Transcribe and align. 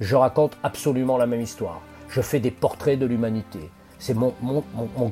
je 0.00 0.14
raconte 0.14 0.56
absolument 0.62 1.18
la 1.18 1.26
même 1.26 1.40
histoire. 1.40 1.80
Je 2.08 2.20
fais 2.20 2.40
des 2.40 2.50
portraits 2.50 2.98
de 2.98 3.06
l'humanité. 3.06 3.70
C'est 3.98 4.14
mon, 4.14 4.32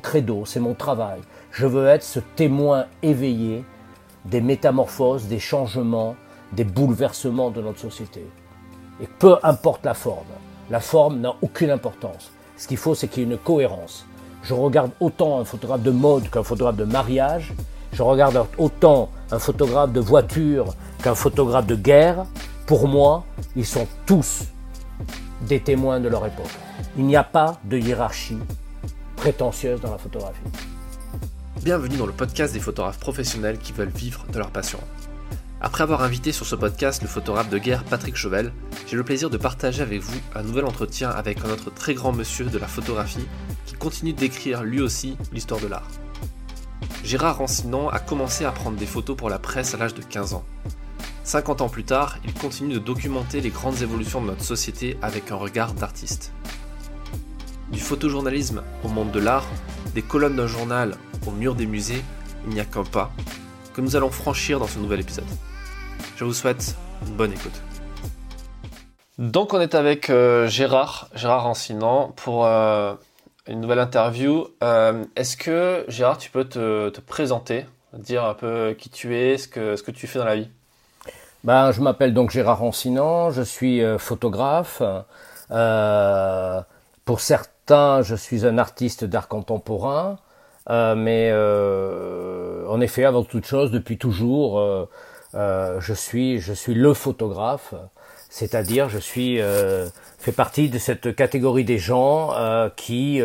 credo, 0.01 0.45
c'est 0.45 0.61
mon 0.61 0.73
travail. 0.73 1.19
Je 1.51 1.65
veux 1.65 1.87
être 1.87 2.03
ce 2.03 2.19
témoin 2.19 2.85
éveillé 3.03 3.65
des 4.25 4.39
métamorphoses, 4.39 5.27
des 5.27 5.39
changements, 5.39 6.15
des 6.53 6.63
bouleversements 6.63 7.49
de 7.49 7.61
notre 7.61 7.79
société. 7.79 8.25
Et 9.01 9.07
peu 9.19 9.35
importe 9.43 9.85
la 9.85 9.93
forme, 9.93 10.25
la 10.69 10.79
forme 10.79 11.19
n'a 11.19 11.35
aucune 11.41 11.69
importance. 11.69 12.31
Ce 12.55 12.67
qu'il 12.67 12.77
faut, 12.77 12.95
c'est 12.95 13.09
qu'il 13.09 13.23
y 13.23 13.25
ait 13.25 13.29
une 13.29 13.37
cohérence. 13.37 14.05
Je 14.41 14.53
regarde 14.53 14.91
autant 15.01 15.39
un 15.39 15.45
photographe 15.45 15.81
de 15.81 15.91
mode 15.91 16.29
qu'un 16.29 16.43
photographe 16.43 16.77
de 16.77 16.85
mariage. 16.85 17.53
Je 17.91 18.01
regarde 18.01 18.45
autant 18.57 19.09
un 19.31 19.39
photographe 19.39 19.91
de 19.91 19.99
voiture 19.99 20.73
qu'un 21.03 21.15
photographe 21.15 21.67
de 21.67 21.75
guerre. 21.75 22.25
Pour 22.65 22.87
moi, 22.87 23.25
ils 23.55 23.65
sont 23.65 23.87
tous 24.05 24.45
des 25.41 25.59
témoins 25.59 25.99
de 25.99 26.07
leur 26.07 26.25
époque. 26.25 26.51
Il 26.97 27.05
n'y 27.05 27.15
a 27.15 27.23
pas 27.23 27.59
de 27.63 27.77
hiérarchie 27.77 28.37
prétentieuse 29.15 29.81
dans 29.81 29.91
la 29.91 29.97
photographie. 29.97 30.39
Bienvenue 31.63 31.97
dans 31.97 32.05
le 32.05 32.13
podcast 32.13 32.53
des 32.53 32.59
photographes 32.59 32.99
professionnels 32.99 33.57
qui 33.57 33.73
veulent 33.73 33.89
vivre 33.89 34.25
de 34.31 34.37
leur 34.37 34.51
passion. 34.51 34.79
Après 35.59 35.83
avoir 35.83 36.03
invité 36.03 36.31
sur 36.31 36.45
ce 36.45 36.55
podcast 36.55 37.01
le 37.01 37.07
photographe 37.07 37.49
de 37.49 37.57
guerre 37.57 37.83
Patrick 37.83 38.15
Chauvel, 38.15 38.53
j'ai 38.85 38.95
le 38.95 39.03
plaisir 39.03 39.29
de 39.29 39.37
partager 39.37 39.81
avec 39.81 40.01
vous 40.01 40.19
un 40.35 40.43
nouvel 40.43 40.65
entretien 40.65 41.09
avec 41.09 41.43
un 41.43 41.49
autre 41.49 41.71
très 41.71 41.95
grand 41.95 42.11
monsieur 42.11 42.45
de 42.45 42.57
la 42.59 42.67
photographie 42.67 43.27
qui 43.65 43.73
continue 43.73 44.13
d'écrire 44.13 44.63
lui 44.63 44.81
aussi 44.81 45.17
l'histoire 45.33 45.59
de 45.59 45.67
l'art. 45.67 45.87
Gérard 47.03 47.37
Rancinan 47.37 47.89
a 47.89 47.99
commencé 47.99 48.45
à 48.45 48.51
prendre 48.51 48.77
des 48.77 48.85
photos 48.85 49.17
pour 49.17 49.29
la 49.29 49.39
presse 49.39 49.73
à 49.73 49.77
l'âge 49.77 49.93
de 49.93 50.03
15 50.03 50.35
ans. 50.35 50.45
50 51.27 51.59
ans 51.59 51.67
plus 51.67 51.83
tard, 51.83 52.19
il 52.23 52.33
continue 52.33 52.75
de 52.75 52.79
documenter 52.79 53.41
les 53.41 53.49
grandes 53.49 53.81
évolutions 53.81 54.21
de 54.21 54.27
notre 54.27 54.45
société 54.45 54.97
avec 55.01 55.29
un 55.29 55.35
regard 55.35 55.73
d'artiste. 55.73 56.31
Du 57.69 57.81
photojournalisme 57.81 58.63
au 58.85 58.87
monde 58.87 59.11
de 59.11 59.19
l'art, 59.19 59.45
des 59.93 60.01
colonnes 60.01 60.37
d'un 60.37 60.47
journal 60.47 60.95
au 61.27 61.31
mur 61.31 61.53
des 61.53 61.65
musées, 61.65 62.01
il 62.45 62.53
n'y 62.53 62.61
a 62.61 62.65
qu'un 62.65 62.85
pas 62.85 63.11
que 63.73 63.81
nous 63.81 63.97
allons 63.97 64.09
franchir 64.09 64.57
dans 64.57 64.67
ce 64.67 64.79
nouvel 64.79 65.01
épisode. 65.01 65.27
Je 66.15 66.23
vous 66.23 66.31
souhaite 66.31 66.77
une 67.05 67.15
bonne 67.15 67.33
écoute. 67.33 67.61
Donc 69.17 69.53
on 69.53 69.59
est 69.59 69.75
avec 69.75 70.09
euh, 70.09 70.47
Gérard, 70.47 71.09
Gérard 71.13 71.43
Rancinan, 71.43 72.13
pour 72.15 72.45
euh, 72.45 72.93
une 73.47 73.59
nouvelle 73.59 73.79
interview. 73.79 74.47
Euh, 74.63 75.03
est-ce 75.17 75.35
que 75.35 75.83
Gérard, 75.89 76.19
tu 76.19 76.31
peux 76.31 76.45
te, 76.45 77.01
présenter, 77.01 77.65
dire 77.91 78.23
un 78.23 78.33
peu 78.33 78.73
qui 78.79 78.89
tu 78.89 79.13
es, 79.17 79.37
ce 79.37 79.49
que, 79.49 79.75
ce 79.75 79.83
que 79.83 79.91
tu 79.91 80.07
fais 80.07 80.19
dans 80.19 80.25
la 80.25 80.37
vie? 80.37 80.49
Ben, 81.47 81.71
Je 81.71 81.81
m'appelle 81.81 82.13
donc 82.13 82.29
Gérard 82.29 82.59
Rancinan, 82.59 83.31
je 83.31 83.41
suis 83.41 83.81
photographe. 83.97 84.83
pour 87.05 87.19
certains, 87.21 88.01
je 88.03 88.15
suis 88.15 88.45
un 88.45 88.59
artiste 88.59 89.05
d'art 89.05 89.27
contemporain. 89.27 90.19
Euh, 90.69 90.95
mais 90.95 91.29
euh, 91.31 92.67
en 92.67 92.81
effet, 92.81 93.05
avant 93.05 93.23
toute 93.23 93.45
chose, 93.45 93.71
depuis 93.71 93.97
toujours, 93.97 94.59
euh, 94.59 95.79
je 95.79 95.93
suis 95.93 96.39
je 96.39 96.53
suis 96.53 96.73
le 96.73 96.93
photographe, 96.93 97.73
c'est-à-dire 98.29 98.89
je 98.89 98.99
suis 98.99 99.39
fait 100.17 100.31
partie 100.31 100.69
de 100.69 100.79
cette 100.79 101.15
catégorie 101.15 101.63
des 101.63 101.77
gens 101.77 102.33
qui 102.75 103.21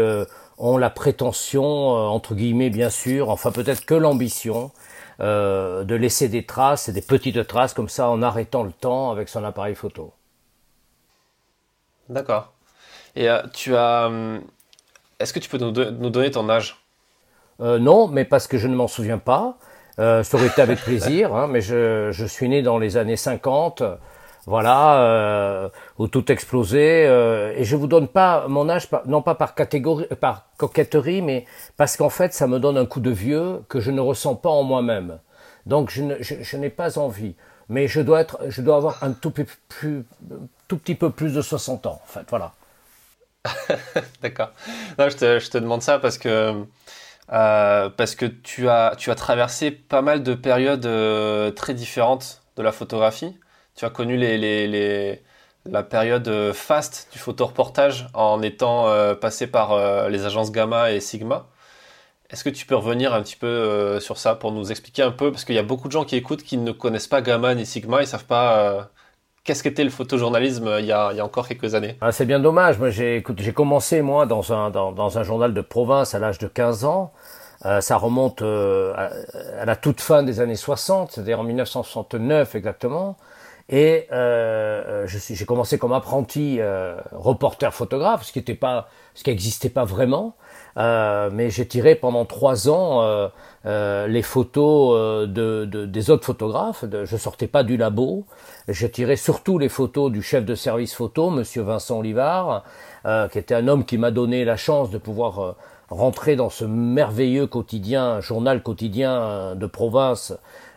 ont 0.59 0.77
la 0.77 0.91
prétention, 0.91 1.65
entre 1.65 2.34
guillemets 2.34 2.70
bien 2.70 2.91
sûr, 2.91 3.31
enfin 3.31 3.50
peut-être 3.50 3.84
que 3.84 3.95
l'ambition, 3.95 4.70
de 5.18 5.94
laisser 5.94 6.28
des 6.28 6.44
traces, 6.44 6.91
des 6.91 7.02
petites 7.02 7.46
traces 7.46 7.74
comme 7.74 7.88
ça 7.88 8.08
en 8.08 8.22
arrêtant 8.22 8.62
le 8.62 8.72
temps 8.72 9.10
avec 9.10 9.28
son 9.28 9.44
appareil 9.44 9.74
photo. 9.74 10.12
D'accord. 12.08 12.52
Et 13.14 13.28
tu 13.52 13.77
as, 13.77 14.10
est-ce 15.20 15.32
que 15.32 15.38
tu 15.38 15.48
peux 15.48 15.58
nous 15.58 15.70
donner 16.10 16.30
ton 16.30 16.48
âge? 16.50 16.82
Euh, 17.60 17.78
non, 17.78 18.09
mais 18.09 18.25
parce 18.25 18.48
que 18.48 18.59
je 18.59 18.66
ne 18.66 18.75
m'en 18.75 18.88
souviens 18.88 19.19
pas. 19.19 19.56
Euh, 19.98 20.22
ça 20.22 20.37
aurait 20.37 20.48
été 20.48 20.62
avec 20.62 20.81
plaisir, 20.81 21.34
hein, 21.34 21.47
mais 21.47 21.60
je, 21.60 22.10
je, 22.10 22.25
suis 22.25 22.48
né 22.48 22.62
dans 22.62 22.78
les 22.78 22.97
années 22.97 23.16
50, 23.16 23.82
voilà, 24.47 25.03
euh, 25.03 25.69
tout 26.10 26.30
explosait. 26.32 27.06
Euh, 27.06 27.54
et 27.56 27.64
je 27.64 27.76
vous 27.76 27.86
donne 27.86 28.08
pas 28.08 28.48
mon 28.48 28.69
âge, 28.69 28.88
non 29.06 29.22
pas 29.22 29.34
par 29.34 29.54
catégorie, 29.54 30.06
par 30.20 30.47
coquetterie, 30.56 31.22
mais 31.22 31.47
parce 31.76 31.97
qu'en 31.97 32.10
fait, 32.10 32.34
ça 32.34 32.47
me 32.47 32.58
donne 32.58 32.76
un 32.76 32.86
coup 32.86 33.00
de 33.00 33.10
vieux 33.10 33.62
que 33.69 33.81
je 33.81 33.91
ne 33.91 34.00
ressens 34.00 34.34
pas 34.36 34.50
en 34.50 34.62
moi-même. 34.62 35.19
Donc, 35.66 35.91
je, 35.91 36.56
n'ai 36.56 36.70
pas 36.70 36.98
envie. 36.98 37.36
Mais 37.69 37.86
je 37.86 38.00
dois 38.00 38.20
être, 38.20 38.38
je 38.48 38.62
dois 38.62 38.76
avoir 38.76 39.02
un 39.04 39.12
tout, 39.12 39.31
petit 39.31 40.94
peu 40.94 41.10
plus 41.10 41.32
de 41.34 41.41
60 41.41 41.86
ans, 41.86 42.00
en 42.02 42.06
fait, 42.06 42.26
voilà. 42.28 42.52
D'accord. 44.22 44.50
je 44.98 45.48
te, 45.48 45.58
demande 45.58 45.82
ça 45.82 45.98
parce 45.98 46.19
que 46.19 46.64
euh, 47.32 47.88
parce 47.88 48.14
que 48.14 48.26
tu 48.26 48.69
as, 48.69 48.94
tu 48.98 49.10
as 49.10 49.14
traversé 49.14 49.70
pas 49.70 50.02
mal 50.02 50.22
de 50.22 50.34
périodes 50.34 50.86
euh, 50.86 51.50
très 51.50 51.75
différentes 51.75 52.42
de 52.56 52.62
la 52.62 52.72
photographie. 52.72 53.36
Tu 53.77 53.84
as 53.84 53.91
connu 53.91 54.16
la 55.65 55.83
période 55.83 56.28
euh, 56.28 56.53
fast 56.53 57.09
du 57.12 57.19
photoreportage 57.19 58.09
en 58.15 58.43
étant 58.43 58.87
passé 59.16 59.47
par 59.47 60.09
les 60.09 60.25
agences 60.25 60.53
Gamma 60.53 60.93
et 60.93 61.00
Sigma. 61.00 61.47
Est-ce 62.31 62.44
que 62.44 62.50
tu 62.50 62.65
peux 62.66 62.77
revenir 62.77 63.12
un 63.12 63.22
petit 63.22 63.37
peu 63.37 64.00
sur 64.00 64.16
ça 64.16 64.34
pour 64.34 64.53
nous 64.53 64.71
expliquer 64.71 65.03
un 65.03 65.11
peu? 65.11 65.31
Parce 65.31 65.44
qu'il 65.44 65.55
y 65.55 65.59
a 65.59 65.62
beaucoup 65.62 65.88
de 65.88 65.93
gens 65.93 66.05
qui 66.05 66.16
écoutent 66.16 66.43
qui 66.43 66.56
ne 66.56 66.72
connaissent 66.72 67.09
pas 67.09 67.21
Gamma 67.21 67.55
ni 67.55 67.66
Sigma, 67.66 68.00
ils 68.03 68.06
savent 68.06 68.25
pas 68.25 68.91
qu'est-ce 69.44 69.62
qu'était 69.62 69.84
le 69.84 69.91
photojournalisme 69.91 70.77
il 70.78 70.87
y, 70.87 70.93
a, 70.93 71.12
encore 71.25 71.49
quelques 71.49 71.75
années 71.75 71.97
ah, 72.00 72.12
C'est 72.12 72.27
bien 72.27 72.41
dommage. 72.41 72.77
J'ai, 72.91 73.22
commencé 73.55 74.03
moi 74.03 74.27
dans 74.27 74.53
un, 74.53 75.22
journal 75.22 75.55
de 75.55 75.61
province 75.61 76.15
à 76.15 76.19
l'âge 76.19 76.38
de 76.38 76.47
15 76.47 76.84
ans. 76.84 77.12
Euh, 77.65 77.81
ça 77.81 77.97
remonte 77.97 78.43
euh, 78.43 78.93
à, 79.59 79.65
la 79.65 79.77
toute 79.77 80.00
fin 80.00 80.25
des 80.25 80.41
années 80.41 80.56
60, 80.56 81.12
c'est-à-dire 81.12 81.38
en 81.38 81.44
1969 81.44 82.56
exactement. 82.56 83.16
Et 83.69 84.06
euh, 84.12 85.06
j'ai 85.06 85.45
commencé 85.45 85.78
comme 85.78 85.93
apprenti 85.93 86.61
reporter 87.12 87.73
photographe, 87.73 88.25
ce 88.25 88.33
qui 88.33 88.43
pas, 88.55 88.89
ce 89.15 89.23
qui 89.23 89.31
n'existait 89.31 89.71
pas 89.71 89.84
vraiment. 89.84 90.37
mais 90.77 91.50
j'ai 91.50 91.67
tiré 91.67 91.95
pendant 91.95 92.25
trois 92.25 92.69
ans 92.69 93.31
les 93.65 94.23
photos 94.23 95.28
de, 95.28 95.65
de, 95.65 95.87
des 95.87 96.11
autres 96.11 96.27
photographes. 96.27 96.84
De, 96.84 97.05
je 97.05 97.17
sortais 97.17 97.47
pas 97.47 97.62
du 97.62 97.77
labo. 97.77 98.25
Je 98.69 98.87
tirais 98.87 99.17
surtout 99.17 99.59
les 99.59 99.69
photos 99.69 100.11
du 100.11 100.23
chef 100.23 100.44
de 100.44 100.55
service 100.55 100.94
photo, 100.94 101.31
Monsieur 101.31 101.62
Vincent 101.62 101.99
Olivard, 101.99 102.65
qui 103.31 103.39
était 103.39 103.55
un 103.55 103.69
homme 103.69 103.84
qui 103.84 103.97
m'a 103.97 104.11
donné 104.11 104.44
la 104.44 104.56
chance 104.56 104.91
de 104.91 104.99
pouvoir 104.99 105.56
rentrer 105.93 106.37
dans 106.37 106.50
ce 106.50 106.65
merveilleux 106.65 107.47
quotidien, 107.47 108.21
journal 108.21 108.62
quotidien 108.62 109.12
euh, 109.12 109.55
de 109.55 109.67
province 109.67 110.34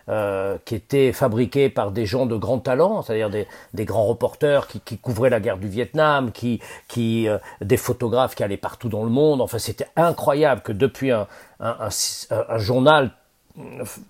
euh, 0.08 0.58
qui 0.66 0.76
était 0.76 1.12
fabriqué 1.14 1.70
par 1.70 1.92
des 1.92 2.06
gens 2.06 2.26
de 2.26 2.36
grand 2.36 2.60
talent, 2.60 3.02
c'est-à-dire 3.02 3.30
des, 3.30 3.48
des, 3.74 3.86
grands 3.86 4.06
reporters 4.06 4.68
qui, 4.68 4.80
qui, 4.80 4.98
couvraient 4.98 5.32
la 5.32 5.40
guerre 5.40 5.58
du 5.58 5.68
Vietnam, 5.68 6.32
qui, 6.32 6.62
qui 6.88 7.28
euh, 7.28 7.40
des 7.62 7.78
photographes 7.78 8.36
qui 8.36 8.44
allaient 8.44 8.56
partout 8.56 8.90
dans 8.90 9.04
le 9.04 9.10
monde. 9.10 9.42
Enfin, 9.42 9.58
c'était 9.58 9.88
incroyable 9.96 10.62
que 10.62 10.72
depuis 10.72 11.12
un, 11.12 11.28
un, 11.60 11.90
un, 12.30 12.46
un 12.50 12.58
journal 12.58 13.12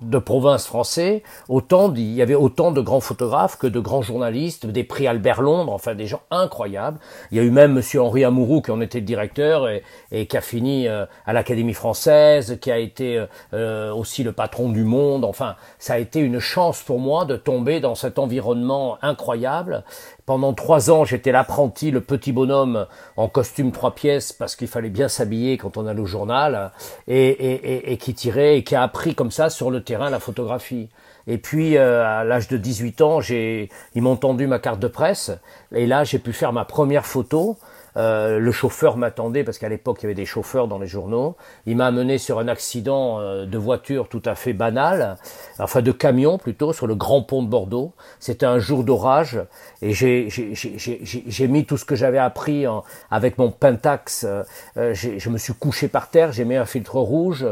de 0.01 0.17
province 0.17 0.66
français, 0.66 1.22
autant 1.50 1.94
il 1.94 2.13
y 2.13 2.22
avait 2.22 2.35
autant 2.35 2.72
de 2.72 2.81
grands 2.81 3.00
photographes 3.00 3.57
que 3.57 3.67
de 3.67 3.79
grands 3.79 4.01
journalistes, 4.01 4.66
des 4.66 4.83
prix 4.83 5.06
Albert 5.06 5.41
Londres, 5.41 5.72
enfin 5.72 5.94
des 5.94 6.07
gens 6.07 6.22
incroyables. 6.31 7.00
Il 7.31 7.38
y 7.38 7.39
a 7.39 7.44
eu 7.44 7.51
même 7.51 7.73
Monsieur 7.73 8.01
Henri 8.01 8.23
Amourou 8.23 8.61
qui 8.61 8.72
en 8.72 8.81
était 8.81 9.00
le 9.00 9.06
directeur 9.06 9.69
et, 9.69 9.83
et 10.11 10.25
qui 10.25 10.35
a 10.35 10.41
fini 10.41 10.88
euh, 10.88 11.06
à 11.25 11.33
l'Académie 11.33 11.73
française, 11.73 12.57
qui 12.59 12.72
a 12.72 12.79
été 12.79 13.17
euh, 13.17 13.25
euh, 13.53 13.94
aussi 13.94 14.23
le 14.23 14.31
patron 14.31 14.69
du 14.69 14.83
Monde. 14.83 15.25
Enfin, 15.25 15.56
ça 15.77 15.94
a 15.94 15.97
été 16.00 16.19
une 16.19 16.39
chance 16.39 16.81
pour 16.81 17.00
moi 17.00 17.25
de 17.25 17.35
tomber 17.35 17.79
dans 17.79 17.95
cet 17.95 18.17
environnement 18.17 18.97
incroyable 19.03 19.83
pendant 20.25 20.54
trois 20.54 20.89
ans, 20.89 21.06
j'étais 21.06 21.31
l'apprenti, 21.31 21.92
le 21.92 22.01
petit 22.01 22.31
bonhomme 22.31 22.88
en 23.16 23.27
costume 23.27 23.72
trois 23.72 23.94
pièces 23.94 24.33
parce 24.33 24.56
qu'il 24.56 24.68
fallait 24.68 24.89
bien 24.89 25.07
s'habiller 25.07 25.57
quand 25.57 25.77
on 25.77 25.86
allait 25.86 26.01
au 26.01 26.07
journal 26.07 26.72
et, 27.07 27.92
et, 27.92 27.98
qui 27.98 28.13
tirait 28.16 28.57
et 28.57 28.63
qui 28.63 28.75
a 28.75 28.81
appris 28.81 29.13
comme 29.13 29.30
ça 29.30 29.50
sur 29.50 29.69
le 29.69 29.83
terrain 29.83 30.10
la 30.10 30.19
photographie. 30.19 30.89
Et 31.27 31.38
puis 31.38 31.77
euh, 31.77 32.04
à 32.04 32.24
l'âge 32.24 32.48
de 32.48 32.57
18 32.57 33.01
ans, 33.01 33.22
j'ai 33.22 33.69
ils 33.94 34.01
m'ont 34.01 34.16
tendu 34.16 34.48
ma 34.48 34.60
carte 34.60 34.80
de 34.80 34.88
presse 34.88 35.31
et 35.74 35.86
là 35.86 36.04
j'ai 36.04 36.19
pu 36.19 36.33
faire 36.33 36.54
ma 36.54 36.66
première 36.66 37.06
photo 37.06 37.57
euh, 37.97 38.39
le 38.39 38.51
chauffeur 38.51 38.97
m'attendait 38.97 39.44
parce 39.44 39.57
qu'à 39.57 39.69
l'époque 39.69 40.00
il 40.01 40.03
y 40.03 40.07
avait 40.07 40.15
des 40.15 40.25
chauffeurs 40.25 40.68
dans 40.68 40.77
les 40.77 40.88
journaux. 40.88 41.36
Il 41.65 41.77
m'a 41.77 41.88
amené 41.88 42.18
sur 42.18 42.39
un 42.39 42.47
accident 42.47 43.19
euh, 43.19 43.45
de 43.45 43.57
voiture 43.57 44.09
tout 44.09 44.21
à 44.25 44.36
fait 44.36 44.53
banal, 44.53 45.18
enfin 45.59 45.81
de 45.81 45.92
camion 45.92 46.38
plutôt, 46.38 46.74
sur 46.74 46.88
le 46.88 46.95
grand 46.95 47.21
pont 47.21 47.44
de 47.44 47.47
Bordeaux. 47.47 47.94
C'était 48.19 48.45
un 48.45 48.59
jour 48.59 48.83
d'orage 48.83 49.39
et 49.81 49.94
j'ai 49.94 51.47
mis 51.47 51.65
tout 51.65 51.77
ce 51.77 51.86
que 51.86 51.95
j'avais 51.95 52.18
appris 52.18 52.65
avec 53.12 53.38
mon 53.38 53.51
Pentax. 53.51 54.25
Euh, 54.25 54.94
je 54.94 55.30
me 55.30 55.38
suis 55.38 55.53
couché 55.53 55.88
par 55.88 56.09
terre, 56.09 56.31
j'ai 56.31 56.45
mis 56.45 56.56
un 56.56 56.65
filtre 56.65 56.97
rouge 56.97 57.45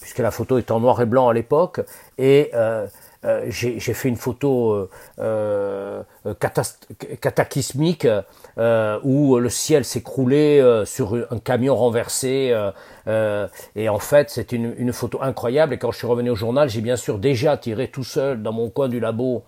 puisque 0.00 0.18
la 0.18 0.30
photo 0.30 0.58
est 0.58 0.70
en 0.70 0.80
noir 0.80 1.00
et 1.02 1.06
blanc 1.06 1.28
à 1.28 1.34
l'époque 1.34 1.80
et 2.16 2.50
euh, 3.24 3.44
j'ai 3.48 3.78
fait 3.80 4.08
une 4.08 4.16
photo 4.16 4.88
euh, 5.18 6.02
cataclysmique 7.20 8.06
où 9.02 9.38
le 9.38 9.48
ciel 9.48 9.84
s'écroulait 9.84 10.62
sur 10.84 11.14
un 11.14 11.38
camion 11.38 11.74
renversé. 11.74 12.54
et 13.06 13.88
en 13.88 13.98
fait, 13.98 14.30
c'est 14.30 14.52
une, 14.52 14.92
photo 14.92 15.18
incroyable. 15.22 15.74
Et 15.74 15.78
quand 15.78 15.92
je 15.92 15.98
suis 15.98 16.06
revenu 16.06 16.30
au 16.30 16.34
journal, 16.34 16.68
j'ai 16.68 16.80
bien 16.80 16.96
sûr 16.96 17.18
déjà 17.18 17.56
tiré 17.56 17.88
tout 17.88 18.04
seul 18.04 18.42
dans 18.42 18.52
mon 18.52 18.68
coin 18.68 18.88
du 18.88 19.00
labo 19.00 19.44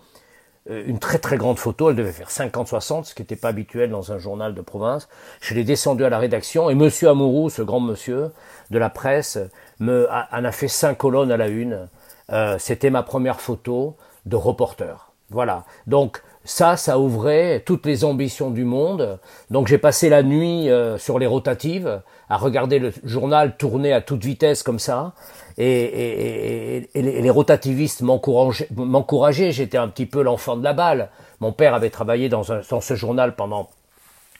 une 0.69 0.99
très 0.99 1.19
très 1.19 1.37
grande 1.37 1.59
photo, 1.59 1.89
elle 1.89 1.95
devait 1.95 2.13
faire 2.13 2.29
50-60, 2.29 3.03
ce 3.03 3.13
qui 3.13 3.21
n'était 3.21 3.35
pas 3.35 3.49
habituel 3.49 3.89
dans 3.89 4.13
un 4.13 4.17
journal 4.17 4.53
de 4.53 4.61
province. 4.61 5.09
Je 5.41 5.53
l'ai 5.53 5.63
descendu 5.63 6.05
à 6.05 6.09
la 6.09 6.19
rédaction 6.19 6.69
et 6.69 6.75
Monsieur 6.75 7.09
Amourou, 7.09 7.49
ce 7.49 7.61
grand 7.61 7.81
monsieur 7.81 8.31
de 8.71 8.77
la 8.77 8.89
presse, 8.89 9.37
me, 9.79 10.07
en 10.09 10.45
a 10.45 10.51
fait 10.51 10.69
cinq 10.69 10.97
colonnes 10.97 11.31
à 11.31 11.37
la 11.37 11.47
une. 11.47 11.89
Euh, 12.31 12.57
c'était 12.59 12.89
ma 12.89 13.03
première 13.03 13.41
photo 13.41 13.97
de 14.25 14.37
reporter. 14.37 15.11
Voilà. 15.29 15.65
Donc 15.87 16.23
ça, 16.45 16.75
ça 16.75 16.99
ouvrait 16.99 17.63
toutes 17.65 17.85
les 17.85 18.03
ambitions 18.03 18.49
du 18.49 18.65
monde. 18.65 19.19
Donc 19.49 19.67
j'ai 19.67 19.77
passé 19.77 20.09
la 20.09 20.23
nuit 20.23 20.69
euh, 20.69 20.97
sur 20.97 21.19
les 21.19 21.25
rotatives 21.25 22.01
à 22.29 22.37
regarder 22.37 22.79
le 22.79 22.91
journal 23.03 23.55
tourner 23.57 23.93
à 23.93 24.01
toute 24.01 24.23
vitesse 24.23 24.63
comme 24.63 24.79
ça. 24.79 25.13
Et, 25.57 26.89
les, 26.95 27.29
rotativistes 27.29 28.01
m'encourageaient. 28.01 29.51
J'étais 29.51 29.77
un 29.77 29.87
petit 29.87 30.05
peu 30.05 30.21
l'enfant 30.21 30.57
de 30.57 30.63
la 30.63 30.73
balle. 30.73 31.09
Mon 31.39 31.51
père 31.51 31.73
avait 31.75 31.91
travaillé 31.91 32.27
dans, 32.27 32.43
dans 32.69 32.81
ce 32.81 32.95
journal 32.95 33.35
pendant 33.35 33.69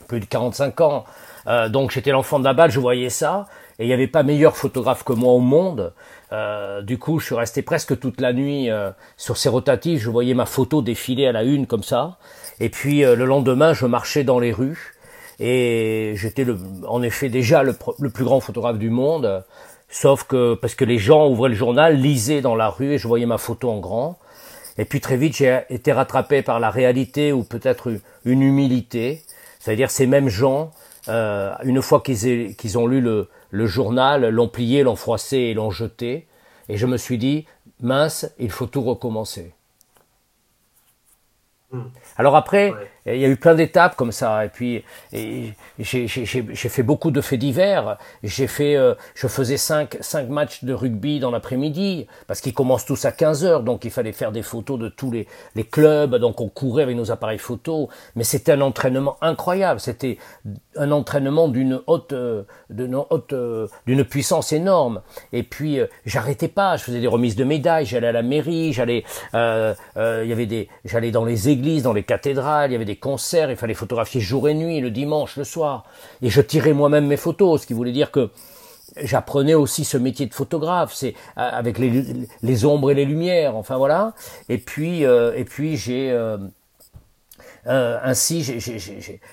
plus 0.08 0.20
de 0.20 0.26
45 0.26 0.82
ans. 0.82 1.06
Euh, 1.48 1.70
donc 1.70 1.92
j'étais 1.92 2.12
l'enfant 2.12 2.40
de 2.40 2.46
la 2.46 2.54
balle, 2.54 2.72
je 2.72 2.80
voyais 2.80 3.10
ça. 3.10 3.48
Et 3.80 3.86
il 3.86 3.88
n'y 3.88 3.94
avait 3.94 4.08
pas 4.08 4.24
meilleur 4.24 4.56
photographe 4.56 5.04
que 5.04 5.14
moi 5.14 5.34
au 5.34 5.40
monde. 5.40 5.94
Euh, 6.34 6.82
du 6.82 6.98
coup, 6.98 7.20
je 7.20 7.26
suis 7.28 7.36
resté 7.36 7.62
presque 7.62 8.00
toute 8.00 8.20
la 8.20 8.34
nuit 8.34 8.70
euh, 8.70 8.92
sur 9.18 9.38
ces 9.38 9.50
rotatives. 9.50 10.00
Je 10.00 10.10
voyais 10.10 10.34
ma 10.34 10.46
photo 10.46 10.82
défiler 10.82 11.28
à 11.28 11.32
la 11.32 11.44
une 11.44 11.68
comme 11.68 11.84
ça. 11.84 12.18
Et 12.60 12.70
puis 12.70 13.04
euh, 13.04 13.16
le 13.16 13.26
lendemain, 13.26 13.74
je 13.74 13.86
marchais 13.86 14.24
dans 14.24 14.40
les 14.40 14.52
rues. 14.52 14.96
Et 15.40 16.14
j'étais 16.16 16.46
en 16.88 17.02
effet 17.02 17.30
déjà 17.30 17.64
le, 17.64 17.74
plus 17.74 18.24
grand 18.24 18.40
photographe 18.40 18.80
du 18.80 18.90
monde. 18.90 19.44
Sauf 19.90 20.24
que 20.24 20.56
parce 20.56 20.74
que 20.74 20.86
les 20.86 20.98
gens 20.98 21.28
ouvraient 21.28 21.50
le 21.50 21.56
journal, 21.56 21.98
lisaient 21.98 22.42
dans 22.42 22.56
la 22.56 22.70
rue 22.70 22.94
et 22.94 22.98
je 22.98 23.08
voyais 23.08 23.26
ma 23.26 23.38
photo 23.38 23.70
en 23.70 23.80
grand. 23.80 24.18
Et 24.78 24.86
puis 24.86 25.02
très 25.02 25.18
vite, 25.18 25.36
j'ai 25.36 25.62
été 25.70 25.92
rattrapé 25.92 26.42
par 26.42 26.60
la 26.60 26.72
réalité 26.72 27.32
ou 27.32 27.44
peut-être 27.44 27.92
une 28.26 28.42
humilité. 28.42 29.22
C'est-à-dire 29.60 29.92
ces 29.92 30.08
mêmes 30.08 30.30
gens, 30.30 30.72
une 31.08 31.82
fois 31.82 32.02
qu'ils 32.02 32.78
ont 32.78 32.88
lu 32.88 33.02
le, 33.02 33.28
le 33.54 33.68
journal, 33.68 34.30
l'ont 34.30 34.48
plié, 34.48 34.82
l'ont 34.82 34.96
froissé 34.96 35.38
et 35.38 35.54
l'ont 35.54 35.70
jeté. 35.70 36.28
Et 36.70 36.78
je 36.78 36.88
me 36.88 36.98
suis 36.98 37.20
dit, 37.20 37.46
mince, 37.82 38.34
il 38.40 38.50
faut 38.50 38.66
tout 38.66 38.82
recommencer. 38.82 39.54
Hmm. 41.70 41.84
Alors 42.18 42.36
après, 42.36 42.74
il 43.06 43.18
y 43.18 43.26
a 43.26 43.28
eu 43.28 43.36
plein 43.36 43.54
d'étapes 43.54 43.96
comme 43.96 44.12
ça. 44.12 44.46
Et 44.46 44.50
puis, 44.50 44.84
j'ai 45.12 46.08
fait 46.08 46.84
beaucoup 46.84 47.12
de 47.12 47.20
faits 47.22 47.40
divers. 47.40 47.98
J'ai 48.24 48.48
fait, 48.48 48.76
euh, 48.76 48.96
je 49.14 49.28
faisais 49.28 49.58
cinq, 49.58 49.98
cinq 50.00 50.30
matchs 50.30 50.64
de 50.64 50.74
rugby 50.74 51.20
dans 51.20 51.32
l'après-midi 51.32 52.08
parce 52.28 52.40
qu'ils 52.40 52.54
commencent 52.54 52.86
tous 52.86 53.04
à 53.06 53.12
15 53.12 53.44
heures. 53.44 53.64
Donc, 53.64 53.84
il 53.84 53.92
fallait 53.92 54.14
faire 54.14 54.32
des 54.32 54.42
photos 54.42 54.80
de 54.80 54.88
tous 54.88 55.12
les, 55.12 55.28
les 55.56 55.66
clubs. 55.66 56.16
Donc, 56.16 56.40
on 56.40 56.48
courait 56.48 56.84
avec 56.84 56.96
nos 56.96 57.12
appareils 57.12 57.40
photo. 57.40 57.90
Mais 58.16 58.24
c'était 58.24 58.54
un 58.54 58.62
entraînement 58.62 59.18
incroyable. 59.22 59.82
C'était 59.82 60.18
un 60.78 60.92
entraînement 60.92 61.50
d'une 61.50 61.82
haute, 61.88 62.14
euh, 62.14 62.44
d'une 62.70 62.96
haute, 62.96 63.34
euh, 63.34 63.68
d'une 63.86 64.06
puissance 64.06 64.54
énorme. 64.54 65.02
Et 65.34 65.44
puis, 65.44 65.80
j'arrêtais 66.06 66.48
pas. 66.48 66.78
Je 66.78 66.84
faisais 66.84 67.02
des 67.02 67.08
remises 67.08 67.36
de 67.36 67.44
médailles. 67.44 67.86
J'allais 67.86 68.08
à 68.08 68.14
la 68.14 68.24
mairie. 68.24 68.72
J'allais, 68.72 69.04
il 69.34 69.76
y 69.98 70.32
avait 70.32 70.46
des, 70.46 70.70
j'allais 70.86 71.12
dans 71.12 71.26
les 71.26 71.50
églises, 71.50 71.84
dans 71.84 71.94
les 71.94 72.04
cathédrales. 72.04 72.72
Il 72.72 72.74
y 72.74 72.76
avait 72.76 72.86
concerts, 72.96 73.52
il 73.52 73.58
fallait 73.58 73.74
photographier 73.74 74.22
jour 74.22 74.48
et 74.48 74.54
nuit, 74.54 74.80
le 74.80 74.92
dimanche, 74.92 75.38
le 75.38 75.44
soir. 75.44 75.86
Et 76.22 76.30
je 76.30 76.42
tirais 76.42 76.74
moi-même 76.74 77.08
mes 77.08 77.18
photos, 77.18 77.62
ce 77.62 77.68
qui 77.68 77.74
voulait 77.74 77.92
dire 77.92 78.12
que 78.12 78.30
j'apprenais 78.98 79.54
aussi 79.56 79.86
ce 79.86 79.98
métier 79.98 80.26
de 80.26 80.34
photographe, 80.34 80.94
c'est 80.94 81.16
euh, 81.38 81.50
avec 81.52 81.78
les, 81.80 82.66
ombres 82.66 82.92
et 82.92 82.96
les 82.96 83.06
lumières, 83.06 83.56
enfin 83.56 83.78
voilà. 83.78 84.14
Et 84.50 84.58
puis, 84.58 85.06
j'ai 85.76 86.12
ainsi, 87.66 88.44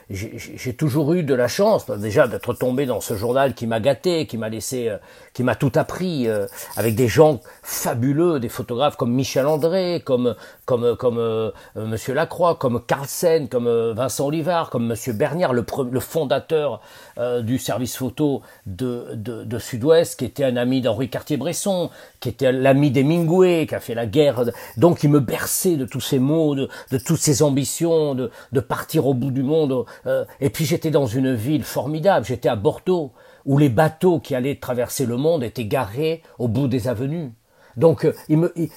j'ai 0.09 0.75
toujours 0.75 1.15
eu 1.15 1.23
de 1.23 1.35
la 1.35 1.49
chance, 1.49 1.91
déjà 1.91 2.29
d'être 2.29 2.55
tombé 2.55 2.87
dans 2.87 3.01
ce 3.01 3.15
journal 3.17 3.55
qui 3.55 3.67
m'a 3.67 3.81
gâté, 3.81 4.27
qui 4.27 4.39
m'a 4.39 4.49
laissé, 4.49 4.89
euh, 4.89 4.99
qui 5.41 5.45
m'a 5.45 5.55
tout 5.55 5.73
appris, 5.77 6.29
euh, 6.29 6.47
avec 6.77 6.95
des 6.95 7.09
gens 7.09 7.41
fabuleux, 7.63 8.41
des 8.41 8.51
photographes 8.51 8.97
comme 8.97 9.11
Michel 9.11 9.47
André, 9.47 10.03
comme 10.05 10.35
comme 10.67 10.95
comme 10.97 11.53
Monsieur 11.77 12.13
Lacroix, 12.13 12.57
comme 12.57 12.85
Carlsen, 12.85 13.49
comme 13.49 13.93
Vincent 13.93 14.27
Olivard, 14.27 14.69
comme 14.69 14.87
Monsieur 14.87 15.15
Bernière, 15.15 15.55
le, 15.55 15.65
le 15.91 16.01
fondateur 16.01 16.83
du 17.43 17.59
service 17.59 17.97
photo 17.97 18.43
de, 18.67 19.15
de, 19.15 19.59
Sud-Ouest, 19.59 20.19
qui 20.19 20.27
était 20.27 20.45
un 20.45 20.57
ami 20.57 20.83
d'Henri 20.83 21.09
Cartier-Bresson, 21.09 21.91
qui 22.21 22.29
était 22.29 22.53
l'ami 22.53 22.91
des 22.91 23.03
Mingoué, 23.03 23.67
qui 23.67 23.75
a 23.75 23.81
fait 23.81 23.95
la 23.95 24.07
guerre. 24.07 24.45
Donc 24.77 25.03
il 25.03 25.11
me 25.11 25.21
berçait 25.21 25.77
de 25.77 25.87
tous 25.87 26.01
ces 26.01 26.19
mots, 26.19 26.55
de, 26.55 26.69
de 26.91 26.99
toutes 26.99 27.19
ces 27.19 27.43
ambitions, 27.43 28.15
de, 28.15 28.31
de, 28.53 28.61
partir 28.61 29.07
au 29.07 29.15
bout 29.15 29.31
du 29.31 29.43
monde. 29.43 29.87
Euh, 30.07 30.25
et 30.41 30.51
puis 30.51 30.67
j'étais 30.67 30.91
dans 30.91 31.07
une 31.07 31.35
ville 31.35 31.65
formidable, 31.65 32.27
j'étais 32.27 32.49
à 32.49 32.57
Bordeaux, 32.57 33.13
où 33.45 33.59
les 33.59 33.69
bateaux 33.69 34.21
qui 34.21 34.35
allaient 34.35 34.57
traverser 34.57 35.07
le 35.07 35.17
monde 35.17 35.43
étaient 35.43 35.65
garés 35.65 36.23
au 36.39 36.49
bout 36.49 36.69
des 36.69 36.89
avenues. 36.89 37.33
Donc 37.77 38.05
euh, 38.05 38.15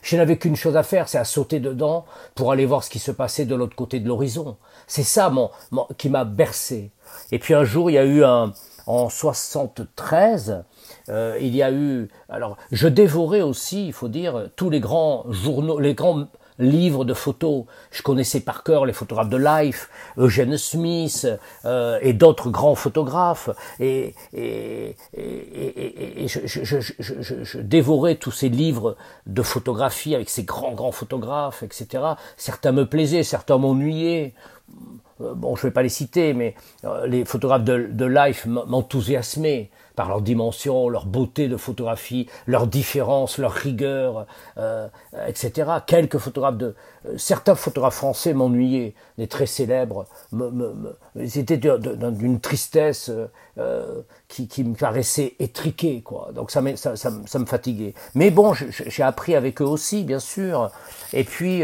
je 0.01 0.17
n'avais 0.17 0.37
qu'une 0.37 0.55
chose 0.55 0.77
à 0.77 0.83
faire, 0.83 1.09
c'est 1.09 1.17
à 1.17 1.25
sauter 1.25 1.59
dedans 1.59 2.05
pour 2.35 2.51
aller 2.51 2.65
voir 2.65 2.83
ce 2.83 2.89
qui 2.89 2.99
se 2.99 3.11
passait 3.11 3.45
de 3.45 3.55
l'autre 3.55 3.75
côté 3.75 3.99
de 3.99 4.07
l'horizon. 4.07 4.57
C'est 4.87 5.03
ça 5.03 5.29
mon, 5.29 5.49
qui 5.97 6.09
m'a 6.09 6.25
bercé. 6.25 6.91
Et 7.31 7.39
puis 7.39 7.53
un 7.53 7.63
jour, 7.63 7.89
il 7.89 7.93
y 7.93 7.97
a 7.97 8.05
eu 8.05 8.23
un, 8.23 8.53
en 8.85 9.09
73, 9.09 10.63
euh, 11.09 11.37
il 11.39 11.55
y 11.55 11.63
a 11.63 11.71
eu, 11.71 12.09
alors 12.29 12.57
je 12.71 12.87
dévorais 12.87 13.41
aussi, 13.41 13.87
il 13.87 13.93
faut 13.93 14.09
dire, 14.09 14.49
tous 14.55 14.69
les 14.69 14.79
grands 14.79 15.25
journaux, 15.29 15.79
les 15.79 15.93
grands 15.93 16.27
livres 16.59 17.05
de 17.05 17.13
photos. 17.13 17.65
Je 17.91 18.01
connaissais 18.01 18.39
par 18.39 18.63
cœur 18.63 18.85
les 18.85 18.93
photographes 18.93 19.29
de 19.29 19.37
Life, 19.37 19.89
Eugène 20.17 20.57
Smith 20.57 21.27
euh, 21.65 21.99
et 22.01 22.13
d'autres 22.13 22.49
grands 22.49 22.75
photographes. 22.75 23.49
Et, 23.79 24.15
et, 24.33 24.95
et, 25.13 26.23
et 26.23 26.27
je, 26.27 26.39
je, 26.45 26.79
je, 26.79 27.43
je, 27.43 27.57
dévorais 27.59 28.15
tous 28.15 28.31
ces 28.31 28.49
livres 28.49 28.95
de 29.25 29.41
photographie 29.41 30.15
avec 30.15 30.29
ces 30.29 30.43
grands, 30.43 30.73
grands 30.73 30.91
photographes, 30.91 31.63
etc. 31.63 32.03
Certains 32.37 32.71
me 32.71 32.85
plaisaient, 32.85 33.23
certains 33.23 33.57
m'ennuyaient. 33.57 34.33
Euh, 35.23 35.33
bon, 35.35 35.55
je 35.55 35.61
ne 35.61 35.69
vais 35.69 35.73
pas 35.73 35.83
les 35.83 35.89
citer, 35.89 36.33
mais 36.33 36.55
euh, 36.85 37.07
les 37.07 37.25
photographes 37.25 37.63
de, 37.63 38.05
Life 38.05 38.45
m'enthousiasmaient 38.45 39.69
par 39.95 40.09
leur 40.09 40.21
dimension, 40.21 40.89
leur 40.89 41.05
beauté 41.05 41.47
de 41.47 41.55
photographie, 41.55 42.27
leur 42.47 42.67
différence, 42.67 43.37
leur 43.37 43.51
rigueur, 43.51 44.25
euh, 44.57 44.87
etc. 45.27 45.69
Quelques 45.85 46.17
photographes 46.17 46.57
de, 46.57 46.75
certains 47.17 47.55
photographes 47.55 47.95
français 47.95 48.33
m'ennuyaient, 48.33 48.95
les 49.17 49.27
très 49.27 49.45
célèbres, 49.45 50.05
me, 50.31 50.73
ils 51.15 51.37
étaient 51.37 51.57
d'une 51.57 52.39
tristesse 52.39 53.11
qui, 54.27 54.63
me 54.63 54.75
paraissait 54.75 55.35
étriquée, 55.39 56.01
quoi. 56.01 56.31
Donc 56.33 56.49
ça 56.51 56.61
me 56.61 57.45
fatiguait. 57.45 57.93
Mais 58.15 58.31
bon, 58.31 58.53
j'ai 58.53 59.03
appris 59.03 59.35
avec 59.35 59.61
eux 59.61 59.65
aussi, 59.65 60.03
bien 60.03 60.19
sûr. 60.19 60.71
Et 61.13 61.23
puis. 61.23 61.63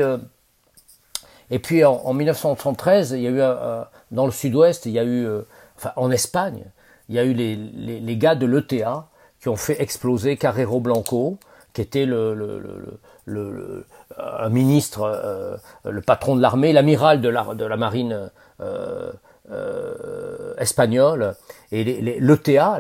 Euh, 1.51 1.56
et 1.56 1.60
puis 1.60 1.84
en, 1.84 2.01
en, 2.03 2.13
1973, 2.13 3.12
il 3.12 3.22
y 3.22 3.27
a 3.27 3.32
eu 3.32 3.41
dans 4.12 4.25
le 4.25 4.32
Sud-Ouest, 4.32 4.86
il 4.86 4.91
y 4.94 5.00
a 5.00 5.03
eu, 5.03 5.27
enfin 5.77 5.91
en 5.96 6.12
Espagne, 6.12 6.63
il 7.10 7.15
y 7.15 7.20
a 7.20 7.24
eu 7.24 7.34
les, 7.34 7.56
les, 7.56 8.00
les 8.00 8.18
gars 8.18 8.36
de 8.36 8.46
l'ETA 8.46 9.08
qui 9.41 9.50
ont 9.50 9.56
fait 9.56 9.82
exploser 9.82 10.38
Carrero 10.38 10.79
Blanco, 10.79 11.38
qui 11.74 11.82
était 11.82 12.06
le, 12.06 12.34
le, 12.34 12.62
le, 13.25 13.86
un 14.18 14.50
ministre, 14.50 15.01
euh, 15.03 15.58
le 15.89 16.01
patron 16.01 16.36
de 16.36 16.41
l'armée, 16.41 16.74
l'amiral 16.74 17.22
de 17.22 17.29
la, 17.29 17.53
de 17.53 17.65
la 17.65 17.77
marine 17.77 18.29
euh, 18.62 19.12
euh, 19.51 20.53
espagnole, 20.58 21.36
et 21.71 21.83
l'ETA, 21.83 22.79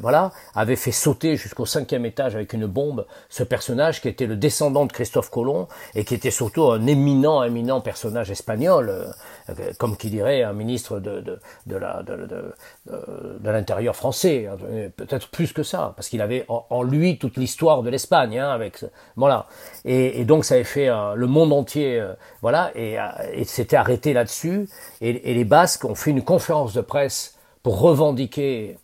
voilà, 0.00 0.32
avait 0.54 0.76
fait 0.76 0.92
sauter 0.92 1.36
jusqu'au 1.36 1.66
cinquième 1.66 2.06
étage 2.06 2.34
avec 2.34 2.52
une 2.52 2.66
bombe 2.66 3.06
ce 3.28 3.42
personnage 3.42 4.00
qui 4.00 4.08
était 4.08 4.26
le 4.26 4.36
descendant 4.36 4.86
de 4.86 4.92
Christophe 4.92 5.30
Colomb 5.30 5.68
et 5.94 6.04
qui 6.04 6.14
était 6.14 6.30
surtout 6.30 6.70
un 6.70 6.86
éminent, 6.86 7.42
éminent 7.42 7.80
personnage 7.80 8.30
espagnol, 8.30 8.90
euh, 8.90 9.72
comme 9.78 9.96
qui 9.96 10.08
dirait 10.08 10.42
un 10.42 10.52
ministre 10.52 10.98
de, 10.98 11.20
de, 11.20 11.38
de 11.66 11.76
la, 11.76 12.02
de, 12.02 12.54
de 12.86 13.50
l'intérieur 13.50 13.96
français, 13.96 14.48
hein, 14.50 14.56
peut-être 14.96 15.28
plus 15.28 15.52
que 15.52 15.62
ça, 15.62 15.92
parce 15.96 16.08
qu'il 16.08 16.22
avait 16.22 16.46
en, 16.48 16.82
lui 16.82 17.18
toute 17.18 17.36
l'histoire 17.36 17.82
de 17.82 17.90
l'Espagne, 17.90 18.38
hein, 18.38 18.50
avec 18.50 18.84
voilà, 19.16 19.46
et, 19.84 20.20
et, 20.20 20.24
donc 20.24 20.44
ça 20.44 20.54
avait 20.54 20.64
fait 20.64 20.88
euh, 20.88 21.14
le 21.14 21.26
monde 21.26 21.52
entier, 21.52 22.00
euh, 22.00 22.14
voilà, 22.40 22.70
et, 22.74 22.96
et 23.32 23.44
c'était 23.44 23.76
arrêté 23.76 24.12
là-dessus, 24.12 24.68
et, 25.00 25.30
et 25.30 25.34
les 25.34 25.44
Basques 25.44 25.84
ont 25.84 25.94
fait 25.94 26.10
une 26.10 26.22
conférence 26.22 26.72
de 26.72 26.80
presse 26.80 27.31
pour 27.62 27.80
revendiquer 27.80 28.78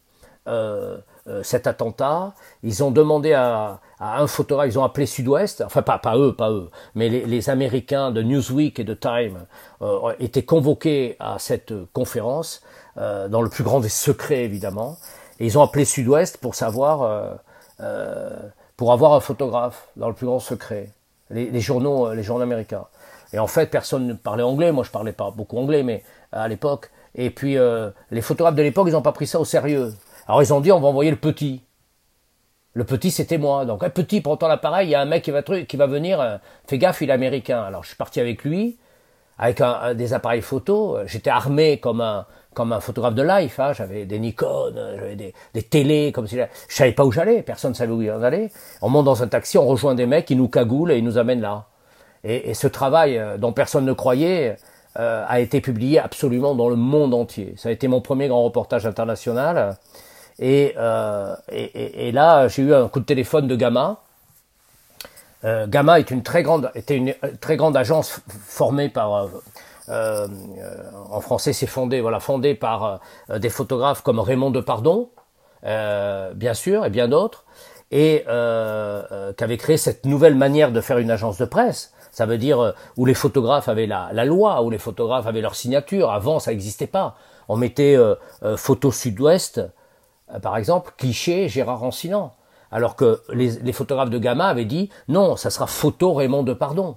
euh, 0.47 0.99
euh, 1.27 1.43
cet 1.43 1.67
attentat. 1.67 2.35
Ils 2.63 2.83
ont 2.83 2.91
demandé 2.91 3.33
à, 3.33 3.81
à 4.01 4.23
un 4.23 4.27
photographe, 4.27 4.69
ils 4.71 4.79
ont 4.79 4.85
appelé 4.85 5.07
Sud-Ouest, 5.07 5.63
enfin 5.65 5.83
pas, 5.83 5.99
pas 5.99 6.17
eux, 6.17 6.35
pas 6.35 6.51
eux, 6.51 6.71
mais 6.95 7.09
les, 7.09 7.27
les 7.27 7.51
Américains 7.51 8.11
de 8.13 8.23
Newsweek 8.23 8.79
et 8.79 8.85
de 8.85 8.95
Time 8.95 9.47
euh, 9.83 10.13
étaient 10.21 10.45
convoqués 10.45 11.17
à 11.19 11.39
cette 11.39 11.73
conférence, 11.93 12.63
euh, 12.97 13.29
dans 13.29 13.43
le 13.43 13.51
plus 13.51 13.65
grand 13.65 13.81
des 13.81 13.89
secrets 13.89 14.45
évidemment, 14.45 14.97
et 15.41 15.47
ils 15.47 15.59
ont 15.59 15.63
appelé 15.63 15.85
Sud-Ouest 15.85 16.39
pour 16.39 16.55
savoir, 16.55 17.03
euh, 17.03 17.35
euh, 17.81 18.39
pour 18.77 18.93
avoir 18.93 19.13
un 19.15 19.21
photographe 19.21 19.89
dans 19.97 20.09
le 20.09 20.15
plus 20.15 20.27
grand 20.27 20.41
secret, 20.41 20.93
les, 21.31 21.51
les, 21.51 21.61
journaux, 21.61 22.15
les 22.15 22.23
journaux 22.23 22.45
américains. 22.45 22.87
Et 23.33 23.39
en 23.39 23.47
fait, 23.47 23.67
personne 23.67 24.07
ne 24.07 24.15
parlait 24.15 24.43
anglais, 24.43 24.73
moi 24.73 24.85
je 24.85 24.91
parlais 24.91 25.13
pas 25.13 25.31
beaucoup 25.31 25.59
anglais, 25.59 25.83
mais 25.83 26.03
à 26.33 26.49
l'époque, 26.49 26.91
et 27.19 27.31
puis 27.31 27.59
les 28.11 28.23
photographes 28.23 28.55
de 28.55 28.63
l'époque, 28.63 28.87
ils 28.89 28.93
n'ont 28.93 29.03
pas 29.03 29.13
pris 29.13 29.27
ça 29.27 29.39
au 29.39 29.45
sérieux. 29.45 29.93
Alors 30.27 30.43
ils 30.43 30.55
ont 30.55 30.61
dit, 30.61 30.73
on 30.73 30.81
va 30.81 30.89
envoyer 30.89 31.11
le 31.11 31.19
petit. 31.19 31.63
Le 32.75 32.85
petit, 32.85 33.11
c'était 33.11 33.39
moi. 33.39 33.65
Donc, 33.65 33.83
un 33.83 33.91
petit, 33.91 34.21
prends 34.21 34.39
l'appareil, 34.47 34.87
il 34.87 34.91
y 34.91 34.95
a 34.95 35.01
un 35.01 35.05
mec 35.05 35.25
qui 35.25 35.33
va, 35.33 35.43
qui 35.43 35.77
va 35.77 35.87
venir, 35.89 36.21
euh, 36.21 36.37
fais 36.69 36.79
gaffe, 36.79 37.01
il 37.01 37.11
est 37.11 37.13
américain. 37.13 37.61
Alors, 37.63 37.83
je 37.83 37.89
suis 37.89 37.97
parti 37.97 38.21
avec 38.21 38.45
lui, 38.45 38.79
avec 39.37 39.61
un, 39.61 39.95
des 39.95 40.13
appareils 40.13 40.43
photo. 40.43 40.99
J'étais 41.07 41.31
armé 41.31 41.81
comme 41.81 42.01
un, 42.01 42.25
comme 42.55 42.73
un 42.73 42.79
photographe 42.79 43.15
de 43.15 43.23
life. 43.23 43.59
Hein. 43.59 43.73
J'avais 43.73 44.05
des 44.05 44.21
Nikon, 44.21 44.75
j'avais 44.77 45.17
des, 45.17 45.35
des 45.55 45.63
télés, 45.63 46.13
comme 46.13 46.29
si 46.29 46.37
je 46.37 46.45
savais 46.69 46.93
pas 46.93 47.05
où 47.05 47.11
j'allais. 47.11 47.43
Personne 47.43 47.73
ne 47.73 47.77
savait 47.77 47.93
où 47.93 48.03
on 48.03 48.23
allait. 48.23 48.53
On 48.81 48.91
monte 48.91 49.07
dans 49.07 49.25
un 49.25 49.29
taxi, 49.29 49.59
on 49.59 49.67
rejoint 49.67 49.97
des 49.97 50.07
mecs, 50.07 50.31
ils 50.31 50.37
nous 50.37 50.49
cagoulent 50.49 50.93
et 50.93 50.99
ils 50.99 51.05
nous 51.05 51.19
amènent 51.19 51.41
là. 51.41 51.65
Et, 52.23 52.51
et 52.51 52.55
ce 52.55 52.69
travail 52.69 53.19
euh, 53.19 53.39
dont 53.39 53.53
personne 53.53 53.87
ne 53.87 53.93
croyait 53.93 54.57
euh, 54.99 55.25
a 55.29 55.39
été 55.39 55.61
publié 55.61 56.01
absolument 56.01 56.57
dans 56.57 56.69
le 56.69 56.75
monde 56.75 57.15
entier. 57.15 57.55
Ça 57.57 57.69
a 57.69 57.73
été 57.73 57.87
mon 57.87 58.01
premier 58.01 58.27
grand 58.27 58.43
reportage 58.43 58.85
international. 58.85 59.77
Et, 60.41 60.75
euh, 60.77 61.37
là, 62.13 62.49
j'ai 62.49 62.63
eu 62.63 62.75
un 62.75 62.89
coup 62.89 62.99
de 62.99 63.05
téléphone 63.05 63.47
de 63.47 63.55
Gamma. 63.55 63.99
Euh, 65.45 65.69
Gamma 65.69 66.01
est 66.01 66.11
une 66.11 66.25
très 66.25 66.43
grande, 66.43 66.73
était 66.75 66.97
une 66.97 67.15
très 67.41 67.57
grande 67.57 67.77
agence 67.77 68.21
formée 68.29 68.89
par, 68.89 69.29
en 69.89 71.21
français 71.21 71.53
c'est 71.53 71.69
fondé, 71.69 72.01
voilà, 72.01 72.19
fondée 72.19 72.57
par 72.57 73.01
des 73.33 73.51
photographes 73.51 74.03
comme 74.03 74.19
Raymond 74.19 74.51
Depardon, 74.51 75.11
bien 75.63 76.55
sûr, 76.55 76.85
et 76.85 76.91
bien 76.91 77.07
d'autres, 77.07 77.45
et 77.93 78.25
qui 78.27 79.45
avait 79.45 79.57
créé 79.59 79.77
cette 79.77 80.07
nouvelle 80.07 80.35
manière 80.35 80.73
de 80.73 80.81
faire 80.81 80.99
une 80.99 81.13
agence 81.13 81.39
de 81.39 81.45
presse. 81.45 81.93
Ça 82.19 82.27
veut 82.27 82.39
dire 82.39 82.75
où 82.97 83.07
les 83.07 83.15
photographes 83.15 83.69
avaient 83.69 83.87
la, 83.87 84.25
loi, 84.25 84.63
où 84.63 84.71
les 84.71 84.79
photographes 84.79 85.27
avaient 85.27 85.41
leur 85.41 85.55
signature. 85.55 86.11
Avant, 86.11 86.41
ça 86.41 86.51
n'existait 86.51 86.89
pas. 86.89 87.17
On 87.49 87.57
mettait 87.57 87.97
photo 88.57 88.91
Sud-Ouest 88.91 89.61
euh, 90.35 90.39
par 90.39 90.57
exemple, 90.57 90.93
cliché 90.97 91.49
Gérard 91.49 91.81
Rancinan. 91.81 92.33
Alors 92.71 92.97
que 92.97 93.23
les, 93.33 93.73
photographes 93.73 94.11
de 94.11 94.19
Gamma 94.19 94.47
avaient 94.47 94.67
dit 94.67 94.91
non, 95.09 95.37
ça 95.37 95.49
sera 95.49 95.67
photo 95.67 96.13
Raymond 96.13 96.43
de 96.43 96.53
Pardon. 96.53 96.97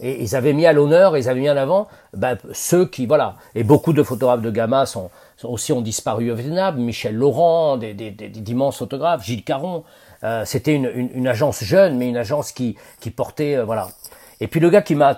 Et 0.00 0.20
ils 0.20 0.34
avaient 0.34 0.52
mis 0.52 0.66
à 0.66 0.72
l'honneur, 0.72 1.16
ils 1.16 1.28
avaient 1.28 1.38
mis 1.38 1.50
en 1.50 1.56
avant 1.56 1.86
ben, 2.12 2.36
ceux 2.52 2.86
qui, 2.86 3.06
voilà. 3.06 3.36
Et 3.54 3.62
beaucoup 3.62 3.92
de 3.92 4.02
photographes 4.02 4.42
de 4.42 4.50
Gamma 4.50 4.84
sont, 4.84 5.10
aussi 5.44 5.72
ont 5.72 5.80
disparu 5.80 6.32
au 6.32 6.34
Vietnam. 6.34 6.76
Michel 6.76 7.14
Laurent, 7.14 7.76
des, 7.76 7.92
d'immenses 7.94 8.78
photographes, 8.78 9.24
Gilles 9.24 9.44
Caron. 9.44 9.84
Euh, 10.24 10.44
c'était 10.44 10.74
une, 10.74 11.28
agence 11.28 11.62
jeune, 11.62 11.98
mais 11.98 12.08
une 12.08 12.16
agence 12.16 12.50
qui, 12.50 12.76
portait, 13.14 13.56
euh, 13.56 13.64
voilà. 13.64 13.88
Et 14.42 14.48
puis 14.48 14.58
le 14.58 14.70
gars 14.70 14.82
qui 14.82 14.96
m'a 14.96 15.14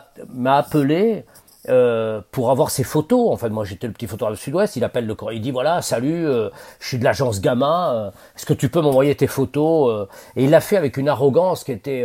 appelé, 0.46 1.24
euh, 1.70 2.20
pour 2.30 2.50
avoir 2.50 2.70
ses 2.70 2.84
photos. 2.84 3.30
En 3.32 3.38
fait, 3.38 3.48
moi 3.48 3.64
j'étais 3.64 3.86
le 3.86 3.94
petit 3.94 4.06
photographe 4.06 4.38
Sud-Ouest. 4.38 4.76
Il 4.76 4.84
appelle 4.84 5.06
le 5.06 5.16
il 5.32 5.40
dit 5.40 5.50
voilà, 5.50 5.80
salut, 5.80 6.26
euh, 6.26 6.50
je 6.78 6.88
suis 6.88 6.98
de 6.98 7.04
l'agence 7.04 7.40
Gamma. 7.40 7.94
Euh, 7.94 8.10
est-ce 8.36 8.44
que 8.44 8.52
tu 8.52 8.68
peux 8.68 8.82
m'envoyer 8.82 9.14
tes 9.14 9.26
photos 9.26 10.06
Et 10.36 10.44
il 10.44 10.50
l'a 10.50 10.60
fait 10.60 10.76
avec 10.76 10.98
une 10.98 11.08
arrogance 11.08 11.64
qui 11.64 11.72
était 11.72 12.04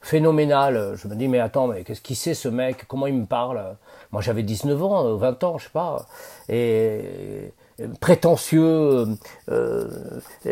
phénoménale. 0.00 0.94
Je 0.96 1.06
me 1.06 1.14
dis 1.14 1.28
mais 1.28 1.38
attends, 1.38 1.68
mais 1.68 1.84
qu'est-ce 1.84 2.00
qu'il 2.00 2.16
sait 2.16 2.34
ce 2.34 2.48
mec? 2.48 2.84
Comment 2.88 3.06
il 3.06 3.14
me 3.14 3.26
parle? 3.26 3.76
Moi 4.10 4.22
j'avais 4.22 4.42
19 4.42 4.82
ans, 4.82 5.14
20 5.14 5.44
ans, 5.44 5.58
je 5.58 5.64
sais 5.64 5.70
pas. 5.72 6.06
Et 6.48 7.52
prétentieux, 8.00 9.06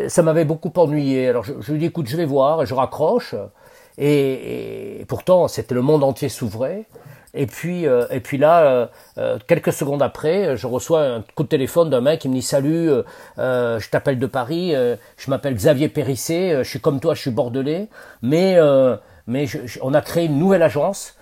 ça 0.07 0.23
m'avait 0.23 0.45
beaucoup 0.45 0.71
ennuyé. 0.77 1.27
Alors 1.27 1.43
je, 1.43 1.53
je, 1.59 1.73
lui 1.73 1.79
dis 1.79 1.85
écoute, 1.87 2.07
je 2.07 2.15
vais 2.15 2.25
voir, 2.25 2.63
et 2.63 2.65
je 2.65 2.73
raccroche. 2.73 3.35
Et, 3.97 5.01
et 5.01 5.05
pourtant, 5.05 5.47
c'était 5.47 5.75
le 5.75 5.81
monde 5.81 6.03
entier 6.03 6.29
s'ouvrait. 6.29 6.85
Et 7.35 7.47
puis, 7.47 7.85
euh, 7.85 8.05
et 8.09 8.21
puis 8.21 8.37
là, 8.37 8.63
euh, 8.63 8.87
euh, 9.17 9.37
quelques 9.45 9.73
secondes 9.73 10.01
après, 10.01 10.55
je 10.55 10.67
reçois 10.67 11.01
un 11.03 11.23
coup 11.35 11.43
de 11.43 11.49
téléphone 11.49 11.89
d'un 11.89 11.99
mec 11.99 12.21
qui 12.21 12.29
me 12.29 12.35
dit 12.35 12.41
Salut, 12.41 12.89
je 13.37 13.89
t'appelle 13.89 14.17
de 14.17 14.25
Paris, 14.25 14.73
je 15.17 15.29
m'appelle 15.29 15.53
Xavier 15.53 15.89
Périssé, 15.89 16.55
je 16.63 16.69
suis 16.69 16.79
comme 16.79 16.99
toi, 16.99 17.13
je 17.13 17.21
suis 17.21 17.31
bordelais, 17.31 17.89
mais, 18.21 18.57
mais 19.27 19.45
on 19.81 19.93
a 19.93 20.01
créé 20.01 20.25
une 20.25 20.39
nouvelle 20.39 20.63
agence 20.63 21.15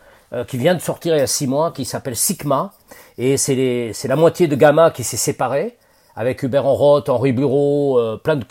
qui 0.48 0.58
vient 0.58 0.75
de 0.75 0.82
sortir 0.82 1.15
il 1.15 1.20
y 1.20 1.22
a 1.22 1.27
six 1.27 1.48
mois, 1.48 1.72
qui 1.72 1.86
s'appelle 1.86 2.15
Sigma, 2.15 2.74
et 3.18 3.38
c'est 3.38 4.08
la 4.08 4.15
moitié 4.15 4.48
de 4.48 4.56
Gamma 4.56 4.92
qui 4.92 5.03
s'est 5.03 5.18
séparée 5.18 5.77
avec 6.15 6.44
Hubert 6.44 6.68
Enroth, 6.68 7.10
Henri 7.10 7.32
Bureau, 7.32 8.00
plein 8.24 8.36
de 8.36 8.46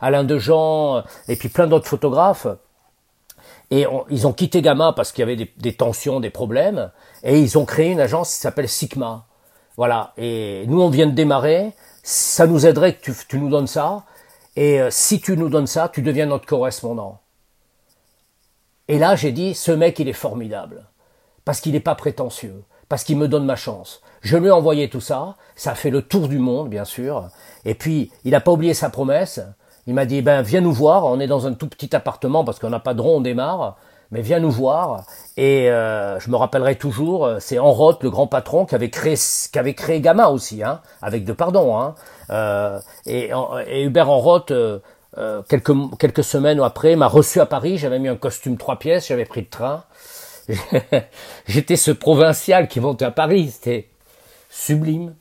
Alain 0.00 0.24
Dejean, 0.24 1.04
et 1.28 1.36
puis 1.36 1.48
plein 1.48 1.66
d'autres 1.66 1.88
photographes. 1.88 2.46
Et 3.70 3.86
ils 4.08 4.26
ont 4.26 4.32
quitté 4.32 4.62
Gamma 4.62 4.92
parce 4.94 5.12
qu'il 5.12 5.20
y 5.20 5.30
avait 5.30 5.36
des, 5.36 5.72
tensions, 5.74 6.20
des 6.20 6.30
problèmes, 6.30 6.90
et 7.22 7.38
ils 7.38 7.58
ont 7.58 7.66
créé 7.66 7.90
une 7.90 8.00
agence 8.00 8.32
qui 8.32 8.40
s'appelle 8.40 8.68
Sigma. 8.68 9.26
Voilà. 9.76 10.12
Et 10.16 10.64
nous, 10.66 10.80
on 10.80 10.88
vient 10.88 11.06
de 11.06 11.12
démarrer. 11.12 11.72
Ça 12.02 12.46
nous 12.46 12.66
aiderait 12.66 12.94
que 12.94 13.12
tu, 13.12 13.38
nous 13.38 13.50
donnes 13.50 13.66
ça. 13.66 14.04
Et 14.56 14.80
euh, 14.80 14.88
si 14.90 15.20
tu 15.20 15.36
nous 15.36 15.48
donnes 15.48 15.66
ça, 15.66 15.88
tu 15.88 16.02
deviens 16.02 16.26
notre 16.26 16.46
correspondant. 16.46 17.20
Et 18.88 18.98
là, 18.98 19.14
j'ai 19.14 19.32
dit, 19.32 19.54
ce 19.54 19.70
mec, 19.70 19.98
il 19.98 20.08
est 20.08 20.14
formidable. 20.14 20.86
Parce 21.44 21.60
qu'il 21.60 21.72
n'est 21.72 21.80
pas 21.80 21.94
prétentieux. 21.94 22.64
Parce 22.88 23.04
qu'il 23.04 23.18
me 23.18 23.28
donne 23.28 23.44
ma 23.44 23.54
chance. 23.54 24.00
Je 24.22 24.36
lui 24.36 24.48
ai 24.48 24.50
envoyé 24.50 24.88
tout 24.88 25.02
ça. 25.02 25.36
Ça 25.54 25.72
a 25.72 25.74
fait 25.74 25.90
le 25.90 26.02
tour 26.02 26.28
du 26.28 26.38
monde, 26.38 26.70
bien 26.70 26.84
sûr. 26.84 27.28
Et 27.64 27.74
puis, 27.74 28.10
il 28.24 28.32
n'a 28.32 28.40
pas 28.40 28.52
oublié 28.52 28.74
sa 28.74 28.88
promesse. 28.88 29.40
Il 29.88 29.94
m'a 29.94 30.04
dit, 30.04 30.20
ben 30.20 30.42
viens 30.42 30.60
nous 30.60 30.72
voir, 30.72 31.06
on 31.06 31.18
est 31.18 31.26
dans 31.26 31.46
un 31.46 31.54
tout 31.54 31.66
petit 31.66 31.96
appartement 31.96 32.44
parce 32.44 32.58
qu'on 32.58 32.68
n'a 32.68 32.78
pas 32.78 32.92
de 32.92 33.00
rond, 33.00 33.16
on 33.16 33.20
démarre, 33.22 33.78
mais 34.10 34.20
viens 34.20 34.38
nous 34.38 34.50
voir. 34.50 35.04
Et 35.38 35.70
euh, 35.70 36.20
je 36.20 36.30
me 36.30 36.36
rappellerai 36.36 36.76
toujours, 36.76 37.24
euh, 37.24 37.38
c'est 37.40 37.58
Enroth, 37.58 38.02
le 38.02 38.10
grand 38.10 38.26
patron, 38.26 38.66
qui 38.66 38.74
avait 38.74 38.90
créé, 38.90 39.14
qui 39.14 39.58
avait 39.58 39.72
créé 39.72 40.02
Gamma 40.02 40.28
aussi, 40.28 40.62
hein, 40.62 40.82
avec 41.00 41.24
de 41.24 41.32
pardon. 41.32 41.78
Hein. 41.78 41.94
Euh, 42.28 42.78
et, 43.06 43.30
Hubert 43.82 44.10
Enroth, 44.10 44.52
quelques, 45.48 45.72
quelques 45.98 46.24
semaines 46.24 46.60
après, 46.60 46.94
m'a 46.94 47.08
reçu 47.08 47.40
à 47.40 47.46
Paris, 47.46 47.78
j'avais 47.78 47.98
mis 47.98 48.08
un 48.08 48.16
costume 48.16 48.58
trois 48.58 48.78
pièces, 48.78 49.08
j'avais 49.08 49.24
pris 49.24 49.40
le 49.40 49.48
train. 49.48 49.84
J'étais 51.46 51.76
ce 51.76 51.92
provincial 51.92 52.68
qui 52.68 52.80
montait 52.80 53.06
à 53.06 53.10
Paris, 53.10 53.52
c'était 53.54 53.88
sublime. 54.50 55.14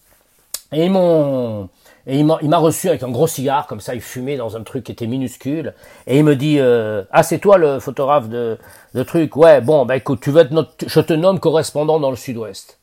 Et 0.73 0.89
m'ont 0.89 1.69
et 2.09 2.19
il 2.19 2.25
m'a 2.25 2.57
reçu 2.57 2.87
avec 2.87 3.03
un 3.03 3.09
gros 3.09 3.27
cigare, 3.27 3.67
comme 3.67 3.81
ça, 3.81 3.93
il 3.93 3.99
fumait 3.99 4.37
dans 4.37 4.55
un 4.55 4.63
truc 4.63 4.85
qui 4.85 4.93
était 4.93 5.07
minuscule. 5.07 5.73
Et 6.07 6.17
il 6.17 6.23
me 6.23 6.37
dit, 6.37 6.57
euh, 6.57 7.03
ah, 7.11 7.21
c'est 7.21 7.39
toi 7.39 7.57
le 7.57 7.79
photographe 7.79 8.29
de, 8.29 8.57
de 8.93 9.03
truc? 9.03 9.35
Ouais, 9.35 9.59
bon, 9.59 9.85
bah 9.85 9.97
écoute, 9.97 10.21
tu 10.21 10.31
veux 10.31 10.41
être 10.41 10.51
notre, 10.51 10.87
je 10.87 10.99
te 11.01 11.11
nomme 11.11 11.41
correspondant 11.41 11.99
dans 11.99 12.09
le 12.09 12.15
sud-ouest. 12.15 12.79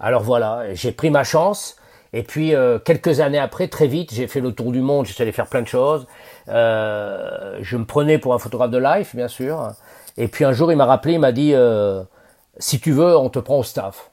Alors 0.00 0.22
voilà, 0.22 0.72
j'ai 0.72 0.92
pris 0.92 1.10
ma 1.10 1.24
chance. 1.24 1.76
Et 2.14 2.22
puis, 2.22 2.54
euh, 2.54 2.78
quelques 2.78 3.20
années 3.20 3.38
après, 3.38 3.68
très 3.68 3.86
vite, 3.86 4.14
j'ai 4.14 4.28
fait 4.28 4.40
le 4.40 4.52
tour 4.52 4.72
du 4.72 4.80
monde, 4.80 5.04
j'étais 5.04 5.24
allé 5.24 5.32
faire 5.32 5.48
plein 5.48 5.62
de 5.62 5.68
choses. 5.68 6.06
Euh, 6.48 7.58
je 7.60 7.76
me 7.76 7.84
prenais 7.84 8.18
pour 8.18 8.32
un 8.32 8.38
photographe 8.38 8.70
de 8.70 8.78
life, 8.78 9.14
bien 9.14 9.28
sûr. 9.28 9.72
Et 10.16 10.28
puis 10.28 10.44
un 10.44 10.52
jour, 10.52 10.72
il 10.72 10.76
m'a 10.76 10.86
rappelé, 10.86 11.14
il 11.14 11.20
m'a 11.20 11.32
dit, 11.32 11.52
euh, 11.54 12.02
si 12.58 12.80
tu 12.80 12.92
veux, 12.92 13.14
on 13.16 13.28
te 13.28 13.40
prend 13.40 13.58
au 13.58 13.62
staff. 13.62 14.10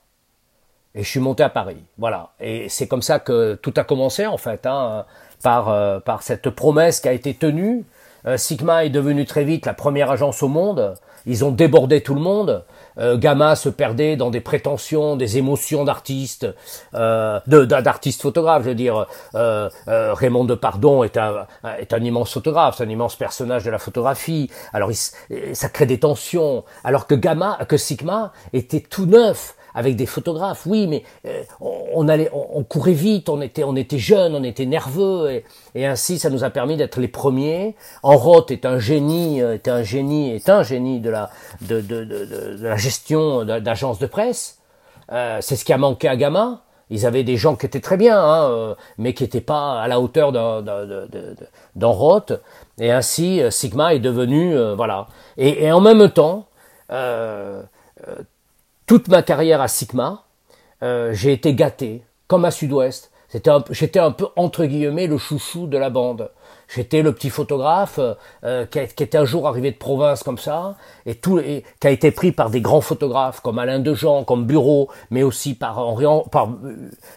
Et 0.94 1.04
je 1.04 1.10
suis 1.10 1.20
monté 1.20 1.44
à 1.44 1.50
Paris. 1.50 1.84
Voilà. 1.98 2.32
Et 2.40 2.68
c'est 2.70 2.88
comme 2.88 3.02
ça 3.02 3.20
que 3.20 3.56
tout 3.56 3.74
a 3.78 3.84
commencé, 3.84 4.26
en 4.26 4.38
fait, 4.38 4.66
hein, 4.66 5.06
par, 5.42 5.70
euh, 5.70 6.00
par 6.00 6.24
cette 6.24 6.50
promesse 6.50 7.00
qui 7.00 7.08
a 7.08 7.14
été 7.14 7.34
tenue. 7.34 7.86
Euh, 8.28 8.38
Sigma 8.38 8.86
est 8.86 8.90
devenu 8.90 9.26
très 9.26 9.44
vite 9.44 9.66
la 9.66 9.74
première 9.74 10.12
agence 10.12 10.44
au 10.44 10.48
monde. 10.48 10.96
Ils 11.26 11.46
ont 11.46 11.52
débordé 11.52 12.02
tout 12.02 12.16
le 12.16 12.22
monde. 12.22 12.64
Euh, 12.98 13.18
Gamma 13.18 13.56
se 13.56 13.70
perdait 13.70 14.16
dans 14.16 14.30
des 14.30 14.42
prétentions, 14.42 15.16
des 15.16 15.38
émotions 15.38 15.84
d'artistes, 15.84 16.48
euh, 16.94 17.40
d'artistes 17.46 18.22
photographes. 18.22 18.64
Je 18.64 18.70
veux 18.70 18.76
dire, 18.76 19.06
euh, 19.36 19.70
euh 19.88 20.14
Raymond 20.14 20.46
Depardon 20.46 21.04
est 21.04 21.18
un, 21.18 21.46
est 21.80 21.94
un 21.94 22.04
immense 22.04 22.34
photographe, 22.34 22.76
c'est 22.78 22.84
un 22.84 22.90
immense 22.90 23.16
personnage 23.16 23.64
de 23.64 23.72
la 23.72 23.80
photographie. 23.80 24.50
Alors 24.74 24.92
ça 25.54 25.70
crée 25.70 25.86
des 25.86 26.00
tensions. 26.00 26.64
Alors 26.84 27.08
que 27.08 27.16
Gamma, 27.16 27.60
que 27.68 27.78
Sigma 27.78 28.34
était 28.54 28.82
tout 28.82 29.06
neuf 29.06 29.56
avec 29.74 29.96
des 29.96 30.06
photographes, 30.06 30.66
oui, 30.66 30.88
mais 30.88 31.04
euh, 31.26 31.44
on, 31.60 32.08
allait, 32.08 32.30
on, 32.34 32.64
courait 32.64 32.94
vite, 32.94 33.30
on 33.30 33.42
était, 33.42 33.64
on 33.64 33.76
était 33.76 33.98
jeunes, 33.98 34.36
on 34.36 34.44
était 34.44 34.66
nerveux, 34.66 35.44
et, 35.76 35.86
ainsi 35.86 36.20
ça 36.20 36.30
nous 36.30 36.44
a 36.44 36.50
permis 36.50 36.78
d'être 36.78 37.00
les 37.00 37.08
premiers. 37.08 37.76
Enroth 38.04 38.52
est 38.52 38.66
un 38.66 38.80
génie, 38.80 39.42
euh, 39.42 39.54
est 39.54 39.68
un 39.68 39.84
génie, 39.84 40.32
est 40.32 40.50
un 40.50 40.64
génie 40.64 41.00
de 41.00 41.10
la, 41.10 41.30
de, 41.62 41.82
de, 41.82 42.04
de, 42.04 42.26
de 42.58 42.68
la 42.68 42.78
gestion 42.78 43.46
d'agences 43.46 44.00
de 44.00 44.08
presse. 44.08 44.60
Euh, 45.12 45.40
c'est 45.42 45.56
ce 45.56 45.66
qui 45.66 45.74
a 45.74 45.78
manqué 45.78 46.08
à 46.08 46.16
Gamma. 46.16 46.62
Ils 46.90 47.06
avaient 47.06 47.24
des 47.24 47.38
gens 47.38 47.56
qui 47.56 47.66
étaient 47.66 47.80
très 47.80 47.96
bien, 47.96 48.22
hein, 48.22 48.76
mais 48.98 49.14
qui 49.14 49.24
n'étaient 49.24 49.40
pas 49.40 49.82
à 49.82 49.88
la 49.88 50.02
hauteur 50.02 50.34
d'un 50.34 51.88
Roth. 51.88 52.34
Et 52.80 52.92
ainsi, 52.92 53.42
Sigma 53.50 53.94
est 53.94 54.00
devenu, 54.00 54.58
voilà. 54.76 55.08
Et, 55.38 55.64
et, 55.64 55.72
en 55.72 55.80
même 55.80 56.10
temps, 56.10 56.48
toute 58.92 59.08
ma 59.08 59.24
carrière 59.24 59.62
à 59.62 59.70
Sigma, 59.70 60.26
j'ai 60.82 61.32
été 61.32 61.54
gâté, 61.56 62.02
comme 62.28 62.44
à 62.44 62.52
Sud-Ouest. 62.52 63.10
J'étais 63.70 64.00
un 64.00 64.12
peu 64.12 64.28
entre 64.36 64.66
guillemets 64.66 65.08
le 65.08 65.18
chouchou 65.18 65.66
de 65.66 65.78
la 65.78 65.90
bande. 65.90 66.30
J'étais 66.68 67.02
le 67.02 67.14
petit 67.14 67.30
photographe 67.30 68.02
euh, 68.44 68.66
qui, 68.66 68.80
était 68.80 69.18
un 69.18 69.24
jour 69.24 69.48
arrivé 69.48 69.72
de 69.72 69.78
province 69.78 70.24
comme 70.24 70.38
ça, 70.38 70.76
et, 71.06 71.16
tout, 71.16 71.40
qui 71.40 71.88
a 71.88 71.90
été 71.90 72.12
pris 72.12 72.34
par 72.34 72.50
des 72.50 72.60
grands 72.60 72.82
photographes 72.82 73.40
comme 73.40 73.60
Alain 73.60 73.80
Dejean, 73.80 74.26
comme 74.26 74.46
Bureau, 74.46 74.90
mais 75.10 75.24
aussi 75.24 75.54
par, 75.54 75.80
euh, 75.80 76.20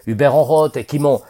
Hubert 0.07 0.37
Enroth, 0.37 0.77
et 0.77 0.85
qui 0.85 1.01
m'ont 1.01 1.23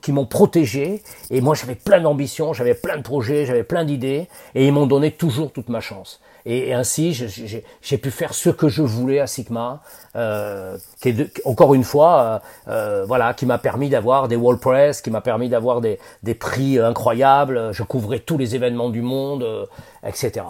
qui 0.00 0.12
m'ont 0.12 0.26
protégé. 0.26 1.02
Et 1.30 1.40
moi, 1.40 1.56
j'avais 1.56 1.74
plein 1.74 2.00
d'ambitions, 2.00 2.52
j'avais 2.52 2.74
plein 2.74 2.98
de 2.98 3.02
projets, 3.02 3.46
j'avais 3.46 3.64
plein 3.64 3.84
d'idées, 3.84 4.28
et 4.54 4.64
ils 4.64 4.72
m'ont 4.72 4.86
donné 4.86 5.10
toujours 5.10 5.50
toute 5.50 5.68
ma 5.68 5.80
chance. 5.80 6.20
Et, 6.44 6.72
ainsi, 6.74 7.14
j'ai 7.14 7.98
pu 7.98 8.10
faire 8.10 8.34
ce 8.34 8.50
que 8.50 8.68
je 8.68 8.82
voulais 8.82 9.20
à 9.20 9.26
Sigma, 9.26 9.82
euh, 10.16 10.76
qui 11.00 11.10
est 11.10 11.40
encore 11.44 11.74
une 11.74 11.84
fois, 11.84 12.20
euh, 12.22 12.38
euh, 12.68 13.04
voilà, 13.06 13.32
qui 13.34 13.46
m'a 13.46 13.58
permis 13.58 13.88
d'avoir 13.88 14.28
des 14.28 14.36
wall 14.36 14.58
press, 14.58 15.02
qui 15.02 15.10
m'a 15.10 15.20
permis 15.20 15.48
d'avoir 15.48 15.80
des, 15.80 15.98
des, 16.22 16.34
prix 16.34 16.78
incroyables. 16.78 17.72
Je 17.72 17.82
couvrais 17.84 18.18
tous 18.18 18.38
les 18.38 18.54
événements 18.56 18.90
du 18.90 19.02
monde, 19.02 19.68
etc. 20.04 20.46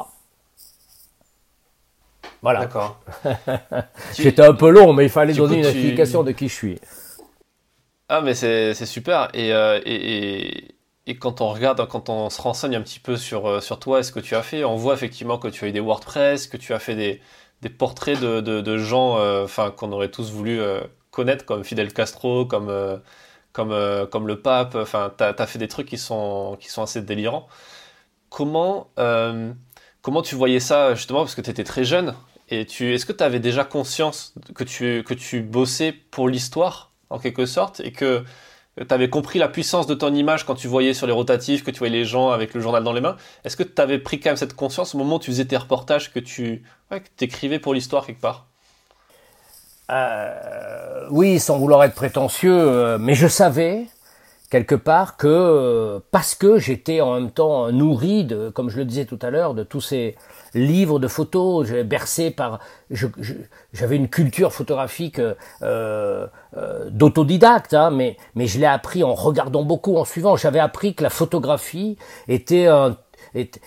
Voilà. 2.40 2.60
D'accord. 2.60 3.00
J'étais 4.16 4.42
un 4.42 4.54
peu 4.54 4.70
long, 4.70 4.92
mais 4.94 5.04
il 5.04 5.10
fallait 5.10 5.34
donner 5.34 5.58
une 5.58 5.66
explication 5.66 6.22
de 6.22 6.32
qui 6.32 6.48
je 6.48 6.54
suis. 6.54 6.80
Ah, 8.08 8.20
mais 8.20 8.34
c'est 8.34 8.74
super. 8.86 9.28
Et, 9.34 9.50
et, 9.50 10.71
et 11.06 11.16
quand 11.16 11.40
on 11.40 11.52
regarde, 11.52 11.86
quand 11.88 12.08
on 12.08 12.30
se 12.30 12.40
renseigne 12.40 12.76
un 12.76 12.80
petit 12.80 13.00
peu 13.00 13.16
sur, 13.16 13.46
euh, 13.48 13.60
sur 13.60 13.80
toi 13.80 14.00
et 14.00 14.02
ce 14.04 14.12
que 14.12 14.20
tu 14.20 14.36
as 14.36 14.42
fait, 14.42 14.64
on 14.64 14.76
voit 14.76 14.94
effectivement 14.94 15.38
que 15.38 15.48
tu 15.48 15.64
as 15.64 15.68
eu 15.68 15.72
des 15.72 15.80
WordPress, 15.80 16.46
que 16.46 16.56
tu 16.56 16.72
as 16.74 16.78
fait 16.78 16.94
des, 16.94 17.20
des 17.60 17.70
portraits 17.70 18.20
de, 18.20 18.40
de, 18.40 18.78
gens 18.78 19.18
euh, 19.18 19.46
qu'on 19.76 19.90
aurait 19.92 20.10
tous 20.10 20.30
voulu 20.30 20.60
euh, 20.60 20.80
connaître, 21.10 21.44
comme 21.44 21.64
Fidel 21.64 21.92
Castro, 21.92 22.46
comme, 22.46 23.00
comme, 23.52 24.06
comme 24.10 24.26
le 24.28 24.40
pape. 24.40 24.76
Enfin, 24.76 25.12
tu 25.16 25.24
as, 25.24 25.46
fait 25.46 25.58
des 25.58 25.68
trucs 25.68 25.88
qui 25.88 25.98
sont, 25.98 26.56
qui 26.60 26.68
sont 26.70 26.82
assez 26.82 27.02
délirants. 27.02 27.48
Comment, 28.30 28.88
comment 30.02 30.22
tu 30.22 30.34
voyais 30.36 30.60
ça, 30.60 30.94
justement, 30.94 31.20
parce 31.20 31.34
que 31.34 31.40
tu 31.42 31.50
étais 31.50 31.64
très 31.64 31.84
jeune 31.84 32.14
et 32.48 32.62
Est-ce 32.62 33.06
que 33.06 33.12
tu 33.12 33.24
avais 33.24 33.40
déjà 33.40 33.64
conscience 33.64 34.34
que 34.54 34.64
tu, 34.64 35.04
que 35.04 35.14
tu 35.14 35.42
bossais 35.42 35.92
pour 35.92 36.28
l'histoire, 36.28 36.92
en 37.10 37.18
quelque 37.18 37.46
sorte, 37.46 37.80
et 37.80 37.92
que 37.92 38.24
tu 38.84 38.94
avais 38.94 39.08
compris 39.10 39.38
la 39.38 39.48
puissance 39.48 39.86
de 39.86 39.94
ton 39.94 40.14
image 40.14 40.44
quand 40.44 40.54
tu 40.54 40.68
voyais 40.68 40.94
sur 40.94 41.06
les 41.06 41.12
rotatifs, 41.12 41.64
que 41.64 41.70
tu 41.70 41.78
voyais 41.78 41.92
les 41.92 42.04
gens 42.04 42.30
avec 42.30 42.54
le 42.54 42.60
journal 42.60 42.82
dans 42.84 42.92
les 42.92 43.00
mains. 43.00 43.16
Est-ce 43.44 43.56
que 43.56 43.62
tu 43.62 43.80
avais 43.80 43.98
pris 43.98 44.20
quand 44.20 44.30
même 44.30 44.36
cette 44.36 44.54
conscience 44.54 44.94
au 44.94 44.98
moment 44.98 45.16
où 45.16 45.20
tu 45.20 45.30
faisais 45.30 45.44
tes 45.44 45.56
reportages 45.56 46.12
que 46.12 46.18
tu 46.20 46.62
ouais, 46.90 47.02
écrivais 47.20 47.58
pour 47.58 47.74
l'histoire 47.74 48.06
quelque 48.06 48.20
part? 48.20 48.46
Euh, 49.90 51.06
Oui, 51.10 51.38
sans 51.38 51.58
vouloir 51.58 51.84
être 51.84 51.94
prétentieux, 51.94 52.56
euh, 52.56 52.98
mais 52.98 53.14
je 53.14 53.26
savais 53.26 53.86
quelque 54.50 54.74
part 54.74 55.16
que 55.16 55.26
euh, 55.28 56.00
parce 56.10 56.34
que 56.34 56.58
j'étais 56.58 57.00
en 57.00 57.14
même 57.14 57.30
temps 57.30 57.72
nourri 57.72 58.24
de, 58.24 58.50
comme 58.50 58.68
je 58.70 58.78
le 58.78 58.84
disais 58.84 59.06
tout 59.06 59.18
à 59.22 59.30
l'heure, 59.30 59.54
de 59.54 59.62
tous 59.64 59.80
ces 59.80 60.16
livres 60.54 60.98
de 60.98 61.08
photos, 61.08 61.70
bercé 61.70 62.30
par, 62.30 62.60
j'avais 63.72 63.96
une 63.96 64.08
culture 64.08 64.52
photographique 64.52 65.18
euh, 65.18 65.34
euh, 65.62 66.90
d'autodidacte, 66.90 67.74
hein, 67.74 67.90
mais 67.90 68.16
mais 68.34 68.46
je 68.46 68.58
l'ai 68.58 68.66
appris 68.66 69.02
en 69.04 69.14
regardant 69.14 69.62
beaucoup, 69.62 69.96
en 69.96 70.04
suivant. 70.04 70.36
J'avais 70.36 70.60
appris 70.60 70.94
que 70.94 71.02
la 71.02 71.10
photographie 71.10 71.96
était 72.28 72.68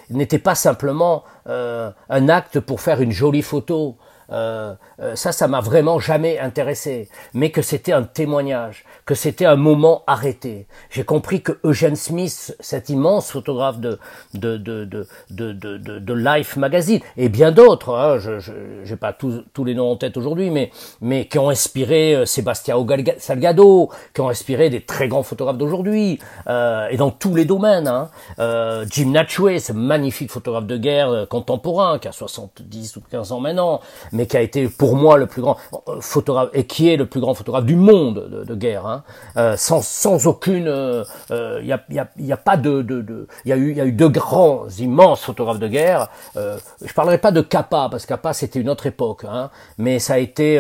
n'était 0.09 0.39
pas 0.39 0.55
simplement 0.55 1.23
un 1.45 2.29
acte 2.29 2.59
pour 2.59 2.81
faire 2.81 3.01
une 3.01 3.11
jolie 3.11 3.41
photo. 3.41 3.97
ça, 4.29 5.31
ça 5.31 5.47
m'a 5.47 5.61
vraiment 5.61 5.99
jamais 5.99 6.39
intéressé, 6.39 7.09
mais 7.33 7.51
que 7.51 7.61
c'était 7.61 7.93
un 7.93 8.03
témoignage, 8.03 8.85
que 9.05 9.13
c'était 9.13 9.45
un 9.45 9.55
moment 9.55 10.03
arrêté. 10.07 10.65
J'ai 10.89 11.03
compris 11.03 11.41
que 11.41 11.59
Eugene 11.63 11.95
Smith, 11.95 12.55
cet 12.59 12.89
immense 12.89 13.31
photographe 13.31 13.79
de 13.79 13.99
de 14.33 14.57
de 14.57 14.83
de 14.85 15.07
de, 15.29 15.77
de, 15.77 16.13
Life 16.13 16.57
magazine 16.57 17.01
et 17.17 17.29
bien 17.29 17.51
d'autres, 17.51 17.93
hein, 17.93 18.17
je 18.17 18.39
j'ai 18.83 18.95
pas 18.95 19.13
tous 19.13 19.43
tous 19.53 19.63
les 19.63 19.75
noms 19.75 19.91
en 19.91 19.95
tête 19.95 20.17
aujourd'hui, 20.17 20.49
mais 20.49 20.71
mais 21.01 21.27
qui 21.27 21.37
ont 21.37 21.49
inspiré 21.49 22.15
euh, 22.15 22.25
Sébastien 22.25 22.75
Salgado, 23.19 23.91
qui 24.13 24.21
ont 24.21 24.29
inspiré 24.29 24.69
des 24.69 24.81
très 24.81 25.07
grands 25.07 25.23
photographes 25.23 25.57
d'aujourd'hui 25.57 26.19
euh, 26.47 26.87
et 26.89 26.97
dans 26.97 27.11
tous 27.11 27.35
les 27.35 27.45
domaines. 27.45 27.87
Hein. 27.87 28.09
Euh, 28.39 28.85
Jim 28.89 29.11
Natchway, 29.11 29.59
ce 29.59 29.73
magnifique 29.73 30.31
photographe 30.31 30.65
de 30.65 30.77
guerre 30.77 31.09
euh, 31.09 31.25
contemporain 31.25 31.99
qui 31.99 32.07
a 32.07 32.11
70 32.11 32.97
ou 32.97 33.01
15 33.11 33.31
ans 33.31 33.39
maintenant, 33.39 33.81
mais 34.11 34.25
qui 34.25 34.37
a 34.37 34.41
été 34.41 34.67
pour 34.67 34.95
moi 34.95 35.17
le 35.17 35.27
plus 35.27 35.41
grand 35.41 35.57
photographe 35.99 36.49
et 36.53 36.65
qui 36.65 36.89
est 36.89 36.97
le 36.97 37.05
plus 37.05 37.19
grand 37.19 37.33
photographe 37.33 37.65
du 37.65 37.75
monde 37.75 38.27
de, 38.31 38.43
de 38.43 38.55
guerre. 38.55 38.85
Hein. 38.85 38.94
Hein. 38.95 39.03
Euh, 39.37 39.57
sans, 39.57 39.81
sans 39.81 40.27
aucune, 40.27 40.63
il 40.63 40.67
euh, 40.67 41.03
euh, 41.31 41.61
y, 41.63 41.71
a, 41.71 41.83
y, 41.89 41.99
a, 41.99 42.07
y, 42.17 42.31
a, 42.31 42.37
pas 42.37 42.57
de, 42.57 42.81
de, 42.81 43.01
de 43.01 43.27
y 43.45 43.51
a 43.51 43.57
eu, 43.57 43.71
il 43.71 43.77
y 43.77 43.81
a 43.81 43.85
eu 43.85 43.91
deux 43.91 44.09
grands, 44.09 44.67
immenses 44.79 45.21
photographes 45.21 45.59
de 45.59 45.67
guerre. 45.67 46.09
Euh, 46.37 46.57
je 46.83 46.93
parlerai 46.93 47.17
pas 47.17 47.31
de 47.31 47.41
Capa 47.41 47.87
parce 47.89 48.03
que 48.03 48.09
Capa 48.09 48.33
c'était 48.33 48.59
une 48.59 48.69
autre 48.69 48.85
époque, 48.85 49.25
hein, 49.29 49.49
mais 49.77 49.99
ça 49.99 50.13
a 50.13 50.17
été 50.17 50.59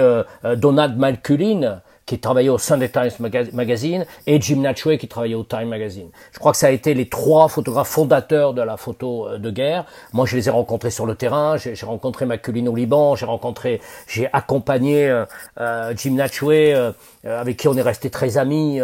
Donald 0.57 0.97
Malculin 0.97 1.81
qui 2.05 2.19
travaillait 2.19 2.49
au 2.49 2.59
Sunday 2.59 2.89
Times 2.89 3.11
Magazine, 3.53 4.05
et 4.27 4.39
Jim 4.39 4.57
Natchway 4.57 4.97
qui 4.97 5.07
travaillait 5.07 5.35
au 5.35 5.43
Time 5.43 5.67
Magazine. 5.69 6.09
Je 6.31 6.39
crois 6.39 6.51
que 6.51 6.57
ça 6.57 6.67
a 6.67 6.69
été 6.69 6.93
les 6.93 7.09
trois 7.09 7.47
photographes 7.47 7.89
fondateurs 7.89 8.53
de 8.53 8.61
la 8.61 8.77
photo 8.77 9.27
euh, 9.27 9.37
de 9.39 9.49
guerre. 9.49 9.85
Moi, 10.13 10.25
je 10.25 10.35
les 10.35 10.47
ai 10.47 10.51
rencontrés 10.51 10.91
sur 10.91 11.07
le 11.07 11.15
terrain. 11.15 11.57
J'ai 11.57 11.73
rencontré 11.85 12.25
Maculine 12.25 12.69
au 12.69 12.75
Liban. 12.75 13.15
J'ai 13.15 13.25
rencontré, 13.25 13.81
j'ai 14.07 14.29
accompagné 14.33 15.09
euh, 15.09 15.25
euh 15.59 15.93
Jim 15.97 16.11
Natchway, 16.11 16.73
euh, 16.73 16.91
avec 17.23 17.57
qui 17.57 17.67
on 17.67 17.73
est 17.75 17.81
resté 17.81 18.09
très 18.09 18.37
amis 18.37 18.79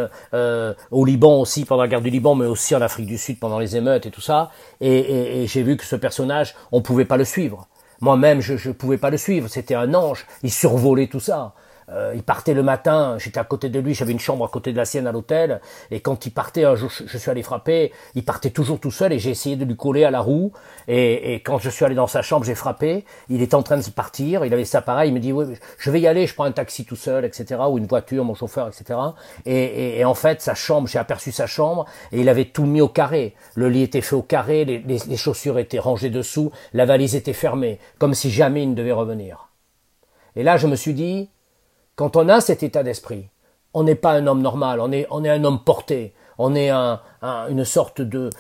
au 0.92 1.06
Liban 1.06 1.40
aussi 1.40 1.66
pendant 1.66 1.84
la 1.84 1.88
guerre 1.88 2.02
du 2.02 2.10
Liban, 2.10 2.34
mais 2.34 2.48
aussi 2.48 2.74
en 2.76 2.82
Afrique 2.82 3.06
du 3.06 3.18
Sud 3.18 3.40
pendant 3.40 3.60
les 3.60 3.76
émeutes 3.76 4.06
et 4.06 4.12
tout 4.12 4.22
ça. 4.22 4.50
Et, 4.80 4.98
et, 4.98 5.44
et 5.44 5.48
j'ai 5.48 5.62
vu 5.62 5.78
que 5.78 5.86
ce 5.86 5.96
personnage, 5.96 6.56
on 6.72 6.82
pouvait 6.82 7.06
pas 7.06 7.18
le 7.18 7.26
suivre. 7.26 7.68
Moi-même, 8.00 8.42
je 8.42 8.54
ne 8.54 8.74
pouvais 8.74 8.98
pas 8.98 9.12
le 9.12 9.18
suivre. 9.18 9.48
C'était 9.48 9.76
un 9.76 9.94
ange. 9.94 10.26
Il 10.42 10.52
survolait 10.52 11.08
tout 11.08 11.20
ça. 11.20 11.54
Euh, 11.90 12.14
il 12.16 12.24
partait 12.24 12.54
le 12.54 12.64
matin, 12.64 13.18
j'étais 13.18 13.40
à 13.40 13.44
côté 13.44 13.70
de 13.70 13.80
lui, 13.80 13.94
j'avais 13.94 14.12
une 14.12 14.20
chambre 14.20 14.46
à 14.46 14.48
côté 14.48 14.72
de 14.72 14.78
la 14.78 14.86
sienne 14.86 15.08
à 15.08 15.12
l'hôtel, 15.12 15.62
et 15.90 16.00
quand 16.00 16.26
il 16.26 16.32
partait, 16.32 16.64
un 16.64 16.76
jour 16.76 16.90
je, 16.90 17.18
suis 17.18 17.30
allé 17.30 17.44
frapper, 17.44 17.92
il 18.16 18.24
partait 18.24 18.50
toujours 18.52 18.80
tout 18.80 18.92
seul, 18.92 19.14
et 19.14 19.20
j'ai 19.20 19.32
essayé 19.32 19.56
de 19.56 19.66
lui 19.66 19.76
coller 19.76 20.04
à 20.04 20.12
la 20.12 20.22
roue, 20.22 20.52
et, 20.88 21.36
quand 21.46 21.58
je 21.58 21.70
suis 21.70 21.84
allé 21.84 21.96
dans 21.96 22.08
sa 22.08 22.22
chambre, 22.22 22.46
j'ai 22.46 22.56
frappé, 22.56 23.06
il 23.30 23.42
était 23.42 23.56
en 23.56 23.64
train 23.64 23.78
de 23.78 23.90
partir, 23.90 24.46
il 24.46 24.54
avait 24.54 24.66
ça 24.66 24.82
pareil, 24.82 25.10
il 25.10 25.14
me 25.14 25.20
dit, 25.20 25.34
oui, 25.34 25.46
je 25.78 25.92
vais 25.92 26.00
y 26.00 26.08
aller, 26.08 26.28
je 26.28 26.34
prends 26.34 26.46
un 26.46 26.52
taxi 26.52 26.86
tout 26.86 26.96
seul, 26.96 27.26
etc., 27.26 27.60
ou 27.70 27.78
une 27.78 27.88
voiture, 27.88 28.24
mon 28.24 28.36
chauffeur, 28.36 28.68
etc., 28.68 29.00
et, 29.46 30.06
en 30.06 30.14
fait, 30.14 30.42
sa 30.42 30.56
chambre, 30.56 30.88
j'ai 30.88 31.00
aperçu 31.00 31.32
sa 31.32 31.48
chambre, 31.48 31.86
et 32.12 32.22
il 32.22 32.30
avait 32.30 32.46
tout 32.46 32.66
mis 32.66 32.82
au 32.82 32.88
carré, 32.88 33.36
le 33.56 33.70
lit 33.70 33.84
était 33.84 34.02
fait 34.02 34.16
au 34.16 34.22
carré, 34.22 34.66
les, 34.66 34.80
les 34.80 35.18
chaussures 35.18 35.60
étaient 35.60 35.80
rangées 35.80 36.10
dessous, 36.10 36.52
la 36.74 36.86
valise 36.86 37.16
était 37.16 37.34
fermée, 37.34 37.80
comme 37.98 38.14
si 38.14 38.32
jamais 38.32 38.64
il 38.64 38.70
ne 38.72 38.76
devait 38.76 38.92
revenir. 38.92 39.50
Et 40.36 40.44
là, 40.44 40.58
je 40.58 40.68
me 40.68 40.76
suis 40.76 40.94
dit, 40.94 41.30
quand 42.02 42.16
on 42.16 42.30
a 42.30 42.42
cet 42.42 42.64
état 42.64 42.82
d'esprit, 42.82 43.28
on 43.76 43.84
n'est 43.84 43.94
pas 43.94 44.14
un 44.14 44.26
homme 44.26 44.42
normal, 44.42 44.80
on 44.80 44.92
est, 44.92 45.06
un 45.08 45.44
homme 45.44 45.64
porté, 45.64 46.16
on 46.40 46.56
est 46.56 46.70
un, 46.70 47.00
une 47.22 47.64
sorte 47.64 48.02
de, 48.02 48.32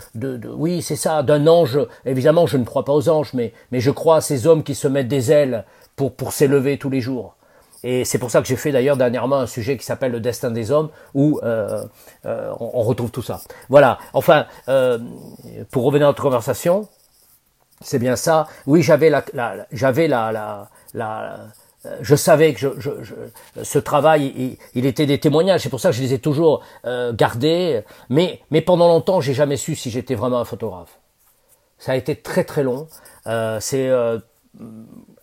oui, 0.55 0.81
c'est 0.81 0.95
ça, 0.95 1.21
d'un 1.21 1.45
ange. 1.45 1.79
Évidemment, 2.03 2.47
je 2.47 2.57
ne 2.57 2.65
crois 2.65 2.83
pas 2.83 2.93
aux 2.93 3.07
anges, 3.07 3.35
mais, 3.35 3.53
je 3.71 3.91
crois 3.91 4.15
à 4.15 4.21
ces 4.21 4.47
hommes 4.47 4.63
qui 4.63 4.73
se 4.73 4.87
mettent 4.87 5.09
des 5.09 5.31
ailes 5.31 5.65
pour, 5.95 6.33
s'élever 6.33 6.79
tous 6.79 6.89
les 6.89 7.01
jours. 7.01 7.35
Et 7.83 8.03
c'est 8.03 8.17
pour 8.17 8.31
ça 8.31 8.41
que 8.41 8.47
j'ai 8.47 8.55
fait 8.55 8.71
d'ailleurs 8.71 8.97
dernièrement 8.97 9.37
un 9.37 9.45
sujet 9.45 9.77
qui 9.77 9.85
s'appelle 9.85 10.11
le 10.11 10.21
destin 10.21 10.49
des 10.49 10.71
hommes, 10.71 10.89
où 11.13 11.39
euh, 11.43 11.85
euh, 12.25 12.51
on, 12.59 12.81
retrouve 12.81 13.11
tout 13.11 13.21
ça. 13.21 13.41
Voilà. 13.69 13.99
Enfin, 14.13 14.47
euh, 14.69 14.97
pour 15.69 15.83
revenir 15.83 16.07
à 16.07 16.09
notre 16.09 16.23
conversation, 16.23 16.87
c'est 17.79 17.99
bien 17.99 18.15
ça. 18.15 18.47
Oui, 18.65 18.81
j'avais 18.81 19.11
la, 19.11 19.23
la 19.33 19.67
j'avais 19.71 20.07
la, 20.07 20.67
la, 20.95 21.37
je 22.01 22.15
savais 22.15 22.53
que 22.53 22.59
je, 22.59 22.67
je, 22.77 22.89
je, 23.01 23.63
ce 23.63 23.79
travail, 23.79 24.33
il, 24.35 24.57
il, 24.75 24.85
était 24.85 25.05
des 25.05 25.19
témoignages. 25.19 25.61
C'est 25.61 25.69
pour 25.69 25.79
ça 25.79 25.89
que 25.89 25.95
je 25.95 26.01
les 26.01 26.13
ai 26.13 26.19
toujours 26.19 26.63
euh, 26.85 27.11
gardés. 27.13 27.81
Mais, 28.09 28.41
mais 28.51 28.61
pendant 28.61 28.87
longtemps, 28.87 29.19
j'ai 29.21 29.33
jamais 29.33 29.57
su 29.57 29.75
si 29.75 29.89
j'étais 29.89 30.15
vraiment 30.15 30.39
un 30.39 30.45
photographe. 30.45 30.99
Ça 31.79 31.93
a 31.93 31.95
été 31.95 32.15
très 32.15 32.43
très 32.43 32.61
long. 32.61 32.87
Euh, 33.25 33.59
c'est 33.59 33.89
euh, 33.89 34.19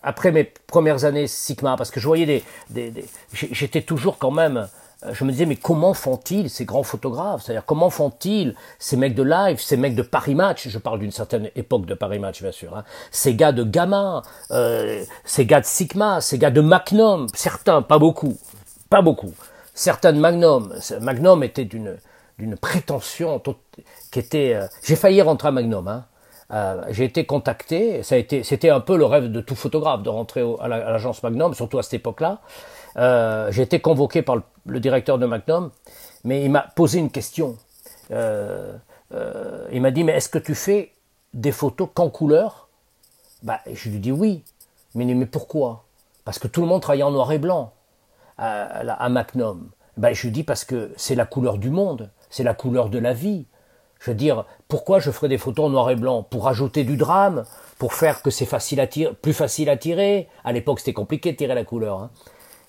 après 0.02 0.32
mes 0.32 0.44
premières 0.44 1.04
années 1.04 1.26
Sigma, 1.26 1.76
parce 1.76 1.90
que 1.90 2.00
je 2.00 2.06
voyais 2.06 2.26
des, 2.26 2.44
des, 2.70 2.90
des 2.90 3.04
j'étais 3.32 3.82
toujours 3.82 4.18
quand 4.18 4.30
même 4.30 4.56
euh, 4.56 4.66
je 5.12 5.24
me 5.24 5.30
disais, 5.30 5.46
mais 5.46 5.56
comment 5.56 5.94
font-ils 5.94 6.50
ces 6.50 6.64
grands 6.64 6.82
photographes? 6.82 7.42
C'est-à-dire, 7.42 7.64
comment 7.64 7.88
font-ils 7.88 8.54
ces 8.78 8.96
mecs 8.96 9.14
de 9.14 9.22
live, 9.22 9.60
ces 9.60 9.76
mecs 9.76 9.94
de 9.94 10.02
Paris 10.02 10.34
Match? 10.34 10.68
Je 10.68 10.78
parle 10.78 10.98
d'une 10.98 11.12
certaine 11.12 11.50
époque 11.54 11.86
de 11.86 11.94
Paris 11.94 12.18
Match, 12.18 12.42
bien 12.42 12.52
sûr. 12.52 12.76
Hein, 12.76 12.84
ces 13.12 13.34
gars 13.34 13.52
de 13.52 13.62
Gamma, 13.62 14.22
euh, 14.50 15.04
ces 15.24 15.46
gars 15.46 15.60
de 15.60 15.66
Sigma, 15.66 16.20
ces 16.20 16.38
gars 16.38 16.50
de 16.50 16.60
Magnum, 16.60 17.28
certains, 17.34 17.82
pas 17.82 17.98
beaucoup, 17.98 18.36
pas 18.90 19.02
beaucoup. 19.02 19.32
certains 19.72 20.12
de 20.12 20.18
Magnum, 20.18 20.74
Magnum 21.00 21.44
était 21.44 21.64
d'une 21.64 21.96
d'une 22.38 22.56
prétention 22.56 23.42
qui 24.10 24.18
était. 24.18 24.54
Euh, 24.54 24.66
j'ai 24.84 24.96
failli 24.96 25.20
rentrer 25.22 25.48
à 25.48 25.50
Magnum. 25.50 25.88
Hein. 25.88 26.04
Euh, 26.52 26.84
j'ai 26.90 27.04
été 27.04 27.26
contacté. 27.26 28.02
Ça 28.02 28.14
a 28.14 28.18
été, 28.18 28.42
c'était 28.42 28.70
un 28.70 28.80
peu 28.80 28.96
le 28.96 29.04
rêve 29.04 29.30
de 29.30 29.40
tout 29.40 29.54
photographe 29.54 30.02
de 30.02 30.08
rentrer 30.08 30.42
à 30.60 30.68
l'agence 30.68 31.22
Magnum, 31.22 31.54
surtout 31.54 31.78
à 31.78 31.82
cette 31.82 31.94
époque-là. 31.94 32.38
Euh, 32.96 33.50
j'ai 33.52 33.62
été 33.62 33.80
convoqué 33.80 34.22
par 34.22 34.36
le, 34.66 34.80
directeur 34.80 35.18
de 35.18 35.26
Magnum, 35.26 35.70
mais 36.24 36.44
il 36.44 36.50
m'a 36.50 36.62
posé 36.62 36.98
une 36.98 37.10
question. 37.10 37.56
Euh, 38.10 38.76
euh, 39.14 39.66
il 39.72 39.80
m'a 39.80 39.90
dit 39.90 40.04
mais 40.04 40.12
est-ce 40.12 40.28
que 40.28 40.38
tu 40.38 40.54
fais 40.54 40.92
des 41.34 41.52
photos 41.52 41.88
qu'en 41.92 42.10
couleur? 42.10 42.68
Bah, 43.42 43.60
je 43.72 43.90
lui 43.90 43.98
dis 43.98 44.12
oui. 44.12 44.42
Mais 44.94 45.04
mais 45.04 45.26
pourquoi? 45.26 45.84
Parce 46.24 46.38
que 46.38 46.48
tout 46.48 46.60
le 46.60 46.66
monde 46.66 46.82
travaille 46.82 47.02
en 47.02 47.10
noir 47.10 47.30
et 47.32 47.38
blanc 47.38 47.72
à, 48.38 48.62
à 48.62 49.08
Magnum. 49.08 49.70
Bah, 49.96 50.12
je 50.12 50.22
lui 50.22 50.32
dis 50.32 50.44
parce 50.44 50.64
que 50.64 50.92
c'est 50.96 51.14
la 51.14 51.26
couleur 51.26 51.58
du 51.58 51.70
monde 51.70 52.10
c'est 52.30 52.44
la 52.44 52.54
couleur 52.54 52.88
de 52.88 52.98
la 52.98 53.12
vie. 53.12 53.46
Je 54.00 54.10
veux 54.10 54.16
dire, 54.16 54.44
pourquoi 54.68 55.00
je 55.00 55.10
ferais 55.10 55.28
des 55.28 55.38
photos 55.38 55.66
en 55.66 55.70
noir 55.70 55.90
et 55.90 55.96
blanc? 55.96 56.22
Pour 56.22 56.48
ajouter 56.48 56.84
du 56.84 56.96
drame 56.96 57.44
Pour 57.78 57.94
faire 57.94 58.22
que 58.22 58.30
c'est 58.30 58.46
facile 58.46 58.80
à 58.80 58.86
tirer, 58.86 59.12
plus 59.12 59.32
facile 59.32 59.68
à 59.68 59.76
tirer 59.76 60.28
À 60.44 60.52
l'époque, 60.52 60.80
c'était 60.80 60.92
compliqué 60.92 61.32
de 61.32 61.36
tirer 61.36 61.54
la 61.54 61.64
couleur. 61.64 61.98
Hein. 61.98 62.10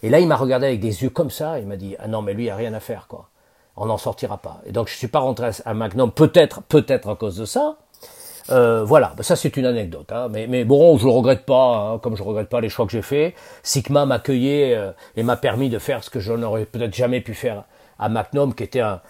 Et 0.01 0.09
là, 0.09 0.19
il 0.19 0.27
m'a 0.27 0.35
regardé 0.35 0.67
avec 0.67 0.79
des 0.79 1.03
yeux 1.03 1.09
comme 1.09 1.29
ça. 1.29 1.59
Il 1.59 1.67
m'a 1.67 1.75
dit, 1.75 1.95
ah 1.99 2.07
non, 2.07 2.21
mais 2.21 2.33
lui, 2.33 2.45
il 2.45 2.49
a 2.49 2.55
rien 2.55 2.73
à 2.73 2.79
faire, 2.79 3.07
quoi. 3.07 3.29
On 3.75 3.85
n'en 3.85 3.97
sortira 3.97 4.37
pas. 4.37 4.61
Et 4.65 4.71
donc, 4.71 4.87
je 4.87 4.93
ne 4.93 4.97
suis 4.97 5.07
pas 5.07 5.19
rentré 5.19 5.51
à 5.63 5.73
Magnum, 5.73 6.11
peut-être, 6.11 6.61
peut-être 6.63 7.09
à 7.09 7.15
cause 7.15 7.37
de 7.37 7.45
ça. 7.45 7.77
Euh, 8.51 8.83
voilà, 8.83 9.13
ça 9.21 9.35
c'est 9.35 9.55
une 9.57 9.65
anecdote. 9.65 10.11
Hein. 10.11 10.27
Mais, 10.29 10.63
bon, 10.65 10.97
je 10.97 11.05
le 11.05 11.11
regrette 11.11 11.45
pas, 11.45 11.93
hein, 11.93 11.99
comme 11.99 12.15
je 12.15 12.23
regrette 12.23 12.49
pas 12.49 12.61
les 12.61 12.69
choix 12.69 12.85
que 12.85 12.91
j'ai 12.91 13.01
faits. 13.01 13.35
Sigma 13.63 14.05
m'a 14.05 14.15
accueilli 14.15 14.73
euh, 14.73 14.91
et 15.15 15.23
m'a 15.23 15.37
permis 15.37 15.69
de 15.69 15.79
faire 15.79 16.03
ce 16.03 16.09
que 16.09 16.19
je 16.19 16.33
n'aurais 16.33 16.65
peut-être 16.65 16.93
jamais 16.93 17.21
pu 17.21 17.33
faire 17.33 17.63
à 17.99 18.09
Magnum, 18.09 18.55
qui 18.55 18.63
était 18.63 18.79
un, 18.79 19.01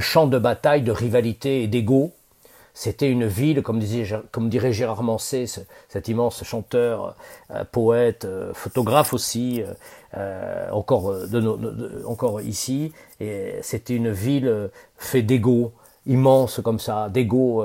champ 0.00 0.26
de 0.26 0.38
bataille, 0.38 0.82
de 0.82 0.92
rivalité 0.92 1.62
et 1.62 1.66
d'ego. 1.66 2.12
C'était 2.74 3.10
une 3.10 3.26
ville, 3.26 3.62
comme, 3.62 3.80
comme 4.30 4.48
dirait 4.48 4.72
Gérard 4.72 5.02
Manset, 5.02 5.46
cet 5.88 6.08
immense 6.08 6.44
chanteur, 6.44 7.16
euh, 7.50 7.64
poète, 7.70 8.24
euh, 8.24 8.54
photographe 8.54 9.12
aussi, 9.12 9.62
euh, 10.16 10.70
encore, 10.70 11.12
de, 11.28 12.04
encore 12.06 12.40
ici. 12.40 12.92
Et 13.20 13.54
c'était 13.62 13.96
une 13.96 14.10
ville 14.10 14.70
faite 14.96 15.26
d'ego, 15.26 15.72
immense 16.06 16.60
comme 16.62 16.78
ça, 16.78 17.08
d'ego, 17.08 17.64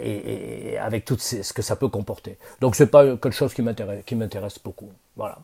et, 0.00 0.76
avec 0.78 1.04
tout 1.04 1.18
ce 1.18 1.52
que 1.52 1.62
ça 1.62 1.76
peut 1.76 1.88
comporter. 1.88 2.36
Donc 2.60 2.76
c'est 2.76 2.88
pas 2.88 3.04
quelque 3.04 3.30
chose 3.30 3.54
qui 3.54 3.62
m'intéresse 3.62 4.58
beaucoup. 4.62 4.90
Voilà. 5.16 5.38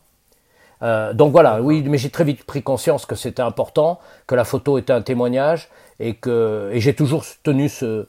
Euh, 0.83 1.13
donc 1.13 1.31
voilà, 1.31 1.61
oui, 1.61 1.83
mais 1.83 1.97
j'ai 1.97 2.09
très 2.09 2.23
vite 2.23 2.43
pris 2.43 2.63
conscience 2.63 3.05
que 3.05 3.15
c'était 3.15 3.41
important, 3.41 3.99
que 4.27 4.35
la 4.35 4.43
photo 4.43 4.77
était 4.77 4.93
un 4.93 5.01
témoignage 5.01 5.69
et 5.99 6.15
que 6.15 6.69
et 6.73 6.79
j'ai 6.79 6.95
toujours 6.95 7.23
tenu 7.43 7.69
ce 7.69 8.07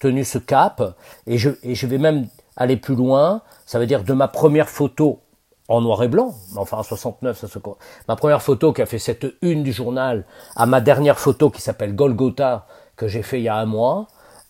tenu 0.00 0.24
ce 0.24 0.38
cap 0.38 0.96
et 1.26 1.38
je 1.38 1.50
je 1.62 1.86
vais 1.86 1.98
même 1.98 2.26
aller 2.56 2.76
plus 2.76 2.94
loin. 2.94 3.42
Ça 3.66 3.78
veut 3.78 3.86
dire 3.86 4.04
de 4.04 4.12
ma 4.12 4.28
première 4.28 4.68
photo 4.68 5.20
en 5.68 5.80
noir 5.80 6.02
et 6.02 6.08
blanc, 6.08 6.34
enfin 6.56 6.78
en 6.78 6.82
69, 6.82 7.38
ça 7.38 7.48
se 7.48 7.58
ma 8.06 8.16
première 8.16 8.42
photo 8.42 8.72
qui 8.72 8.82
a 8.82 8.86
fait 8.86 9.00
cette 9.00 9.26
une 9.42 9.64
du 9.64 9.72
journal 9.72 10.24
à 10.54 10.64
ma 10.66 10.80
dernière 10.80 11.18
photo 11.18 11.50
qui 11.50 11.60
s'appelle 11.60 11.94
Golgotha 11.94 12.66
que 12.96 13.08
j'ai 13.08 13.22
fait 13.22 13.40
il 13.40 13.44
y 13.44 13.48
a 13.48 13.56
un 13.56 13.66
mois, 13.66 14.06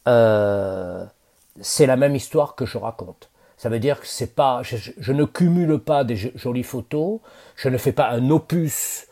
euh, 0.09 1.04
c'est 1.61 1.87
la 1.87 1.96
même 1.96 2.14
histoire 2.14 2.54
que 2.54 2.66
je 2.66 2.78
raconte. 2.78 3.30
Ça 3.56 3.70
veut 3.70 3.78
dire 3.78 4.00
que 4.00 4.06
c'est 4.06 4.35
pas, 4.35 4.61
je, 4.62 5.12
ne 5.12 5.24
cumule 5.24 5.78
pas 5.78 6.04
des 6.04 6.16
jolies 6.16 6.62
photos, 6.62 7.20
je 7.56 7.68
ne 7.68 7.78
fais 7.78 7.92
pas 7.92 8.11
un 8.11 8.30
opus 8.30 9.06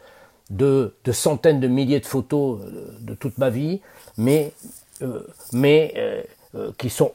de, 0.50 0.94
centaines 1.10 1.60
de 1.60 1.68
milliers 1.68 2.00
de 2.00 2.06
photos 2.06 2.60
de, 3.00 3.14
toute 3.14 3.38
ma 3.38 3.48
vie, 3.48 3.80
mais, 4.18 4.52
euh, 4.52 4.68
mais 5.52 5.92
euh, 5.96 6.22
euh, 6.54 6.72
qui 6.78 6.90
sont 6.90 7.12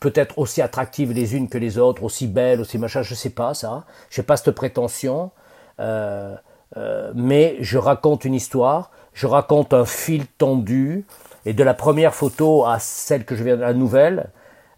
peut-être 0.00 0.38
aussi 0.38 0.62
attractives 0.62 1.12
les 1.12 1.36
unes 1.36 1.48
que 1.48 1.58
les 1.58 1.78
autres, 1.78 2.02
aussi 2.02 2.26
belles, 2.26 2.60
aussi 2.60 2.78
machin, 2.78 3.02
je 3.02 3.14
sais 3.14 3.30
pas 3.30 3.54
ça, 3.54 3.84
j'ai 4.10 4.22
pas 4.22 4.36
cette 4.36 4.50
prétention, 4.52 5.30
mais 5.78 7.56
je 7.60 7.78
raconte 7.78 8.24
une 8.24 8.34
histoire, 8.34 8.90
je 9.12 9.26
raconte 9.26 9.74
un 9.74 9.84
fil 9.84 10.26
tendu, 10.26 11.04
et 11.44 11.54
de 11.54 11.64
la 11.64 11.74
première 11.74 12.14
photo 12.14 12.64
à 12.64 12.78
celle 12.78 13.24
que 13.24 13.34
je 13.34 13.44
viens 13.44 13.56
de 13.56 13.62
la 13.62 13.74
nouvelle, 13.74 14.30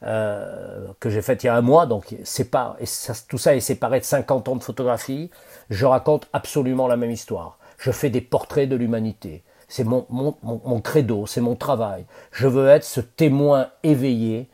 euh, 0.03 0.87
que 1.01 1.09
j'ai 1.09 1.23
faite 1.23 1.45
il 1.45 1.47
y 1.47 1.49
a 1.49 1.57
un 1.57 1.63
mois, 1.63 1.87
donc 1.87 2.15
c'est 2.25 2.51
pas, 2.51 2.77
et 2.79 2.87
ça, 2.87 3.15
tout 3.27 3.39
ça 3.39 3.57
est 3.57 3.61
séparé 3.61 4.01
de 4.01 4.05
50 4.05 4.49
ans 4.49 4.57
de 4.57 4.63
photographie, 4.63 5.31
je 5.71 5.87
raconte 5.87 6.29
absolument 6.35 6.89
la 6.89 6.97
même 6.97 7.11
histoire. 7.11 7.59
Je 7.79 7.91
fais 7.91 8.11
des 8.11 8.21
portraits 8.21 8.69
de 8.69 8.77
l'humanité. 8.77 9.43
C'est 9.77 9.83
mon, 9.83 10.81
credo, 10.85 11.27
c'est 11.27 11.41
mon 11.41 11.57
travail. 11.57 12.07
Je 12.31 12.47
veux 12.47 12.69
être 12.69 12.85
ce 12.85 13.01
témoin 13.01 13.71
éveillé 13.83 14.49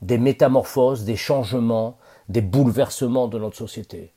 des 0.00 0.16
métamorphoses, 0.16 1.02
des 1.02 1.16
changements, 1.16 1.98
des 2.28 2.40
bouleversements 2.40 3.26
de 3.26 3.36
notre 3.36 3.56
société. 3.56 4.12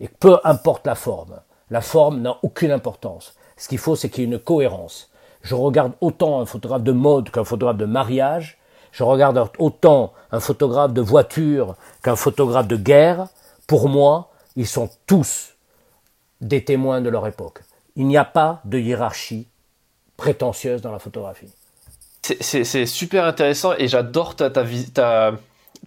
Et 0.00 0.08
peu 0.08 0.38
importe 0.42 0.84
la 0.88 0.96
forme, 0.96 1.38
la 1.70 1.80
forme 1.80 2.22
n'a 2.22 2.36
aucune 2.42 2.72
importance. 2.72 3.36
Ce 3.56 3.68
qu'il 3.68 3.78
faut, 3.78 3.94
c'est 3.94 4.10
qu'il 4.10 4.24
y 4.24 4.26
ait 4.26 4.30
une 4.32 4.40
cohérence. 4.40 5.12
Je 5.42 5.54
regarde 5.54 5.92
autant 6.00 6.40
un 6.40 6.46
photographe 6.46 6.82
de 6.82 6.90
mode 6.90 7.30
qu'un 7.30 7.44
photographe 7.44 7.76
de 7.76 7.86
mariage, 7.86 8.58
je 8.90 9.04
regarde 9.04 9.48
autant 9.60 10.12
un 10.32 10.40
photographe 10.40 10.92
de 10.92 11.02
voiture 11.02 11.76
qu'un 12.02 12.16
photographe 12.16 12.66
de 12.66 12.76
guerre. 12.76 13.28
Pour 13.68 13.88
moi, 13.88 14.32
ils 14.56 14.66
sont 14.66 14.90
tous 15.06 15.54
des 16.40 16.64
témoins 16.64 17.00
de 17.00 17.10
leur 17.10 17.28
époque. 17.28 17.60
Il 17.94 18.08
n'y 18.08 18.16
a 18.16 18.24
pas 18.24 18.60
de 18.64 18.80
hiérarchie 18.80 19.46
prétentieuse 20.16 20.82
dans 20.82 20.92
la 20.92 20.98
photographie. 20.98 21.48
C'est 22.22 22.86
super 22.86 23.24
intéressant 23.24 23.74
et 23.76 23.86
j'adore 23.86 24.34
ta, 24.34 24.50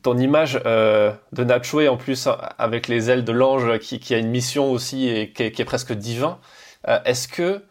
ton 0.04 0.18
image 0.18 0.62
euh, 0.66 1.12
de 1.32 1.44
Nacho 1.44 1.86
en 1.88 1.98
plus 1.98 2.28
avec 2.60 2.88
les 2.88 3.10
ailes 3.10 3.26
de 3.26 3.32
l'ange 3.32 3.80
qui, 3.80 4.14
a 4.14 4.18
une 4.20 4.30
mission 4.30 4.72
aussi 4.72 5.10
et 5.10 5.32
qui 5.32 5.44
est, 5.44 5.66
presque 5.66 5.94
divin. 5.94 6.40
Euh, 6.88 7.00
est-ce 7.06 7.28
que 7.28 7.64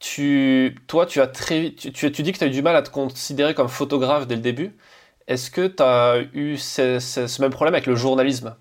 tu, 0.00 0.76
toi, 0.86 1.06
tu 1.06 1.20
as 1.20 1.26
très, 1.26 1.72
tu, 1.72 1.92
tu, 1.92 2.22
dis 2.22 2.32
que 2.32 2.38
tu 2.38 2.44
as 2.44 2.46
eu 2.48 2.50
du 2.50 2.62
mal 2.62 2.76
à 2.76 2.82
te 2.82 2.90
considérer 2.90 3.54
comme 3.54 3.68
photographe 3.68 4.26
dès 4.26 4.36
le 4.36 4.42
début. 4.42 4.76
Est-ce 5.26 5.50
que 5.50 5.66
tu 5.66 5.82
as 5.82 6.20
eu 6.32 6.56
ce, 6.56 7.40
même 7.40 7.50
problème 7.50 7.74
avec 7.74 7.86
le 7.86 7.94
journalisme? 7.94 8.56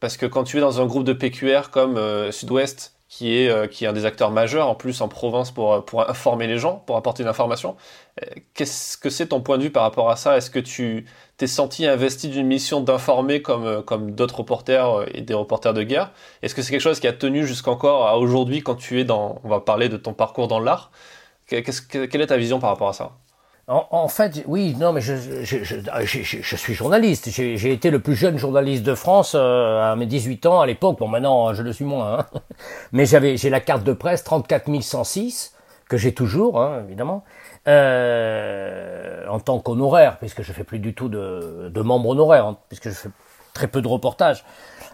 Parce 0.00 0.16
que 0.16 0.26
quand 0.26 0.44
tu 0.44 0.58
es 0.58 0.60
dans 0.60 0.80
un 0.80 0.86
groupe 0.86 1.04
de 1.04 1.12
PQR 1.12 1.70
comme 1.70 1.96
euh, 1.96 2.32
Sud-Ouest, 2.32 2.99
qui 3.10 3.36
est, 3.36 3.50
euh, 3.50 3.66
qui 3.66 3.84
est 3.84 3.88
un 3.88 3.92
des 3.92 4.06
acteurs 4.06 4.30
majeurs 4.30 4.68
en 4.68 4.76
plus 4.76 5.00
en 5.02 5.08
province 5.08 5.50
pour, 5.50 5.84
pour 5.84 6.08
informer 6.08 6.46
les 6.46 6.58
gens, 6.58 6.76
pour 6.86 6.96
apporter 6.96 7.24
une 7.24 7.28
information. 7.28 7.76
Euh, 8.22 8.26
qu'est-ce 8.54 8.96
que 8.96 9.10
c'est 9.10 9.26
ton 9.28 9.40
point 9.42 9.58
de 9.58 9.64
vue 9.64 9.70
par 9.70 9.82
rapport 9.82 10.10
à 10.10 10.16
ça? 10.16 10.36
Est-ce 10.36 10.50
que 10.50 10.60
tu 10.60 11.06
t'es 11.36 11.48
senti 11.48 11.86
investi 11.86 12.28
d'une 12.28 12.46
mission 12.46 12.80
d'informer 12.80 13.42
comme, 13.42 13.66
euh, 13.66 13.82
comme 13.82 14.12
d'autres 14.12 14.38
reporters 14.38 15.06
et 15.12 15.22
des 15.22 15.34
reporters 15.34 15.74
de 15.74 15.82
guerre? 15.82 16.12
Est-ce 16.42 16.54
que 16.54 16.62
c'est 16.62 16.70
quelque 16.70 16.80
chose 16.80 17.00
qui 17.00 17.08
a 17.08 17.12
tenu 17.12 17.46
jusqu'encore 17.46 18.06
à 18.06 18.16
aujourd'hui 18.16 18.62
quand 18.62 18.76
tu 18.76 19.00
es 19.00 19.04
dans, 19.04 19.40
on 19.44 19.48
va 19.48 19.60
parler 19.60 19.88
de 19.88 19.96
ton 19.96 20.14
parcours 20.14 20.46
dans 20.48 20.60
l'art? 20.60 20.92
Quelle 21.48 21.64
est 22.22 22.26
ta 22.26 22.36
vision 22.36 22.60
par 22.60 22.70
rapport 22.70 22.88
à 22.88 22.92
ça? 22.92 23.12
En, 23.70 24.08
fait, 24.08 24.42
oui, 24.46 24.74
non, 24.78 24.92
mais 24.92 25.00
je, 25.00 25.14
je, 25.44 25.64
je, 25.64 26.38
je 26.42 26.56
suis 26.56 26.74
journaliste. 26.74 27.30
J'ai 27.30 27.72
été 27.72 27.90
le 27.90 28.00
plus 28.00 28.16
jeune 28.16 28.36
journaliste 28.36 28.82
de 28.82 28.96
France 28.96 29.34
euh, 29.36 29.92
à 29.92 29.94
mes 29.94 30.06
18 30.06 30.46
ans 30.46 30.60
à 30.60 30.66
l'époque. 30.66 30.98
Bon, 30.98 31.06
maintenant, 31.06 31.54
je 31.54 31.62
le 31.62 31.72
suis 31.72 31.84
moins. 31.84 32.18
Hein. 32.18 32.26
Mais 32.92 33.06
j'avais, 33.06 33.36
j'ai 33.36 33.48
la 33.48 33.60
carte 33.60 33.84
de 33.84 33.92
presse 33.92 34.24
34 34.24 34.82
106 34.82 35.54
que 35.88 35.96
j'ai 35.96 36.12
toujours, 36.12 36.60
hein, 36.60 36.82
évidemment, 36.86 37.24
euh, 37.68 39.26
en 39.28 39.38
tant 39.38 39.58
qu'honoraire, 39.60 40.18
puisque 40.18 40.42
je 40.42 40.52
fais 40.52 40.64
plus 40.64 40.78
du 40.78 40.94
tout 40.94 41.08
de, 41.08 41.70
de 41.72 41.80
membre 41.80 42.10
honoraire, 42.10 42.46
hein, 42.46 42.58
puisque 42.68 42.88
je 42.88 42.94
fais 42.94 43.08
très 43.54 43.68
peu 43.68 43.82
de 43.82 43.88
reportages 43.88 44.44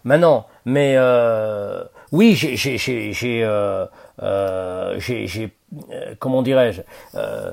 maintenant. 0.05 0.47
Mais 0.65 0.95
euh, 0.97 1.85
oui, 2.13 2.35
j'ai, 2.35 2.57
j'ai, 2.57 2.79
j'ai, 2.79 3.45
euh, 3.45 3.85
euh, 4.23 4.99
j'ai, 4.99 5.27
euh, 5.27 5.49
comment 6.19 6.43
dirais-je 6.43 6.83
euh, 7.15 7.53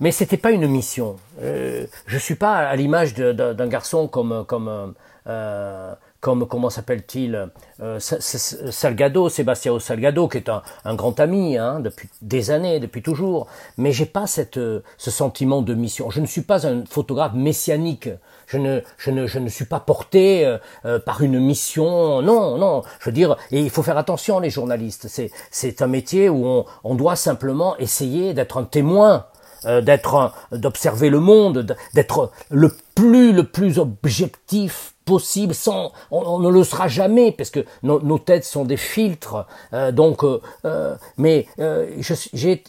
Mais 0.00 0.10
c'était 0.10 0.36
pas 0.36 0.50
une 0.50 0.66
mission. 0.66 1.16
Euh, 1.42 1.86
je 2.06 2.18
suis 2.18 2.34
pas 2.34 2.56
à 2.56 2.76
l'image 2.76 3.14
d'un 3.14 3.66
garçon 3.68 4.08
comme 4.08 4.44
comme 4.46 4.94
euh, 5.26 5.94
comme 6.20 6.46
comment 6.46 6.70
s'appelle-t-il 6.70 7.50
euh, 7.80 7.98
Salgado, 8.00 9.28
Sébastien 9.28 9.78
Salgado, 9.78 10.26
qui 10.26 10.38
est 10.38 10.48
un, 10.48 10.62
un 10.86 10.94
grand 10.94 11.20
ami 11.20 11.58
hein, 11.58 11.80
depuis 11.80 12.08
des 12.22 12.50
années, 12.50 12.80
depuis 12.80 13.02
toujours. 13.02 13.46
Mais 13.76 13.92
j'ai 13.92 14.06
pas 14.06 14.26
cette, 14.26 14.54
ce 14.54 15.10
sentiment 15.10 15.60
de 15.60 15.74
mission. 15.74 16.08
Je 16.08 16.20
ne 16.20 16.26
suis 16.26 16.40
pas 16.40 16.66
un 16.66 16.84
photographe 16.86 17.34
messianique. 17.34 18.08
Je 18.46 18.58
ne, 18.58 18.80
je 18.98 19.10
ne, 19.10 19.26
je 19.26 19.38
ne 19.38 19.48
suis 19.48 19.64
pas 19.64 19.80
porté 19.80 20.44
euh, 20.44 20.58
euh, 20.84 20.98
par 20.98 21.22
une 21.22 21.38
mission. 21.38 22.22
Non, 22.22 22.58
non. 22.58 22.82
Je 23.00 23.06
veux 23.06 23.12
dire, 23.12 23.36
et 23.50 23.60
il 23.60 23.70
faut 23.70 23.82
faire 23.82 23.98
attention, 23.98 24.40
les 24.40 24.50
journalistes. 24.50 25.06
C'est, 25.08 25.30
c'est 25.50 25.82
un 25.82 25.86
métier 25.86 26.28
où 26.28 26.46
on, 26.46 26.64
on 26.84 26.94
doit 26.94 27.16
simplement 27.16 27.76
essayer 27.78 28.34
d'être 28.34 28.58
un 28.58 28.64
témoin 28.64 29.26
euh, 29.66 29.80
d'être 29.80 30.32
d'observer 30.52 31.08
le 31.08 31.20
monde, 31.20 31.76
d'être 31.94 32.30
le 32.50 32.70
plus 32.94 33.32
le 33.32 33.44
plus 33.44 33.78
objectif 33.78 34.93
possible 35.04 35.54
sans 35.54 35.92
on, 36.10 36.38
ne 36.38 36.48
le 36.48 36.64
sera 36.64 36.88
jamais 36.88 37.32
parce 37.32 37.50
que 37.50 37.64
nos 37.82 38.18
têtes 38.18 38.44
sont 38.44 38.64
des 38.64 38.76
filtres 38.76 39.46
euh, 39.72 39.92
donc 39.92 40.24
euh, 40.24 40.40
euh 40.64 40.94
mais 41.18 41.46
euh, 41.58 41.86
j'ai 42.00 42.62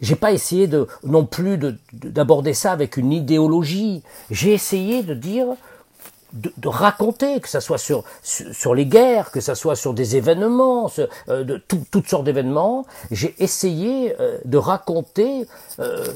j'ai 0.00 0.16
pas 0.16 0.32
essayé 0.32 0.66
de 0.66 0.86
non 1.04 1.24
plus 1.24 1.58
d'aborder 1.92 2.54
ça 2.54 2.72
avec 2.72 2.96
une 2.96 3.12
idéologie. 3.12 4.02
J'ai 4.30 4.52
essayé 4.52 5.02
de 5.02 5.14
dire 5.14 5.46
de, 6.32 6.52
de, 6.56 6.68
raconter, 6.68 7.40
que 7.40 7.48
ça 7.48 7.60
soit 7.60 7.78
sur, 7.78 8.04
sur, 8.22 8.74
les 8.74 8.86
guerres, 8.86 9.30
que 9.30 9.40
ça 9.40 9.54
soit 9.54 9.76
sur 9.76 9.94
des 9.94 10.16
événements, 10.16 10.90
euh, 11.28 11.44
de 11.44 11.56
toutes 11.56 12.08
sortes 12.08 12.24
d'événements. 12.24 12.84
J'ai 13.10 13.34
essayé 13.38 14.14
euh, 14.20 14.38
de 14.44 14.58
raconter 14.58 15.46
euh, 15.80 16.06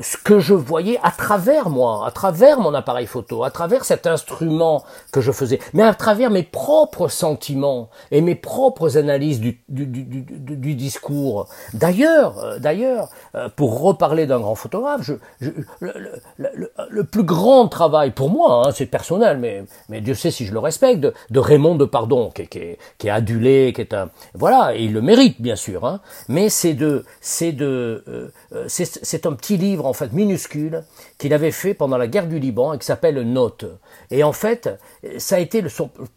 ce 0.00 0.16
que 0.16 0.38
je 0.38 0.54
voyais 0.54 0.98
à 1.02 1.10
travers 1.10 1.68
moi, 1.70 2.06
à 2.06 2.10
travers 2.10 2.60
mon 2.60 2.74
appareil 2.74 3.06
photo, 3.06 3.44
à 3.44 3.50
travers 3.50 3.84
cet 3.84 4.06
instrument 4.06 4.84
que 5.12 5.20
je 5.20 5.32
faisais, 5.32 5.58
mais 5.74 5.82
à 5.82 5.94
travers 5.94 6.30
mes 6.30 6.42
propres 6.42 7.08
sentiments 7.08 7.90
et 8.10 8.20
mes 8.20 8.34
propres 8.34 8.96
analyses 8.96 9.40
du, 9.40 9.60
du, 9.68 9.86
du, 9.86 10.22
du 10.22 10.74
discours. 10.74 11.48
D'ailleurs, 11.74 12.58
d'ailleurs, 12.60 13.08
pour 13.56 13.80
reparler 13.80 14.26
d'un 14.26 14.40
grand 14.40 14.54
photographe, 14.54 15.02
je, 15.02 15.14
je, 15.40 15.50
le, 15.80 15.92
le, 16.36 16.70
le, 16.88 17.04
plus 17.04 17.22
grand 17.22 17.68
travail 17.68 18.10
pour 18.10 18.30
moi, 18.30 18.64
hein, 18.66 18.72
c'est 18.74 18.86
personnel, 18.86 19.38
mais 19.38 19.57
mais, 19.88 20.00
Dieu 20.00 20.14
sait 20.14 20.30
si 20.30 20.46
je 20.46 20.52
le 20.52 20.58
respecte, 20.58 21.00
de, 21.00 21.38
Raymond 21.38 21.76
de 21.76 21.84
Pardon, 21.84 22.30
qui, 22.30 22.42
est 22.42 23.10
adulé, 23.10 23.72
qui 23.74 23.80
est 23.80 23.94
un, 23.94 24.10
voilà, 24.34 24.74
et 24.74 24.84
il 24.84 24.92
le 24.92 25.02
mérite 25.02 25.40
bien 25.40 25.56
sûr, 25.56 25.84
hein, 25.84 26.00
mais 26.28 26.48
c'est 26.48 26.74
de, 26.74 27.04
c'est 27.20 27.52
de, 27.52 28.04
euh, 28.08 28.32
euh, 28.54 28.64
c'est 28.68 29.26
un 29.26 29.32
petit 29.32 29.56
livre 29.56 29.86
en 29.86 29.92
fait 29.92 30.12
minuscule 30.12 30.84
qu'il 31.18 31.32
avait 31.34 31.50
fait 31.50 31.74
pendant 31.74 31.96
la 31.96 32.06
guerre 32.06 32.26
du 32.26 32.38
Liban 32.38 32.72
et 32.72 32.78
qui 32.78 32.86
s'appelle 32.86 33.20
Note. 33.22 33.64
Et 34.10 34.22
en 34.22 34.32
fait, 34.32 34.70
ça 35.18 35.36
a 35.36 35.38
été 35.38 35.60
le, 35.60 35.68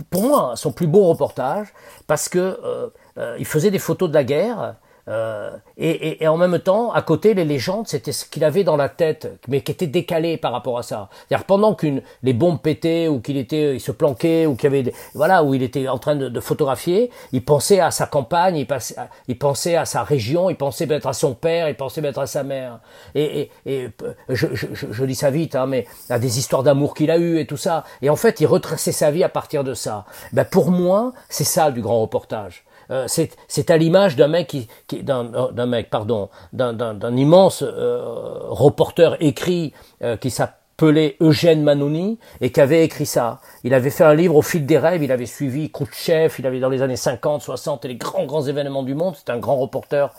pour 0.09 0.23
moi 0.23 0.53
son 0.55 0.71
plus 0.71 0.87
beau 0.87 1.05
reportage 1.07 1.73
parce 2.07 2.29
que 2.29 2.59
euh, 3.17 3.35
il 3.39 3.45
faisait 3.45 3.71
des 3.71 3.79
photos 3.79 4.09
de 4.09 4.13
la 4.13 4.23
guerre 4.23 4.75
euh, 5.07 5.51
et, 5.77 6.27
en 6.27 6.37
même 6.37 6.59
temps, 6.59 6.91
à 6.91 7.01
côté, 7.01 7.33
les 7.33 7.45
légendes, 7.45 7.87
c'était 7.87 8.11
ce 8.11 8.25
qu'il 8.25 8.43
avait 8.43 8.63
dans 8.63 8.77
la 8.77 8.89
tête, 8.89 9.39
mais 9.47 9.61
qui 9.61 9.71
était 9.71 9.87
décalé 9.87 10.37
par 10.37 10.51
rapport 10.51 10.77
à 10.77 10.83
ça. 10.83 11.09
C'est-à-dire 11.27 11.45
pendant 11.45 11.73
qu'une 11.73 12.01
les 12.23 12.33
bombes 12.33 12.61
pétaient 12.61 13.07
ou 13.07 13.19
qu'il 13.19 13.37
était, 13.37 13.75
il 13.75 13.79
se 13.79 13.91
planquait 13.91 14.45
ou 14.45 14.55
qu'il 14.55 14.67
avait, 14.67 14.83
des, 14.83 14.93
voilà, 15.13 15.43
où 15.43 15.53
il 15.53 15.63
était 15.63 15.87
en 15.87 15.97
train 15.97 16.15
de, 16.15 16.39
photographier, 16.39 17.11
il 17.31 17.43
pensait 17.43 17.79
à 17.79 17.91
sa 17.91 18.05
campagne, 18.05 18.57
il, 18.57 18.67
pensait, 18.67 18.95
il 19.27 19.37
pensait 19.37 19.75
à 19.75 19.85
sa 19.85 20.03
région, 20.03 20.49
il 20.49 20.55
pensait 20.55 20.87
peut-être 20.87 21.07
à 21.07 21.13
son 21.13 21.33
père, 21.33 21.69
il 21.69 21.75
pensait 21.75 22.01
peut-être 22.01 22.19
à 22.19 22.27
sa 22.27 22.43
mère. 22.43 22.79
Et, 23.15 23.49
et, 23.65 23.89
je, 24.29 24.47
je, 24.53 24.67
je, 24.73 25.05
dis 25.05 25.15
ça 25.15 25.29
vite, 25.29 25.55
hein, 25.55 25.67
mais 25.67 25.85
à 26.09 26.19
des 26.19 26.39
histoires 26.39 26.63
d'amour 26.63 26.93
qu'il 26.93 27.11
a 27.11 27.17
eues 27.17 27.39
et 27.39 27.45
tout 27.45 27.57
ça. 27.57 27.83
Et 28.01 28.09
en 28.09 28.15
fait, 28.15 28.39
il 28.39 28.45
retraçait 28.45 28.91
sa 28.91 29.11
vie 29.11 29.23
à 29.23 29.29
partir 29.29 29.63
de 29.63 29.73
ça. 29.73 30.05
Ben 30.33 30.45
pour 30.45 30.71
moi, 30.71 31.13
c'est 31.29 31.43
ça 31.43 31.71
du 31.71 31.81
grand 31.81 32.01
reportage. 32.01 32.63
Euh, 32.91 33.07
c'est 33.07 33.71
à 33.71 33.77
l'image 33.77 34.15
d'un 34.15 34.27
mec 34.27 34.47
qui, 34.47 34.67
qui 34.87 35.03
d'un 35.03 35.65
mec 35.65 35.89
pardon 35.89 36.29
d'un 36.51 37.15
immense 37.15 37.63
euh, 37.63 38.39
reporter 38.49 39.15
écrit 39.21 39.73
euh, 40.03 40.17
qui 40.17 40.29
s'appelait 40.29 41.15
Eugène 41.21 41.63
Manoni 41.63 42.19
et 42.41 42.51
qui 42.51 42.59
avait 42.59 42.83
écrit 42.83 43.05
ça. 43.05 43.39
Il 43.63 43.73
avait 43.73 43.91
fait 43.91 44.03
un 44.03 44.13
livre 44.13 44.35
au 44.35 44.41
fil 44.41 44.65
des 44.65 44.77
rêves, 44.77 45.03
il 45.03 45.11
avait 45.11 45.25
suivi 45.25 45.71
Khrouchtchev, 45.71 46.33
il 46.39 46.47
avait 46.47 46.59
dans 46.59 46.69
les 46.69 46.81
années 46.81 46.95
50, 46.97 47.41
60 47.41 47.85
et 47.85 47.87
les 47.87 47.95
grands 47.95 48.25
grands 48.25 48.43
événements 48.43 48.83
du 48.83 48.95
monde, 48.95 49.15
c'était 49.15 49.31
un 49.31 49.39
grand 49.39 49.57
reporter 49.57 50.13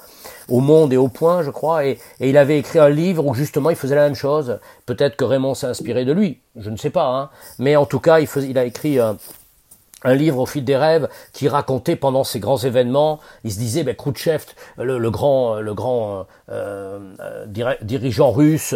au 0.48 0.60
Monde 0.60 0.92
et 0.92 0.96
au 0.96 1.08
Point, 1.08 1.42
je 1.42 1.50
crois, 1.50 1.84
et, 1.84 1.98
et, 2.20 2.30
il 2.30 2.36
avait 2.36 2.58
écrit 2.58 2.78
un 2.78 2.88
livre 2.88 3.26
où 3.26 3.34
justement 3.34 3.70
il 3.70 3.76
faisait 3.76 3.96
la 3.96 4.04
même 4.04 4.14
chose. 4.14 4.58
Peut-être 4.86 5.16
que 5.16 5.24
Raymond 5.24 5.54
s'est 5.54 5.66
inspiré 5.66 6.04
de 6.04 6.12
lui, 6.12 6.40
je 6.56 6.70
ne 6.70 6.76
sais 6.76 6.90
pas, 6.90 7.06
hein. 7.06 7.30
mais 7.58 7.76
en 7.76 7.86
tout 7.86 8.00
cas 8.00 8.20
il, 8.20 8.26
faisait, 8.26 8.48
il 8.48 8.58
a 8.58 8.64
écrit 8.64 8.98
un 10.04 10.14
livre 10.14 10.38
au 10.38 10.46
fil 10.46 10.64
des 10.64 10.76
rêves 10.76 11.08
qui 11.32 11.48
racontait 11.48 11.96
pendant 11.96 12.24
ces 12.24 12.40
grands 12.40 12.58
événements, 12.58 13.20
il 13.44 13.52
se 13.52 13.58
disait, 13.58 13.84
ben, 13.84 13.94
Khrouchtchev, 13.94 14.44
le, 14.78 15.10
grand, 15.10 15.60
le 15.60 15.74
grand 15.74 16.26
euh, 16.50 16.98
euh 17.20 17.46
dirigeant 17.82 18.30
russe, 18.30 18.74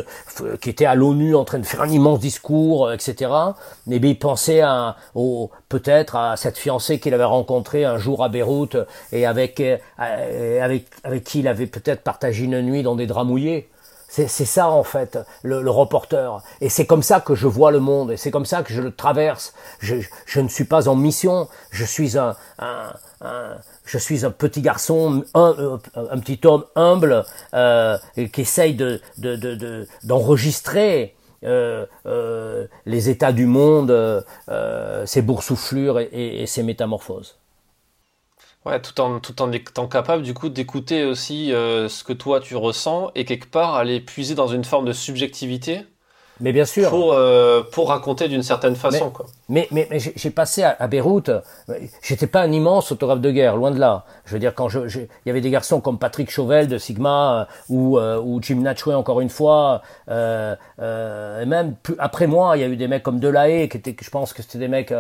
qui 0.60 0.70
était 0.70 0.86
à 0.86 0.94
l'ONU 0.94 1.34
en 1.34 1.44
train 1.44 1.58
de 1.58 1.66
faire 1.66 1.82
un 1.82 1.88
immense 1.88 2.20
discours, 2.20 2.92
etc. 2.92 3.30
Et 3.90 3.98
bien, 3.98 4.10
il 4.10 4.18
pensait 4.18 4.60
à, 4.60 4.96
au, 5.14 5.50
peut-être 5.68 6.16
à 6.16 6.36
cette 6.36 6.58
fiancée 6.58 6.98
qu'il 6.98 7.14
avait 7.14 7.24
rencontrée 7.24 7.84
un 7.84 7.98
jour 7.98 8.22
à 8.22 8.28
Beyrouth 8.28 8.76
et 9.12 9.26
avec, 9.26 9.60
euh, 9.60 9.78
avec, 10.62 10.86
avec 11.04 11.24
qui 11.24 11.40
il 11.40 11.48
avait 11.48 11.66
peut-être 11.66 12.02
partagé 12.02 12.44
une 12.44 12.60
nuit 12.62 12.82
dans 12.82 12.96
des 12.96 13.06
draps 13.06 13.26
mouillés. 13.26 13.68
C'est 14.16 14.46
ça 14.46 14.68
en 14.70 14.83
fait, 14.83 15.18
le, 15.42 15.68
reporter. 15.70 16.42
Et 16.62 16.70
c'est 16.70 16.87
comme 16.87 17.02
ça 17.02 17.20
que 17.20 17.35
je 17.35 17.46
vois 17.46 17.70
le 17.70 17.81
monde, 17.81 18.12
et 18.12 18.16
c'est 18.16 18.31
comme 18.31 18.46
ça 18.46 18.62
que 18.62 18.72
je 18.72 18.81
le 18.81 18.90
traverse. 18.94 19.52
Je, 19.79 19.96
je, 20.24 20.40
ne 20.40 20.48
suis 20.48 20.64
pas 20.64 20.88
en 20.88 20.96
mission, 20.96 21.48
je 21.70 21.85
suis 21.85 22.16
un, 22.16 22.35
un, 22.59 22.94
je 23.85 23.98
suis 23.98 24.24
un 24.24 24.31
petit 24.31 24.62
garçon, 24.62 25.22
un, 25.35 25.55
euh, 25.59 25.76
un 25.96 26.18
petit 26.18 26.40
homme 26.46 26.64
humble 26.76 27.24
euh, 27.52 27.98
qui 28.33 28.40
essaye 28.40 28.74
de 28.74 29.00
d'enregistrer 30.05 31.14
de, 31.42 31.48
euh, 31.48 31.87
euh, 32.07 32.66
les 32.87 33.11
états 33.11 33.33
du 33.33 33.46
monde, 33.46 33.90
euh, 33.90 35.07
ses 35.07 35.22
boursouflures 35.22 36.00
et, 36.00 36.42
et 36.42 36.46
ses 36.46 36.62
métamorphoses. 36.62 37.37
Ouais, 38.66 38.83
tout 38.83 39.00
en, 39.00 39.18
tout 39.20 39.40
en 39.42 39.50
étant 39.52 39.87
capable 39.88 40.22
du 40.22 40.35
coup 40.35 40.48
d'écouter 40.50 41.05
aussi 41.05 41.52
euh, 41.55 41.88
ce 41.88 42.02
que 42.05 42.12
toi 42.12 42.40
tu 42.40 42.55
ressens 42.57 43.12
et 43.14 43.24
quelque 43.24 43.46
part 43.48 43.76
aller 43.76 43.98
puiser 44.00 44.35
dans 44.35 44.48
une 44.48 44.64
forme 44.64 44.85
de 44.87 44.92
subjectivité. 44.92 45.87
Mais 46.40 46.53
bien 46.53 46.64
sûr. 46.64 46.90
Pour, 46.90 47.12
euh, 47.14 47.62
pour 47.72 47.88
raconter 47.88 48.29
d'une 48.29 48.42
certaine 48.42 48.77
façon. 48.77 49.07
Mais, 49.07 49.11
quoi. 49.11 49.27
mais, 49.49 49.68
mais, 49.70 49.88
mais 49.90 49.99
j'ai 49.99 50.31
passé 50.31 50.62
à, 50.62 50.77
à 50.79 50.87
Beyrouth, 50.87 51.31
j'étais 52.03 52.27
pas 52.27 52.42
un 52.42 52.53
immense 52.53 52.88
photographe 52.88 53.20
de 53.20 53.31
guerre, 53.31 53.57
loin 53.57 53.70
de 53.70 53.79
là. 53.79 54.05
Je 54.27 54.35
veux 54.35 54.38
dire, 54.38 54.55
quand 54.55 54.68
je, 54.68 54.81
il 54.81 55.09
y 55.27 55.31
avait 55.31 55.40
des 55.40 55.51
garçons 55.51 55.81
comme 55.81 55.99
Patrick 55.99 56.31
Chauvel 56.31 56.68
de 56.68 56.79
Sigma 56.79 57.40
euh, 57.40 57.44
ou, 57.68 57.99
ou 57.99 58.42
Jim 58.42 58.57
Natchway 58.57 58.94
encore 58.94 59.20
une 59.20 59.31
fois, 59.31 59.83
euh, 60.11 60.55
et 60.79 61.46
même 61.46 61.75
plus, 61.75 61.96
après 61.99 62.27
moi, 62.27 62.57
il 62.57 62.61
y 62.61 62.64
a 62.64 62.68
eu 62.68 62.77
des 62.77 62.88
mecs 62.88 63.03
comme 63.03 63.18
Delahaye 63.18 63.68
qui 63.68 63.79
étaient, 63.79 63.96
je 64.01 64.11
pense 64.11 64.33
que 64.33 64.42
c'était 64.42 64.59
des 64.59 64.68
mecs 64.68 64.92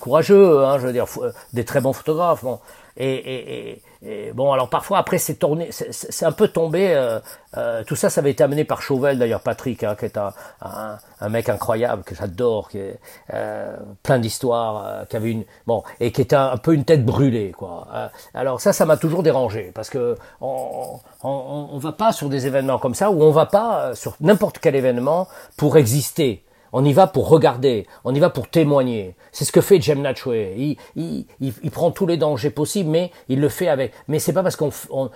courageux, 0.00 0.64
hein, 0.64 0.78
je 0.78 0.86
veux 0.86 0.92
dire, 0.92 1.06
des 1.52 1.64
très 1.64 1.80
bons 1.80 1.92
photographes. 1.92 2.42
Bon. 2.42 2.58
Et, 2.96 3.12
et, 3.12 3.82
et, 4.06 4.32
bon, 4.32 4.52
alors 4.52 4.68
parfois 4.68 4.98
après 4.98 5.18
c'est 5.18 5.34
tourné, 5.34 5.70
c'est 5.70 6.24
un 6.24 6.32
peu 6.32 6.48
tombé. 6.48 6.94
Euh, 6.94 7.18
euh, 7.56 7.82
tout 7.84 7.96
ça, 7.96 8.08
ça 8.08 8.20
avait 8.20 8.30
été 8.30 8.44
amené 8.44 8.64
par 8.64 8.82
Chauvel 8.82 9.18
d'ailleurs, 9.18 9.40
Patrick, 9.40 9.82
hein, 9.82 9.96
qui 9.98 10.04
est 10.04 10.16
un, 10.16 10.32
un, 10.62 10.98
un, 11.20 11.28
mec 11.28 11.48
incroyable 11.48 12.04
que 12.04 12.14
j'adore, 12.14 12.68
qui 12.68 12.78
est 12.78 13.00
euh, 13.32 13.76
plein 14.02 14.18
d'histoires, 14.18 14.84
euh, 14.86 15.04
qui 15.06 15.16
avait 15.16 15.32
une 15.32 15.44
bon 15.66 15.82
et 15.98 16.12
qui 16.12 16.20
était 16.20 16.36
un, 16.36 16.56
peu 16.56 16.74
une 16.74 16.84
tête 16.84 17.04
brûlée, 17.04 17.52
quoi. 17.52 17.88
Euh, 17.92 18.08
alors 18.32 18.60
ça, 18.60 18.72
ça 18.72 18.86
m'a 18.86 18.96
toujours 18.96 19.24
dérangé 19.24 19.72
parce 19.74 19.90
que 19.90 20.16
on, 20.40 21.00
on, 21.24 21.68
on 21.72 21.78
va 21.78 21.92
pas 21.92 22.12
sur 22.12 22.28
des 22.28 22.46
événements 22.46 22.78
comme 22.78 22.94
ça 22.94 23.10
ou 23.10 23.22
on 23.22 23.32
va 23.32 23.46
pas 23.46 23.94
sur 23.96 24.14
n'importe 24.20 24.58
quel 24.60 24.76
événement 24.76 25.26
pour 25.56 25.76
exister. 25.76 26.43
On 26.76 26.84
y 26.84 26.92
va 26.92 27.06
pour 27.06 27.28
regarder, 27.28 27.86
on 28.02 28.12
y 28.12 28.18
va 28.18 28.30
pour 28.30 28.48
témoigner. 28.48 29.14
C'est 29.30 29.44
ce 29.44 29.52
que 29.52 29.60
fait 29.60 29.80
Jem 29.80 30.02
Natchway. 30.02 30.54
Il, 30.58 30.76
il, 30.96 31.24
il, 31.62 31.70
prend 31.70 31.92
tous 31.92 32.04
les 32.04 32.16
dangers 32.16 32.50
possibles, 32.50 32.90
mais 32.90 33.12
il 33.28 33.40
le 33.40 33.48
fait 33.48 33.68
avec. 33.68 33.92
Mais 34.08 34.18
c'est 34.18 34.32
pas 34.32 34.42
parce 34.42 34.56
qu'on 34.56 34.70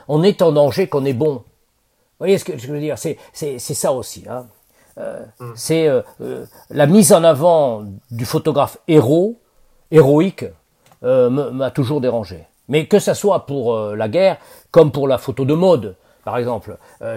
on, 0.06 0.22
est 0.22 0.40
en 0.40 0.52
danger 0.52 0.86
qu'on 0.86 1.04
est 1.04 1.14
bon. 1.14 1.34
Vous 1.34 1.42
voyez 2.20 2.38
ce 2.38 2.44
que 2.44 2.56
je 2.56 2.72
veux 2.72 2.78
dire? 2.78 2.96
C'est 2.96 3.58
ça 3.58 3.92
aussi. 3.92 4.22
Hein. 4.30 4.46
Euh, 4.98 5.24
mm. 5.40 5.52
C'est 5.56 5.88
euh, 5.88 6.02
euh, 6.20 6.46
la 6.70 6.86
mise 6.86 7.12
en 7.12 7.24
avant 7.24 7.82
du 8.12 8.24
photographe 8.24 8.78
héros, 8.86 9.40
héroïque, 9.90 10.44
m'a 11.02 11.72
toujours 11.72 12.00
dérangé. 12.00 12.46
Mais 12.68 12.86
que 12.86 13.00
ça 13.00 13.14
soit 13.14 13.46
pour 13.46 13.76
la 13.76 14.08
guerre, 14.08 14.38
comme 14.70 14.92
pour 14.92 15.08
la 15.08 15.18
photo 15.18 15.44
de 15.44 15.54
mode. 15.54 15.96
Par 16.28 16.36
exemple, 16.36 16.76
euh, 17.00 17.16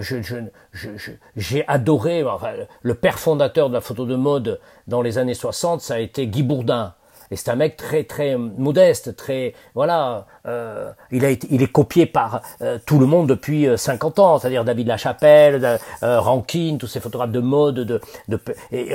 j'ai 1.36 1.68
adoré, 1.68 2.24
le 2.80 2.94
père 2.94 3.18
fondateur 3.18 3.68
de 3.68 3.74
la 3.74 3.82
photo 3.82 4.06
de 4.06 4.16
mode 4.16 4.58
dans 4.86 5.02
les 5.02 5.18
années 5.18 5.34
60, 5.34 5.82
ça 5.82 5.96
a 5.96 5.98
été 5.98 6.26
Guy 6.28 6.42
Bourdin. 6.42 6.94
Et 7.32 7.36
c'est 7.36 7.50
un 7.50 7.56
mec 7.56 7.78
très 7.78 8.04
très 8.04 8.36
modeste, 8.36 9.16
très 9.16 9.54
voilà. 9.74 10.26
Euh, 10.46 10.92
il 11.10 11.24
a 11.24 11.30
été, 11.30 11.48
il 11.50 11.62
est 11.62 11.72
copié 11.72 12.04
par 12.04 12.42
euh, 12.60 12.78
tout 12.84 12.98
le 12.98 13.06
monde 13.06 13.26
depuis 13.26 13.66
50 13.74 14.18
ans, 14.18 14.38
c'est-à-dire 14.38 14.66
David 14.66 14.86
Lachapelle, 14.86 15.78
euh, 16.02 16.20
Rankine, 16.20 16.76
tous 16.76 16.88
ces 16.88 17.00
photographes 17.00 17.30
de 17.30 17.40
mode, 17.40 17.76
de, 17.76 18.00
de 18.28 18.38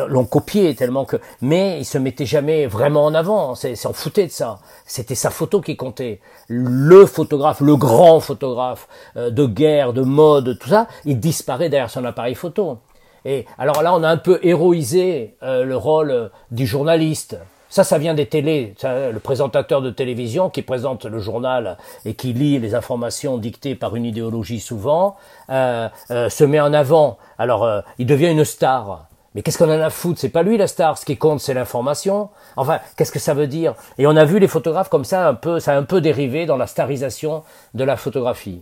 l'ont 0.07 0.25
copié 0.25 0.75
tellement 0.75 1.03
que, 1.03 1.17
mais 1.41 1.79
il 1.79 1.85
se 1.85 1.97
mettait 1.97 2.27
jamais 2.27 2.67
vraiment 2.67 3.05
en 3.05 3.15
avant. 3.15 3.55
C'est 3.55 3.73
s'en 3.73 3.91
foutait 3.91 4.27
de 4.27 4.31
ça. 4.31 4.59
C'était 4.85 5.15
sa 5.15 5.31
photo 5.31 5.59
qui 5.59 5.75
comptait. 5.75 6.19
Le 6.47 7.07
photographe, 7.07 7.61
le 7.61 7.75
grand 7.75 8.19
photographe 8.19 8.87
de 9.15 9.45
guerre, 9.47 9.93
de 9.93 10.01
mode, 10.01 10.59
tout 10.59 10.69
ça, 10.69 10.87
il 11.05 11.19
disparaît 11.19 11.69
derrière 11.69 11.89
son 11.89 12.05
appareil 12.05 12.35
photo. 12.35 12.77
Et 13.25 13.45
alors 13.57 13.81
là, 13.81 13.95
on 13.95 14.03
a 14.03 14.09
un 14.09 14.17
peu 14.17 14.39
héroïsé 14.43 15.35
le 15.41 15.75
rôle 15.75 16.29
du 16.51 16.67
journaliste. 16.67 17.37
Ça, 17.69 17.83
ça 17.83 17.97
vient 17.97 18.13
des 18.13 18.25
télés. 18.25 18.75
le 18.83 19.19
présentateur 19.19 19.81
de 19.81 19.89
télévision 19.89 20.49
qui 20.49 20.61
présente 20.61 21.05
le 21.05 21.19
journal 21.19 21.77
et 22.05 22.13
qui 22.13 22.33
lit 22.33 22.59
les 22.59 22.75
informations 22.75 23.37
dictées 23.37 23.75
par 23.75 23.95
une 23.95 24.05
idéologie 24.05 24.59
souvent, 24.59 25.15
euh, 25.49 25.89
euh, 26.11 26.29
se 26.29 26.43
met 26.43 26.59
en 26.59 26.73
avant. 26.73 27.17
Alors, 27.37 27.63
euh, 27.63 27.81
il 27.97 28.05
devient 28.05 28.31
une 28.31 28.45
star. 28.45 29.07
Mais 29.35 29.41
qu'est-ce 29.43 29.57
qu'on 29.57 29.65
en 29.65 29.79
a 29.79 29.85
à 29.85 29.89
foutre? 29.89 30.19
C'est 30.19 30.29
pas 30.29 30.43
lui 30.43 30.57
la 30.57 30.67
star. 30.67 30.97
Ce 30.97 31.05
qui 31.05 31.17
compte, 31.17 31.41
c'est 31.41 31.53
l'information. 31.53 32.29
Enfin, 32.55 32.79
qu'est-ce 32.95 33.11
que 33.11 33.19
ça 33.19 33.33
veut 33.33 33.47
dire? 33.47 33.75
Et 33.97 34.07
on 34.07 34.15
a 34.15 34.25
vu 34.25 34.39
les 34.39 34.47
photographes 34.47 34.89
comme 34.89 35.05
ça, 35.05 35.27
un 35.27 35.35
peu, 35.35 35.59
ça 35.59 35.73
a 35.73 35.77
un 35.77 35.83
peu 35.83 36.01
dérivé 36.01 36.45
dans 36.45 36.57
la 36.57 36.67
starisation 36.67 37.43
de 37.73 37.83
la 37.83 37.97
photographie. 37.97 38.61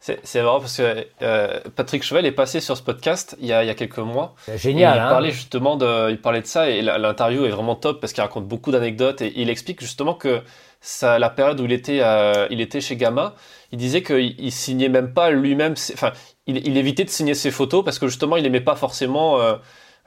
C'est 0.00 0.42
marrant 0.42 0.60
parce 0.60 0.78
que 0.78 1.06
euh, 1.20 1.60
Patrick 1.76 2.02
Chevel 2.02 2.24
est 2.24 2.32
passé 2.32 2.60
sur 2.60 2.74
ce 2.74 2.82
podcast 2.82 3.36
il 3.38 3.46
y 3.46 3.52
a, 3.52 3.62
il 3.62 3.66
y 3.66 3.70
a 3.70 3.74
quelques 3.74 3.98
mois. 3.98 4.34
Génial. 4.56 4.96
il 4.96 5.00
hein 5.00 5.10
parlait 5.10 5.30
justement 5.30 5.76
de, 5.76 6.10
il 6.10 6.18
parlait 6.18 6.40
de 6.40 6.46
ça 6.46 6.70
et 6.70 6.80
l'interview 6.80 7.44
est 7.44 7.50
vraiment 7.50 7.74
top 7.76 8.00
parce 8.00 8.14
qu'il 8.14 8.22
raconte 8.22 8.48
beaucoup 8.48 8.70
d'anecdotes 8.70 9.20
et 9.20 9.32
il 9.36 9.50
explique 9.50 9.80
justement 9.82 10.14
que 10.14 10.40
ça, 10.80 11.18
la 11.18 11.28
période 11.28 11.60
où 11.60 11.66
il 11.66 11.72
était, 11.72 12.00
euh, 12.00 12.46
il 12.50 12.62
était 12.62 12.80
chez 12.80 12.96
Gamma, 12.96 13.34
il 13.72 13.78
disait 13.78 14.02
qu'il 14.02 14.34
il 14.38 14.50
signait 14.50 14.88
même 14.88 15.12
pas 15.12 15.30
lui-même, 15.30 15.74
enfin, 15.92 16.12
il, 16.46 16.66
il, 16.66 16.78
évitait 16.78 17.04
de 17.04 17.10
signer 17.10 17.34
ses 17.34 17.50
photos 17.50 17.84
parce 17.84 17.98
que 17.98 18.06
justement 18.06 18.38
il 18.38 18.46
aimait 18.46 18.62
pas 18.62 18.76
forcément. 18.76 19.38
Euh, 19.38 19.56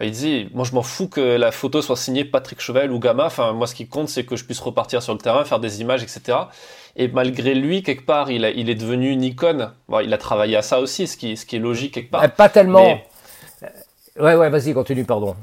il 0.02 0.12
disait, 0.12 0.48
moi 0.54 0.66
je 0.66 0.74
m'en 0.74 0.82
fous 0.82 1.08
que 1.08 1.22
la 1.22 1.52
photo 1.52 1.82
soit 1.82 1.96
signée 1.96 2.26
Patrick 2.26 2.60
Chevel 2.60 2.92
ou 2.92 3.00
Gamma. 3.00 3.26
Enfin, 3.26 3.54
moi 3.54 3.68
ce 3.68 3.76
qui 3.76 3.88
compte 3.88 4.10
c'est 4.10 4.26
que 4.26 4.36
je 4.36 4.44
puisse 4.44 4.60
repartir 4.60 5.02
sur 5.02 5.14
le 5.14 5.20
terrain, 5.20 5.46
faire 5.46 5.60
des 5.60 5.82
images, 5.82 6.04
etc. 6.04 6.38
Et 6.96 7.08
malgré 7.08 7.56
lui, 7.56 7.82
quelque 7.82 8.06
part, 8.06 8.30
il, 8.30 8.46
a, 8.46 8.52
il 8.52 8.70
est 8.70 8.76
devenu 8.76 9.10
une 9.10 9.24
icône. 9.24 9.74
Bon, 9.88 10.00
il 10.00 10.14
a 10.14 10.18
travaillé 10.18 10.56
à 10.56 10.62
ça 10.62 10.80
aussi, 10.80 11.08
ce 11.08 11.18
qui, 11.18 11.38
ce 11.38 11.46
qui 11.46 11.56
est 11.56 11.60
logique 11.60 11.94
quelque 11.94 12.12
part. 12.12 12.30
Pas 12.34 12.50
tellement. 12.50 12.84
Mais... 12.84 13.08
Ouais, 14.20 14.36
ouais, 14.36 14.50
vas-y, 14.50 14.74
continue, 14.74 15.04
pardon. 15.04 15.36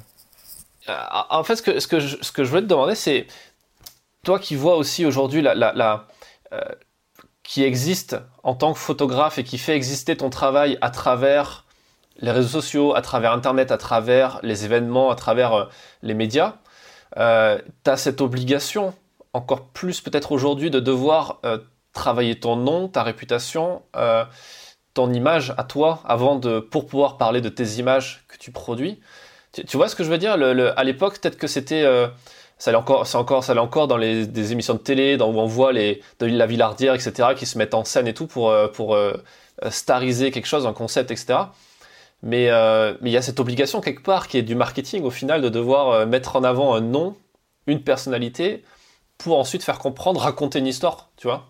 Euh, 0.89 0.97
en 1.29 1.43
fait, 1.43 1.57
ce 1.57 1.63
que, 1.63 1.81
ce 1.81 1.89
que, 1.89 1.99
je, 1.99 2.17
ce 2.21 2.31
que 2.31 2.45
je 2.45 2.49
voulais 2.51 2.63
te 2.63 2.67
demander, 2.67 2.95
c'est 2.95 3.27
toi 4.25 4.39
qui 4.39 4.55
vois 4.55 4.77
aussi 4.77 5.05
aujourd'hui 5.05 5.43
la, 5.43 5.55
la, 5.55 5.73
la 5.75 6.07
euh, 6.53 6.61
qui 7.43 7.65
existe 7.65 8.17
en 8.45 8.55
tant 8.55 8.73
que 8.73 8.79
photographe 8.79 9.39
et 9.39 9.45
qui 9.45 9.59
fait 9.59 9.75
exister 9.75 10.17
ton 10.17 10.31
travail 10.31 10.79
à 10.81 10.91
travers 10.91 11.65
les 12.21 12.31
réseaux 12.31 12.61
sociaux, 12.61 12.95
à 12.95 13.03
travers 13.03 13.33
Internet, 13.33 13.73
à 13.73 13.79
travers 13.79 14.41
les 14.43 14.65
événements, 14.65 15.11
à 15.11 15.15
travers 15.15 15.53
euh, 15.55 15.65
les 16.03 16.15
médias, 16.15 16.57
euh, 17.17 17.59
tu 17.85 17.91
as 17.91 17.97
cette 17.97 18.21
obligation 18.21 18.95
encore 19.33 19.69
plus 19.69 20.01
peut-être 20.01 20.33
aujourd'hui 20.33 20.71
de 20.71 20.81
devoir 20.81 21.41
euh, 21.45 21.59
travailler 21.93 22.39
ton 22.39 22.57
nom, 22.57 22.89
ta 22.89 23.03
réputation, 23.03 23.83
euh, 23.97 24.25
ton 24.95 25.13
image 25.13 25.55
à 25.57 25.65
toi 25.65 26.03
avant 26.05 26.37
de 26.37 26.61
pour 26.61 26.87
pouvoir 26.87 27.17
parler 27.17 27.41
de 27.41 27.49
tes 27.49 27.79
images 27.79 28.25
que 28.29 28.37
tu 28.37 28.53
produis. 28.53 29.01
Tu, 29.53 29.77
vois 29.77 29.89
ce 29.89 29.97
que 29.97 30.05
je 30.05 30.11
veux 30.11 30.19
dire? 30.19 30.33
À 30.77 30.85
l'époque, 30.85 31.21
peut-être 31.21 31.37
que 31.37 31.49
c'était 31.49 31.83
ça 32.59 32.71
allait 32.71 32.79
encore, 32.79 33.07
c'est 33.07 33.17
encore, 33.17 33.43
ça 33.43 33.61
encore 33.61 33.89
dans 33.89 33.97
les 33.97 34.27
des 34.29 34.53
émissions 34.53 34.75
de 34.75 34.79
télé, 34.79 35.17
dans 35.17 35.29
où 35.33 35.39
on 35.39 35.47
voit 35.47 35.73
les 35.73 36.03
de 36.21 36.27
la 36.27 36.47
Villardière, 36.47 36.95
etc., 36.95 37.31
qui 37.37 37.47
se 37.47 37.59
mettent 37.59 37.75
en 37.75 37.85
scène 37.85 38.07
et 38.07 38.15
tout 38.15 38.29
pour 38.29 38.55
pour 38.75 38.97
stariser 39.71 40.31
quelque 40.31 40.47
chose, 40.47 40.67
un 40.67 40.73
concept, 40.73 41.11
etc. 41.11 41.39
Mais 42.23 42.51
euh, 42.51 42.95
mais 43.01 43.11
il 43.11 43.13
y 43.13 43.17
a 43.17 43.23
cette 43.23 43.41
obligation 43.41 43.81
quelque 43.81 44.03
part 44.03 44.29
qui 44.29 44.37
est 44.39 44.43
du 44.43 44.55
marketing 44.55 45.05
au 45.05 45.11
final 45.11 45.41
de 45.41 45.49
devoir 45.49 46.07
mettre 46.07 46.37
en 46.37 46.45
avant 46.45 46.75
un 46.75 46.81
nom, 46.81 47.17
une 47.67 47.83
personnalité 47.83 48.63
pour 49.19 49.39
ensuite 49.39 49.63
faire 49.63 49.79
comprendre, 49.79 50.21
raconter 50.21 50.59
une 50.59 50.67
histoire, 50.67 51.11
tu 51.17 51.27
vois? 51.29 51.47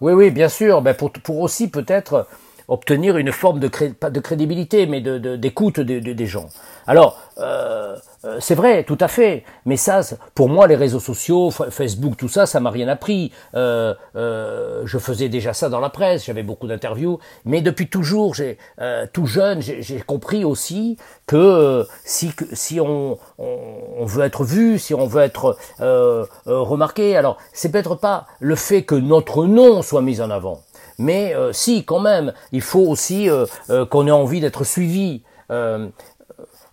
Oui, 0.00 0.12
oui, 0.12 0.30
bien 0.30 0.48
sûr. 0.48 0.82
Ben 0.82 0.94
pour, 0.94 1.12
pour 1.12 1.40
aussi 1.40 1.68
peut-être 1.68 2.26
obtenir 2.68 3.16
une 3.16 3.32
forme 3.32 3.60
de, 3.60 3.68
crédibilité, 3.68 4.86
mais 4.86 5.00
d'écoute 5.00 5.80
de, 5.80 5.94
de, 5.94 6.00
de, 6.00 6.12
des 6.12 6.26
gens. 6.26 6.48
Alors, 6.86 7.18
euh, 7.38 7.96
c'est 8.40 8.54
vrai, 8.54 8.84
tout 8.84 8.98
à 9.00 9.08
fait. 9.08 9.44
Mais 9.66 9.76
ça, 9.76 10.00
pour 10.34 10.48
moi, 10.48 10.66
les 10.66 10.76
réseaux 10.76 11.00
sociaux, 11.00 11.50
Facebook, 11.50 12.16
tout 12.16 12.28
ça, 12.28 12.46
ça 12.46 12.60
m'a 12.60 12.70
rien 12.70 12.88
appris. 12.88 13.32
Euh, 13.54 13.94
euh, 14.16 14.82
je 14.84 14.98
faisais 14.98 15.28
déjà 15.28 15.52
ça 15.52 15.68
dans 15.68 15.80
la 15.80 15.90
presse, 15.90 16.24
j'avais 16.26 16.42
beaucoup 16.42 16.66
d'interviews. 16.66 17.18
Mais 17.44 17.60
depuis 17.60 17.88
toujours, 17.88 18.34
j'ai 18.34 18.58
euh, 18.80 19.06
tout 19.12 19.26
jeune, 19.26 19.60
j'ai 19.60 20.00
compris 20.00 20.44
aussi 20.44 20.96
que 21.26 21.36
euh, 21.36 21.84
si 22.04 22.32
si 22.52 22.80
on, 22.80 23.18
on, 23.38 23.58
on, 23.98 24.04
veut 24.04 24.24
être 24.24 24.44
vu, 24.44 24.78
si 24.78 24.94
on 24.94 25.06
veut 25.06 25.22
être 25.22 25.56
euh, 25.80 26.24
remarqué, 26.46 27.16
alors 27.16 27.38
c'est 27.52 27.70
peut-être 27.70 27.94
pas 27.94 28.26
le 28.40 28.56
fait 28.56 28.82
que 28.82 28.94
notre 28.94 29.44
nom 29.46 29.82
soit 29.82 30.02
mis 30.02 30.20
en 30.20 30.30
avant. 30.30 30.60
Mais 30.98 31.34
euh, 31.34 31.52
si, 31.52 31.84
quand 31.84 32.00
même, 32.00 32.32
il 32.52 32.62
faut 32.62 32.80
aussi 32.86 33.28
euh, 33.28 33.46
euh, 33.70 33.86
qu'on 33.86 34.06
ait 34.06 34.12
envie 34.12 34.40
d'être 34.40 34.64
suivi. 34.64 35.22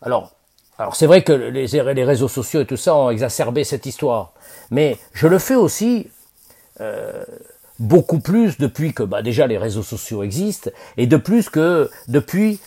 alors, 0.01 0.31
alors 0.77 0.95
c'est 0.95 1.05
vrai 1.05 1.23
que 1.23 1.33
les, 1.33 2.03
réseaux 2.03 2.27
sociaux 2.27 2.61
et 2.61 2.65
tout 2.65 2.77
ça 2.77 2.95
ont 2.95 3.09
exacerbé 3.09 3.63
cette 3.63 3.85
histoire, 3.85 4.33
mais 4.71 4.97
je 5.13 5.27
le 5.27 5.37
fais 5.37 5.55
aussi 5.55 6.07
beaucoup 7.77 8.19
plus 8.19 8.57
depuis 8.57 8.93
que 8.93 9.03
bah, 9.03 9.21
déjà 9.21 9.45
les 9.45 9.59
réseaux 9.59 9.83
sociaux 9.83 10.23
existent 10.23 10.71
et 10.97 11.05
de 11.05 11.17
plus 11.17 11.49
que 11.49 11.91
depuis 12.07 12.59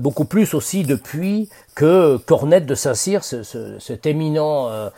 beaucoup 0.00 0.26
plus 0.26 0.52
aussi 0.52 0.82
depuis 0.82 1.48
que 1.74 2.18
Cornette 2.18 2.66
de 2.66 2.74
Saint-Cyr, 2.74 3.24
ce, 3.24 3.42
ce, 3.42 3.78
cet 3.78 4.04
éminent 4.04 4.90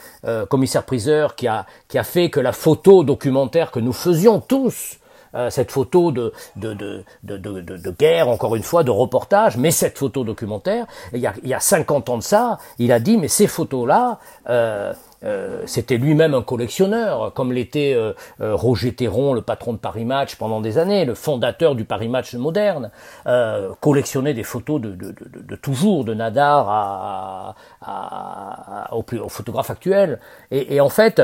commissaire 0.49 0.85
priseur 0.85 1.37
qui 1.37 1.47
a 1.47 1.67
qui 1.87 1.99
a 1.99 2.05
fait 2.05 2.31
que 2.31 2.41
la 2.41 2.53
photo 2.53 3.05
documentaire 3.05 3.71
que 3.71 3.79
nous 3.79 3.93
faisions 3.93 4.41
tous 4.41 4.99
euh, 5.37 5.51
cette 5.51 5.71
photo 5.71 6.13
de, 6.13 6.33
de, 6.57 6.75
de, 6.75 7.05
de, 7.23 7.61
de, 7.61 7.91
guerre, 7.91 8.29
encore 8.29 8.57
une 8.57 8.63
fois, 8.63 8.83
de 8.83 8.91
reportage, 8.91 9.57
mais 9.57 9.71
cette 9.71 9.99
photo 9.99 10.25
documentaire, 10.25 10.87
il 11.13 11.21
y 11.21 11.27
a, 11.27 11.35
il 11.43 11.49
y 11.49 11.55
a 11.55 11.61
50 11.61 12.09
ans 12.09 12.19
de 12.19 12.23
ça, 12.23 12.59
il 12.79 12.93
a 12.93 13.01
dit, 13.01 13.17
mais 13.17 13.29
ces 13.29 13.47
photos-là, 13.47 14.19
euh, 14.49 14.93
euh, 15.25 15.63
c'était 15.67 15.97
lui-même 15.97 16.35
un 16.35 16.43
collectionneur, 16.43 17.33
comme 17.35 17.53
l'était 17.53 17.95
euh, 17.95 18.13
euh, 18.41 18.55
Roger 18.55 18.95
Théron, 18.95 19.33
le 19.33 19.43
patron 19.43 19.73
de 19.73 19.79
Paris 19.79 20.05
Match 20.05 20.37
pendant 20.37 20.61
des 20.61 20.79
années, 20.79 21.05
le 21.05 21.15
fondateur 21.15 21.75
du 21.75 21.85
Paris 21.85 22.09
Match 22.09 22.35
moderne, 22.35 22.91
euh, 23.27 23.73
collectionnait 23.81 24.35
des 24.35 24.43
photos 24.43 24.81
de, 24.81 24.91
de, 24.91 25.13
de, 25.13 25.41
de 25.43 25.57
toujours, 25.57 26.05
de 26.05 26.15
Nadar 26.15 26.69
à, 26.69 27.55
à, 27.81 28.87
à, 28.91 28.95
au, 28.95 29.05
au, 29.23 29.29
photographe 29.29 29.71
actuel. 29.71 30.21
Et, 30.51 30.77
et 30.77 30.81
en 30.81 30.89
fait, 30.89 31.23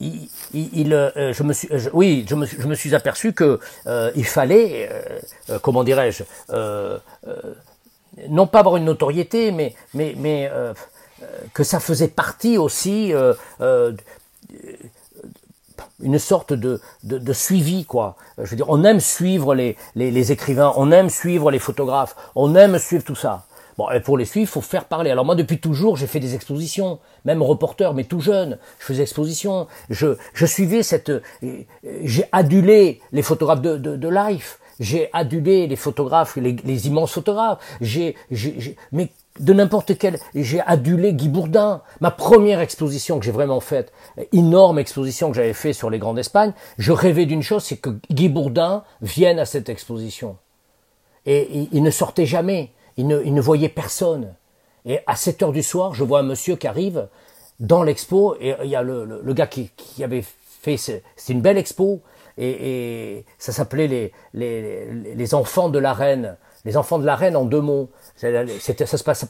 il, 0.00 0.28
il, 0.52 0.94
euh, 0.94 1.32
je 1.32 1.42
me 1.42 1.52
suis, 1.52 1.68
je, 1.70 1.90
oui, 1.92 2.24
je 2.28 2.34
me, 2.34 2.74
suis 2.74 2.94
aperçu 2.94 3.32
que 3.32 3.58
euh, 3.86 4.10
il 4.14 4.24
fallait, 4.24 4.88
euh, 5.50 5.58
comment 5.60 5.84
dirais-je, 5.84 6.22
non 8.28 8.46
pas 8.46 8.60
avoir 8.60 8.76
une 8.76 8.84
notoriété, 8.84 9.52
mais, 9.52 9.74
mais, 9.94 10.14
mais 10.16 10.50
que 11.52 11.62
ça 11.64 11.78
faisait 11.80 12.08
partie 12.08 12.58
aussi 12.58 13.12
une 16.00 16.18
sorte 16.18 16.52
de, 16.52 16.80
de, 17.04 17.32
suivi, 17.32 17.84
quoi. 17.84 18.16
Je 18.38 18.50
veux 18.50 18.56
dire, 18.56 18.68
on 18.68 18.82
aime 18.84 19.00
suivre 19.00 19.54
les, 19.54 19.76
les 19.94 20.32
écrivains, 20.32 20.72
on 20.76 20.90
aime 20.90 21.10
suivre 21.10 21.50
les 21.50 21.58
photographes, 21.58 22.16
on 22.34 22.54
aime 22.56 22.78
suivre 22.78 23.04
tout 23.04 23.14
ça. 23.14 23.46
Bon, 23.78 23.88
et 23.90 24.00
pour 24.00 24.18
les 24.18 24.24
suivre, 24.24 24.50
faut 24.50 24.60
faire 24.60 24.86
parler. 24.86 25.10
Alors 25.10 25.24
moi, 25.24 25.36
depuis 25.36 25.60
toujours, 25.60 25.96
j'ai 25.96 26.08
fait 26.08 26.18
des 26.18 26.34
expositions, 26.34 26.98
même 27.24 27.40
reporter, 27.42 27.94
mais 27.94 28.02
tout 28.02 28.18
jeune, 28.20 28.58
je 28.80 28.84
faisais 28.84 29.02
expositions. 29.02 29.68
Je, 29.88 30.16
je 30.34 30.46
suivais 30.46 30.82
cette, 30.82 31.12
j'ai 32.02 32.24
adulé 32.32 33.00
les 33.12 33.22
photographes 33.22 33.62
de, 33.62 33.76
de, 33.76 33.94
de 33.94 34.08
Life. 34.08 34.58
J'ai 34.80 35.10
adulé 35.12 35.68
les 35.68 35.76
photographes, 35.76 36.36
les, 36.36 36.56
les 36.64 36.86
immenses 36.88 37.12
photographes. 37.12 37.58
J'ai, 37.80 38.16
j'ai, 38.32 38.76
mais 38.90 39.10
de 39.38 39.52
n'importe 39.52 39.96
quel. 39.96 40.18
J'ai 40.34 40.60
adulé 40.60 41.12
Guy 41.12 41.28
Bourdin. 41.28 41.82
Ma 42.00 42.10
première 42.10 42.60
exposition 42.60 43.20
que 43.20 43.24
j'ai 43.24 43.30
vraiment 43.32 43.60
faite, 43.60 43.92
énorme 44.32 44.80
exposition 44.80 45.30
que 45.30 45.36
j'avais 45.36 45.52
fait 45.52 45.72
sur 45.72 45.88
les 45.88 46.00
Grands 46.00 46.14
d'Espagne, 46.14 46.52
je 46.78 46.90
rêvais 46.90 47.26
d'une 47.26 47.42
chose, 47.42 47.62
c'est 47.62 47.76
que 47.76 47.90
Guy 48.10 48.28
Bourdin 48.28 48.82
vienne 49.02 49.38
à 49.38 49.44
cette 49.44 49.68
exposition. 49.68 50.36
Et 51.26 51.68
il 51.72 51.82
ne 51.84 51.90
sortait 51.90 52.26
jamais 52.26 52.72
il 52.98 53.06
ne, 53.06 53.40
voyait 53.40 53.68
personne. 53.68 54.34
Et 54.84 55.00
à 55.06 55.16
7 55.16 55.42
heures 55.42 55.52
du 55.52 55.62
soir, 55.62 55.94
je 55.94 56.04
vois 56.04 56.20
un 56.20 56.24
monsieur 56.24 56.56
qui 56.56 56.66
arrive 56.66 57.08
dans 57.60 57.82
l'expo 57.82 58.36
et 58.40 58.54
il 58.62 58.70
y 58.70 58.76
a 58.76 58.82
le, 58.82 59.04
le, 59.22 59.34
gars 59.34 59.46
qui, 59.46 59.70
qui, 59.76 60.04
avait 60.04 60.24
fait, 60.60 60.76
c'est 60.76 61.02
une 61.28 61.40
belle 61.40 61.58
expo 61.58 62.00
et, 62.36 63.16
et 63.18 63.24
ça 63.38 63.52
s'appelait 63.52 63.88
les, 63.88 64.12
les, 64.34 65.14
les 65.14 65.34
enfants 65.34 65.68
de 65.68 65.78
la 65.78 65.92
reine. 65.92 66.36
Les 66.64 66.76
enfants 66.76 66.98
de 66.98 67.06
la 67.06 67.16
reine 67.16 67.36
en 67.36 67.44
deux 67.44 67.60
mots. 67.60 67.88
C'était, 68.18 68.86
ça 68.86 68.98
se 68.98 69.04
passe, 69.04 69.26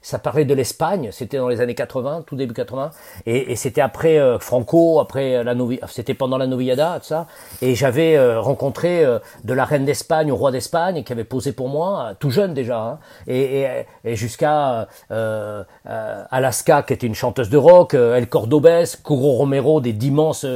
ça 0.00 0.18
parlait 0.18 0.46
de 0.46 0.54
l'Espagne. 0.54 1.10
C'était 1.12 1.36
dans 1.36 1.48
les 1.48 1.60
années 1.60 1.74
80, 1.74 2.24
tout 2.26 2.34
début 2.34 2.54
80, 2.54 2.90
et, 3.26 3.52
et 3.52 3.56
c'était 3.56 3.82
après 3.82 4.18
euh, 4.18 4.38
Franco, 4.38 5.00
après 5.00 5.44
la 5.44 5.54
Novi, 5.54 5.78
c'était 5.88 6.14
pendant 6.14 6.38
la 6.38 6.46
Noviada, 6.46 6.98
tout 7.00 7.06
ça. 7.06 7.26
Et 7.60 7.74
j'avais 7.74 8.16
euh, 8.16 8.40
rencontré 8.40 9.04
euh, 9.04 9.18
de 9.44 9.52
la 9.52 9.64
reine 9.64 9.84
d'Espagne 9.84 10.32
au 10.32 10.36
roi 10.36 10.50
d'Espagne 10.50 11.02
qui 11.04 11.12
avait 11.12 11.24
posé 11.24 11.52
pour 11.52 11.68
moi, 11.68 12.14
tout 12.18 12.30
jeune 12.30 12.54
déjà, 12.54 12.80
hein, 12.80 12.98
et, 13.26 13.60
et, 13.60 13.86
et 14.04 14.16
jusqu'à 14.16 14.88
euh, 15.10 15.62
Alaska 15.84 16.82
qui 16.82 16.94
était 16.94 17.06
une 17.06 17.14
chanteuse 17.14 17.50
de 17.50 17.58
rock, 17.58 17.94
El 17.94 18.28
Cordobés, 18.28 18.84
Curo 19.04 19.32
Romero, 19.32 19.80
des 19.80 19.92
d'immenses 19.92 20.46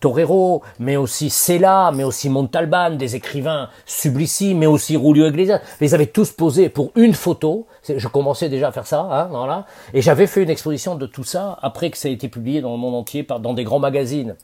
toreros, 0.00 0.62
mais 0.78 0.96
aussi 0.96 1.28
Sela, 1.28 1.92
mais 1.94 2.04
aussi 2.04 2.30
Montalban, 2.30 2.90
des 2.90 3.16
écrivains 3.16 3.68
sublissimes, 3.84 4.58
mais 4.58 4.66
aussi 4.66 4.94
Julio 4.94 5.26
Iglesias 5.26 5.60
les 5.80 5.94
avaient 5.94 6.06
tous 6.06 6.32
posés 6.32 6.68
pour 6.68 6.92
une 6.96 7.14
photo. 7.14 7.66
Je 7.88 8.08
commençais 8.08 8.48
déjà 8.48 8.68
à 8.68 8.72
faire 8.72 8.86
ça, 8.86 9.00
hein, 9.00 9.28
voilà. 9.30 9.66
Et 9.92 10.02
j'avais 10.02 10.26
fait 10.26 10.42
une 10.42 10.50
exposition 10.50 10.94
de 10.94 11.06
tout 11.06 11.24
ça 11.24 11.58
après 11.62 11.90
que 11.90 11.98
ça 11.98 12.08
a 12.08 12.10
été 12.10 12.28
publié 12.28 12.60
dans 12.60 12.72
le 12.72 12.78
monde 12.78 12.94
entier, 12.94 13.22
par, 13.22 13.40
dans 13.40 13.54
des 13.54 13.64
grands 13.64 13.78
magazines. 13.78 14.36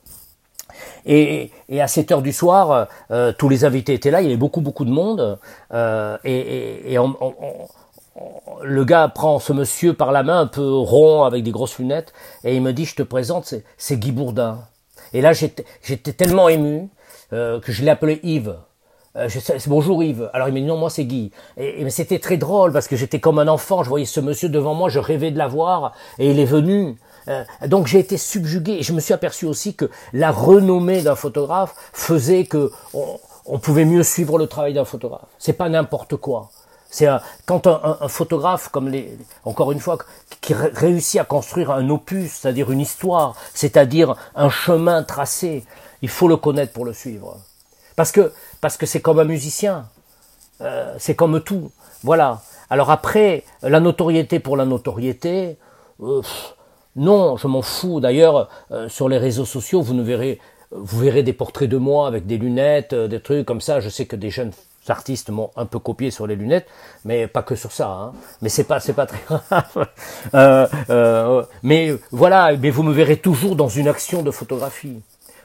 Et, 1.05 1.51
et, 1.69 1.81
à 1.81 1.87
7 1.87 2.11
heures 2.11 2.21
du 2.21 2.31
soir, 2.31 2.87
euh, 3.11 3.33
tous 3.37 3.49
les 3.49 3.65
invités 3.65 3.93
étaient 3.93 4.11
là, 4.11 4.21
il 4.21 4.25
y 4.25 4.27
avait 4.27 4.37
beaucoup, 4.37 4.61
beaucoup 4.61 4.85
de 4.85 4.91
monde. 4.91 5.37
Euh, 5.73 6.17
et, 6.23 6.93
et 6.93 6.99
on, 6.99 7.15
le 8.63 8.85
gars 8.85 9.07
prend 9.07 9.39
ce 9.39 9.53
monsieur 9.53 9.93
par 9.93 10.11
la 10.11 10.23
main, 10.23 10.41
un 10.41 10.47
peu 10.47 10.69
rond, 10.69 11.23
avec 11.23 11.43
des 11.43 11.51
grosses 11.51 11.79
lunettes, 11.79 12.13
et 12.43 12.55
il 12.55 12.61
me 12.61 12.73
dit, 12.73 12.85
je 12.85 12.95
te 12.95 13.03
présente, 13.03 13.53
c'est 13.77 13.97
Guy 13.97 14.11
Bourdin. 14.11 14.59
Et 15.13 15.21
là, 15.21 15.33
j'étais 15.33 16.13
tellement 16.13 16.49
ému 16.49 16.89
euh, 17.33 17.59
que 17.59 17.71
je 17.71 17.83
l'ai 17.83 17.89
appelé 17.89 18.19
Yves. 18.23 18.55
Euh, 19.17 19.27
je 19.27 19.69
bonjour 19.69 20.01
Yves. 20.03 20.29
Alors 20.33 20.47
il 20.47 20.53
m'a 20.53 20.59
dit 20.61 20.65
non, 20.65 20.77
moi 20.77 20.89
c'est 20.89 21.03
Guy. 21.03 21.31
Et, 21.57 21.89
c'était 21.89 22.19
très 22.19 22.37
drôle 22.37 22.71
parce 22.71 22.87
que 22.87 22.95
j'étais 22.95 23.19
comme 23.19 23.39
un 23.39 23.47
enfant. 23.47 23.83
Je 23.83 23.89
voyais 23.89 24.05
ce 24.05 24.21
monsieur 24.21 24.47
devant 24.47 24.73
moi, 24.73 24.89
je 24.89 24.99
rêvais 24.99 25.31
de 25.31 25.37
l'avoir 25.37 25.93
et 26.17 26.31
il 26.31 26.39
est 26.39 26.45
venu. 26.45 26.95
Euh, 27.27 27.43
donc 27.67 27.87
j'ai 27.87 27.99
été 27.99 28.17
subjugué 28.17 28.73
et 28.73 28.83
je 28.83 28.93
me 28.93 29.01
suis 29.01 29.13
aperçu 29.13 29.45
aussi 29.45 29.75
que 29.75 29.89
la 30.13 30.31
renommée 30.31 31.01
d'un 31.01 31.15
photographe 31.15 31.75
faisait 31.91 32.45
que 32.45 32.71
on, 32.93 33.59
pouvait 33.59 33.85
mieux 33.85 34.03
suivre 34.03 34.37
le 34.37 34.47
travail 34.47 34.73
d'un 34.73 34.85
photographe. 34.85 35.27
C'est 35.39 35.53
pas 35.53 35.67
n'importe 35.67 36.15
quoi. 36.15 36.49
C'est 36.89 37.07
quand 37.45 37.67
un, 37.67 37.97
un, 38.01 38.07
photographe 38.07 38.69
comme 38.69 38.89
les, 38.89 39.17
encore 39.45 39.71
une 39.71 39.79
fois, 39.79 39.97
qui 40.41 40.53
réussit 40.53 41.21
à 41.21 41.23
construire 41.23 41.71
un 41.71 41.89
opus, 41.89 42.31
c'est-à-dire 42.31 42.69
une 42.71 42.81
histoire, 42.81 43.35
c'est-à-dire 43.53 44.15
un 44.35 44.49
chemin 44.49 45.03
tracé, 45.03 45.63
il 46.01 46.09
faut 46.09 46.27
le 46.27 46.35
connaître 46.35 46.73
pour 46.73 46.83
le 46.83 46.91
suivre. 46.91 47.37
Parce 47.95 48.11
que 48.11 48.31
parce 48.61 48.77
que 48.77 48.85
c'est 48.85 49.01
comme 49.01 49.19
un 49.19 49.25
musicien, 49.25 49.85
euh, 50.61 50.95
c'est 50.99 51.15
comme 51.15 51.41
tout. 51.41 51.71
Voilà. 52.03 52.41
Alors 52.69 52.91
après, 52.91 53.43
la 53.63 53.79
notoriété 53.79 54.39
pour 54.39 54.55
la 54.57 54.65
notoriété, 54.65 55.57
euh, 56.01 56.21
non, 56.95 57.37
je 57.37 57.47
m'en 57.47 57.61
fous. 57.61 57.99
D'ailleurs, 57.99 58.49
euh, 58.71 58.87
sur 58.87 59.09
les 59.09 59.17
réseaux 59.17 59.45
sociaux, 59.45 59.81
vous 59.81 59.93
ne 59.93 60.03
verrez, 60.03 60.39
vous 60.71 60.99
verrez 60.99 61.23
des 61.23 61.33
portraits 61.33 61.69
de 61.69 61.77
moi 61.77 62.07
avec 62.07 62.25
des 62.27 62.37
lunettes, 62.37 62.93
des 62.93 63.19
trucs 63.19 63.45
comme 63.45 63.61
ça. 63.61 63.79
Je 63.79 63.89
sais 63.89 64.05
que 64.05 64.15
des 64.15 64.29
jeunes 64.29 64.51
artistes 64.87 65.29
m'ont 65.29 65.51
un 65.55 65.65
peu 65.65 65.79
copié 65.79 66.11
sur 66.11 66.27
les 66.27 66.35
lunettes, 66.35 66.67
mais 67.05 67.27
pas 67.27 67.43
que 67.43 67.55
sur 67.55 67.71
ça. 67.71 67.89
Hein. 67.89 68.13
Mais 68.41 68.49
c'est 68.49 68.63
pas 68.63 68.79
c'est 68.79 68.93
pas 68.93 69.05
très 69.05 69.21
grave. 70.33 71.47
Mais 71.63 71.93
voilà, 72.11 72.55
mais 72.57 72.69
vous 72.69 72.83
me 72.83 72.93
verrez 72.93 73.17
toujours 73.17 73.55
dans 73.55 73.69
une 73.69 73.87
action 73.87 74.21
de 74.21 74.31
photographie. 74.31 75.01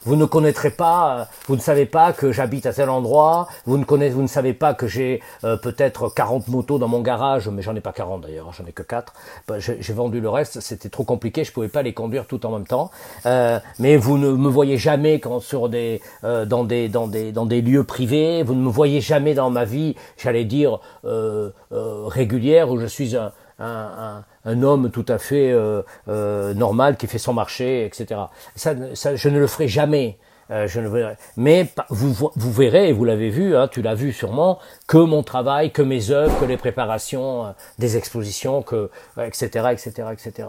Vous 0.07 0.15
ne 0.15 0.25
connaîtrez 0.25 0.71
pas, 0.71 1.19
euh, 1.19 1.25
vous 1.49 1.57
ne 1.57 1.61
savez 1.61 1.85
pas 1.85 2.13
que 2.13 2.31
j'habite 2.31 2.65
à 2.67 2.73
tel 2.73 2.91
endroit, 2.91 3.49
vous 3.65 3.77
ne 3.77 3.83
connaissez, 3.83 4.15
vous 4.15 4.23
ne 4.23 4.29
savez 4.29 4.53
pas 4.53 4.73
que 4.73 4.87
j'ai 4.87 5.21
euh, 5.43 5.57
peut-être 5.57 6.09
40 6.09 6.47
motos 6.47 6.79
dans 6.79 6.87
mon 6.87 7.01
garage, 7.01 7.49
mais 7.49 7.61
j'en 7.61 7.75
ai 7.75 7.81
pas 7.81 7.93
40 7.93 8.21
d'ailleurs, 8.21 8.53
j'en 8.53 8.65
ai 8.67 8.73
que 8.73 8.85
4. 8.85 9.13
Bah, 9.49 9.57
j'ai 9.59 9.93
vendu 9.93 10.21
le 10.21 10.29
reste, 10.29 10.61
c'était 10.61 10.91
trop 10.91 11.03
compliqué, 11.03 11.43
je 11.43 11.51
pouvais 11.51 11.67
pas 11.67 11.83
les 11.83 11.93
conduire 11.93 12.27
tout 12.27 12.47
en 12.47 12.53
même 12.53 12.69
temps. 12.69 12.93
Euh, 13.27 13.59
mais 13.81 13.97
vous 13.97 14.17
ne 14.17 14.31
me 14.31 14.49
voyez 14.49 14.79
jamais 14.79 15.19
quand 15.19 15.41
sur 15.41 15.69
des, 15.69 16.01
dans 16.23 16.63
des, 16.63 16.89
dans 16.89 17.09
des, 17.09 17.33
dans 17.33 17.47
des 17.47 17.61
lieux 17.61 17.83
privés, 17.83 18.45
vous 18.45 18.55
ne 18.55 18.63
me 18.63 18.71
voyez 18.71 19.01
jamais 19.01 19.35
dans 19.35 19.51
ma 19.51 19.65
vie, 19.65 19.97
j'allais 20.17 20.45
dire 20.45 20.79
régulière 21.03 22.71
où 22.71 22.79
je 22.79 22.87
suis 22.87 23.17
un, 23.17 23.33
un, 23.59 24.25
homme 24.63 24.91
tout 24.91 25.05
à 25.09 25.19
fait 25.19 25.51
euh, 25.53 25.83
euh, 26.09 26.55
normal 26.55 26.97
qui 26.97 27.07
fait 27.07 27.19
son 27.19 27.33
marché, 27.33 27.85
etc. 27.85 28.21
Ça, 28.55 28.75
ça, 28.95 29.17
je 29.17 29.29
ne 29.29 29.39
le 29.39 29.47
ferai 29.47 29.69
jamais. 29.69 30.19
Euh, 30.53 30.69
je 30.69 30.79
ne 30.79 30.89
mais 31.37 31.69
vous, 31.89 32.31
vous 32.37 32.53
verrez, 32.53 32.91
et 32.91 32.93
vous 32.93 33.05
l'avez 33.05 33.31
vu, 33.31 33.57
hein, 33.57 33.67
tu 33.67 33.83
l'as 33.83 33.97
vu 33.97 34.13
sûrement, 34.13 34.61
que 34.87 34.99
mon 34.99 35.25
travail, 35.25 35.73
que 35.73 35.83
mes 35.83 36.13
œuvres, 36.13 36.39
que 36.39 36.45
les 36.45 36.57
préparations 36.57 37.53
des 37.81 37.97
expositions, 37.97 38.63
que 38.63 38.89
etc. 39.21 39.71
etc. 39.73 39.91
etc. 40.13 40.49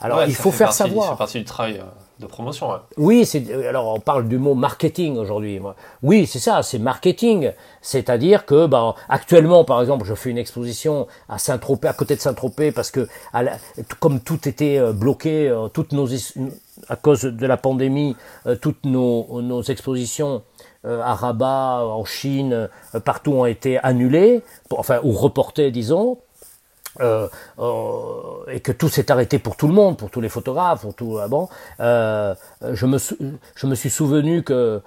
Alors 0.00 0.22
il 0.22 0.34
faut 0.36 0.52
faire 0.52 0.72
savoir. 0.72 1.16
Partie 1.16 1.40
du 1.40 1.44
travail 1.44 1.82
promotion. 2.26 2.68
Oui, 2.96 3.24
c'est 3.24 3.50
euh, 3.50 3.68
alors 3.68 3.94
on 3.94 4.00
parle 4.00 4.28
du 4.28 4.38
mot 4.38 4.54
marketing 4.54 5.16
aujourd'hui. 5.16 5.60
Oui, 6.02 6.26
c'est 6.26 6.38
ça, 6.38 6.62
c'est 6.62 6.78
marketing. 6.78 7.52
C'est-à-dire 7.80 8.44
que 8.46 8.66
ben, 8.66 8.94
actuellement, 9.08 9.64
par 9.64 9.80
exemple, 9.80 10.04
je 10.04 10.14
fais 10.14 10.30
une 10.30 10.38
exposition 10.38 11.06
à 11.28 11.38
Saint-Tropez, 11.38 11.88
à 11.88 11.92
côté 11.92 12.16
de 12.16 12.20
Saint-Tropez, 12.20 12.72
parce 12.72 12.90
que 12.90 13.08
comme 14.00 14.20
tout 14.20 14.48
était 14.48 14.78
euh, 14.78 14.92
bloqué, 14.92 15.48
euh, 15.48 15.68
toutes 15.68 15.92
nos 15.92 16.08
à 16.88 16.96
cause 16.96 17.22
de 17.22 17.46
la 17.46 17.56
pandémie, 17.56 18.16
toutes 18.60 18.84
nos, 18.86 19.40
nos 19.42 19.62
expositions 19.62 20.42
à 20.84 21.14
Rabat, 21.14 21.84
en 21.84 22.04
Chine, 22.04 22.68
partout 23.04 23.32
ont 23.32 23.46
été 23.46 23.78
annulées, 23.78 24.42
enfin 24.70 24.98
ou 25.04 25.12
reportées, 25.12 25.70
disons. 25.70 26.18
Euh, 27.00 27.26
euh, 27.58 28.44
et 28.48 28.60
que 28.60 28.70
tout 28.70 28.88
s'est 28.90 29.10
arrêté 29.10 29.38
pour 29.38 29.56
tout 29.56 29.66
le 29.66 29.72
monde, 29.72 29.96
pour 29.96 30.10
tous 30.10 30.20
les 30.20 30.28
photographes, 30.28 30.82
pour 30.82 30.94
tout. 30.94 31.18
bon, 31.28 31.48
euh, 31.80 32.34
je 32.72 32.84
me 32.84 32.98
je 33.54 33.66
me 33.66 33.74
suis 33.74 33.88
souvenu 33.88 34.42
que 34.42 34.82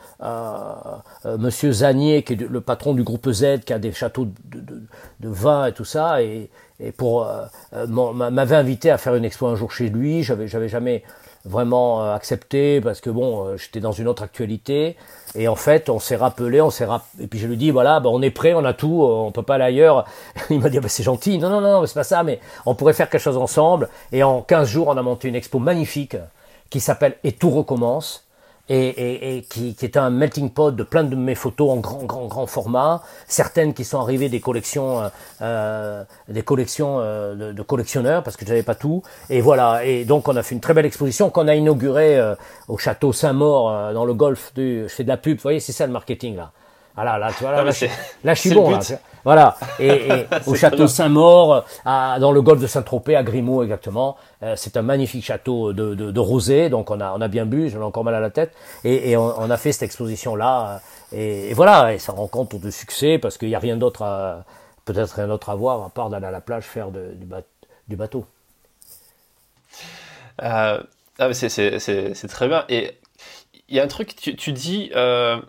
Monsieur 1.26 1.72
Zanier, 1.72 2.22
qui 2.24 2.34
est 2.34 2.42
le 2.42 2.62
patron 2.62 2.94
du 2.94 3.04
groupe 3.04 3.32
Z, 3.32 3.62
qui 3.66 3.74
a 3.74 3.80
des 3.80 3.92
châteaux 3.92 4.26
de, 4.26 4.60
de, 4.60 4.84
de 5.20 5.30
vin 5.30 5.66
et 5.66 5.72
tout 5.74 5.86
ça, 5.86 6.22
et, 6.22 6.52
et 6.80 6.92
pour 6.92 7.28
m'avait 7.74 8.56
invité 8.56 8.92
à 8.92 9.00
faire 9.00 9.16
une 9.16 9.26
expo 9.26 9.48
un 9.48 9.56
jour 9.56 9.72
chez 9.72 9.90
lui. 9.90 10.22
J'avais 10.22 10.48
j'avais 10.48 10.70
jamais 10.70 11.04
vraiment 11.46 12.04
euh, 12.04 12.14
accepté 12.14 12.82
parce 12.82 13.00
que 13.00 13.10
bon, 13.10 13.46
euh, 13.46 13.58
j'étais 13.58 13.80
dans 13.80 13.92
une 13.92 14.08
autre 14.08 14.24
actualité. 14.24 14.98
Et 15.36 15.48
en 15.48 15.56
fait, 15.56 15.90
on 15.90 16.00
s'est 16.00 16.16
rappelé, 16.16 16.62
on 16.62 16.70
s'est 16.70 16.88
et 17.20 17.28
puis 17.28 17.40
je 17.40 17.48
lui 17.48 17.58
dis 17.58 17.72
voilà, 17.72 18.00
bah, 18.00 18.10
on 18.12 18.22
est 18.22 18.32
prêt, 18.32 18.54
on 18.54 18.66
a 18.66 18.74
tout, 18.74 19.04
euh, 19.04 19.08
on 19.08 19.32
peut 19.32 19.44
pas 19.44 19.56
aller 19.56 19.66
ailleurs. 19.66 20.06
Il 20.50 20.60
m'a 20.60 20.70
dit 20.70 20.80
bah, 20.80 20.90
c'est 20.90 21.04
gentil, 21.04 21.38
non 21.38 21.50
non 21.50 21.62
non, 21.62 21.86
c'est 21.86 21.94
pas 21.94 22.04
ça, 22.04 22.24
mais 22.24 22.40
on 22.66 22.76
pourrait 22.76 22.94
faire 22.94 23.10
quelque 23.10 23.22
chose 23.22 23.38
ensemble. 23.38 23.90
Et 24.12 24.24
en 24.24 24.42
15 24.42 24.68
jours, 24.68 24.88
on 24.88 24.98
a 24.98 25.02
monté 25.02 25.28
une 25.28 25.36
expo 25.36 25.60
magnifique 25.60 26.18
qui 26.70 26.80
s'appelle 26.80 27.18
Et 27.24 27.32
tout 27.32 27.52
recommence 27.52 28.25
et, 28.70 28.88
et, 28.88 29.38
et 29.38 29.42
qui, 29.44 29.76
qui, 29.76 29.86
est 29.86 29.98
un 29.98 30.10
melting 30.10 30.50
pot 30.50 30.72
de 30.72 30.84
plein 30.84 31.04
de 31.04 31.16
mes 31.16 31.36
photos 31.36 31.72
en 31.72 31.78
grand, 31.78 32.04
grand, 32.04 32.26
grand 32.26 32.48
format. 32.48 33.04
Certaines 33.28 33.74
qui 33.74 33.84
sont 33.84 34.00
arrivées 34.00 34.30
des 34.30 34.40
collections, 34.40 35.02
euh, 35.02 35.10
euh 35.42 36.04
des 36.28 36.42
collections 36.42 36.98
euh, 37.00 37.36
de, 37.36 37.52
de, 37.52 37.62
collectionneurs 37.62 38.24
parce 38.24 38.38
que 38.38 38.46
j'avais 38.46 38.64
pas 38.64 38.76
tout. 38.76 39.04
Et 39.30 39.42
voilà. 39.42 39.86
Et 39.86 40.06
donc 40.06 40.28
on 40.28 40.36
a 40.36 40.44
fait 40.44 40.56
une 40.56 40.62
très 40.62 40.74
belle 40.74 40.86
exposition 40.86 41.30
qu'on 41.30 41.48
a 41.48 41.56
inaugurée 41.56 42.18
euh, 42.18 42.36
au 42.68 42.78
château 42.78 43.14
Saint-Maur 43.14 43.94
dans 43.94 44.06
le 44.06 44.14
golfe 44.14 44.54
du. 44.56 44.84
Je 44.84 44.94
fais 44.94 45.04
de 45.04 45.10
la 45.10 45.18
pub. 45.18 45.38
Vous 45.38 45.44
voyez, 45.44 45.60
c'est 45.60 45.74
ça 45.74 45.86
le 45.86 45.94
marketing 45.94 46.36
là. 46.36 46.52
Voilà, 46.96 47.18
là, 47.18 47.30
tu 47.38 47.44
vois, 47.44 47.52
là, 47.52 47.64
là, 47.64 47.72
là, 48.24 48.34
je 48.34 48.40
suis 48.40 48.54
bon. 48.54 48.70
Là, 48.70 48.80
voilà. 49.26 49.58
Et, 49.80 49.88
et 50.08 50.28
au 50.46 50.56
château 50.56 50.88
Saint-Maur, 50.88 51.66
dans 51.84 52.32
le 52.32 52.42
golfe 52.42 52.62
de 52.62 52.68
Saint-Tropez, 52.68 53.16
à 53.16 53.24
Grimaud 53.24 53.64
exactement. 53.64 54.16
Euh, 54.44 54.54
c'est 54.56 54.78
un 54.78 54.82
magnifique 54.82 55.26
château 55.26 55.74
de, 55.74 55.96
de, 55.96 56.12
de, 56.12 56.20
rosé, 56.20 56.70
donc 56.70 56.92
on 56.92 57.02
a, 57.02 57.14
on 57.14 57.22
a 57.22 57.28
bien 57.28 57.46
bu, 57.46 57.70
j'en 57.70 57.82
ai 57.82 57.84
encore 57.84 58.04
mal 58.04 58.16
à 58.16 58.20
la 58.20 58.30
tête. 58.30 58.54
Et, 58.84 59.12
et 59.12 59.18
on, 59.18 59.34
on, 59.38 59.50
a 59.50 59.58
fait 59.58 59.72
cette 59.72 59.84
exposition-là. 59.84 60.82
Et, 61.12 61.50
et, 61.50 61.54
voilà, 61.54 61.94
et 61.94 61.98
ça 61.98 62.14
rencontre 62.14 62.60
de 62.60 62.70
succès 62.70 63.18
parce 63.18 63.38
qu'il 63.38 63.50
n'y 63.50 63.56
a 63.56 63.60
rien 63.60 63.78
d'autre 63.78 64.04
à, 64.04 64.46
peut-être 64.86 65.16
rien 65.16 65.28
d'autre 65.28 65.50
à 65.50 65.56
voir 65.56 65.84
à 65.84 65.90
part 65.90 66.10
d'aller 66.10 66.28
à 66.28 66.32
la 66.32 66.42
plage 66.42 66.64
faire 66.64 66.92
de, 66.92 67.14
du, 67.16 67.28
du, 67.88 67.96
bateau. 67.96 68.26
Euh, 70.44 70.80
ah, 71.18 71.34
c'est 71.34 72.28
très 72.28 72.48
bien. 72.48 72.66
Et 72.70 72.92
il 73.68 73.76
y 73.76 73.80
a 73.80 73.84
un 73.84 73.88
truc, 73.88 74.16
tu, 74.16 74.36
tu 74.36 74.52
dis, 74.52 74.92
euh, 74.96 75.42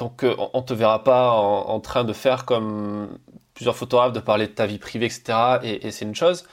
donc 0.00 0.24
euh, 0.24 0.34
on 0.54 0.62
te 0.62 0.72
verra 0.72 1.04
pas 1.04 1.30
en, 1.30 1.78
train 1.80 2.04
de 2.04 2.14
faire 2.14 2.46
comme 2.46 3.18
plusieurs 3.52 3.76
photographes, 3.76 4.14
de 4.14 4.20
parler 4.20 4.46
de 4.46 4.52
ta 4.52 4.64
vie 4.64 4.78
privée, 4.78 5.06
etc. 5.06 5.58
Et, 5.62 5.90
c'est 5.90 6.06
une 6.06 6.14
chose. 6.14 6.46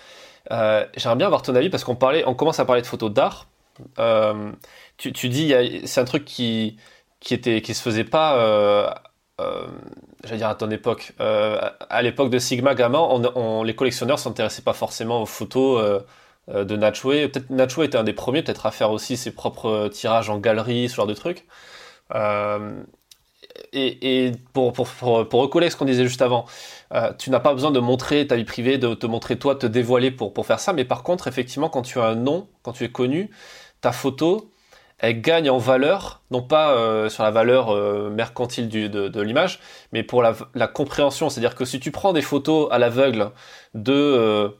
Euh, 0.51 0.85
j'aimerais 0.97 1.15
bien 1.15 1.27
avoir 1.27 1.41
ton 1.43 1.55
avis 1.55 1.69
parce 1.69 1.85
qu'on 1.85 1.95
parlait, 1.95 2.25
on 2.27 2.35
commence 2.35 2.59
à 2.59 2.65
parler 2.65 2.81
de 2.81 2.87
photos 2.87 3.11
d'art. 3.11 3.47
Euh, 3.99 4.51
tu, 4.97 5.11
dis, 5.29 5.53
c'est 5.85 6.01
un 6.01 6.05
truc 6.05 6.25
qui 6.25 6.77
qui 7.19 7.33
était 7.33 7.61
qui 7.61 7.73
se 7.73 7.81
faisait 7.81 8.03
pas. 8.03 9.01
j'allais 10.25 10.37
dire 10.37 10.49
à 10.49 10.55
ton 10.55 10.69
époque, 10.69 11.13
à 11.19 12.01
l'époque 12.01 12.29
de 12.29 12.39
Sigma 12.39 12.75
Gamma, 12.75 12.99
on, 12.99 13.63
les 13.63 13.75
collectionneurs 13.75 14.19
s'intéressaient 14.19 14.61
pas 14.61 14.73
forcément 14.73 15.21
aux 15.21 15.25
photos 15.25 16.03
de 16.49 16.75
Natchway. 16.75 17.29
Peut-être 17.29 17.49
Natchway 17.49 17.85
était 17.85 17.97
un 17.97 18.03
des 18.03 18.13
premiers, 18.13 18.43
peut-être 18.43 18.65
à 18.65 18.71
faire 18.71 18.91
aussi 18.91 19.15
ses 19.15 19.31
propres 19.31 19.87
tirages 19.87 20.29
en 20.29 20.37
galerie, 20.37 20.89
ce 20.89 20.95
genre 20.95 21.07
de 21.07 21.13
trucs. 21.13 21.45
Et, 23.73 24.31
pour, 24.53 24.73
recoller 24.75 25.69
ce 25.69 25.75
qu'on 25.75 25.85
disait 25.85 26.03
juste 26.03 26.21
avant, 26.21 26.45
euh, 26.93 27.11
tu 27.17 27.29
n'as 27.29 27.39
pas 27.39 27.53
besoin 27.53 27.71
de 27.71 27.79
montrer 27.79 28.27
ta 28.27 28.35
vie 28.35 28.43
privée, 28.43 28.77
de 28.77 28.93
te 28.93 29.05
montrer 29.05 29.37
toi, 29.37 29.55
te 29.55 29.65
dévoiler 29.65 30.11
pour, 30.11 30.45
faire 30.45 30.59
ça. 30.59 30.73
Mais 30.73 30.85
par 30.85 31.03
contre, 31.03 31.27
effectivement, 31.27 31.69
quand 31.69 31.81
tu 31.81 31.99
as 31.99 32.05
un 32.05 32.15
nom, 32.15 32.47
quand 32.63 32.73
tu 32.73 32.83
es 32.83 32.89
connu, 32.89 33.29
ta 33.81 33.91
photo, 33.91 34.49
elle 34.99 35.21
gagne 35.21 35.49
en 35.49 35.59
valeur, 35.59 36.21
non 36.31 36.41
pas 36.41 36.71
euh, 36.71 37.09
sur 37.09 37.23
la 37.23 37.31
valeur 37.31 37.69
euh, 37.69 38.09
mercantile 38.09 38.67
de, 38.67 38.87
de 38.87 39.21
l'image, 39.21 39.59
mais 39.91 40.03
pour 40.03 40.23
la, 40.23 40.67
compréhension. 40.67 41.29
C'est-à-dire 41.29 41.55
que 41.55 41.65
si 41.65 41.79
tu 41.79 41.91
prends 41.91 42.13
des 42.13 42.23
photos 42.23 42.67
à 42.71 42.79
l'aveugle 42.79 43.31
de, 43.75 44.55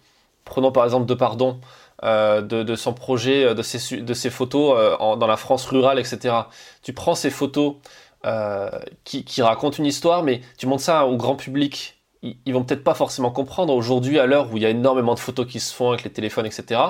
prenons 0.45 0.71
par 0.71 0.83
exemple 0.83 1.07
de 1.07 1.13
Pardon, 1.13 1.59
de, 2.03 2.41
de, 2.41 2.75
son 2.75 2.93
projet, 2.93 3.55
de 3.55 4.01
de 4.01 4.13
ses 4.13 4.29
photos 4.29 4.97
dans 4.99 5.27
la 5.27 5.37
France 5.37 5.65
rurale, 5.65 5.97
etc. 5.97 6.35
Tu 6.83 6.93
prends 6.93 7.15
ces 7.15 7.31
photos 7.31 7.77
euh, 8.25 8.69
qui, 9.03 9.23
qui, 9.23 9.41
raconte 9.41 9.77
une 9.77 9.85
histoire, 9.85 10.23
mais 10.23 10.41
tu 10.57 10.67
montres 10.67 10.83
ça 10.83 11.05
au 11.05 11.17
grand 11.17 11.35
public, 11.35 11.97
ils, 12.23 12.53
vont 12.53 12.63
peut-être 12.63 12.83
pas 12.83 12.93
forcément 12.93 13.31
comprendre 13.31 13.73
aujourd'hui 13.73 14.19
à 14.19 14.25
l'heure 14.25 14.51
où 14.51 14.57
il 14.57 14.63
y 14.63 14.65
a 14.65 14.69
énormément 14.69 15.13
de 15.13 15.19
photos 15.19 15.45
qui 15.45 15.59
se 15.59 15.73
font 15.73 15.89
avec 15.89 16.03
les 16.03 16.09
téléphones, 16.09 16.45
etc. 16.45 16.81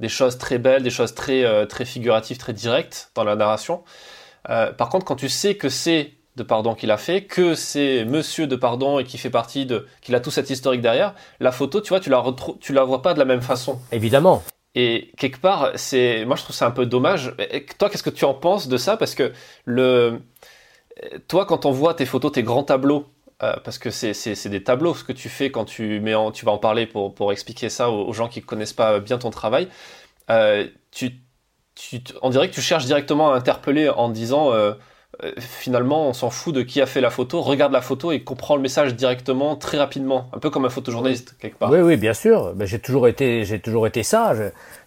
Des 0.00 0.08
choses 0.08 0.38
très 0.38 0.58
belles, 0.58 0.82
des 0.82 0.90
choses 0.90 1.14
très 1.14 1.44
euh, 1.44 1.66
très 1.66 1.84
figuratives, 1.84 2.36
très 2.36 2.52
directes 2.52 3.10
dans 3.14 3.24
la 3.24 3.36
narration. 3.36 3.82
Euh, 4.50 4.72
par 4.72 4.88
contre, 4.88 5.04
quand 5.04 5.16
tu 5.16 5.28
sais 5.28 5.56
que 5.56 5.68
c'est 5.68 6.12
de 6.36 6.42
Pardon 6.42 6.74
qu'il 6.74 6.90
a 6.90 6.98
fait, 6.98 7.24
que 7.24 7.54
c'est 7.54 8.04
Monsieur 8.04 8.46
de 8.46 8.56
Pardon 8.56 8.98
et 8.98 9.04
qui 9.04 9.16
fait 9.16 9.30
partie 9.30 9.64
de, 9.64 9.86
qu'il 10.02 10.14
a 10.14 10.20
tout 10.20 10.30
cet 10.30 10.50
historique 10.50 10.82
derrière, 10.82 11.14
la 11.40 11.50
photo, 11.50 11.80
tu 11.80 11.88
vois, 11.88 12.00
tu 12.00 12.10
la 12.10 12.22
tu 12.60 12.74
la 12.74 12.84
vois 12.84 13.00
pas 13.00 13.14
de 13.14 13.18
la 13.18 13.24
même 13.24 13.40
façon. 13.40 13.80
Évidemment. 13.90 14.42
Et 14.74 15.10
quelque 15.16 15.40
part, 15.40 15.70
c'est, 15.76 16.26
moi 16.26 16.36
je 16.36 16.42
trouve 16.42 16.54
ça 16.54 16.66
un 16.66 16.70
peu 16.70 16.84
dommage. 16.84 17.34
toi, 17.78 17.88
qu'est-ce 17.88 18.02
que 18.02 18.10
tu 18.10 18.26
en 18.26 18.34
penses 18.34 18.68
de 18.68 18.76
ça? 18.76 18.98
Parce 18.98 19.14
que 19.14 19.32
le, 19.64 20.20
toi, 21.28 21.46
quand 21.46 21.66
on 21.66 21.70
voit 21.70 21.94
tes 21.94 22.06
photos, 22.06 22.32
tes 22.32 22.42
grands 22.42 22.62
tableaux, 22.62 23.06
euh, 23.42 23.54
parce 23.64 23.78
que 23.78 23.90
c'est 23.90 24.48
des 24.48 24.64
tableaux 24.64 24.94
ce 24.94 25.04
que 25.04 25.12
tu 25.12 25.28
fais 25.28 25.50
quand 25.50 25.66
tu 25.66 26.00
mets 26.00 26.14
en, 26.14 26.30
tu 26.30 26.46
vas 26.46 26.52
en 26.52 26.58
parler 26.58 26.86
pour, 26.86 27.14
pour 27.14 27.32
expliquer 27.32 27.68
ça 27.68 27.90
aux, 27.90 28.12
gens 28.14 28.28
qui 28.28 28.40
connaissent 28.40 28.72
pas 28.72 28.98
bien 29.00 29.18
ton 29.18 29.30
travail. 29.30 29.68
Euh, 30.30 30.66
tu, 30.90 31.20
tu, 31.74 32.00
on 32.22 32.30
dirait 32.30 32.48
que 32.48 32.54
tu 32.54 32.62
cherches 32.62 32.86
directement 32.86 33.32
à 33.32 33.36
interpeller 33.36 33.90
en 33.90 34.08
disant 34.08 34.52
euh, 34.52 34.72
finalement, 35.38 36.08
on 36.08 36.12
s'en 36.12 36.30
fout 36.30 36.54
de 36.54 36.62
qui 36.62 36.80
a 36.80 36.86
fait 36.86 37.00
la 37.00 37.10
photo, 37.10 37.40
regarde 37.40 37.72
la 37.72 37.80
photo 37.80 38.12
et 38.12 38.20
comprend 38.20 38.56
le 38.56 38.62
message 38.62 38.94
directement, 38.94 39.56
très 39.56 39.78
rapidement, 39.78 40.28
un 40.32 40.38
peu 40.38 40.50
comme 40.50 40.64
un 40.64 40.70
photojournaliste 40.70 41.36
quelque 41.40 41.58
part. 41.58 41.70
Oui, 41.70 41.80
oui, 41.80 41.96
bien 41.96 42.14
sûr. 42.14 42.54
Ben, 42.54 42.66
j'ai 42.66 42.78
toujours 42.78 43.08
été, 43.08 43.44
j'ai 43.44 43.60
toujours 43.60 43.86
été 43.86 44.02
ça. 44.02 44.34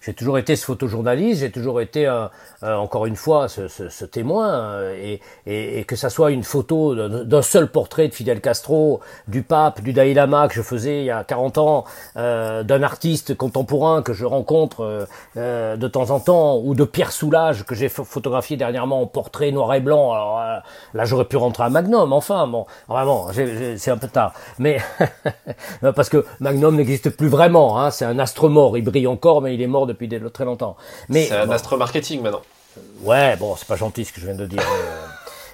J'ai 0.01 0.13
toujours 0.13 0.37
été 0.37 0.55
ce 0.55 0.65
photojournaliste. 0.65 1.41
J'ai 1.41 1.51
toujours 1.51 1.81
été, 1.81 2.07
euh, 2.07 2.27
euh, 2.63 2.75
encore 2.75 3.05
une 3.05 3.15
fois, 3.15 3.47
ce, 3.47 3.67
ce, 3.67 3.89
ce 3.89 4.05
témoin. 4.05 4.81
et, 4.93 5.19
et, 5.45 5.79
et, 5.79 5.83
que 5.83 5.95
ça 5.95 6.09
soit 6.09 6.31
une 6.31 6.43
photo 6.43 6.95
d'un 6.95 7.41
seul 7.41 7.67
portrait 7.67 8.07
de 8.07 8.13
Fidel 8.13 8.41
Castro, 8.41 8.99
du 9.27 9.41
pape, 9.41 9.81
du 9.81 9.93
Dalai 9.93 10.13
Lama 10.13 10.47
que 10.47 10.53
je 10.53 10.61
faisais 10.61 10.99
il 10.99 11.05
y 11.05 11.11
a 11.11 11.23
40 11.23 11.57
ans, 11.57 11.85
d'un 12.15 12.83
artiste 12.83 13.35
contemporain 13.35 14.01
que 14.03 14.13
je 14.13 14.25
rencontre 14.25 15.07
de 15.35 15.87
temps 15.87 16.11
en 16.11 16.19
temps, 16.19 16.57
ou 16.57 16.75
de 16.75 16.83
Pierre 16.83 17.11
Soulages 17.11 17.65
que 17.65 17.75
j'ai 17.75 17.89
photographié 17.89 18.57
dernièrement 18.57 19.01
en 19.01 19.07
portrait 19.07 19.51
noir 19.51 19.73
et 19.73 19.79
blanc 19.79 20.13
alors 20.19 20.39
euh, 20.39 20.59
là, 20.93 21.05
j'aurais 21.05 21.25
pu 21.25 21.37
rentrer 21.37 21.63
à 21.63 21.69
Magnum, 21.69 22.13
enfin, 22.13 22.47
bon, 22.47 22.65
vraiment, 22.87 23.27
c'est 23.33 23.91
un 23.91 23.97
peu 23.97 24.07
tard. 24.07 24.33
Mais, 24.57 24.79
parce 25.95 26.09
que 26.09 26.25
Magnum 26.39 26.75
n'existe 26.75 27.09
plus 27.09 27.27
vraiment, 27.27 27.79
hein, 27.79 27.91
c'est 27.91 28.05
un 28.05 28.19
astre 28.19 28.49
mort, 28.49 28.77
il 28.77 28.83
brille 28.83 29.07
encore, 29.07 29.41
mais 29.41 29.55
il 29.55 29.61
est 29.61 29.67
mort 29.67 29.87
depuis 29.87 30.09
très 30.33 30.45
longtemps. 30.45 30.75
C'est 31.11 31.31
un 31.31 31.49
astre 31.49 31.77
marketing 31.77 32.21
maintenant. 32.21 32.41
Ouais, 33.01 33.35
bon, 33.37 33.55
c'est 33.55 33.67
pas 33.67 33.75
gentil 33.75 34.05
ce 34.05 34.13
que 34.13 34.21
je 34.21 34.25
viens 34.25 34.35
de 34.35 34.45
dire. 34.45 34.61
Euh, 34.61 35.07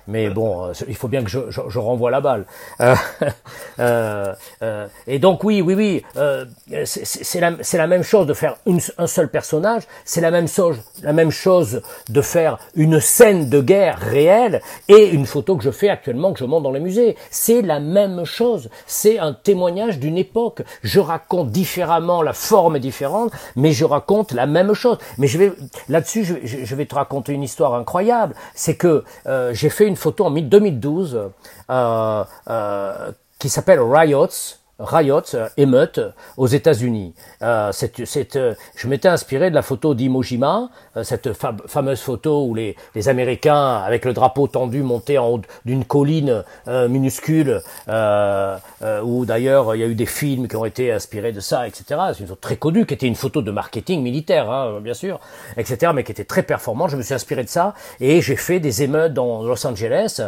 mais 0.08 0.30
bon, 0.30 0.68
euh, 0.68 0.74
il 0.88 0.95
faut 0.95 1.08
bien 1.08 1.24
que 1.24 1.30
je, 1.30 1.39
je, 1.49 1.62
je 1.68 1.80
renvoie 1.80 2.12
la 2.12 2.22
balle. 2.22 2.45
Euh, 2.82 2.95
euh, 3.80 4.34
euh 4.62 4.88
et 5.08 5.20
donc 5.20 5.43
oui, 5.43 5.62
oui, 5.62 5.74
oui, 5.74 6.03
euh, 6.18 6.45
c'est 6.86 7.39
la, 7.39 7.51
la, 7.74 7.88
même 7.88 8.03
chose 8.03 8.28
de 8.28 8.34
faire 8.34 8.58
une, 8.66 8.80
un 8.97 9.08
seul 9.08 9.30
personnage, 9.30 9.84
c'est 10.03 10.22
la 10.22 10.32
même 10.32 10.47
chose, 10.47 10.78
la 11.01 11.14
même 11.14 11.32
chose 11.32 11.82
de 12.10 12.22
faire 12.22 12.58
une 12.76 12.99
scène 12.99 13.49
de 13.49 13.62
guerre 13.62 13.99
réelle 13.99 14.62
et 14.88 15.10
une 15.10 15.26
photo 15.26 15.58
que 15.58 15.64
je 15.64 15.72
fais 15.72 15.89
actuellement 15.89 16.34
que 16.34 16.39
je 16.39 16.45
monte 16.45 16.64
dans 16.64 16.72
les 16.72 16.80
musées. 16.80 17.16
C'est 17.30 17.62
la 17.62 17.80
même 17.80 18.26
chose, 18.26 18.70
c'est 18.86 19.20
un 19.20 19.34
témoignage 19.34 19.99
d'une 19.99 20.18
époque. 20.18 20.64
Je 20.84 20.99
raconte 20.99 21.51
différemment, 21.51 22.22
la 22.22 22.34
forme 22.34 22.76
est 22.76 22.80
différente, 22.80 23.32
mais 23.56 23.72
je 23.72 23.86
raconte 23.86 24.32
la 24.32 24.45
même 24.45 24.74
chose. 24.74 24.97
Mais 25.18 25.28
je 25.28 25.38
vais 25.38 25.51
là-dessus, 25.89 26.24
je, 26.24 26.36
je, 26.43 26.76
vais 26.76 26.86
te 26.86 26.95
raconter 26.95 27.34
une 27.34 27.43
histoire 27.43 27.76
incroyable. 27.76 28.36
C'est 28.53 28.76
que 28.76 29.03
j'ai 29.51 29.70
fait 29.70 29.88
une 29.88 29.95
photo 29.96 30.26
en 30.26 30.30
2012 30.50 31.32
euh, 31.70 32.24
euh, 32.50 33.12
qui 33.39 33.50
s'appelle 33.50 33.80
Riots. 33.82 34.58
Riots, 34.80 35.36
euh, 35.36 35.47
émeute 35.57 36.01
aux 36.38 36.47
États-Unis. 36.47 37.13
Euh, 37.41 37.71
je 37.71 38.88
m'étais 38.88 39.07
inspiré 39.07 39.49
de 39.49 39.55
la 39.55 39.61
photo 39.61 39.93
d'Imojima, 39.95 40.69
cette 41.03 41.34
fameuse 41.34 42.01
photo 42.01 42.45
où 42.45 42.55
les, 42.55 42.76
les, 42.93 43.09
Américains, 43.09 43.78
avec 43.78 44.05
le 44.05 44.13
drapeau 44.13 44.47
tendu, 44.47 44.84
montaient 44.84 45.17
en 45.17 45.28
haut 45.30 45.41
d'une 45.65 45.86
colline 45.86 46.43
minuscule, 46.67 47.61
où 47.88 49.26
d'ailleurs 49.26 49.76
il 49.76 49.82
y 49.82 49.84
a 49.84 49.88
eu 49.88 49.95
des 49.95 50.05
films 50.05 50.47
qui 50.47 50.55
ont 50.55 50.65
été 50.65 50.91
inspirés 50.91 51.32
de 51.32 51.39
ça, 51.39 51.67
etc. 51.67 51.99
C'est 52.13 52.21
une 52.21 52.28
photo 52.28 52.39
très 52.41 52.57
connue, 52.57 52.86
qui 52.86 52.93
était 52.93 53.07
une 53.07 53.15
photo 53.15 53.41
de 53.41 53.51
marketing 53.51 54.01
militaire, 54.01 54.49
hein, 54.49 54.80
bien 54.82 54.93
sûr, 54.93 55.19
etc., 55.57 55.91
mais 55.93 56.03
qui 56.03 56.11
était 56.11 56.26
très 56.26 56.43
performante. 56.43 56.89
Je 56.91 56.97
me 56.97 57.01
suis 57.01 57.13
inspiré 57.13 57.43
de 57.43 57.49
ça 57.49 57.73
et 57.99 58.21
j'ai 58.21 58.36
fait 58.36 58.59
des 58.59 58.84
émeutes 58.84 59.13
dans 59.13 59.43
Los 59.43 59.65
Angeles 59.65 60.21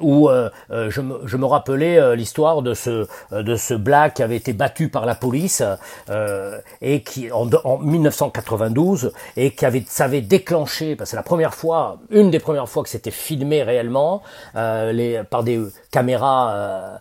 où 0.00 0.28
euh, 0.28 0.50
euh, 0.70 0.90
je, 0.90 1.00
me, 1.00 1.26
je, 1.26 1.36
me, 1.36 1.46
rappelais 1.46 1.98
euh, 1.98 2.14
l'histoire 2.14 2.62
de 2.62 2.74
ce 2.74 3.06
de 3.32 3.56
ce 3.56 3.74
black 3.74 4.14
qui 4.14 4.22
avait 4.22 4.36
été 4.36 4.52
battu 4.52 4.88
par 4.88 5.06
la 5.06 5.14
police 5.14 5.62
et 6.80 7.02
qui 7.02 7.30
en, 7.32 7.48
en, 7.64 7.78
1992 7.78 9.12
et 9.36 9.52
qui 9.52 9.66
avait 9.66 9.84
ça 9.86 10.04
avait 10.04 10.20
déclenché 10.20 10.96
parce 10.96 11.08
que 11.08 11.10
c'est 11.10 11.16
la 11.16 11.22
première 11.22 11.54
fois 11.54 11.98
une 12.10 12.30
des 12.30 12.38
premières 12.38 12.68
fois 12.68 12.82
que 12.82 12.88
c'était 12.88 13.10
filmé 13.10 13.62
réellement 13.62 14.22
les 14.54 15.22
par 15.30 15.42
des 15.42 15.60
caméras 15.90 17.00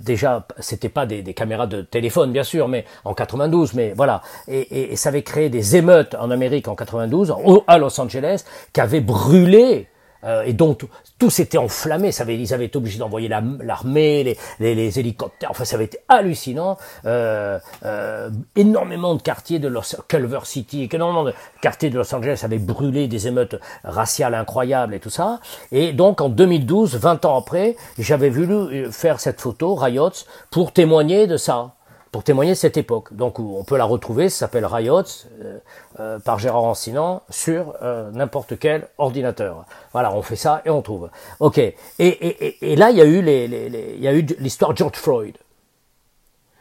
déjà 0.00 0.46
c'était 0.58 0.88
pas 0.88 1.06
des, 1.06 1.22
des, 1.22 1.34
caméras 1.34 1.66
de 1.66 1.82
téléphone 1.82 2.32
bien 2.32 2.44
sûr 2.44 2.68
mais 2.68 2.84
en 3.04 3.14
92 3.14 3.74
mais 3.74 3.92
voilà. 3.96 4.22
Et, 4.46 4.60
et, 4.60 4.92
et 4.92 4.96
ça 4.96 5.08
avait 5.10 5.22
créé 5.22 5.48
des 5.48 5.76
émeutes 5.76 6.14
en 6.14 6.30
Amérique 6.30 6.68
en 6.68 6.74
92 6.74 7.34
à 7.66 7.78
Los 7.78 8.00
Angeles 8.00 8.44
qui 8.72 8.80
avaient 8.80 9.00
brûlé 9.00 9.88
euh, 10.24 10.42
et 10.42 10.52
donc 10.52 10.84
tout, 11.18 11.30
s'était 11.30 11.58
enflammé. 11.58 12.12
Ça 12.12 12.22
avait, 12.22 12.38
ils 12.38 12.54
avaient 12.54 12.66
été 12.66 12.76
obligés 12.76 12.98
d'envoyer 12.98 13.28
l'armée, 13.28 14.24
les, 14.24 14.36
les, 14.60 14.74
les, 14.74 14.98
hélicoptères. 14.98 15.50
Enfin, 15.50 15.64
ça 15.64 15.76
avait 15.76 15.84
été 15.84 15.98
hallucinant. 16.08 16.76
Euh, 17.04 17.58
euh, 17.84 18.30
énormément 18.56 19.14
de 19.14 19.22
quartiers 19.22 19.58
de 19.58 19.68
Los 19.68 19.96
Culver 20.08 20.40
City, 20.44 20.88
énormément 20.92 21.24
de 21.24 21.34
quartiers 21.60 21.90
de 21.90 21.96
Los 21.96 22.14
Angeles 22.14 22.40
avaient 22.42 22.58
brûlé 22.58 23.08
des 23.08 23.28
émeutes 23.28 23.56
raciales 23.84 24.34
incroyables 24.34 24.94
et 24.94 25.00
tout 25.00 25.10
ça. 25.10 25.40
Et 25.72 25.92
donc 25.92 26.20
en 26.20 26.28
2012, 26.28 26.96
20 26.96 27.24
ans 27.24 27.38
après, 27.38 27.76
j'avais 27.98 28.30
voulu 28.30 28.90
faire 28.92 29.20
cette 29.20 29.40
photo, 29.40 29.74
Riots, 29.74 30.10
pour 30.50 30.72
témoigner 30.72 31.26
de 31.26 31.36
ça 31.36 31.74
pour 32.10 32.24
témoigner 32.24 32.54
cette 32.54 32.76
époque. 32.76 33.12
Donc 33.14 33.38
on 33.38 33.64
peut 33.64 33.76
la 33.76 33.84
retrouver, 33.84 34.28
ça 34.28 34.40
s'appelle 34.40 34.66
Riots, 34.66 35.02
euh, 35.42 35.58
euh, 36.00 36.18
par 36.18 36.38
Gérard 36.38 36.64
Ancinan, 36.64 37.22
sur 37.30 37.74
euh, 37.82 38.10
n'importe 38.10 38.58
quel 38.58 38.88
ordinateur. 38.98 39.64
Voilà, 39.92 40.12
on 40.12 40.22
fait 40.22 40.36
ça 40.36 40.62
et 40.64 40.70
on 40.70 40.82
trouve. 40.82 41.10
Ok. 41.40 41.58
Et, 41.58 41.74
et, 41.98 42.72
et, 42.72 42.76
là, 42.76 42.90
il 42.90 42.96
y 42.96 43.00
a 43.00 43.04
eu 43.04 43.22
les, 43.22 43.48
les, 43.48 43.68
les 43.68 43.94
il 43.96 44.02
y 44.02 44.08
a 44.08 44.14
eu 44.14 44.22
l'histoire 44.38 44.74
George 44.76 44.96
Floyd. 44.96 45.36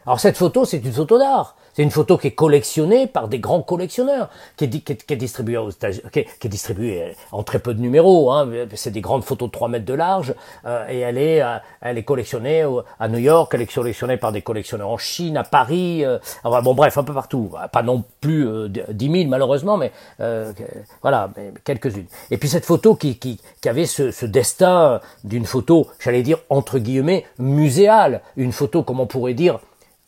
Alors 0.08 0.22
cette 0.22 0.38
photo, 0.38 0.64
c'est 0.64 0.78
une 0.78 0.94
photo 0.94 1.20
d'art. 1.20 1.58
C'est 1.74 1.84
une 1.84 1.92
photo 1.92 2.18
qui 2.18 2.28
est 2.28 2.32
collectionnée 2.32 3.08
par 3.08 3.28
des 3.28 3.40
grands 3.40 3.62
collectionneurs, 3.62 4.30
qui 4.56 4.64
est, 4.64 4.70
qui 4.70 4.94
est, 4.94 5.06
qui 5.06 5.14
est 5.14 5.18
distribuée 5.18 5.58
aux 5.58 5.70
qui, 5.70 5.86
est, 6.20 6.40
qui 6.40 6.48
est 6.48 6.50
distribuée 6.50 7.14
en 7.34 7.44
très 7.44 7.60
peu 7.60 7.74
de 7.74 7.82
numéros. 7.82 8.32
Hein. 8.32 8.50
C'est 8.74 8.92
des 8.92 9.02
grandes 9.02 9.26
photos 9.26 9.50
de 9.50 9.52
3 9.52 9.68
mètres 9.68 9.86
de 9.86 9.94
large 9.94 10.34
euh, 10.66 10.88
et 10.90 11.00
elle 11.00 11.18
est, 11.18 11.42
euh, 11.42 11.58
elle 11.82 11.98
est 11.98 12.04
collectionnée 12.04 12.66
à 13.02 13.10
New 13.10 13.18
York, 13.20 13.52
elle 13.54 13.64
est 13.64 13.72
collectionnée 13.72 14.16
par 14.16 14.32
des 14.32 14.42
collectionneurs 14.42 14.90
en 14.90 14.98
Chine, 14.98 15.36
à 15.36 15.44
Paris. 15.44 16.06
Euh, 16.06 16.20
bon, 16.46 16.74
bref, 16.74 16.98
un 16.98 17.04
peu 17.04 17.14
partout. 17.14 17.52
Pas 17.74 17.84
non 17.84 18.06
plus 18.22 18.48
euh, 18.48 18.70
10 18.90 19.12
000 19.12 19.30
malheureusement, 19.30 19.76
mais 19.76 19.92
euh, 20.22 20.54
voilà, 21.02 21.30
quelques-unes. 21.66 22.08
Et 22.32 22.38
puis 22.38 22.48
cette 22.48 22.66
photo 22.66 22.96
qui, 22.96 23.20
qui, 23.20 23.42
qui 23.62 23.68
avait 23.68 23.86
ce, 23.86 24.12
ce 24.12 24.26
destin 24.26 25.02
d'une 25.26 25.46
photo, 25.46 25.88
j'allais 26.00 26.24
dire 26.24 26.38
entre 26.50 26.80
guillemets 26.80 27.26
muséale, 27.40 28.22
une 28.38 28.54
photo 28.54 28.84
comme 28.84 29.02
on 29.02 29.06
pourrait 29.06 29.34
dire 29.34 29.60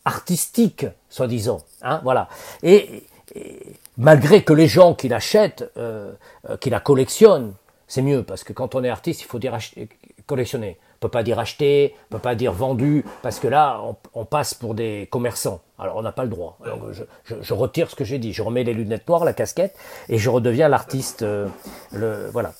artistique, 0.04 0.86
soi-disant. 1.08 1.60
Hein, 1.82 2.00
voilà. 2.02 2.28
Et, 2.62 3.04
malgré 3.96 4.42
que 4.42 4.52
les 4.52 4.66
gens 4.66 4.94
qui 4.94 5.08
l'achètent, 5.08 5.70
euh, 5.76 6.12
euh, 6.48 6.56
qui 6.56 6.70
la 6.70 6.80
collectionnent, 6.80 7.54
c'est 7.86 8.02
mieux 8.02 8.22
parce 8.22 8.44
que 8.44 8.52
quand 8.52 8.74
on 8.74 8.84
est 8.84 8.88
artiste, 8.88 9.22
il 9.22 9.26
faut 9.26 9.38
dire 9.38 9.56
collectionner. 10.26 10.78
On 10.96 11.00
peut 11.00 11.08
pas 11.08 11.22
dire 11.22 11.38
acheter, 11.38 11.94
on 12.10 12.16
peut 12.16 12.20
pas 12.20 12.34
dire 12.34 12.52
vendu, 12.52 13.04
parce 13.22 13.40
que 13.40 13.48
là, 13.48 13.80
on, 14.14 14.24
passe 14.26 14.52
pour 14.52 14.74
des 14.74 15.08
commerçants. 15.10 15.62
Alors 15.78 15.96
on 15.96 16.02
n'a 16.02 16.12
pas 16.12 16.24
le 16.24 16.28
droit. 16.28 16.58
je, 17.24 17.54
retire 17.54 17.88
ce 17.88 17.96
que 17.96 18.04
j'ai 18.04 18.18
dit. 18.18 18.34
Je 18.34 18.42
remets 18.42 18.64
les 18.64 18.74
lunettes 18.74 19.08
noires, 19.08 19.24
la 19.24 19.32
casquette, 19.32 19.74
et 20.10 20.18
je 20.18 20.28
redeviens 20.28 20.68
l'artiste. 20.68 21.22
Euh, 21.22 21.48
le 21.92 22.28
voilà. 22.30 22.52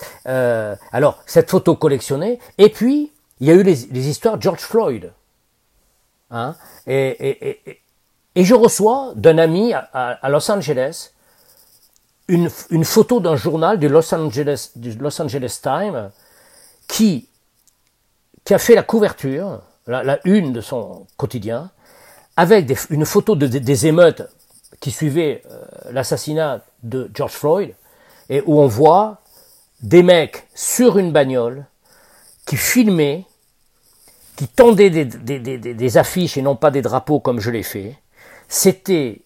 alors 0.92 1.18
cette 1.26 1.50
photo 1.50 1.76
collectionnée, 1.76 2.38
et 2.56 2.70
puis 2.70 3.12
il 3.40 3.46
y 3.46 3.50
a 3.50 3.54
eu 3.54 3.62
les, 3.62 3.74
les 3.90 4.08
histoires 4.08 4.38
de 4.38 4.42
George 4.42 4.60
Floyd. 4.60 5.12
Hein, 6.30 6.54
et, 6.86 7.58
je 8.36 8.54
reçois 8.54 9.12
d'un 9.16 9.38
ami 9.38 9.72
à, 9.74 10.28
Los 10.28 10.50
Angeles 10.50 11.10
une, 12.28 12.48
photo 12.84 13.18
d'un 13.18 13.34
journal 13.34 13.78
du 13.78 13.88
Los 13.88 14.14
Angeles, 14.14 14.70
Times 15.62 16.10
qui, 16.86 17.28
a 18.48 18.58
fait 18.58 18.74
la 18.74 18.82
couverture, 18.82 19.60
la, 19.86 20.18
une 20.24 20.52
de 20.52 20.60
son 20.60 21.06
quotidien, 21.16 21.70
avec 22.36 22.70
une 22.90 23.04
photo 23.04 23.34
de, 23.34 23.46
des 23.46 23.86
émeutes 23.86 24.22
qui 24.78 24.90
suivaient 24.90 25.42
euh, 25.50 25.64
l'assassinat 25.92 26.60
de 26.82 27.10
George 27.12 27.32
Floyd, 27.32 27.74
et 28.28 28.42
où 28.46 28.60
on 28.60 28.66
voit 28.66 29.18
des 29.82 30.02
mecs 30.02 30.46
sur 30.54 30.98
une 30.98 31.12
bagnole 31.12 31.66
qui 32.46 32.56
filmaient 32.56 33.26
qui 34.40 34.48
tendaient 34.48 34.88
des, 34.88 35.98
affiches 35.98 36.38
et 36.38 36.40
non 36.40 36.56
pas 36.56 36.70
des 36.70 36.80
drapeaux 36.80 37.20
comme 37.20 37.40
je 37.40 37.50
l'ai 37.50 37.62
fait, 37.62 37.96
c'était 38.48 39.20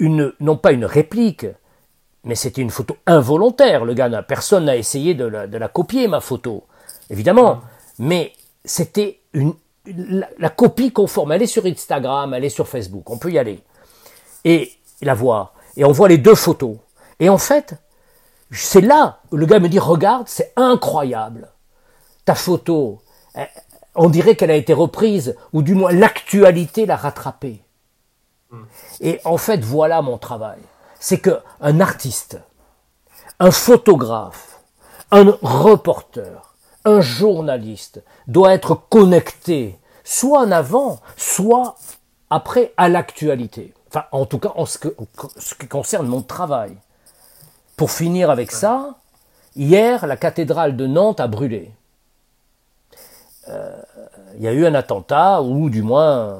une, 0.00 0.32
non 0.40 0.56
pas 0.56 0.72
une 0.72 0.84
réplique, 0.84 1.46
mais 2.24 2.34
c'était 2.34 2.62
une 2.62 2.70
photo 2.70 2.96
involontaire. 3.06 3.84
Le 3.84 3.94
gars, 3.94 4.10
personne 4.24 4.64
n'a 4.64 4.74
essayé 4.74 5.14
de 5.14 5.26
la, 5.26 5.68
copier, 5.68 6.08
ma 6.08 6.18
photo, 6.18 6.64
évidemment. 7.08 7.60
Mais 8.00 8.32
c'était 8.64 9.20
une, 9.32 9.54
la, 9.86 10.50
copie 10.50 10.90
conforme. 10.90 11.30
Elle 11.30 11.42
est 11.42 11.46
sur 11.46 11.66
Instagram, 11.66 12.34
elle 12.34 12.46
est 12.46 12.48
sur 12.48 12.66
Facebook. 12.66 13.08
On 13.08 13.18
peut 13.18 13.30
y 13.30 13.38
aller 13.38 13.60
et 14.44 14.72
la 15.02 15.14
voir. 15.14 15.54
Et 15.76 15.84
on 15.84 15.92
voit 15.92 16.08
les 16.08 16.18
deux 16.18 16.34
photos. 16.34 16.78
Et 17.20 17.28
en 17.28 17.38
fait, 17.38 17.76
c'est 18.50 18.80
là 18.80 19.20
où 19.30 19.36
le 19.36 19.46
gars 19.46 19.60
me 19.60 19.68
dit 19.68 19.78
regarde, 19.78 20.26
c'est 20.26 20.52
incroyable. 20.56 21.52
Ta 22.26 22.34
photo, 22.34 23.00
on 23.94 24.10
dirait 24.10 24.36
qu'elle 24.36 24.50
a 24.50 24.56
été 24.56 24.74
reprise, 24.74 25.34
ou 25.54 25.62
du 25.62 25.74
moins 25.74 25.92
l'actualité 25.92 26.84
l'a 26.84 26.96
rattrapée. 26.96 27.62
Et 29.00 29.20
en 29.24 29.38
fait, 29.38 29.64
voilà 29.64 30.02
mon 30.02 30.18
travail. 30.18 30.58
C'est 31.00 31.18
que 31.18 31.40
un 31.60 31.80
artiste, 31.80 32.38
un 33.38 33.50
photographe, 33.50 34.60
un 35.10 35.36
reporter, 35.42 36.54
un 36.84 37.00
journaliste 37.00 38.02
doit 38.28 38.54
être 38.54 38.74
connecté, 38.74 39.78
soit 40.04 40.40
en 40.40 40.52
avant, 40.52 41.00
soit 41.16 41.76
après 42.30 42.72
à 42.76 42.88
l'actualité. 42.88 43.74
Enfin, 43.88 44.04
en 44.12 44.26
tout 44.26 44.38
cas, 44.38 44.52
en 44.56 44.66
ce, 44.66 44.78
qui 44.78 45.68
concerne 45.68 46.06
mon 46.06 46.22
travail. 46.22 46.76
Pour 47.76 47.90
finir 47.90 48.30
avec 48.30 48.52
ça, 48.52 48.96
hier, 49.54 50.06
la 50.06 50.16
cathédrale 50.16 50.76
de 50.76 50.86
Nantes 50.86 51.20
a 51.20 51.26
brûlé. 51.28 51.72
Euh, 53.48 53.76
il 54.36 54.42
y 54.42 54.48
a 54.48 54.52
eu 54.52 54.66
un 54.66 54.74
attentat, 54.74 55.42
ou 55.42 55.70
du 55.70 55.82
moins, 55.82 56.38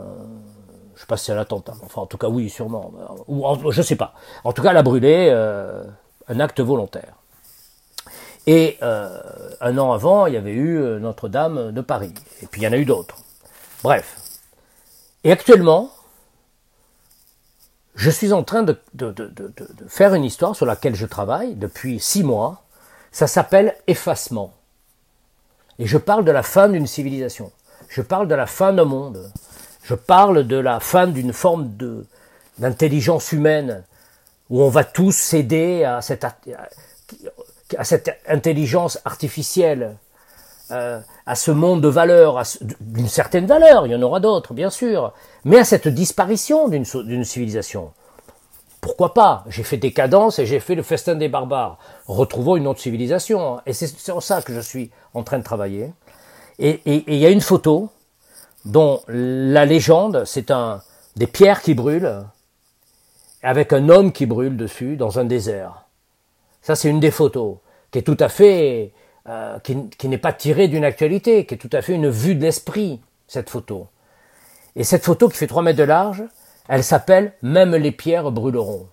je 0.95 0.95
ne 0.95 1.01
sais 1.01 1.07
pas 1.07 1.17
si 1.17 1.27
c'est 1.27 1.33
un 1.33 1.39
attentat, 1.39 1.75
enfin 1.85 2.03
en 2.03 2.07
tout 2.07 2.19
cas 2.19 2.29
oui, 2.29 2.51
sûrement, 2.51 2.93
ou 3.29 3.45
je 3.71 3.79
ne 3.81 3.85
sais 3.85 3.97
pas. 3.97 4.15
En 4.45 4.53
tout 4.53 4.63
cas, 4.63 4.71
elle 4.71 4.77
a 4.77 4.83
brûlé 4.83 5.29
euh, 5.31 5.85
un 6.29 6.41
acte 6.41 6.61
volontaire. 6.61 7.15
Et 8.47 8.79
euh, 8.83 9.19
un 9.61 9.77
an 9.79 9.93
avant, 9.93 10.27
il 10.27 10.35
y 10.35 10.37
avait 10.37 10.53
eu 10.53 10.79
Notre-Dame 11.01 11.73
de 11.73 11.81
Paris, 11.81 12.15
et 12.43 12.47
puis 12.47 12.61
il 12.61 12.65
y 12.65 12.69
en 12.69 12.73
a 12.73 12.77
eu 12.77 12.85
d'autres. 12.85 13.17
Bref. 13.83 14.17
Et 15.25 15.33
actuellement, 15.33 15.91
je 17.97 18.11
suis 18.11 18.33
en 18.33 18.45
train 18.45 18.63
de, 18.63 18.79
faire 19.89 20.15
une 20.15 20.25
histoire 20.25 20.55
sur 20.55 20.67
laquelle 20.67 20.95
je 20.95 21.07
travaille 21.07 21.55
depuis 21.55 21.99
six 21.99 22.23
mois. 22.23 22.63
Ça 23.11 23.27
s'appelle 23.27 23.75
Effacement. 23.87 24.53
Et 25.79 25.87
je 25.87 25.99
parle 25.99 26.25
de 26.25 26.31
la 26.31 26.43
fin 26.43 26.69
d'une 26.69 26.87
civilisation. 26.87 27.53
Je 27.89 28.03
parle 28.03 28.29
de 28.29 28.35
la 28.35 28.47
fin 28.47 28.73
d'un 28.73 28.85
monde. 28.85 29.31
Je 29.83 29.95
parle 29.95 30.47
de 30.47 30.57
la 30.57 30.81
fin 30.81 31.07
d'une 31.07 31.33
forme 31.33 31.71
d'intelligence 32.59 33.33
humaine 33.33 33.85
où 34.51 34.63
on 34.63 34.69
va 34.69 34.85
tous 34.85 35.13
céder 35.13 35.85
à 35.85 36.01
cette, 36.03 36.27
intelligence 38.29 38.99
artificielle, 39.05 39.97
euh, 40.71 41.01
à 41.27 41.35
ce 41.35 41.51
monde 41.51 41.81
de 41.81 41.89
valeurs, 41.89 42.43
d'une 42.81 43.09
certaine 43.09 43.47
valeur, 43.47 43.87
il 43.87 43.93
y 43.93 43.95
en 43.95 44.03
aura 44.03 44.21
d'autres, 44.21 44.55
bien 44.55 44.71
sûr, 44.71 45.13
mais 45.45 45.59
à 45.59 45.65
cette 45.65 45.89
disparition 45.89 46.69
d'une 46.69 47.25
civilisation. 47.25 47.93
Pourquoi 48.87 49.15
pas? 49.15 49.43
J'ai 49.49 49.65
fait 49.65 49.79
Décadence 49.79 50.39
et 50.39 50.47
j'ai 50.47 50.61
fait 50.61 50.77
le 50.77 50.85
Festin 50.85 51.17
des 51.17 51.29
barbares. 51.29 51.77
Retrouvons 52.07 52.55
une 52.55 52.69
autre 52.69 52.79
civilisation. 52.79 53.57
Hein. 53.57 53.63
Et 53.67 53.73
c'est 53.73 53.89
sur 53.89 54.23
ça 54.23 54.43
que 54.43 54.55
je 54.55 54.61
suis 54.61 54.93
en 55.13 55.25
train 55.25 55.39
de 55.39 55.43
travailler. 55.43 55.93
Et 56.61 56.81
il 56.85 57.17
y 57.17 57.27
a 57.27 57.31
une 57.31 57.41
photo 57.41 57.89
dont 58.65 59.01
la 59.09 59.65
légende, 59.65 60.23
c'est 60.25 60.53
un 60.53 60.83
des 61.17 61.27
pierres 61.27 61.63
qui 61.63 61.75
brûlent, 61.75 62.27
avec 63.43 63.73
un 63.73 63.89
homme 63.89 64.13
qui 64.13 64.25
brûle 64.25 64.57
dessus 64.57 64.97
dans 64.97 65.19
un 65.19 65.25
désert. 65.25 65.87
Ça, 66.63 66.77
c'est 66.77 66.89
une 66.89 67.01
des 67.01 67.11
photos 67.11 67.57
qui 67.91 67.99
est 67.99 68.03
tout 68.03 68.17
à 68.21 68.29
fait, 68.29 68.93
euh, 69.29 69.59
qui, 69.59 69.89
qui 69.99 70.07
n'est 70.07 70.17
pas 70.17 70.33
tirée 70.33 70.69
d'une 70.69 70.85
actualité, 70.85 71.45
qui 71.45 71.55
est 71.55 71.59
tout 71.59 71.71
à 71.73 71.83
fait 71.83 71.95
une 71.95 72.09
vue 72.09 72.37
de 72.37 72.43
l'esprit, 72.43 73.01
cette 73.27 73.51
photo. 73.51 73.89
Et 74.77 74.85
cette 74.85 75.05
photo 75.05 75.29
qui 75.29 75.39
fait 75.39 75.49
3 75.49 75.65
mètres 75.65 75.79
de 75.79 75.83
large, 75.83 76.23
elle 76.69 76.85
s'appelle 76.85 77.33
Même 77.43 77.75
les 77.75 77.93
pierres 77.93 78.31
brûleront. 78.31 78.89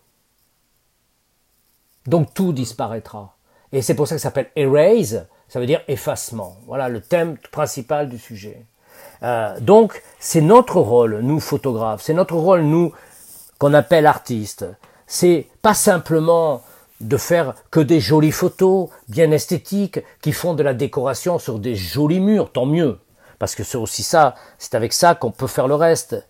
Donc 2.05 2.33
tout 2.33 2.53
disparaîtra. 2.53 3.35
Et 3.71 3.81
c'est 3.81 3.95
pour 3.95 4.07
ça 4.07 4.15
que 4.15 4.21
s'appelle 4.21 4.49
Erase, 4.55 5.27
ça 5.47 5.59
veut 5.59 5.65
dire 5.65 5.81
effacement. 5.87 6.57
Voilà 6.67 6.89
le 6.89 7.01
thème 7.01 7.37
principal 7.51 8.09
du 8.09 8.17
sujet. 8.17 8.65
Euh, 9.23 9.59
donc 9.59 10.03
c'est 10.19 10.41
notre 10.41 10.79
rôle, 10.79 11.19
nous 11.21 11.39
photographes, 11.39 12.01
c'est 12.03 12.13
notre 12.13 12.35
rôle, 12.35 12.61
nous 12.61 12.91
qu'on 13.57 13.73
appelle 13.73 14.05
artistes. 14.05 14.65
C'est 15.07 15.47
pas 15.61 15.73
simplement 15.73 16.61
de 17.01 17.17
faire 17.17 17.55
que 17.71 17.79
des 17.79 17.99
jolies 17.99 18.31
photos 18.31 18.89
bien 19.07 19.31
esthétiques 19.31 19.99
qui 20.21 20.31
font 20.31 20.53
de 20.53 20.63
la 20.63 20.73
décoration 20.73 21.39
sur 21.39 21.59
des 21.59 21.75
jolis 21.75 22.19
murs, 22.19 22.51
tant 22.51 22.65
mieux 22.65 22.99
parce 23.43 23.55
que 23.55 23.65
c'est 23.65 23.77
aussi 23.77 24.03
ça, 24.03 24.35
c'est 24.57 24.73
avec 24.73 24.93
ça 24.93 25.15
qu'on 25.15 25.31
peut 25.31 25.47
faire 25.47 25.67
le 25.67 25.75
reste. 25.75 26.25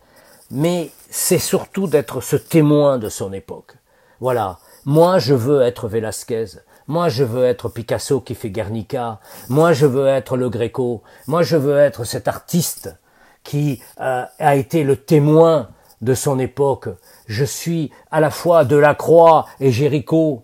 Mais 0.54 0.91
c'est 1.10 1.39
surtout 1.39 1.88
d'être 1.88 2.22
ce 2.22 2.36
témoin 2.36 2.99
de 2.99 3.10
son 3.10 3.34
époque. 3.34 3.74
Voilà. 4.20 4.60
Moi, 4.86 5.18
je 5.18 5.34
veux 5.34 5.64
être 5.64 5.88
Velasquez. 5.88 6.45
Moi, 6.88 7.10
je 7.10 7.24
veux 7.24 7.43
être 7.43 7.70
Picasso 7.70 8.22
qui 8.22 8.36
fait 8.36 8.51
Guernica. 8.51 9.20
Moi, 9.49 9.74
je 9.74 9.88
veux 9.88 10.08
être 10.08 10.38
le 10.38 10.49
Gréco. 10.49 11.01
Moi, 11.26 11.41
je 11.41 11.58
veux 11.58 11.80
être 11.80 12.04
cet 12.04 12.28
artiste 12.28 12.95
qui 13.43 13.82
euh, 13.99 14.26
a 14.38 14.56
été 14.56 14.84
le 14.84 14.95
témoin 14.95 15.70
de 16.01 16.14
son 16.14 16.38
époque. 16.38 16.89
Je 17.26 17.45
suis 17.45 17.89
à 18.12 18.20
la 18.20 18.30
fois 18.30 18.64
Delacroix 18.64 19.47
et 19.60 19.72
Géricault. 19.72 20.43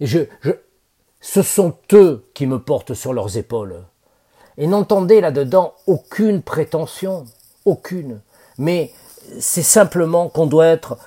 Et 0.00 0.06
je, 0.06 0.20
je, 0.40 0.50
ce 1.20 1.42
sont 1.42 1.76
eux 1.92 2.28
qui 2.34 2.48
me 2.48 2.58
portent 2.58 2.94
sur 2.94 3.12
leurs 3.12 3.36
épaules. 3.36 3.84
Et 4.56 4.66
n'entendez 4.66 5.20
là-dedans 5.20 5.74
aucune 5.86 6.42
prétention, 6.42 7.24
aucune. 7.64 8.20
Mais 8.58 8.92
c'est 9.38 9.62
simplement 9.62 10.28
qu'on 10.28 10.46
doit 10.46 10.66
être 10.66 10.98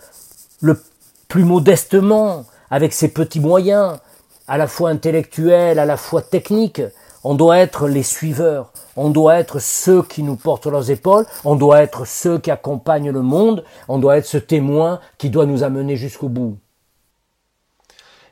le 0.62 0.82
plus 1.28 1.44
modestement, 1.44 2.46
avec 2.70 2.94
ses 2.94 3.10
petits 3.10 3.40
moyens, 3.40 4.00
à 4.48 4.58
la 4.58 4.68
fois 4.68 4.90
intellectuels, 4.90 5.80
à 5.80 5.86
la 5.86 5.98
fois 5.98 6.22
techniques. 6.22 6.82
On 7.24 7.36
doit 7.36 7.60
être 7.60 7.88
les 7.88 8.04
suiveurs, 8.04 8.74
on 8.96 9.10
doit 9.10 9.36
être 9.36 9.60
ceux 9.60 10.02
qui 10.02 10.24
nous 10.24 10.36
portent 10.36 10.66
leurs 10.66 10.90
épaules, 10.90 11.26
on 11.46 11.56
doit 11.56 11.84
être 11.84 12.08
ceux 12.08 12.40
qui 12.40 12.50
accompagnent 12.50 13.12
le 13.12 13.22
monde, 13.22 13.64
on 13.88 14.00
doit 14.00 14.18
être 14.18 14.26
ce 14.26 14.38
témoin 14.38 15.00
qui 15.20 15.30
doit 15.30 15.46
nous 15.46 15.64
amener 15.64 15.96
jusqu'au 15.96 16.30
bout. 16.30 16.58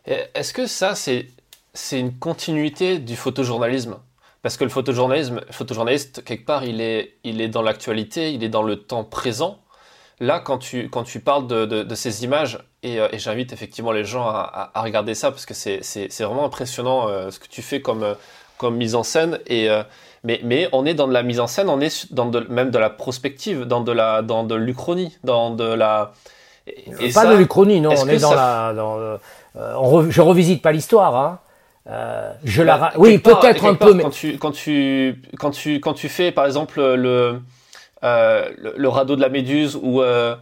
Est-ce 0.05 0.53
que 0.53 0.65
ça, 0.65 0.95
c'est 0.95 1.99
une 1.99 2.17
continuité 2.17 2.97
du 2.97 3.15
photojournalisme? 3.15 3.97
Parce 4.41 4.57
que 4.57 4.63
le 4.63 4.71
photojournalisme, 4.71 5.41
photojournaliste, 5.51 6.23
quelque 6.23 6.45
part, 6.45 6.63
il 6.63 6.81
est, 6.81 7.17
il 7.23 7.41
est 7.41 7.49
dans 7.49 7.61
l'actualité, 7.61 8.33
il 8.33 8.43
est 8.43 8.49
dans 8.49 8.63
le 8.63 8.77
temps 8.77 9.03
présent. 9.03 9.59
Là, 10.19 10.39
quand 10.39 10.57
tu, 10.57 10.89
quand 10.89 11.03
tu 11.03 11.19
parles 11.19 11.47
de, 11.47 11.65
de, 11.65 11.95
ces 11.95 12.23
images, 12.23 12.59
et, 12.83 12.99
euh, 12.99 13.07
et 13.11 13.19
j'invite 13.19 13.53
effectivement 13.53 13.91
les 13.91 14.03
gens 14.03 14.27
à, 14.27 14.71
à, 14.73 14.81
regarder 14.81 15.15
ça, 15.15 15.31
parce 15.31 15.45
que 15.45 15.53
c'est 15.53 16.19
vraiment 16.19 16.45
impressionnant 16.45 17.07
euh, 17.07 17.31
ce 17.31 17.39
que 17.39 17.47
tu 17.47 17.61
fais 17.61 17.81
comme, 17.81 18.03
euh, 18.03 18.13
comme 18.57 18.75
mise 18.75 18.95
en 18.95 19.03
scène. 19.03 19.39
Et, 19.47 19.69
mais, 20.23 20.41
mais 20.43 20.67
on 20.73 20.85
est 20.85 20.93
dans 20.93 21.07
de 21.07 21.13
la 21.13 21.23
mise 21.23 21.39
en 21.39 21.47
scène, 21.47 21.69
on 21.69 21.79
est 21.79 22.13
dans 22.13 22.25
de, 22.25 22.41
même 22.49 22.71
de 22.71 22.77
la 22.77 22.89
prospective, 22.89 23.63
dans 23.63 23.81
de 23.81 23.93
la 23.93 24.21
dans 24.21 24.43
de 24.43 24.55
l'uchronie, 24.55 25.17
dans 25.23 25.51
de 25.51 25.63
la... 25.63 26.11
Et, 26.67 27.11
pas 27.13 27.25
de 27.25 27.35
l'uchronie, 27.35 27.79
non, 27.79 27.91
on 27.97 28.07
est 28.07 28.19
dans 28.19 28.33
la... 28.33 28.73
Dans, 28.73 29.17
je 30.09 30.21
revisite 30.21 30.61
pas 30.61 30.73
l'histoire, 30.73 31.15
hein. 31.15 31.39
Euh, 31.89 32.31
je 32.43 32.61
la, 32.61 32.77
bah, 32.77 32.91
oui, 32.97 33.17
peut-être 33.17 33.65
un 33.65 33.73
peu, 33.73 33.93
mais 33.93 34.03
quand 34.03 34.09
tu 34.11 34.37
quand 34.37 34.51
tu 34.51 35.21
quand 35.39 35.49
tu 35.49 35.79
quand 35.79 35.93
tu 35.93 36.07
fais 36.07 36.31
par 36.31 36.45
exemple 36.45 36.79
le 36.79 37.41
euh, 38.03 38.49
le, 38.57 38.87
radeau 38.87 39.15
de 39.15 39.21
la 39.21 39.29
Méduse 39.29 39.77
ou 39.81 40.01
euh, 40.01 40.35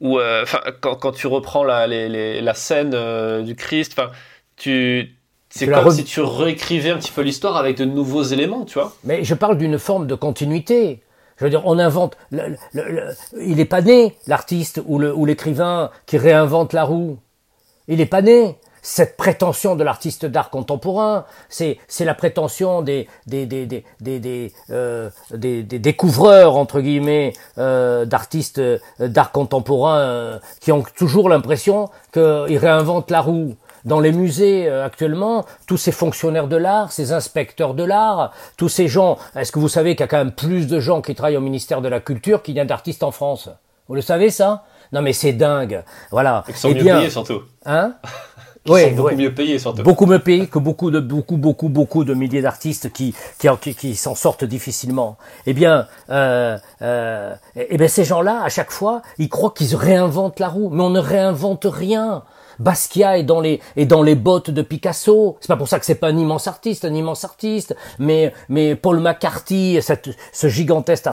ou 0.00 0.18
euh, 0.18 0.42
enfin 0.42 0.60
quand, 0.80 0.96
quand 0.96 1.12
tu 1.12 1.26
reprends 1.26 1.64
la 1.64 1.86
les, 1.86 2.08
les, 2.08 2.40
la 2.40 2.54
scène 2.54 3.44
du 3.44 3.54
Christ, 3.54 3.94
enfin 3.96 4.10
tu 4.56 5.16
c'est 5.48 5.68
comme 5.68 5.90
si 5.90 6.04
tu 6.04 6.20
réécrivais 6.20 6.90
un 6.90 6.98
petit 6.98 7.12
peu 7.12 7.22
l'histoire 7.22 7.56
avec 7.56 7.76
de 7.78 7.84
nouveaux 7.84 8.24
éléments, 8.24 8.64
tu 8.64 8.74
vois. 8.74 8.92
Mais 9.04 9.24
je 9.24 9.34
parle 9.34 9.56
d'une 9.56 9.78
forme 9.78 10.06
de 10.06 10.14
continuité. 10.14 11.02
Je 11.38 11.44
veux 11.44 11.50
dire, 11.50 11.62
on 11.64 11.78
invente. 11.78 12.16
Le, 12.30 12.56
le, 12.72 13.14
il 13.40 13.56
n'est 13.56 13.64
pas 13.64 13.82
né 13.82 14.16
l'artiste 14.26 14.82
ou 14.86 15.24
l'écrivain 15.24 15.90
qui 16.06 16.18
réinvente 16.18 16.72
la 16.72 16.84
roue. 16.84 17.18
Il 17.88 17.98
n'est 17.98 18.06
pas 18.06 18.22
né 18.22 18.58
cette 18.86 19.16
prétention 19.16 19.74
de 19.74 19.82
l'artiste 19.82 20.26
d'art 20.26 20.48
contemporain, 20.48 21.24
c'est 21.48 21.78
c'est 21.88 22.04
la 22.04 22.14
prétention 22.14 22.82
des 22.82 23.08
des 23.26 23.44
des 23.44 23.66
des 23.66 23.84
des 24.00 24.20
des, 24.20 24.52
euh, 24.70 25.10
des, 25.32 25.64
des 25.64 25.80
découvreurs 25.80 26.54
entre 26.56 26.80
guillemets 26.80 27.32
euh, 27.58 28.04
d'artistes 28.04 28.60
euh, 28.60 28.78
d'art 29.00 29.32
contemporain 29.32 29.98
euh, 29.98 30.38
qui 30.60 30.70
ont 30.70 30.84
toujours 30.96 31.28
l'impression 31.28 31.90
qu'ils 32.12 32.58
réinventent 32.58 33.10
la 33.10 33.22
roue. 33.22 33.56
Dans 33.84 33.98
les 33.98 34.12
musées 34.12 34.68
euh, 34.68 34.84
actuellement, 34.86 35.44
tous 35.66 35.78
ces 35.78 35.92
fonctionnaires 35.92 36.46
de 36.46 36.56
l'art, 36.56 36.92
ces 36.92 37.10
inspecteurs 37.12 37.74
de 37.74 37.82
l'art, 37.82 38.32
tous 38.56 38.68
ces 38.68 38.86
gens, 38.86 39.18
est-ce 39.34 39.50
que 39.50 39.58
vous 39.58 39.68
savez 39.68 39.96
qu'il 39.96 40.02
y 40.02 40.04
a 40.04 40.08
quand 40.08 40.16
même 40.24 40.32
plus 40.32 40.68
de 40.68 40.78
gens 40.78 41.02
qui 41.02 41.16
travaillent 41.16 41.36
au 41.36 41.40
ministère 41.40 41.80
de 41.80 41.88
la 41.88 41.98
Culture 41.98 42.40
qu'il 42.40 42.54
y 42.54 42.60
a 42.60 42.64
d'artistes 42.64 43.02
en 43.02 43.10
France? 43.10 43.48
Vous 43.88 43.96
le 43.96 44.02
savez 44.02 44.30
ça? 44.30 44.62
Non 44.92 45.02
mais 45.02 45.12
c'est 45.12 45.32
dingue. 45.32 45.82
Voilà. 46.12 46.44
Ils 46.48 46.54
sont 46.54 46.70
eh 46.70 46.74
bien, 46.74 47.10
surtout. 47.10 47.42
Hein? 47.64 47.94
qui 48.66 48.80
sont 48.80 48.96
beaucoup 48.96 49.16
mieux 49.16 49.34
payés 49.34 49.58
surtout. 49.58 49.82
Beaucoup 49.82 50.06
mieux 50.06 50.18
payés 50.18 50.46
que 50.46 50.58
beaucoup 50.58 50.90
de 50.90 51.00
beaucoup 51.00 51.36
beaucoup 51.36 51.68
beaucoup 51.68 52.04
de 52.04 52.14
milliers 52.14 52.42
d'artistes 52.42 52.92
qui 52.92 53.14
qui, 53.38 53.74
qui, 53.74 53.94
s'en 53.96 54.14
sortent 54.14 54.44
difficilement. 54.44 55.16
Eh 55.46 55.54
bien, 55.54 55.86
euh, 56.10 56.58
euh, 56.82 57.34
eh 57.56 57.76
bien 57.76 57.88
ces 57.88 58.04
gens-là, 58.04 58.42
à 58.44 58.48
chaque 58.48 58.70
fois, 58.70 59.02
ils 59.18 59.28
croient 59.28 59.54
qu'ils 59.56 59.74
réinventent 59.76 60.40
la 60.40 60.48
roue, 60.48 60.70
mais 60.70 60.82
on 60.82 60.90
ne 60.90 61.00
réinvente 61.00 61.66
rien. 61.70 62.22
Basquiat 62.58 63.18
est 63.18 63.22
dans 63.22 63.40
les 63.40 63.60
est 63.76 63.86
dans 63.86 64.02
les 64.02 64.14
bottes 64.14 64.50
de 64.50 64.62
Picasso. 64.62 65.36
C'est 65.40 65.48
pas 65.48 65.56
pour 65.56 65.68
ça 65.68 65.78
que 65.78 65.86
c'est 65.86 65.96
pas 65.96 66.08
un 66.08 66.16
immense 66.16 66.46
artiste, 66.46 66.84
un 66.84 66.94
immense 66.94 67.24
artiste. 67.24 67.76
Mais 67.98 68.32
mais 68.48 68.74
Paul 68.74 69.00
McCarthy, 69.00 69.78
ce 70.32 70.48
gigantesque 70.48 71.06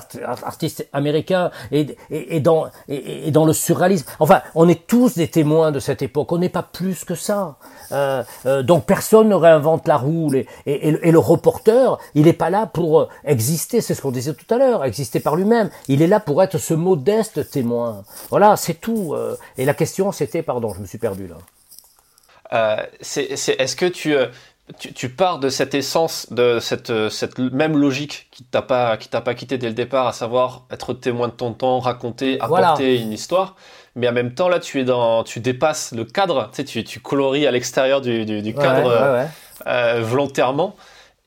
artiste 0.44 0.88
américain, 0.94 1.52
est, 1.72 1.98
est, 2.10 2.40
dans 2.40 2.68
est, 2.88 3.32
dans 3.32 3.46
le 3.46 3.54
surréalisme. 3.54 4.06
Enfin, 4.20 4.42
on 4.56 4.68
est 4.68 4.88
tous 4.88 5.16
des 5.16 5.28
témoins 5.28 5.72
de 5.72 5.80
cette 5.80 6.02
époque. 6.02 6.32
On 6.32 6.38
n'est 6.38 6.50
pas 6.50 6.64
plus 6.64 7.04
que 7.04 7.16
ça. 7.16 7.58
Euh, 7.92 8.24
euh, 8.46 8.64
donc 8.64 8.86
personne 8.86 9.30
ne 9.30 9.36
réinvente 9.36 9.88
la 9.88 9.98
roue. 9.98 10.34
Et, 10.34 10.48
et, 10.66 11.12
le 11.12 11.20
reporter, 11.20 11.98
il 12.16 12.26
n'est 12.26 12.34
pas 12.34 12.50
là 12.50 12.66
pour 12.66 13.10
exister. 13.26 13.82
C'est 13.82 13.94
ce 13.94 14.02
qu'on 14.02 14.12
disait 14.12 14.34
tout 14.34 14.54
à 14.54 14.58
l'heure, 14.58 14.86
exister 14.86 15.20
par 15.20 15.36
lui-même. 15.36 15.70
Il 15.88 16.02
est 16.02 16.08
là 16.08 16.20
pour 16.20 16.42
être 16.42 16.58
ce 16.58 16.74
modeste 16.74 17.50
témoin. 17.50 18.04
Voilà, 18.30 18.56
c'est 18.56 18.76
tout. 18.76 19.14
Euh. 19.14 19.36
Et 19.58 19.66
la 19.66 19.74
question, 19.74 20.12
c'était, 20.12 20.42
pardon, 20.42 20.74
je 20.74 20.82
me 20.82 20.86
suis 20.86 20.98
perdu 20.98 21.28
là. 21.28 21.36
Euh, 22.54 22.78
est-ce 23.00 23.76
que 23.76 24.10
euh, 24.10 24.28
tu, 24.80 24.94
tu, 24.94 25.10
pars 25.10 25.40
de 25.40 25.50
cette 25.50 25.74
essence, 25.74 26.32
de 26.32 26.60
cette, 26.60 26.92
euh, 26.92 27.10
cette 27.10 27.40
même 27.40 27.78
logique 27.78 28.28
qui 28.32 28.44
t'a 28.44 28.62
pas, 28.62 28.98
qui 28.98 29.10
t'a 29.10 29.22
pas 29.22 29.34
quitté 29.34 29.58
dès 29.58 29.68
le 29.68 29.74
départ, 29.74 30.08
à 30.08 30.14
savoir 30.14 30.66
être 30.70 30.94
témoin 30.94 31.30
de 31.30 31.34
ton 31.34 31.54
temps, 31.54 31.80
raconter, 31.80 32.40
apporter 32.40 33.00
une 33.00 33.12
histoire, 33.12 33.56
mais 33.96 34.08
en 34.08 34.12
même 34.12 34.34
temps 34.34 34.50
là, 34.50 34.60
tu 34.60 34.80
es 34.80 34.84
dans, 34.84 35.24
tu 35.24 35.40
dépasses 35.40 35.94
le 35.94 36.06
cadre, 36.06 36.50
tu 36.52 36.58
sais, 36.58 36.64
tu, 36.64 36.84
tu 36.84 37.00
colories 37.00 37.48
à 37.48 37.52
l'extérieur 37.52 38.02
du, 38.02 38.26
du, 38.26 38.54
cadre 38.54 39.28
volontairement. 40.02 40.76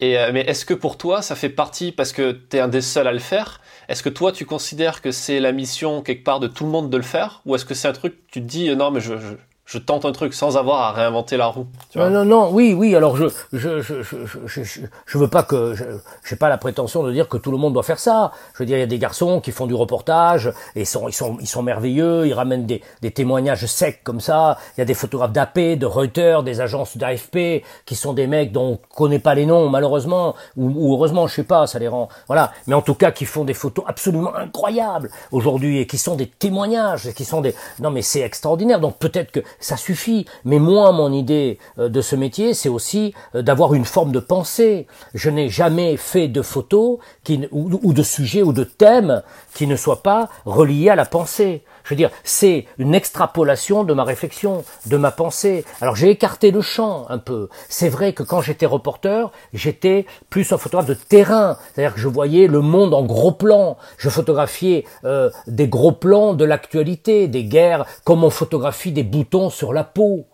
Et, 0.00 0.16
mais 0.32 0.40
est-ce 0.42 0.66
que 0.66 0.74
pour 0.74 0.98
toi, 0.98 1.22
ça 1.22 1.34
fait 1.34 1.48
partie 1.48 1.90
parce 1.90 2.12
que 2.12 2.32
tu 2.32 2.58
es 2.58 2.60
un 2.60 2.68
des 2.68 2.82
seuls 2.82 3.06
à 3.06 3.12
le 3.12 3.18
faire 3.18 3.62
Est-ce 3.88 4.02
que 4.02 4.10
toi, 4.10 4.30
tu 4.30 4.44
considères 4.44 5.00
que 5.00 5.10
c'est 5.10 5.40
la 5.40 5.52
mission 5.52 6.02
quelque 6.02 6.22
part 6.22 6.38
de 6.38 6.48
tout 6.48 6.64
le 6.64 6.70
monde 6.70 6.90
de 6.90 6.96
le 6.98 7.02
faire? 7.02 7.40
Ou 7.46 7.54
est-ce 7.54 7.64
que 7.64 7.72
c'est 7.72 7.88
un 7.88 7.94
truc, 7.94 8.14
tu 8.30 8.42
te 8.42 8.46
dis, 8.46 8.74
non, 8.76 8.90
mais 8.90 9.00
je, 9.00 9.16
je 9.16 9.36
tente 9.78 10.04
un 10.04 10.12
truc 10.12 10.32
sans 10.32 10.56
avoir 10.56 10.80
à 10.82 10.92
réinventer 10.92 11.36
la 11.36 11.46
roue. 11.46 11.66
Tu 11.90 11.98
vois 11.98 12.08
non, 12.08 12.24
non, 12.24 12.42
non, 12.42 12.50
oui, 12.52 12.72
oui. 12.72 12.94
Alors 12.94 13.16
je, 13.16 13.26
je, 13.52 13.80
je, 13.80 14.02
je, 14.02 14.16
je, 14.46 14.80
je 15.04 15.18
veux 15.18 15.28
pas 15.28 15.42
que, 15.42 15.74
je, 15.74 15.84
j'ai 16.28 16.36
pas 16.36 16.48
la 16.48 16.56
prétention 16.56 17.02
de 17.02 17.12
dire 17.12 17.28
que 17.28 17.36
tout 17.36 17.50
le 17.50 17.58
monde 17.58 17.72
doit 17.72 17.82
faire 17.82 17.98
ça. 17.98 18.32
Je 18.54 18.62
veux 18.62 18.66
dire, 18.66 18.76
il 18.76 18.80
y 18.80 18.84
a 18.84 18.86
des 18.86 18.98
garçons 18.98 19.40
qui 19.40 19.50
font 19.50 19.66
du 19.66 19.74
reportage 19.74 20.52
et 20.76 20.84
sont, 20.84 21.08
ils 21.08 21.12
sont, 21.12 21.36
ils 21.40 21.48
sont 21.48 21.62
merveilleux. 21.62 22.26
Ils 22.26 22.34
ramènent 22.34 22.66
des, 22.66 22.82
des 23.02 23.10
témoignages 23.10 23.66
secs 23.66 24.02
comme 24.04 24.20
ça. 24.20 24.56
Il 24.76 24.80
y 24.80 24.82
a 24.82 24.84
des 24.84 24.94
photographes 24.94 25.32
d'AP, 25.32 25.58
de 25.58 25.86
Reuters, 25.86 26.42
des 26.42 26.60
agences 26.60 26.96
d'AFP 26.96 27.64
qui 27.86 27.96
sont 27.96 28.12
des 28.12 28.26
mecs 28.28 28.52
dont 28.52 28.66
on 28.66 28.78
connaît 28.94 29.18
pas 29.18 29.34
les 29.34 29.46
noms 29.46 29.68
malheureusement 29.68 30.34
ou, 30.56 30.70
ou 30.74 30.94
heureusement, 30.94 31.26
je 31.26 31.34
sais 31.34 31.42
pas, 31.44 31.66
ça 31.66 31.78
les 31.78 31.88
rend. 31.88 32.08
Voilà. 32.28 32.52
Mais 32.66 32.74
en 32.74 32.82
tout 32.82 32.94
cas, 32.94 33.10
qui 33.10 33.24
font 33.24 33.44
des 33.44 33.54
photos 33.54 33.84
absolument 33.88 34.34
incroyables 34.34 35.10
aujourd'hui 35.32 35.80
et 35.80 35.86
qui 35.86 35.98
sont 35.98 36.14
des 36.14 36.26
témoignages, 36.26 37.12
qui 37.14 37.24
sont 37.24 37.40
des. 37.40 37.54
Non, 37.80 37.90
mais 37.90 38.02
c'est 38.02 38.20
extraordinaire. 38.20 38.80
Donc 38.80 38.98
peut-être 38.98 39.32
que 39.32 39.40
ça 39.60 39.76
suffit. 39.76 40.26
Mais 40.44 40.58
moi, 40.58 40.92
mon 40.92 41.12
idée 41.12 41.58
euh, 41.78 41.88
de 41.88 42.00
ce 42.00 42.16
métier, 42.16 42.54
c'est 42.54 42.68
aussi 42.68 43.14
euh, 43.34 43.42
d'avoir 43.42 43.74
une 43.74 43.84
forme 43.84 44.12
de 44.12 44.20
pensée. 44.20 44.86
Je 45.14 45.30
n'ai 45.30 45.48
jamais 45.48 45.96
fait 45.96 46.28
de 46.28 46.42
photos 46.42 46.98
qui, 47.24 47.46
ou, 47.50 47.92
de 47.92 48.02
sujets 48.02 48.42
ou 48.42 48.52
de 48.52 48.64
thèmes 48.64 49.22
qui 49.54 49.66
ne 49.66 49.76
soient 49.76 50.02
pas 50.02 50.28
reliés 50.44 50.90
à 50.90 50.96
la 50.96 51.06
pensée. 51.06 51.62
Je 51.86 51.90
veux 51.90 51.96
dire, 51.96 52.10
c'est 52.24 52.66
une 52.78 52.96
extrapolation 52.96 53.84
de 53.84 53.94
ma 53.94 54.02
réflexion, 54.02 54.64
de 54.86 54.96
ma 54.96 55.12
pensée. 55.12 55.64
Alors 55.80 55.94
j'ai 55.94 56.10
écarté 56.10 56.50
le 56.50 56.60
champ 56.60 57.06
un 57.10 57.18
peu. 57.18 57.48
C'est 57.68 57.88
vrai 57.88 58.12
que 58.12 58.24
quand 58.24 58.40
j'étais 58.40 58.66
reporter, 58.66 59.30
j'étais 59.52 60.04
plus 60.28 60.52
un 60.52 60.58
photographe 60.58 60.88
de 60.88 60.94
terrain, 60.94 61.56
c'est-à-dire 61.72 61.94
que 61.94 62.00
je 62.00 62.08
voyais 62.08 62.48
le 62.48 62.60
monde 62.60 62.92
en 62.92 63.04
gros 63.04 63.30
plan. 63.30 63.76
Je 63.98 64.08
photographiais 64.08 64.84
euh, 65.04 65.30
des 65.46 65.68
gros 65.68 65.92
plans 65.92 66.34
de 66.34 66.44
l'actualité, 66.44 67.28
des 67.28 67.44
guerres, 67.44 67.86
comme 68.02 68.24
on 68.24 68.30
photographie 68.30 68.90
des 68.90 69.04
boutons 69.04 69.48
sur 69.48 69.72
la 69.72 69.84
peau 69.84 70.26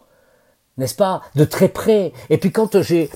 n'est-ce 0.79 0.95
pas, 0.95 1.23
de 1.35 1.45
très 1.45 1.69
près. 1.69 2.13
Et 2.31 2.39
puis 2.39 2.51
quand 2.51 2.81
j'ai 2.81 3.11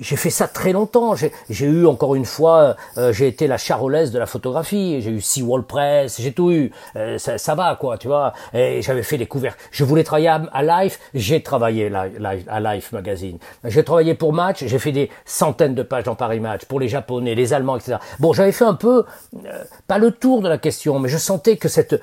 j'ai 0.00 0.16
fait 0.16 0.30
ça 0.30 0.46
très 0.46 0.72
longtemps, 0.72 1.14
j'ai 1.16 1.66
eu 1.66 1.86
encore 1.86 2.14
une 2.14 2.24
fois, 2.24 2.76
euh, 2.96 3.12
j'ai 3.12 3.26
été 3.26 3.46
la 3.46 3.58
charolaise 3.58 4.12
de 4.12 4.18
la 4.18 4.26
photographie, 4.26 5.00
j'ai 5.00 5.10
eu 5.10 5.20
Seawall 5.20 5.64
Press, 5.64 6.20
j'ai 6.20 6.32
tout 6.32 6.52
eu, 6.52 6.70
euh, 6.96 7.18
ça, 7.18 7.54
va 7.54 7.76
quoi, 7.76 7.98
tu 7.98 8.06
vois. 8.08 8.32
Et 8.54 8.82
j'avais 8.82 9.02
fait 9.02 9.18
des 9.18 9.26
couvertures. 9.26 9.60
Je 9.72 9.84
voulais 9.84 10.04
travailler 10.04 10.28
à, 10.28 10.62
Life, 10.62 11.00
j'ai 11.14 11.42
travaillé 11.42 11.90
à 11.94 12.60
Life 12.60 12.92
Magazine. 12.92 13.38
J'ai 13.64 13.82
travaillé 13.82 14.14
pour 14.14 14.32
Match, 14.32 14.64
j'ai 14.64 14.78
fait 14.78 14.92
des 14.92 15.10
centaines 15.24 15.74
de 15.74 15.82
pages 15.82 16.04
dans 16.04 16.14
Paris 16.14 16.40
Match 16.40 16.64
pour 16.66 16.78
les 16.78 16.88
Japonais, 16.88 17.34
les 17.34 17.52
Allemands, 17.52 17.76
etc. 17.76 17.96
Bon, 18.20 18.32
j'avais 18.32 18.52
fait 18.52 18.64
un 18.64 18.74
peu, 18.74 19.04
euh, 19.34 19.64
pas 19.86 19.98
le 19.98 20.12
tour 20.12 20.42
de 20.42 20.48
la 20.48 20.58
question, 20.58 20.98
mais 20.98 21.08
je 21.08 21.18
sentais 21.18 21.56
que 21.56 21.68
cette, 21.68 22.00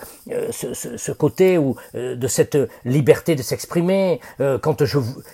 ce, 0.51 0.73
ce, 0.73 1.11
côté 1.11 1.57
où 1.57 1.75
de 1.93 2.27
cette 2.27 2.57
liberté 2.83 3.35
de 3.35 3.41
s'exprimer 3.41 3.84
euh, 4.39 4.57
quand 4.57 4.83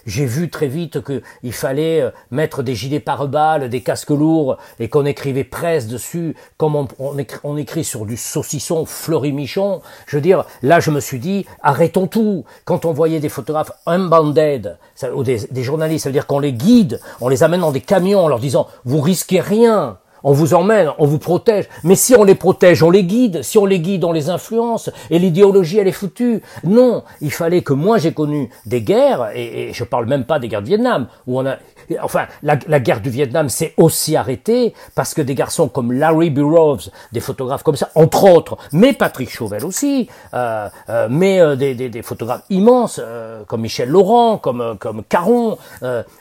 j'ai 0.06 0.26
vu 0.26 0.50
très 0.50 0.68
vite 0.68 1.00
qu'il 1.04 1.54
fallait 1.54 2.02
euh, 2.02 2.12
mettre 2.32 2.64
des 2.64 2.76
gilets 2.76 3.00
pare-balles, 3.00 3.70
des 3.70 3.82
casques 3.82 4.10
lourds, 4.10 4.58
et 4.80 4.90
qu'on 4.90 5.06
écrivait 5.06 5.44
presse 5.44 5.88
dessus, 5.88 6.36
comme 6.58 6.88
on, 7.00 7.58
écrit, 7.58 7.84
sur 7.84 8.06
du 8.06 8.18
saucisson 8.18 8.86
fleuri-michon, 8.86 9.82
je 10.08 10.18
veux 10.18 10.22
dire, 10.22 10.46
là 10.62 10.80
je 10.80 10.92
me 10.92 11.00
suis 11.00 11.20
dit, 11.20 11.46
arrêtons 11.62 12.08
tout. 12.08 12.46
Quand 12.66 12.86
on 12.86 12.94
voyait 12.94 13.20
des 13.20 13.30
photographes 13.30 13.72
unbounded, 13.86 14.78
ou 15.14 15.24
des, 15.24 15.48
des 15.50 15.64
journalistes, 15.64 16.04
ça 16.04 16.10
veut 16.10 16.14
dire 16.14 16.28
qu'on 16.28 16.40
les 16.40 16.54
guide, 16.54 17.00
on 17.20 17.30
les 17.30 17.44
amène 17.44 17.62
dans 17.62 17.72
des 17.72 17.82
camions 17.82 18.26
en 18.26 18.28
leur 18.28 18.40
disant, 18.40 18.68
vous 18.86 19.02
risquez 19.02 19.40
rien, 19.40 19.98
on 20.24 20.34
vous 20.34 20.54
emmène, 20.54 20.90
on 20.98 21.06
vous 21.06 21.20
protège. 21.20 21.68
Mais 21.84 21.96
si 21.96 22.16
on 22.16 22.24
les 22.24 22.36
protège, 22.36 22.84
on 22.84 22.90
les 22.90 23.04
guide. 23.04 23.42
Si 23.44 23.58
on 23.58 23.66
les 23.66 23.80
guide, 23.80 24.04
on 24.04 24.12
les 24.12 24.30
influence. 24.30 24.90
Et 25.10 25.20
l'idéologie, 25.20 25.80
elle 25.80 25.88
est 25.88 25.92
foutue. 25.92 26.42
Non, 26.64 27.04
il 27.22 27.32
fallait 27.32 27.62
que 27.62 27.74
moi 27.74 27.98
j'ai 27.98 28.14
connu 28.14 28.50
des 28.66 28.82
guerres, 28.82 29.32
et, 29.36 29.72
je 29.74 29.84
parle 29.84 30.06
même 30.06 30.26
pas 30.26 30.40
des 30.40 30.48
guerres 30.48 30.62
de 30.62 30.68
Vietnam, 30.68 31.08
où 31.28 31.40
on 31.40 31.46
a, 31.46 31.58
enfin, 32.02 32.28
la, 32.44 32.56
guerre 32.80 33.02
du 33.02 33.10
Vietnam 33.10 33.50
s'est 33.50 33.74
aussi 33.78 34.16
arrêtée 34.16 34.74
parce 34.96 35.14
que 35.14 35.22
des 35.22 35.36
garçons 35.36 35.68
comme 35.68 35.92
Larry 35.92 36.30
Burroughs, 36.30 36.90
des 37.12 37.20
photographes 37.20 37.64
comme 37.64 37.76
ça, 37.76 37.90
entre 37.96 38.24
autres, 38.24 38.58
mais 38.72 38.94
Patrick 38.94 39.30
Chauvel 39.30 39.66
aussi, 39.66 40.10
euh, 40.34 40.70
euh, 40.90 41.08
mais 41.10 41.40
euh, 41.40 41.56
des, 41.56 41.76
des, 41.76 41.90
des, 41.90 42.02
photographes 42.02 42.44
immenses 42.50 43.02
comme 43.48 43.62
Michel 43.62 43.90
Laurent, 43.90 44.38
comme 44.38 44.78
comme 44.80 45.04
Caron, 45.04 45.58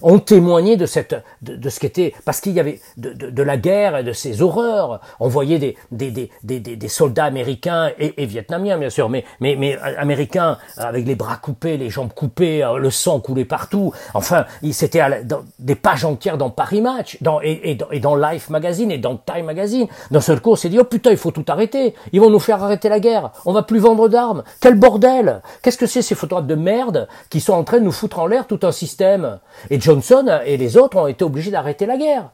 ont 0.03 0.19
témoigné 0.19 0.77
de 0.77 0.87
cette 0.87 1.17
de, 1.43 1.57
de 1.57 1.69
ce 1.69 1.81
qu'était 1.81 2.15
parce 2.25 2.41
qu'il 2.41 2.53
y 2.53 2.61
avait 2.61 2.81
de, 2.97 3.13
de, 3.13 3.31
de, 3.31 3.43
la 3.43 3.57
guerre 3.57 3.97
et 3.99 4.05
de 4.05 4.13
ses 4.13 4.43
horreurs. 4.43 5.01
On 5.21 5.29
voyait 5.29 5.59
des 5.59 5.77
des, 5.91 6.11
des, 6.11 6.31
des, 6.43 6.61
des 6.61 6.89
soldats 6.89 7.25
américains 7.25 7.91
et, 7.99 8.23
et, 8.23 8.27
vietnamiens 8.27 8.79
bien 8.79 8.91
sûr, 8.91 9.09
mais 9.09 9.25
mais 9.41 9.57
mais 9.57 9.77
américains 9.79 10.59
avec 10.77 11.07
les 11.07 11.15
bras 11.15 11.37
coupés, 11.37 11.77
les 11.77 11.91
jambes 11.91 12.13
coupées, 12.13 12.67
le 12.79 12.91
sang 12.91 13.21
coulait 13.21 13.45
partout. 13.45 13.93
Enfin, 14.15 14.45
c'était 14.73 15.01
des 15.61 15.75
pages 15.75 16.05
entières 16.05 16.39
dans 16.39 16.51
Paris 16.51 16.81
Match, 16.81 17.19
dans, 17.21 17.41
et, 17.43 17.77
dans, 18.01 18.15
Life 18.17 18.51
Magazine 18.51 18.91
et 18.91 18.99
dans 18.99 19.17
Time 19.17 19.47
Magazine. 19.47 19.87
D'un 20.11 20.21
seul 20.21 20.41
coup, 20.41 20.53
on 20.53 20.57
s'est 20.57 20.69
dit, 20.69 20.79
oh 20.79 20.85
putain, 20.85 21.11
il 21.11 21.17
faut 21.17 21.31
tout 21.31 21.45
arrêter. 21.49 21.95
Ils 22.13 22.21
vont 22.21 22.31
nous 22.31 22.39
faire 22.39 22.63
arrêter 22.63 22.89
la 22.89 23.01
guerre. 23.01 23.31
On 23.45 23.53
va 23.53 23.63
plus 23.63 23.79
vendre 23.79 24.09
d'armes. 24.09 24.43
Quel 24.61 24.75
bordel 24.75 25.43
Qu'est-ce 25.63 25.79
que 25.79 25.87
c'est 25.87 26.03
ces 26.03 26.15
photographes 26.15 26.47
de 26.47 26.55
merde 26.55 27.09
qui 27.29 27.41
sont 27.41 27.53
en 27.53 27.65
train 27.65 27.79
de 27.79 27.85
nous 27.85 27.93
foutre 27.93 28.19
en 28.19 28.27
l'air 28.27 28.47
tout 28.47 28.61
un 28.63 28.73
système? 28.73 29.39
Et 29.69 29.81
Johnson 29.81 30.41
et 30.45 30.57
les 30.57 30.77
autres 30.77 30.97
ont 30.97 31.07
été 31.07 31.25
obligés 31.25 31.51
d'arrêter 31.51 31.87
la 31.87 31.97
guerre. 31.97 32.31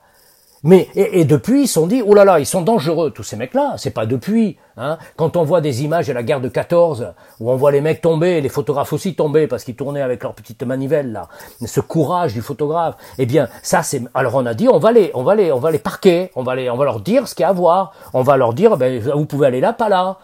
Mais 0.62 0.88
et, 0.94 1.24
depuis, 1.24 1.62
ils 1.62 1.68
sont 1.68 1.86
dit, 1.86 2.02
oh 2.04 2.14
là 2.14 2.24
là, 2.24 2.40
ils 2.40 2.46
sont 2.46 2.62
dangereux, 2.62 3.10
tous 3.10 3.22
ces 3.22 3.36
mecs-là. 3.36 3.74
C'est 3.76 3.90
pas 3.90 4.06
depuis. 4.06 4.56
Hein. 4.76 4.98
Quand 5.16 5.36
on 5.36 5.44
voit 5.44 5.60
des 5.60 5.84
images 5.84 6.08
de 6.08 6.12
la 6.12 6.22
guerre 6.22 6.40
de 6.40 6.48
14, 6.48 7.12
où 7.40 7.50
on 7.50 7.56
voit 7.56 7.70
les 7.70 7.80
mecs 7.80 8.00
tomber, 8.00 8.40
les 8.40 8.48
photographes 8.48 8.92
aussi 8.92 9.14
tomber 9.14 9.46
parce 9.46 9.64
qu'ils 9.64 9.76
tournaient 9.76 10.02
avec 10.02 10.22
leur 10.22 10.34
petite 10.34 10.62
manivelle 10.62 11.12
là, 11.12 11.28
ce 11.64 11.80
courage 11.80 12.34
du 12.34 12.42
photographe. 12.42 12.96
Eh 13.18 13.26
bien, 13.26 13.48
ça 13.62 13.82
c'est. 13.82 14.02
Alors 14.14 14.34
on 14.34 14.46
a 14.46 14.54
dit, 14.54 14.68
on 14.68 14.78
va 14.78 14.92
les, 14.92 15.10
on 15.14 15.22
va 15.22 15.34
les, 15.34 15.52
on 15.52 15.58
va 15.58 15.70
les 15.70 15.78
parquer, 15.78 16.30
on 16.34 16.42
va 16.42 16.54
les, 16.54 16.70
on 16.70 16.76
va 16.76 16.84
leur 16.84 17.00
dire 17.00 17.28
ce 17.28 17.34
qu'il 17.34 17.42
y 17.42 17.46
a 17.46 17.50
à 17.50 17.52
voir. 17.52 17.92
On 18.12 18.22
va 18.22 18.36
leur 18.36 18.52
dire, 18.52 18.76
ben 18.76 19.00
vous 19.00 19.26
pouvez 19.26 19.46
aller 19.46 19.60
là, 19.60 19.72
pas 19.72 19.88
là. 19.88 20.18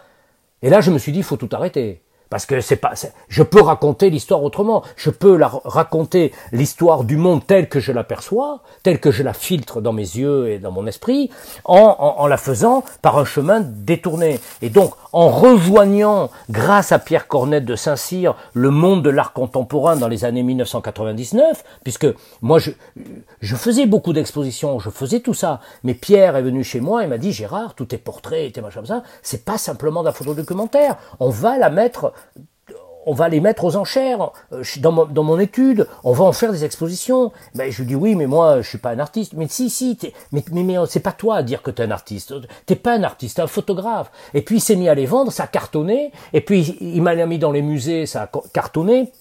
Et 0.62 0.70
là, 0.70 0.80
je 0.80 0.90
me 0.90 0.98
suis 0.98 1.12
dit, 1.12 1.18
il 1.18 1.24
faut 1.24 1.36
tout 1.36 1.48
arrêter. 1.52 2.02
Parce 2.32 2.46
que 2.46 2.62
c'est 2.62 2.76
pas, 2.76 2.94
je 3.28 3.42
peux 3.42 3.60
raconter 3.60 4.08
l'histoire 4.08 4.42
autrement. 4.42 4.82
Je 4.96 5.10
peux 5.10 5.36
la, 5.36 5.52
raconter 5.66 6.32
l'histoire 6.50 7.04
du 7.04 7.18
monde 7.18 7.42
tel 7.46 7.68
que 7.68 7.78
je 7.78 7.92
l'aperçois, 7.92 8.62
tel 8.82 9.00
que 9.00 9.10
je 9.10 9.22
la 9.22 9.34
filtre 9.34 9.82
dans 9.82 9.92
mes 9.92 10.00
yeux 10.00 10.48
et 10.48 10.58
dans 10.58 10.70
mon 10.70 10.86
esprit, 10.86 11.28
en, 11.66 12.14
en, 12.16 12.26
la 12.26 12.38
faisant 12.38 12.84
par 13.02 13.18
un 13.18 13.26
chemin 13.26 13.60
détourné. 13.60 14.40
Et 14.62 14.70
donc, 14.70 14.94
en 15.12 15.28
rejoignant, 15.28 16.30
grâce 16.48 16.90
à 16.90 16.98
Pierre 16.98 17.28
Cornette 17.28 17.66
de 17.66 17.76
Saint-Cyr, 17.76 18.34
le 18.54 18.70
monde 18.70 19.02
de 19.02 19.10
l'art 19.10 19.34
contemporain 19.34 19.96
dans 19.96 20.08
les 20.08 20.24
années 20.24 20.42
1999, 20.42 21.62
puisque 21.84 22.06
moi, 22.40 22.58
je, 22.58 22.70
je 23.42 23.56
faisais 23.56 23.84
beaucoup 23.84 24.14
d'expositions, 24.14 24.78
je 24.78 24.88
faisais 24.88 25.20
tout 25.20 25.34
ça. 25.34 25.60
Mais 25.84 25.92
Pierre 25.92 26.36
est 26.36 26.42
venu 26.42 26.64
chez 26.64 26.80
moi 26.80 27.04
et 27.04 27.08
m'a 27.08 27.18
dit, 27.18 27.30
Gérard, 27.30 27.74
tous 27.74 27.84
tes 27.84 27.98
portraits 27.98 28.54
tes 28.54 28.62
machins 28.62 28.80
comme 28.80 28.86
ça, 28.86 29.02
c'est 29.20 29.44
pas 29.44 29.58
simplement 29.58 30.02
d'un 30.02 30.12
photo 30.12 30.32
documentaire. 30.32 30.96
On 31.20 31.28
va 31.28 31.58
la 31.58 31.68
mettre 31.68 32.14
on 33.06 33.14
va 33.14 33.28
les 33.28 33.40
mettre 33.40 33.64
aux 33.64 33.76
enchères 33.76 34.30
euh, 34.52 34.62
dans, 34.78 34.92
mon, 34.92 35.04
dans 35.06 35.22
mon 35.22 35.38
étude, 35.38 35.86
on 36.04 36.12
va 36.12 36.24
en 36.24 36.32
faire 36.32 36.52
des 36.52 36.64
expositions. 36.64 37.32
Ben, 37.54 37.70
je 37.70 37.80
lui 37.80 37.86
dis 37.86 37.94
oui, 37.94 38.14
mais 38.14 38.26
moi 38.26 38.62
je 38.62 38.68
suis 38.68 38.78
pas 38.78 38.90
un 38.90 38.98
artiste. 38.98 39.32
Mais 39.34 39.48
si, 39.48 39.70
si, 39.70 39.98
mais, 40.30 40.44
mais, 40.52 40.62
mais 40.62 40.76
c'est 40.88 41.00
pas 41.00 41.12
toi 41.12 41.36
à 41.36 41.42
dire 41.42 41.62
que 41.62 41.70
tu 41.70 41.82
es 41.82 41.84
un 41.84 41.90
artiste. 41.90 42.34
T'es 42.66 42.76
pas 42.76 42.94
un 42.94 43.02
artiste, 43.02 43.36
t'es 43.36 43.42
un 43.42 43.46
photographe. 43.46 44.10
Et 44.34 44.42
puis 44.42 44.56
il 44.56 44.60
s'est 44.60 44.76
mis 44.76 44.88
à 44.88 44.94
les 44.94 45.06
vendre, 45.06 45.32
ça 45.32 45.44
a 45.44 45.46
cartonné. 45.46 46.12
Et 46.32 46.40
puis 46.40 46.76
il 46.80 47.02
m'a 47.02 47.14
mis 47.26 47.38
dans 47.38 47.52
les 47.52 47.62
musées, 47.62 48.06
ça 48.06 48.22
a 48.22 48.30
cartonné. 48.52 49.12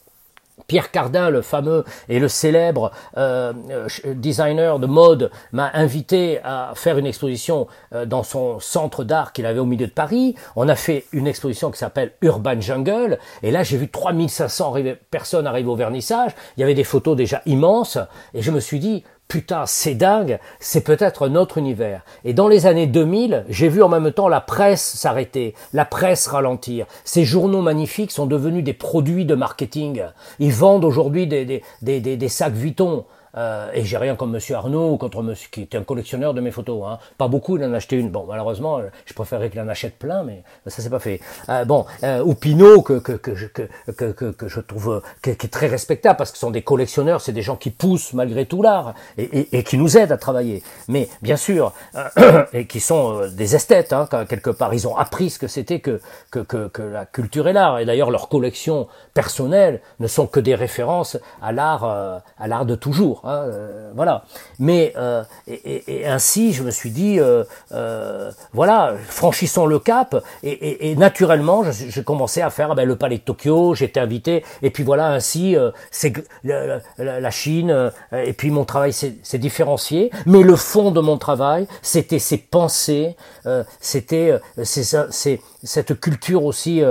Pierre 0.67 0.91
Cardin, 0.91 1.29
le 1.29 1.41
fameux 1.41 1.83
et 2.09 2.19
le 2.19 2.27
célèbre 2.27 2.91
euh, 3.17 3.53
euh, 3.69 3.87
designer 4.13 4.79
de 4.79 4.87
mode, 4.87 5.31
m'a 5.51 5.71
invité 5.73 6.39
à 6.43 6.71
faire 6.75 6.97
une 6.97 7.05
exposition 7.05 7.67
euh, 7.93 8.05
dans 8.05 8.23
son 8.23 8.59
centre 8.59 9.03
d'art 9.03 9.33
qu'il 9.33 9.45
avait 9.45 9.59
au 9.59 9.65
milieu 9.65 9.87
de 9.87 9.91
Paris. 9.91 10.35
On 10.55 10.69
a 10.69 10.75
fait 10.75 11.05
une 11.11 11.27
exposition 11.27 11.71
qui 11.71 11.77
s'appelle 11.77 12.13
Urban 12.21 12.59
Jungle, 12.59 13.19
et 13.43 13.51
là 13.51 13.63
j'ai 13.63 13.77
vu 13.77 13.89
3500 13.89 14.75
personnes 15.09 15.47
arriver 15.47 15.69
au 15.69 15.75
vernissage. 15.75 16.31
Il 16.57 16.61
y 16.61 16.63
avait 16.63 16.73
des 16.73 16.83
photos 16.83 17.15
déjà 17.15 17.41
immenses, 17.45 17.97
et 18.33 18.41
je 18.41 18.51
me 18.51 18.59
suis 18.59 18.79
dit, 18.79 19.03
putain, 19.31 19.65
c'est 19.65 19.95
dingue, 19.95 20.39
c'est 20.59 20.83
peut-être 20.83 21.29
notre 21.29 21.57
univers. 21.57 22.03
Et 22.25 22.33
dans 22.33 22.49
les 22.49 22.65
années 22.65 22.85
2000, 22.85 23.45
j'ai 23.47 23.69
vu 23.69 23.81
en 23.81 23.87
même 23.87 24.11
temps 24.11 24.27
la 24.27 24.41
presse 24.41 24.83
s'arrêter, 24.83 25.55
la 25.71 25.85
presse 25.85 26.27
ralentir. 26.27 26.85
Ces 27.05 27.23
journaux 27.23 27.61
magnifiques 27.61 28.11
sont 28.11 28.25
devenus 28.25 28.61
des 28.61 28.73
produits 28.73 29.23
de 29.23 29.33
marketing. 29.33 30.03
Ils 30.39 30.51
vendent 30.51 30.83
aujourd'hui 30.83 31.27
des, 31.27 31.45
des, 31.45 31.61
des, 31.81 32.17
des, 32.17 32.27
sacs 32.27 32.55
Vuitton. 32.55 33.05
Euh, 33.37 33.69
et 33.73 33.83
j'ai 33.83 33.97
rien 33.97 34.15
comme 34.15 34.31
Monsieur 34.31 34.55
Arnaud 34.55 34.97
contre 34.97 35.21
Monsieur 35.21 35.49
qui 35.51 35.61
était 35.61 35.77
un 35.77 35.83
collectionneur 35.83 36.33
de 36.33 36.41
mes 36.41 36.51
photos. 36.51 36.83
Hein. 36.85 36.99
Pas 37.17 37.27
beaucoup, 37.27 37.57
il 37.57 37.63
en 37.63 37.73
a 37.73 37.77
acheté 37.77 37.95
une. 37.95 38.09
Bon, 38.09 38.25
malheureusement, 38.27 38.81
je 39.05 39.13
préférerais 39.13 39.49
qu'il 39.49 39.59
en 39.61 39.67
achète 39.67 39.97
plein, 39.97 40.23
mais 40.23 40.43
ça 40.67 40.81
s'est 40.81 40.89
pas 40.89 40.99
fait. 40.99 41.19
Euh, 41.49 41.65
bon, 41.65 41.85
euh, 42.03 42.23
ou 42.23 42.33
Pinot 42.35 42.81
que 42.81 42.93
que 42.99 43.13
que 43.13 43.31
que, 43.91 44.11
que, 44.11 44.31
que, 44.31 44.47
je 44.47 44.59
trouve 44.59 45.01
qui 45.21 45.29
est 45.29 45.51
très 45.51 45.67
respectable 45.67 46.17
parce 46.17 46.31
que 46.31 46.37
ce 46.37 46.41
sont 46.41 46.51
des 46.51 46.61
collectionneurs, 46.61 47.21
c'est 47.21 47.31
des 47.31 47.41
gens 47.41 47.55
qui 47.55 47.71
poussent 47.71 48.13
malgré 48.13 48.45
tout 48.45 48.61
l'art 48.61 48.93
et, 49.17 49.23
et, 49.23 49.57
et, 49.59 49.63
qui 49.63 49.77
nous 49.77 49.97
aident 49.97 50.11
à 50.11 50.17
travailler. 50.17 50.63
Mais 50.87 51.07
bien 51.21 51.37
sûr, 51.37 51.73
euh, 51.95 52.43
et 52.53 52.65
qui 52.67 52.79
sont 52.79 53.21
euh, 53.21 53.27
des 53.29 53.55
esthètes 53.55 53.93
hein, 53.93 54.07
quelque 54.27 54.49
part. 54.49 54.73
Ils 54.73 54.87
ont 54.87 54.97
appris 54.97 55.29
ce 55.29 55.39
que 55.39 55.47
c'était 55.47 55.79
que, 55.79 56.01
que 56.31 56.39
que 56.39 56.67
que 56.67 56.81
la 56.81 57.05
culture 57.05 57.47
et 57.47 57.53
l'art. 57.53 57.79
Et 57.79 57.85
d'ailleurs, 57.85 58.11
leurs 58.11 58.29
collections 58.29 58.87
personnelles 59.13 59.81
ne 59.99 60.07
sont 60.07 60.27
que 60.27 60.39
des 60.39 60.55
références 60.55 61.17
à 61.41 61.51
l'art 61.51 61.83
à 61.83 62.47
l'art 62.47 62.65
de 62.65 62.75
toujours. 62.75 63.20
Hein, 63.23 63.45
euh, 63.47 63.91
voilà. 63.95 64.23
Mais 64.59 64.93
euh, 64.97 65.23
et, 65.47 66.05
ainsi, 66.05 66.53
je 66.53 66.63
me 66.63 66.71
suis 66.71 66.89
dit, 66.89 67.19
euh, 67.19 67.43
voilà, 68.53 68.95
franchissons 69.07 69.65
le 69.65 69.79
cap. 69.79 70.15
Et, 70.43 70.95
naturellement, 70.95 71.63
j'ai 71.71 72.03
commencé 72.03 72.41
à 72.41 72.49
faire 72.49 72.75
ben, 72.75 72.87
le 72.87 72.95
Palais 72.95 73.17
de 73.17 73.23
Tokyo. 73.23 73.75
J'étais 73.75 73.99
invité. 73.99 74.43
Et 74.61 74.69
puis 74.69 74.83
voilà, 74.83 75.07
ainsi, 75.07 75.55
c'est 75.91 76.13
la, 76.43 76.79
la, 76.97 77.31
Chine. 77.31 77.91
et 78.11 78.33
puis 78.33 78.51
mon 78.51 78.65
travail 78.65 78.93
s'est 78.93 79.37
différencié. 79.37 80.11
Mais 80.25 80.43
le 80.43 80.55
fond 80.55 80.91
de 80.91 80.99
mon 80.99 81.17
travail, 81.17 81.67
c'était 81.81 82.19
ces 82.19 82.37
pensées, 82.37 83.15
c'était 83.79 84.39
cette 84.63 85.99
culture 85.99 86.43
aussi 86.43 86.83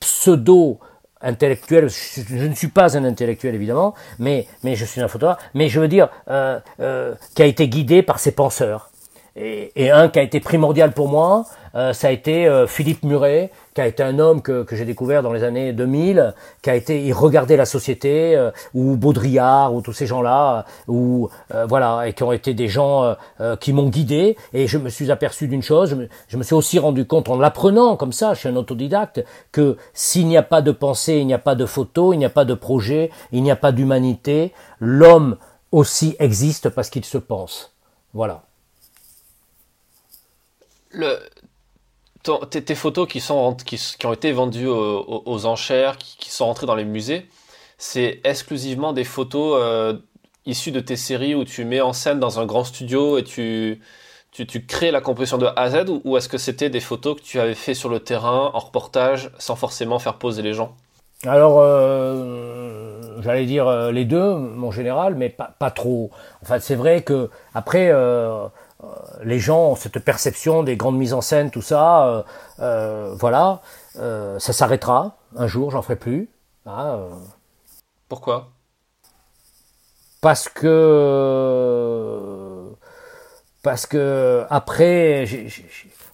pseudo 0.00 0.80
intellectuel, 1.22 1.88
je, 1.88 2.46
ne 2.46 2.54
suis 2.54 2.68
pas 2.68 2.96
un 2.96 3.04
intellectuel 3.04 3.54
évidemment, 3.54 3.94
mais, 4.18 4.46
mais 4.62 4.74
je 4.74 4.84
suis 4.84 5.00
un 5.00 5.08
photographe, 5.08 5.38
mais 5.54 5.68
je 5.68 5.80
veux 5.80 5.88
dire, 5.88 6.08
euh, 6.28 6.58
euh, 6.80 7.14
qui 7.34 7.42
a 7.42 7.46
été 7.46 7.68
guidé 7.68 8.02
par 8.02 8.18
ses 8.18 8.32
penseurs. 8.32 8.90
Et, 9.34 9.90
un 9.90 10.08
qui 10.08 10.18
a 10.18 10.22
été 10.22 10.40
primordial 10.40 10.92
pour 10.92 11.08
moi, 11.08 11.46
euh, 11.74 11.94
ça 11.94 12.08
a 12.08 12.10
été 12.10 12.64
Philippe 12.68 13.02
Muret, 13.02 13.50
qui 13.74 13.80
a 13.80 13.86
été 13.86 14.02
un 14.02 14.18
homme 14.18 14.42
que, 14.42 14.62
que 14.62 14.76
j'ai 14.76 14.84
découvert 14.84 15.22
dans 15.22 15.32
les 15.32 15.44
années 15.44 15.72
2000, 15.72 16.34
qui 16.62 16.70
a 16.70 16.74
été, 16.74 17.02
il 17.02 17.12
regardait 17.12 17.56
la 17.56 17.64
société, 17.64 18.36
euh, 18.36 18.50
ou 18.74 18.96
Baudrillard, 18.96 19.74
ou 19.74 19.80
tous 19.80 19.92
ces 19.92 20.06
gens-là, 20.06 20.64
ou 20.88 21.28
voilà, 21.68 22.06
et 22.06 22.12
qui 22.12 22.22
ont 22.22 22.32
été 22.32 22.54
des 22.54 22.68
gens 22.68 23.16
qui 23.60 23.72
m'ont 23.72 23.88
guidé. 23.88 24.36
Et 24.52 24.66
je 24.66 24.78
me 24.78 24.88
suis 24.88 25.10
aperçu 25.10 25.48
d'une 25.48 25.62
chose, 25.62 25.90
je 25.90 25.94
me, 25.94 26.08
je 26.28 26.36
me, 26.36 26.42
suis 26.42 26.54
aussi 26.54 26.78
rendu 26.78 27.06
compte 27.06 27.28
en 27.28 27.36
l'apprenant 27.36 27.96
comme 27.96 28.12
ça, 28.12 28.34
je 28.34 28.40
suis 28.40 28.48
un 28.48 28.56
autodidacte, 28.56 29.24
que 29.52 29.76
s'il 29.94 30.26
n'y 30.26 30.36
a 30.36 30.42
pas 30.42 30.62
de 30.62 30.72
pensée, 30.72 31.16
il 31.16 31.26
n'y 31.26 31.34
a 31.34 31.38
pas 31.38 31.54
de 31.54 31.66
photo, 31.66 32.12
il 32.12 32.18
n'y 32.18 32.24
a 32.24 32.30
pas 32.30 32.44
de 32.44 32.54
projet, 32.54 33.10
il 33.32 33.42
n'y 33.42 33.50
a 33.50 33.56
pas 33.56 33.72
d'humanité, 33.72 34.52
l'homme 34.80 35.36
aussi 35.70 36.16
existe 36.18 36.68
parce 36.68 36.90
qu'il 36.90 37.04
se 37.04 37.18
pense. 37.18 37.74
Voilà 38.12 38.42
le, 40.92 41.18
tes, 42.22 42.74
photos 42.74 43.08
qui, 43.08 43.20
sont, 43.20 43.54
qui, 43.54 44.06
ont 44.06 44.12
été 44.12 44.32
vendues 44.32 44.68
aux, 44.68 45.46
enchères, 45.46 45.98
qui, 45.98 46.30
sont 46.30 46.46
rentrées 46.46 46.66
dans 46.66 46.74
les 46.74 46.84
musées, 46.84 47.26
c'est 47.78 48.20
exclusivement 48.24 48.92
des 48.92 49.04
photos 49.04 49.58
euh, 49.60 49.94
issues 50.46 50.70
de 50.70 50.80
tes 50.80 50.96
séries 50.96 51.34
où 51.34 51.44
tu 51.44 51.64
mets 51.64 51.80
en 51.80 51.92
scène 51.92 52.20
dans 52.20 52.38
un 52.38 52.46
grand 52.46 52.64
studio 52.64 53.18
et 53.18 53.24
tu, 53.24 53.80
tu, 54.30 54.66
crées 54.66 54.90
la 54.90 55.00
composition 55.00 55.38
de 55.38 55.46
A 55.46 55.54
à 55.56 55.70
Z 55.70 55.90
ou, 56.04 56.16
est-ce 56.16 56.28
que 56.28 56.38
c'était 56.38 56.70
des 56.70 56.80
photos 56.80 57.16
que 57.16 57.22
tu 57.22 57.40
avais 57.40 57.54
fait 57.54 57.74
sur 57.74 57.88
le 57.88 58.00
terrain, 58.00 58.50
en 58.54 58.58
reportage, 58.58 59.30
sans 59.38 59.56
forcément 59.56 59.98
faire 59.98 60.14
poser 60.14 60.42
les 60.42 60.54
gens? 60.54 60.76
Alors, 61.24 61.58
euh, 61.60 63.20
j'allais 63.20 63.46
dire 63.46 63.68
euh, 63.68 63.92
les 63.92 64.04
deux, 64.04 64.34
mon 64.34 64.72
général, 64.72 65.14
mais 65.14 65.28
pas, 65.28 65.54
pas 65.56 65.70
trop. 65.70 66.10
Enfin, 66.42 66.58
c'est 66.58 66.74
vrai 66.74 67.02
que 67.02 67.30
après, 67.54 67.92
les 69.22 69.38
gens 69.38 69.70
ont 69.70 69.76
cette 69.76 69.98
perception 69.98 70.62
des 70.62 70.76
grandes 70.76 70.98
mises 70.98 71.14
en 71.14 71.20
scène, 71.20 71.50
tout 71.50 71.62
ça. 71.62 72.06
Euh, 72.06 72.22
euh, 72.60 73.14
voilà, 73.18 73.60
ça 73.94 74.52
s'arrêtera 74.52 75.16
un 75.36 75.46
jour, 75.46 75.70
j'en 75.70 75.82
ferai 75.82 75.96
plus. 75.96 76.28
Ah, 76.66 76.98
Pourquoi? 78.08 78.50
Parce 80.20 80.48
que 80.48 80.68
parce 83.62 83.86
que 83.86 84.44
après, 84.50 85.26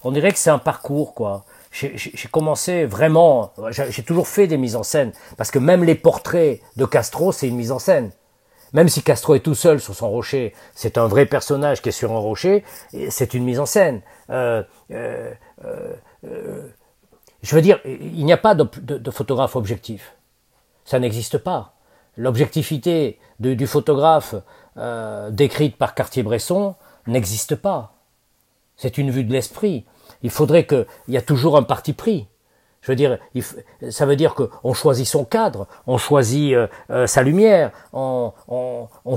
on 0.05 0.13
dirait 0.13 0.33
que 0.33 0.39
c'est 0.39 0.51
un 0.51 0.59
parcours, 0.59 1.15
quoi. 1.15 1.45
J'ai 1.71 2.29
commencé 2.31 2.87
vraiment, 2.87 3.53
j'ai 3.71 4.03
toujours 4.03 4.27
fait 4.27 4.47
des 4.47 4.57
mises 4.57 4.77
en 4.77 4.83
scène, 4.83 5.13
parce 5.37 5.51
que 5.51 5.59
même 5.59 5.85
les 5.85 5.95
portraits 5.95 6.61
de 6.77 6.85
Castro, 6.87 7.33
c'est 7.33 7.49
une 7.49 7.57
mise 7.57 7.73
en 7.73 7.79
scène. 7.79 8.11
Même 8.73 8.89
si 8.89 9.03
Castro 9.03 9.35
est 9.35 9.41
tout 9.41 9.55
seul 9.55 9.81
sur 9.81 9.95
son 9.95 10.11
rocher, 10.11 10.55
c'est 10.75 10.99
un 10.99 11.07
vrai 11.07 11.27
personnage 11.27 11.81
qui 11.81 11.89
est 11.89 11.93
sur 11.93 12.13
un 12.13 12.19
rocher, 12.19 12.65
c'est 13.09 13.35
une 13.35 13.45
mise 13.45 13.61
en 13.61 13.67
scène. 13.67 14.03
Euh, 14.31 14.63
euh, 14.91 15.33
euh, 16.25 16.69
je 17.43 17.55
veux 17.55 17.63
dire, 17.63 17.81
il 17.85 18.25
n'y 18.25 18.33
a 18.33 18.37
pas 18.37 18.55
de, 18.55 19.11
photographe 19.11 19.57
objectif. 19.57 20.15
Ça 20.85 20.99
n'existe 20.99 21.39
pas. 21.39 21.75
L'objectivité 22.17 23.19
du 23.39 23.67
photographe 23.67 24.35
décrite 25.31 25.77
par 25.77 25.95
Cartier-Bresson 25.95 26.75
n'existe 27.07 27.55
pas. 27.55 27.95
C'est 28.77 28.99
une 28.99 29.11
vue 29.11 29.25
de 29.25 29.33
l'esprit. 29.33 29.87
Il 30.23 30.31
faudrait 30.31 30.67
qu'il 30.67 30.87
y 31.09 31.17
a 31.17 31.23
toujours 31.23 31.57
un 31.57 31.63
parti 31.63 31.93
pris. 31.93 32.29
Je 32.89 32.93
veux 32.93 32.97
dire, 32.97 33.19
ça 33.91 34.07
veut 34.07 34.17
dire 34.17 34.35
qu'on 34.35 34.73
choisit 34.73 35.07
son 35.07 35.23
cadre, 35.27 35.67
on 35.87 35.99
choisit 35.99 36.55
euh, 36.55 36.69
euh, 36.89 37.07
sa 37.07 37.23
lumière, 37.23 37.71
on, 37.93 38.33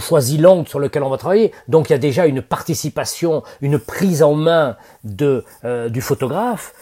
choisit 0.02 0.42
l'angle 0.42 0.68
sur 0.68 0.78
lequel 0.78 1.04
on 1.04 1.10
va 1.10 1.18
travailler. 1.18 1.54
Donc 1.70 1.90
il 1.90 1.94
y 1.94 1.96
a 1.96 2.00
déjà 2.00 2.26
une 2.26 2.42
participation, 2.42 3.44
une 3.62 3.80
prise 3.80 4.24
en 4.24 4.34
main 4.34 4.76
de, 5.06 5.46
euh, 5.64 5.88
du 5.88 6.02
photographe, 6.02 6.74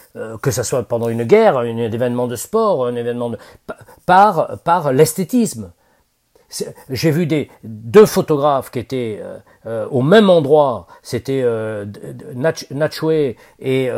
que 0.42 0.50
ce 0.50 0.64
soit 0.64 0.82
pendant 0.82 1.08
une 1.08 1.22
guerre, 1.22 1.58
un 1.58 1.76
événement 1.76 2.26
de 2.26 2.34
sport, 2.34 2.84
un 2.86 2.96
événement 2.96 3.30
de, 3.30 3.38
par, 4.04 4.58
par 4.64 4.92
l'esthétisme. 4.92 5.70
J'ai 6.90 7.10
vu 7.12 7.26
des 7.26 7.48
deux 7.62 8.06
photographes 8.06 8.70
qui 8.70 8.80
étaient 8.80 9.20
euh, 9.22 9.38
euh, 9.66 9.86
au 9.90 10.02
même 10.02 10.28
endroit, 10.28 10.88
c'était 11.02 11.42
euh, 11.44 11.84
et 13.60 13.88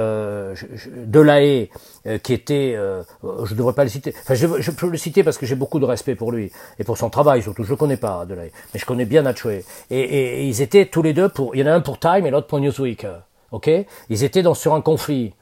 euh, 2.06 2.18
qui 2.18 2.32
étaient, 2.32 2.74
je 3.22 3.52
ne 3.52 3.56
devrais 3.56 3.74
pas 3.74 3.84
le 3.84 3.90
citer, 3.90 4.14
enfin 4.20 4.34
je, 4.34 4.46
je, 4.60 4.70
peux 4.70 4.88
le 4.88 4.96
citer 4.96 5.22
parce 5.22 5.38
que 5.38 5.46
j'ai 5.46 5.54
beaucoup 5.54 5.78
de 5.78 5.84
respect 5.84 6.14
pour 6.14 6.32
lui 6.32 6.50
et 6.78 6.84
pour 6.84 6.98
son 6.98 7.10
travail 7.10 7.42
surtout. 7.42 7.64
Je 7.64 7.70
le 7.70 7.76
connais 7.76 7.96
pas 7.96 8.24
Delahaye, 8.26 8.52
mais 8.72 8.80
je 8.80 8.86
connais 8.86 9.04
bien 9.04 9.22
Natchwe. 9.22 9.62
Et, 9.90 9.98
et, 10.00 10.44
ils 10.46 10.62
étaient 10.62 10.86
tous 10.86 11.02
les 11.02 11.12
deux 11.12 11.28
pour, 11.28 11.54
il 11.54 11.60
y 11.60 11.64
en 11.64 11.66
a 11.66 11.74
un 11.74 11.80
pour 11.80 11.98
Time 11.98 12.26
et 12.26 12.30
l'autre 12.30 12.46
pour 12.46 12.60
Newsweek, 12.60 13.06
ok? 13.52 13.70
Ils 14.08 14.24
étaient 14.24 14.42
dans 14.42 14.54
sur 14.54 14.74
un 14.74 14.80
conflit, 14.80 15.34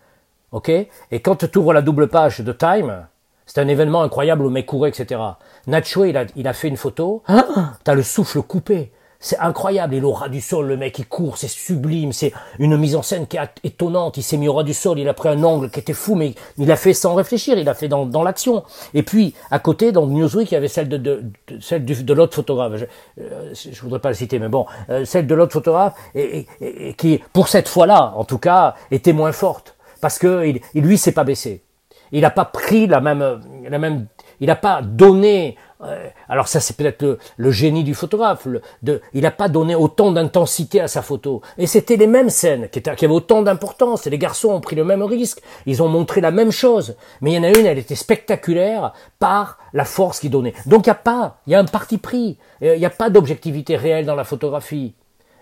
ok? 0.53 0.69
Et 0.69 1.21
quand 1.21 1.37
tu 1.37 1.59
ouvres 1.59 1.73
la 1.73 1.83
double 1.83 2.09
page 2.09 2.41
de 2.41 2.53
Time, 2.53 3.07
c'est 3.53 3.61
un 3.61 3.67
événement 3.67 4.03
incroyable, 4.03 4.45
le 4.45 4.51
mec 4.51 4.67
courait, 4.67 4.91
etc. 4.91 5.21
Nacho, 5.67 6.05
il 6.05 6.17
a, 6.17 6.25
il 6.37 6.47
a 6.47 6.53
fait 6.53 6.69
une 6.69 6.77
photo. 6.77 7.25
Ah 7.27 7.73
T'as 7.83 7.95
le 7.95 8.03
souffle 8.05 8.43
coupé. 8.43 8.93
C'est 9.23 9.39
incroyable. 9.39 9.95
Et 9.95 10.01
l'aura 10.01 10.31
du 10.31 10.41
sol, 10.41 10.67
le 10.67 10.79
mec, 10.79 10.99
il 10.99 11.07
court, 11.07 11.37
c'est 11.37 11.47
sublime. 11.49 12.13
C'est 12.13 12.33
une 12.59 12.77
mise 12.79 12.97
en 12.97 13.03
scène 13.03 13.27
qui 13.27 13.37
est 13.37 13.51
étonnante. 13.63 14.17
Il 14.17 14.23
s'est 14.23 14.39
mis 14.39 14.49
au 14.49 14.55
ras 14.55 14.63
du 14.63 14.73
sol. 14.73 14.99
Il 14.99 15.09
a 15.09 15.15
pris 15.15 15.29
un 15.29 15.43
angle 15.45 15.71
qui 15.71 15.79
était 15.79 15.93
fou, 15.93 16.15
mais 16.15 16.35
il 16.57 16.73
a 16.73 16.77
fait 16.77 16.95
sans 16.95 17.15
réfléchir. 17.15 17.59
Il 17.59 17.69
a 17.69 17.75
fait 17.75 17.89
dans, 17.89 18.07
dans 18.07 18.23
l'action. 18.23 18.65
Et 18.95 19.03
puis, 19.03 19.35
à 19.51 19.59
côté, 19.59 19.93
dans 19.93 20.07
Newsweek, 20.07 20.51
il 20.51 20.55
y 20.55 20.57
avait 20.57 20.69
celle 20.69 20.89
de, 20.89 20.97
de, 20.97 21.23
celle 21.61 21.85
de 21.85 22.15
l'autre 22.15 22.35
photographe. 22.35 22.77
Je, 22.77 22.87
euh, 23.21 23.53
je 23.55 23.81
voudrais 23.83 24.01
pas 24.01 24.09
le 24.09 24.15
citer, 24.15 24.39
mais 24.39 24.49
bon, 24.49 24.65
euh, 24.89 25.05
celle 25.05 25.27
de 25.27 25.35
l'autre 25.35 25.53
photographe, 25.53 25.95
et, 26.15 26.47
et, 26.63 26.95
qui, 26.95 27.21
pour 27.35 27.49
cette 27.49 27.69
fois-là, 27.69 28.15
en 28.17 28.25
tout 28.25 28.39
cas, 28.39 28.75
était 28.91 29.13
moins 29.13 29.33
forte. 29.33 29.77
Parce 30.01 30.19
que 30.19 30.47
il, 30.47 30.83
lui, 30.83 30.97
s'est 30.97 31.13
pas 31.13 31.25
baissé 31.25 31.63
il 32.13 32.23
n'a 32.23 32.31
pas 32.31 32.45
pris 32.45 32.89
la 32.89 33.01
même, 33.01 33.41
la 33.69 33.79
même, 33.79 34.07
il 34.41 34.49
n'a 34.49 34.57
pas 34.57 34.83
donné. 34.83 35.57
Alors 36.29 36.47
ça, 36.49 36.61
c'est 36.61 36.77
peut-être 36.77 37.03
le, 37.03 37.19
le 37.39 37.51
génie 37.51 37.85
du 37.85 37.95
photographe. 37.95 38.45
le- 38.45 38.61
de, 38.83 39.01
il 39.15 39.23
n'a 39.23 39.31
pas 39.31 39.49
donné 39.49 39.75
autant 39.75 40.13
d'intensité 40.13 40.81
à 40.81 40.89
sa 40.89 41.01
photo. 41.03 41.41
Et 41.59 41.67
c'était 41.67 41.97
les 41.97 42.07
mêmes 42.07 42.31
scènes 42.31 42.69
qui, 42.69 42.79
étaient, 42.81 42.95
qui 42.97 43.05
avaient 43.07 43.15
autant 43.15 43.43
d'importance. 43.43 44.07
Et 44.07 44.11
les 44.11 44.19
garçons 44.19 44.49
ont 44.51 44.61
pris 44.61 44.77
le 44.77 44.85
même 44.85 45.03
risque. 45.03 45.41
Ils 45.67 45.83
ont 45.83 45.89
montré 45.89 46.21
la 46.21 46.31
même 46.31 46.51
chose. 46.53 46.97
Mais 47.21 47.33
il 47.33 47.35
y 47.35 47.39
en 47.39 47.45
a 47.45 47.49
une, 47.49 47.67
elle 47.67 47.79
était 47.79 47.95
spectaculaire 47.95 48.93
par 49.19 49.59
la 49.73 49.85
force 49.85 50.21
qu'il 50.21 50.31
donnait. 50.31 50.55
Donc 50.67 50.87
il 50.87 50.91
n'y 50.91 50.93
a 50.93 50.95
pas, 50.97 51.39
il 51.47 51.53
y 51.53 51.55
a 51.57 51.61
un 51.61 51.65
parti 51.65 51.99
pris. 51.99 52.39
Euh, 52.63 52.75
Il 52.77 52.79
n'y 52.81 52.87
a 52.87 52.91
pas 52.91 53.11
d'objectivité 53.11 53.77
réelle 53.77 54.05
dans 54.07 54.15
la 54.17 54.25
photographie. 54.25 54.95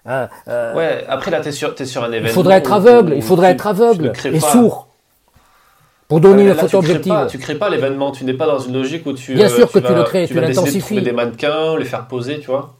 Euh, 0.06 0.26
euh, 0.48 0.74
Ouais, 0.74 1.04
après 1.08 1.30
là, 1.30 1.40
t'es 1.40 1.52
sur, 1.52 1.74
t'es 1.74 1.84
sur 1.84 2.02
un 2.02 2.08
événement. 2.08 2.28
il 2.28 2.32
faudrait 2.32 2.56
être 2.56 2.72
aveugle, 2.72 3.12
il 3.14 3.22
faudrait 3.22 3.48
tu- 3.48 3.54
être 3.54 3.62
tu 3.64 3.68
aveugle 3.68 4.12
et 4.32 4.40
sourd 4.40 4.87
pour 6.08 6.20
donner 6.20 6.44
une 6.44 6.54
photo 6.54 6.68
tu 6.68 6.76
objective. 6.76 7.12
pas- 7.12 7.26
tu 7.26 7.38
crées 7.38 7.54
pas 7.56 7.68
l'événement, 7.68 8.10
tu 8.10 8.24
n'es 8.24 8.32
pas 8.32 8.46
dans 8.46 8.58
une 8.58 8.72
logique 8.72 9.04
où 9.06 9.12
tu. 9.12 9.34
Bien 9.34 9.46
euh, 9.46 9.48
sûr 9.56 9.70
que 9.70 9.78
tu 9.78 9.94
le 9.94 10.02
crées, 10.04 10.26
tu 10.26 10.34
de 10.34 10.40
l'intensifies. 10.40 11.02
des 11.02 11.12
mannequins, 11.12 11.76
les 11.78 11.84
faire 11.84 12.08
poser, 12.08 12.40
tu 12.40 12.46
vois. 12.46 12.74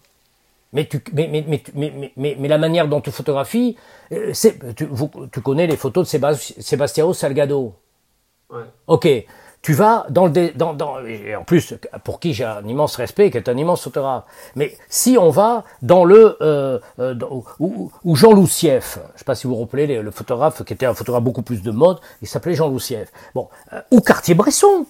Mais, 0.72 0.86
tu, 0.86 1.02
mais, 1.12 1.28
mais, 1.30 1.44
mais, 1.46 1.58
tu- 1.60 1.72
mais, 2.16 2.48
la 2.48 2.58
manière 2.58 2.88
dont 2.88 3.00
tu 3.00 3.10
photographies, 3.10 3.76
euh, 4.12 4.30
c'est, 4.34 4.74
tu, 4.74 4.86
vous- 4.90 5.10
tu 5.32 5.40
connais 5.40 5.66
les 5.66 5.76
photos 5.76 6.10
de 6.10 6.38
Sébastien, 6.60 7.12
Salgado. 7.12 7.74
Ouais. 8.50 8.64
Ok, 8.86 9.08
tu 9.68 9.74
vas 9.74 10.06
dans 10.08 10.28
le 10.28 10.50
dans, 10.54 11.04
et 11.06 11.36
en 11.36 11.44
plus 11.44 11.74
pour 12.02 12.20
qui 12.20 12.32
j'ai 12.32 12.44
un 12.44 12.66
immense 12.66 12.96
respect, 12.96 13.30
qui 13.30 13.36
est 13.36 13.50
un 13.50 13.56
immense 13.58 13.82
photographe. 13.82 14.24
Mais 14.56 14.74
si 14.88 15.18
on 15.20 15.28
va 15.28 15.62
dans 15.82 16.06
le 16.06 16.38
euh, 16.40 16.78
euh, 16.98 17.14
où, 17.60 18.16
Jean 18.16 18.32
Loussieff, 18.32 18.98
je 19.12 19.18
sais 19.18 19.26
pas 19.26 19.34
si 19.34 19.46
vous 19.46 19.54
vous 19.54 19.60
rappelez 19.60 20.00
le, 20.00 20.10
photographe 20.10 20.64
qui 20.64 20.72
était 20.72 20.86
un 20.86 20.94
photographe 20.94 21.22
beaucoup 21.22 21.42
plus 21.42 21.60
de 21.60 21.70
mode, 21.70 21.98
il 22.22 22.28
s'appelait 22.28 22.54
Jean 22.54 22.68
Loussieff. 22.68 23.12
Bon, 23.34 23.48
euh, 23.74 23.82
ou 23.90 24.00
Cartier-Bresson. 24.00 24.86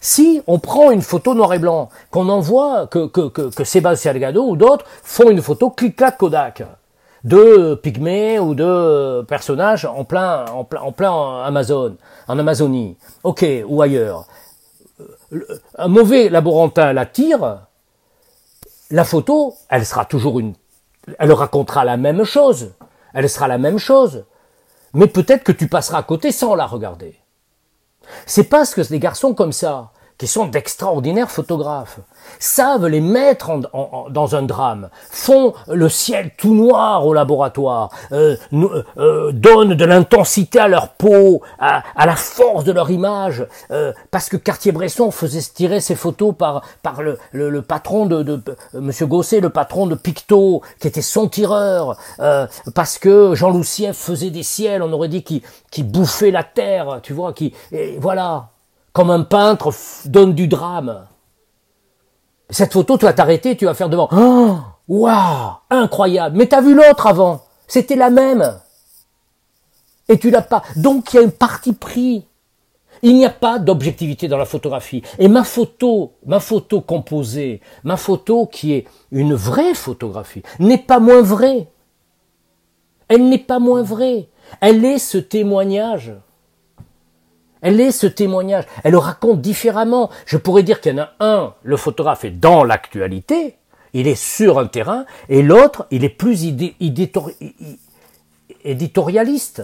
Si 0.00 0.40
on 0.46 0.60
prend 0.60 0.92
une 0.92 1.02
photo 1.02 1.34
noir 1.34 1.52
et 1.52 1.58
blanc, 1.58 1.90
qu'on 2.10 2.30
envoie, 2.30 2.86
que, 2.86 3.08
que, 3.08 3.28
que, 3.28 3.64
Sébastien 3.64 4.12
Salgado 4.12 4.48
ou 4.48 4.56
d'autres 4.56 4.86
font 5.02 5.28
une 5.28 5.42
photo 5.42 5.68
clic-clac 5.68 6.16
Kodak 6.16 6.62
de 7.26 7.74
pygmées 7.74 8.38
ou 8.38 8.54
de 8.54 9.22
personnages 9.28 9.84
en 9.84 10.04
plein, 10.04 10.44
en 10.46 10.62
plein, 10.64 10.80
en 10.80 10.92
plein 10.92 11.42
Amazon, 11.42 11.96
en 12.28 12.38
Amazonie, 12.38 12.96
ok, 13.24 13.44
ou 13.66 13.82
ailleurs. 13.82 14.26
Le- 15.30 15.46
Un 15.76 15.88
mauvais 15.88 16.28
laborantin 16.28 16.92
la 16.92 17.04
tire, 17.04 17.66
la 18.90 19.04
photo, 19.04 19.54
elle 19.68 19.84
sera 19.84 20.04
toujours 20.04 20.38
une, 20.38 20.54
elle 21.18 21.32
racontera 21.32 21.84
la 21.84 21.96
même 21.96 22.22
chose, 22.22 22.72
elle 23.12 23.28
sera 23.28 23.48
la 23.48 23.58
même 23.58 23.78
chose, 23.78 24.24
mais 24.94 25.08
peut-être 25.08 25.42
que 25.42 25.52
tu 25.52 25.66
passeras 25.68 25.98
à 25.98 26.02
côté 26.04 26.30
sans 26.30 26.54
la 26.54 26.66
regarder. 26.66 27.18
C'est 28.24 28.44
parce 28.44 28.72
que 28.72 28.82
des 28.88 29.00
garçons 29.00 29.34
comme 29.34 29.52
ça, 29.52 29.90
qui 30.18 30.26
sont 30.26 30.46
d'extraordinaires 30.46 31.30
photographes, 31.30 31.98
savent 32.38 32.86
les 32.86 33.00
mettre 33.00 33.50
en- 33.50 33.60
en- 33.72 33.88
en- 33.92 34.10
dans 34.10 34.34
un 34.34 34.42
drame, 34.42 34.88
font 35.10 35.52
le 35.68 35.88
ciel 35.88 36.30
tout 36.38 36.54
noir 36.54 37.06
au 37.06 37.12
laboratoire, 37.12 37.90
euh, 38.12 38.36
euh, 38.96 39.32
donnent 39.32 39.74
de 39.74 39.84
l'intensité 39.84 40.58
à 40.58 40.68
leur 40.68 40.88
peau, 40.90 41.42
à, 41.58 41.82
à 41.96 42.06
la 42.06 42.16
force 42.16 42.64
de 42.64 42.72
leur 42.72 42.90
image, 42.90 43.46
euh, 43.70 43.92
parce 44.10 44.28
que 44.28 44.36
Cartier-Bresson 44.36 45.10
faisait 45.10 45.40
tirer 45.54 45.80
ses 45.80 45.94
photos 45.94 46.34
par, 46.36 46.62
par 46.82 47.02
le, 47.02 47.18
le- 47.32 47.50
le 47.50 47.62
patron 47.62 48.06
de, 48.06 48.22
de 48.22 48.42
euh, 48.74 48.80
Monsieur 48.80 49.06
Gosset, 49.06 49.40
le 49.40 49.50
patron 49.50 49.86
de 49.86 49.94
Pictot, 49.94 50.62
qui 50.80 50.88
était 50.88 51.02
son 51.02 51.28
tireur, 51.28 51.96
euh, 52.20 52.46
parce 52.74 52.98
que 52.98 53.34
Jean 53.34 53.50
Loussieff 53.50 53.96
faisait 53.96 54.30
des 54.30 54.42
ciels, 54.42 54.82
on 54.82 54.92
aurait 54.92 55.08
dit 55.08 55.22
qu'il 55.22 55.42
qu'il 55.70 55.90
bouffait 55.90 56.30
la 56.30 56.42
terre, 56.44 57.00
tu 57.02 57.12
vois, 57.12 57.32
qui, 57.34 57.52
voilà, 57.98 58.48
comme 58.96 59.10
un 59.10 59.24
peintre 59.24 59.74
donne 60.06 60.32
du 60.32 60.48
drame. 60.48 61.04
Cette 62.48 62.72
photo, 62.72 62.96
tu 62.96 63.04
vas 63.04 63.12
t'arrêter, 63.12 63.54
tu 63.54 63.66
vas 63.66 63.74
faire 63.74 63.90
devant. 63.90 64.08
Oh, 64.10 64.56
waouh, 64.88 65.56
incroyable. 65.68 66.38
Mais 66.38 66.46
t'as 66.46 66.62
vu 66.62 66.74
l'autre 66.74 67.06
avant? 67.06 67.42
C'était 67.68 67.94
la 67.94 68.08
même. 68.08 68.58
Et 70.08 70.18
tu 70.18 70.30
l'as 70.30 70.40
pas. 70.40 70.62
Donc 70.76 71.12
il 71.12 71.16
y 71.16 71.18
a 71.22 71.26
un 71.26 71.28
parti 71.28 71.74
pris. 71.74 72.26
Il 73.02 73.16
n'y 73.16 73.26
a 73.26 73.30
pas 73.30 73.58
d'objectivité 73.58 74.28
dans 74.28 74.38
la 74.38 74.46
photographie. 74.46 75.02
Et 75.18 75.28
ma 75.28 75.44
photo, 75.44 76.14
ma 76.24 76.40
photo 76.40 76.80
composée, 76.80 77.60
ma 77.84 77.98
photo 77.98 78.46
qui 78.46 78.72
est 78.72 78.86
une 79.10 79.34
vraie 79.34 79.74
photographie, 79.74 80.42
n'est 80.58 80.78
pas 80.78 81.00
moins 81.00 81.20
vraie. 81.20 81.68
Elle 83.08 83.28
n'est 83.28 83.36
pas 83.36 83.58
moins 83.58 83.82
vraie. 83.82 84.30
Elle 84.62 84.82
est 84.86 84.98
ce 84.98 85.18
témoignage. 85.18 86.14
Elle 87.62 87.80
est 87.80 87.92
ce 87.92 88.06
témoignage. 88.06 88.64
Elle 88.84 88.92
le 88.92 88.98
raconte 88.98 89.40
différemment. 89.40 90.10
Je 90.26 90.36
pourrais 90.36 90.62
dire 90.62 90.80
qu'il 90.80 90.94
y 90.94 91.00
en 91.00 91.04
a 91.04 91.12
un, 91.20 91.54
le 91.62 91.76
photographe 91.76 92.24
est 92.24 92.30
dans 92.30 92.64
l'actualité, 92.64 93.56
il 93.92 94.06
est 94.08 94.14
sur 94.14 94.58
un 94.58 94.66
terrain, 94.66 95.06
et 95.28 95.42
l'autre, 95.42 95.86
il 95.90 96.04
est 96.04 96.10
plus 96.10 96.44
éditorialiste. 98.64 99.62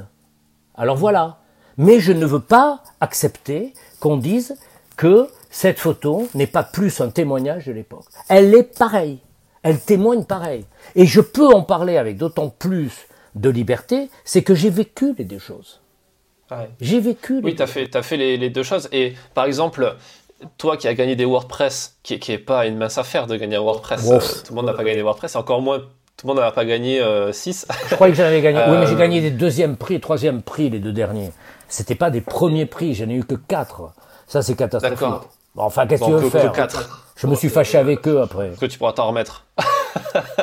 Alors 0.75 0.97
voilà. 0.97 1.39
Mais 1.77 2.01
je 2.01 2.13
ne 2.13 2.27
veux 2.27 2.41
pas 2.41 2.83
accepter 3.01 3.75
qu'on 4.01 4.17
dise 4.17 4.57
que 4.97 5.29
cette 5.51 5.79
photo 5.79 6.29
n'est 6.35 6.47
pas 6.47 6.63
plus 6.63 7.01
un 7.01 7.11
témoignage 7.11 7.67
de 7.67 7.73
l'époque. 7.73 8.07
Elle 8.29 8.55
est 8.55 8.79
pareille. 8.79 9.21
Elle 9.63 9.79
témoigne 9.79 10.25
pareil. 10.25 10.65
Et 10.95 11.07
je 11.07 11.21
peux 11.21 11.47
en 11.47 11.63
parler 11.63 11.99
avec 11.99 12.17
d'autant 12.17 12.49
plus 12.49 13.07
de 13.35 13.49
liberté, 13.49 14.11
c'est 14.25 14.43
que 14.43 14.55
j'ai 14.55 14.71
vécu 14.71 15.15
les 15.17 15.25
deux 15.25 15.39
choses. 15.39 15.82
Ouais. 16.59 16.71
J'ai 16.81 17.01
vécu 17.01 17.41
Oui, 17.43 17.55
tu 17.55 17.63
as 17.63 17.67
fait, 17.67 17.87
t'as 17.89 18.03
fait 18.03 18.17
les, 18.17 18.37
les 18.37 18.51
deux 18.51 18.63
choses. 18.63 18.89
Et 18.93 19.15
par 19.35 19.45
exemple, 19.45 19.95
toi 20.59 20.77
qui 20.77 20.89
as 20.89 20.95
gagné 20.95 21.17
des 21.17 21.25
WordPress, 21.25 21.97
qui, 22.03 22.19
qui 22.19 22.33
est 22.33 22.39
pas 22.39 22.67
une 22.67 22.77
mince 22.77 22.99
affaire 22.99 23.27
de 23.27 23.37
gagner 23.37 23.57
un 23.57 23.61
WordPress, 23.61 24.11
euh, 24.11 24.19
tout 24.45 24.53
le 24.53 24.57
monde 24.57 24.67
n'a 24.67 24.73
pas 24.75 24.85
gagné 24.85 24.97
des 24.97 25.03
WordPress, 25.03 25.37
encore 25.37 25.61
moins, 25.63 25.79
tout 25.79 26.27
le 26.27 26.29
monde 26.35 26.39
n'a 26.43 26.51
pas 26.53 26.65
gagné 26.65 27.01
6. 27.33 27.67
Je 27.91 27.95
croyais 27.95 28.13
que 28.13 28.19
j'en 28.19 28.25
avais 28.25 28.41
gagné. 28.43 28.61
Oui, 28.69 28.77
mais 28.79 28.87
j'ai 28.87 28.95
Euh, 28.95 28.99
gagné 28.99 29.21
des 29.21 29.31
deuxièmes 29.31 29.77
prix, 29.77 30.01
troisième 30.01 30.43
prix, 30.43 30.71
les 30.71 30.79
deux 30.79 30.93
derniers. 30.93 31.31
C'était 31.69 31.95
pas 31.95 32.11
des 32.11 32.21
premiers 32.21 32.67
prix, 32.67 32.95
j'en 32.95 33.09
ai 33.09 33.15
eu 33.15 33.25
que 33.25 33.35
quatre. 33.35 33.93
Ça, 34.27 34.43
c'est 34.43 34.55
catastrophique. 34.55 34.99
D'accord. 35.01 35.29
Bon, 35.55 35.63
enfin, 35.65 35.87
qu'est-ce 35.87 36.01
que 36.03 36.07
tu 36.07 36.13
veux 36.13 36.31
faire? 36.31 36.53
quatre. 36.53 37.07
Je 37.17 37.27
me 37.27 37.35
suis 37.35 37.49
fâché 37.51 37.77
avec 37.79 38.07
eux 38.09 38.21
après. 38.23 38.51
que 38.59 38.67
tu 38.67 38.79
pourras 38.79 38.93
t'en 38.95 39.07
remettre. 39.09 39.45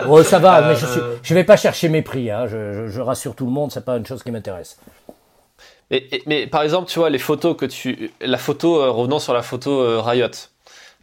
Oh, 0.07 0.23
ça 0.23 0.39
va, 0.39 0.61
mais 0.61 0.75
je 0.75 0.85
Euh, 0.85 0.89
suis, 0.91 1.01
je 1.23 1.33
vais 1.33 1.43
pas 1.43 1.57
chercher 1.57 1.89
mes 1.89 2.01
prix. 2.01 2.29
Hein. 2.31 2.45
Je, 2.47 2.73
je- 2.73 2.87
je 2.87 3.01
rassure 3.01 3.35
tout 3.35 3.45
le 3.45 3.51
monde, 3.51 3.71
c'est 3.71 3.83
pas 3.83 3.97
une 3.97 4.05
chose 4.05 4.21
qui 4.23 4.31
m'intéresse. 4.31 4.77
Et- 5.91 6.15
et- 6.17 6.23
mais 6.27 6.47
par 6.47 6.61
exemple, 6.63 6.89
tu 6.89 6.99
vois, 6.99 7.09
les 7.09 7.19
photos 7.19 7.55
que 7.57 7.65
tu. 7.65 8.11
La 8.21 8.37
photo, 8.37 8.81
euh, 8.81 8.91
revenons 8.91 9.19
sur 9.19 9.33
la 9.33 9.41
photo 9.41 9.81
euh, 9.81 10.01
Riot. 10.01 10.27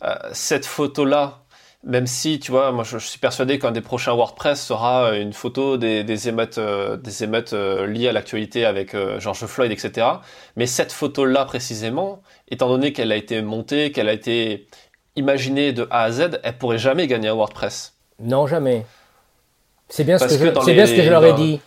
Euh, 0.04 0.14
cette 0.32 0.66
photo-là, 0.66 1.40
même 1.84 2.06
si, 2.06 2.38
tu 2.38 2.50
vois, 2.52 2.70
moi 2.72 2.84
je, 2.84 2.98
je 2.98 3.06
suis 3.06 3.18
persuadé 3.18 3.58
qu'un 3.58 3.72
des 3.72 3.80
prochains 3.80 4.12
WordPress 4.14 4.64
sera 4.64 5.06
euh, 5.12 5.20
une 5.22 5.32
photo 5.32 5.76
des, 5.76 6.04
des 6.04 6.28
émeutes, 6.28 6.58
euh, 6.58 6.96
des 6.96 7.24
émeutes 7.24 7.52
liées 7.52 8.08
à 8.08 8.12
l'actualité 8.12 8.64
avec 8.64 8.94
George 9.18 9.44
Floyd, 9.46 9.72
etc. 9.72 10.06
Mais 10.56 10.66
cette 10.66 10.92
photo-là 10.92 11.44
précisément, 11.46 12.22
étant 12.48 12.68
donné 12.68 12.92
qu'elle 12.92 13.10
a 13.12 13.16
été 13.16 13.42
montée, 13.42 13.90
qu'elle 13.92 14.08
a 14.08 14.12
été 14.12 14.66
imaginée 15.16 15.72
de 15.72 15.86
A 15.90 16.02
à 16.02 16.10
Z, 16.12 16.40
elle 16.42 16.58
pourrait 16.58 16.78
jamais 16.78 17.06
gagner 17.06 17.28
un 17.28 17.34
WordPress. 17.34 17.94
Non, 18.20 18.46
jamais. 18.46 18.84
C'est 19.88 20.04
bien, 20.04 20.18
ce 20.18 20.24
que, 20.24 20.30
que 20.34 20.38
je, 20.38 20.66
les- 20.66 20.74
bien 20.74 20.86
ce 20.86 20.92
que 20.94 21.02
je 21.02 21.10
leur 21.10 21.24
ai 21.24 21.32
dit. 21.32 21.60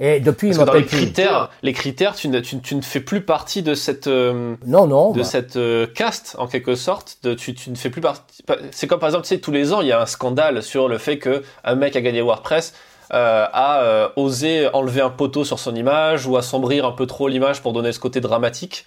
Et 0.00 0.18
depuis, 0.18 0.48
ils 0.48 0.56
Parce 0.56 0.66
que 0.68 0.72
dans 0.72 0.78
les 0.78 0.84
critères, 0.86 1.50
les 1.62 1.72
critères, 1.72 2.14
tu 2.16 2.28
ne, 2.28 2.40
tu, 2.40 2.58
tu 2.60 2.74
ne 2.74 2.82
fais 2.82 2.98
plus 3.00 3.20
partie 3.20 3.62
de 3.62 3.74
cette. 3.74 4.08
euh, 4.08 4.56
Non, 4.66 4.88
non. 4.88 5.12
de 5.12 5.18
bah, 5.18 5.24
cette 5.24 5.54
euh, 5.56 5.86
caste 5.86 6.34
en 6.38 6.48
quelque 6.48 6.74
sorte 6.74 7.18
de, 7.22 7.34
tu, 7.34 7.54
tu 7.54 7.70
ne 7.70 7.76
fais 7.76 7.90
plus 7.90 8.00
partie 8.00 8.42
c'est 8.72 8.88
comme 8.88 8.98
par 8.98 9.08
exemple 9.08 9.24
tu 9.24 9.28
sais 9.28 9.40
tous 9.40 9.52
les 9.52 9.72
ans 9.72 9.80
il 9.82 9.86
y 9.86 9.92
a 9.92 10.00
un 10.00 10.06
scandale 10.06 10.64
sur 10.64 10.88
le 10.88 10.98
fait 10.98 11.18
que 11.18 11.44
un 11.62 11.76
mec 11.76 11.94
a 11.94 12.00
gagné 12.00 12.22
WordPress 12.22 12.74
euh, 13.12 13.46
a 13.52 14.10
osé 14.16 14.68
enlever 14.72 15.00
un 15.00 15.10
poteau 15.10 15.44
sur 15.44 15.60
son 15.60 15.74
image 15.76 16.26
ou 16.26 16.36
assombrir 16.36 16.84
un 16.86 16.92
peu 16.92 17.06
trop 17.06 17.28
l'image 17.28 17.62
pour 17.62 17.72
donner 17.72 17.92
ce 17.92 18.00
côté 18.00 18.20
dramatique 18.20 18.86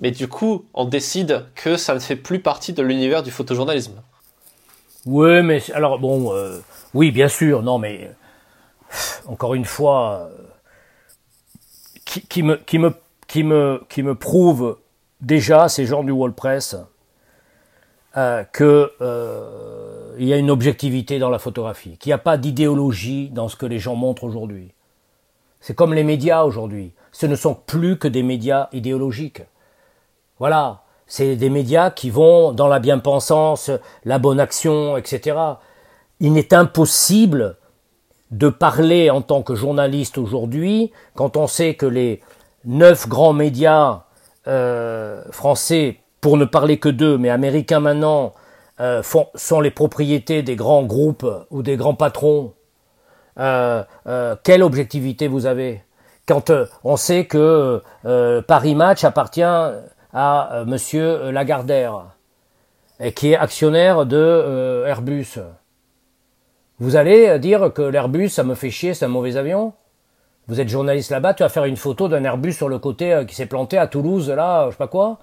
mais 0.00 0.10
du 0.10 0.28
coup 0.28 0.66
on 0.74 0.84
décide 0.84 1.46
que 1.54 1.76
ça 1.78 1.94
ne 1.94 1.98
fait 2.00 2.16
plus 2.16 2.40
partie 2.40 2.74
de 2.74 2.82
l'univers 2.82 3.22
du 3.22 3.30
photojournalisme 3.30 4.02
Oui, 5.06 5.42
mais 5.42 5.62
alors 5.72 5.98
bon, 5.98 6.32
oui, 6.92 7.10
bien 7.10 7.28
sûr, 7.28 7.62
non, 7.62 7.78
mais 7.78 8.10
encore 9.26 9.54
une 9.54 9.64
fois, 9.64 10.30
euh, 10.30 10.50
qui, 12.04 12.42
me, 12.42 12.56
qui 12.56 12.78
me, 12.78 12.94
qui 13.26 13.42
me, 13.44 13.82
qui 13.88 14.02
me 14.02 14.14
prouve 14.14 14.78
déjà 15.20 15.68
ces 15.68 15.86
gens 15.86 16.02
du 16.02 16.12
WordPress 16.12 16.76
euh, 18.16 18.42
que 18.52 18.92
euh, 19.00 20.16
y 20.18 20.32
a 20.32 20.36
une 20.36 20.50
objectivité 20.50 21.18
dans 21.18 21.30
la 21.30 21.38
photographie, 21.38 21.96
qu'il 21.98 22.10
n'y 22.10 22.14
a 22.14 22.18
pas 22.18 22.36
d'idéologie 22.36 23.30
dans 23.30 23.48
ce 23.48 23.56
que 23.56 23.66
les 23.66 23.78
gens 23.78 23.94
montrent 23.94 24.24
aujourd'hui. 24.24 24.72
C'est 25.60 25.74
comme 25.74 25.94
les 25.94 26.04
médias 26.04 26.42
aujourd'hui. 26.42 26.92
Ce 27.12 27.26
ne 27.26 27.36
sont 27.36 27.54
plus 27.54 27.98
que 27.98 28.08
des 28.08 28.22
médias 28.22 28.68
idéologiques. 28.72 29.42
Voilà, 30.38 30.82
c'est 31.06 31.36
des 31.36 31.50
médias 31.50 31.90
qui 31.90 32.10
vont 32.10 32.52
dans 32.52 32.66
la 32.66 32.80
bien-pensance, 32.80 33.70
la 34.04 34.18
bonne 34.18 34.40
action, 34.40 34.96
etc. 34.96 35.38
Il 36.18 36.32
n'est 36.32 36.54
impossible 36.54 37.58
de 38.30 38.48
parler 38.48 39.10
en 39.10 39.22
tant 39.22 39.42
que 39.42 39.54
journaliste 39.54 40.18
aujourd'hui 40.18 40.92
quand 41.14 41.36
on 41.36 41.46
sait 41.46 41.74
que 41.74 41.86
les 41.86 42.20
neuf 42.64 43.08
grands 43.08 43.32
médias 43.32 44.04
euh, 44.46 45.22
français 45.30 45.98
pour 46.20 46.36
ne 46.36 46.44
parler 46.44 46.78
que 46.78 46.88
d'eux, 46.88 47.18
mais 47.18 47.30
américains 47.30 47.80
maintenant, 47.80 48.34
euh, 48.80 49.02
sont 49.34 49.60
les 49.60 49.70
propriétés 49.70 50.42
des 50.42 50.56
grands 50.56 50.82
groupes 50.82 51.26
ou 51.50 51.62
des 51.62 51.76
grands 51.76 51.94
patrons, 51.94 52.52
euh, 53.38 53.84
quelle 54.42 54.62
objectivité 54.62 55.28
vous 55.28 55.46
avez 55.46 55.82
Quand 56.26 56.52
on 56.84 56.96
sait 56.96 57.24
que 57.24 57.82
Paris 58.46 58.74
Match 58.74 59.04
appartient 59.04 59.42
à 60.12 60.64
Monsieur 60.66 61.30
Lagardère, 61.30 62.16
qui 63.14 63.32
est 63.32 63.36
actionnaire 63.36 64.04
de 64.04 64.84
Airbus, 64.86 65.38
vous 66.80 66.96
allez 66.96 67.38
dire 67.38 67.72
que 67.72 67.82
l'Airbus, 67.82 68.30
ça 68.30 68.42
me 68.42 68.54
fait 68.54 68.70
chier, 68.70 68.94
c'est 68.94 69.04
un 69.04 69.08
mauvais 69.08 69.36
avion. 69.36 69.72
Vous 70.48 70.60
êtes 70.60 70.68
journaliste 70.68 71.10
là-bas, 71.10 71.34
tu 71.34 71.42
vas 71.42 71.48
faire 71.48 71.66
une 71.66 71.76
photo 71.76 72.08
d'un 72.08 72.24
Airbus 72.24 72.54
sur 72.54 72.68
le 72.68 72.78
côté 72.78 73.22
qui 73.28 73.34
s'est 73.34 73.46
planté 73.46 73.78
à 73.78 73.86
Toulouse, 73.86 74.30
là, 74.30 74.66
je 74.66 74.70
sais 74.72 74.78
pas 74.78 74.88
quoi. 74.88 75.18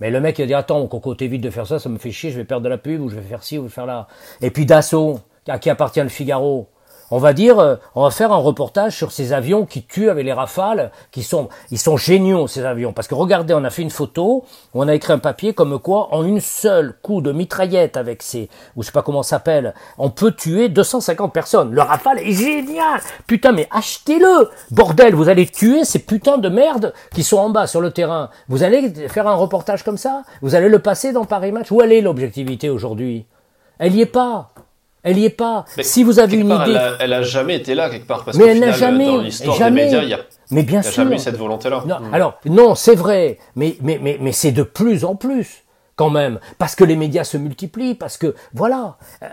Mais 0.00 0.10
le 0.10 0.20
mec, 0.20 0.38
il 0.38 0.42
a 0.42 0.46
dit, 0.46 0.54
attends, 0.54 0.86
Coco, 0.86 1.14
t'évites 1.14 1.42
de 1.42 1.50
faire 1.50 1.66
ça, 1.66 1.78
ça 1.78 1.90
me 1.90 1.98
fait 1.98 2.10
chier, 2.10 2.30
je 2.30 2.38
vais 2.38 2.44
perdre 2.44 2.64
de 2.64 2.70
la 2.70 2.78
pub, 2.78 3.02
ou 3.02 3.10
je 3.10 3.16
vais 3.16 3.22
faire 3.22 3.42
ci, 3.42 3.58
ou 3.58 3.62
je 3.62 3.66
vais 3.66 3.74
faire 3.74 3.86
là. 3.86 4.06
Et 4.40 4.50
puis 4.50 4.64
Dassault, 4.64 5.20
à 5.46 5.58
qui 5.58 5.68
appartient 5.68 6.00
le 6.00 6.08
Figaro? 6.08 6.68
On 7.10 7.18
va 7.18 7.32
dire, 7.32 7.58
euh, 7.58 7.76
on 7.94 8.02
va 8.02 8.10
faire 8.10 8.32
un 8.32 8.36
reportage 8.36 8.96
sur 8.96 9.12
ces 9.12 9.32
avions 9.32 9.66
qui 9.66 9.82
tuent 9.82 10.10
avec 10.10 10.24
les 10.24 10.32
rafales, 10.32 10.90
qui 11.10 11.22
sont, 11.22 11.48
ils 11.70 11.78
sont 11.78 11.96
géniaux 11.96 12.46
ces 12.46 12.64
avions, 12.64 12.92
parce 12.92 13.08
que 13.08 13.14
regardez, 13.14 13.54
on 13.54 13.64
a 13.64 13.70
fait 13.70 13.82
une 13.82 13.90
photo, 13.90 14.44
on 14.74 14.88
a 14.88 14.94
écrit 14.94 15.12
un 15.12 15.18
papier 15.18 15.54
comme 15.54 15.78
quoi, 15.78 16.08
en 16.14 16.24
une 16.24 16.40
seule 16.40 16.94
coup 17.02 17.20
de 17.20 17.32
mitraillette 17.32 17.96
avec 17.96 18.22
ces, 18.22 18.48
ou 18.76 18.82
je 18.82 18.86
sais 18.86 18.92
pas 18.92 19.02
comment 19.02 19.22
ça 19.22 19.36
s'appelle, 19.36 19.74
on 19.98 20.10
peut 20.10 20.32
tuer 20.32 20.68
250 20.68 21.32
personnes. 21.32 21.72
Le 21.72 21.82
rafale 21.82 22.18
est 22.18 22.32
génial, 22.32 23.00
putain, 23.26 23.52
mais 23.52 23.68
achetez-le, 23.70 24.50
bordel, 24.70 25.14
vous 25.14 25.28
allez 25.28 25.46
tuer 25.46 25.84
ces 25.84 26.00
putains 26.00 26.38
de 26.38 26.48
merde 26.48 26.92
qui 27.14 27.22
sont 27.22 27.38
en 27.38 27.50
bas 27.50 27.66
sur 27.66 27.80
le 27.80 27.90
terrain. 27.90 28.30
Vous 28.48 28.62
allez 28.62 29.08
faire 29.08 29.26
un 29.26 29.34
reportage 29.34 29.82
comme 29.82 29.98
ça, 29.98 30.22
vous 30.42 30.54
allez 30.54 30.68
le 30.68 30.78
passer 30.78 31.12
dans 31.12 31.24
Paris 31.24 31.52
Match? 31.52 31.70
Où 31.70 31.82
elle 31.82 31.92
est 31.92 32.00
l'objectivité 32.00 32.68
aujourd'hui? 32.68 33.26
Elle 33.78 33.94
y 33.94 34.02
est 34.02 34.06
pas. 34.06 34.50
Elle 35.02 35.18
y 35.18 35.24
est 35.24 35.30
pas. 35.30 35.64
si 35.80 36.02
vous 36.02 36.18
avez 36.18 36.36
une 36.36 36.50
idée, 36.50 36.78
elle 36.98 37.12
a, 37.12 37.22
jamais 37.22 37.56
été 37.56 37.74
là 37.74 37.90
quelque 37.90 38.06
part 38.06 38.24
parce 38.24 38.36
mais 38.36 38.46
elle 38.46 38.60
n'a 38.60 38.72
jamais, 38.72 39.06
dans 39.06 39.18
l'histoire 39.18 39.58
des 39.58 39.70
médias, 39.70 40.02
il 40.02 40.08
y 40.10 40.14
a, 40.14 40.20
mais 40.50 40.62
bien 40.62 40.82
sûr, 40.82 41.04
jamais 41.04 41.16
eu 41.16 41.18
cette 41.18 41.36
volonté-là. 41.36 41.84
Non, 41.86 42.00
hmm. 42.00 42.14
Alors 42.14 42.38
non, 42.44 42.74
c'est 42.74 42.94
vrai, 42.94 43.38
mais 43.56 43.76
mais 43.80 43.98
mais 44.02 44.18
mais 44.20 44.32
c'est 44.32 44.52
de 44.52 44.62
plus 44.62 45.04
en 45.04 45.16
plus 45.16 45.64
quand 46.00 46.08
même 46.08 46.40
parce 46.56 46.74
que 46.74 46.82
les 46.82 46.96
médias 46.96 47.24
se 47.24 47.36
multiplient, 47.36 47.94
parce 47.94 48.16
que 48.16 48.34
voilà, 48.54 48.96
euh, 49.22 49.28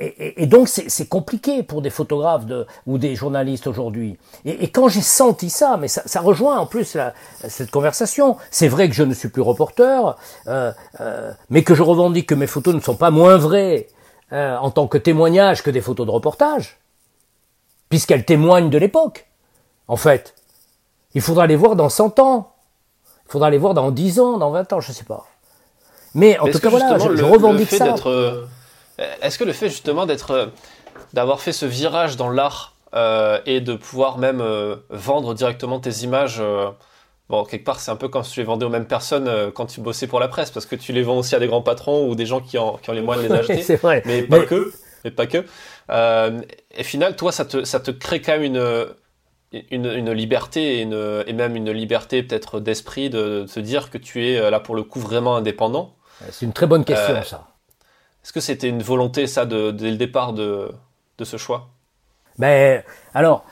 et, 0.00 0.42
et, 0.42 0.46
donc 0.46 0.66
c'est 0.66 1.08
compliqué 1.10 1.62
pour 1.62 1.82
des 1.82 1.90
photographes 1.90 2.46
de, 2.46 2.66
ou 2.86 2.96
des 2.96 3.14
journalistes 3.14 3.66
aujourd'hui. 3.66 4.16
Et, 4.46 4.64
et, 4.64 4.68
quand 4.68 4.88
j'ai 4.88 5.02
senti 5.02 5.50
ça, 5.50 5.76
mais 5.78 5.88
ça, 5.88 6.00
ça, 6.06 6.22
rejoint 6.22 6.58
en 6.58 6.64
plus 6.64 6.94
la, 6.94 7.12
cette 7.48 7.70
conversation. 7.70 8.38
C'est 8.50 8.68
vrai 8.68 8.88
que 8.88 8.94
je 8.94 9.02
ne 9.02 9.12
suis 9.12 9.28
plus 9.28 9.42
reporter, 9.42 10.16
euh, 10.46 10.72
euh, 11.00 11.32
mais 11.50 11.62
que 11.62 11.74
je 11.74 11.82
revendique 11.82 12.30
que 12.30 12.34
mes 12.34 12.46
photos 12.46 12.74
ne 12.74 12.80
sont 12.80 12.96
pas 12.96 13.10
moins 13.10 13.36
vraies 13.36 13.88
euh, 14.32 14.56
en 14.56 14.70
tant 14.70 14.88
que 14.88 14.98
témoignage 14.98 15.62
que 15.62 15.70
des 15.70 15.80
photos 15.80 16.06
de 16.06 16.10
reportage, 16.10 16.78
puisqu'elles 17.88 18.24
témoignent 18.24 18.70
de 18.70 18.78
l'époque, 18.78 19.26
en 19.88 19.96
fait. 19.96 20.34
Il 21.14 21.20
faudra 21.20 21.46
les 21.46 21.56
voir 21.56 21.76
dans 21.76 21.88
100 21.88 22.18
ans, 22.18 22.52
il 23.26 23.32
faudra 23.32 23.50
les 23.50 23.58
voir 23.58 23.74
dans 23.74 23.90
10 23.90 24.20
ans, 24.20 24.38
dans 24.38 24.50
20 24.50 24.72
ans, 24.72 24.80
je 24.80 24.90
ne 24.90 24.94
sais 24.94 25.04
pas. 25.04 25.26
Mais 26.14 26.38
en 26.38 26.50
tout 26.50 26.58
cas, 26.58 26.68
voilà, 26.68 26.98
je, 26.98 27.22
revendique 27.22 27.70
ça. 27.70 27.94
Euh, 28.06 28.44
est-ce 29.22 29.38
que 29.38 29.44
le 29.44 29.52
fait 29.52 29.68
justement 29.68 30.06
d'être, 30.06 30.30
euh, 30.32 30.46
d'avoir 31.12 31.40
fait 31.40 31.52
ce 31.52 31.66
virage 31.66 32.16
dans 32.16 32.30
l'art 32.30 32.72
et 33.44 33.60
de 33.60 33.74
pouvoir 33.74 34.16
même 34.16 34.42
vendre 34.88 35.34
directement 35.34 35.80
tes 35.80 35.90
images 36.02 36.42
Bon, 37.28 37.44
quelque 37.44 37.64
part, 37.64 37.80
c'est 37.80 37.90
un 37.90 37.96
peu 37.96 38.08
comme 38.08 38.22
si 38.22 38.32
tu 38.32 38.40
les 38.40 38.46
vendais 38.46 38.64
aux 38.64 38.70
mêmes 38.70 38.86
personnes 38.86 39.26
euh, 39.26 39.50
quand 39.50 39.66
tu 39.66 39.80
bossais 39.80 40.06
pour 40.06 40.20
la 40.20 40.28
presse, 40.28 40.50
parce 40.50 40.64
que 40.64 40.76
tu 40.76 40.92
les 40.92 41.02
vends 41.02 41.18
aussi 41.18 41.34
à 41.34 41.40
des 41.40 41.48
grands 41.48 41.62
patrons 41.62 42.08
ou 42.08 42.14
des 42.14 42.26
gens 42.26 42.40
qui, 42.40 42.56
ont 42.56 42.78
les 42.88 43.00
moyens 43.00 43.28
de 43.28 43.32
les 43.32 43.40
acheter. 43.40 43.62
c'est 43.62 43.76
vrai. 43.76 44.02
Mais 44.06 44.22
pas 44.22 44.40
que. 44.40 44.72
Mais 45.04 45.10
pas 45.10 45.26
que. 45.26 45.44
Euh, 45.90 46.40
et 46.76 46.84
final, 46.84 47.16
toi, 47.16 47.32
ça 47.32 47.44
te, 47.44 47.64
ça 47.64 47.80
te 47.80 47.90
crée 47.90 48.20
quand 48.20 48.38
même 48.38 48.44
une, 48.44 48.86
une, 49.70 49.86
une 49.86 50.12
liberté 50.12 50.78
et, 50.78 50.82
une, 50.82 51.24
et, 51.26 51.32
même 51.32 51.56
une 51.56 51.70
liberté 51.72 52.22
peut-être 52.22 52.60
d'esprit 52.60 53.10
de, 53.10 53.42
de, 53.42 53.46
se 53.46 53.58
dire 53.58 53.90
que 53.90 53.98
tu 53.98 54.24
es 54.24 54.38
euh, 54.38 54.50
là 54.50 54.60
pour 54.60 54.76
le 54.76 54.84
coup 54.84 55.00
vraiment 55.00 55.36
indépendant. 55.36 55.96
C'est 56.30 56.46
une 56.46 56.52
très 56.52 56.66
bonne 56.66 56.84
question, 56.84 57.22
ça. 57.24 57.48
Est-ce 58.24 58.32
que 58.32 58.40
c'était 58.40 58.68
une 58.68 58.82
volonté, 58.82 59.26
ça, 59.26 59.46
de, 59.46 59.70
dès 59.70 59.90
le 59.90 59.96
départ 59.96 60.32
de, 60.32 60.72
de 61.18 61.24
ce 61.24 61.36
choix? 61.36 61.68
Ben, 62.38 62.82
alors, 63.14 63.44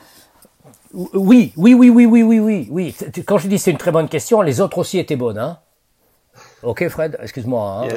oui, 0.93 1.53
oui, 1.55 1.73
oui, 1.73 1.89
oui, 1.89 2.05
oui, 2.05 2.23
oui, 2.23 2.39
oui, 2.39 2.67
oui. 2.69 2.95
Quand 3.25 3.37
je 3.37 3.47
dis 3.47 3.59
c'est 3.59 3.71
une 3.71 3.77
très 3.77 3.91
bonne 3.91 4.09
question, 4.09 4.41
les 4.41 4.61
autres 4.61 4.77
aussi 4.77 4.99
étaient 4.99 5.15
bonnes, 5.15 5.37
hein. 5.37 5.59
Ok, 6.63 6.87
Fred, 6.89 7.17
excuse-moi. 7.21 7.83
Hein. 7.83 7.95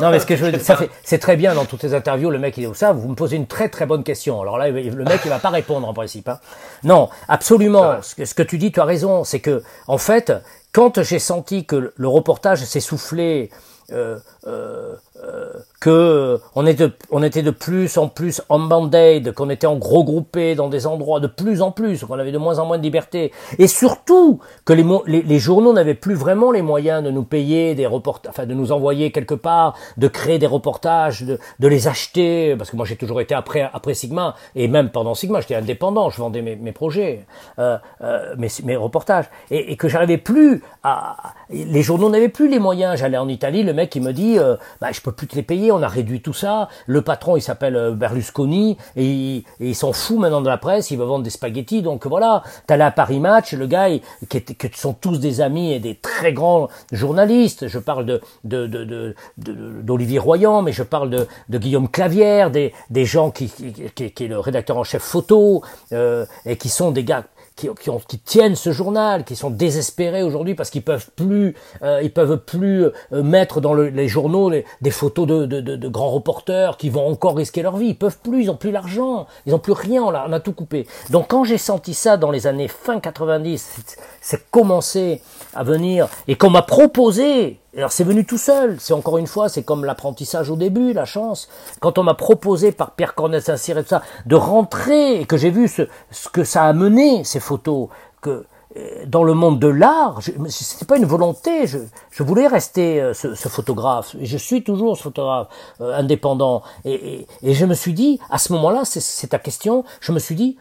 Non, 0.00 0.10
mais 0.10 0.18
ce 0.18 0.26
que 0.26 0.36
je 0.36 0.46
veux 0.46 0.58
ça 0.58 0.78
c'est 1.04 1.18
très 1.18 1.36
bien 1.36 1.54
dans 1.54 1.64
toutes 1.64 1.82
les 1.82 1.94
interviews, 1.94 2.30
le 2.30 2.38
mec 2.38 2.56
il 2.56 2.66
dit 2.66 2.74
ça, 2.74 2.92
vous 2.92 3.08
me 3.08 3.14
posez 3.14 3.36
une 3.36 3.46
très 3.46 3.68
très 3.68 3.86
bonne 3.86 4.02
question. 4.02 4.40
Alors 4.40 4.58
là, 4.58 4.68
le 4.70 5.04
mec 5.04 5.20
il 5.24 5.28
va 5.28 5.38
pas 5.38 5.50
répondre 5.50 5.86
en 5.86 5.94
principe. 5.94 6.28
Hein. 6.28 6.40
Non, 6.82 7.08
absolument. 7.28 8.02
Ce 8.02 8.14
que, 8.14 8.24
ce 8.24 8.34
que 8.34 8.42
tu 8.42 8.58
dis, 8.58 8.72
tu 8.72 8.80
as 8.80 8.84
raison, 8.84 9.22
c'est 9.22 9.40
que 9.40 9.62
en 9.86 9.98
fait, 9.98 10.32
quand 10.72 11.02
j'ai 11.02 11.18
senti 11.18 11.66
que 11.66 11.92
le 11.94 12.08
reportage 12.08 12.64
s'essoufflait, 12.64 13.50
euh, 13.92 14.18
euh, 14.46 14.96
euh, 15.22 15.52
que 15.80 16.40
on 16.54 16.66
était, 16.66 16.88
on 17.10 17.22
était 17.22 17.42
de 17.42 17.50
plus 17.50 17.98
en 17.98 18.08
plus 18.08 18.42
en 18.48 18.58
band-aid, 18.58 19.32
qu'on 19.32 19.50
était 19.50 19.66
en 19.66 19.76
gros 19.76 20.04
groupé 20.04 20.54
dans 20.54 20.68
des 20.68 20.86
endroits 20.86 21.20
de 21.20 21.26
plus 21.26 21.62
en 21.62 21.70
plus, 21.70 22.04
qu'on 22.04 22.18
avait 22.18 22.32
de 22.32 22.38
moins 22.38 22.58
en 22.58 22.66
moins 22.66 22.78
de 22.78 22.82
liberté, 22.82 23.32
et 23.58 23.66
surtout 23.66 24.40
que 24.64 24.72
les, 24.72 24.84
les, 25.06 25.22
les 25.22 25.38
journaux 25.38 25.72
n'avaient 25.72 25.94
plus 25.94 26.14
vraiment 26.14 26.50
les 26.50 26.62
moyens 26.62 27.02
de 27.04 27.10
nous 27.10 27.24
payer 27.24 27.74
des 27.74 27.86
reportages, 27.86 28.30
enfin 28.30 28.46
de 28.46 28.54
nous 28.54 28.72
envoyer 28.72 29.12
quelque 29.12 29.34
part, 29.34 29.76
de 29.96 30.08
créer 30.08 30.38
des 30.38 30.46
reportages, 30.46 31.22
de, 31.22 31.38
de 31.58 31.68
les 31.68 31.88
acheter, 31.88 32.56
parce 32.56 32.70
que 32.70 32.76
moi 32.76 32.86
j'ai 32.86 32.96
toujours 32.96 33.20
été 33.20 33.34
après, 33.34 33.68
après 33.72 33.94
Sigma, 33.94 34.34
et 34.54 34.68
même 34.68 34.90
pendant 34.90 35.14
Sigma, 35.14 35.40
j'étais 35.40 35.56
indépendant, 35.56 36.10
je 36.10 36.18
vendais 36.18 36.42
mes, 36.42 36.56
mes 36.56 36.72
projets, 36.72 37.26
euh, 37.58 37.76
euh, 38.00 38.34
mes, 38.38 38.48
mes 38.64 38.76
reportages, 38.76 39.26
et, 39.50 39.72
et 39.72 39.76
que 39.76 39.88
j'arrivais 39.88 40.18
plus 40.18 40.62
à, 40.82 41.16
les 41.50 41.82
journaux 41.82 42.08
n'avaient 42.08 42.28
plus 42.28 42.48
les 42.48 42.58
moyens. 42.58 42.98
J'allais 42.98 43.18
en 43.18 43.28
Italie, 43.28 43.62
le 43.62 43.72
mec 43.72 43.94
il 43.94 44.02
me 44.02 44.12
dit, 44.12 44.38
euh, 44.38 44.56
bah 44.80 44.88
je 44.92 45.00
peux 45.00 45.12
plus 45.12 45.26
te 45.26 45.36
les 45.36 45.42
payer, 45.42 45.65
on 45.72 45.82
a 45.82 45.88
réduit 45.88 46.20
tout 46.20 46.32
ça. 46.32 46.68
Le 46.86 47.02
patron 47.02 47.36
il 47.36 47.42
s'appelle 47.42 47.76
euh, 47.76 47.92
Berlusconi 47.92 48.76
et, 48.96 49.44
il, 49.60 49.74
s'en 49.74 49.92
fout 49.92 50.18
maintenant 50.18 50.40
de 50.40 50.48
la 50.48 50.58
presse, 50.58 50.90
il 50.90 50.98
veut 50.98 51.04
vendre 51.04 51.24
des 51.24 51.30
spaghettis. 51.30 51.82
Donc 51.82 52.06
voilà, 52.06 52.42
t'allais 52.66 52.84
à 52.84 52.90
Paris 52.90 53.20
Match, 53.20 53.52
le 53.52 53.66
gars 53.66 53.88
qui, 54.28 54.36
est, 54.36 54.70
qui, 54.70 54.78
sont 54.78 54.94
tous 54.94 55.18
des 55.18 55.40
amis 55.40 55.72
et 55.72 55.78
des 55.78 55.94
très 55.94 56.32
grands 56.32 56.68
journalistes. 56.92 57.68
Je 57.68 57.78
parle 57.78 58.06
de 58.06 58.20
d'Olivier 58.44 60.18
de, 60.18 60.22
Royan, 60.22 60.62
mais 60.62 60.72
je 60.72 60.82
parle 60.82 61.10
de, 61.10 61.26
de 61.48 61.58
Guillaume 61.58 61.88
Clavière, 61.88 62.50
des, 62.50 62.72
des 62.90 63.04
gens 63.04 63.30
qui, 63.30 63.52
qui, 63.94 64.10
qui, 64.10 64.24
est 64.24 64.28
le 64.28 64.38
rédacteur 64.38 64.78
en 64.78 64.84
chef 64.84 65.02
photo 65.02 65.62
euh, 65.92 66.26
et 66.44 66.56
qui 66.56 66.68
sont 66.68 66.90
des 66.90 67.04
gars 67.04 67.24
qui, 67.56 67.68
qui, 67.80 67.90
qui, 68.06 68.18
tiennent 68.18 68.54
ce 68.54 68.70
journal, 68.70 69.24
qui 69.24 69.34
sont 69.34 69.50
désespérés 69.50 70.22
aujourd'hui 70.22 70.54
parce 70.54 70.70
qu'ils 70.70 70.82
peuvent 70.82 71.08
plus, 71.16 71.54
euh, 71.82 72.00
ils 72.02 72.12
peuvent 72.12 72.38
plus 72.38 72.84
euh, 72.84 73.22
mettre 73.22 73.60
dans 73.60 73.72
le, 73.72 73.88
les 73.88 74.08
journaux 74.08 74.50
des 74.80 74.90
photos 74.90 75.26
de, 75.26 75.46
de, 75.46 75.60
de, 75.60 75.76
de, 75.76 75.88
grands 75.88 76.10
reporters 76.10 76.76
qui 76.76 76.90
vont 76.90 77.08
encore 77.08 77.36
risquer 77.36 77.62
leur 77.62 77.76
vie. 77.76 77.88
Ils 77.88 77.96
peuvent 77.96 78.18
plus, 78.22 78.42
ils 78.42 78.50
ont 78.50 78.56
plus 78.56 78.70
l'argent, 78.70 79.26
ils 79.46 79.54
ont 79.54 79.58
plus 79.58 79.72
rien, 79.72 80.02
on 80.02 80.10
a, 80.10 80.26
on 80.28 80.32
a 80.32 80.40
tout 80.40 80.52
coupé. 80.52 80.86
Donc 81.10 81.28
quand 81.28 81.44
j'ai 81.44 81.58
senti 81.58 81.94
ça 81.94 82.16
dans 82.16 82.30
les 82.30 82.46
années 82.46 82.68
fin 82.68 83.00
90, 83.00 83.76
c'est 84.20 84.50
commencé 84.50 85.22
à 85.54 85.64
venir 85.64 86.08
et 86.28 86.36
qu'on 86.36 86.50
m'a 86.50 86.62
proposé 86.62 87.58
alors 87.76 87.92
c'est 87.92 88.04
venu 88.04 88.24
tout 88.24 88.38
seul, 88.38 88.76
c'est 88.80 88.94
encore 88.94 89.18
une 89.18 89.26
fois, 89.26 89.48
c'est 89.48 89.62
comme 89.62 89.84
l'apprentissage 89.84 90.50
au 90.50 90.56
début, 90.56 90.92
la 90.92 91.04
chance. 91.04 91.48
Quand 91.80 91.98
on 91.98 92.02
m'a 92.02 92.14
proposé 92.14 92.72
par 92.72 92.92
Pierre 92.92 93.14
Cornet 93.14 93.40
Saint-Cyr 93.40 93.78
et 93.78 93.82
tout 93.82 93.90
ça, 93.90 94.02
de 94.24 94.34
rentrer 94.34 95.20
et 95.20 95.26
que 95.26 95.36
j'ai 95.36 95.50
vu 95.50 95.68
ce, 95.68 95.82
ce, 96.10 96.28
que 96.28 96.42
ça 96.42 96.64
a 96.64 96.72
mené, 96.72 97.22
ces 97.24 97.40
photos, 97.40 97.88
que 98.22 98.46
euh, 98.76 99.04
dans 99.06 99.24
le 99.24 99.34
monde 99.34 99.58
de 99.58 99.68
l'art, 99.68 100.20
c'était 100.48 100.86
pas 100.86 100.96
une 100.96 101.04
volonté, 101.04 101.66
je, 101.66 101.78
je 102.10 102.22
voulais 102.22 102.46
rester 102.46 103.00
euh, 103.00 103.12
ce, 103.12 103.34
ce, 103.34 103.48
photographe, 103.48 104.16
et 104.18 104.26
je 104.26 104.38
suis 104.38 104.64
toujours 104.64 104.96
ce 104.96 105.02
photographe 105.02 105.48
euh, 105.82 105.94
indépendant. 105.94 106.62
Et, 106.84 106.94
et, 106.94 107.26
et, 107.42 107.52
je 107.54 107.66
me 107.66 107.74
suis 107.74 107.92
dit, 107.92 108.18
à 108.30 108.38
ce 108.38 108.52
moment-là, 108.54 108.82
c'est 108.84 109.28
ta 109.28 109.38
question, 109.38 109.84
je 110.00 110.12
me 110.12 110.18
suis 110.18 110.34
dit, 110.34 110.56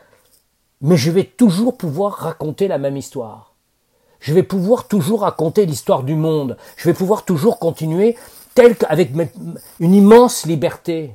mais 0.82 0.98
je 0.98 1.12
vais 1.12 1.24
toujours 1.24 1.78
pouvoir 1.78 2.14
raconter 2.14 2.68
la 2.68 2.78
même 2.78 2.98
histoire 2.98 3.55
je 4.26 4.34
vais 4.34 4.41
pouvoir 4.41 4.88
toujours 4.88 5.22
raconter 5.22 5.68
l'histoire 5.68 6.02
du 6.02 6.15
monde. 6.15 6.57
Je 6.77 6.89
vais 6.89 6.95
pouvoir 6.95 7.26
toujours 7.26 7.60
continuer 7.60 8.18
tel 8.56 8.76
qu'avec 8.76 9.11
une 9.80 9.93
immense 9.93 10.47
liberté. 10.47 11.14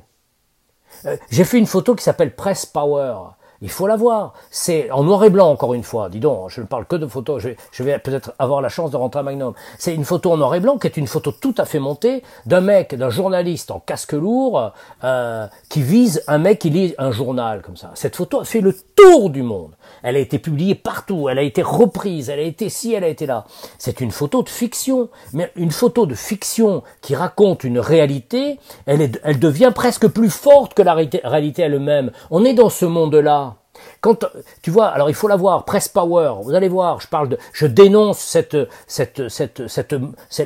Euh, 1.05 1.17
j'ai 1.29 1.43
fait 1.43 1.57
une 1.57 1.65
photo 1.65 1.93
qui 1.93 2.05
s'appelle 2.05 2.33
Press 2.33 2.65
Power. 2.65 3.15
Il 3.61 3.69
faut 3.69 3.85
la 3.85 3.97
voir. 3.97 4.33
C'est 4.49 4.89
en 4.91 5.03
noir 5.03 5.25
et 5.25 5.29
blanc, 5.29 5.49
encore 5.49 5.73
une 5.73 5.83
fois. 5.83 6.07
Dis 6.07 6.21
donc, 6.21 6.51
je 6.51 6.61
ne 6.61 6.65
parle 6.65 6.85
que 6.85 6.95
de 6.95 7.05
photos. 7.05 7.45
Je 7.73 7.83
vais, 7.83 7.99
peut-être 7.99 8.31
avoir 8.39 8.61
la 8.61 8.69
chance 8.69 8.91
de 8.91 8.95
rentrer 8.95 9.19
à 9.19 9.23
Magnum. 9.23 9.55
C'est 9.77 9.93
une 9.93 10.05
photo 10.05 10.31
en 10.31 10.37
noir 10.37 10.55
et 10.55 10.61
blanc 10.61 10.77
qui 10.77 10.87
est 10.87 10.95
une 10.95 11.07
photo 11.07 11.33
tout 11.33 11.55
à 11.57 11.65
fait 11.65 11.79
montée 11.79 12.23
d'un 12.45 12.61
mec, 12.61 12.95
d'un 12.95 13.09
journaliste 13.09 13.71
en 13.71 13.81
casque 13.81 14.13
lourd 14.13 14.71
euh, 15.03 15.47
qui 15.67 15.81
vise 15.81 16.23
un 16.27 16.37
mec 16.37 16.59
qui 16.59 16.69
lit 16.69 16.95
un 16.97 17.11
journal 17.11 17.61
comme 17.61 17.75
ça. 17.75 17.91
Cette 17.93 18.15
photo 18.15 18.39
a 18.39 18.45
fait 18.45 18.61
le 18.61 18.73
tour 18.95 19.29
du 19.29 19.43
monde. 19.43 19.75
Elle 20.03 20.15
a 20.15 20.19
été 20.19 20.39
publiée 20.39 20.75
partout, 20.75 21.29
elle 21.29 21.39
a 21.39 21.43
été 21.43 21.61
reprise, 21.61 22.29
elle 22.29 22.39
a 22.39 22.43
été 22.43 22.69
ci, 22.69 22.93
elle 22.93 23.03
a 23.03 23.07
été 23.07 23.25
là. 23.25 23.45
C'est 23.77 24.01
une 24.01 24.11
photo 24.11 24.43
de 24.43 24.49
fiction, 24.49 25.09
mais 25.33 25.51
une 25.55 25.71
photo 25.71 26.05
de 26.05 26.15
fiction 26.15 26.83
qui 27.01 27.15
raconte 27.15 27.63
une 27.63 27.79
réalité, 27.79 28.59
elle, 28.85 29.39
devient 29.39 29.71
presque 29.73 30.07
plus 30.07 30.29
forte 30.29 30.73
que 30.73 30.81
la 30.81 30.93
réalité 30.93 31.61
elle-même. 31.61 32.11
On 32.29 32.45
est 32.45 32.53
dans 32.53 32.69
ce 32.69 32.85
monde-là. 32.85 33.60
Quand 33.99 34.25
tu 34.61 34.71
vois, 34.71 34.87
alors 34.87 35.09
il 35.09 35.15
faut 35.15 35.27
la 35.27 35.35
voir, 35.35 35.65
Press 35.65 35.87
Power. 35.87 36.35
Vous 36.41 36.53
allez 36.53 36.69
voir, 36.69 36.99
je 37.01 37.07
parle 37.07 37.29
de, 37.29 37.37
je 37.53 37.65
dénonce 37.67 38.19
cette, 38.19 38.57
cette, 38.87 39.27
cette, 39.29 39.67
cette, 39.67 39.95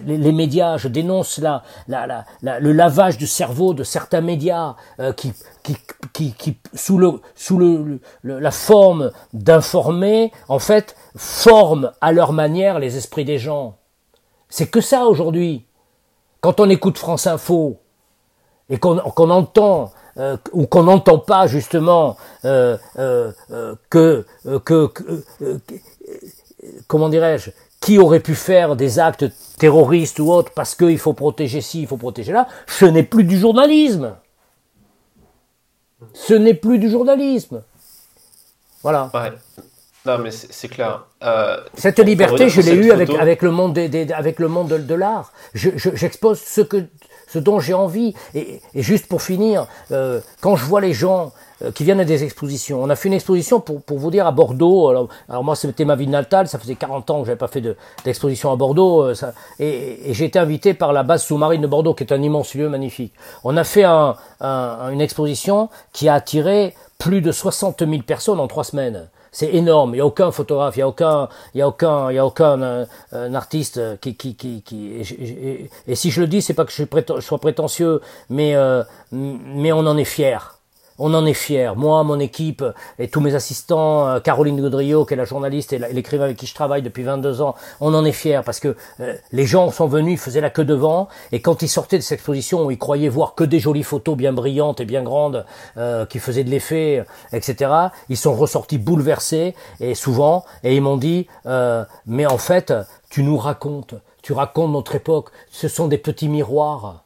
les 0.06 0.32
médias, 0.32 0.78
je 0.78 0.88
dénonce 0.88 1.38
la, 1.38 1.64
la, 1.88 2.26
la, 2.41 2.60
le 2.60 2.72
lavage 2.72 3.18
du 3.18 3.28
cerveau 3.28 3.74
de 3.74 3.84
certains 3.84 4.22
médias 4.22 4.76
euh, 4.99 5.14
qui, 5.14 5.34
qui, 5.64 5.78
qui, 6.14 6.34
qui, 6.34 6.57
sous 6.74 6.98
le, 6.98 7.22
sous 7.36 7.57
le, 7.57 7.99
la 8.24 8.52
forme 8.52 9.12
d'informer, 9.34 10.32
en 10.49 10.60
fait, 10.60 10.95
forment 11.16 11.91
à 12.02 12.12
leur 12.12 12.34
manière 12.34 12.80
les 12.80 12.98
esprits 12.98 13.26
des 13.26 13.40
gens. 13.40 13.78
C'est 14.49 14.68
que 14.68 14.82
ça 14.82 15.06
aujourd'hui. 15.06 15.66
Quand 16.41 16.60
on 16.60 16.70
écoute 16.70 16.98
France 16.98 17.26
Info 17.26 17.82
et 18.70 18.78
qu'on 18.78 18.99
entend 18.99 19.91
euh, 20.17 20.37
ou 20.53 20.65
qu'on 20.65 20.83
n'entend 20.83 21.17
pas 21.17 21.45
justement 21.45 22.15
euh, 22.45 22.77
euh, 22.97 23.33
que, 23.89 24.25
que, 24.63 24.89
comment 26.87 27.09
dirais-je 27.09 27.51
qui 27.81 27.99
aurait 27.99 28.21
pu 28.21 28.33
faire 28.33 28.77
des 28.77 28.97
actes 28.97 29.25
terroristes 29.59 30.19
ou 30.19 30.31
autres 30.31 30.51
parce 30.55 30.73
qu'il 30.73 30.97
faut 30.97 31.11
protéger 31.11 31.59
ci, 31.59 31.81
il 31.81 31.87
faut 31.87 31.97
protéger 31.97 32.31
là, 32.31 32.47
ce 32.65 32.85
n'est 32.85 33.03
plus 33.03 33.25
du 33.25 33.37
journalisme. 33.37 34.15
Ce 36.13 36.33
n'est 36.33 36.53
plus 36.53 36.79
du 36.79 36.89
journalisme. 36.89 37.61
Voilà. 38.81 39.11
Ouais. 39.13 39.33
Non, 40.05 40.17
mais 40.19 40.31
c'est 40.31 40.69
clair. 40.69 41.05
Cette 41.75 41.99
liberté, 41.99 42.47
je 42.47 42.61
l'ai 42.61 42.73
eue 42.73 42.91
avec, 42.91 43.09
avec 43.09 43.41
le 43.41 43.51
monde, 43.51 43.73
des, 43.73 44.11
avec 44.13 44.39
le 44.39 44.47
monde 44.47 44.69
de, 44.69 44.95
l'art. 44.95 45.33
J'expose 45.53 46.39
ce 46.39 46.61
que 46.61 46.85
ce 47.36 47.40
dont 47.40 47.60
j'ai 47.60 47.74
envie. 47.74 48.14
Et, 48.34 48.62
juste 48.74 49.07
pour 49.07 49.22
finir, 49.22 49.68
euh, 49.91 50.22
quand 50.40 50.56
je 50.56 50.64
vois 50.64 50.80
les 50.80 50.94
gens 50.94 51.34
euh, 51.62 51.72
qui 51.72 51.84
viennent 51.84 51.99
à 51.99 52.06
des 52.06 52.24
expositions, 52.24 52.82
on 52.82 52.90
a 52.90 52.95
fait 52.95 53.10
une 53.10 53.14
exposition 53.14 53.60
pour, 53.60 53.82
pour 53.82 53.99
vous 53.99 54.10
dire 54.10 54.26
à 54.26 54.32
Bordeaux. 54.32 54.88
Alors, 54.88 55.10
alors 55.28 55.44
moi, 55.44 55.56
c'était 55.57 55.84
ma 55.84 55.95
ville 55.95 56.10
natale, 56.10 56.48
ça 56.48 56.57
faisait 56.60 56.76
40 56.76 57.10
ans 57.10 57.20
que 57.20 57.26
j'avais 57.26 57.38
pas 57.38 57.49
fait 57.49 57.64
d'exposition 58.06 58.53
à 58.53 58.56
Bordeaux. 58.56 59.03
Euh, 59.03 59.16
ça, 59.16 59.34
et, 59.60 60.10
et 60.10 60.14
j'ai 60.14 60.26
été 60.26 60.40
invité 60.40 60.74
par 60.74 60.94
la 60.94 61.03
base 61.03 61.24
sous-marine 61.24 61.62
de 61.62 61.68
Bordeaux, 61.68 61.94
qui 61.94 62.03
est 62.03 62.14
un 62.14 62.22
immense 62.22 62.56
lieu 62.56 62.70
magnifique. 62.70 63.14
On 63.44 63.57
a 63.57 63.66
fait 63.66 63.84
un, 63.84 64.16
un, 64.40 64.90
une 64.91 65.02
exposition 65.02 65.70
qui 65.91 66.07
a 66.07 66.14
attiré 66.14 66.74
plus 66.98 67.20
de 67.20 67.34
60 67.34 67.80
000 67.80 68.03
personnes 68.03 68.40
en 68.40 68.48
trois 68.48 68.64
semaines 68.64 69.10
c'est 69.36 69.53
énorme. 69.53 69.90
Il 69.91 69.95
n'y 69.95 70.02
a 70.02 70.06
aucun 70.06 70.32
photographe, 70.32 70.78
il 70.78 70.80
n'y 70.80 70.84
a 70.84 70.88
aucun, 70.88 71.28
il 71.53 71.57
y 71.57 71.62
a 71.62 71.68
aucun, 71.68 72.10
il 72.10 72.16
y 72.16 72.20
a 72.20 72.26
aucun 72.26 72.62
euh, 72.62 73.34
artiste 73.34 73.82
qui, 73.99 74.16
qui, 74.16 74.36
qui, 74.36 74.62
qui 74.62 74.94
et, 75.88 75.95
si 75.95 76.10
je 76.10 76.22
le 76.22 76.28
dis, 76.28 76.41
c'est 76.41 76.53
pas 76.53 76.64
que 76.64 76.72
je, 76.72 76.84
je 76.84 77.20
sois 77.20 77.38
prétentieux, 77.38 77.99
mais, 78.30 78.56
euh, 78.56 78.82
mais 79.12 79.74
on 79.74 79.80
en 79.80 79.98
est 79.98 80.06
fier. 80.06 80.55
On 80.97 81.13
en 81.13 81.26
est 81.26 81.34
fier. 81.34 81.76
Moi, 81.76 82.01
mon 82.03 82.22
équipe 82.22 82.63
et 82.99 83.09
tous 83.09 83.19
mes 83.19 83.35
assistants, 83.35 84.07
euh, 84.07 84.19
Caroline 84.22 84.61
Gaudriot, 84.61 85.03
qui 85.03 85.13
est 85.13 85.17
la 85.17 85.26
journaliste 85.26 85.73
et 85.73 85.77
l'écrivain 85.77 86.23
avec 86.23 86.38
qui 86.38 86.45
je 86.45 86.55
travaille 86.55 86.81
depuis 86.81 87.03
22 87.03 87.41
ans, 87.41 87.55
on 87.81 87.93
en 87.93 88.05
est 88.05 88.13
fier 88.13 88.45
parce 88.45 88.61
que 88.61 88.77
euh, 89.01 89.13
les 89.34 89.45
gens 89.45 89.72
sont 89.72 89.88
venus, 89.88 90.13
ils 90.13 90.23
faisaient 90.23 90.39
la 90.39 90.49
queue 90.49 90.63
devant 90.63 91.09
et 91.34 91.41
quand 91.41 91.61
ils 91.61 91.67
sortaient 91.67 91.97
de 91.97 92.01
cette 92.01 92.19
exposition 92.19 92.72
ils 92.72 92.77
croyaient 92.77 93.09
voir 93.09 93.35
que 93.35 93.43
des 93.43 93.59
jolies 93.59 93.84
photos 93.84 94.15
bien 94.15 94.31
brillantes 94.31 94.80
et 94.80 94.85
bien 94.85 95.03
grandes 95.03 95.45
euh, 95.76 96.05
qui 96.05 96.19
faisaient 96.19 96.45
de 96.45 96.49
l'effet, 96.49 97.03
etc., 97.34 97.72
ils 98.07 98.15
sont 98.15 98.34
ressortis 98.34 98.77
bouleversés 98.77 99.53
et 99.81 99.95
souvent 99.95 100.45
et 100.63 100.76
ils 100.76 100.81
m'ont 100.81 100.97
dit 100.97 101.27
mais 102.05 102.26
en 102.26 102.38
fait 102.38 102.73
tu 103.09 103.23
nous 103.23 103.38
racontes, 103.38 103.95
tu 104.22 104.31
racontes 104.31 104.72
notre 104.72 104.95
époque, 104.95 105.30
ce 105.51 105.67
sont 105.67 105.88
des 105.88 105.97
petits 105.97 106.30
miroirs. 106.30 107.03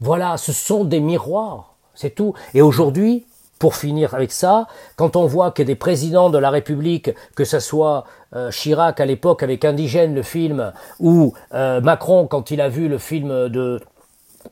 Voilà, 0.00 0.36
ce 0.36 0.52
sont 0.52 0.84
des 0.84 1.00
miroirs. 1.00 1.77
C'est 1.98 2.10
tout. 2.10 2.32
Et 2.54 2.62
aujourd'hui, 2.62 3.26
pour 3.58 3.74
finir 3.74 4.14
avec 4.14 4.30
ça, 4.30 4.68
quand 4.94 5.16
on 5.16 5.26
voit 5.26 5.50
que 5.50 5.64
des 5.64 5.74
présidents 5.74 6.30
de 6.30 6.38
la 6.38 6.48
République, 6.48 7.10
que 7.34 7.44
ce 7.44 7.58
soit 7.58 8.04
euh, 8.36 8.52
Chirac 8.52 9.00
à 9.00 9.04
l'époque 9.04 9.42
avec 9.42 9.64
Indigène, 9.64 10.14
le 10.14 10.22
film, 10.22 10.72
ou 11.00 11.34
euh, 11.54 11.80
Macron 11.80 12.28
quand 12.28 12.52
il 12.52 12.60
a 12.60 12.68
vu 12.68 12.86
le 12.86 12.98
film 12.98 13.48
de 13.48 13.80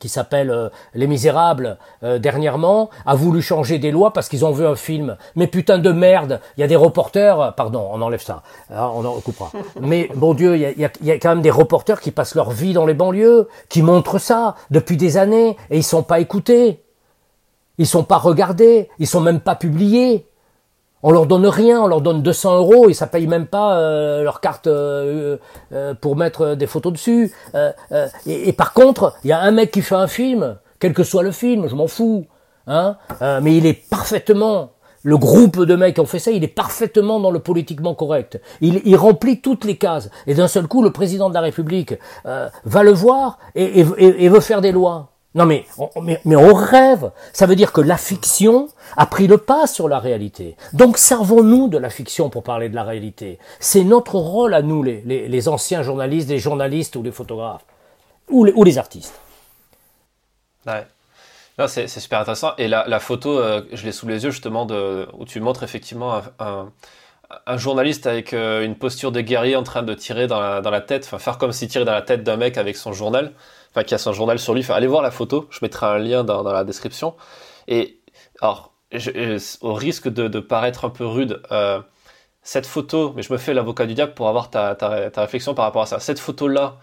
qui 0.01 0.09
s'appelle 0.09 0.51
euh, 0.51 0.69
Les 0.95 1.07
Misérables 1.07 1.79
dernièrement, 2.03 2.91
a 3.07 3.15
voulu 3.15 3.41
changer 3.41 3.79
des 3.79 3.93
lois 3.93 4.13
parce 4.13 4.29
qu'ils 4.29 4.45
ont 4.45 4.51
vu 4.51 4.67
un 4.67 4.75
film. 4.75 5.17
Mais 5.37 5.47
putain 5.47 5.79
de 5.79 5.93
merde, 5.93 6.41
il 6.57 6.63
y 6.63 6.65
a 6.65 6.67
des 6.67 6.75
reporters, 6.75 7.55
pardon, 7.57 7.89
on 7.93 8.03
enlève 8.03 8.23
ça, 8.23 8.43
hein, 8.71 8.91
on 8.93 9.05
en 9.05 9.13
recoupera. 9.13 9.53
Mais 9.81 10.11
bon 10.17 10.35
Dieu, 10.35 10.57
il 10.57 10.63
y 10.63 10.85
a, 10.85 10.91
y 11.01 11.11
a, 11.13 11.19
quand 11.21 11.29
même 11.29 11.43
des 11.43 11.53
reporters 11.53 12.01
qui 12.01 12.11
passent 12.11 12.35
leur 12.35 12.51
vie 12.51 12.73
dans 12.73 12.87
les 12.87 12.95
banlieues, 12.95 13.49
qui 13.69 13.83
montrent 13.83 14.19
ça 14.19 14.57
depuis 14.71 14.97
des 14.97 15.17
années 15.17 15.57
et 15.71 15.77
ils 15.77 15.85
sont 15.85 16.03
pas 16.03 16.19
écoutés. 16.19 16.83
Ils 17.79 17.87
sont 17.87 18.05
pas 18.05 18.19
regardés, 18.19 18.89
ils 18.99 19.07
sont 19.07 19.21
même 19.21 19.41
pas 19.41 19.55
publiés. 19.55 20.27
On 21.03 21.11
leur 21.11 21.27
donne 21.27 21.47
rien, 21.47 21.83
on 21.83 21.87
leur 21.87 22.01
donne 22.01 22.23
200 22.23 22.57
euros 22.57 22.89
et 22.89 22.95
ça 22.95 23.07
paye 23.07 23.27
même 23.27 23.47
pas 23.47 23.79
euh, 23.79 24.23
leur 24.23 24.41
carte 24.41 24.67
euh, 24.67 25.37
euh, 25.73 25.95
pour 25.95 26.17
mettre 26.17 26.55
des 26.55 26.67
photos 26.67 26.93
dessus. 26.93 27.33
Et, 28.27 28.53
par 28.53 28.73
contre, 28.73 29.15
il 29.23 29.29
y 29.29 29.33
a 29.33 29.41
un 29.41 29.51
mec 29.51 29.71
qui 29.71 29.83
fait 29.83 29.95
un 29.95 30.09
film, 30.09 30.57
quel 30.81 30.95
que 30.95 31.05
soit 31.05 31.23
le 31.23 31.33
film, 31.33 31.69
je 31.69 31.75
m'en 31.75 31.87
fous, 31.87 32.27
hein, 32.67 32.97
mais 33.21 33.57
il 33.57 33.67
est 33.67 33.89
parfaitement 33.89 34.73
le 35.03 35.17
groupe 35.17 35.65
de 35.65 35.77
mecs 35.77 35.95
qui 35.95 36.01
ont 36.01 36.07
fait 36.07 36.19
ça, 36.19 36.33
il 36.33 36.43
est 36.43 36.49
parfaitement 36.49 37.21
dans 37.21 37.31
le 37.31 37.39
politiquement 37.39 37.95
correct. 37.95 38.41
Il, 38.61 38.83
il 38.85 38.97
remplit 38.97 39.41
toutes 39.41 39.65
les 39.65 39.77
cases. 39.77 40.11
Et 40.27 40.35
d'un 40.35 40.49
seul 40.49 40.67
coup, 40.67 40.83
le 40.83 40.91
président 40.91 41.29
de 41.29 41.35
la 41.35 41.43
République 41.43 41.95
va 42.25 42.83
le 42.83 42.91
voir 42.91 43.39
et, 43.55 43.81
et 43.81 44.29
veut 44.29 44.41
faire 44.41 44.61
des 44.61 44.73
lois. 44.73 45.13
Non 45.37 45.45
mais 45.45 45.67
on, 45.77 46.55
rêve. 46.55 47.11
Ça 47.35 47.45
veut 47.45 47.57
dire 47.57 47.71
que 47.71 47.83
la 47.83 47.99
fiction 47.99 48.69
a 48.97 49.05
pris 49.05 49.27
le 49.27 49.37
pas 49.37 49.67
sur 49.67 49.87
la 49.87 49.99
réalité. 49.99 50.57
Donc 50.73 50.97
servons-nous 50.97 51.69
de 51.69 51.77
la 51.77 51.91
fiction 51.91 52.31
pour 52.31 52.43
parler 52.43 52.71
de 52.71 52.75
la 52.75 52.85
réalité. 52.85 53.39
C'est 53.61 53.85
notre 53.85 54.15
rôle 54.15 54.55
à 54.55 54.63
nous, 54.63 54.83
les, 54.83 55.49
anciens 55.49 55.83
journalistes, 55.83 56.31
les 56.31 56.39
journalistes 56.39 56.97
ou 56.97 57.03
les 57.03 57.13
photographes, 57.13 57.67
ou 58.31 58.45
les, 58.45 58.79
artistes. 58.79 59.15
Ouais. 60.67 60.87
C'est 61.69 61.87
super 61.87 62.21
intéressant. 62.21 62.53
Et 62.57 62.67
la, 62.67 62.99
photo, 62.99 63.39
euh, 63.39 63.61
je 63.73 63.85
l'ai 63.85 63.93
sous 63.93 64.09
les 64.09 64.25
yeux 64.25 64.31
justement, 64.31 64.67
où 64.67 65.25
tu 65.27 65.41
montres 65.41 65.65
effectivement 65.65 66.23
un, 66.39 66.71
un, 67.47 67.57
journaliste 67.59 68.07
avec 68.07 68.33
euh, 68.33 68.65
une 68.65 68.75
posture 68.75 69.13
de 69.13 69.21
guerrier 69.21 69.57
en 69.57 69.65
train 69.65 69.83
de 69.83 69.93
tirer 69.93 70.29
dans 70.29 70.41
la, 70.41 70.63
dans 70.63 70.71
la 70.71 70.81
tête, 70.81 71.05
enfin 71.05 71.19
faire 71.19 71.37
comme 71.37 71.53
s'il 71.53 71.69
tirait 71.69 71.85
dans 71.85 71.93
la 71.93 72.03
tête 72.03 72.23
d'un 72.23 72.37
mec 72.37 72.57
avec 72.57 72.77
son 72.77 72.95
journal 72.95 73.33
enfin 73.77 73.85
qui 73.85 73.95
a 73.95 73.99
son 73.99 74.13
journal 74.13 74.39
sur 74.39 74.55
lui. 74.55 74.65
Allez 74.71 74.87
voir 74.87 75.03
la 75.03 75.11
photo, 75.11 75.47
je 75.51 75.59
mettrai 75.61 75.87
un 75.87 75.99
lien 75.99 76.25
dans, 76.25 76.43
la 76.43 76.65
description. 76.65 77.15
Et 77.69 78.01
alors, 78.41 78.73
au 79.61 79.75
risque 79.75 80.09
de, 80.09 80.41
paraître 80.41 80.87
un 80.87 80.91
peu 80.91 81.05
rude, 81.05 81.43
euh, 81.53 81.81
cette 82.43 82.67
photo, 82.67 83.13
mais 83.15 83.23
je 83.23 83.33
me 83.33 83.39
fais 83.39 83.53
l'avocat 83.53 83.87
du 83.87 83.95
diable 83.95 84.15
pour 84.15 84.29
avoir 84.29 84.51
ta, 84.51 84.77
réflexion 85.17 85.55
par 85.55 85.67
rapport 85.67 85.83
à 85.83 85.87
ça. 85.87 86.01
Cette 86.01 86.19
photo-là, 86.19 86.79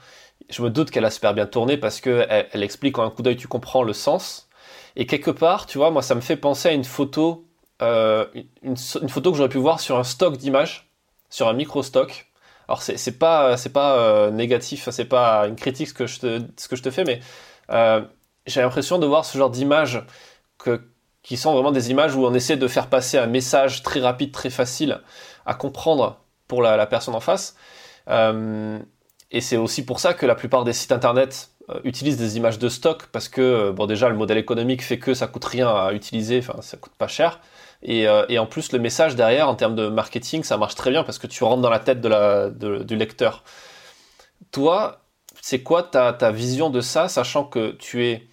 je 0.50 0.62
me 0.62 0.70
doute 0.70 0.92
qu'elle 0.92 1.06
a 1.06 1.10
super 1.10 1.34
bien 1.34 1.48
tourné 1.48 1.78
parce 1.78 2.00
que 2.00 2.28
elle, 2.30 2.64
explique 2.64 3.00
en 3.00 3.06
un 3.06 3.10
coup 3.10 3.24
d'œil, 3.24 3.38
tu 3.38 3.48
comprends 3.48 3.82
le 3.84 3.94
sens. 3.94 4.50
Et 4.96 5.08
quelque 5.08 5.32
part, 5.32 5.66
tu 5.66 5.80
vois, 5.80 5.90
moi, 5.90 6.04
ça 6.04 6.14
me 6.14 6.22
fait 6.22 6.38
penser 6.38 6.70
à 6.70 6.74
une 6.74 6.84
photo, 6.84 7.48
euh, 7.82 8.28
une, 8.62 8.76
une, 9.02 9.10
photo 9.10 9.32
que 9.32 9.38
j'aurais 9.38 9.50
pu 9.50 9.58
voir 9.58 9.80
sur 9.80 9.98
un 9.98 10.04
stock 10.04 10.38
d'images, 10.38 10.92
sur 11.32 11.48
un 11.48 11.54
micro 11.54 11.82
stock. 11.82 12.28
Alors 12.68 12.82
c'est 12.82 13.18
pas 13.18 13.56
pas 13.74 13.98
euh, 13.98 14.32
négatif, 14.32 14.90
c'est 14.92 15.06
pas 15.06 15.48
une 15.48 15.56
critique 15.56 15.90
ce 15.90 15.94
que 15.94 16.08
je 16.08 16.20
te 16.20 16.42
ce 16.58 16.68
que 16.68 16.76
je 16.76 16.84
te 16.84 16.92
fais, 16.92 17.04
mais 17.04 17.20
euh, 17.72 18.02
j'ai 18.46 18.62
l'impression 18.62 19.00
de 19.00 19.06
voir 19.06 19.26
ce 19.26 19.38
genre 19.38 19.50
d'images 19.50 20.04
qui 21.24 21.38
sont 21.38 21.54
vraiment 21.54 21.72
des 21.72 21.92
images 21.92 22.16
où 22.16 22.26
on 22.26 22.34
essaie 22.34 22.58
de 22.58 22.68
faire 22.68 22.88
passer 22.88 23.18
un 23.18 23.28
message 23.28 23.84
très 23.84 24.00
rapide, 24.00 24.32
très 24.32 24.50
facile 24.50 25.02
à 25.46 25.54
comprendre 25.54 26.22
pour 26.48 26.62
la, 26.62 26.86
personne 26.86 27.16
en 27.16 27.20
face. 27.20 27.56
Euh, 28.10 28.80
et 29.32 29.42
c'est 29.42 29.58
aussi 29.58 29.86
pour 29.86 30.00
ça 30.00 30.14
que 30.14 30.26
la 30.26 30.36
plupart 30.36 30.64
des 30.64 30.74
sites 30.74 30.92
internet 30.92 31.50
utilisent 31.86 32.18
des 32.18 32.38
images 32.38 32.60
de 32.60 32.68
stock 32.70 33.08
parce 33.08 33.30
que 33.30 33.72
bon 33.72 33.86
déjà 33.88 34.10
le 34.10 34.16
modèle 34.16 34.38
économique 34.38 34.84
fait 34.84 35.00
que 35.00 35.14
ça 35.14 35.28
coûte 35.28 35.46
rien 35.46 35.68
à 35.68 35.94
utiliser, 35.94 36.40
enfin 36.40 36.62
ça 36.62 36.78
coûte 36.78 36.94
pas 36.98 37.08
cher. 37.08 37.40
Euh, 37.88 38.26
et, 38.30 38.40
en 38.40 38.46
plus, 38.46 38.72
le 38.72 38.80
message 38.80 39.16
derrière, 39.16 39.50
en 39.50 39.56
termes 39.56 39.76
de 39.76 39.88
marketing, 39.88 40.44
ça 40.44 40.58
marche 40.58 40.76
très 40.76 40.92
bien 40.92 41.04
parce 41.04 41.18
que 41.18 41.28
tu 41.28 41.44
rentres 41.44 41.62
dans 41.62 41.70
la 41.70 41.80
tête 41.80 42.02
du 42.02 42.96
lecteur. 42.96 43.44
Toi, 44.52 45.02
c'est 45.42 45.64
quoi 45.64 45.84
ta, 45.84 46.32
vision 46.32 46.70
de 46.70 46.82
ça, 46.82 47.08
sachant 47.10 47.44
que 47.44 47.72
tu 47.72 48.06
es, 48.06 48.28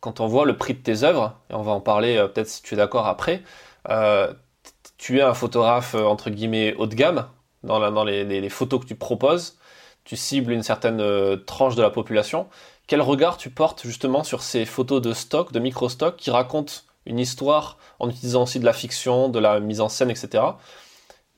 quand 0.00 0.20
on 0.20 0.26
voit 0.26 0.46
le 0.46 0.56
prix 0.56 0.74
de 0.74 0.80
tes 0.80 1.02
œuvres, 1.02 1.34
et 1.50 1.54
on 1.54 1.62
va 1.62 1.72
en 1.72 1.80
parler 1.80 2.16
euh, 2.16 2.28
peut-être 2.28 2.48
si 2.48 2.62
tu 2.62 2.74
es 2.74 2.76
d'accord 2.76 3.06
après, 3.06 3.42
euh, 3.88 4.32
tu 4.96 5.18
es 5.18 5.22
un 5.22 5.34
photographe 5.34 5.94
entre 5.94 6.30
guillemets 6.30 6.74
haut 6.74 6.86
de 6.86 6.94
gamme 6.94 7.26
dans 7.62 8.04
les, 8.04 8.24
les, 8.24 8.48
photos 8.48 8.80
que 8.80 8.86
tu 8.86 8.94
proposes, 8.94 9.58
tu 10.04 10.16
cibles 10.16 10.52
une 10.52 10.62
certaine 10.62 11.02
tranche 11.44 11.74
de 11.74 11.82
la 11.82 11.90
population. 11.90 12.48
Quel 12.86 13.00
regard 13.02 13.36
tu 13.36 13.50
portes 13.50 13.82
justement 13.84 14.24
sur 14.24 14.42
ces 14.42 14.64
photos 14.64 15.02
de 15.02 15.12
stock, 15.12 15.52
de 15.52 15.58
micro-stock, 15.58 16.16
qui 16.16 16.30
racontent 16.30 16.72
une 17.08 17.18
histoire 17.18 17.78
en 17.98 18.08
utilisant 18.08 18.42
aussi 18.44 18.60
de 18.60 18.64
la 18.64 18.72
fiction, 18.72 19.28
de 19.28 19.38
la 19.38 19.60
mise 19.60 19.80
en 19.80 19.88
scène, 19.88 20.10
etc. 20.10 20.44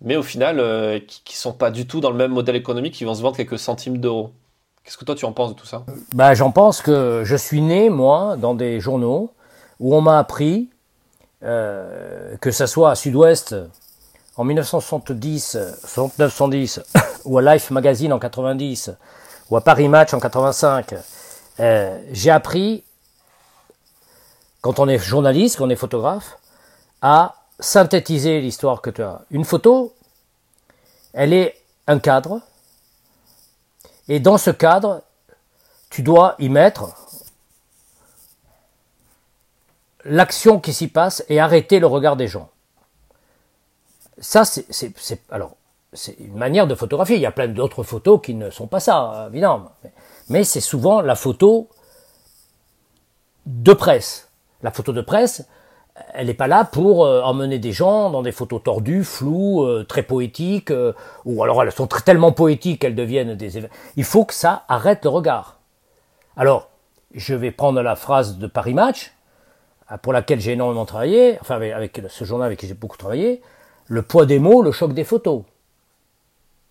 Mais 0.03 0.17
au 0.17 0.23
final, 0.23 0.61
euh, 0.61 0.99
qui, 0.99 1.23
qui 1.25 1.37
sont 1.37 1.53
pas 1.53 1.71
du 1.71 1.87
tout 1.87 2.01
dans 2.01 2.11
le 2.11 2.17
même 2.17 2.33
modèle 2.33 2.57
économique, 2.57 2.95
qui 2.95 3.05
vont 3.05 3.15
se 3.15 3.23
vendre 3.23 3.37
quelques 3.37 3.59
centimes 3.59 3.99
d'euros. 3.99 4.33
Qu'est-ce 4.85 4.97
que 4.97 5.05
toi 5.05 5.15
tu 5.15 5.25
en 5.25 5.33
penses 5.33 5.51
de 5.51 5.55
tout 5.55 5.67
ça? 5.67 5.85
Bah, 6.15 6.35
J'en 6.35 6.51
pense 6.51 6.81
que 6.81 7.23
je 7.25 7.37
suis 7.37 7.61
né, 7.61 7.91
moi, 7.91 8.37
dans 8.37 8.55
des 8.55 8.81
journaux 8.81 9.33
où 9.79 9.95
on 9.95 10.01
m'a 10.01 10.19
appris, 10.19 10.71
euh, 11.43 12.37
que 12.39 12.51
ça 12.51 12.67
soit 12.67 12.91
à 12.91 12.95
Sud-Ouest 12.95 13.55
en 14.37 14.45
1970, 14.45 15.59
69-110, 15.87 16.83
ou 17.25 17.39
à 17.39 17.43
Life 17.43 17.71
Magazine 17.71 18.13
en 18.13 18.19
90, 18.19 18.93
ou 19.51 19.57
à 19.57 19.61
Paris 19.61 19.89
Match 19.89 20.15
en 20.15 20.21
85, 20.21 20.95
euh, 21.61 21.99
j'ai 22.13 22.31
appris, 22.31 22.85
quand 24.63 24.79
on 24.79 24.89
est 24.89 24.99
journaliste, 24.99 25.59
quand 25.59 25.67
on 25.67 25.71
est 25.71 25.77
photographe, 25.77 26.39
à 27.03 27.37
synthétiser 27.59 28.41
l'histoire 28.41 28.83
que 28.83 28.91
tu 28.91 29.03
as. 29.03 29.23
Une 29.31 29.45
photo, 29.45 29.95
elle 31.13 31.33
est 31.33 31.57
un 31.87 31.99
cadre, 31.99 32.41
et 34.09 34.21
dans 34.21 34.39
ce 34.39 34.51
cadre, 34.51 35.03
tu 35.91 36.03
dois 36.03 36.35
y 36.39 36.49
mettre 36.49 36.95
l'action 40.05 40.61
qui 40.61 40.73
s'y 40.73 40.89
passe 40.89 41.25
et 41.29 41.41
arrêter 41.41 41.79
le 41.79 41.87
regard 41.87 42.17
des 42.17 42.29
gens. 42.29 42.51
Ça, 44.19 44.45
c'est 44.45 44.95
alors 45.31 45.57
c'est 45.93 46.17
une 46.21 46.37
manière 46.37 46.67
de 46.67 46.75
photographier. 46.75 47.17
Il 47.17 47.23
y 47.23 47.27
a 47.27 47.33
plein 47.33 47.49
d'autres 47.49 47.83
photos 47.83 48.21
qui 48.23 48.35
ne 48.35 48.51
sont 48.51 48.67
pas 48.67 48.81
ça, 48.81 49.29
évidemment. 49.31 49.73
Mais 50.29 50.45
c'est 50.45 50.61
souvent 50.61 51.01
la 51.01 51.17
photo 51.17 51.69
de 53.47 53.73
presse. 53.73 54.29
La 54.63 54.71
photo 54.71 54.93
de 54.93 55.01
presse, 55.01 55.45
elle 56.15 56.27
n'est 56.27 56.35
pas 56.35 56.47
là 56.47 56.65
pour 56.65 57.05
euh, 57.05 57.23
emmener 57.23 57.59
des 57.59 57.73
gens 57.73 58.11
dans 58.11 58.23
des 58.23 58.33
photos 58.33 58.63
tordues, 58.63 59.05
floues, 59.05 59.65
euh, 59.65 59.85
très 59.85 60.03
poétiques, 60.03 60.71
euh, 60.71 60.93
ou 61.25 61.43
alors 61.43 61.63
elles 61.63 61.73
sont 61.73 61.87
tellement 61.87 62.33
poétiques 62.33 62.81
qu'elles 62.81 62.95
deviennent 62.95 63.35
des 63.35 63.69
Il 63.97 64.05
faut 64.05 64.25
que 64.25 64.35
ça 64.35 64.65
arrête 64.69 65.05
le 65.05 65.11
regard. 65.11 65.59
Alors, 66.37 66.69
je 67.15 67.35
vais 67.35 67.51
prendre 67.51 67.83
la 67.83 67.97
phrase 67.97 68.39
de 68.39 68.47
Paris 68.47 68.75
Match, 68.75 69.13
pour 70.03 70.13
laquelle 70.13 70.41
j'ai 70.41 70.53
énormément 70.53 70.87
travaillé, 70.87 71.37
enfin 71.41 71.61
avec 71.61 72.01
ce 72.09 72.25
journal 72.25 72.47
avec 72.47 72.61
qui 72.61 72.69
j'ai 72.69 72.75
beaucoup 72.75 72.97
travaillé, 72.97 73.43
le 73.87 74.03
poids 74.03 74.25
des 74.25 74.39
mots, 74.39 74.63
le 74.63 74.71
choc 74.71 74.93
des 74.93 75.03
photos. 75.03 75.43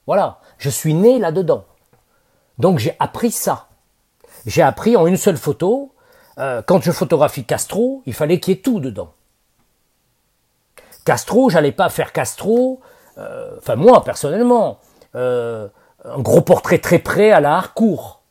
Voilà, 0.08 0.40
je 0.58 0.70
suis 0.70 0.94
né 0.94 1.20
là-dedans. 1.20 1.66
Donc 2.58 2.80
j'ai 2.80 2.96
appris 3.00 3.32
ça. 3.32 3.68
J'ai 4.46 4.62
appris 4.62 4.96
en 4.96 5.06
une 5.06 5.18
seule 5.18 5.36
photo, 5.36 5.92
quand 6.38 6.82
je 6.82 6.92
photographie 6.92 7.44
Castro, 7.44 8.02
il 8.06 8.14
fallait 8.14 8.40
qu'il 8.40 8.54
y 8.54 8.58
ait 8.58 8.62
tout 8.62 8.80
dedans. 8.80 9.12
Castro, 11.10 11.50
j'allais 11.50 11.72
pas 11.72 11.90
faire 11.90 12.14
Castro, 12.14 12.82
euh, 13.18 13.56
enfin 13.58 13.76
moi 13.76 14.04
personnellement, 14.04 14.78
euh, 15.16 15.68
un 16.06 16.20
gros 16.20 16.42
portrait 16.42 16.78
très 16.78 17.00
près 17.00 17.32
à 17.32 17.40
la 17.40 17.56
Harcourt. 17.56 18.22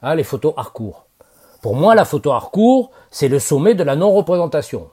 Hein, 0.00 0.14
les 0.14 0.24
photos 0.24 0.54
Harcourt. 0.56 1.04
Pour 1.60 1.76
moi, 1.76 1.94
la 1.94 2.06
photo 2.06 2.32
Harcourt, 2.32 2.92
c'est 3.10 3.28
le 3.28 3.38
sommet 3.38 3.74
de 3.74 3.82
la 3.82 3.94
non-représentation. 3.94 4.88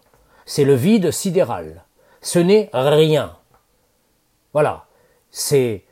C'est 0.46 0.66
le 0.66 0.74
vide 0.74 1.12
sidéral. 1.12 1.86
Ce 2.22 2.38
n'est 2.38 2.70
rien. 2.74 3.34
Voilà. 4.52 4.84
C'est 5.32 5.86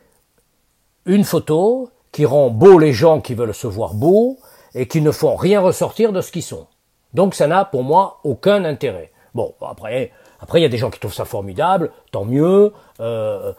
une 1.05 1.23
photo 1.23 1.89
qui 2.11 2.25
rend 2.25 2.49
beau 2.49 2.79
les 2.79 2.91
gens 2.91 3.21
qui 3.21 3.33
veulent 3.33 3.53
se 3.53 3.67
voir 3.67 3.93
beaux 3.93 4.39
et 4.75 4.89
qui 4.89 4.99
ne 4.99 5.11
font 5.11 5.37
rien 5.37 5.61
ressortir 5.61 6.11
de 6.11 6.19
ce 6.19 6.33
qu'ils 6.33 6.43
sont. 6.43 6.67
Donc 7.13 7.33
ça 7.33 7.47
n'a 7.47 7.63
pour 7.63 7.83
moi 7.83 8.19
aucun 8.25 8.65
intérêt. 8.65 9.13
Bon, 9.33 9.53
après, 9.61 10.11
après 10.39 10.59
il 10.59 10.63
y 10.63 10.65
a 10.65 10.69
des 10.69 10.77
gens 10.77 10.89
qui 10.89 10.99
trouvent 10.99 11.13
ça 11.13 11.25
formidable, 11.25 11.91
tant 12.11 12.25
mieux. 12.25 12.73
Euh, 12.99 13.53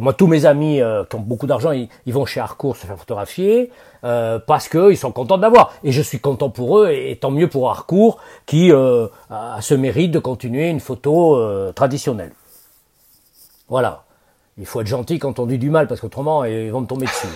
moi, 0.00 0.12
tous 0.12 0.26
mes 0.26 0.46
amis 0.46 0.80
euh, 0.80 1.04
qui 1.04 1.16
ont 1.16 1.20
beaucoup 1.20 1.46
d'argent, 1.46 1.72
ils, 1.72 1.88
vont 2.12 2.26
chez 2.26 2.40
Harcourt 2.40 2.76
se 2.76 2.86
faire 2.86 2.96
photographier 2.96 3.70
euh, 4.04 4.38
parce 4.38 4.68
qu'ils 4.68 4.96
sont 4.96 5.12
contents 5.12 5.38
d'avoir. 5.38 5.72
Et 5.82 5.92
je 5.92 6.02
suis 6.02 6.20
content 6.20 6.50
pour 6.50 6.78
eux, 6.78 6.90
et, 6.90 7.16
tant 7.16 7.30
mieux 7.30 7.48
pour 7.48 7.70
Harcourt 7.70 8.18
qui 8.46 8.72
a 8.72 9.60
ce 9.60 9.74
mérite 9.74 10.10
de 10.10 10.18
continuer 10.18 10.68
une 10.68 10.80
photo 10.80 11.72
traditionnelle. 11.72 12.32
Voilà. 13.68 14.04
Il 14.56 14.66
faut 14.66 14.80
être 14.80 14.86
gentil 14.86 15.18
quand 15.18 15.38
on 15.40 15.46
dit 15.46 15.58
du 15.58 15.70
mal, 15.70 15.88
parce 15.88 16.00
qu'autrement, 16.00 16.44
ils 16.44 16.70
vont 16.70 16.80
me 16.80 16.86
tomber 16.86 17.06
dessus. 17.06 17.26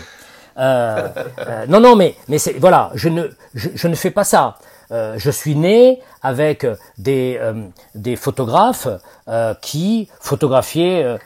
Euh, 0.58 1.08
euh, 1.38 1.66
non, 1.68 1.80
non, 1.80 1.94
mais, 1.94 2.16
mais 2.28 2.38
voilà, 2.58 2.90
je, 2.94 3.08
ne 3.08 3.94
fais 3.94 4.10
pas 4.10 4.24
ça. 4.24 4.56
Euh, 4.90 5.14
je 5.18 5.30
suis 5.30 5.54
né 5.54 6.00
avec 6.22 6.66
des, 6.96 7.40
des 7.94 8.16
photographes 8.16 8.88
qui 9.60 10.08
photographiaient 10.20 11.18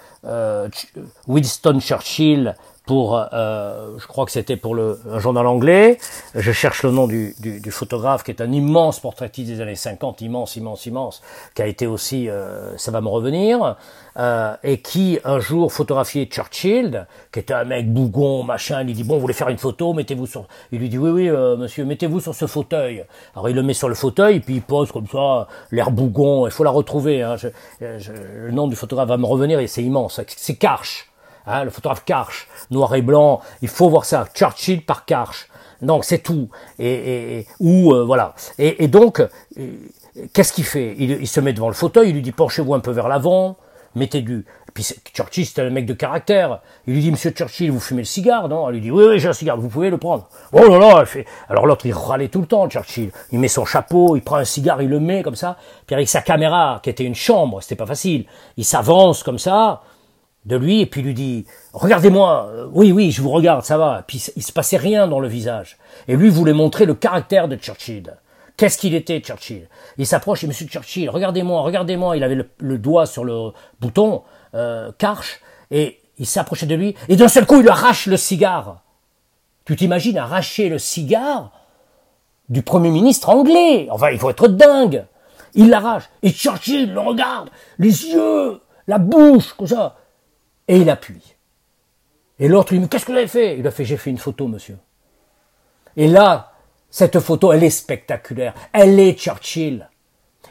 Winston 1.26 1.80
Churchill 1.80 2.54
pour, 2.86 3.16
euh, 3.32 3.98
je 3.98 4.06
crois 4.06 4.24
que 4.24 4.32
c'était 4.32 4.56
pour 4.56 4.74
le 4.74 4.98
un 5.10 5.18
journal 5.18 5.46
anglais. 5.46 5.98
Je 6.34 6.52
cherche 6.52 6.82
le 6.82 6.90
nom 6.90 7.06
du, 7.06 7.34
du, 7.38 7.60
du, 7.60 7.70
photographe 7.70 8.24
qui 8.24 8.30
est 8.30 8.40
un 8.40 8.50
immense 8.50 8.98
portraitiste 9.00 9.50
des 9.50 9.60
années 9.60 9.76
50, 9.76 10.20
immense, 10.20 10.56
immense, 10.56 10.86
immense, 10.86 11.22
qui 11.54 11.62
a 11.62 11.66
été 11.66 11.86
aussi, 11.86 12.28
euh, 12.28 12.76
ça 12.78 12.90
va 12.90 13.00
me 13.00 13.08
revenir, 13.08 13.76
euh, 14.18 14.54
et 14.64 14.78
qui 14.78 15.18
un 15.24 15.38
jour 15.38 15.72
photographiait 15.72 16.26
Churchill, 16.26 17.06
qui 17.32 17.38
était 17.38 17.54
un 17.54 17.64
mec 17.64 17.92
bougon, 17.92 18.42
machin. 18.42 18.84
Il 18.86 18.94
dit 18.94 19.04
bon, 19.04 19.14
vous 19.14 19.20
voulez 19.20 19.34
faire 19.34 19.48
une 19.48 19.58
photo, 19.58 19.92
mettez-vous 19.92 20.26
sur. 20.26 20.46
Il 20.72 20.80
lui 20.80 20.88
dit 20.88 20.98
oui, 20.98 21.10
oui, 21.10 21.28
euh, 21.28 21.56
monsieur, 21.56 21.84
mettez-vous 21.84 22.20
sur 22.20 22.34
ce 22.34 22.46
fauteuil. 22.46 23.04
Alors 23.34 23.48
il 23.48 23.54
le 23.54 23.62
met 23.62 23.74
sur 23.74 23.88
le 23.88 23.94
fauteuil, 23.94 24.40
puis 24.40 24.56
il 24.56 24.62
pose 24.62 24.90
comme 24.90 25.06
ça, 25.06 25.46
l'air 25.70 25.90
bougon. 25.90 26.46
Il 26.46 26.52
faut 26.52 26.64
la 26.64 26.70
retrouver. 26.70 27.22
Hein. 27.22 27.36
Je, 27.36 27.48
je, 27.80 28.12
le 28.12 28.50
nom 28.50 28.66
du 28.66 28.74
photographe 28.74 29.08
va 29.08 29.16
me 29.16 29.26
revenir 29.26 29.60
et 29.60 29.68
c'est 29.68 29.82
immense. 29.82 30.20
C'est 30.26 30.56
Karch. 30.56 31.11
Hein, 31.46 31.64
le 31.64 31.70
photographe 31.70 32.04
Karch, 32.04 32.48
noir 32.70 32.94
et 32.94 33.02
blanc, 33.02 33.40
il 33.62 33.68
faut 33.68 33.88
voir 33.88 34.04
ça, 34.04 34.26
Churchill 34.34 34.84
par 34.84 35.04
Karch. 35.04 35.48
Donc 35.80 36.04
c'est 36.04 36.18
tout. 36.18 36.48
Et, 36.78 37.38
et, 37.38 37.46
ou 37.58 37.92
euh, 37.92 38.04
voilà. 38.04 38.34
Et, 38.58 38.84
et 38.84 38.88
donc, 38.88 39.20
euh, 39.20 39.28
qu'est-ce 40.32 40.52
qu'il 40.52 40.64
fait? 40.64 40.94
Il, 40.98 41.10
il, 41.10 41.26
se 41.26 41.40
met 41.40 41.52
devant 41.52 41.68
le 41.68 41.74
fauteuil, 41.74 42.10
il 42.10 42.14
lui 42.14 42.22
dit 42.22 42.32
penchez-vous 42.32 42.74
un 42.74 42.80
peu 42.80 42.92
vers 42.92 43.08
l'avant, 43.08 43.56
mettez 43.94 44.22
du. 44.22 44.44
Puis 44.72 44.86
Churchill 45.12 45.44
c'était 45.44 45.62
un 45.62 45.70
mec 45.70 45.84
de 45.84 45.92
caractère. 45.92 46.60
Il 46.86 46.94
lui 46.94 47.02
dit 47.02 47.10
Monsieur 47.10 47.30
Churchill, 47.30 47.70
vous 47.70 47.80
fumez 47.80 48.02
le 48.02 48.06
cigare, 48.06 48.48
non? 48.48 48.70
Il 48.70 48.74
lui 48.74 48.80
dit 48.80 48.90
oui 48.90 49.04
oui 49.06 49.18
j'ai 49.18 49.28
un 49.28 49.34
cigare, 49.34 49.58
vous 49.58 49.68
pouvez 49.68 49.90
le 49.90 49.98
prendre. 49.98 50.28
Oh 50.52 50.66
là 50.66 50.78
là, 50.78 51.04
fait. 51.04 51.26
Alors 51.50 51.66
l'autre 51.66 51.84
il 51.84 51.92
râlait 51.92 52.28
tout 52.28 52.40
le 52.40 52.46
temps 52.46 52.66
Churchill. 52.70 53.10
Il 53.32 53.38
met 53.38 53.48
son 53.48 53.66
chapeau, 53.66 54.16
il 54.16 54.22
prend 54.22 54.36
un 54.36 54.46
cigare, 54.46 54.80
il 54.80 54.88
le 54.88 54.98
met 54.98 55.22
comme 55.22 55.36
ça. 55.36 55.58
Puis 55.86 55.94
avec 55.94 56.08
sa 56.08 56.22
caméra 56.22 56.80
qui 56.82 56.88
était 56.88 57.04
une 57.04 57.14
chambre, 57.14 57.60
c'était 57.60 57.76
pas 57.76 57.84
facile. 57.84 58.24
Il 58.56 58.64
s'avance 58.64 59.22
comme 59.22 59.38
ça 59.38 59.82
de 60.44 60.56
lui 60.56 60.80
et 60.80 60.86
puis 60.86 61.02
lui 61.02 61.14
dit 61.14 61.46
regardez-moi 61.72 62.50
oui 62.72 62.90
oui 62.90 63.12
je 63.12 63.22
vous 63.22 63.30
regarde 63.30 63.64
ça 63.64 63.78
va. 63.78 64.04
Puis 64.06 64.24
il 64.36 64.42
se 64.42 64.52
passait 64.52 64.76
rien 64.76 65.06
dans 65.06 65.20
le 65.20 65.28
visage. 65.28 65.78
Et 66.08 66.16
lui 66.16 66.28
voulait 66.28 66.52
montrer 66.52 66.84
le 66.84 66.94
caractère 66.94 67.48
de 67.48 67.56
Churchill. 67.56 68.16
Qu'est-ce 68.56 68.78
qu'il 68.78 68.94
était 68.94 69.20
Churchill? 69.20 69.68
Il 69.98 70.06
s'approche 70.06 70.44
et 70.44 70.46
monsieur 70.46 70.66
Churchill 70.66 71.08
regardez-moi 71.10 71.60
regardez-moi. 71.62 72.16
Il 72.16 72.24
avait 72.24 72.44
le, 72.58 72.78
doigt 72.78 73.06
sur 73.06 73.24
le 73.24 73.52
bouton 73.80 74.22
euh, 74.54 74.90
Karch 74.98 75.40
et 75.70 76.00
il 76.18 76.26
s'approchait 76.26 76.66
de 76.66 76.74
lui 76.74 76.94
et 77.08 77.16
d'un 77.16 77.28
seul 77.28 77.46
coup 77.46 77.60
il 77.60 77.68
arrache 77.68 78.06
le 78.06 78.16
cigare. 78.16 78.82
Tu 79.64 79.76
t'imagines 79.76 80.18
arracher 80.18 80.68
le 80.68 80.78
cigare 80.78 81.52
du 82.48 82.62
premier 82.62 82.90
ministre 82.90 83.28
anglais? 83.28 83.86
Enfin 83.90 84.10
il 84.10 84.18
faut 84.18 84.30
être 84.30 84.48
dingue. 84.48 85.06
Il 85.54 85.70
l'arrache 85.70 86.04
et 86.22 86.30
Churchill 86.30 86.92
le 86.92 87.00
regarde 87.00 87.50
les 87.78 88.06
yeux 88.06 88.60
la 88.88 88.98
bouche 88.98 89.52
comme 89.52 89.68
ça 89.68 89.96
et 90.68 90.78
il 90.78 90.90
appuie. 90.90 91.36
Et 92.38 92.48
l'autre 92.48 92.72
lui 92.72 92.80
dit, 92.80 92.88
qu'est-ce 92.88 93.06
que 93.06 93.12
vous 93.12 93.18
avez 93.18 93.28
fait? 93.28 93.58
Il 93.58 93.66
a 93.66 93.70
fait, 93.70 93.84
j'ai 93.84 93.96
fait 93.96 94.10
une 94.10 94.18
photo, 94.18 94.48
monsieur. 94.48 94.78
Et 95.96 96.08
là, 96.08 96.52
cette 96.90 97.20
photo, 97.20 97.52
elle 97.52 97.64
est 97.64 97.70
spectaculaire. 97.70 98.54
Elle 98.72 98.98
est 98.98 99.18
Churchill. 99.18 99.88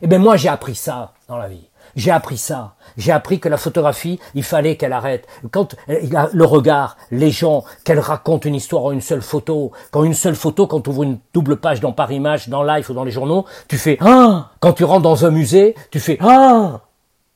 Eh 0.02 0.08
bien, 0.08 0.20
moi, 0.20 0.38
j'ai 0.38 0.50
appris 0.50 0.76
ça 0.76 1.14
dans 1.28 1.38
la 1.38 1.48
vie. 1.48 1.68
J'ai 1.96 2.12
appris 2.12 2.38
ça. 2.38 2.76
J'ai 2.98 3.12
appris 3.12 3.40
que 3.40 3.50
la 3.50 3.58
photographie, 3.58 4.20
il 4.36 4.44
fallait 4.44 4.78
qu'elle 4.78 4.94
arrête. 4.94 5.28
Quand 5.52 5.76
a 6.16 6.30
le 6.32 6.46
regard, 6.46 6.98
les 7.12 7.32
gens, 7.32 7.64
qu'elle 7.84 8.00
raconte 8.00 8.46
une 8.46 8.56
histoire 8.56 8.86
en 8.86 8.92
une 8.92 9.02
seule 9.02 9.22
photo. 9.22 9.72
Quand 9.92 10.04
une 10.04 10.14
seule 10.14 10.36
photo, 10.36 10.68
quand 10.68 10.82
tu 10.82 10.90
ouvres 10.90 11.04
une 11.04 11.20
double 11.34 11.58
page 11.58 11.80
dans 11.80 11.92
Paris 11.92 12.22
dans 12.48 12.64
Life 12.64 12.90
ou 12.90 12.94
dans 12.94 13.04
les 13.04 13.12
journaux, 13.12 13.46
tu 13.68 13.78
fais 13.78 13.98
ah. 14.02 14.52
Quand 14.60 14.74
tu 14.74 14.84
rentres 14.84 15.02
dans 15.02 15.26
un 15.26 15.32
musée, 15.32 15.76
tu 15.90 16.00
fais 16.00 16.18
ah. 16.22 16.82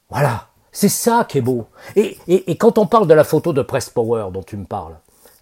Voilà. 0.10 0.48
C'est 0.76 0.90
ça 0.90 1.26
qui 1.28 1.38
est 1.38 1.42
beau. 1.42 1.68
Et, 1.96 2.18
et, 2.28 2.58
quand 2.58 2.78
on 2.78 2.86
parle 2.86 3.08
de 3.08 3.14
la 3.14 3.24
photo 3.24 3.54
de 3.54 3.62
Press 3.62 3.90
Power 3.90 4.26
dont 4.34 4.44
tu 4.44 4.58
me 4.58 4.66
parles, 4.66 4.98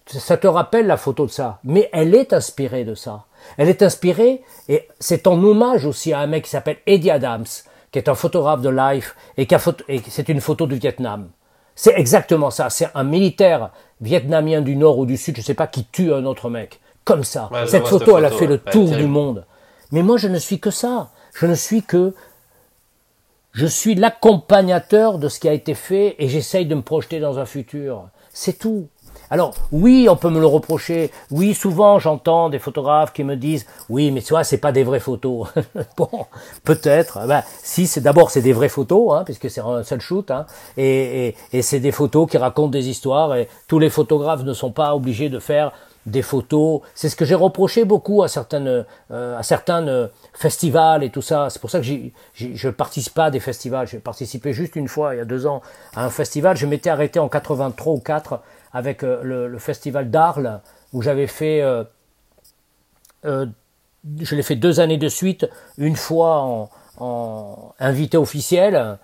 ça 0.06 0.36
te 0.36 0.46
rappelle 0.46 0.86
la 0.86 0.96
photo 0.96 1.26
de 1.26 1.30
ça. 1.32 1.58
Mais 1.64 1.90
elle 1.92 2.14
est 2.14 2.32
inspirée 2.32 2.84
de 2.84 2.94
ça. 2.94 3.24
Elle 3.58 3.68
est 3.68 3.82
inspirée, 3.82 4.42
et 4.68 4.86
c'est 5.00 5.26
en 5.26 5.42
hommage 5.42 5.86
aussi 5.86 6.12
à 6.12 6.20
un 6.20 6.28
mec 6.28 6.44
qui 6.44 6.50
s'appelle 6.50 6.76
Eddie 6.86 7.10
Adams, 7.10 7.46
qui 7.90 7.98
est 7.98 8.08
un 8.08 8.14
photographe 8.14 8.60
de 8.60 8.68
life, 8.68 9.16
et, 9.36 9.46
qui 9.46 9.56
et 9.88 10.02
c'est 10.08 10.28
une 10.28 10.40
photo 10.40 10.68
du 10.68 10.76
Vietnam. 10.76 11.28
C'est 11.74 11.98
exactement 11.98 12.52
ça. 12.52 12.70
C'est 12.70 12.90
un 12.94 13.02
militaire 13.02 13.70
vietnamien 14.00 14.60
du 14.60 14.76
nord 14.76 14.98
ou 14.98 15.04
du 15.04 15.16
sud, 15.16 15.36
je 15.36 15.42
sais 15.42 15.54
pas, 15.54 15.66
qui 15.66 15.84
tue 15.86 16.14
un 16.14 16.26
autre 16.26 16.48
mec. 16.48 16.80
Comme 17.04 17.24
ça. 17.24 17.50
cette 17.66 17.88
photo, 17.88 18.18
elle 18.18 18.26
a 18.26 18.30
fait 18.30 18.46
le 18.46 18.58
tour 18.58 18.88
du 18.88 19.08
monde. 19.08 19.44
Mais 19.90 20.04
moi, 20.04 20.16
je 20.16 20.28
ne 20.28 20.38
suis 20.38 20.60
que 20.60 20.70
ça. 20.70 21.10
Je 21.34 21.46
ne 21.46 21.56
suis 21.56 21.82
que 21.82 22.14
Je 23.54 23.66
suis 23.66 23.94
l'accompagnateur 23.94 25.18
de 25.18 25.28
ce 25.28 25.38
qui 25.38 25.48
a 25.48 25.52
été 25.52 25.74
fait 25.74 26.16
et 26.18 26.28
j'essaye 26.28 26.66
de 26.66 26.74
me 26.74 26.82
projeter 26.82 27.20
dans 27.20 27.38
un 27.38 27.46
futur. 27.46 28.08
C'est 28.32 28.58
tout. 28.58 28.88
Alors 29.30 29.54
oui, 29.70 30.08
on 30.10 30.16
peut 30.16 30.28
me 30.28 30.40
le 30.40 30.46
reprocher. 30.46 31.12
Oui, 31.30 31.54
souvent 31.54 32.00
j'entends 32.00 32.48
des 32.48 32.58
photographes 32.58 33.12
qui 33.12 33.22
me 33.22 33.36
disent 33.36 33.64
oui, 33.88 34.10
mais 34.10 34.22
tu 34.22 34.30
vois, 34.30 34.42
c'est 34.42 34.58
pas 34.58 34.72
des 34.72 34.82
vraies 34.82 34.98
photos. 34.98 35.46
bon, 35.96 36.26
peut-être. 36.64 37.28
Ben, 37.28 37.44
si, 37.62 37.86
c'est 37.86 38.00
d'abord 38.00 38.32
c'est 38.32 38.42
des 38.42 38.52
vraies 38.52 38.68
photos, 38.68 39.12
hein, 39.14 39.22
puisque 39.24 39.48
c'est 39.48 39.60
un 39.60 39.84
seul 39.84 40.00
shoot, 40.00 40.32
hein, 40.32 40.46
et, 40.76 41.28
et, 41.28 41.36
et 41.52 41.62
c'est 41.62 41.78
des 41.78 41.92
photos 41.92 42.28
qui 42.28 42.38
racontent 42.38 42.70
des 42.70 42.88
histoires. 42.88 43.36
Et 43.36 43.48
tous 43.68 43.78
les 43.78 43.88
photographes 43.88 44.42
ne 44.42 44.52
sont 44.52 44.72
pas 44.72 44.96
obligés 44.96 45.28
de 45.28 45.38
faire 45.38 45.70
des 46.06 46.22
photos. 46.22 46.80
C'est 46.94 47.08
ce 47.08 47.16
que 47.16 47.24
j'ai 47.24 47.34
reproché 47.34 47.84
beaucoup 47.84 48.22
à 48.22 48.28
certaines, 48.28 48.84
euh, 49.10 49.38
à 49.38 49.42
certains 49.42 49.86
euh, 49.88 50.08
festivals 50.32 51.02
et 51.02 51.10
tout 51.10 51.22
ça. 51.22 51.48
C'est 51.50 51.60
pour 51.60 51.70
ça 51.70 51.80
que 51.80 51.84
je 51.84 52.66
ne 52.66 52.72
participe 52.72 53.14
pas 53.14 53.26
à 53.26 53.30
des 53.30 53.40
festivals. 53.40 53.86
J'ai 53.86 53.98
participé 53.98 54.52
juste 54.52 54.76
une 54.76 54.88
fois, 54.88 55.14
il 55.14 55.18
y 55.18 55.20
a 55.20 55.24
deux 55.24 55.46
ans, 55.46 55.62
à 55.94 56.04
un 56.04 56.10
festival. 56.10 56.56
Je 56.56 56.66
m'étais 56.66 56.90
arrêté 56.90 57.18
en 57.18 57.28
83 57.28 57.92
ou 57.92 58.00
4 58.00 58.40
avec 58.72 59.02
euh, 59.02 59.22
le, 59.22 59.58
festival 59.58 60.10
d'Arles, 60.10 60.60
où 60.92 61.02
j'avais 61.02 61.26
fait... 61.26 61.62
je 63.24 64.34
l'ai 64.34 64.42
fait 64.42 64.56
deux 64.56 64.80
années 64.80 64.98
de 64.98 65.08
suite, 65.08 65.48
une 65.78 65.96
fois 65.96 66.40
en, 66.40 66.70
en 66.98 67.74
invité 67.78 68.16
officiel 68.16 68.98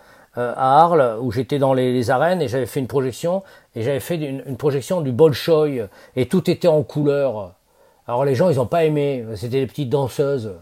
à 0.56 0.80
Arles, 0.82 1.18
où 1.20 1.30
j'étais 1.32 1.58
dans 1.58 1.74
les, 1.74 2.10
arènes 2.10 2.42
et 2.42 2.48
j'avais 2.48 2.66
fait 2.66 2.80
une 2.80 2.86
projection 2.86 3.42
et 3.74 3.82
j'avais 3.82 4.00
fait 4.00 4.16
une, 4.16 4.56
projection 4.56 5.00
du 5.00 5.12
Bolchoï 5.12 5.86
et 6.16 6.26
tout 6.26 6.50
était 6.50 6.68
en 6.68 6.82
couleur. 6.82 7.54
Alors 8.06 8.24
les 8.24 8.34
gens 8.34 8.50
ils 8.50 8.56
n'ont 8.56 8.66
pas 8.66 8.84
aimé, 8.84 9.24
c'était 9.36 9.60
des 9.60 9.66
petites 9.66 9.90
danseuses. 9.90 10.52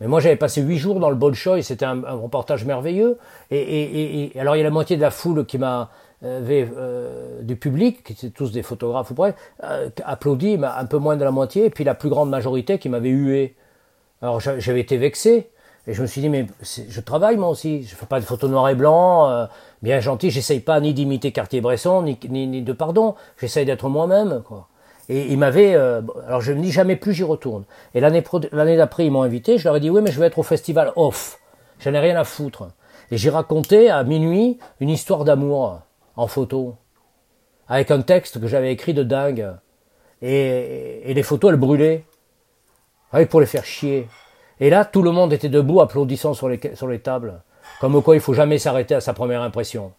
Mais 0.00 0.06
moi 0.06 0.20
j'avais 0.20 0.36
passé 0.36 0.60
huit 0.60 0.78
jours 0.78 1.00
dans 1.00 1.10
le 1.10 1.16
Bolchoï, 1.16 1.62
c'était 1.62 1.84
un, 1.84 2.02
reportage 2.02 2.64
merveilleux. 2.64 3.18
Et, 3.50 4.32
alors 4.38 4.56
il 4.56 4.58
y 4.58 4.62
a 4.62 4.64
la 4.64 4.70
moitié 4.70 4.96
de 4.96 5.02
la 5.02 5.10
foule 5.10 5.46
qui 5.46 5.58
m'a 5.58 5.90
euh, 6.24 6.66
euh 6.76 7.42
du 7.42 7.56
public, 7.56 8.02
qui 8.02 8.12
étaient 8.12 8.30
tous 8.30 8.50
des 8.50 8.62
photographes 8.62 9.10
ou 9.10 9.14
près, 9.14 9.34
euh, 9.62 9.90
applaudi, 10.04 10.58
un 10.62 10.86
peu 10.86 10.98
moins 10.98 11.16
de 11.16 11.24
la 11.24 11.30
moitié, 11.30 11.66
et 11.66 11.70
puis 11.70 11.84
la 11.84 11.94
plus 11.94 12.08
grande 12.08 12.30
majorité 12.30 12.78
qui 12.78 12.88
m'avait 12.88 13.10
hué. 13.10 13.54
Alors 14.22 14.40
j'avais 14.40 14.80
été 14.80 14.96
vexé. 14.96 15.50
Et 15.86 15.92
je 15.92 16.00
me 16.00 16.06
suis 16.06 16.22
dit, 16.22 16.30
mais 16.30 16.46
je 16.62 17.00
travaille 17.00 17.36
moi 17.36 17.48
aussi, 17.48 17.82
je 17.82 17.94
fais 17.94 18.06
pas 18.06 18.18
de 18.18 18.24
photos 18.24 18.50
noir 18.50 18.68
et 18.70 18.74
blanc, 18.74 19.28
euh, 19.28 19.46
bien 19.82 20.00
gentil, 20.00 20.30
j'essaye 20.30 20.60
pas 20.60 20.80
ni 20.80 20.94
d'imiter 20.94 21.30
Cartier-Bresson, 21.30 22.02
ni, 22.02 22.18
ni, 22.28 22.62
de 22.62 22.72
pardon, 22.72 23.16
j'essaye 23.38 23.66
d'être 23.66 23.88
moi-même, 23.88 24.42
quoi. 24.46 24.68
Et 25.10 25.30
il 25.30 25.36
m'avait, 25.36 25.74
euh, 25.74 26.00
alors 26.26 26.40
je 26.40 26.54
me 26.54 26.62
dis 26.62 26.72
jamais 26.72 26.96
plus 26.96 27.12
j'y 27.12 27.24
retourne. 27.24 27.64
Et 27.92 28.00
l'année 28.00 28.24
l'année 28.52 28.78
d'après 28.78 29.04
ils 29.04 29.10
m'ont 29.10 29.22
invité, 29.22 29.58
je 29.58 29.64
leur 29.64 29.76
ai 29.76 29.80
dit 29.80 29.90
oui 29.90 30.00
mais 30.00 30.10
je 30.10 30.18
vais 30.18 30.26
être 30.26 30.38
au 30.38 30.42
festival 30.42 30.92
off, 30.96 31.38
j'en 31.78 31.92
ai 31.92 31.98
rien 31.98 32.16
à 32.16 32.24
foutre. 32.24 32.70
Et 33.10 33.18
j'ai 33.18 33.28
raconté 33.28 33.90
à 33.90 34.02
minuit 34.02 34.58
une 34.80 34.88
histoire 34.88 35.24
d'amour 35.24 35.80
en 36.16 36.26
photo, 36.26 36.76
avec 37.68 37.90
un 37.90 38.00
texte 38.00 38.40
que 38.40 38.46
j'avais 38.46 38.72
écrit 38.72 38.94
de 38.94 39.02
dingue. 39.02 39.52
Et, 40.22 41.10
et 41.10 41.12
les 41.12 41.22
photos 41.22 41.50
elles 41.50 41.58
brûlaient, 41.58 42.06
avec 43.12 43.28
pour 43.28 43.40
les 43.40 43.46
faire 43.46 43.66
chier. 43.66 44.08
Et 44.60 44.70
là, 44.70 44.84
tout 44.84 45.02
le 45.02 45.10
monde 45.10 45.32
était 45.32 45.48
debout, 45.48 45.80
applaudissant 45.80 46.34
sur 46.34 46.48
les, 46.48 46.60
sur 46.74 46.86
les 46.86 47.00
tables. 47.00 47.42
Comme 47.80 48.00
quoi, 48.02 48.14
il 48.14 48.20
faut 48.20 48.34
jamais 48.34 48.58
s'arrêter 48.58 48.94
à 48.94 49.00
sa 49.00 49.12
première 49.12 49.42
impression. 49.42 49.92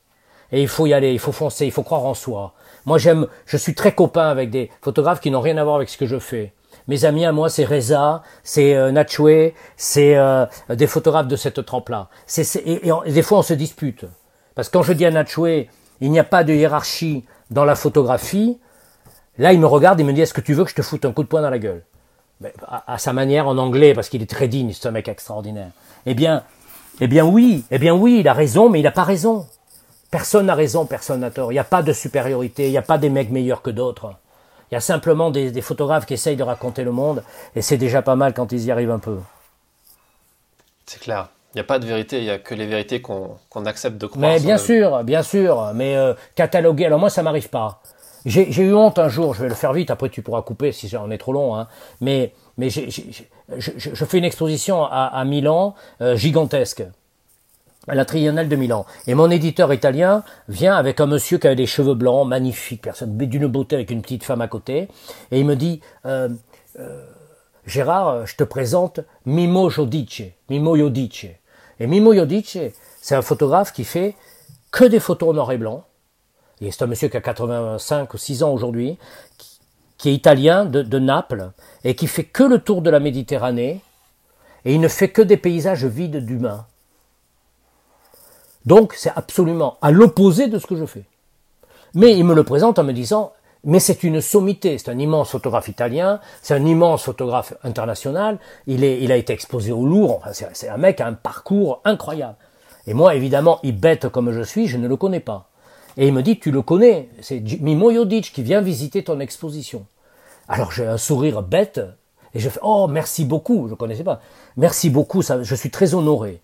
Et 0.51 0.61
il 0.61 0.67
faut 0.67 0.85
y 0.85 0.93
aller, 0.93 1.11
il 1.11 1.19
faut 1.19 1.31
foncer, 1.31 1.65
il 1.65 1.71
faut 1.71 1.83
croire 1.83 2.05
en 2.05 2.13
soi. 2.13 2.53
Moi, 2.85 2.97
j'aime, 2.97 3.27
je 3.45 3.57
suis 3.57 3.73
très 3.73 3.93
copain 3.93 4.27
avec 4.27 4.49
des 4.49 4.69
photographes 4.81 5.19
qui 5.19 5.31
n'ont 5.31 5.41
rien 5.41 5.57
à 5.57 5.63
voir 5.63 5.77
avec 5.77 5.89
ce 5.89 5.97
que 5.97 6.05
je 6.05 6.19
fais. 6.19 6.53
Mes 6.87 7.03
amis 7.03 7.25
à 7.25 7.31
moi, 7.31 7.49
c'est 7.49 7.65
Reza, 7.65 8.21
c'est 8.43 8.75
euh, 8.75 8.91
c'est 9.75 10.15
euh, 10.15 10.45
des 10.69 10.87
photographes 10.87 11.27
de 11.27 11.35
cette 11.35 11.65
trempe-là. 11.65 12.09
Et, 12.65 12.81
des 13.07 13.21
fois, 13.23 13.39
on 13.39 13.41
se 13.41 13.55
dispute. 13.55 14.05
Parce 14.53 14.69
que 14.69 14.77
quand 14.77 14.83
je 14.83 14.93
dis 14.93 15.05
à 15.05 15.11
Natchoué, 15.11 15.69
il 15.99 16.11
n'y 16.11 16.19
a 16.19 16.23
pas 16.23 16.43
de 16.43 16.53
hiérarchie 16.53 17.25
dans 17.49 17.65
la 17.65 17.75
photographie, 17.75 18.59
là, 19.37 19.51
il 19.51 19.59
me 19.59 19.65
regarde 19.65 19.99
et 19.99 20.03
me 20.03 20.13
dit, 20.13 20.21
est-ce 20.21 20.33
que 20.33 20.41
tu 20.41 20.53
veux 20.53 20.63
que 20.63 20.69
je 20.69 20.75
te 20.75 20.81
foute 20.81 21.05
un 21.05 21.11
coup 21.11 21.23
de 21.23 21.27
poing 21.27 21.41
dans 21.41 21.49
la 21.49 21.59
gueule? 21.59 21.83
À, 22.67 22.97
sa 22.97 23.13
manière 23.13 23.47
en 23.47 23.57
anglais, 23.57 23.93
parce 23.93 24.09
qu'il 24.09 24.21
est 24.21 24.29
très 24.29 24.47
digne, 24.47 24.73
un 24.83 24.91
mec 24.91 25.07
extraordinaire. 25.07 25.69
Eh 26.05 26.13
bien, 26.13 26.43
eh 26.99 27.07
bien 27.07 27.25
oui, 27.25 27.63
eh 27.71 27.79
bien 27.79 27.93
oui, 27.93 28.19
il 28.19 28.27
a 28.27 28.33
raison, 28.33 28.69
mais 28.69 28.79
il 28.79 28.83
n'a 28.83 28.91
pas 28.91 29.03
raison. 29.03 29.47
Personne 30.11 30.45
n'a 30.45 30.55
raison, 30.55 30.85
personne 30.85 31.21
n'a 31.21 31.31
tort. 31.31 31.51
Il 31.51 31.55
n'y 31.55 31.59
a 31.59 31.65
pas 31.65 31.81
de 31.81 31.93
supériorité, 31.93 32.67
il 32.67 32.71
n'y 32.71 32.77
a 32.77 32.81
pas 32.81 32.97
des 32.97 33.09
mecs 33.09 33.31
meilleurs 33.31 33.61
que 33.61 33.69
d'autres. 33.69 34.13
Il 34.71 34.75
y 34.75 34.77
a 34.77 34.81
simplement 34.81 35.29
des, 35.31 35.61
photographes 35.61 36.05
qui 36.05 36.13
essayent 36.13 36.35
de 36.35 36.43
raconter 36.43 36.83
le 36.83 36.91
monde, 36.91 37.23
et 37.55 37.61
c'est 37.61 37.77
déjà 37.77 38.01
pas 38.01 38.15
mal 38.15 38.33
quand 38.33 38.51
ils 38.51 38.65
y 38.65 38.71
arrivent 38.71 38.91
un 38.91 38.99
peu. 38.99 39.17
C'est 40.85 40.99
clair. 40.99 41.29
Il 41.53 41.59
n'y 41.59 41.61
a 41.61 41.65
pas 41.65 41.79
de 41.79 41.85
vérité, 41.85 42.17
il 42.17 42.23
n'y 42.23 42.29
a 42.29 42.37
que 42.37 42.53
les 42.53 42.65
vérités 42.65 43.01
qu'on 43.01 43.37
accepte 43.65 43.97
de 43.97 44.07
croire. 44.07 44.21
Mais 44.21 44.39
bien 44.41 44.57
sûr, 44.57 45.03
bien 45.03 45.23
sûr. 45.23 45.71
Mais 45.73 45.95
euh, 45.95 46.13
cataloguer, 46.35 46.87
alors 46.87 46.99
moi 46.99 47.09
ça 47.09 47.23
m'arrive 47.23 47.49
pas. 47.49 47.81
J'ai 48.25 48.63
eu 48.63 48.73
honte 48.73 48.97
un 48.97 49.07
jour, 49.07 49.35
je 49.35 49.43
vais 49.43 49.49
le 49.49 49.55
faire 49.55 49.71
vite, 49.71 49.91
après 49.91 50.09
tu 50.09 50.23
pourras 50.23 50.41
couper 50.41 50.71
si 50.71 50.87
j'en 50.87 51.11
ai 51.11 51.17
trop 51.19 51.31
long, 51.31 51.55
hein. 51.55 51.67
mais, 52.01 52.33
mais 52.57 52.71
je, 52.71 54.05
fais 54.05 54.17
une 54.17 54.23
exposition 54.23 54.83
à, 54.83 55.23
Milan 55.25 55.75
euh, 56.01 56.15
gigantesque, 56.15 56.83
à 57.87 57.93
la 57.93 58.03
Triennale 58.03 58.49
de 58.49 58.55
Milan. 58.55 58.87
Et 59.05 59.13
mon 59.13 59.29
éditeur 59.29 59.71
italien 59.71 60.23
vient 60.49 60.75
avec 60.75 60.99
un 60.99 61.05
monsieur 61.05 61.37
qui 61.37 61.45
avait 61.45 61.55
des 61.55 61.67
cheveux 61.67 61.93
blancs, 61.93 62.27
magnifique, 62.27 62.81
personne, 62.81 63.15
d'une 63.15 63.45
beauté 63.45 63.75
avec 63.75 63.91
une 63.91 64.01
petite 64.01 64.23
femme 64.23 64.41
à 64.41 64.47
côté, 64.47 64.87
et 65.29 65.39
il 65.39 65.45
me 65.45 65.55
dit, 65.55 65.81
euh, 66.07 66.29
euh, 66.79 67.05
Gérard, 67.67 68.25
je 68.25 68.35
te 68.35 68.43
présente 68.43 69.01
Mimo 69.27 69.69
Giodice, 69.69 70.23
Mimo 70.49 70.75
Giodice. 70.75 71.27
Et 71.79 71.85
Mimo 71.85 72.11
Giodice, 72.11 72.57
c'est 73.01 73.15
un 73.15 73.21
photographe 73.21 73.71
qui 73.71 73.83
fait 73.83 74.15
que 74.71 74.83
des 74.83 74.99
photos 74.99 75.35
noir 75.35 75.51
et 75.51 75.57
blanc, 75.59 75.83
et 76.61 76.71
c'est 76.71 76.83
un 76.83 76.87
monsieur 76.87 77.09
qui 77.09 77.17
a 77.17 77.21
85 77.21 78.13
ou 78.13 78.17
6 78.17 78.43
ans 78.43 78.51
aujourd'hui, 78.51 78.97
qui, 79.97 80.09
est 80.09 80.13
italien 80.13 80.65
de, 80.65 80.99
Naples, 80.99 81.51
et 81.83 81.95
qui 81.95 82.07
fait 82.07 82.23
que 82.23 82.43
le 82.43 82.59
tour 82.59 82.81
de 82.81 82.89
la 82.89 82.99
Méditerranée, 82.99 83.81
et 84.63 84.73
il 84.73 84.81
ne 84.81 84.87
fait 84.87 85.09
que 85.09 85.21
des 85.21 85.37
paysages 85.37 85.85
vides 85.85 86.25
d'humains. 86.25 86.65
Donc 88.65 88.93
c'est 88.93 89.11
absolument 89.15 89.77
à 89.81 89.91
l'opposé 89.91 90.47
de 90.47 90.57
ce 90.57 90.65
que 90.65 90.75
je 90.75 90.85
fais. 90.85 91.03
Mais 91.93 92.17
il 92.17 92.23
me 92.25 92.33
le 92.33 92.43
présente 92.43 92.79
en 92.79 92.83
me 92.83 92.93
disant, 92.93 93.31
mais 93.63 93.79
c'est 93.79 94.03
une 94.03 94.21
sommité, 94.21 94.77
c'est 94.77 94.89
un 94.89 94.99
immense 94.99 95.31
photographe 95.31 95.67
italien, 95.67 96.19
c'est 96.41 96.53
un 96.53 96.65
immense 96.65 97.03
photographe 97.03 97.53
international, 97.63 98.37
il, 98.67 98.83
a 99.11 99.15
été 99.15 99.33
exposé 99.33 99.71
au 99.71 99.85
Louvre, 99.85 100.21
c'est 100.31 100.69
un 100.69 100.77
mec 100.77 100.97
qui 100.97 101.03
a 101.03 101.07
un 101.07 101.13
parcours 101.13 101.81
incroyable. 101.83 102.35
Et 102.87 102.93
moi, 102.93 103.15
évidemment, 103.15 103.59
il 103.63 103.79
bête 103.79 104.09
comme 104.09 104.31
je 104.31 104.41
suis, 104.41 104.67
je 104.67 104.77
ne 104.77 104.87
le 104.87 104.95
connais 104.97 105.19
pas. 105.19 105.49
Et 105.97 106.07
il 106.07 106.13
me 106.13 106.21
dit, 106.21 106.39
tu 106.39 106.51
le 106.51 106.61
connais, 106.61 107.09
c'est 107.21 107.41
Mimo 107.61 107.91
Jodic 107.91 108.33
qui 108.33 108.43
vient 108.43 108.61
visiter 108.61 109.03
ton 109.03 109.19
exposition. 109.19 109.85
Alors 110.47 110.71
j'ai 110.71 110.85
un 110.85 110.97
sourire 110.97 111.41
bête, 111.41 111.81
et 112.33 112.39
je 112.39 112.49
fais, 112.49 112.59
oh, 112.63 112.87
merci 112.87 113.23
beaucoup, 113.23 113.67
je 113.67 113.71
ne 113.71 113.75
connaissais 113.75 114.03
pas. 114.03 114.19
Merci 114.57 114.89
beaucoup, 114.89 115.21
je 115.21 115.55
suis 115.55 115.71
très 115.71 115.95
honoré. 115.95 116.41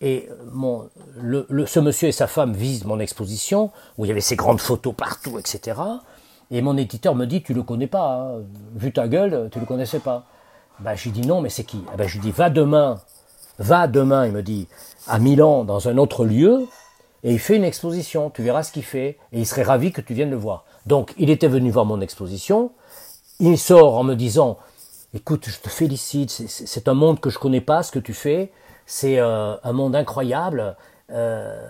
Et 0.00 0.28
mon, 0.52 0.88
le, 1.20 1.46
ce 1.66 1.78
monsieur 1.78 2.08
et 2.08 2.12
sa 2.12 2.26
femme 2.26 2.54
visitent 2.54 2.86
mon 2.86 2.98
exposition, 2.98 3.70
où 3.96 4.04
il 4.04 4.08
y 4.08 4.10
avait 4.10 4.20
ces 4.20 4.36
grandes 4.36 4.60
photos 4.60 4.94
partout, 4.94 5.38
etc. 5.38 5.80
Et 6.50 6.62
mon 6.62 6.76
éditeur 6.76 7.14
me 7.14 7.26
dit, 7.26 7.42
tu 7.42 7.54
le 7.54 7.62
connais 7.62 7.86
pas, 7.86 8.34
hein. 8.36 8.42
vu 8.74 8.92
ta 8.92 9.08
gueule, 9.08 9.48
tu 9.52 9.60
le 9.60 9.66
connaissais 9.66 10.00
pas. 10.00 10.24
Ben, 10.80 10.94
je 10.94 11.04
lui 11.04 11.10
dis 11.12 11.26
non, 11.26 11.40
mais 11.40 11.50
c'est 11.50 11.64
qui? 11.64 11.82
Eh 11.92 11.96
ben, 11.96 12.08
Je 12.08 12.14
lui 12.14 12.20
dis, 12.20 12.30
va 12.32 12.50
demain, 12.50 13.00
va 13.58 13.86
demain, 13.86 14.26
il 14.26 14.32
me 14.32 14.42
dit, 14.42 14.68
à 15.06 15.18
Milan, 15.18 15.64
dans 15.64 15.88
un 15.88 15.96
autre 15.98 16.24
lieu, 16.24 16.66
et 17.24 17.32
il 17.32 17.38
fait 17.38 17.56
une 17.56 17.64
exposition, 17.64 18.28
tu 18.28 18.42
verras 18.42 18.62
ce 18.62 18.70
qu'il 18.70 18.84
fait, 18.84 19.18
et 19.32 19.40
il 19.40 19.46
serait 19.46 19.62
ravi 19.62 19.92
que 19.92 20.02
tu 20.02 20.12
viennes 20.12 20.30
le 20.30 20.36
voir. 20.36 20.66
Donc 20.84 21.14
il 21.16 21.30
était 21.30 21.48
venu 21.48 21.70
voir 21.70 21.86
mon 21.86 22.02
exposition, 22.02 22.70
il 23.40 23.58
sort 23.58 23.96
en 23.96 24.04
me 24.04 24.14
disant, 24.14 24.58
écoute, 25.14 25.46
je 25.48 25.58
te 25.58 25.70
félicite, 25.70 26.30
c'est 26.30 26.86
un 26.86 26.94
monde 26.94 27.20
que 27.20 27.30
je 27.30 27.38
connais 27.38 27.62
pas, 27.62 27.82
ce 27.82 27.90
que 27.90 27.98
tu 27.98 28.12
fais, 28.12 28.52
c'est 28.84 29.18
euh, 29.18 29.56
un 29.64 29.72
monde 29.72 29.96
incroyable. 29.96 30.76
Euh, 31.10 31.66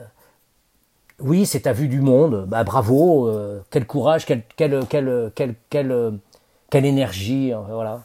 oui, 1.21 1.47
c'est 1.47 1.61
ta 1.61 1.73
vue 1.73 1.87
du 1.87 2.01
monde, 2.01 2.47
bah, 2.49 2.65
bravo, 2.65 3.29
euh, 3.29 3.61
quel 3.71 3.87
courage, 3.87 4.27
quelle, 4.27 4.43
quelle, 4.57 4.85
quelle, 4.89 5.31
quelle, 5.37 5.55
quelle, 5.71 6.85
énergie, 6.85 7.53
hein, 7.53 7.65
voilà. 7.71 8.03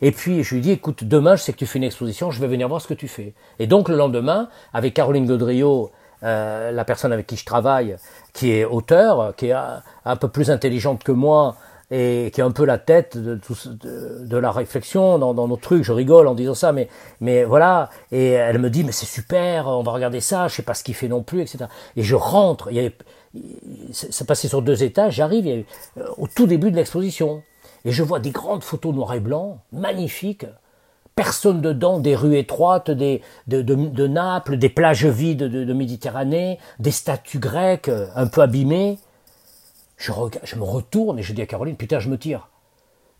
Et 0.00 0.12
puis 0.12 0.44
je 0.44 0.54
lui 0.54 0.60
dis, 0.60 0.70
écoute, 0.70 1.02
demain 1.02 1.34
je 1.34 1.42
sais 1.42 1.52
que 1.52 1.58
tu 1.58 1.66
fais 1.66 1.78
une 1.78 1.84
exposition, 1.84 2.30
je 2.30 2.40
vais 2.40 2.46
venir 2.46 2.68
voir 2.68 2.80
ce 2.80 2.86
que 2.86 2.94
tu 2.94 3.08
fais. 3.08 3.34
Et 3.58 3.66
donc 3.66 3.88
le 3.88 3.96
lendemain, 3.96 4.48
avec 4.72 4.94
Caroline 4.94 5.26
Gaudriot, 5.26 5.90
euh, 6.24 6.70
la 6.70 6.84
personne 6.84 7.12
avec 7.12 7.26
qui 7.26 7.36
je 7.36 7.44
travaille, 7.44 7.96
qui 8.32 8.52
est 8.52 8.64
auteur, 8.64 9.34
qui 9.36 9.48
est 9.48 9.52
un, 9.52 10.16
peu 10.16 10.28
plus 10.28 10.50
intelligente 10.50 11.04
que 11.04 11.12
moi 11.12 11.56
et 11.90 12.30
qui 12.32 12.40
a 12.40 12.46
un 12.46 12.50
peu 12.50 12.64
la 12.64 12.78
tête 12.78 13.18
de, 13.18 14.36
la 14.36 14.50
réflexion 14.50 15.18
dans, 15.18 15.34
nos 15.34 15.56
trucs. 15.56 15.84
Je 15.84 15.92
rigole 15.92 16.26
en 16.26 16.34
disant 16.34 16.54
ça, 16.54 16.72
mais, 16.72 17.44
voilà. 17.44 17.90
Et 18.10 18.30
elle 18.30 18.58
me 18.58 18.70
dit, 18.70 18.84
mais 18.84 18.92
c'est 18.92 19.06
super, 19.06 19.68
on 19.68 19.82
va 19.82 19.92
regarder 19.92 20.20
ça, 20.20 20.48
je 20.48 20.54
sais 20.54 20.62
pas 20.62 20.74
ce 20.74 20.82
qu'il 20.82 20.94
fait 20.94 21.08
non 21.08 21.22
plus, 21.22 21.42
etc. 21.42 21.66
Et 21.96 22.02
je 22.02 22.14
rentre, 22.14 22.68
il 22.70 22.76
y 22.76 22.80
avait, 22.80 22.96
ça 23.92 24.24
passait 24.24 24.48
sur 24.48 24.62
deux 24.62 24.82
étages, 24.82 25.16
j'arrive 25.16 25.64
au 26.16 26.26
tout 26.26 26.46
début 26.46 26.70
de 26.70 26.76
l'exposition. 26.76 27.42
Et 27.84 27.92
je 27.92 28.02
vois 28.02 28.18
des 28.18 28.30
grandes 28.30 28.64
photos 28.64 28.94
noir 28.94 29.12
et 29.12 29.20
blanc, 29.20 29.58
magnifiques, 29.72 30.46
personne 31.16 31.60
dedans, 31.60 31.98
des 31.98 32.16
rues 32.16 32.36
étroites, 32.36 32.90
de, 32.90 34.06
Naples, 34.06 34.56
des 34.56 34.68
plages 34.68 35.06
vides 35.06 35.44
de, 35.44 35.72
Méditerranée, 35.72 36.58
des 36.78 36.90
statues 36.90 37.38
grecques 37.38 37.88
euh, 37.88 38.08
un 38.14 38.26
peu 38.26 38.40
abîmées. 38.40 38.98
Je, 39.96 40.12
je 40.42 40.56
me 40.56 40.64
retourne 40.64 41.18
et 41.18 41.22
je 41.22 41.32
dis 41.32 41.42
à 41.42 41.46
Caroline, 41.46 41.76
putain, 41.76 41.98
je 42.00 42.08
me 42.08 42.18
tire. 42.18 42.48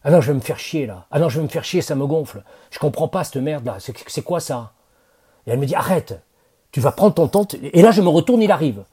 Ah 0.03 0.11
non, 0.11 0.21
je 0.21 0.29
vais 0.29 0.35
me 0.35 0.41
faire 0.41 0.59
chier 0.59 0.87
là. 0.87 1.07
Ah 1.11 1.19
non, 1.19 1.29
je 1.29 1.39
vais 1.39 1.45
me 1.45 1.49
faire 1.49 1.65
chier, 1.65 1.81
ça 1.81 1.95
me 1.95 2.07
gonfle. 2.07 2.43
Je 2.71 2.79
comprends 2.79 3.09
pas 3.09 3.25
cette 3.25 3.37
merde 3.37 3.65
là. 3.65 3.79
C'est 3.79 4.23
quoi 4.23 4.41
ça? 4.41 4.73
Et 5.47 5.51
elle 5.51 5.59
me 5.59 5.67
dit, 5.67 5.75
arrête, 5.75 6.21
tu 6.73 6.81
vas 6.81 6.93
prendre 6.93 7.15
ton 7.15 7.29
temps. 7.29 7.47
Et 7.63 7.81
là, 7.81 7.91
je 7.91 8.03
me 8.03 8.09
retourne, 8.09 8.43
il 8.43 8.51
arrive. 8.51 8.85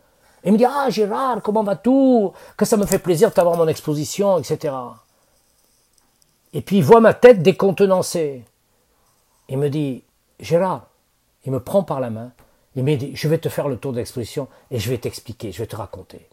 Et 0.43 0.49
il 0.49 0.53
me 0.53 0.57
dit, 0.57 0.65
ah 0.65 0.89
Gérard, 0.89 1.41
comment 1.41 1.63
vas-tu? 1.63 2.29
Que 2.55 2.65
ça 2.65 2.77
me 2.77 2.85
fait 2.85 2.99
plaisir 2.99 3.29
de 3.29 3.33
t'avoir 3.33 3.57
mon 3.57 3.67
exposition, 3.67 4.37
etc. 4.37 4.73
Et 6.53 6.61
puis 6.61 6.77
il 6.77 6.83
voit 6.83 6.99
ma 6.99 7.13
tête 7.13 7.41
décontenancée. 7.41 8.43
Il 9.51 9.57
me 9.57 9.69
dit, 9.69 10.03
Gérard, 10.39 10.87
il 11.45 11.51
me 11.51 11.59
prend 11.59 11.83
par 11.83 11.99
la 11.99 12.09
main, 12.09 12.31
il 12.75 12.85
me 12.85 12.95
dit, 12.95 13.11
je 13.15 13.27
vais 13.27 13.37
te 13.37 13.49
faire 13.49 13.67
le 13.67 13.75
tour 13.75 13.91
d'exposition 13.91 14.47
et 14.71 14.79
je 14.79 14.89
vais 14.89 14.97
t'expliquer, 14.97 15.51
je 15.51 15.59
vais 15.59 15.67
te 15.67 15.75
raconter. 15.75 16.27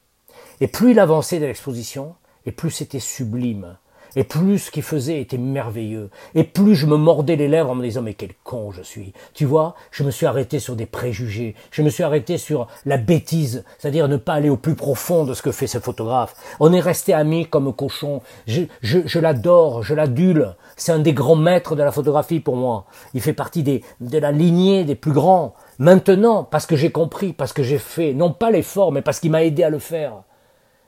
Et 0.61 0.69
plus 0.69 0.93
il 0.93 1.01
avançait 1.01 1.41
de 1.41 1.47
l'exposition, 1.47 2.15
et 2.47 2.53
plus 2.53 2.71
c'était 2.71 3.01
sublime. 3.01 3.77
Et 4.19 4.25
plus 4.25 4.59
ce 4.59 4.71
qu'il 4.73 4.83
faisait 4.83 5.21
était 5.21 5.39
merveilleux. 5.39 6.11
Et 6.35 6.43
plus 6.43 6.75
je 6.75 6.87
me 6.87 6.97
mordais 6.97 7.37
les 7.37 7.47
lèvres 7.47 7.71
en 7.71 7.77
me 7.77 7.85
disant 7.85 8.03
mais 8.03 8.15
quel 8.15 8.31
con 8.43 8.73
je 8.73 8.83
suis. 8.83 9.13
Tu 9.33 9.45
vois, 9.45 9.77
je 9.93 10.03
me 10.03 10.11
suis 10.11 10.27
arrêté 10.27 10.59
sur 10.59 10.75
des 10.75 10.87
préjugés. 10.87 11.55
Je 11.71 11.83
me 11.83 11.89
suis 11.89 12.03
arrêté 12.03 12.37
sur 12.37 12.67
la 12.85 12.97
bêtise, 12.97 13.65
c'est-à-dire 13.79 14.09
ne 14.09 14.17
pas 14.17 14.33
aller 14.33 14.49
au 14.49 14.57
plus 14.57 14.75
profond 14.75 15.25
de 15.25 15.35
ce 15.35 15.43
que 15.43 15.53
fait 15.53 15.69
ce 15.69 15.79
photographe. 15.79 16.35
On 16.59 16.73
est 16.73 16.81
resté 16.81 17.15
amis 17.15 17.47
comme 17.47 17.73
cochon. 17.73 18.21
Je, 18.49 18.63
je, 18.83 19.19
l'adore, 19.21 19.85
je 19.85 19.95
l'adule. 19.95 20.57
C'est 20.77 20.91
un 20.91 20.99
des 20.99 21.13
grands 21.13 21.37
maîtres 21.37 21.77
de 21.77 21.85
la 21.85 21.93
photographie 21.93 22.41
pour 22.41 22.57
moi. 22.57 22.87
Il 23.15 23.21
fait 23.21 23.33
partie 23.33 23.63
des, 23.63 23.85
de 24.01 24.19
la 24.19 24.33
lignée 24.33 24.83
des 24.83 24.97
plus 24.97 25.13
grands. 25.13 25.55
Maintenant, 25.79 26.43
parce 26.43 26.67
que 26.67 26.75
j'ai 26.75 26.91
compris, 26.91 27.33
parce 27.33 27.53
que 27.53 27.63
j'ai 27.63 27.79
fait, 27.79 28.15
non 28.15 28.33
pas 28.33 28.51
l'effort, 28.51 28.91
mais 28.91 29.01
parce 29.01 29.21
qu'il 29.21 29.31
m'a 29.31 29.45
aidé 29.45 29.63
à 29.63 29.71
le 29.71 29.79
faire. 29.79 30.25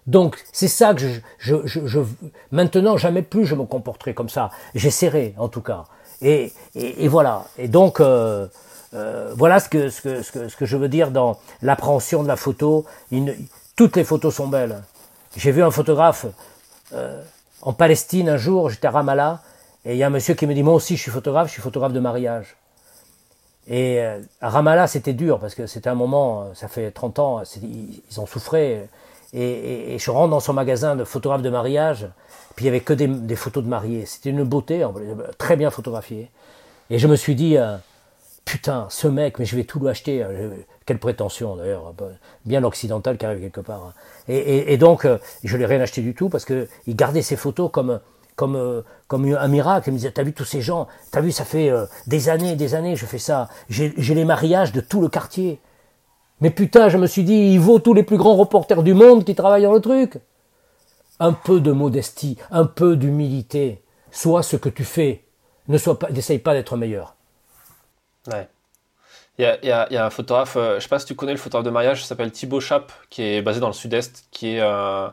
Donc 0.06 0.42
c'est 0.52 0.68
ça 0.68 0.94
que 0.94 1.02
je, 1.38 2.00
maintenant 2.50 2.96
jamais 2.96 3.22
plus 3.22 3.44
je 3.44 3.54
me 3.54 3.64
comporterai 3.64 4.14
comme 4.14 4.28
ça. 4.28 4.50
J'essaierai 4.74 5.34
en 5.38 5.48
tout 5.48 5.60
cas. 5.60 5.84
Et, 6.22 6.52
et, 6.74 7.08
voilà. 7.08 7.44
Et 7.58 7.68
donc 7.68 8.00
euh, 8.00 8.46
euh, 8.94 9.32
voilà 9.36 9.60
ce 9.60 9.68
que, 9.68 9.88
ce, 9.88 10.00
que, 10.00 10.22
ce, 10.22 10.32
que, 10.32 10.48
ce 10.48 10.56
que 10.56 10.66
je 10.66 10.76
veux 10.76 10.88
dire 10.88 11.10
dans 11.10 11.38
l'appréhension 11.62 12.22
de 12.22 12.28
la 12.28 12.36
photo. 12.36 12.84
Toutes 13.76 13.96
les 13.96 14.04
photos 14.04 14.34
sont 14.34 14.48
belles. 14.48 14.82
J'ai 15.36 15.52
vu 15.52 15.62
un 15.62 15.70
photographe 15.70 16.26
euh, 16.92 17.22
en 17.62 17.72
Palestine 17.72 18.28
un 18.28 18.36
jour. 18.36 18.70
J'étais 18.70 18.88
à 18.88 18.90
Ramallah 18.90 19.42
et 19.84 19.92
il 19.92 19.98
y 19.98 20.02
a 20.02 20.08
un 20.08 20.10
monsieur 20.10 20.34
qui 20.34 20.46
me 20.46 20.54
dit 20.54 20.62
moi 20.62 20.74
aussi 20.74 20.96
je 20.96 21.02
suis 21.02 21.10
photographe. 21.10 21.48
Je 21.48 21.52
suis 21.52 21.62
photographe 21.62 21.92
de 21.92 22.00
mariage. 22.00 22.56
Et 23.68 24.00
à 24.40 24.48
Ramallah, 24.48 24.88
c'était 24.88 25.12
dur 25.12 25.38
parce 25.38 25.54
que 25.54 25.66
c'était 25.68 25.90
un 25.90 25.94
moment, 25.94 26.48
ça 26.54 26.66
fait 26.66 26.90
30 26.90 27.18
ans, 27.20 27.42
ils 27.62 28.18
ont 28.18 28.26
souffré. 28.26 28.88
Et, 29.32 29.94
et, 29.94 29.98
je 29.98 30.10
rentre 30.10 30.30
dans 30.30 30.40
son 30.40 30.52
magasin 30.52 30.96
de 30.96 31.04
photographes 31.04 31.42
de 31.42 31.50
mariage, 31.50 32.08
puis 32.56 32.64
il 32.64 32.66
y 32.66 32.68
avait 32.68 32.80
que 32.80 32.92
des, 32.92 33.06
des 33.06 33.36
photos 33.36 33.62
de 33.62 33.68
mariés. 33.68 34.04
C'était 34.06 34.30
une 34.30 34.42
beauté, 34.42 34.84
très 35.38 35.56
bien 35.56 35.70
photographié. 35.70 36.30
Et 36.90 36.98
je 36.98 37.06
me 37.06 37.14
suis 37.14 37.36
dit, 37.36 37.56
euh, 37.56 37.76
putain, 38.44 38.86
ce 38.90 39.06
mec, 39.06 39.38
mais 39.38 39.44
je 39.44 39.54
vais 39.54 39.64
tout 39.64 39.78
lui 39.78 39.88
acheter. 39.88 40.22
Euh, 40.22 40.50
quelle 40.84 40.98
prétention 40.98 41.54
d'ailleurs, 41.54 41.94
bien 42.44 42.64
occidental 42.64 43.16
qui 43.16 43.24
arrive 43.24 43.40
quelque 43.40 43.60
part. 43.60 43.84
Hein. 43.86 43.92
Et, 44.26 44.72
et, 44.72 44.76
donc, 44.76 45.04
euh, 45.04 45.18
je 45.44 45.56
l'ai 45.56 45.66
rien 45.66 45.80
acheté 45.80 46.02
du 46.02 46.14
tout 46.14 46.28
parce 46.28 46.44
que 46.44 46.66
il 46.88 46.96
gardait 46.96 47.22
ses 47.22 47.36
photos 47.36 47.70
comme 47.70 48.00
comme 48.34 48.82
comme 49.06 49.32
un 49.32 49.48
miracle. 49.48 49.90
Il 49.90 49.92
me 49.92 49.98
disait, 49.98 50.10
t'as 50.10 50.24
vu 50.24 50.32
tous 50.32 50.44
ces 50.44 50.62
gens, 50.62 50.88
t'as 51.12 51.20
vu, 51.20 51.30
ça 51.30 51.44
fait 51.44 51.70
des 52.08 52.28
années, 52.28 52.56
des 52.56 52.74
années, 52.74 52.96
je 52.96 53.06
fais 53.06 53.18
ça. 53.18 53.48
J'ai 53.68 53.92
les 53.96 54.24
mariages 54.24 54.72
de 54.72 54.80
tout 54.80 55.00
le 55.00 55.08
quartier. 55.08 55.60
Mais 56.40 56.50
putain, 56.50 56.88
je 56.88 56.96
me 56.96 57.06
suis 57.06 57.22
dit, 57.22 57.52
il 57.52 57.60
vaut 57.60 57.78
tous 57.78 57.94
les 57.94 58.02
plus 58.02 58.16
grands 58.16 58.36
reporters 58.36 58.82
du 58.82 58.94
monde 58.94 59.24
qui 59.24 59.34
travaillent 59.34 59.64
dans 59.64 59.74
le 59.74 59.80
truc. 59.80 60.18
Un 61.18 61.32
peu 61.32 61.60
de 61.60 61.72
modestie, 61.72 62.38
un 62.50 62.64
peu 62.64 62.96
d'humilité. 62.96 63.82
Sois 64.10 64.42
ce 64.42 64.56
que 64.56 64.68
tu 64.68 64.84
fais. 64.84 65.24
Ne 65.68 65.76
sois 65.76 65.98
pas, 65.98 66.10
n'essaye 66.10 66.38
pas 66.38 66.54
d'être 66.54 66.76
meilleur. 66.76 67.14
Ouais. 68.26 68.48
Il 69.38 69.44
y, 69.62 69.70
a, 69.70 70.04
un 70.04 70.10
photographe, 70.10 70.56
euh, 70.56 70.74
je 70.76 70.80
sais 70.82 70.88
pas 70.88 70.98
si 70.98 71.06
tu 71.06 71.14
connais 71.14 71.32
le 71.32 71.38
photographe 71.38 71.64
de 71.64 71.70
mariage, 71.70 72.02
il 72.02 72.04
s'appelle 72.04 72.30
Thibaut 72.30 72.60
Chap, 72.60 72.92
qui 73.08 73.22
est 73.22 73.40
basé 73.40 73.58
dans 73.58 73.68
le 73.68 73.72
sud-est, 73.72 74.26
qui 74.30 74.56
est 74.56 74.60
euh, 74.60 75.08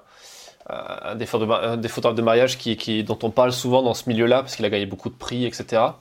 un, 0.67 1.15
des, 1.15 1.25
photographes 1.25 2.15
de 2.15 2.21
mariage 2.21 2.57
qui, 2.57 2.75
qui, 2.75 3.05
dont 3.05 3.17
on 3.23 3.29
parle 3.29 3.53
souvent 3.53 3.81
dans 3.81 3.93
ce 3.93 4.09
milieu-là, 4.09 4.41
parce 4.41 4.57
qu'il 4.57 4.65
a 4.65 4.69
gagné 4.69 4.85
beaucoup 4.85 5.09
de 5.09 5.15
prix, 5.15 5.45
etc 5.45 5.91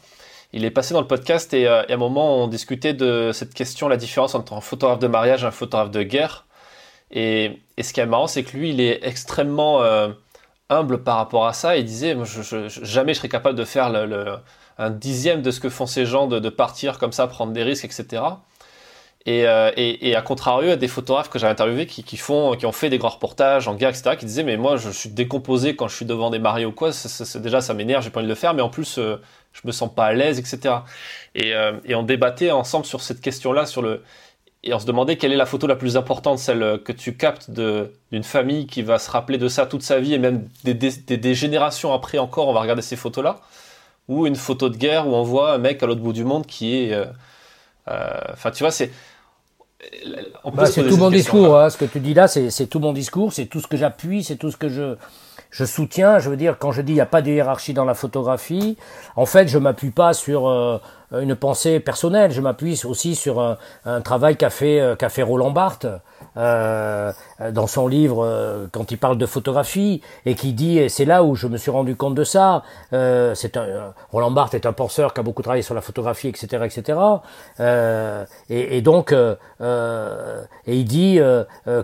il 0.52 0.64
est 0.64 0.70
passé 0.70 0.94
dans 0.94 1.00
le 1.00 1.06
podcast 1.06 1.52
euh, 1.54 1.84
et, 1.88 1.92
à 1.92 1.94
un 1.94 1.98
moment 1.98 2.44
on 2.44 2.48
discutait 2.48 2.94
de 2.94 3.30
cette 3.32 3.54
question, 3.54 3.88
la 3.88 3.96
différence 3.96 4.34
entre 4.34 4.52
un 4.52 4.60
photographe 4.60 4.98
de 4.98 5.06
mariage 5.06 5.42
et 5.42 5.46
un 5.46 5.50
photographe 5.50 5.90
de 5.90 6.02
guerre. 6.02 6.46
Et, 7.10 7.58
ce 7.80 7.92
qui 7.92 8.00
est 8.00 8.06
marrant, 8.06 8.26
c'est 8.26 8.42
que 8.42 8.56
lui, 8.56 8.70
il 8.70 8.80
est 8.80 9.00
extrêmement 9.06 9.82
euh, 9.82 10.08
humble 10.70 11.02
par 11.02 11.16
rapport 11.16 11.46
à 11.46 11.52
ça. 11.52 11.76
Il 11.76 11.84
disait, 11.84 12.16
je, 12.24 12.68
jamais 12.68 13.14
je 13.14 13.18
serais 13.18 13.28
capable 13.28 13.58
de 13.58 13.64
faire 13.64 13.92
un 14.78 14.90
dixième 14.90 15.42
de 15.42 15.50
ce 15.50 15.60
que 15.60 15.68
font 15.68 15.86
ces 15.86 16.06
gens, 16.06 16.26
de, 16.26 16.48
partir 16.48 16.98
comme 16.98 17.12
ça, 17.12 17.26
prendre 17.26 17.52
des 17.52 17.62
risques, 17.62 17.84
etc. 17.84 18.22
Euh, 19.28 19.72
et, 19.76 20.08
et, 20.08 20.16
à 20.16 20.22
contrario, 20.22 20.68
il 20.68 20.70
y 20.70 20.72
a 20.72 20.76
des 20.76 20.88
photographes 20.88 21.28
que 21.28 21.38
j'ai 21.38 21.48
interviewés 21.48 21.86
qui, 21.86 22.16
font, 22.16 22.54
qui 22.56 22.64
ont 22.64 22.72
fait 22.72 22.90
des 22.90 22.98
grands 22.98 23.08
reportages 23.08 23.66
en 23.66 23.74
guerre, 23.74 23.90
etc., 23.90 24.16
qui 24.16 24.24
disaient 24.24 24.44
mais 24.44 24.56
moi 24.56 24.76
je 24.76 24.88
suis 24.88 25.08
décomposé 25.08 25.74
quand 25.74 25.88
je 25.88 25.96
suis 25.96 26.04
devant 26.06 26.30
des 26.30 26.38
mariés 26.38 26.64
ou 26.64 26.70
quoi. 26.70 26.90
déjà 27.36 27.60
ça 27.60 27.74
m'énerve, 27.74 28.04
j'ai 28.04 28.10
pas 28.10 28.20
envie 28.20 28.28
de 28.28 28.32
le 28.32 28.36
faire, 28.36 28.54
mais 28.54 28.62
en 28.62 28.68
plus 28.68 29.00
je 29.62 29.66
me 29.66 29.72
sens 29.72 29.92
pas 29.92 30.06
à 30.06 30.12
l'aise, 30.12 30.38
etc. 30.38 30.76
Euh, 31.42 31.78
et, 31.84 31.94
on 31.94 32.02
débattait 32.02 32.50
ensemble 32.50 32.84
sur 32.84 33.00
cette 33.00 33.20
question-là, 33.20 33.66
sur 33.66 33.82
le 33.82 34.02
et 34.62 34.74
on 34.74 34.80
se 34.80 34.86
demandait 34.86 35.16
quelle 35.16 35.32
est 35.32 35.36
la 35.36 35.46
photo 35.46 35.68
la 35.68 35.76
plus 35.76 35.96
importante, 35.96 36.40
celle 36.40 36.80
que 36.82 36.90
tu 36.90 37.16
captes 37.16 37.50
d'une 37.50 38.24
famille 38.24 38.66
qui 38.66 38.82
va 38.82 38.98
se 38.98 39.08
rappeler 39.08 39.38
de 39.38 39.46
ça 39.46 39.64
toute 39.64 39.82
sa 39.82 40.00
vie 40.00 40.12
et 40.12 40.18
même 40.18 40.48
des, 40.64 41.34
générations 41.34 41.92
après 41.92 42.18
encore, 42.18 42.48
on 42.48 42.52
va 42.52 42.62
regarder 42.62 42.82
ces 42.82 42.96
photos-là, 42.96 43.36
ou 44.08 44.26
une 44.26 44.34
photo 44.34 44.68
de 44.68 44.76
guerre 44.76 45.06
où 45.06 45.14
on 45.14 45.22
voit 45.22 45.52
un 45.52 45.58
mec 45.58 45.80
à 45.84 45.86
l'autre 45.86 46.00
bout 46.00 46.12
du 46.12 46.24
monde 46.24 46.46
qui 46.46 46.74
est, 46.78 46.92
euh, 46.92 47.04
euh, 47.86 48.20
enfin 48.32 48.50
tu 48.50 48.64
vois, 48.64 48.72
c'est 48.72 48.90
bah, 50.52 50.66
c'est 50.66 50.88
tout 50.88 50.96
mon 50.96 51.10
discours, 51.10 51.56
hein. 51.56 51.70
ce 51.70 51.76
que 51.76 51.84
tu 51.84 52.00
dis 52.00 52.14
là, 52.14 52.26
c'est 52.26 52.66
tout 52.66 52.80
mon 52.80 52.92
discours, 52.92 53.32
c'est 53.32 53.46
tout 53.46 53.60
ce 53.60 53.68
que 53.68 53.76
j'appuie, 53.76 54.24
c'est 54.24 54.36
tout 54.36 54.50
ce 54.50 54.56
que 54.56 54.68
je, 54.68 54.96
je 55.50 55.64
soutiens, 55.64 56.18
je 56.18 56.30
veux 56.30 56.36
dire, 56.36 56.58
quand 56.58 56.72
je 56.72 56.82
dis 56.82 56.92
il 56.92 56.96
n'y 56.96 57.00
a 57.00 57.06
pas 57.06 57.22
de 57.22 57.30
hiérarchie 57.30 57.74
dans 57.74 57.84
la 57.84 57.94
photographie, 57.94 58.76
en 59.16 59.26
fait, 59.26 59.48
je 59.48 59.58
m'appuie 59.58 59.90
pas 59.90 60.12
sur 60.12 60.48
euh, 60.48 60.78
une 61.12 61.36
pensée 61.36 61.80
personnelle, 61.80 62.30
je 62.30 62.40
m'appuie 62.40 62.80
aussi 62.84 63.14
sur 63.14 63.40
un, 63.40 63.56
un 63.84 64.00
travail 64.00 64.36
qu'a 64.36 64.50
fait, 64.50 64.80
euh, 64.80 64.96
qu'a 64.96 65.08
fait 65.08 65.22
Roland 65.22 65.50
Barthes. 65.50 65.86
Euh, 66.38 67.12
dans 67.50 67.66
son 67.66 67.86
livre 67.86 68.22
euh, 68.22 68.66
quand 68.70 68.90
il 68.90 68.98
parle 68.98 69.16
de 69.16 69.24
photographie 69.24 70.02
et 70.26 70.34
qui 70.34 70.52
dit 70.52 70.78
et 70.78 70.90
c'est 70.90 71.06
là 71.06 71.22
où 71.24 71.34
je 71.34 71.46
me 71.46 71.56
suis 71.56 71.70
rendu 71.70 71.96
compte 71.96 72.14
de 72.14 72.24
ça 72.24 72.62
euh, 72.92 73.34
c'est 73.34 73.56
un 73.56 73.94
Roland 74.12 74.30
Barthes 74.30 74.52
est 74.52 74.66
un 74.66 74.74
penseur 74.74 75.14
qui 75.14 75.20
a 75.20 75.22
beaucoup 75.22 75.40
travaillé 75.40 75.62
sur 75.62 75.74
la 75.74 75.80
photographie 75.80 76.28
etc 76.28 76.64
etc 76.64 76.98
et, 78.50 78.76
et, 78.76 78.82
donc 78.82 79.12
et 79.12 80.46
il 80.66 80.84
dit 80.84 81.18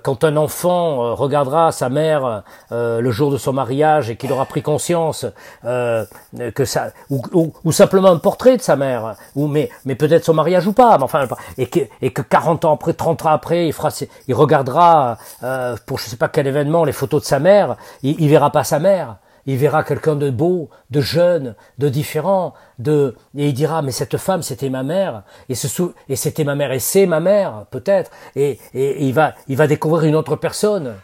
quand 0.03 0.25
un 0.25 0.37
enfant 0.37 1.15
regardera 1.15 1.73
sa 1.73 1.89
mère 1.89 2.43
le 2.71 3.11
jour 3.11 3.31
de 3.31 3.39
son 3.39 3.53
mariage 3.55 4.11
et 4.11 4.17
qu'il 4.17 4.33
aura 4.33 4.45
pris 4.45 4.63
conscience 4.63 5.27
que 5.63 6.65
ça 6.65 6.91
ou, 7.11 7.23
ou, 7.65 7.73
simplement 7.73 8.09
un 8.09 8.19
portrait 8.19 8.57
de 8.57 8.63
sa 8.63 8.77
mère 8.77 9.15
ou 9.35 9.47
mais 9.47 9.71
mais 9.85 9.95
peut-être 9.95 10.25
son 10.25 10.35
mariage 10.35 10.67
ou 10.67 10.73
pas 10.73 10.99
mais 10.99 11.05
enfin 11.05 11.27
et 11.57 11.67
que 11.67 11.81
et 12.01 12.13
que 12.13 12.23
40 12.23 12.65
ans 12.65 12.75
après 12.75 12.93
30 12.93 13.27
ans 13.27 13.31
après 13.31 13.67
il 13.67 13.73
fera 13.73 13.91
il 14.29 14.35
regardera 14.35 15.19
euh, 15.43 15.77
pour 15.87 15.99
je 15.99 16.05
sais 16.05 16.17
pas 16.17 16.29
quel 16.29 16.47
événement 16.47 16.85
les 16.85 16.93
photos 16.93 17.23
de 17.23 17.27
sa 17.27 17.39
mère, 17.39 17.77
il, 18.03 18.21
il 18.21 18.29
verra 18.29 18.51
pas 18.51 18.65
sa 18.65 18.79
mère. 18.79 19.17
Il 19.45 19.57
verra 19.57 19.83
quelqu'un 19.83 20.15
de 20.15 20.31
beau, 20.31 20.71
de 20.91 21.01
jeune, 21.01 21.57
de 21.79 21.89
différent, 21.89 22.55
de 22.79 23.17
et 23.37 23.49
il 23.49 23.53
dira 23.53 23.83
mais 23.83 23.91
cette 23.91 24.17
femme 24.17 24.43
c'était 24.43 24.71
ma 24.71 24.85
mère 24.85 25.25
et 25.49 25.57
ce 25.57 25.67
et 26.09 26.15
c'était 26.15 26.45
ma 26.45 26.55
mère 26.55 26.71
et 26.71 26.79
c'est 26.79 27.07
ma 27.07 27.19
mère 27.19 27.67
peut-être 27.73 28.13
et, 28.37 28.61
et, 28.73 29.05
il 29.05 29.13
va 29.13 29.35
il 29.49 29.57
va 29.57 29.67
découvrir 29.67 30.09
une 30.09 30.15
autre 30.15 30.37
personne 30.37 30.95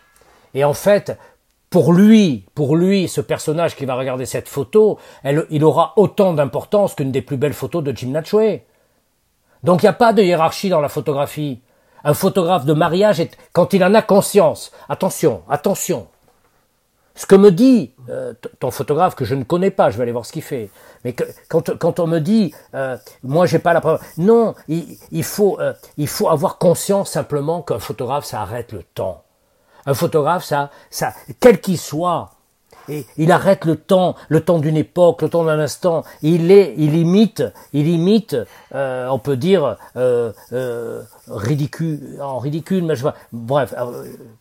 et 0.55 0.65
en 0.65 0.73
fait 0.73 1.19
pour 1.70 1.93
lui, 1.93 2.47
pour 2.55 2.77
lui, 2.77 3.09
ce 3.09 3.20
personnage 3.20 3.77
qui 3.77 3.85
va 3.85 3.95
regarder 3.95 4.24
cette 4.24 4.49
photo, 4.49 4.99
elle, 5.23 5.45
il 5.51 5.65
aura 5.65 5.93
autant 5.97 6.32
d'importance 6.32 6.95
qu'une 6.95 7.12
des 7.12 7.20
plus 7.20 7.36
belles 7.36 7.53
photos 7.53 7.85
de 7.85 7.95
Jim 7.95 8.09
Natchway. 8.09 8.65
Donc 9.65 9.82
il 9.82 9.86
n'y 9.86 9.90
a 9.90 9.95
pas 9.95 10.12
de 10.12 10.23
hiérarchie 10.23 10.70
dans 10.70 10.81
la 10.81 10.89
photographie. 10.89 11.61
Un 12.09 12.14
photographe 12.14 12.64
de 12.64 12.72
mariage, 12.72 13.20
est, 13.20 13.36
quand 13.52 13.74
il 13.74 13.85
en 13.85 13.93
a 13.93 14.01
conscience, 14.01 14.72
attention, 14.89 15.43
attention. 15.47 16.09
Ce 17.14 17.26
que 17.26 17.35
me 17.35 17.52
dit 17.52 17.93
euh, 18.09 18.32
ton 18.60 18.70
photographe 18.70 19.14
que 19.14 19.26
je 19.26 19.35
ne 19.35 19.44
connais 19.44 19.70
pas, 19.70 19.90
je 19.90 19.98
vais 19.98 20.05
aller 20.05 20.12
voir 20.12 20.24
ce 20.24 20.32
qu'il 20.32 20.40
fait. 20.40 20.70
Mais 21.05 21.12
que, 21.12 21.24
quand, 21.51 21.76
quand 21.76 22.01
on 22.01 22.06
me 22.06 22.18
dit, 22.20 22.55
euh, 22.72 22.97
moi 23.22 23.44
j'ai 23.44 23.59
pas 23.59 23.74
la 23.74 23.82
preuve, 23.82 24.01
non, 24.16 24.55
il, 24.68 24.97
il 25.10 25.22
faut, 25.22 25.60
euh, 25.60 25.74
il 25.98 26.09
faut 26.09 26.30
avoir 26.30 26.56
conscience 26.56 27.10
simplement 27.10 27.60
qu'un 27.60 27.78
photographe 27.78 28.24
ça 28.24 28.40
arrête 28.40 28.72
le 28.72 28.85
temps. 28.85 29.24
Un 29.85 29.93
photographe 29.93 30.44
ça, 30.44 30.70
ça, 30.89 31.12
quel 31.40 31.60
qu'il 31.60 31.76
soit, 31.76 32.30
il 33.16 33.32
arrête 33.32 33.65
le 33.65 33.77
temps, 33.77 34.16
le 34.28 34.40
temps 34.40 34.59
d'une 34.59 34.77
époque, 34.77 35.23
le 35.23 35.28
temps 35.28 35.44
d'un 35.44 35.59
instant. 35.59 36.05
Il 36.23 36.51
est, 36.51 36.74
il 36.77 36.94
imite, 36.94 37.43
il 37.73 37.89
imite, 37.89 38.36
euh, 38.74 39.09
on 39.09 39.19
peut 39.19 39.36
dire 39.36 39.77
euh, 39.97 40.32
euh, 40.52 41.02
ridicule, 41.28 42.19
en 42.20 42.39
ridicule, 42.39 42.85
mais 42.85 42.97
je 42.97 43.02
vois. 43.02 43.15
Bref, 43.32 43.74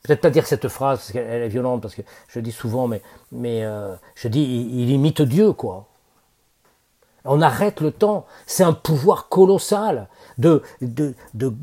peut-être 0.03 0.22
pas 0.22 0.30
dire 0.30 0.45
cette 0.48 0.68
phrase 0.68 0.99
parce 0.99 1.11
qu'elle 1.11 1.44
est 1.44 1.49
violente 1.49 1.82
parce 1.82 1.95
que 1.95 2.02
je 2.28 2.40
dis 2.40 2.52
souvent, 2.52 2.88
mais 2.88 3.02
mais 3.32 3.64
je 4.15 4.28
dis, 4.28 4.41
il, 4.41 4.90
imite 4.90 5.22
Dieu 5.22 5.53
quoi. 5.53 5.86
On 7.30 7.41
arrête 7.41 7.82
le 7.82 7.91
temps. 7.91 8.26
C'est 8.45 8.64
un 8.64 8.72
pouvoir 8.72 9.28
colossal 9.28 10.07
de, 10.38 10.64
de, 10.82 11.14
de 11.34 11.53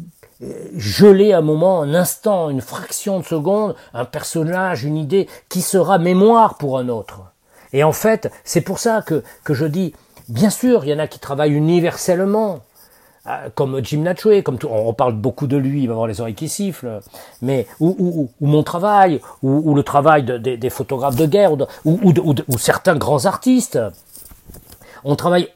geler 0.76 1.32
un 1.32 1.40
moment, 1.40 1.82
un 1.82 1.94
instant, 1.94 2.50
une 2.50 2.60
fraction 2.60 3.20
de 3.20 3.24
seconde, 3.24 3.74
un 3.92 4.04
personnage, 4.04 4.84
une 4.84 4.96
idée 4.96 5.28
qui 5.48 5.60
sera 5.60 5.98
mémoire 5.98 6.56
pour 6.56 6.78
un 6.78 6.88
autre. 6.88 7.20
Et 7.72 7.84
en 7.84 7.92
fait, 7.92 8.30
c'est 8.44 8.60
pour 8.60 8.78
ça 8.78 9.02
que, 9.02 9.22
que 9.42 9.54
je 9.54 9.66
dis, 9.66 9.94
bien 10.28 10.50
sûr, 10.50 10.84
il 10.84 10.90
y 10.90 10.94
en 10.94 10.98
a 10.98 11.06
qui 11.06 11.18
travaillent 11.18 11.54
universellement, 11.54 12.60
euh, 13.26 13.48
comme 13.54 13.82
Jim 13.82 14.00
Natchway, 14.00 14.42
comme 14.42 14.58
on 14.68 14.92
parle 14.92 15.14
beaucoup 15.14 15.46
de 15.46 15.56
lui, 15.56 15.82
il 15.82 15.86
va 15.86 15.92
avoir 15.92 16.06
les 16.06 16.20
oreilles 16.20 16.34
qui 16.34 16.48
sifflent, 16.48 17.00
mais 17.40 17.66
ou, 17.80 18.28
mon 18.40 18.62
travail, 18.62 19.20
ou, 19.42 19.74
le 19.74 19.82
travail 19.82 20.24
des 20.24 20.70
photographes 20.70 21.16
de 21.16 21.26
guerre, 21.26 21.52
ou, 21.52 21.58
ou 21.84 22.58
certains 22.58 22.96
grands 22.96 23.24
artistes. 23.24 23.78
On 25.04 25.16
travaille 25.16 25.48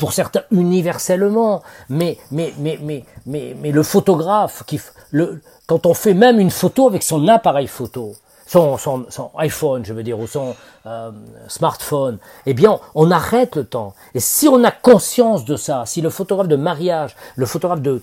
pour 0.00 0.14
certains 0.14 0.44
universellement, 0.50 1.62
mais, 1.90 2.16
mais, 2.30 2.54
mais, 2.56 2.78
mais, 2.80 3.04
mais, 3.26 3.54
mais 3.60 3.70
le 3.70 3.82
photographe, 3.82 4.62
qui, 4.66 4.80
le, 5.10 5.42
quand 5.66 5.84
on 5.84 5.92
fait 5.92 6.14
même 6.14 6.40
une 6.40 6.50
photo 6.50 6.86
avec 6.86 7.02
son 7.02 7.28
appareil 7.28 7.66
photo, 7.66 8.14
son, 8.46 8.78
son, 8.78 9.04
son 9.10 9.30
iPhone, 9.36 9.84
je 9.84 9.92
veux 9.92 10.02
dire, 10.02 10.18
ou 10.18 10.26
son 10.26 10.56
euh, 10.86 11.10
smartphone, 11.48 12.16
eh 12.46 12.54
bien, 12.54 12.80
on 12.94 13.10
arrête 13.10 13.56
le 13.56 13.64
temps. 13.66 13.94
Et 14.14 14.20
si 14.20 14.48
on 14.48 14.64
a 14.64 14.70
conscience 14.70 15.44
de 15.44 15.56
ça, 15.56 15.84
si 15.84 16.00
le 16.00 16.08
photographe 16.08 16.48
de 16.48 16.56
mariage, 16.56 17.14
le 17.36 17.44
photographe 17.44 17.82
de, 17.82 18.00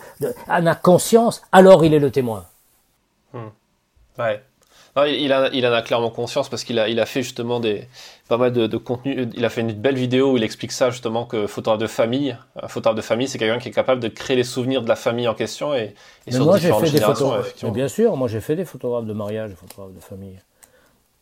en 0.48 0.68
a 0.68 0.76
conscience, 0.76 1.41
alors 1.52 1.84
il 1.84 1.95
est 1.95 1.99
le 1.99 2.11
témoin. 2.11 2.45
Hmm. 3.34 3.49
Ouais 4.19 4.44
il, 5.06 5.34
en 5.34 5.74
a 5.74 5.82
clairement 5.82 6.10
conscience 6.10 6.49
parce 6.49 6.64
qu'il 6.64 6.80
a, 6.80 6.90
il 6.90 6.99
a 6.99 7.06
fait 7.06 7.22
justement 7.22 7.60
des, 7.60 7.88
pas 8.28 8.38
mal 8.38 8.52
de, 8.52 8.78
contenu. 8.78 9.30
Il 9.36 9.45
a 9.45 9.49
fait 9.49 9.61
une 9.61 9.74
belle 9.74 9.95
vidéo 9.95 10.32
où 10.34 10.38
il 10.38 10.44
explique 10.44 10.72
ça 10.72 10.90
justement 10.90 11.26
que 11.26 11.45
photographe 11.45 11.80
de 11.80 11.88
famille, 11.88 12.38
un 12.61 12.68
photographe 12.68 12.98
de 12.98 13.02
famille, 13.02 13.28
c'est 13.28 13.38
quelqu'un 13.38 13.60
qui 13.60 13.69
est 13.69 13.74
capable 13.74 14.02
de 14.02 14.07
créer 14.07 14.36
les 14.36 14.44
souvenirs 14.44 14.82
de 14.82 14.88
la 14.88 14.95
famille 14.95 15.28
en 15.28 15.36
question 15.36 15.74
et, 15.76 15.94
et 16.26 16.32
sur 16.32 16.45
moi, 16.45 16.56
différentes 16.56 16.86
fait 16.86 16.91
générations. 16.91 17.34
Des 17.64 17.72
bien 17.72 17.88
sûr, 17.88 18.15
moi 18.18 18.28
j'ai 18.28 18.41
fait 18.41 18.56
des 18.56 18.65
photographes 18.65 19.06
de 19.06 19.14
mariage, 19.14 19.52
des 19.52 19.56
photographes 19.56 19.94
de 19.94 19.99
famille, 19.99 20.40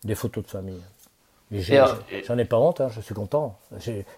des 0.04 0.16
photos 0.16 0.44
de 0.44 0.50
famille. 0.50 0.82
J'en 1.52 2.38
ai, 2.38 2.46
pas 2.46 2.58
honte, 2.58 2.82
hein, 2.82 2.90
je 2.90 3.02
suis 3.02 3.14
content. 3.14 3.58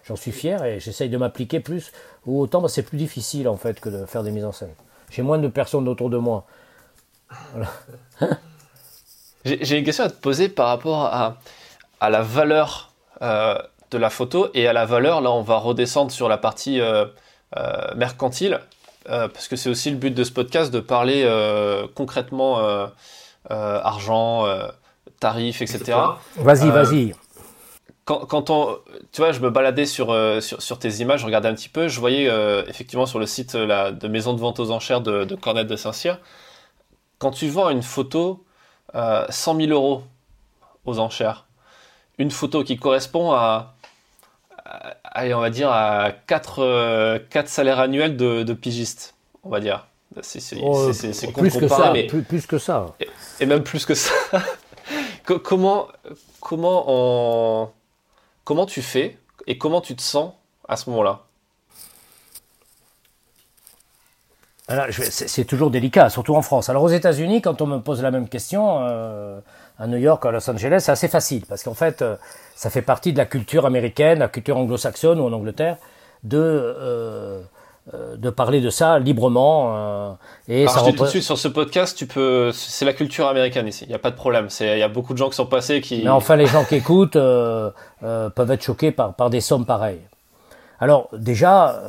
J'en 0.04 0.16
suis 0.16 0.32
fier 0.32 0.64
et 0.64 0.80
j'essaye 0.80 1.08
de 1.08 1.16
m'appliquer 1.18 1.60
plus. 1.60 1.92
Ou 2.26 2.40
autant, 2.40 2.60
bah, 2.60 2.68
c'est 2.68 2.82
plus 2.82 2.96
difficile 2.96 3.48
en 3.48 3.56
fait 3.56 3.80
que 3.80 3.88
de 3.88 4.06
faire 4.06 4.22
des 4.22 4.30
mises 4.30 4.44
en 4.44 4.52
scène. 4.52 4.72
J'ai 5.10 5.22
moins 5.22 5.38
de 5.38 5.48
personnes 5.48 5.88
autour 5.88 6.10
de 6.10 6.16
moi. 6.16 6.46
Voilà. 7.52 7.68
J'ai 9.60 9.78
une 9.78 9.84
question 9.84 10.04
à 10.04 10.10
te 10.10 10.20
poser 10.20 10.48
par 10.48 10.68
rapport 10.68 11.04
à, 11.06 11.38
à 12.00 12.10
la 12.10 12.22
valeur 12.22 12.92
euh, 13.22 13.58
de 13.90 13.98
la 13.98 14.10
photo 14.10 14.48
et 14.54 14.68
à 14.68 14.72
la 14.72 14.84
valeur, 14.84 15.20
là 15.22 15.32
on 15.32 15.42
va 15.42 15.56
redescendre 15.56 16.10
sur 16.10 16.28
la 16.28 16.36
partie 16.36 16.80
euh, 16.80 17.06
euh, 17.56 17.94
mercantile, 17.96 18.60
parce 19.06 19.48
que 19.48 19.56
c'est 19.56 19.70
aussi 19.70 19.90
le 19.90 19.96
but 19.96 20.10
de 20.10 20.22
ce 20.22 20.30
podcast 20.30 20.70
de 20.70 20.80
parler 20.80 21.26
concrètement 21.94 22.60
argent, 23.48 24.46
tarifs, 25.18 25.62
etc. 25.62 25.98
Vas-y, 26.36 26.70
vas-y. 26.70 27.14
Quand, 28.04 28.26
quand, 28.26 28.50
on, 28.50 28.76
tu 29.12 29.22
vois, 29.22 29.32
je 29.32 29.40
me 29.40 29.48
baladais 29.48 29.86
sur, 29.86 30.14
sur, 30.42 30.60
sur, 30.60 30.78
tes 30.78 30.96
images, 30.96 31.20
je 31.20 31.26
regardais 31.26 31.48
un 31.48 31.54
petit 31.54 31.70
peu, 31.70 31.88
je 31.88 31.98
voyais 31.98 32.30
effectivement 32.68 33.06
sur 33.06 33.18
le 33.18 33.24
site 33.24 33.56
de 33.56 34.08
maison 34.08 34.34
de 34.34 34.40
vente 34.40 34.60
aux 34.60 34.70
enchères 34.70 35.00
de, 35.00 35.24
de 35.24 35.34
Cornette 35.34 35.68
de 35.68 35.76
Saint-Cyr, 35.76 36.18
quand 37.16 37.30
tu 37.30 37.48
vends 37.48 37.70
une 37.70 37.82
photo 37.82 38.44
100 38.92 38.98
euh, 38.98 39.66
000 39.66 39.70
euros 39.72 40.02
aux 40.84 40.98
enchères. 40.98 41.46
Une 42.18 42.30
photo 42.30 42.64
qui 42.64 42.76
correspond 42.76 43.32
à, 43.32 43.74
allez, 45.04 45.34
on 45.34 45.40
va 45.40 45.50
dire, 45.50 45.70
à 45.70 46.12
4, 46.26 46.62
euh, 46.62 47.18
salaires 47.46 47.80
annuels 47.80 48.16
de, 48.16 48.42
de 48.42 48.52
pigistes, 48.52 49.14
on 49.42 49.50
va 49.50 49.60
dire. 49.60 49.86
C'est 50.22 50.56
oh, 50.62 50.90
plus, 51.36 51.56
que 51.56 51.68
ça, 51.68 51.92
mais, 51.92 52.06
plus, 52.06 52.46
que 52.46 52.58
ça. 52.58 52.86
Et, 53.40 53.46
même 53.46 53.62
plus 53.62 53.84
que 53.84 53.94
ça. 53.94 54.12
comment, 55.24 55.88
comment, 56.40 56.84
on, 56.88 57.70
comment 58.44 58.66
tu 58.66 58.82
fais 58.82 59.18
et 59.46 59.58
comment 59.58 59.80
tu 59.80 59.94
te 59.94 60.02
sens 60.02 60.32
à 60.66 60.76
ce 60.76 60.88
moment-là? 60.90 61.27
C'est 65.10 65.44
toujours 65.44 65.70
délicat, 65.70 66.10
surtout 66.10 66.34
en 66.34 66.42
France. 66.42 66.68
Alors 66.68 66.82
aux 66.82 66.88
États-Unis, 66.88 67.40
quand 67.40 67.62
on 67.62 67.66
me 67.66 67.78
pose 67.78 68.02
la 68.02 68.10
même 68.10 68.28
question, 68.28 68.80
euh, 68.82 69.38
à 69.78 69.86
New 69.86 69.96
York, 69.96 70.24
à 70.26 70.30
Los 70.30 70.48
Angeles, 70.50 70.82
c'est 70.84 70.92
assez 70.92 71.08
facile 71.08 71.44
parce 71.48 71.62
qu'en 71.62 71.74
fait, 71.74 72.02
euh, 72.02 72.16
ça 72.54 72.68
fait 72.68 72.82
partie 72.82 73.12
de 73.12 73.18
la 73.18 73.24
culture 73.24 73.64
américaine, 73.64 74.18
la 74.18 74.28
culture 74.28 74.58
anglo-saxonne 74.58 75.20
ou 75.20 75.24
en 75.24 75.32
Angleterre, 75.32 75.78
de 76.22 76.38
euh, 76.38 77.40
de 78.18 78.28
parler 78.28 78.60
de 78.60 78.68
ça 78.68 78.98
librement. 78.98 80.18
et 80.46 80.60
Alors, 80.60 80.74
ça 80.74 80.80
je 80.84 80.90
dis 80.90 80.96
tout 80.96 81.04
de 81.04 81.08
suite 81.08 81.22
sur 81.22 81.38
ce 81.38 81.48
podcast, 81.48 81.96
tu 81.96 82.06
peux, 82.06 82.50
c'est 82.52 82.84
la 82.84 82.92
culture 82.92 83.28
américaine 83.28 83.66
ici. 83.66 83.84
Il 83.86 83.88
n'y 83.88 83.94
a 83.94 83.98
pas 83.98 84.10
de 84.10 84.16
problème. 84.16 84.50
C'est, 84.50 84.76
il 84.76 84.78
y 84.78 84.82
a 84.82 84.88
beaucoup 84.88 85.14
de 85.14 85.18
gens 85.18 85.30
qui 85.30 85.36
sont 85.36 85.46
passés 85.46 85.80
qui. 85.80 86.02
Mais 86.02 86.10
enfin, 86.10 86.36
les 86.36 86.44
gens 86.44 86.64
qui 86.64 86.74
écoutent 86.74 87.14
peuvent 87.14 88.50
être 88.50 88.62
choqués 88.62 88.92
par 88.92 89.14
par 89.14 89.30
des 89.30 89.40
sommes 89.40 89.64
pareilles. 89.64 90.02
Alors 90.80 91.08
déjà 91.14 91.80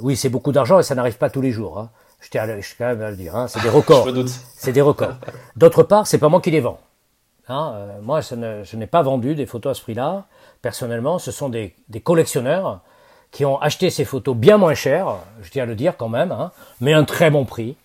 oui, 0.00 0.16
c'est 0.16 0.28
beaucoup 0.28 0.52
d'argent 0.52 0.78
et 0.78 0.82
ça 0.82 0.94
n'arrive 0.94 1.18
pas 1.18 1.30
tous 1.30 1.40
les 1.40 1.52
jours. 1.52 1.78
Hein. 1.78 1.90
Je 2.20 2.30
tiens 2.30 2.46
quand 2.78 2.86
même 2.86 3.02
à 3.02 3.10
le 3.10 3.16
dire. 3.16 3.36
Hein. 3.36 3.48
C'est 3.48 3.62
des 3.62 3.68
records. 3.68 4.08
c'est 4.56 4.72
des 4.72 4.80
records. 4.80 5.16
D'autre 5.56 5.82
part, 5.82 6.06
c'est 6.06 6.18
pas 6.18 6.28
moi 6.28 6.40
qui 6.40 6.50
les 6.50 6.60
vends. 6.60 6.80
Hein. 7.48 7.72
Euh, 7.74 8.00
moi, 8.02 8.20
je 8.20 8.76
n'ai 8.76 8.86
pas 8.86 9.02
vendu 9.02 9.34
des 9.34 9.46
photos 9.46 9.72
à 9.72 9.74
ce 9.74 9.82
prix-là. 9.82 10.24
Personnellement, 10.62 11.18
ce 11.18 11.30
sont 11.30 11.48
des, 11.48 11.74
collectionneurs 12.02 12.80
qui 13.30 13.44
ont 13.44 13.60
acheté 13.60 13.90
ces 13.90 14.04
photos 14.04 14.36
bien 14.36 14.56
moins 14.56 14.74
chères, 14.74 15.16
je 15.42 15.50
tiens 15.50 15.64
à 15.64 15.66
le 15.66 15.74
dire 15.74 15.96
quand 15.96 16.08
même, 16.08 16.32
hein, 16.32 16.52
mais 16.80 16.94
un 16.94 17.04
très 17.04 17.30
bon 17.30 17.44
prix, 17.44 17.76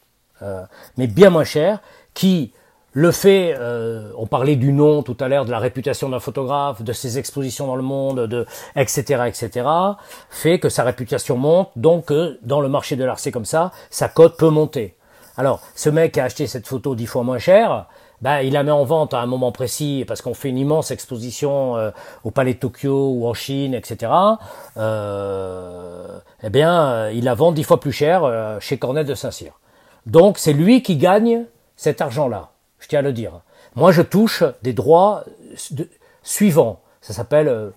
euh, 0.41 0.63
mais 0.97 1.07
bien 1.07 1.29
moins 1.29 1.43
cher, 1.43 1.79
qui 2.13 2.53
le 2.93 3.11
fait, 3.11 3.55
euh, 3.57 4.11
on 4.17 4.27
parlait 4.27 4.57
du 4.57 4.73
nom 4.73 5.01
tout 5.01 5.15
à 5.19 5.29
l'heure, 5.29 5.45
de 5.45 5.51
la 5.51 5.59
réputation 5.59 6.09
d'un 6.09 6.19
photographe, 6.19 6.81
de 6.81 6.91
ses 6.91 7.17
expositions 7.17 7.67
dans 7.67 7.77
le 7.77 7.83
monde, 7.83 8.27
de 8.27 8.45
etc. 8.75 9.23
etc. 9.27 9.65
fait 10.29 10.59
que 10.59 10.67
sa 10.67 10.83
réputation 10.83 11.37
monte, 11.37 11.69
donc 11.77 12.11
euh, 12.11 12.37
dans 12.41 12.59
le 12.59 12.67
marché 12.67 12.97
de 12.97 13.05
l'art 13.05 13.19
c'est 13.19 13.31
comme 13.31 13.45
ça, 13.45 13.71
sa 13.89 14.09
cote 14.09 14.37
peut 14.37 14.49
monter. 14.49 14.95
Alors, 15.37 15.61
ce 15.75 15.89
mec 15.89 16.17
a 16.17 16.25
acheté 16.25 16.47
cette 16.47 16.67
photo 16.67 16.93
dix 16.93 17.05
fois 17.05 17.23
moins 17.23 17.39
cher, 17.39 17.85
ben, 18.21 18.41
il 18.41 18.53
la 18.53 18.63
met 18.63 18.71
en 18.71 18.83
vente 18.83 19.13
à 19.13 19.21
un 19.21 19.25
moment 19.25 19.53
précis 19.53 20.03
parce 20.05 20.21
qu'on 20.21 20.33
fait 20.33 20.49
une 20.49 20.57
immense 20.57 20.91
exposition 20.91 21.77
euh, 21.77 21.91
au 22.25 22.31
Palais 22.31 22.53
de 22.53 22.59
Tokyo 22.59 23.13
ou 23.13 23.25
en 23.25 23.33
Chine, 23.33 23.73
etc. 23.73 24.11
eh 24.75 26.49
bien, 26.49 27.09
il 27.09 27.23
la 27.23 27.33
vend 27.35 27.53
dix 27.53 27.63
fois 27.63 27.79
plus 27.79 27.93
cher 27.93 28.57
chez 28.59 28.77
Cornet 28.77 29.05
de 29.05 29.15
Saint-Cyr. 29.15 29.53
Donc, 30.05 30.37
c'est 30.37 30.53
lui 30.53 30.83
qui 30.83 30.97
gagne 30.97 31.45
cet 31.77 32.01
argent-là 32.01 32.50
je 32.81 32.87
tiens 32.87 32.99
à 32.99 33.03
le 33.03 33.13
dire. 33.13 33.41
Moi, 33.75 33.91
je 33.91 34.01
touche 34.01 34.43
des 34.63 34.73
droits 34.73 35.23
suivants. 36.23 36.81
Ça 36.99 37.13
s'appelle, 37.13 37.47
euh, 37.47 37.69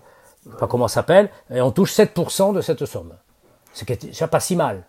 pas 0.59 0.67
comment 0.67 0.87
ça 0.87 0.95
s'appelle, 0.95 1.29
et 1.53 1.61
on 1.61 1.71
touche 1.71 1.93
7% 1.93 2.53
de 2.53 2.61
cette 2.61 2.85
somme. 2.85 3.13
C'est 3.73 3.89
déjà 4.03 4.27
pas 4.27 4.39
si 4.39 4.55
mal. 4.55 4.83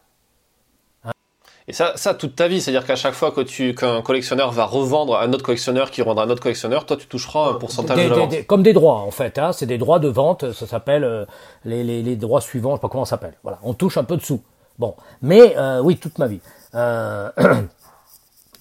Et 1.69 1.73
ça, 1.73 1.95
ça 1.97 2.15
toute 2.15 2.37
ta 2.37 2.47
vie, 2.47 2.61
c'est-à-dire 2.61 2.87
qu'à 2.87 2.95
chaque 2.95 3.15
fois 3.15 3.33
que 3.33 3.41
tu, 3.41 3.75
qu'un 3.75 4.01
collectionneur 4.01 4.53
va 4.53 4.67
revendre 4.67 5.17
à 5.17 5.25
un 5.25 5.33
autre 5.33 5.43
collectionneur 5.43 5.91
qui 5.91 6.01
revendra 6.01 6.23
à 6.23 6.27
un 6.27 6.31
autre 6.31 6.43
collectionneur, 6.43 6.87
toi 6.87 6.97
tu 6.97 7.09
toucheras 7.09 7.51
un 7.51 7.55
pourcentage 7.55 7.97
de 7.97 8.09
la 8.09 8.17
vente. 8.17 8.47
comme 8.47 8.63
des 8.63 8.73
droits 8.73 9.01
en 9.01 9.11
fait, 9.11 9.37
hein, 9.39 9.53
c'est 9.53 9.67
des 9.67 9.77
droits 9.77 9.99
de 9.99 10.07
vente, 10.07 10.53
ça 10.53 10.69
s'appelle 10.69 11.03
euh, 11.03 11.25
les, 11.65 11.83
les, 11.83 12.05
les, 12.05 12.15
droits 12.15 12.41
suivants, 12.41 12.71
je 12.71 12.77
sais 12.77 12.83
pas 12.83 12.89
comment 12.89 13.05
ça 13.05 13.11
s'appelle. 13.11 13.35
Voilà, 13.43 13.59
on 13.65 13.75
touche 13.75 13.97
un 13.97 14.05
peu 14.05 14.17
dessous. 14.17 14.41
Bon, 14.79 14.95
mais 15.23 15.57
euh, 15.57 15.81
oui, 15.81 15.97
toute 15.97 16.19
ma 16.19 16.29
vie. 16.29 16.41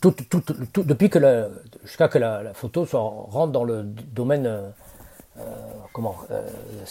Depuis 0.10 1.10
que 1.10 1.19
la, 1.19 1.48
jusqu'à 1.84 2.07
que 2.07 2.18
la, 2.18 2.53
photo 2.53 2.86
soit, 2.86 2.99
rentre 2.99 3.52
dans 3.52 3.64
le 3.64 3.84
domaine, 3.84 4.45
euh, 4.45 4.69
euh, 5.40 5.41
comment, 5.94 6.15
euh, 6.32 6.41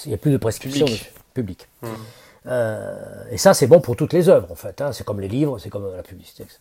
il 0.05 0.09
n'y 0.09 0.15
a 0.15 0.19
plus 0.19 0.33
de 0.33 0.37
prescription 0.37 0.87
publique. 1.33 1.69
Mmh. 1.83 1.87
et 3.31 3.39
ça, 3.39 3.55
c'est 3.55 3.67
bon 3.67 3.81
pour 3.81 3.97
toutes 3.97 4.13
les 4.13 4.29
œuvres, 4.29 4.51
en 4.51 4.55
fait. 4.55 4.81
Hein. 4.81 4.93
c'est 4.93 5.05
comme 5.05 5.21
les 5.21 5.29
livres, 5.29 5.59
c'est 5.59 5.71
comme 5.71 5.95
la 5.95 6.03
publicité, 6.03 6.43
etc. 6.43 6.61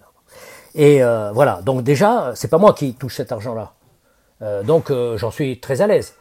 Et 0.76 1.02
voilà. 1.34 1.62
Donc 1.64 1.84
déjà, 1.84 2.32
c'est 2.36 2.48
pas 2.48 2.58
moi 2.58 2.74
qui 2.74 2.94
touche 2.96 3.18
cet 3.18 3.32
argent-là. 3.32 3.74
donc 4.64 4.92
j'en 4.92 5.32
suis 5.32 5.60
très 5.60 5.82
à 5.82 5.88
l'aise. 5.88 6.16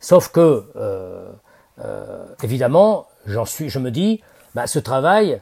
sauf 0.00 0.28
que, 0.28 0.64
évidemment, 2.42 3.08
j'en 3.26 3.44
suis, 3.44 3.68
je 3.68 3.78
me 3.78 3.90
dis, 3.90 4.22
bah, 4.54 4.66
ce 4.66 4.78
travail, 4.78 5.40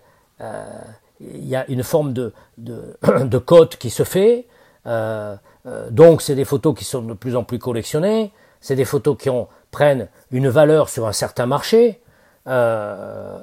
il 1.21 1.47
y 1.47 1.57
a 1.57 1.65
une 1.69 1.83
forme 1.83 2.13
de, 2.13 2.33
de, 2.59 3.39
cote 3.39 3.77
qui 3.77 3.91
se 3.91 4.03
fait. 4.03 4.47
Euh, 4.87 5.37
euh, 5.67 5.91
donc 5.91 6.23
c'est 6.23 6.35
des 6.35 6.45
photos 6.45 6.75
qui 6.77 6.85
sont 6.85 7.03
de 7.03 7.15
plus 7.15 7.37
en 7.37 7.45
plus 7.45 7.59
collectionnées. 7.59 8.33
c'est 8.61 8.77
des 8.77 8.85
photos 8.85 9.17
qui 9.19 9.31
ont, 9.31 9.49
prennent 9.71 10.09
une 10.31 10.49
valeur 10.49 10.89
sur 10.89 11.07
un 11.07 11.13
certain 11.13 11.47
marché, 11.47 12.01
euh, 12.47 13.39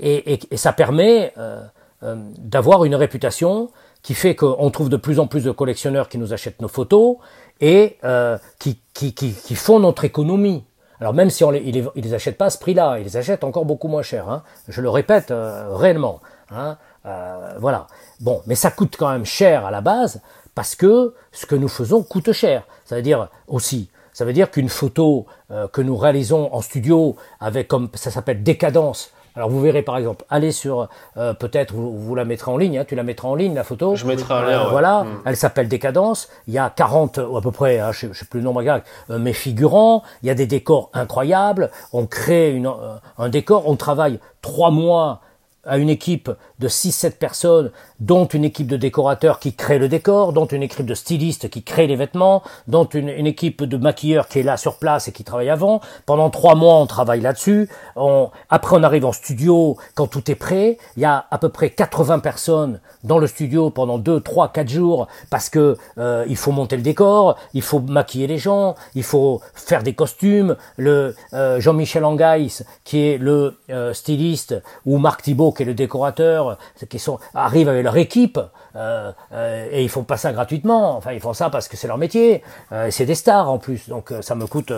et, 0.00 0.40
ça 0.56 0.72
permet 0.72 1.34
d'avoir 2.00 2.84
une 2.84 2.94
réputation 2.94 3.70
qui 4.02 4.14
fait 4.14 4.34
qu'on 4.34 4.70
trouve 4.70 4.88
de 4.88 4.96
plus 4.96 5.20
en 5.20 5.26
plus 5.26 5.44
de 5.44 5.50
collectionneurs 5.50 6.08
qui 6.08 6.18
nous 6.18 6.32
achètent 6.32 6.60
nos 6.60 6.68
photos 6.68 7.18
et 7.60 7.98
qui, 8.58 9.54
font 9.54 9.78
notre 9.78 10.04
économie. 10.04 10.64
Alors 11.00 11.14
même 11.14 11.30
si 11.30 11.44
on 11.44 11.50
les, 11.50 11.60
ils, 11.94 12.14
achètent 12.14 12.38
pas 12.38 12.46
à 12.46 12.50
ce 12.50 12.58
prix-là, 12.58 12.98
ils 12.98 13.04
les 13.04 13.16
achètent 13.16 13.44
encore 13.44 13.64
beaucoup 13.64 13.88
moins 13.88 14.02
cher. 14.02 14.28
Hein. 14.28 14.42
Je 14.68 14.80
le 14.80 14.88
répète 14.88 15.32
réellement. 15.32 16.20
Hein. 16.54 16.76
voilà. 17.58 17.86
Bon, 18.20 18.42
mais 18.46 18.54
ça 18.54 18.70
coûte 18.70 18.96
quand 18.98 19.10
même 19.10 19.24
cher 19.24 19.66
à 19.66 19.70
la 19.70 19.80
base 19.80 20.20
parce 20.54 20.74
que 20.74 21.14
ce 21.32 21.46
que 21.46 21.54
nous 21.54 21.68
faisons 21.68 22.02
coûte 22.02 22.32
cher. 22.32 22.64
Ça 22.84 22.96
veut 22.96 23.02
dire 23.02 23.28
aussi, 23.48 23.88
ça 24.12 24.24
veut 24.24 24.32
dire 24.32 24.50
qu'une 24.50 24.68
photo 24.68 25.26
euh, 25.50 25.66
que 25.68 25.80
nous 25.80 25.96
réalisons 25.96 26.52
en 26.52 26.60
studio 26.60 27.16
avec 27.40 27.68
comme 27.68 27.88
ça 27.94 28.10
s'appelle 28.10 28.42
décadence. 28.42 29.12
Alors 29.34 29.48
vous 29.48 29.62
verrez 29.62 29.80
par 29.80 29.96
exemple, 29.96 30.26
allez 30.28 30.52
sur 30.52 30.90
euh, 31.16 31.32
peut-être 31.32 31.72
vous, 31.72 31.98
vous, 31.98 32.14
la 32.14 32.26
mettrez 32.26 32.50
en 32.50 32.58
ligne, 32.58 32.78
hein, 32.78 32.84
tu 32.86 32.94
la 32.94 33.02
mettras 33.02 33.28
en 33.28 33.34
ligne 33.34 33.54
la 33.54 33.64
photo. 33.64 33.96
Je 33.96 34.06
mettrai 34.06 34.34
en 34.34 34.42
lien. 34.42 34.66
Euh, 34.66 34.68
voilà, 34.68 35.04
mm. 35.04 35.22
elle 35.24 35.36
s'appelle 35.38 35.68
Décadence. 35.68 36.28
Il 36.48 36.52
y 36.52 36.58
a 36.58 36.68
40 36.68 37.18
ou 37.26 37.38
à 37.38 37.40
peu 37.40 37.50
près, 37.50 37.78
hein, 37.80 37.92
je, 37.92 38.08
ne 38.08 38.12
sais 38.12 38.26
plus 38.26 38.40
le 38.40 38.44
nombre 38.44 38.60
exact, 38.60 38.86
mais 39.08 39.32
figurants. 39.32 40.02
Il 40.22 40.26
y 40.26 40.30
a 40.30 40.34
des 40.34 40.46
décors 40.46 40.90
incroyables. 40.92 41.70
On 41.94 42.04
crée 42.04 42.52
une, 42.52 42.70
un 43.16 43.28
décor, 43.30 43.66
on 43.66 43.76
travaille 43.76 44.20
trois 44.42 44.70
mois 44.70 45.22
à 45.64 45.78
une 45.78 45.88
équipe 45.88 46.30
de 46.58 46.68
6-7 46.68 47.12
personnes, 47.12 47.70
dont 48.00 48.26
une 48.26 48.44
équipe 48.44 48.66
de 48.66 48.76
décorateurs 48.76 49.38
qui 49.38 49.54
crée 49.54 49.78
le 49.78 49.88
décor, 49.88 50.32
dont 50.32 50.46
une 50.46 50.62
équipe 50.62 50.84
de 50.84 50.94
stylistes 50.94 51.48
qui 51.50 51.62
crée 51.62 51.86
les 51.86 51.96
vêtements, 51.96 52.42
dont 52.66 52.84
une, 52.84 53.26
équipe 53.26 53.62
de 53.62 53.76
maquilleurs 53.76 54.26
qui 54.26 54.40
est 54.40 54.42
là 54.42 54.56
sur 54.56 54.76
place 54.76 55.08
et 55.08 55.12
qui 55.12 55.22
travaille 55.24 55.50
avant. 55.50 55.80
Pendant 56.06 56.30
trois 56.30 56.54
mois, 56.54 56.74
on 56.74 56.86
travaille 56.86 57.20
là-dessus. 57.20 57.68
après, 58.50 58.76
on 58.76 58.82
arrive 58.82 59.04
en 59.04 59.12
studio 59.12 59.76
quand 59.94 60.08
tout 60.08 60.30
est 60.30 60.34
prêt. 60.34 60.78
Il 60.96 61.02
y 61.02 61.04
a 61.04 61.26
à 61.30 61.38
peu 61.38 61.48
près 61.48 61.70
80 61.70 62.18
personnes 62.18 62.80
dans 63.04 63.18
le 63.18 63.26
studio 63.26 63.70
pendant 63.70 63.98
2, 63.98 64.20
3, 64.20 64.52
4 64.52 64.68
jours 64.68 65.06
parce 65.30 65.48
que 65.48 65.76
euh, 65.98 66.24
il 66.28 66.36
faut 66.36 66.52
monter 66.52 66.76
le 66.76 66.82
décor, 66.82 67.38
il 67.54 67.62
faut 67.62 67.80
maquiller 67.80 68.26
les 68.26 68.38
gens, 68.38 68.74
il 68.94 69.02
faut 69.02 69.40
faire 69.54 69.82
des 69.82 69.94
costumes. 69.94 70.56
Le 70.76 71.14
euh, 71.32 71.60
Jean-Michel 71.60 72.04
Angaïs, 72.04 72.64
qui 72.84 73.06
est 73.06 73.18
le 73.18 73.58
euh, 73.70 73.92
styliste, 73.92 74.60
ou 74.86 74.98
Marc 74.98 75.22
Thibault, 75.22 75.51
qui 75.52 75.62
est 75.62 75.66
le 75.66 75.74
décorateur, 75.74 76.58
qui 76.88 76.98
sont, 76.98 77.18
arrivent 77.34 77.68
avec 77.68 77.84
leur 77.84 77.96
équipe, 77.96 78.38
euh, 78.76 79.12
euh, 79.32 79.68
et 79.70 79.82
ils 79.82 79.88
font 79.88 80.04
pas 80.04 80.16
ça 80.16 80.32
gratuitement. 80.32 80.96
Enfin, 80.96 81.12
ils 81.12 81.20
font 81.20 81.32
ça 81.32 81.50
parce 81.50 81.68
que 81.68 81.76
c'est 81.76 81.86
leur 81.86 81.98
métier. 81.98 82.42
Euh, 82.72 82.90
c'est 82.90 83.06
des 83.06 83.14
stars 83.14 83.50
en 83.50 83.58
plus, 83.58 83.88
donc 83.88 84.12
ça 84.20 84.34
me 84.34 84.46
coûte 84.46 84.72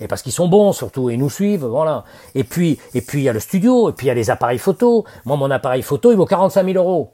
et 0.00 0.06
parce 0.06 0.22
qu'ils 0.22 0.32
sont 0.32 0.48
bons 0.48 0.72
surtout 0.72 1.10
et 1.10 1.14
ils 1.14 1.18
nous 1.18 1.30
suivent, 1.30 1.64
voilà. 1.64 2.04
Et 2.34 2.44
puis 2.44 2.78
et 2.94 3.00
puis 3.00 3.20
il 3.20 3.24
y 3.24 3.28
a 3.28 3.32
le 3.32 3.40
studio 3.40 3.90
et 3.90 3.92
puis 3.92 4.06
il 4.06 4.08
y 4.08 4.12
a 4.12 4.14
les 4.14 4.30
appareils 4.30 4.58
photo. 4.58 5.04
Moi, 5.24 5.36
mon 5.36 5.50
appareil 5.50 5.82
photo, 5.82 6.10
il 6.12 6.16
vaut 6.16 6.26
45 6.26 6.64
000 6.64 6.76
euros. 6.76 7.12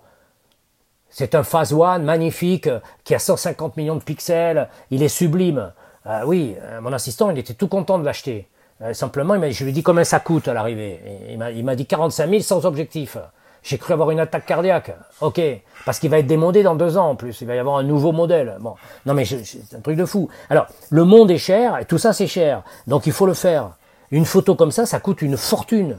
C'est 1.09 1.34
un 1.34 1.43
Phase 1.43 1.72
One 1.72 2.02
magnifique 2.02 2.68
qui 3.05 3.14
a 3.14 3.18
150 3.18 3.76
millions 3.76 3.97
de 3.97 4.02
pixels. 4.02 4.68
Il 4.90 5.02
est 5.02 5.09
sublime. 5.09 5.72
oui, 6.26 6.56
mon 6.82 6.93
assistant, 6.93 7.30
il 7.30 7.38
était 7.38 7.55
tout 7.55 7.68
content 7.68 7.98
de 7.98 8.05
l'acheter. 8.05 8.48
Euh, 8.82 8.93
simplement, 8.93 9.35
je 9.51 9.65
lui 9.65 9.70
ai 9.70 9.73
dit 9.73 9.82
combien 9.82 10.05
ça 10.05 10.20
coûte 10.20 10.48
à 10.48 10.55
l'arrivée. 10.55 11.01
Il 11.31 11.65
m'a 11.65 11.74
dit 11.74 11.86
45 11.86 12.28
000 12.28 12.43
sans 12.43 12.66
objectif. 12.66 13.16
J'ai 13.62 13.78
cru 13.78 13.93
avoir 13.93 14.11
une 14.12 14.20
attaque 14.20 14.47
cardiaque. 14.47 14.97
Ok, 15.20 15.40
parce 15.85 15.98
qu'il 15.98 16.09
va 16.09 16.19
être 16.19 16.27
démodé 16.27 16.62
dans 16.62 16.77
deux 16.77 16.97
ans 16.97 17.11
en 17.11 17.16
plus. 17.16 17.40
Il 17.40 17.48
va 17.48 17.57
y 17.57 17.59
avoir 17.59 17.78
un 17.78 17.82
nouveau 17.82 18.12
modèle. 18.12 18.59
Bon, 18.61 18.74
non 19.07 19.15
mais 19.15 19.24
c'est 19.24 19.74
un 19.74 19.81
truc 19.81 19.97
de 19.97 20.05
fou. 20.05 20.28
Alors, 20.51 20.66
le 20.90 21.05
monde 21.05 21.32
est 21.32 21.39
cher 21.39 21.77
et 21.78 21.85
tout 21.85 21.98
ça 21.98 22.12
c'est 22.12 22.28
cher. 22.28 22.62
Donc 22.86 23.07
il 23.07 23.12
faut 23.12 23.27
le 23.27 23.35
faire. 23.35 23.70
Une 24.12 24.24
photo 24.24 24.55
comme 24.55 24.70
ça, 24.70 24.86
ça 24.86 25.01
coûte 25.01 25.20
une 25.20 25.36
fortune 25.36 25.98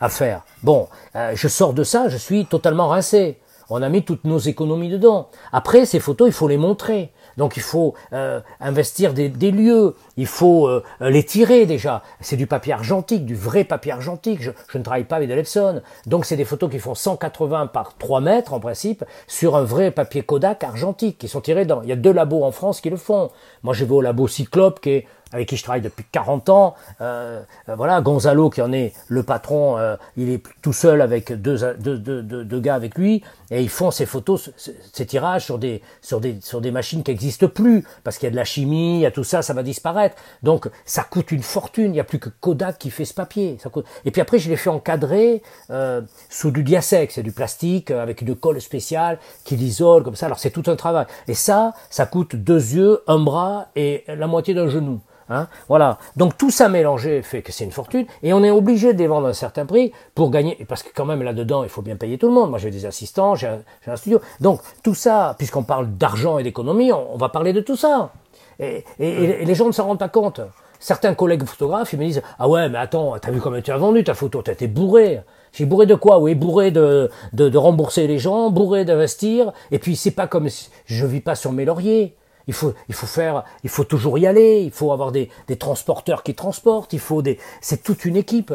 à 0.00 0.08
faire. 0.08 0.42
Bon, 0.62 0.88
euh, 1.16 1.32
je 1.34 1.48
sors 1.48 1.72
de 1.72 1.82
ça, 1.82 2.08
je 2.08 2.16
suis 2.16 2.46
totalement 2.46 2.86
rincé. 2.86 3.38
On 3.68 3.82
a 3.82 3.88
mis 3.88 4.04
toutes 4.04 4.24
nos 4.24 4.38
économies 4.38 4.88
dedans. 4.88 5.28
Après, 5.52 5.86
ces 5.86 5.98
photos, 5.98 6.28
il 6.28 6.32
faut 6.32 6.48
les 6.48 6.56
montrer. 6.56 7.12
Donc 7.38 7.56
il 7.56 7.62
faut 7.62 7.94
euh, 8.12 8.40
investir 8.60 9.14
des, 9.14 9.30
lieux, 9.50 9.94
il 10.16 10.26
faut 10.26 10.66
euh, 10.66 10.82
les 11.00 11.22
tirer 11.22 11.66
déjà. 11.66 12.02
C'est 12.20 12.36
du 12.36 12.48
papier 12.48 12.72
argentique, 12.72 13.24
du 13.24 13.36
vrai 13.36 13.62
papier 13.62 13.92
argentique. 13.92 14.42
Je, 14.42 14.50
ne 14.74 14.82
travaille 14.82 15.04
pas 15.04 15.16
avec 15.16 15.28
de 15.28 15.34
l'Epson. 15.34 15.80
Donc 16.06 16.26
c'est 16.26 16.36
des 16.36 16.44
photos 16.44 16.68
qui 16.68 16.80
font 16.80 16.96
180 16.96 17.68
par 17.68 17.96
3 17.96 18.20
mètres 18.20 18.52
en 18.52 18.60
principe 18.60 19.04
sur 19.28 19.56
un 19.56 19.62
vrai 19.62 19.92
papier 19.92 20.22
Kodak 20.22 20.64
argentique 20.64 21.16
qui 21.16 21.28
sont 21.28 21.40
tirés 21.40 21.64
dans. 21.64 21.80
Il 21.82 21.88
y 21.88 21.92
a 21.92 21.96
deux 21.96 22.12
labos 22.12 22.42
en 22.42 22.50
France 22.50 22.80
qui 22.80 22.90
le 22.90 22.96
font. 22.96 23.30
Moi 23.62 23.72
je 23.72 23.84
vais 23.84 23.94
au 23.94 24.00
labo 24.00 24.26
Cyclope 24.26 24.80
qui 24.80 24.90
est 24.90 25.06
avec 25.32 25.48
qui 25.48 25.56
je 25.56 25.62
travaille 25.62 25.82
depuis 25.82 26.04
40 26.10 26.48
ans. 26.48 26.74
Euh, 27.00 27.42
euh, 27.68 27.74
voilà, 27.74 28.00
Gonzalo 28.00 28.50
qui 28.50 28.62
en 28.62 28.72
est 28.72 28.92
le 29.08 29.22
patron, 29.22 29.78
euh, 29.78 29.96
il 30.16 30.30
est 30.30 30.42
tout 30.62 30.72
seul 30.72 31.00
avec 31.00 31.32
deux, 31.32 31.58
deux, 31.78 31.98
deux, 31.98 32.22
deux, 32.22 32.60
gars 32.60 32.74
avec 32.74 32.96
lui, 32.96 33.22
et 33.50 33.62
ils 33.62 33.68
font 33.68 33.90
ces 33.90 34.06
photos, 34.06 34.50
ces 34.56 35.06
tirages 35.06 35.44
sur 35.44 35.58
des, 35.58 35.82
sur 36.02 36.20
des, 36.20 36.38
sur 36.40 36.60
des 36.60 36.70
machines 36.70 37.02
qui 37.02 37.10
n'existent 37.10 37.48
plus, 37.48 37.84
parce 38.04 38.18
qu'il 38.18 38.26
y 38.26 38.28
a 38.28 38.30
de 38.30 38.36
la 38.36 38.44
chimie, 38.44 38.96
il 38.96 39.00
y 39.00 39.06
a 39.06 39.10
tout 39.10 39.24
ça, 39.24 39.42
ça 39.42 39.54
va 39.54 39.62
disparaître. 39.62 40.16
Donc 40.42 40.68
ça 40.84 41.04
coûte 41.04 41.32
une 41.32 41.42
fortune, 41.42 41.86
il 41.86 41.92
n'y 41.92 42.00
a 42.00 42.04
plus 42.04 42.18
que 42.18 42.28
Kodak 42.28 42.78
qui 42.78 42.90
fait 42.90 43.04
ce 43.04 43.14
papier. 43.14 43.58
Ça 43.62 43.70
coûte... 43.70 43.86
Et 44.04 44.10
puis 44.10 44.20
après, 44.20 44.38
je 44.38 44.48
l'ai 44.48 44.56
fait 44.56 44.70
encadrer 44.70 45.42
euh, 45.70 46.00
sous 46.28 46.50
du 46.50 46.62
diasec, 46.62 47.12
c'est 47.12 47.22
du 47.22 47.32
plastique 47.32 47.90
avec 47.90 48.22
une 48.22 48.34
colle 48.34 48.60
spéciale 48.60 49.18
qui 49.44 49.56
l'isole 49.56 50.02
comme 50.02 50.16
ça. 50.16 50.26
Alors 50.26 50.38
c'est 50.38 50.50
tout 50.50 50.64
un 50.66 50.76
travail. 50.76 51.06
Et 51.26 51.34
ça, 51.34 51.74
ça 51.90 52.06
coûte 52.06 52.36
deux 52.36 52.74
yeux, 52.74 53.02
un 53.06 53.18
bras 53.18 53.68
et 53.76 54.04
la 54.08 54.26
moitié 54.26 54.54
d'un 54.54 54.68
genou. 54.68 55.00
Hein 55.30 55.48
voilà. 55.68 55.98
Donc 56.16 56.36
tout 56.38 56.50
ça 56.50 56.68
mélangé 56.68 57.22
fait 57.22 57.42
que 57.42 57.52
c'est 57.52 57.64
une 57.64 57.72
fortune 57.72 58.06
et 58.22 58.32
on 58.32 58.42
est 58.42 58.50
obligé 58.50 58.94
de 58.94 58.98
les 58.98 59.06
vendre 59.06 59.26
à 59.26 59.30
un 59.30 59.34
certain 59.34 59.66
prix 59.66 59.92
pour 60.14 60.30
gagner. 60.30 60.56
Parce 60.68 60.82
que 60.82 60.88
quand 60.94 61.04
même 61.04 61.22
là-dedans, 61.22 61.64
il 61.64 61.68
faut 61.68 61.82
bien 61.82 61.96
payer 61.96 62.18
tout 62.18 62.28
le 62.28 62.34
monde. 62.34 62.50
Moi 62.50 62.58
j'ai 62.58 62.70
des 62.70 62.86
assistants, 62.86 63.34
j'ai 63.34 63.48
un, 63.86 63.96
studio. 63.96 64.20
Donc 64.40 64.60
tout 64.82 64.94
ça, 64.94 65.34
puisqu'on 65.38 65.62
parle 65.62 65.88
d'argent 65.96 66.38
et 66.38 66.42
d'économie, 66.42 66.92
on, 66.92 67.16
va 67.16 67.28
parler 67.28 67.52
de 67.52 67.60
tout 67.60 67.76
ça. 67.76 68.12
Et, 68.58 68.84
les 68.98 69.54
gens 69.54 69.66
ne 69.66 69.72
s'en 69.72 69.86
rendent 69.86 69.98
pas 69.98 70.08
compte. 70.08 70.40
Certains 70.80 71.14
collègues 71.14 71.44
photographes, 71.44 71.92
ils 71.92 71.98
me 71.98 72.04
disent 72.04 72.22
Ah 72.38 72.48
ouais, 72.48 72.68
mais 72.68 72.78
attends, 72.78 73.18
t'as 73.18 73.30
vu 73.30 73.40
comment 73.40 73.60
tu 73.60 73.70
as 73.70 73.76
vendu 73.76 74.04
ta 74.04 74.14
photo? 74.14 74.42
T'as 74.42 74.52
été 74.52 74.68
bourré. 74.68 75.20
J'ai 75.52 75.64
bourré 75.64 75.86
de 75.86 75.94
quoi? 75.94 76.18
Oui, 76.20 76.34
bourré 76.34 76.70
de, 76.70 77.10
de, 77.32 77.48
de 77.48 77.58
rembourser 77.58 78.06
les 78.06 78.18
gens, 78.18 78.50
bourré 78.50 78.84
d'investir. 78.84 79.52
Et 79.70 79.78
puis 79.78 79.96
c'est 79.96 80.12
pas 80.12 80.26
comme 80.26 80.48
si 80.48 80.70
je 80.86 81.04
vis 81.04 81.20
pas 81.20 81.34
sur 81.34 81.52
mes 81.52 81.64
lauriers. 81.64 82.14
Il 82.48 82.54
faut, 82.54 82.74
il 82.88 82.94
faut 82.94 83.06
faire, 83.06 83.44
il 83.62 83.70
faut 83.70 83.84
toujours 83.84 84.18
y 84.18 84.26
aller. 84.26 84.62
Il 84.62 84.72
faut 84.72 84.90
avoir 84.90 85.12
des, 85.12 85.30
des 85.46 85.56
transporteurs 85.56 86.24
qui 86.24 86.34
transportent. 86.34 86.92
Il 86.92 86.98
faut 86.98 87.22
des, 87.22 87.38
c'est 87.60 87.84
toute 87.84 88.04
une 88.04 88.16
équipe. 88.16 88.52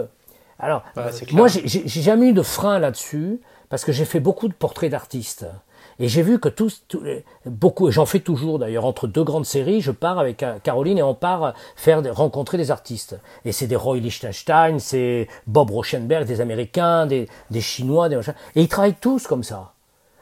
Alors, 0.60 0.84
moi, 1.32 1.48
j'ai 1.48 1.88
jamais 1.88 2.28
eu 2.28 2.34
de 2.34 2.41
frein 2.41 2.80
là-dessus 2.80 3.40
parce 3.70 3.86
que 3.86 3.91
j'ai 3.91 4.06
fait 4.06 4.20
beaucoup 4.20 4.48
de 4.48 4.53
portraits 4.53 4.91
d'artistes. 4.91 5.45
Et 5.99 6.07
j'ai 6.07 6.22
vu 6.22 6.40
que 6.40 6.49
tous, 6.49 6.84
beaucoup, 7.45 7.91
j'en 7.91 8.06
fais 8.06 8.20
toujours 8.20 8.57
d'ailleurs, 8.57 8.86
entre 8.86 9.06
deux 9.07 9.24
grandes 9.24 9.45
séries, 9.45 9.82
je 9.82 9.91
pars 9.91 10.18
avec 10.18 10.44
Caroline 10.64 10.98
et 10.98 11.03
on 11.03 11.14
part 11.14 11.53
faire 11.76 12.02
rencontrer 12.15 12.57
des 12.57 12.72
artistes. 12.72 13.20
Et 13.45 13.52
c'est 13.52 13.68
des 13.68 13.76
Roy 13.76 13.98
Lichtenstein, 13.98 14.80
c'est 14.80 15.28
Bob 15.45 15.70
Rauschenberg, 15.70 16.26
des 16.26 16.41
Américains, 16.41 17.06
des, 17.06 17.28
des 17.52 17.61
Chinois, 17.61 18.10
des 18.10 18.20
Et 18.56 18.61
ils 18.61 18.68
travaillent 18.68 18.95
tous 18.95 19.28
comme 19.28 19.44
ça. 19.44 19.73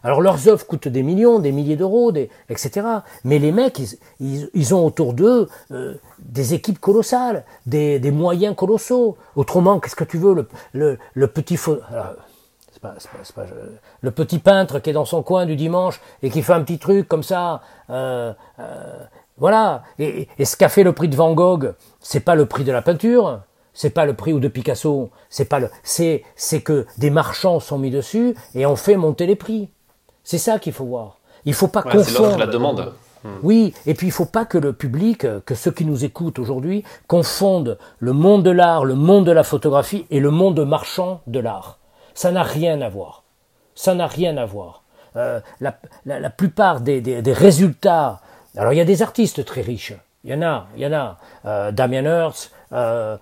Alors 0.03 0.21
leurs 0.21 0.47
œuvres 0.47 0.65
coûtent 0.65 0.87
des 0.87 1.03
millions, 1.03 1.39
des 1.39 1.51
milliers 1.51 1.75
d'euros, 1.75 2.11
des, 2.11 2.29
etc. 2.49 2.85
Mais 3.23 3.39
les 3.39 3.51
mecs, 3.51 3.81
ils, 4.19 4.73
ont 4.73 4.85
autour 4.85 5.13
d'eux 5.13 5.47
euh, 5.71 5.95
des 6.19 6.53
équipes 6.53 6.79
colossales, 6.79 7.45
des, 7.65 7.99
moyens 8.11 8.55
colossaux. 8.55 9.17
Autrement, 9.35 9.79
qu'est-ce 9.79 9.95
que 9.95 10.03
tu 10.03 10.17
veux 10.17 10.33
le, 10.33 10.47
le, 10.73 10.97
le 11.13 11.27
petit 11.27 11.57
pas, 12.81 12.95
pas, 13.35 13.45
le 14.01 14.11
petit 14.11 14.39
peintre 14.39 14.79
qui 14.79 14.89
est 14.89 14.93
dans 14.93 15.05
son 15.05 15.21
coin 15.21 15.45
du 15.45 15.55
dimanche 15.55 16.01
et 16.23 16.31
qui 16.31 16.41
fait 16.41 16.53
un 16.53 16.61
petit 16.61 16.79
truc 16.79 17.07
comme 17.07 17.21
ça, 17.21 17.61
euh, 17.91 18.33
euh, 18.59 19.05
voilà. 19.37 19.83
Et, 19.99 20.27
et, 20.39 20.45
ce 20.45 20.57
qu'a 20.57 20.67
fait 20.69 20.83
le 20.83 20.93
prix 20.93 21.07
de 21.07 21.15
Van 21.15 21.33
Gogh, 21.33 21.75
c'est 21.99 22.21
pas 22.21 22.33
le 22.33 22.47
prix 22.47 22.63
de 22.63 22.71
la 22.71 22.81
peinture, 22.81 23.41
c'est 23.73 23.91
pas 23.91 24.05
le 24.05 24.15
prix 24.15 24.33
ou 24.33 24.39
de 24.39 24.47
Picasso, 24.47 25.11
c'est 25.29 25.45
pas 25.45 25.59
le, 25.59 25.69
c'est 25.83 26.23
c'est 26.35 26.61
que 26.61 26.85
des 26.97 27.09
marchands 27.09 27.59
sont 27.59 27.77
mis 27.77 27.91
dessus 27.91 28.35
et 28.55 28.65
on 28.65 28.75
fait 28.75 28.97
monter 28.97 29.27
les 29.27 29.35
prix. 29.35 29.69
C'est 30.23 30.37
ça 30.37 30.59
qu'il 30.59 30.73
faut 30.73 30.85
voir. 30.85 31.17
Il 31.45 31.53
faut 31.53 31.67
pas 31.67 31.81
confondre. 31.81 32.37
la 32.37 32.47
demande. 32.47 32.93
Hmm. 33.23 33.29
Oui, 33.43 33.73
et 33.85 33.93
puis 33.93 34.07
il 34.07 34.11
faut 34.11 34.25
pas 34.25 34.45
que 34.45 34.57
le 34.57 34.73
public, 34.73 35.25
que 35.45 35.55
ceux 35.55 35.71
qui 35.71 35.85
nous 35.85 36.05
écoutent 36.05 36.39
aujourd'hui, 36.39 36.83
confondent 37.07 37.77
le 37.99 38.13
monde 38.13 38.43
de 38.43 38.49
l'art, 38.49 38.83
le 38.85 38.95
monde 38.95 39.25
de 39.25 39.31
la 39.31 39.43
photographie 39.43 40.05
et 40.09 40.19
le 40.19 40.31
monde 40.31 40.59
marchand 40.65 41.21
de 41.27 41.39
l'art. 41.39 41.77
Ça 42.13 42.31
n'a 42.31 42.43
rien 42.43 42.81
à 42.81 42.89
voir. 42.89 43.23
Ça 43.75 43.93
n'a 43.93 44.07
rien 44.07 44.37
à 44.37 44.45
voir. 44.45 44.83
Euh, 45.17 45.39
la, 45.59 46.29
plupart 46.29 46.81
des, 46.81 47.21
résultats. 47.27 48.21
Alors 48.55 48.73
il 48.73 48.77
y 48.77 48.81
a 48.81 48.85
des 48.85 49.01
artistes 49.01 49.43
très 49.45 49.61
riches. 49.61 49.93
Il 50.23 50.31
y 50.31 50.35
en 50.35 50.41
a, 50.41 50.67
il 50.75 50.83
y 50.83 50.85
en 50.85 50.93
a. 50.93 51.17
Euh, 51.45 51.71
Damien 51.71 52.03
Hirst, 52.03 52.51
euh, 52.71 53.17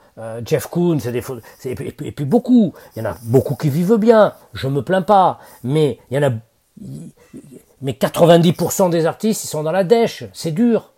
Jeff 0.45 0.67
Koons, 0.67 0.97
des, 0.97 1.23
et, 1.65 1.76
puis, 1.76 1.93
et 2.07 2.11
puis 2.11 2.26
beaucoup. 2.26 2.73
Il 2.95 3.03
y 3.03 3.07
en 3.07 3.11
a 3.11 3.15
beaucoup 3.23 3.55
qui 3.55 3.69
vivent 3.69 3.97
bien. 3.97 4.34
Je 4.53 4.67
me 4.67 4.81
plains 4.81 5.01
pas, 5.01 5.39
mais 5.63 5.99
il 6.11 6.17
y 6.21 6.23
en 6.23 6.30
a 6.30 6.34
mais 7.81 7.91
90% 7.93 8.89
des 8.89 9.06
artistes, 9.06 9.43
ils 9.43 9.47
sont 9.47 9.64
dans 9.64 9.72
la 9.72 9.84
dèche, 9.84 10.23
c'est 10.34 10.51
dur. 10.51 10.91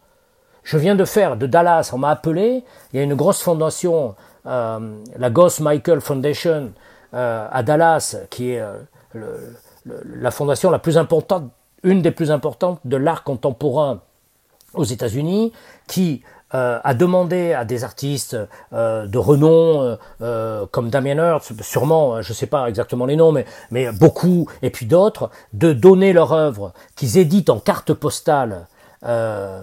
Je 0.64 0.78
viens 0.78 0.96
de 0.96 1.06
faire 1.06 1.38
de 1.38 1.48
Dallas, 1.48 1.92
on 1.94 1.98
m'a 1.98 2.10
appelé, 2.10 2.64
il 2.94 2.98
y 2.98 3.00
a 3.00 3.04
une 3.04 3.16
grosse 3.16 3.42
fondation, 3.42 4.16
euh, 4.46 4.96
la 5.18 5.30
Ghost 5.30 5.60
Michael 5.60 6.02
Foundation 6.02 6.72
euh, 7.14 7.48
à 7.52 7.64
Dallas, 7.64 8.16
qui 8.30 8.52
est 8.52 8.64
la 9.14 10.32
fondation 10.32 10.70
la 10.70 10.80
plus 10.80 10.98
importante, 10.98 11.52
une 11.84 12.02
des 12.02 12.12
plus 12.12 12.32
importantes 12.32 12.80
de 12.86 12.98
l'art 12.98 13.24
contemporain 13.24 14.02
aux 14.74 14.84
États-Unis, 14.84 15.52
qui 15.88 16.22
euh, 16.54 16.80
a 16.84 16.94
demandé 16.94 17.54
à 17.54 17.66
des 17.66 17.84
artistes 17.84 18.38
euh, 18.74 19.08
de 19.08 19.18
renom 19.18 19.82
euh, 19.82 19.96
euh 20.22 20.66
comme 20.72 20.90
Damien 20.90 21.16
Hirst, 21.16 21.62
sûrement, 21.62 22.22
je 22.22 22.30
ne 22.30 22.34
sais 22.34 22.48
pas 22.48 22.68
exactement 22.68 23.06
les 23.06 23.16
noms, 23.16 23.32
mais, 23.32 23.46
mais 23.72 23.92
beaucoup, 23.92 24.48
et 24.62 24.70
puis 24.70 24.86
d'autres, 24.86 25.30
de 25.54 25.74
donner 25.74 26.14
leur 26.14 26.34
œuvre 26.34 26.74
qu'ils 26.96 27.18
éditent 27.18 27.50
en 27.50 27.60
carte 27.60 27.94
postale. 27.94 28.68
Euh, 29.06 29.62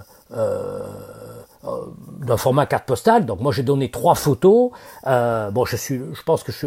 d'un 2.20 2.36
format 2.36 2.66
carte 2.66 2.86
postale. 2.86 3.27
Donc 3.27 3.40
moi 3.40 3.52
j'ai 3.52 3.62
donné 3.62 3.90
trois 3.90 4.15
photos. 4.15 4.70
bon, 5.05 5.65
je 5.65 5.77
suis, 5.77 6.01
je 6.12 6.23
pense 6.23 6.43
que 6.43 6.52
je 6.52 6.66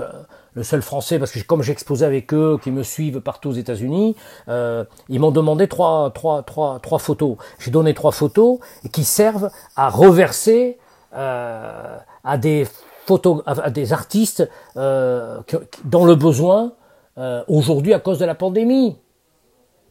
le 0.54 0.64
seul 0.64 0.82
français, 0.82 1.18
parce 1.18 1.32
que 1.32 1.40
comme 1.40 1.64
exposé 1.64 2.06
avec 2.06 2.34
eux, 2.34 2.60
qui 2.62 2.72
me 2.72 2.84
suivent 2.84 3.22
partout 3.22 3.50
aux 3.50 3.54
États-Unis, 3.54 4.16
euh, 4.50 4.84
ils 5.08 5.20
m'ont 5.20 5.32
demandé 5.32 5.68
trois, 5.68 6.12
trois, 6.12 6.44
trois, 6.44 6.80
trois 6.80 7.00
photos. 7.00 7.38
J'ai 7.60 7.72
donné 7.72 7.94
trois 7.94 8.12
photos 8.12 8.60
qui 8.92 9.04
servent 9.04 9.50
à 9.76 9.90
reverser 9.90 10.78
euh, 11.16 11.98
à 12.24 12.38
des 12.38 12.68
photos, 13.06 13.42
à 13.46 13.70
des 13.70 13.94
artistes 13.94 14.50
euh, 14.76 15.40
dans 15.86 16.06
le 16.06 16.16
besoin 16.16 16.74
euh, 17.18 17.44
aujourd'hui 17.48 17.94
à 17.94 18.00
cause 18.00 18.20
de 18.20 18.26
la 18.26 18.36
pandémie. 18.36 18.98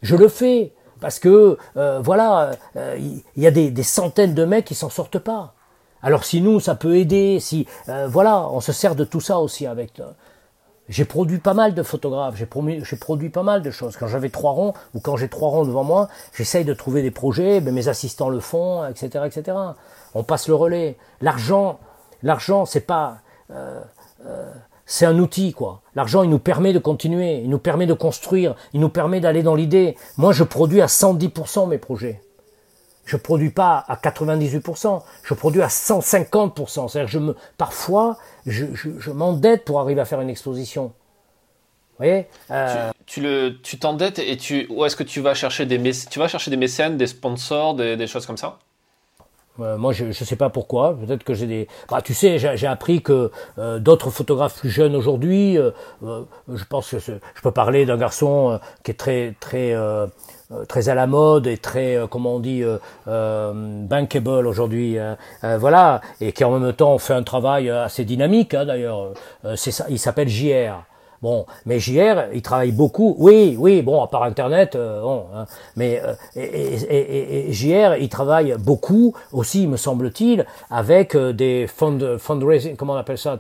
Je 0.03 0.17
le 0.17 0.29
fais 0.29 0.73
parce 1.01 1.19
que 1.19 1.57
euh, 1.77 2.01
voilà, 2.03 2.53
euh, 2.77 2.99
il 2.99 3.43
y 3.43 3.47
a 3.47 3.51
des, 3.51 3.71
des 3.71 3.83
centaines 3.83 4.35
de 4.35 4.45
mecs 4.45 4.67
qui 4.67 4.75
s'en 4.75 4.91
sortent 4.91 5.19
pas. 5.19 5.55
Alors 6.03 6.25
si 6.25 6.41
nous, 6.41 6.61
ça 6.61 6.75
peut 6.75 6.97
aider, 6.97 7.41
si 7.41 7.67
voilà, 8.09 8.49
on 8.49 8.61
se 8.61 8.73
sert 8.73 8.95
de 8.95 9.05
tout 9.05 9.21
ça 9.21 9.39
aussi 9.39 9.67
avec 9.67 10.01
j'ai 10.91 11.05
produit 11.05 11.39
pas 11.39 11.55
mal 11.55 11.73
de 11.73 11.83
photographes, 11.85 12.35
j'ai 12.37 12.47
produit, 12.47 13.29
pas 13.31 13.45
mal 13.45 13.63
de 13.63 13.71
choses. 13.71 13.97
Quand 13.97 14.09
j'avais 14.09 14.29
trois 14.29 14.51
ronds, 14.51 14.75
ou 14.93 15.01
quand 15.01 15.17
j'ai 15.17 15.29
trois 15.29 15.49
ronds 15.49 15.65
devant 15.65 15.85
moi, 15.85 16.09
j'essaye 16.35 16.65
de 16.65 16.75
trouver 16.75 17.01
des 17.01 17.13
projets, 17.13 17.61
mais 17.61 17.71
mes 17.71 17.87
assistants 17.87 18.29
le 18.29 18.41
font, 18.41 18.85
etc., 18.87 19.25
etc. 19.25 19.57
On 20.15 20.25
passe 20.25 20.49
le 20.49 20.55
relais. 20.57 20.97
L'argent, 21.21 21.79
l'argent, 22.25 22.67
c'est 22.67 22.81
pas, 22.81 23.19
euh, 23.53 23.81
euh, 24.27 24.51
c'est 24.85 25.07
un 25.07 25.17
outil, 25.21 25.53
quoi. 25.53 25.81
L'argent, 25.95 26.25
il 26.25 26.31
nous 26.31 26.41
permet 26.41 26.73
de 26.73 26.81
continuer, 26.81 27.39
il 27.39 27.49
nous 27.49 27.61
permet 27.61 27.87
de 27.87 27.95
construire, 27.95 28.57
il 28.73 28.81
nous 28.81 28.89
permet 28.89 29.21
d'aller 29.21 29.45
dans 29.45 29.55
l'idée. 29.55 29.97
Moi, 30.17 30.33
je 30.33 30.43
produis 30.43 30.81
à 30.81 30.87
110% 30.87 31.69
mes 31.69 31.79
projets. 31.79 32.21
Je 33.11 33.17
produis 33.17 33.51
pas 33.51 33.85
à 33.89 33.97
98%, 33.97 35.03
je 35.25 35.35
produis 35.35 35.63
à 35.63 35.67
150%. 35.67 36.87
C'est-à-dire 36.87 37.09
je 37.09 37.19
me, 37.19 37.37
parfois, 37.59 38.17
je, 38.47 38.67
je, 38.73 39.11
m'endette 39.11 39.65
pour 39.65 39.81
arriver 39.81 40.01
à 40.01 40.05
faire 40.05 40.21
une 40.21 40.31
exposition. 40.31 40.85
Vous 40.85 42.07
voyez 42.07 42.29
euh, 42.53 42.93
tu, 43.07 43.21
le, 43.21 43.57
tu 43.65 43.81
t'endettes 43.81 44.21
et 44.21 44.37
tu, 44.37 44.69
où 44.71 44.85
est-ce 44.85 44.95
que 44.95 45.03
tu 45.03 45.21
vas 45.21 45.35
chercher 45.35 45.67
des, 45.67 45.91
tu 46.09 46.21
vas 46.21 46.29
chercher 46.29 46.53
des 46.53 46.57
mécènes, 46.57 46.97
des 46.99 47.09
sponsors, 47.09 47.75
des, 47.75 47.97
des 47.97 48.07
choses 48.07 48.27
comme 48.27 48.37
ça? 48.37 48.61
Euh, 49.59 49.77
moi, 49.77 49.93
je 49.93 50.05
ne 50.05 50.13
sais 50.13 50.37
pas 50.37 50.49
pourquoi. 50.49 50.97
Peut-être 50.97 51.25
que 51.25 51.35
j'ai 51.35 51.49
des. 51.49 51.67
Bah, 51.89 52.03
tu 52.03 52.15
sais, 52.15 52.39
j'ai 52.39 52.67
appris 52.69 53.03
que 53.03 53.33
euh, 53.59 53.81
d'autres 53.81 54.11
photographes 54.11 54.61
plus 54.61 54.71
jeunes 54.71 54.95
aujourd'hui, 54.95 55.59
je 56.01 56.65
pense 56.69 56.91
que 56.91 57.01
je 57.01 57.43
peux 57.43 57.51
parler 57.51 57.87
d'un 57.87 57.99
garçon 57.99 58.61
qui 58.85 58.93
est 58.93 58.95
très 58.95 59.35
très 59.41 59.75
très 60.69 60.89
à 60.89 60.95
la 60.95 61.07
mode 61.07 61.47
et 61.47 61.59
très, 61.59 61.97
euh, 61.97 62.07
comment 62.07 62.37
on 62.37 62.41
dit, 62.41 62.63
euh, 62.65 63.53
bankable 63.55 64.47
aujourd'hui, 64.47 64.99
voilà, 65.43 66.01
et 66.21 66.33
qui 66.33 66.45
en 66.45 66.59
même 66.59 66.73
temps 66.73 66.99
fait 66.99 67.15
un 67.15 67.23
travail 67.23 67.71
assez 67.71 68.05
dynamique, 68.05 68.55
hein, 68.55 68.67
d'ailleurs. 68.67 69.13
c'est 69.57 69.71
ça, 69.71 69.87
il 69.89 69.99
s'appelle 69.99 70.29
JR. 70.29 70.85
Bon, 71.23 71.45
mais 71.67 71.79
JR, 71.79 72.33
il 72.33 72.41
travaille 72.41 72.73
beaucoup. 72.73 73.15
Oui, 73.19 73.55
oui, 73.59 73.83
bon, 73.83 74.03
à 74.03 74.07
part 74.07 74.23
Internet, 74.23 74.75
bon, 74.75 75.27
hein, 75.35 75.45
mais 75.77 76.01
et, 76.35 76.41
et, 76.41 77.49
et, 77.49 77.53
JR, 77.53 77.97
il 78.01 78.09
travaille 78.09 78.57
beaucoup 78.59 79.15
aussi, 79.33 79.67
me 79.67 79.77
semble-t-il, 79.77 80.47
avec 80.71 81.17
des 81.17 81.67
fund, 81.67 82.17
fundraising, 82.19 82.77
comment 82.77 82.95
on 82.95 82.97
appelle 82.97 83.19
ça, 83.19 83.37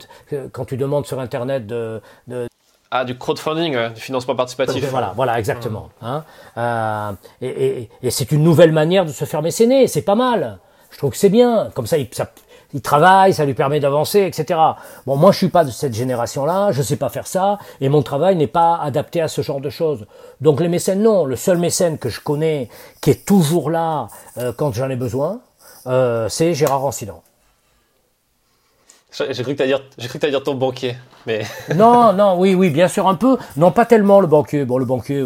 quand 0.52 0.66
tu 0.66 0.76
demandes 0.76 1.06
sur 1.06 1.20
Internet 1.20 1.66
de, 1.66 2.02
de 2.28 2.46
ah, 2.90 3.04
du 3.04 3.16
crowdfunding, 3.16 3.94
du 3.94 4.00
financement 4.00 4.34
participatif. 4.34 4.84
Voilà, 4.90 5.12
voilà, 5.14 5.38
exactement. 5.38 5.90
Hein. 6.02 6.24
Euh, 6.56 7.12
et, 7.40 7.88
et, 8.02 8.10
c'est 8.10 8.32
une 8.32 8.42
nouvelle 8.42 8.72
manière 8.72 9.04
de 9.04 9.12
se 9.12 9.24
faire 9.24 9.42
mécéner, 9.42 9.86
c'est 9.86 10.02
pas 10.02 10.16
mal. 10.16 10.58
Je 10.90 10.98
trouve 10.98 11.12
que 11.12 11.16
c'est 11.16 11.28
bien. 11.28 11.70
Comme 11.74 11.86
ça, 11.86 11.98
il, 11.98 12.08
ça, 12.12 12.30
il 12.72 12.82
travaille, 12.82 13.34
ça 13.34 13.44
lui 13.44 13.54
permet 13.54 13.80
d'avancer, 13.80 14.20
etc. 14.20 14.58
Bon, 15.06 15.16
moi, 15.16 15.32
je 15.32 15.38
suis 15.38 15.48
pas 15.48 15.64
de 15.64 15.70
cette 15.70 15.94
génération-là, 15.94 16.72
je 16.72 16.82
sais 16.82 16.96
pas 16.96 17.08
faire 17.08 17.26
ça, 17.26 17.58
et 17.80 17.88
mon 17.88 18.02
travail 18.02 18.36
n'est 18.36 18.46
pas 18.46 18.76
adapté 18.76 19.20
à 19.20 19.28
ce 19.28 19.42
genre 19.42 19.60
de 19.60 19.70
choses. 19.70 20.06
Donc 20.40 20.60
les 20.60 20.68
mécènes, 20.68 21.02
non. 21.02 21.24
Le 21.24 21.36
seul 21.36 21.58
mécène 21.58 21.98
que 21.98 22.08
je 22.08 22.20
connais, 22.20 22.68
qui 23.00 23.10
est 23.10 23.24
toujours 23.24 23.70
là 23.70 24.08
euh, 24.38 24.52
quand 24.56 24.72
j'en 24.72 24.90
ai 24.90 24.96
besoin, 24.96 25.40
euh, 25.86 26.28
c'est 26.28 26.54
Gérard 26.54 26.80
Rancidan. 26.80 27.22
J'ai 29.12 29.42
cru 29.42 29.56
que 29.56 29.62
tu 29.62 29.66
dire, 29.66 29.82
j'ai 29.98 30.06
cru 30.06 30.18
que 30.18 30.26
dire 30.26 30.42
ton 30.42 30.54
banquier, 30.54 30.96
mais. 31.26 31.42
non, 31.74 32.12
non, 32.12 32.38
oui, 32.38 32.54
oui, 32.54 32.70
bien 32.70 32.86
sûr 32.86 33.08
un 33.08 33.16
peu. 33.16 33.36
Non, 33.56 33.72
pas 33.72 33.84
tellement 33.84 34.20
le 34.20 34.28
banquier. 34.28 34.64
Bon, 34.64 34.78
le 34.78 34.84
banquier, 34.84 35.24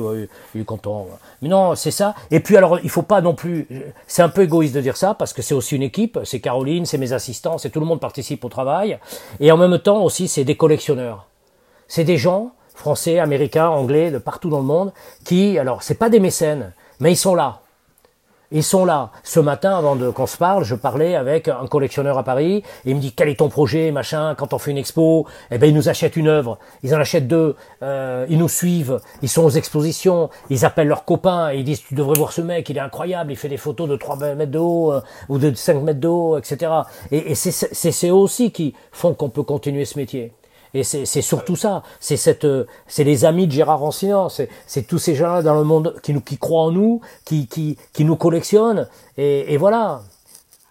il 0.55 0.61
est 0.63 0.65
content. 0.65 1.07
Mais 1.43 1.49
non, 1.49 1.75
c'est 1.75 1.91
ça. 1.91 2.15
Et 2.31 2.41
puis 2.41 2.57
alors, 2.57 2.79
il 2.83 2.89
faut 2.89 3.03
pas 3.03 3.21
non 3.21 3.35
plus. 3.35 3.69
C'est 4.07 4.23
un 4.23 4.31
peu 4.31 4.43
égoïste 4.43 4.75
de 4.75 4.81
dire 4.81 4.97
ça 4.97 5.13
parce 5.15 5.35
que 5.35 5.43
c'est 5.43 5.55
aussi 5.55 5.77
une 5.77 5.83
équipe. 5.83 6.19
C'est 6.25 6.41
Caroline, 6.41 6.87
c'est 6.87 6.99
mes 6.99 7.13
assistants, 7.13 7.59
c'est 7.59 7.71
tout 7.71 7.81
le 7.81 7.87
monde 7.87 8.01
participe 8.01 8.45
au 8.45 8.49
travail. 8.49 8.99
Et 9.41 9.53
en 9.53 9.59
même 9.59 9.79
temps 9.79 10.03
aussi, 10.03 10.29
c'est 10.29 10.45
des 10.45 10.57
collectionneurs. 10.57 11.27
C'est 11.87 12.05
des 12.05 12.17
gens 12.17 12.53
français, 12.75 13.19
américains, 13.19 13.69
anglais, 13.69 14.11
de 14.11 14.19
partout 14.19 14.51
dans 14.51 14.59
le 14.59 14.65
monde 14.65 14.93
qui, 15.25 15.59
alors, 15.59 15.83
c'est 15.83 15.95
pas 15.95 16.11
des 16.11 16.21
mécènes, 16.21 16.73
mais 17.01 17.13
ils 17.13 17.17
sont 17.17 17.35
là. 17.35 17.61
Ils 18.55 18.63
sont 18.63 18.85
là. 18.85 19.11
Ce 19.25 19.41
matin, 19.41 19.77
avant 19.77 19.97
de 19.97 20.11
qu'on 20.11 20.29
se 20.29 20.37
parle, 20.37 20.63
je 20.63 20.77
parlais 20.77 21.17
avec 21.17 21.49
un 21.49 21.67
collectionneur 21.67 22.17
à 22.19 22.23
Paris. 22.23 22.63
Et 22.85 22.91
il 22.91 22.95
me 22.95 23.01
dit 23.01 23.13
quel 23.13 23.29
est 23.29 23.41
ton 23.41 23.49
projet, 23.49 23.91
machin. 23.91 24.37
Quand 24.37 24.55
on 24.55 24.59
fait 24.59 24.71
une 24.71 24.79
expo, 24.79 25.27
eh 25.51 25.59
ben 25.59 25.69
ils 25.69 25.75
nous 25.75 25.89
achètent 25.89 26.15
une 26.15 26.29
œuvre. 26.29 26.59
Ils 26.85 26.95
en 26.95 27.01
achètent 27.01 27.27
deux. 27.27 27.57
Euh, 27.83 28.27
ils 28.29 28.39
nous 28.39 28.49
suivent. 28.49 29.01
Ils 29.23 29.29
sont 29.29 29.43
aux 29.43 29.51
expositions. 29.51 30.31
Ils 30.51 30.65
appellent 30.65 30.87
leurs 30.87 31.05
copains 31.05 31.51
et 31.51 31.59
ils 31.59 31.65
disent 31.65 31.83
tu 31.83 31.97
devrais 31.97 32.17
voir 32.17 32.31
ce 32.31 32.43
mec. 32.43 32.69
Il 32.71 32.77
est 32.77 32.81
incroyable. 32.81 33.33
Il 33.33 33.37
fait 33.37 33.49
des 33.49 33.57
photos 33.57 33.89
de 33.89 33.97
3 33.97 34.19
mètres 34.37 34.53
de 34.53 34.59
haut 34.59 34.93
euh, 34.93 35.01
ou 35.29 35.39
de 35.39 35.53
5 35.53 35.83
mètres 35.83 35.99
de 35.99 36.07
haut, 36.07 36.39
etc. 36.39 36.71
Et, 37.11 37.33
et 37.33 37.35
c'est 37.35 37.51
c'est 37.51 38.09
eux 38.09 38.15
aussi 38.15 38.53
qui 38.53 38.73
font 38.93 39.15
qu'on 39.15 39.31
peut 39.31 39.43
continuer 39.43 39.85
ce 39.85 39.99
métier. 39.99 40.33
Et 40.75 40.83
c'est 40.83 41.23
surtout 41.23 41.57
ça. 41.57 41.83
C'est 42.01 42.17
cette, 42.17 42.47
c'est 42.89 43.05
les 43.05 43.25
amis 43.25 43.47
de 43.47 43.53
Gérard 43.53 43.79
Rancinan. 43.79 44.29
C'est 44.29 44.83
tous 44.87 44.99
ces 44.99 45.15
gens-là 45.15 45.43
dans 45.43 45.55
le 45.55 45.65
monde 45.65 45.95
qui 46.03 46.13
nous, 46.13 46.21
qui 46.21 46.37
croient 46.37 46.65
en 46.65 46.73
nous, 46.73 47.01
qui, 47.25 47.47
qui, 47.47 47.79
qui 47.93 48.05
nous 48.05 48.17
collectionnent. 48.17 48.89
Et, 49.17 49.55
et 49.55 49.57
voilà. 49.57 50.03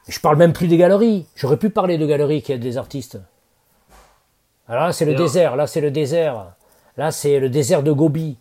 Je 0.10 0.20
parle 0.20 0.36
même 0.36 0.52
plus 0.52 0.68
des 0.68 0.78
galeries. 0.78 1.26
J'aurais 1.36 1.58
pu 1.58 1.70
parler 1.70 1.98
de 1.98 2.06
galeries 2.06 2.42
qui 2.42 2.52
aident 2.52 2.60
des 2.60 2.78
artistes. 2.78 3.18
Alors 4.68 4.88
là, 4.88 4.94
c'est 4.94 5.06
le 5.06 5.16
désert. 5.16 5.56
Là, 5.56 5.68
c'est 5.68 5.82
le 5.82 5.92
désert. 5.92 6.54
Là, 6.98 7.12
c'est 7.12 7.40
le 7.40 7.50
désert 7.50 7.84
de 7.84 7.92
Gobi. 7.92 8.38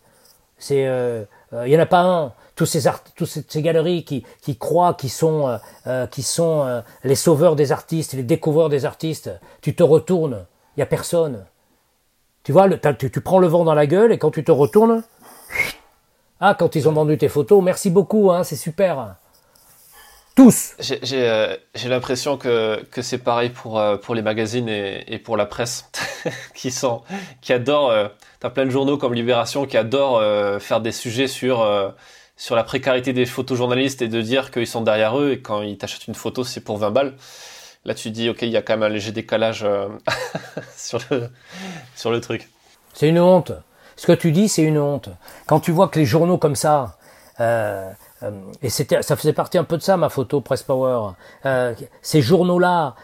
C'est, 0.57 0.85
euh, 0.85 1.23
euh, 1.53 1.67
il 1.67 1.73
y 1.73 1.77
en 1.77 1.81
a 1.81 1.85
pas 1.85 2.01
un. 2.01 2.33
Tous 2.55 2.67
ces 2.67 2.85
art, 2.85 3.03
tous 3.15 3.25
ces, 3.25 3.61
galeries 3.63 4.03
qui, 4.03 4.23
qui 4.43 4.57
croient 4.57 4.93
qu'ils 4.93 5.09
sont, 5.09 5.47
euh, 5.47 5.57
euh 5.87 6.05
qui 6.05 6.21
sont 6.21 6.61
euh, 6.61 6.81
les 7.03 7.15
sauveurs 7.15 7.55
des 7.55 7.71
artistes, 7.71 8.13
les 8.13 8.23
découvreurs 8.23 8.69
des 8.69 8.85
artistes. 8.85 9.31
Tu 9.61 9.73
te 9.75 9.81
retournes, 9.81 10.45
il 10.77 10.81
y 10.81 10.83
a 10.83 10.85
personne. 10.85 11.45
Tu 12.43 12.51
vois, 12.51 12.67
tu, 12.69 13.09
prends 13.21 13.39
le 13.39 13.47
vent 13.47 13.63
dans 13.63 13.73
la 13.73 13.87
gueule 13.87 14.11
et 14.11 14.17
quand 14.17 14.31
tu 14.31 14.43
te 14.43 14.51
retournes, 14.51 15.03
ah, 16.41 16.55
quand 16.57 16.75
ils 16.75 16.89
ont 16.89 16.91
vendu 16.91 17.17
tes 17.17 17.29
photos, 17.29 17.63
merci 17.63 17.89
beaucoup, 17.89 18.31
hein, 18.31 18.43
c'est 18.43 18.57
super. 18.57 19.15
Tous. 20.35 20.73
J'ai 20.79 21.29
euh, 21.29 21.55
l'impression 21.85 22.37
que, 22.37 22.83
c'est 23.01 23.19
pareil 23.19 23.49
pour, 23.49 23.79
euh, 23.79 23.97
les 24.13 24.21
magazines 24.21 24.67
et, 24.67 25.19
pour 25.23 25.37
la 25.37 25.45
presse, 25.45 25.89
qui 26.55 26.71
sont, 26.71 27.03
adorent. 27.47 27.91
Euh, 27.91 28.07
T'as 28.39 28.49
plein 28.49 28.65
de 28.65 28.71
journaux 28.71 28.97
comme 28.97 29.13
Libération 29.13 29.65
qui 29.65 29.77
adorent 29.77 30.17
euh, 30.17 30.59
faire 30.59 30.81
des 30.81 30.91
sujets 30.91 31.27
sur 31.27 31.65
sur 32.35 32.55
la 32.55 32.63
précarité 32.65 33.13
des 33.13 33.25
photojournalistes 33.25 34.01
et 34.01 34.09
de 34.09 34.21
dire 34.21 34.51
qu'ils 34.51 34.67
sont 34.67 34.81
derrière 34.81 35.17
eux 35.17 35.31
et 35.31 35.39
quand 35.39 35.61
ils 35.61 35.77
t'achètent 35.77 36.07
une 36.07 36.15
photo, 36.15 36.43
c'est 36.43 36.59
pour 36.61 36.77
20 36.77 36.91
balles. 36.91 37.13
Là, 37.85 37.93
tu 37.93 38.11
dis, 38.11 38.29
ok, 38.29 38.41
il 38.43 38.49
y 38.49 38.57
a 38.57 38.61
quand 38.61 38.73
même 38.73 38.83
un 38.83 38.89
léger 38.89 39.11
décalage 39.11 39.63
euh, 39.63 39.89
sur, 40.77 40.99
le, 41.11 41.29
sur 41.95 42.11
le 42.11 42.21
truc. 42.21 42.49
C'est 42.93 43.09
une 43.09 43.19
honte. 43.19 43.51
Ce 43.95 44.07
que 44.07 44.13
tu 44.13 44.31
dis, 44.31 44.47
c'est 44.47 44.63
une 44.63 44.77
honte. 44.77 45.09
Quand 45.47 45.59
tu 45.59 45.71
vois 45.71 45.89
que 45.89 45.99
les 45.99 46.05
journaux 46.05 46.37
comme 46.37 46.55
ça, 46.55 46.97
euh, 47.41 47.89
euh, 48.23 48.31
et 48.61 48.69
c'était, 48.69 49.01
ça 49.01 49.15
faisait 49.17 49.33
partie 49.33 49.57
un 49.57 49.65
peu 49.65 49.77
de 49.77 49.81
ça, 49.81 49.97
ma 49.97 50.09
photo 50.09 50.39
Press 50.39 50.63
Power, 50.63 51.11
ces 52.01 52.21
journaux-là 52.21 52.95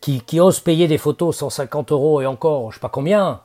qui, 0.00 0.20
qui 0.20 0.40
osent 0.40 0.60
payer 0.60 0.88
des 0.88 0.98
photos 0.98 1.36
150 1.38 1.92
euros 1.92 2.20
et 2.20 2.26
encore, 2.26 2.70
je 2.70 2.76
sais 2.76 2.80
pas 2.80 2.90
combien, 2.90 3.40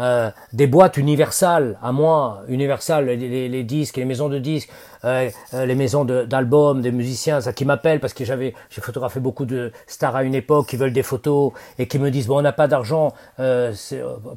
euh, 0.00 0.30
des 0.54 0.66
boîtes 0.66 0.96
universales 0.96 1.78
à 1.82 1.92
moi, 1.92 2.42
Universal, 2.48 3.06
les, 3.06 3.48
les, 3.48 3.64
disques, 3.64 3.98
les 3.98 4.06
maisons 4.06 4.30
de 4.30 4.38
disques, 4.38 4.70
euh, 5.04 5.28
euh, 5.52 5.66
les 5.66 5.74
maisons 5.74 6.04
d'albums, 6.04 6.80
des 6.80 6.90
musiciens, 6.90 7.42
ça 7.42 7.52
qui 7.52 7.66
m'appellent 7.66 8.00
parce 8.00 8.14
que 8.14 8.24
j'avais, 8.24 8.54
j'ai 8.70 8.80
photographié 8.80 9.20
beaucoup 9.20 9.44
de 9.44 9.72
stars 9.86 10.16
à 10.16 10.22
une 10.22 10.34
époque 10.34 10.68
qui 10.68 10.76
veulent 10.76 10.94
des 10.94 11.02
photos 11.02 11.52
et 11.78 11.86
qui 11.86 11.98
me 11.98 12.10
disent 12.10 12.28
bon 12.28 12.38
on 12.38 12.42
n'a 12.42 12.52
pas 12.52 12.66
d'argent 12.66 13.12
euh, 13.40 13.74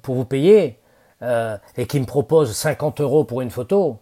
pour 0.02 0.16
vous 0.16 0.26
payer 0.26 0.80
et 1.78 1.88
qui 1.88 2.02
me 2.02 2.06
proposent 2.06 2.52
50 2.52 3.00
euros 3.00 3.24
pour 3.24 3.40
une 3.40 3.50
photo. 3.50 4.00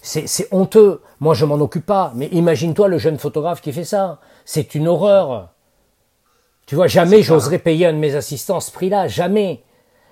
C'est 0.00 0.46
honteux. 0.52 1.02
Moi, 1.18 1.34
je 1.34 1.44
m'en 1.44 1.56
occupe 1.56 1.84
pas. 1.84 2.12
Mais 2.14 2.26
imagine-toi 2.26 2.86
le 2.86 2.98
jeune 2.98 3.18
photographe 3.18 3.60
qui 3.60 3.72
fait 3.72 3.82
ça. 3.82 4.20
C'est 4.44 4.76
une 4.76 4.86
horreur. 4.86 5.50
Tu 6.66 6.76
vois, 6.76 6.86
jamais 6.86 7.22
j'oserais 7.22 7.58
payer 7.58 7.86
un 7.86 7.92
de 7.92 7.98
mes 7.98 8.14
assistants 8.14 8.60
ce 8.60 8.70
prix-là. 8.70 9.08
Jamais 9.08 9.64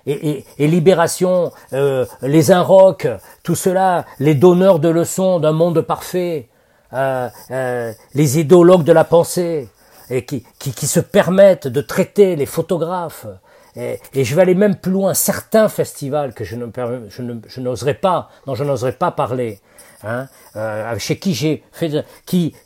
et, 0.06 0.44
Libération, 0.58 1.52
euh, 1.72 2.06
les 2.22 2.52
Inrocks, 2.52 3.08
tout 3.42 3.54
cela, 3.54 4.06
les 4.18 4.34
donneurs 4.34 4.78
de 4.78 4.88
leçons 4.88 5.40
d'un 5.40 5.52
monde 5.52 5.80
parfait, 5.82 6.48
euh, 6.92 7.28
euh, 7.50 7.92
les 8.14 8.38
idéologues 8.38 8.84
de 8.84 8.92
la 8.92 9.04
pensée, 9.04 9.68
et 10.08 10.24
qui, 10.24 10.44
qui, 10.58 10.86
se 10.86 10.98
permettent 10.98 11.68
de 11.68 11.80
traiter 11.80 12.34
les 12.34 12.46
photographes. 12.46 13.26
Et, 13.76 14.00
je 14.14 14.34
vais 14.34 14.42
aller 14.42 14.56
même 14.56 14.74
plus 14.74 14.90
loin, 14.90 15.14
certains 15.14 15.68
festivals 15.68 16.34
que 16.34 16.42
je 16.42 16.56
ne 16.56 16.66
je 17.46 17.60
n'oserais 17.60 17.94
pas, 17.94 18.28
dont 18.46 18.56
je 18.56 18.64
n'oserais 18.64 18.92
pas 18.92 19.12
parler, 19.12 19.60
hein, 20.02 20.26
chez 20.98 21.16
qui 21.18 21.34
j'ai 21.34 21.62
fait, 21.70 22.04
qui, 22.26 22.56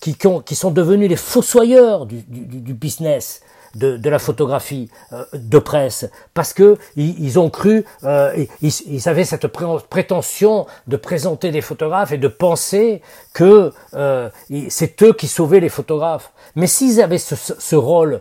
qui, 0.00 0.16
qui, 0.16 0.54
sont 0.56 0.70
devenus 0.72 1.08
les 1.08 1.16
fossoyeurs 1.16 2.06
du, 2.06 2.22
du, 2.22 2.60
du 2.60 2.74
business, 2.74 3.42
de, 3.74 3.96
de 3.96 4.10
la 4.10 4.18
photographie 4.18 4.90
euh, 5.12 5.24
de 5.34 5.58
presse 5.58 6.08
parce 6.34 6.52
que 6.52 6.76
ils, 6.96 7.38
ont 7.38 7.50
cru, 7.50 7.84
euh, 8.04 8.44
ils, 8.62 8.72
ils, 8.86 9.08
avaient 9.08 9.24
cette 9.24 9.46
prétention 9.46 10.66
de 10.86 10.96
présenter 10.96 11.50
des 11.50 11.60
photographes 11.60 12.12
et 12.12 12.18
de 12.18 12.28
penser 12.28 13.02
que 13.32 13.72
euh, 13.94 14.28
c'est 14.68 15.02
eux 15.02 15.12
qui 15.12 15.28
sauvaient 15.28 15.60
les 15.60 15.68
photographes. 15.68 16.32
Mais 16.56 16.66
s'ils 16.66 17.00
avaient 17.00 17.18
ce, 17.18 17.34
ce, 17.36 17.76
rôle 17.76 18.20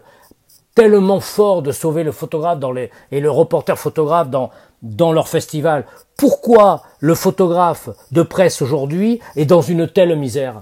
tellement 0.75 1.19
fort 1.19 1.61
de 1.61 1.71
sauver 1.71 2.03
le 2.03 2.11
photographe 2.11 2.59
dans 2.59 2.71
les, 2.71 2.91
et 3.11 3.19
le 3.19 3.31
reporter 3.31 3.77
photographe 3.77 4.29
dans, 4.29 4.51
dans 4.81 5.11
leur 5.11 5.27
festival, 5.27 5.85
pourquoi 6.17 6.83
le 6.99 7.15
photographe 7.15 7.89
de 8.11 8.21
presse 8.21 8.61
aujourd'hui 8.61 9.19
est 9.35 9.45
dans 9.45 9.61
une 9.61 9.87
telle 9.87 10.15
misère? 10.17 10.61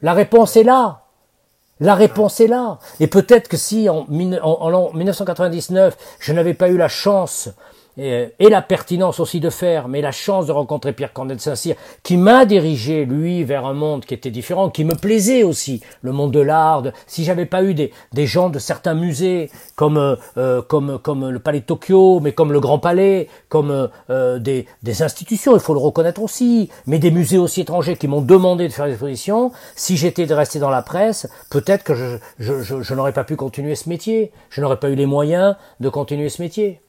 La 0.00 0.12
réponse 0.12 0.56
est 0.56 0.62
là. 0.62 1.07
La 1.80 1.94
réponse 1.94 2.40
est 2.40 2.48
là. 2.48 2.78
Et 3.00 3.06
peut-être 3.06 3.48
que 3.48 3.56
si 3.56 3.88
en, 3.88 4.06
en, 4.08 4.92
1999, 4.92 5.96
je 6.18 6.32
n'avais 6.32 6.54
pas 6.54 6.68
eu 6.68 6.76
la 6.76 6.88
chance 6.88 7.50
et, 7.98 8.48
la 8.48 8.62
pertinence 8.62 9.20
aussi 9.20 9.40
de 9.40 9.50
faire, 9.50 9.88
mais 9.88 10.00
la 10.00 10.12
chance 10.12 10.46
de 10.46 10.52
rencontrer 10.52 10.92
Pierre 10.92 11.12
de 11.26 11.36
Saint-Cyr, 11.36 11.74
qui 12.02 12.16
m'a 12.16 12.44
dirigé, 12.44 13.04
lui, 13.04 13.42
vers 13.42 13.66
un 13.66 13.74
monde 13.74 14.04
qui 14.04 14.14
était 14.14 14.30
différent, 14.30 14.70
qui 14.70 14.84
me 14.84 14.94
plaisait 14.94 15.42
aussi, 15.42 15.82
le 16.02 16.12
monde 16.12 16.30
de 16.30 16.40
l'art. 16.40 16.84
si 17.06 17.24
j'avais 17.24 17.46
pas 17.46 17.64
eu 17.64 17.74
des, 17.74 17.92
des 18.12 18.26
gens 18.26 18.50
de 18.50 18.58
certains 18.58 18.94
musées, 18.94 19.50
comme, 19.74 19.98
euh, 19.98 20.16
euh, 20.36 20.62
comme, 20.62 20.98
comme 20.98 21.28
le 21.28 21.38
Palais 21.40 21.60
de 21.60 21.64
Tokyo, 21.64 22.20
mais 22.20 22.32
comme 22.32 22.52
le 22.52 22.60
Grand 22.60 22.78
Palais, 22.78 23.28
comme 23.48 23.88
euh, 24.10 24.38
des, 24.38 24.66
des 24.82 25.02
institutions, 25.02 25.54
il 25.54 25.60
faut 25.60 25.74
le 25.74 25.80
reconnaître 25.80 26.22
aussi, 26.22 26.70
mais 26.86 26.98
des 26.98 27.10
musées 27.10 27.38
aussi 27.38 27.62
étrangers 27.62 27.96
qui 27.96 28.06
m'ont 28.06 28.22
demandé 28.22 28.68
de 28.68 28.72
faire 28.72 28.86
des 28.86 28.92
expositions, 28.92 29.50
si 29.74 29.96
j'étais 29.96 30.26
de 30.26 30.34
rester 30.34 30.60
dans 30.60 30.70
la 30.70 30.82
presse, 30.82 31.28
peut-être 31.50 31.82
que 31.82 31.94
je, 31.94 32.16
je, 32.38 32.62
je, 32.62 32.80
je 32.80 32.94
n'aurais 32.94 33.12
pas 33.12 33.24
pu 33.24 33.36
continuer 33.36 33.74
ce 33.74 33.88
métier, 33.88 34.30
je 34.50 34.60
n'aurais 34.60 34.78
pas 34.78 34.88
eu 34.88 34.94
les 34.94 35.06
moyens 35.06 35.56
de 35.80 35.88
continuer 35.88 36.28
ce 36.28 36.40
métier. 36.42 36.80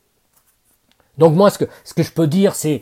Donc 1.20 1.36
moi, 1.36 1.50
ce 1.50 1.58
que, 1.58 1.66
je 2.02 2.12
peux 2.12 2.28
dire, 2.28 2.56
c'est, 2.56 2.82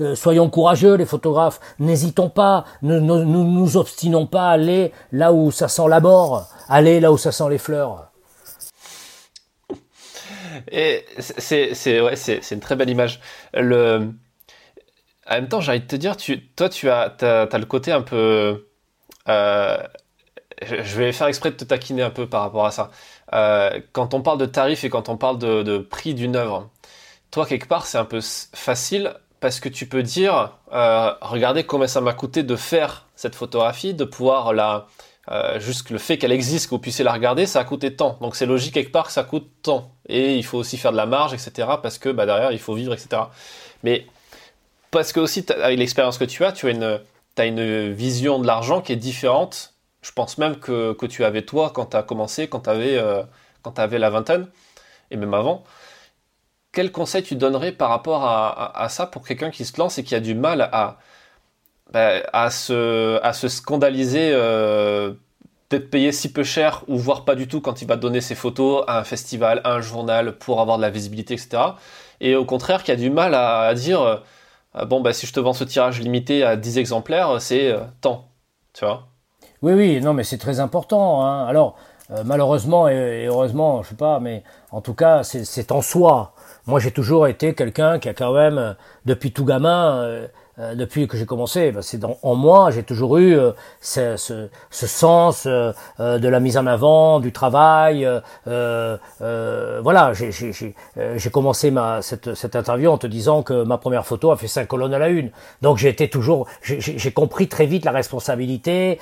euh, 0.00 0.14
soyons 0.14 0.48
courageux, 0.48 0.94
les 0.94 1.06
photographes, 1.06 1.58
n'hésitons 1.80 2.30
pas, 2.30 2.64
ne, 2.82 3.00
nous 3.00 3.76
obstinons 3.76 4.26
pas 4.26 4.48
à 4.50 4.52
aller 4.52 4.92
là 5.10 5.32
où 5.32 5.50
ça 5.50 5.66
sent 5.66 5.88
la 5.88 5.98
mort, 5.98 6.48
aller 6.68 7.00
là 7.00 7.10
où 7.10 7.18
ça 7.18 7.32
sent 7.32 7.50
les 7.50 7.58
fleurs. 7.58 8.12
Et 10.70 11.04
c'est, 11.18 11.72
une 12.52 12.60
très 12.60 12.76
belle 12.76 12.90
image. 12.90 13.20
En 13.56 15.32
même 15.32 15.48
temps, 15.48 15.60
j'ai 15.60 15.72
envie 15.72 15.80
de 15.80 15.86
te 15.86 15.96
dire, 15.96 16.16
toi, 16.54 16.68
tu 16.68 16.88
as, 16.88 17.16
le 17.20 17.64
côté 17.64 17.90
un 17.90 18.02
peu... 18.02 18.68
Euh, 19.28 19.76
je 20.62 20.96
vais 20.96 21.10
faire 21.10 21.26
exprès 21.26 21.50
de 21.50 21.56
te 21.56 21.64
taquiner 21.64 22.02
un 22.02 22.10
peu 22.10 22.28
par 22.28 22.42
rapport 22.42 22.66
à 22.66 22.70
ça. 22.70 22.92
Euh, 23.32 23.80
quand 23.92 24.14
on 24.14 24.20
parle 24.20 24.38
de 24.38 24.46
tarifs 24.46 24.84
et 24.84 24.90
quand 24.90 25.08
on 25.08 25.16
parle 25.16 25.38
de 25.38 25.78
prix 25.78 26.14
d'une 26.14 26.36
œuvre, 26.36 26.70
toi, 27.34 27.46
quelque 27.46 27.66
part, 27.66 27.86
c'est 27.86 27.98
un 27.98 28.04
peu 28.04 28.20
facile 28.22 29.12
parce 29.40 29.58
que 29.58 29.68
tu 29.68 29.86
peux 29.86 30.04
dire, 30.04 30.56
euh, 30.72 31.12
regardez 31.20 31.64
combien 31.64 31.88
ça 31.88 32.00
m'a 32.00 32.12
coûté 32.12 32.44
de 32.44 32.54
faire 32.54 33.08
cette 33.16 33.34
photographie, 33.34 33.92
de 33.92 34.04
pouvoir 34.04 34.52
la, 34.52 34.86
euh, 35.32 35.58
juste 35.58 35.90
le 35.90 35.98
fait 35.98 36.16
qu'elle 36.16 36.30
existe, 36.30 36.66
que 36.66 36.70
vous 36.70 36.78
puissiez 36.78 37.04
la 37.04 37.12
regarder, 37.12 37.46
ça 37.46 37.58
a 37.58 37.64
coûté 37.64 37.96
tant. 37.96 38.18
Donc 38.20 38.36
c'est 38.36 38.46
logique 38.46 38.72
quelque 38.72 38.92
part 38.92 39.08
que 39.08 39.12
ça 39.12 39.24
coûte 39.24 39.50
tant. 39.62 39.90
Et 40.08 40.36
il 40.36 40.44
faut 40.44 40.58
aussi 40.58 40.76
faire 40.76 40.92
de 40.92 40.96
la 40.96 41.06
marge, 41.06 41.34
etc. 41.34 41.70
Parce 41.82 41.98
que 41.98 42.08
bah, 42.08 42.24
derrière, 42.24 42.52
il 42.52 42.60
faut 42.60 42.74
vivre, 42.74 42.94
etc. 42.94 43.22
Mais 43.82 44.06
parce 44.92 45.12
que 45.12 45.18
aussi, 45.18 45.44
avec 45.60 45.76
l'expérience 45.76 46.18
que 46.18 46.24
tu 46.24 46.44
as, 46.44 46.52
tu 46.52 46.68
as 46.68 47.46
une, 47.46 47.92
vision 47.92 48.38
de 48.38 48.46
l'argent 48.46 48.80
qui 48.80 48.92
est 48.92 48.96
différente. 49.10 49.74
Je 50.02 50.12
pense 50.12 50.38
même 50.38 50.54
que, 50.60 50.92
que 50.92 51.06
tu 51.06 51.24
avais 51.24 51.42
toi 51.42 51.72
quand 51.74 51.86
tu 51.86 51.96
as 51.96 52.04
commencé, 52.04 52.46
quand 52.46 52.60
tu 52.60 52.70
avais, 52.70 52.96
euh, 52.96 53.24
avais 53.76 53.98
la 53.98 54.10
vingtaine, 54.10 54.46
et 55.10 55.16
même 55.16 55.34
avant 55.34 55.64
quel 56.74 56.92
conseil 56.92 57.22
tu 57.22 57.36
donnerais 57.36 57.72
par 57.72 57.88
rapport 57.88 58.24
à, 58.24 58.88
ça 58.90 59.06
pour 59.06 59.24
quelqu'un 59.24 59.50
qui 59.50 59.64
se 59.64 59.78
lance 59.78 59.98
et 59.98 60.04
qui 60.04 60.14
a 60.14 60.20
du 60.20 60.34
mal 60.34 60.68
à, 60.72 60.98
bah, 61.92 62.50
se, 62.50 63.48
scandaliser 63.48 64.30
euh, 64.32 65.14
d'être 65.70 65.88
payé 65.88 66.10
si 66.12 66.32
peu 66.32 66.42
cher 66.42 66.82
ou 66.88 66.98
voire 66.98 67.24
pas 67.24 67.36
du 67.36 67.46
tout 67.46 67.60
quand 67.60 67.80
il 67.80 67.88
va 67.88 67.96
donner 67.96 68.20
ses 68.20 68.34
photos 68.34 68.84
à 68.88 68.98
un 68.98 69.04
festival, 69.04 69.60
à 69.64 69.74
un 69.74 69.80
journal 69.80 70.36
pour 70.36 70.60
avoir 70.60 70.76
de 70.76 70.82
la 70.82 70.90
visibilité, 70.90 71.34
etc. 71.34 71.62
Et 72.20 72.34
au 72.34 72.44
contraire, 72.44 72.82
qui 72.82 72.90
a 72.90 72.96
du 72.96 73.08
mal 73.08 73.34
à, 73.34 73.72
dire 73.74 74.02
euh, 74.02 74.84
bon, 74.84 75.00
bah, 75.00 75.12
si 75.12 75.26
je 75.26 75.32
te 75.32 75.40
vends 75.40 75.52
ce 75.52 75.64
tirage 75.64 76.00
limité 76.00 76.42
à 76.42 76.56
10 76.56 76.78
exemplaires, 76.78 77.40
c'est 77.40 77.70
euh, 77.70 77.80
tant. 78.00 78.28
Tu 78.72 78.84
vois 78.84 79.06
Oui, 79.62 79.74
oui, 79.74 80.00
non, 80.00 80.12
mais 80.12 80.24
c'est 80.24 80.38
très 80.38 80.58
important. 80.58 81.24
Hein. 81.24 81.46
Alors, 81.46 81.76
malheureusement 82.24 82.88
et, 82.88 83.26
heureusement, 83.26 83.82
je 83.82 83.90
sais 83.90 83.94
pas, 83.94 84.18
mais 84.18 84.42
en 84.72 84.80
tout 84.80 84.94
cas, 84.94 85.22
c'est 85.22 85.70
en 85.70 85.80
soi. 85.80 86.34
Moi, 86.66 86.80
j'ai 86.80 86.90
toujours 86.90 87.26
été 87.26 87.54
quelqu'un 87.54 87.98
qui 87.98 88.08
a 88.08 88.14
quand 88.14 88.32
même, 88.32 88.58
euh, 88.58 88.72
depuis 89.04 89.32
tout 89.32 89.44
gamin, 89.44 90.02
euh, 90.58 90.64
euh, 90.64 90.74
depuis 90.74 91.08
que 91.08 91.16
j'ai 91.16 91.26
commencé, 91.26 91.72
ben, 91.72 91.82
c'est 91.82 92.00
en 92.04 92.34
moi, 92.34 92.70
j'ai 92.70 92.82
toujours 92.82 93.18
eu 93.18 93.36
euh, 93.36 93.52
ce, 93.80 94.16
ce, 94.16 94.48
ce, 94.70 94.86
sens 94.86 95.46
euh, 95.46 95.72
de 95.98 96.28
la 96.28 96.40
mise 96.40 96.56
en 96.56 96.66
avant, 96.66 97.20
du 97.20 97.32
travail. 97.32 98.08
voilà, 98.46 100.12
j'ai 100.12 101.30
commencé 101.30 101.70
ma, 101.70 102.02
cette, 102.02 102.34
cette, 102.34 102.56
interview 102.56 102.90
en 102.90 102.98
te 102.98 103.06
disant 103.06 103.42
que 103.42 103.64
ma 103.64 103.78
première 103.78 104.06
photo 104.06 104.30
a 104.30 104.36
fait 104.36 104.48
cinq 104.48 104.68
colonnes 104.68 104.94
à 104.94 104.98
la 104.98 105.08
une. 105.08 105.30
Donc 105.62 105.78
j'ai 105.78 105.88
été 105.88 106.08
toujours, 106.08 106.46
j'ai 106.62 107.12
compris 107.12 107.48
très 107.48 107.66
vite 107.66 107.84
la 107.84 107.92
responsabilité, 107.92 109.00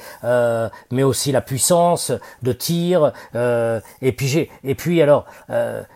mais 0.90 1.02
aussi 1.02 1.32
la 1.32 1.40
puissance 1.40 2.12
de 2.42 2.52
tir. 2.52 3.12
et 3.34 4.12
puis 4.12 4.28
j'ai, 4.28 4.50
et 4.64 4.74
puis 4.74 5.02
alors, 5.02 5.26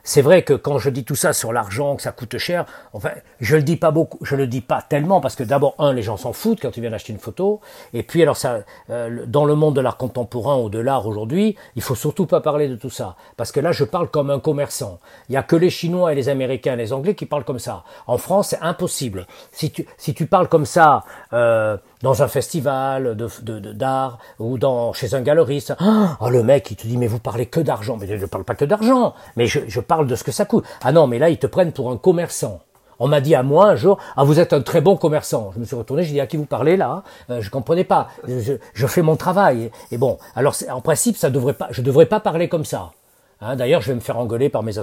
c'est 0.02 0.22
vrai 0.22 0.42
que 0.42 0.54
quand 0.54 0.78
je 0.78 0.90
dis 0.90 1.04
tout 1.04 1.16
ça 1.16 1.32
sur 1.32 1.52
l'argent, 1.52 1.96
que 1.96 2.02
ça 2.02 2.12
coûte 2.12 2.38
cher, 2.38 2.66
enfin, 2.92 3.10
je 3.40 3.56
le 3.56 3.62
dis 3.62 3.76
pas 3.76 3.90
beaucoup, 3.90 4.18
je 4.22 4.36
le 4.36 4.46
dis 4.46 4.60
pas 4.60 4.82
tellement 4.82 5.20
parce 5.20 5.36
que 5.36 5.45
d'abord, 5.46 5.74
un, 5.78 5.92
les 5.92 6.02
gens 6.02 6.16
s'en 6.16 6.32
foutent 6.32 6.60
quand 6.60 6.76
ils 6.76 6.80
viennent 6.80 6.94
acheter 6.94 7.12
une 7.12 7.18
photo. 7.18 7.60
Et 7.92 8.02
puis, 8.02 8.22
alors, 8.22 8.36
ça, 8.36 8.60
euh, 8.90 9.24
dans 9.26 9.44
le 9.44 9.54
monde 9.54 9.76
de 9.76 9.80
l'art 9.80 9.96
contemporain 9.96 10.58
ou 10.58 10.68
de 10.68 10.78
l'art 10.78 11.06
aujourd'hui, 11.06 11.56
il 11.74 11.82
faut 11.82 11.94
surtout 11.94 12.26
pas 12.26 12.40
parler 12.40 12.68
de 12.68 12.76
tout 12.76 12.90
ça. 12.90 13.16
Parce 13.36 13.52
que 13.52 13.60
là, 13.60 13.72
je 13.72 13.84
parle 13.84 14.08
comme 14.10 14.30
un 14.30 14.40
commerçant. 14.40 14.98
Il 15.28 15.32
y 15.32 15.36
a 15.36 15.42
que 15.42 15.56
les 15.56 15.70
Chinois 15.70 16.12
et 16.12 16.14
les 16.14 16.28
Américains 16.28 16.74
et 16.74 16.76
les 16.76 16.92
Anglais 16.92 17.14
qui 17.14 17.26
parlent 17.26 17.44
comme 17.44 17.58
ça. 17.58 17.84
En 18.06 18.18
France, 18.18 18.48
c'est 18.48 18.60
impossible. 18.60 19.26
Si 19.52 19.70
tu, 19.70 19.86
si 19.96 20.14
tu 20.14 20.26
parles 20.26 20.48
comme 20.48 20.66
ça, 20.66 21.04
euh, 21.32 21.76
dans 22.02 22.22
un 22.22 22.28
festival 22.28 23.16
de, 23.16 23.72
d'art 23.72 24.18
ou 24.38 24.58
dans 24.58 24.92
chez 24.92 25.14
un 25.14 25.22
galeriste. 25.22 25.74
Oh, 26.20 26.28
le 26.28 26.42
mec, 26.42 26.70
il 26.70 26.76
te 26.76 26.86
dit 26.86 26.96
mais 26.96 27.06
vous 27.06 27.18
parlez 27.18 27.46
que 27.46 27.60
d'argent. 27.60 27.96
Mais 28.00 28.06
je 28.06 28.14
ne 28.14 28.26
parle 28.26 28.44
pas 28.44 28.54
que 28.54 28.64
d'argent, 28.64 29.14
mais 29.36 29.46
je, 29.46 29.60
je, 29.66 29.80
parle 29.80 30.06
de 30.06 30.14
ce 30.14 30.24
que 30.24 30.32
ça 30.32 30.44
coûte. 30.44 30.64
Ah 30.82 30.92
non, 30.92 31.06
mais 31.06 31.18
là 31.18 31.30
ils 31.30 31.38
te 31.38 31.46
prennent 31.46 31.72
pour 31.72 31.90
un 31.90 31.96
commerçant. 31.96 32.60
On 32.98 33.08
m'a 33.08 33.20
dit 33.20 33.34
à 33.34 33.42
moi 33.42 33.66
un 33.66 33.76
jour, 33.76 33.98
ah 34.16 34.24
vous 34.24 34.40
êtes 34.40 34.52
un 34.52 34.62
très 34.62 34.80
bon 34.80 34.96
commerçant. 34.96 35.50
Je 35.54 35.60
me 35.60 35.64
suis 35.64 35.76
retourné, 35.76 36.02
j'ai 36.02 36.12
dit 36.12 36.20
à 36.20 36.26
qui 36.26 36.36
vous 36.36 36.46
parlez 36.46 36.76
là 36.76 37.02
euh, 37.30 37.40
Je 37.40 37.50
comprenais 37.50 37.84
pas. 37.84 38.08
Je, 38.26 38.86
fais 38.86 39.02
mon 39.02 39.16
travail. 39.16 39.70
Et 39.90 39.98
bon, 39.98 40.18
alors 40.34 40.54
en 40.70 40.80
principe, 40.80 41.16
ça 41.16 41.30
devrait 41.30 41.54
pas, 41.54 41.68
je 41.70 41.82
devrais 41.82 42.06
pas 42.06 42.20
parler 42.20 42.48
comme 42.48 42.64
ça. 42.64 42.92
Hein, 43.40 43.56
D'ailleurs, 43.56 43.82
je 43.82 43.88
vais 43.88 43.94
me 43.94 44.00
faire 44.00 44.18
engueuler 44.18 44.48
par 44.48 44.62
mes, 44.62 44.78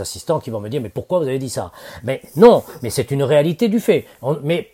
assistants 0.00 0.38
qui 0.38 0.50
vont 0.50 0.60
me 0.60 0.68
dire 0.68 0.80
mais 0.80 0.88
pourquoi 0.88 1.18
vous 1.18 1.26
avez 1.26 1.38
dit 1.38 1.50
ça? 1.50 1.72
Mais 2.04 2.22
non, 2.36 2.62
mais 2.82 2.90
c'est 2.90 3.10
une 3.10 3.22
réalité 3.22 3.68
du 3.68 3.80
fait. 3.80 4.06
mais 4.42 4.70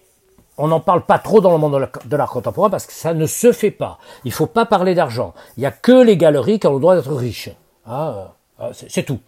on 0.59 0.69
n'en 0.69 0.81
parle 0.81 1.07
pas 1.07 1.19
trop 1.19 1.41
dans 1.41 1.53
le 1.53 1.59
monde 1.59 1.89
de 2.05 2.17
l'art 2.17 2.31
contemporain 2.31 2.69
parce 2.69 2.85
que 2.85 2.93
ça 2.93 3.15
ne 3.15 3.25
se 3.25 3.53
fait 3.53 3.71
pas. 3.71 3.99
Il 4.25 4.33
faut 4.33 4.47
pas 4.47 4.67
parler 4.67 4.95
d'argent. 4.95 5.33
Il 5.57 5.63
y 5.63 5.67
a 5.67 5.71
que 5.71 6.05
les 6.05 6.19
galeries 6.19 6.61
qui 6.61 6.67
ont 6.67 6.75
le 6.75 6.81
droit 6.81 6.95
d'être 6.95 7.15
riches. 7.15 7.49
Ah, 7.87 8.35
euh, 8.61 8.71
c'est 8.73 9.05
tout. 9.05 9.21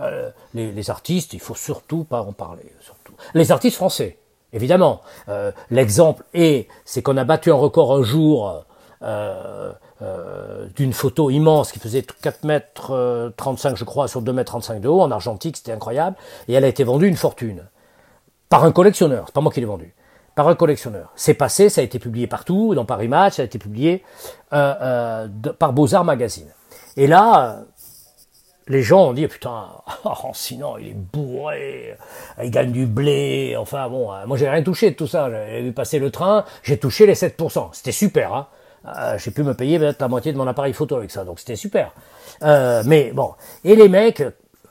Euh, 0.00 0.30
les, 0.54 0.90
artistes, 0.90 1.32
il 1.34 1.40
faut 1.40 1.54
surtout 1.54 2.04
pas 2.04 2.22
en 2.22 2.32
parler. 2.32 2.72
Surtout. 2.80 3.12
Les 3.34 3.52
artistes 3.52 3.76
français, 3.76 4.18
évidemment. 4.52 5.02
Euh, 5.28 5.52
l'exemple 5.70 6.24
est, 6.34 6.68
c'est 6.84 7.02
qu'on 7.02 7.16
a 7.16 7.24
battu 7.24 7.50
un 7.50 7.56
record 7.56 7.94
un 7.94 8.02
jour 8.02 8.64
euh, 9.02 9.72
d'une 10.74 10.92
photo 10.92 11.30
immense 11.30 11.72
qui 11.72 11.78
faisait 11.78 12.02
4 12.02 12.44
mètres 12.44 13.32
35, 13.36 13.76
je 13.76 13.84
crois, 13.84 14.08
sur 14.08 14.22
2 14.22 14.32
mètres 14.32 14.52
35 14.52 14.80
de 14.80 14.88
haut, 14.88 15.02
en 15.02 15.10
argentique, 15.10 15.56
c'était 15.58 15.72
incroyable, 15.72 16.16
et 16.48 16.54
elle 16.54 16.64
a 16.64 16.68
été 16.68 16.84
vendue 16.84 17.06
une 17.06 17.16
fortune. 17.16 17.68
Par 18.48 18.64
un 18.64 18.72
collectionneur, 18.72 19.24
c'est 19.26 19.34
pas 19.34 19.40
moi 19.40 19.52
qui 19.52 19.60
l'ai 19.60 19.66
vendue 19.66 19.94
par 20.36 20.46
un 20.48 20.54
collectionneur. 20.54 21.10
C'est 21.16 21.34
passé, 21.34 21.68
ça 21.68 21.82
a 21.82 21.84
été 21.84 21.98
publié 21.98 22.26
partout, 22.26 22.74
dans 22.74 22.86
Paris 22.86 23.08
Match, 23.08 23.34
ça 23.34 23.42
a 23.42 23.44
été 23.44 23.58
publié 23.58 24.02
par 24.48 25.72
Beaux-Arts 25.74 26.04
Magazine. 26.04 26.46
Et 26.96 27.06
là, 27.06 27.64
les 28.70 28.82
gens 28.82 29.08
ont 29.08 29.12
dit 29.12 29.26
putain, 29.26 29.66
oh, 30.04 30.32
il 30.80 30.88
est 30.88 30.94
bourré, 30.94 31.96
il 32.42 32.50
gagne 32.50 32.70
du 32.70 32.86
blé, 32.86 33.56
enfin 33.58 33.88
bon, 33.88 34.12
euh, 34.12 34.26
moi 34.26 34.36
j'ai 34.36 34.48
rien 34.48 34.62
touché 34.62 34.90
de 34.90 34.96
tout 34.96 35.08
ça, 35.08 35.28
j'ai 35.50 35.60
vu 35.60 35.72
passer 35.72 35.98
le 35.98 36.10
train, 36.10 36.44
j'ai 36.62 36.78
touché 36.78 37.04
les 37.04 37.14
7%, 37.14 37.70
c'était 37.72 37.92
super, 37.92 38.32
hein. 38.32 38.46
Euh, 38.86 39.18
j'ai 39.18 39.30
pu 39.30 39.42
me 39.42 39.52
payer 39.52 39.78
la 39.78 40.08
moitié 40.08 40.32
de 40.32 40.38
mon 40.38 40.46
appareil 40.46 40.72
photo 40.72 40.96
avec 40.96 41.10
ça, 41.10 41.24
donc 41.24 41.38
c'était 41.38 41.56
super. 41.56 41.92
Euh, 42.42 42.82
mais 42.86 43.12
bon, 43.12 43.32
et 43.62 43.76
les 43.76 43.90
mecs, 43.90 44.22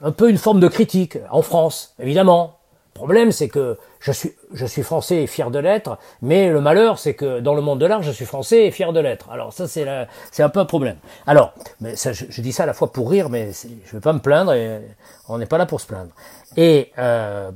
un 0.02 0.12
peu 0.12 0.32
une 0.32 0.40
forme 0.40 0.60
de 0.60 0.68
critique 0.68 1.20
en 1.30 1.44
France, 1.44 1.94
évidemment, 2.00 2.59
problème, 2.94 3.32
c'est 3.32 3.48
que 3.48 3.78
je 3.99 4.11
suis, 4.11 4.34
je 4.53 4.66
suis 4.66 4.84
français 4.84 5.24
et 5.24 5.28
fier 5.28 5.52
de 5.52 5.60
l'être, 5.60 5.98
mais 6.22 6.49
le 6.49 6.61
malheur, 6.61 6.99
c'est 6.99 7.14
que 7.14 7.40
dans 7.40 7.53
le 7.53 7.61
monde 7.61 7.80
de 7.80 7.86
l'art, 7.86 8.03
je 8.03 8.11
suis 8.11 8.26
français 8.26 8.66
et 8.66 8.72
fier 8.72 8.94
de 8.94 8.99
l'être. 8.99 9.30
Alors 9.32 9.53
ça, 9.53 9.68
c'est, 9.68 9.86
c'est 10.32 10.44
un 10.44 10.49
peu 10.49 10.60
un 10.60 10.66
problème. 10.66 10.98
Alors, 11.28 11.53
mais 11.82 11.95
ça, 11.95 12.11
je, 12.14 12.41
dis 12.41 12.52
ça 12.52 12.64
à 12.64 12.66
la 12.66 12.74
fois 12.74 12.91
pour 12.91 13.10
rire, 13.10 13.30
mais 13.30 13.52
je 13.53 13.68
ne 13.68 13.99
vais 13.99 14.03
pas 14.03 14.14
me 14.14 14.20
plaindre, 14.20 14.53
et 14.53 14.82
on 15.28 15.38
n'est 15.38 15.45
pas 15.45 15.57
là 15.57 15.66
pour 15.66 15.82
se 15.82 15.88
plaindre. 15.88 16.11
Et, 16.57 16.91
euh, 16.98 17.52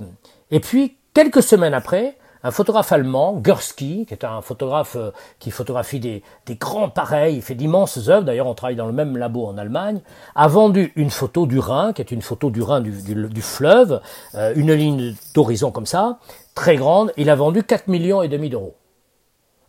et 0.51 0.59
puis, 0.59 0.97
quelques 1.13 1.43
semaines 1.43 1.73
après, 1.73 2.15
un 2.43 2.51
photographe 2.51 2.91
allemand, 2.91 3.33
Gursky, 3.33 4.05
qui 4.05 4.13
est 4.13 4.25
un 4.25 4.41
photographe 4.41 4.97
euh, 4.97 5.11
qui 5.39 5.49
photographie 5.49 5.99
des, 5.99 6.23
grands 6.59 6.89
pareils, 6.89 7.37
il 7.37 7.41
fait 7.41 7.55
d'immenses 7.55 8.09
œuvres, 8.09 8.25
d'ailleurs 8.25 8.47
on 8.47 8.53
travaille 8.53 8.75
dans 8.75 8.85
le 8.85 8.93
même 8.93 9.15
labo 9.15 9.45
en 9.45 9.57
Allemagne, 9.57 10.01
a 10.35 10.47
vendu 10.47 10.91
une 10.95 11.09
photo 11.09 11.47
du 11.47 11.59
Rhin, 11.59 11.93
qui 11.93 12.01
est 12.01 12.11
une 12.11 12.21
photo 12.21 12.49
du 12.49 12.61
Rhin 12.61 12.81
du, 12.81 13.41
fleuve, 13.41 14.01
euh, 14.35 14.53
une 14.55 14.73
ligne 14.73 15.15
d'horizon 15.33 15.71
comme 15.71 15.85
ça, 15.85 16.19
très 16.53 16.75
grande, 16.75 17.13
il 17.15 17.29
a 17.29 17.35
vendu 17.35 17.63
4 17.63 17.87
millions 17.87 18.21
et 18.21 18.27
demi 18.27 18.49
d'euros. 18.49 18.75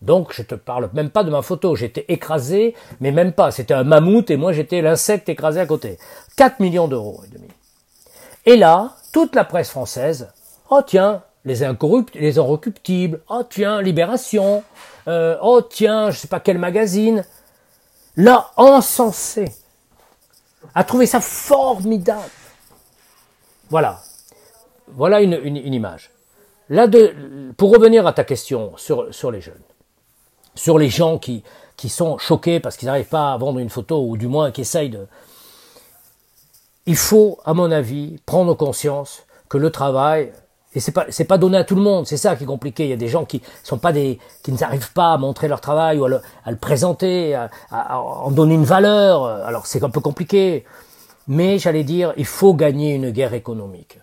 Donc 0.03 0.35
je 0.35 0.43
te 0.43 0.57
parle 0.57 0.91
même 0.93 1.11
pas 1.11 1.23
de 1.23 1.31
ma 1.31 1.43
photo, 1.43 1.77
j'étais 1.77 2.05
écrasé, 2.09 2.75
mais 3.01 3.13
même 3.13 3.33
pas, 3.33 3.53
c'était 3.53 3.75
un 3.75 3.85
mammouth 3.85 4.31
et 4.31 4.37
moi 4.37 4.53
j'étais 4.53 4.83
l'insecte 4.83 5.29
écrasé 5.29 5.61
à 5.61 5.67
côté. 5.67 5.99
4 6.37 6.61
millions 6.61 6.89
d'euros 6.89 7.23
et 7.25 7.33
demi. 7.33 7.49
Et 8.47 8.57
là, 8.57 8.97
toute 9.13 9.35
la 9.35 9.45
presse 9.45 9.71
française, 9.71 10.31
oh 10.69 10.83
tiens, 10.85 11.23
les 11.45 11.63
incorruptibles, 11.63 12.25
les 12.25 12.39
inrecuptibles, 12.39 13.21
oh 13.29 13.43
tiens, 13.49 13.83
Libération, 13.83 14.63
euh, 15.09 15.37
oh 15.43 15.61
tiens, 15.63 16.11
je 16.11 16.19
sais 16.19 16.29
pas 16.29 16.41
quel 16.41 16.59
magazine, 16.59 17.25
l'a 18.17 18.51
encensé, 18.57 19.53
a 20.75 20.85
trouvé 20.85 21.07
ça 21.07 21.21
formidable. 21.21 22.31
Voilà, 23.71 24.01
voilà 24.89 25.21
une, 25.21 25.57
image. 25.57 26.11
Là, 26.71 26.87
de, 26.87 27.53
pour 27.57 27.73
revenir 27.73 28.07
à 28.07 28.13
ta 28.13 28.25
question 28.25 28.73
sur, 28.77 29.13
sur 29.13 29.31
les 29.31 29.41
jeunes, 29.41 29.63
sur 30.55 30.79
les 30.79 30.89
gens 30.89 31.19
qui, 31.19 31.43
qui 31.77 31.89
sont 31.89 32.19
choqués 32.19 32.61
parce 32.61 32.77
qu'ils 32.77 32.87
n'arrivent 32.87 33.09
pas 33.09 33.33
à 33.33 33.37
vendre 33.37 33.59
une 33.59 33.71
photo, 33.71 34.07
ou 34.07 34.17
du 34.17 34.29
moins 34.29 34.51
qui 34.51 34.63
essayent 34.63 34.91
de... 34.91 35.07
Il 36.87 36.97
faut, 36.97 37.39
à 37.45 37.55
mon 37.55 37.71
avis, 37.71 38.19
prendre 38.27 38.55
conscience 38.55 39.25
que 39.49 39.59
le 39.59 39.71
travail, 39.71 40.33
et 40.75 40.81
c'est 40.81 40.93
pas 40.93 41.07
c'est 41.09 41.25
pas 41.25 41.39
donné 41.39 41.57
à 41.57 41.65
tout 41.65 41.77
le 41.77 41.83
monde, 41.83 42.07
c'est 42.07 42.17
ça 42.17 42.35
qui 42.37 42.45
est 42.45 42.47
compliqué. 42.47 42.85
Il 42.85 42.91
y 42.91 42.93
a 42.93 42.97
des 42.97 43.09
gens 43.09 43.25
qui 43.25 43.43
sont 43.63 43.79
pas 43.79 43.93
des 43.93 44.19
qui 44.43 44.53
n'arrivent 44.53 44.93
pas 44.93 45.13
à 45.13 45.19
montrer 45.19 45.49
leur 45.49 45.61
travail 45.61 45.99
ou 45.99 46.05
à 46.05 46.09
le, 46.09 46.21
à 46.45 46.51
le 46.51 46.57
présenter, 46.57 47.35
à, 47.35 47.51
à, 47.71 47.99
en 47.99 48.31
donner 48.31 48.55
une 48.55 48.65
valeur. 48.65 49.25
Alors 49.25 49.67
c'est 49.67 49.85
un 49.85 49.91
peu 49.91 50.01
compliqué, 50.01 50.65
mais 51.29 51.59
j'allais 51.59 51.85
dire 51.85 52.13
il 52.17 52.27
faut 52.27 52.55
gagner 52.55 52.95
une 52.95 53.11
guerre 53.11 53.35
économique. 53.35 53.99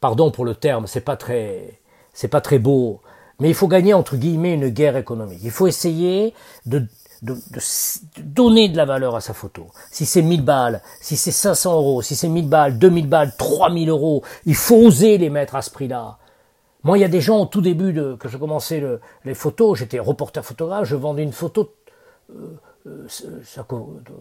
Pardon 0.00 0.30
pour 0.30 0.44
le 0.44 0.54
terme, 0.54 0.86
c'est 0.86 1.00
pas 1.00 1.16
très 1.16 1.80
c'est 2.12 2.28
pas 2.28 2.40
très 2.40 2.58
beau, 2.58 3.00
mais 3.40 3.48
il 3.48 3.54
faut 3.54 3.68
gagner 3.68 3.94
entre 3.94 4.16
guillemets 4.16 4.54
une 4.54 4.68
guerre 4.68 4.96
économique. 4.96 5.40
Il 5.42 5.50
faut 5.50 5.66
essayer 5.66 6.34
de 6.66 6.86
de, 7.22 7.36
donner 8.18 8.68
de 8.68 8.76
la 8.76 8.84
valeur 8.84 9.14
à 9.14 9.20
sa 9.20 9.32
photo. 9.32 9.66
Si 9.90 10.06
c'est 10.06 10.22
1000 10.22 10.44
balles, 10.44 10.82
si 11.00 11.16
c'est 11.16 11.30
500 11.30 11.74
euros, 11.74 12.02
si 12.02 12.16
c'est 12.16 12.28
1000 12.28 12.48
balles, 12.48 12.78
2000 12.78 13.08
balles, 13.08 13.32
3000 13.36 13.88
euros, 13.88 14.22
il 14.44 14.56
faut 14.56 14.76
oser 14.76 15.18
les 15.18 15.30
mettre 15.30 15.54
à 15.54 15.62
ce 15.62 15.70
prix-là. 15.70 16.18
Moi, 16.82 16.98
il 16.98 17.00
y 17.00 17.04
a 17.04 17.08
des 17.08 17.20
gens 17.20 17.42
au 17.42 17.46
tout 17.46 17.60
début 17.60 17.92
de, 17.92 18.16
que 18.16 18.28
je 18.28 18.36
commençais 18.36 18.80
le, 18.80 19.00
les 19.24 19.34
photos, 19.34 19.78
j'étais 19.78 20.00
reporter 20.00 20.44
photographe, 20.44 20.84
je 20.84 20.96
vendais 20.96 21.22
une 21.22 21.32
photo 21.32 21.72
euh, 22.30 22.58
euh, 22.86 23.38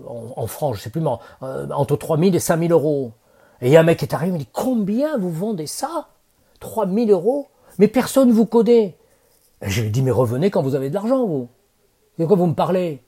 en, 0.05 0.45
France, 0.45 0.77
je 0.77 0.81
sais 0.83 0.89
plus, 0.91 1.01
mais 1.01 1.09
euh, 1.41 1.67
entre 1.71 1.95
3000 1.95 2.35
et 2.35 2.39
5000 2.39 2.71
euros. 2.71 3.13
Et 3.61 3.67
il 3.67 3.71
y 3.71 3.77
a 3.77 3.79
un 3.79 3.83
mec 3.83 3.97
qui 3.97 4.05
est 4.05 4.13
arrivé, 4.13 4.29
il 4.29 4.33
me 4.33 4.39
dit 4.39 4.49
combien 4.51 5.17
vous 5.17 5.31
vendez 5.31 5.65
ça? 5.65 6.09
3000 6.59 7.09
euros? 7.09 7.47
Mais 7.79 7.87
personne 7.87 8.31
vous 8.31 8.45
connaît. 8.45 8.95
Et 9.63 9.69
je 9.69 9.81
lui 9.81 9.89
dis 9.89 10.03
mais 10.03 10.11
revenez 10.11 10.51
quand 10.51 10.61
vous 10.61 10.75
avez 10.75 10.89
de 10.89 10.93
l'argent, 10.93 11.25
vous. 11.25 11.47
De 12.19 12.25
quoi 12.25 12.35
vous 12.35 12.47
me 12.47 12.53
parlez? 12.53 13.01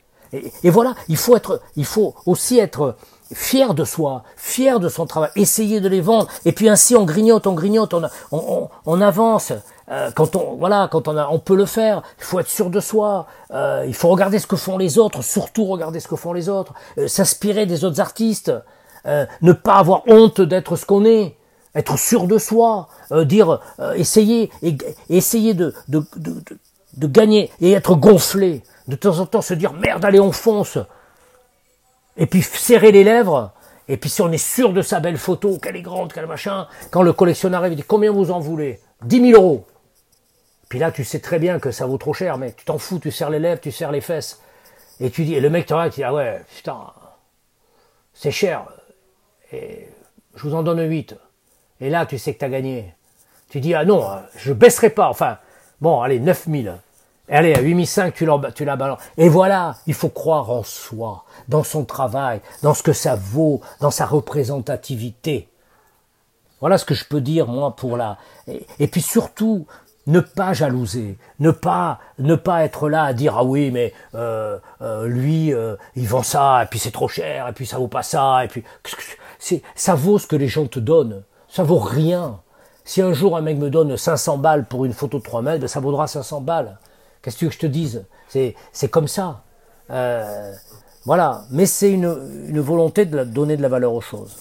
Et, 0.64 0.70
voilà, 0.70 0.96
il 1.10 1.18
faut 1.18 1.36
être, 1.36 1.62
il 1.76 1.86
faut 1.86 2.16
aussi 2.26 2.58
être 2.58 2.96
fier 3.34 3.74
de 3.74 3.84
soi, 3.84 4.24
fier 4.36 4.80
de 4.80 4.90
son 4.90 5.06
travail, 5.06 5.30
essayer 5.36 5.80
de 5.80 5.88
les 5.88 6.02
vendre. 6.02 6.28
Et 6.46 6.52
puis 6.52 6.70
ainsi, 6.70 6.96
on 6.96 7.06
grignote, 7.06 7.46
on 7.48 7.54
grignote, 7.54 7.94
on, 8.32 9.02
avance. 9.02 9.54
Euh, 9.92 10.12
quand 10.16 10.36
on, 10.36 10.56
voilà, 10.56 10.88
quand 10.92 11.08
on 11.08 11.18
a, 11.18 11.28
on 11.28 11.40
peut 11.40 11.56
le 11.56 11.66
faire. 11.66 12.02
Il 12.20 12.24
faut 12.24 12.40
être 12.40 12.50
sûr 12.50 12.70
de 12.70 12.80
soi. 12.80 13.28
Euh, 13.52 13.84
il 13.88 13.94
faut 13.94 14.10
regarder 14.10 14.40
ce 14.40 14.48
que 14.48 14.56
font 14.56 14.78
les 14.78 14.98
autres, 14.98 15.22
surtout 15.24 15.66
regarder 15.66 16.00
ce 16.00 16.08
que 16.08 16.16
font 16.16 16.34
les 16.34 16.50
autres, 16.50 16.74
euh, 16.98 17.08
s'inspirer 17.08 17.66
des 17.66 17.84
autres 17.84 18.00
artistes, 18.00 18.52
ne 19.42 19.52
pas 19.52 19.76
avoir 19.76 20.04
honte 20.08 20.40
d'être 20.40 20.78
ce 20.78 20.86
qu'on 20.86 21.04
est 21.04 21.36
être 21.76 21.98
sûr 21.98 22.26
de 22.26 22.38
soi, 22.38 22.88
dire, 23.26 23.60
essayer, 23.96 24.50
et, 24.62 24.78
essayer 25.10 25.54
de, 25.54 25.74
de, 25.90 26.06
de, 26.16 26.36
de, 26.96 27.08
gagner 27.08 27.52
et 27.60 27.74
être 27.74 27.96
gonflé 27.96 28.64
de 28.88 28.96
temps 28.96 29.20
en 29.20 29.26
temps 29.26 29.42
se 29.42 29.54
dire 29.54 29.74
merde, 29.74 30.04
allez, 30.06 30.20
on 30.20 30.32
fonce. 30.32 30.78
Et 32.18 32.26
puis 32.26 32.42
serrer 32.42 32.92
les 32.92 33.04
lèvres. 33.04 33.52
Et 33.88 33.98
puis 33.98 34.10
si 34.10 34.22
on 34.22 34.32
est 34.32 34.38
sûr 34.38 34.72
de 34.74 34.82
sa 34.82 35.00
belle 35.00 35.18
photo, 35.18 35.58
qu'elle 35.58 35.76
est 35.76 35.82
grande, 35.82 36.14
qu'elle 36.14 36.28
machin, 36.28 36.68
quand 36.92 37.02
le 37.02 37.14
collectionneur 37.14 37.62
arrive, 37.62 37.74
il 37.74 37.78
dit 37.78 37.84
combien 37.84 38.12
vous 38.12 38.32
en 38.32 38.40
voulez? 38.40 38.80
10 39.04 39.32
000 39.32 39.42
euros. 39.42 39.66
Puis 40.70 40.80
là, 40.80 40.92
tu 40.92 41.04
sais 41.04 41.20
très 41.20 41.40
bien 41.40 41.60
que 41.60 41.72
ça 41.72 41.86
vaut 41.86 41.98
trop 41.98 42.14
cher, 42.14 42.38
mais 42.38 42.54
tu 42.54 42.66
t'en 42.66 42.78
fous, 42.78 43.00
tu 43.00 43.12
serres 43.12 43.30
les 43.30 43.40
lèvres, 43.40 43.62
tu 43.62 43.72
serres 43.72 43.92
les 43.92 44.02
fesses. 44.02 44.42
Et 45.00 45.12
tu 45.12 45.26
dis, 45.26 45.36
et 45.36 45.40
le 45.40 45.50
mec 45.50 45.66
te 45.66 45.74
regarde, 45.74 45.92
tu 45.92 46.00
dis, 46.00 46.04
ah 46.04 46.14
ouais, 46.14 46.42
putain, 46.56 46.80
c'est 48.14 48.32
cher. 48.32 48.66
Et 49.52 49.88
je 50.36 50.44
vous 50.44 50.56
en 50.56 50.64
donne 50.64 50.82
8. 50.82 51.16
Et 51.82 51.90
là, 51.90 52.06
tu 52.06 52.18
sais 52.18 52.34
que 52.34 52.40
tu 52.40 52.46
as 52.46 52.50
gagné. 52.50 52.94
Tu 53.50 53.60
dis, 53.60 53.74
ah 53.76 53.86
non, 53.86 54.08
je 54.38 54.54
baisserai 54.54 54.90
pas. 54.90 55.10
Enfin, 55.10 55.38
bon, 55.82 56.02
allez, 56.02 56.20
9000. 56.20 56.80
Allez, 57.34 57.56
à 57.56 57.62
8005, 57.62 58.14
tu, 58.14 58.28
tu 58.54 58.64
la 58.64 58.76
balances. 58.76 59.00
Et 59.18 59.28
voilà, 59.28 59.78
il 59.88 59.96
faut 59.96 60.10
croire 60.10 60.52
en 60.52 60.62
soi, 60.62 61.26
dans 61.48 61.64
son 61.64 61.84
travail, 61.84 62.42
dans 62.62 62.76
ce 62.76 62.84
que 62.84 62.94
ça 62.94 63.16
vaut, 63.16 63.60
dans 63.82 63.90
sa 63.90 64.06
représentativité. 64.06 65.50
Voilà 66.60 66.78
ce 66.78 66.86
que 66.86 66.94
je 66.94 67.06
peux 67.06 67.22
dire, 67.22 67.48
moi, 67.48 67.76
pour 67.76 67.98
la... 67.98 68.20
Et, 68.78 68.88
puis 68.88 69.02
surtout, 69.02 69.66
ne 70.06 70.20
pas 70.20 70.54
jalouser, 70.54 71.18
ne 71.40 71.50
pas 71.50 72.00
ne 72.20 72.36
pas 72.36 72.66
être 72.66 72.88
là 72.88 73.04
à 73.06 73.14
dire 73.14 73.36
ah 73.38 73.44
oui 73.44 73.72
mais 73.72 73.94
euh, 74.16 74.60
euh, 74.82 75.08
lui 75.08 75.54
euh, 75.54 75.78
il 75.96 76.08
vend 76.08 76.24
ça 76.24 76.62
et 76.62 76.66
puis 76.66 76.78
c'est 76.78 76.92
trop 76.92 77.08
cher 77.08 77.48
et 77.48 77.54
puis 77.54 77.66
ça 77.66 77.78
vaut 77.78 77.88
pas 77.88 78.04
ça 78.04 78.44
et 78.44 78.50
puis 78.50 78.66
c'est 79.40 79.62
ça 79.76 79.96
vaut 79.96 80.20
ce 80.20 80.28
que 80.28 80.36
les 80.36 80.50
gens 80.50 80.68
te 80.68 80.80
donnent, 80.80 81.24
ça 81.48 81.64
vaut 81.64 81.80
rien. 81.80 82.42
Si 82.84 83.02
un 83.02 83.14
jour 83.14 83.38
un 83.38 83.42
mec 83.42 83.58
me 83.58 83.70
donne 83.70 83.96
500 83.98 84.38
balles 84.38 84.66
pour 84.66 84.86
une 84.86 84.94
photo 84.94 85.20
de 85.20 85.24
3 85.24 85.42
mètres, 85.42 85.62
ben 85.62 85.68
ça 85.68 85.80
vaudra 85.80 86.06
500 86.06 86.42
balles. 86.42 86.78
Qu'est-ce 87.24 87.38
que 87.38 87.40
tu 87.40 87.46
veux 87.46 87.50
que 87.50 87.56
je 87.56 87.60
te 87.60 87.66
dise? 87.68 88.06
C'est 88.28 88.92
comme 88.92 89.08
ça. 89.08 89.44
Euh, 89.90 90.54
voilà. 91.06 91.46
Mais 91.52 91.66
c'est 91.66 91.92
une, 91.92 92.60
volonté 92.60 93.06
de 93.06 93.24
donner 93.24 93.56
de 93.56 93.62
la 93.62 93.70
valeur 93.70 93.94
aux 93.94 94.02
choses. 94.02 94.36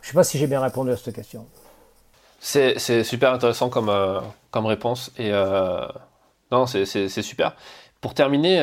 Je 0.00 0.08
ne 0.08 0.10
sais 0.10 0.14
pas 0.14 0.24
si 0.24 0.38
j'ai 0.38 0.46
bien 0.46 0.60
répondu 0.60 0.90
à 0.90 0.96
cette 0.96 1.14
question. 1.14 1.46
C'est 2.40 3.04
super 3.04 3.32
intéressant 3.32 3.68
comme, 3.68 3.90
euh, 3.90 4.20
réponse. 4.54 5.12
Et 5.18 5.30
euh, 5.32 5.86
non, 6.50 6.66
c'est 6.66 7.08
super. 7.08 7.54
Pour 8.00 8.14
terminer 8.14 8.58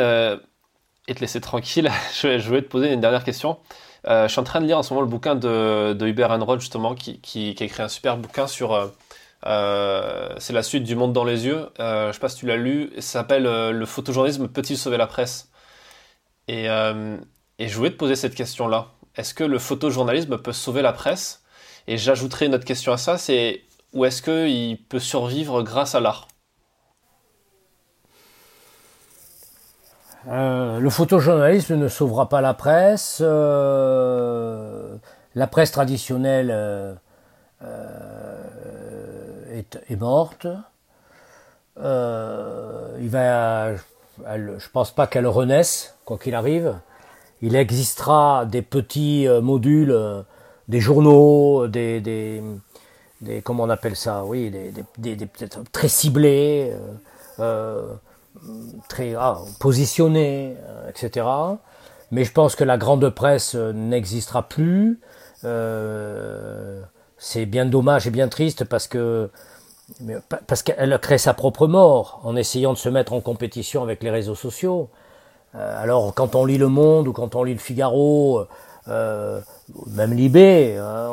et 1.08 1.16
te 1.16 1.20
laisser 1.20 1.40
tranquille, 1.40 1.92
je, 2.20 2.48
voulais 2.48 2.64
te 2.64 2.70
poser 2.70 2.92
une 2.92 3.02
dernière 3.02 3.24
question. 3.24 3.60
je 4.06 4.28
suis 4.28 4.40
en 4.40 4.44
train 4.44 4.62
de 4.62 4.66
lire 4.66 4.80
en 4.80 4.84
ce 4.84 4.92
moment 4.92 5.02
le 5.02 5.10
bouquin 5.10 5.36
de, 5.36 5.94
de 5.94 6.08
Hubert 6.08 6.32
Enroll, 6.32 6.60
justement, 6.60 6.96
qui, 6.96 7.20
qui, 7.22 7.56
a 7.60 7.64
écrit 7.64 7.84
un 7.84 7.90
super 7.90 8.18
bouquin 8.18 8.48
sur 8.48 8.92
c'est 9.44 10.54
la 10.54 10.64
suite 10.64 10.84
du 10.84 10.96
Monde 10.96 11.14
dans 11.14 11.24
les 11.24 11.46
yeux. 11.46 11.70
Euh, 11.80 12.08
je 12.08 12.14
sais 12.14 12.20
pas 12.20 12.30
si 12.30 12.38
tu 12.38 12.46
l'as 12.48 12.58
lu. 12.58 12.92
Ça 12.98 13.20
s'appelle 13.20 13.46
euh, 13.46 13.72
Le 13.72 13.86
photojournalisme 13.86 14.48
peut-il 14.48 14.78
sauver 14.78 14.98
la 14.98 15.08
presse? 15.08 15.50
Et, 16.48 16.66
et, 16.66 17.68
je 17.68 17.78
voulais 17.78 17.92
te 17.92 17.96
poser 17.96 18.16
cette 18.16 18.36
question-là. 18.36 18.88
est-ce 19.16 19.34
que 19.34 19.44
le 19.44 19.60
photojournalisme 19.60 20.38
peut 20.38 20.52
sauver 20.52 20.82
la 20.82 20.92
presse? 20.92 21.44
Et 21.88 21.98
j'ajouterai 21.98 22.48
une 22.48 22.56
autre 22.56 22.66
question 22.66 22.92
à 22.92 22.98
ça, 22.98 23.18
c'est 23.18 23.62
où 23.94 24.06
est-ce 24.06 24.22
qu'il 24.22 24.84
peut 24.86 25.00
survivre 25.00 25.64
grâce 25.64 25.96
à 25.96 26.00
l'art? 26.00 26.28
Euh, 30.28 30.80
le 30.80 30.90
photojournalisme 30.90 31.76
ne 31.76 31.88
sauvera 31.88 32.30
pas 32.30 32.42
la 32.42 32.54
presse. 32.54 33.20
Euh, 33.22 34.96
la 35.34 35.48
presse 35.48 35.72
traditionnelle 35.72 36.52
euh, 36.52 36.94
est, 39.52 40.00
morte. 40.00 40.48
il 41.78 43.10
va, 43.10 43.76
je 43.76 44.70
pense 44.72 44.92
pas 44.92 45.08
qu'elle 45.08 45.28
renaisse, 45.28 45.96
quoi 46.06 46.18
qu'il 46.18 46.36
arrive. 46.36 46.76
Il 47.42 47.56
existera 47.56 48.46
des 48.46 48.62
petits 48.62 49.28
modules, 49.42 50.24
des 50.68 50.80
journaux, 50.80 51.68
des, 51.68 52.02
des, 52.02 52.42
des, 53.22 53.42
comment 53.42 53.64
on 53.64 53.70
appelle 53.70 53.96
ça, 53.96 54.24
oui, 54.26 54.52
des, 54.52 54.74
des, 54.98 55.16
des 55.16 55.28
très 55.72 55.88
ciblés, 55.88 56.74
euh, 57.40 57.94
très 58.88 59.16
ah, 59.16 59.40
positionnés, 59.60 60.56
euh, 60.68 60.90
etc. 60.90 61.26
Mais 62.12 62.24
je 62.24 62.32
pense 62.32 62.56
que 62.56 62.64
la 62.64 62.78
grande 62.78 63.10
presse 63.10 63.56
euh, 63.56 63.72
n'existera 63.74 64.44
plus. 64.44 65.00
Euh, 65.44 66.82
c'est 67.24 67.46
bien 67.46 67.68
dommage 67.68 68.08
et 68.08 68.10
bien 68.10 68.28
triste 68.28 68.66
parce 68.66 68.88
que 68.88 69.30
parce 70.48 70.64
qu'elle 70.64 70.98
crée 71.00 71.20
sa 71.20 71.36
propre 71.36 71.68
mort 71.68 72.20
en 72.24 72.36
essayant 72.36 72.74
de 72.74 72.78
se 72.78 72.90
mettre 72.90 73.14
en 73.14 73.22
compétition 73.22 73.84
avec 73.84 74.02
les 74.02 74.10
réseaux 74.10 74.36
sociaux. 74.36 74.90
alors 75.54 76.14
quand 76.16 76.34
on 76.34 76.46
lit 76.46 76.58
Le 76.58 76.68
Monde 76.68 77.08
ou 77.08 77.14
quand 77.14 77.36
on 77.36 77.44
lit 77.44 77.54
Le 77.54 77.60
Figaro, 77.60 78.48
euh, 78.88 79.40
même 79.88 80.14
Libé, 80.14 80.78
hein, 80.78 81.10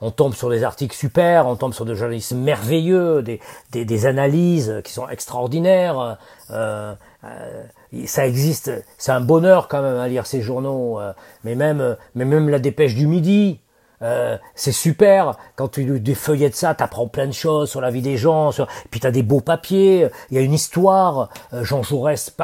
on, 0.00 0.10
tombe 0.12 0.34
sur 0.34 0.50
des 0.50 0.62
articles 0.62 0.94
super, 0.94 1.48
on 1.48 1.56
tombe 1.56 1.72
sur 1.72 1.84
des 1.84 1.96
journalistes 1.96 2.32
merveilleux, 2.32 3.22
des, 3.22 4.06
analyses 4.06 4.82
qui 4.84 4.92
sont 4.92 5.08
extraordinaires. 5.08 6.18
Euh, 6.50 6.94
euh, 7.24 7.64
ça 8.06 8.26
existe, 8.26 8.70
c'est 8.98 9.12
un 9.12 9.20
bonheur 9.20 9.68
quand 9.68 9.82
même 9.82 9.96
à 9.96 10.08
lire 10.08 10.26
ces 10.26 10.42
journaux. 10.42 11.00
Euh, 11.00 11.12
mais 11.42 11.54
même, 11.54 11.96
mais 12.14 12.24
même 12.24 12.48
la 12.48 12.58
Dépêche 12.58 12.94
du 12.94 13.06
Midi, 13.06 13.60
euh, 14.04 14.38
c'est 14.54 14.72
super 14.72 15.36
quand 15.56 15.68
tu 15.68 15.98
des 15.98 16.14
feuillets 16.14 16.50
de 16.50 16.54
ça, 16.54 16.74
t'apprends 16.74 17.08
plein 17.08 17.26
de 17.26 17.32
choses 17.32 17.70
sur 17.70 17.80
la 17.80 17.90
vie 17.90 18.02
des 18.02 18.16
gens, 18.16 18.52
sur... 18.52 18.68
puis 18.90 19.00
t'as 19.00 19.10
des 19.10 19.22
beaux 19.22 19.40
papiers, 19.40 20.08
il 20.30 20.36
y 20.36 20.38
a 20.38 20.42
une 20.42 20.54
histoire. 20.54 21.30
Jean 21.52 21.82
Jaurès 21.82 22.36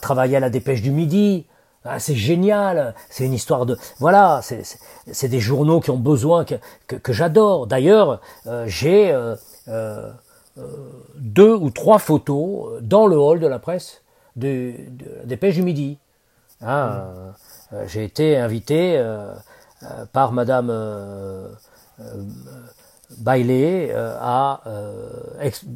travaillait 0.00 0.38
à 0.38 0.40
la 0.40 0.50
Dépêche 0.50 0.80
du 0.80 0.90
Midi. 0.90 1.46
Ah, 1.84 1.98
c'est 1.98 2.14
génial, 2.14 2.94
c'est 3.08 3.24
une 3.24 3.32
histoire 3.32 3.64
de... 3.64 3.78
Voilà, 4.00 4.42
c'est 4.42 5.28
des 5.28 5.40
journaux 5.40 5.80
qui 5.80 5.90
ont 5.90 5.96
besoin, 5.96 6.44
que, 6.44 6.56
que, 6.86 7.12
j'adore. 7.12 7.66
D'ailleurs, 7.66 8.20
euh, 8.46 8.64
j'ai 8.66 9.10
euh, 9.10 9.34
euh, 9.68 10.12
deux 11.16 11.54
ou 11.54 11.70
trois 11.70 11.98
photos 11.98 12.82
dans 12.82 13.06
le 13.06 13.16
hall 13.16 13.40
de 13.40 13.46
la 13.46 13.58
presse 13.58 14.02
de, 14.36 14.74
des 15.24 15.36
Pêches 15.38 15.54
du 15.54 15.62
Midi. 15.62 15.98
Ah, 16.60 17.06
j'ai 17.86 18.04
été 18.04 18.36
invité 18.36 19.02
par 20.12 20.32
Madame 20.32 20.72
Bailey 23.18 23.92
à 23.94 24.60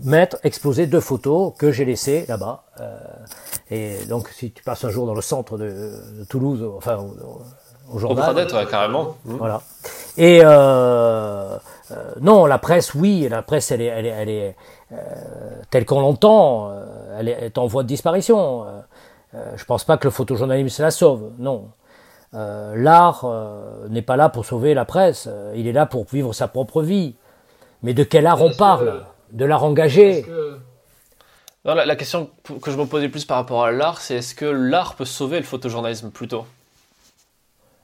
mettre, 0.04 0.38
exposer 0.44 0.86
deux 0.86 1.00
photos 1.00 1.52
que 1.58 1.72
j'ai 1.72 1.84
laissées 1.84 2.24
là-bas. 2.28 2.64
Et 3.70 4.04
donc, 4.08 4.28
si 4.28 4.52
tu 4.52 4.62
passes 4.62 4.84
un 4.84 4.90
jour 4.90 5.06
dans 5.06 5.14
le 5.14 5.22
centre 5.22 5.56
de, 5.58 6.24
Toulouse, 6.28 6.64
enfin, 6.76 6.98
au, 7.90 7.98
journal. 7.98 8.46
Au 8.46 8.66
carrément. 8.66 9.16
Mmh. 9.24 9.34
Voilà. 9.36 9.62
Et 10.16 10.40
euh, 10.44 11.58
euh, 11.90 12.12
non, 12.20 12.46
la 12.46 12.58
presse, 12.58 12.94
oui, 12.94 13.26
la 13.28 13.42
presse, 13.42 13.70
elle 13.70 13.80
est, 13.80 13.86
elle 13.86 14.06
est, 14.06 14.10
elle 14.10 14.28
est 14.28 14.56
euh, 14.92 14.96
telle 15.70 15.84
qu'on 15.84 16.00
l'entend, 16.00 16.70
euh, 16.70 16.84
elle 17.18 17.28
est, 17.28 17.58
en 17.58 17.66
voie 17.66 17.82
de 17.82 17.88
disparition. 17.88 18.64
Euh, 19.34 19.52
je 19.56 19.64
pense 19.64 19.84
pas 19.84 19.96
que 19.96 20.06
le 20.06 20.10
photojournalisme 20.10 20.82
la 20.82 20.90
sauve, 20.90 21.32
non. 21.38 21.68
L'art 22.34 23.24
n'est 23.88 24.02
pas 24.02 24.16
là 24.16 24.28
pour 24.28 24.44
sauver 24.44 24.74
la 24.74 24.84
presse, 24.84 25.28
il 25.54 25.66
est 25.66 25.72
là 25.72 25.86
pour 25.86 26.04
vivre 26.04 26.32
sa 26.32 26.48
propre 26.48 26.82
vie. 26.82 27.14
Mais 27.82 27.94
de 27.94 28.02
quel 28.02 28.26
art 28.26 28.42
on 28.42 28.52
parle? 28.52 29.04
De 29.32 29.44
l'art 29.44 29.64
engagé? 29.64 30.26
la, 31.64 31.96
question 31.96 32.30
que 32.62 32.70
je 32.70 32.76
me 32.76 32.84
posais 32.84 33.08
plus 33.08 33.24
par 33.24 33.38
rapport 33.38 33.64
à 33.64 33.70
l'art, 33.70 34.00
c'est 34.00 34.16
est-ce 34.16 34.34
que 34.34 34.44
l'art 34.44 34.96
peut 34.96 35.04
sauver 35.04 35.38
le 35.38 35.44
photojournalisme 35.44 36.10
plutôt? 36.10 36.44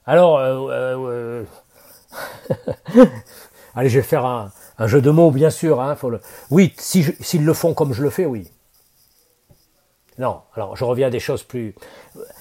Alors, 0.05 0.37
euh, 0.39 0.69
euh, 0.69 1.45
euh 2.95 3.05
allez, 3.75 3.89
je 3.89 3.99
vais 3.99 4.05
faire 4.05 4.25
un, 4.25 4.51
jeu 4.87 5.01
de 5.01 5.09
mots, 5.09 5.31
bien 5.31 5.49
sûr. 5.49 5.81
Hein, 5.81 5.95
faut 5.95 6.09
le... 6.09 6.19
Oui, 6.49 6.73
s'ils 6.77 7.45
le 7.45 7.53
font 7.53 7.73
comme 7.73 7.93
je 7.93 8.03
le 8.03 8.09
fais, 8.09 8.25
oui. 8.25 8.49
Non, 10.17 10.41
alors 10.55 10.75
je 10.75 10.83
reviens 10.83 11.07
à 11.07 11.09
des 11.09 11.19
choses 11.19 11.43
plus. 11.43 11.73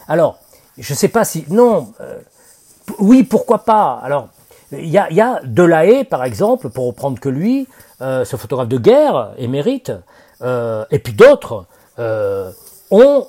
Alors, 0.09 0.39
je 0.81 0.93
ne 0.93 0.97
sais 0.97 1.09
pas 1.09 1.25
si. 1.25 1.45
Non, 1.49 1.93
euh, 2.01 2.19
oui, 2.99 3.23
pourquoi 3.23 3.59
pas 3.59 4.01
Alors, 4.03 4.29
il 4.73 4.89
y 4.89 4.99
a, 4.99 5.11
y 5.13 5.21
a 5.21 5.41
Delahaye, 5.45 6.05
par 6.05 6.25
exemple, 6.25 6.71
pour 6.71 6.87
reprendre 6.87 7.19
que 7.21 7.29
lui, 7.29 7.69
ce 8.01 8.37
photographe 8.37 8.69
de 8.69 8.79
guerre 8.79 9.33
émérite, 9.37 9.93
euh, 10.43 10.85
et 10.91 10.99
puis 10.99 11.13
d'autres 11.13 11.67
euh, 11.99 12.51
ont 12.91 13.27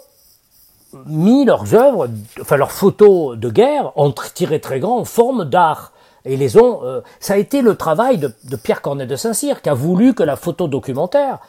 mis 1.08 1.46
leurs 1.46 1.74
œuvres, 1.74 2.08
enfin 2.40 2.58
leurs 2.58 2.72
photos 2.72 3.38
de 3.38 3.50
guerre, 3.50 3.92
ont 3.98 4.14
tiré 4.34 4.60
très 4.60 4.80
grand 4.80 5.00
en 5.00 5.06
forme 5.06 5.46
d'art. 5.46 5.92
Et 6.24 6.38
les 6.38 6.56
ont. 6.56 6.84
Euh, 6.84 7.02
ça 7.20 7.34
a 7.34 7.38
été 7.38 7.62
le 7.62 7.76
travail 7.76 8.18
de, 8.20 8.32
de 8.44 8.56
Pierre 8.56 8.82
Cornet 8.82 9.08
de 9.08 9.16
Saint-Cyr 9.16 9.62
qui 9.62 9.70
a 9.70 9.74
voulu 9.74 10.14
que 10.14 10.22
la 10.22 10.36
photo 10.36 10.68
documentaire, 10.68 11.40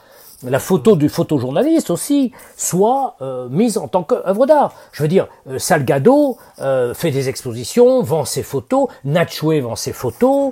la 0.43 0.59
photo 0.59 0.95
du 0.95 1.09
photojournaliste 1.09 1.89
aussi, 1.89 2.31
soit 2.57 3.15
euh, 3.21 3.47
mise 3.49 3.77
en 3.77 3.87
tant 3.87 4.03
qu'œuvre 4.03 4.45
d'art. 4.45 4.73
Je 4.91 5.01
veux 5.03 5.09
dire, 5.09 5.27
Salgado 5.57 6.37
fait 6.57 7.11
des 7.11 7.29
expositions, 7.29 8.01
vend 8.01 8.25
ses 8.25 8.43
photos, 8.43 8.87
Natchoué 9.03 9.61
vend 9.61 9.75
ses 9.75 9.93
photos. 9.93 10.51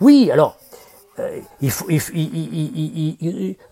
oui, 0.00 0.30
alors 0.30 0.56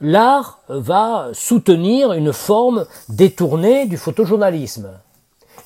l'art 0.00 0.60
va 0.68 1.30
soutenir 1.32 2.12
une 2.12 2.32
forme 2.32 2.86
détournée 3.08 3.86
du 3.86 3.96
photojournalisme. 3.96 4.90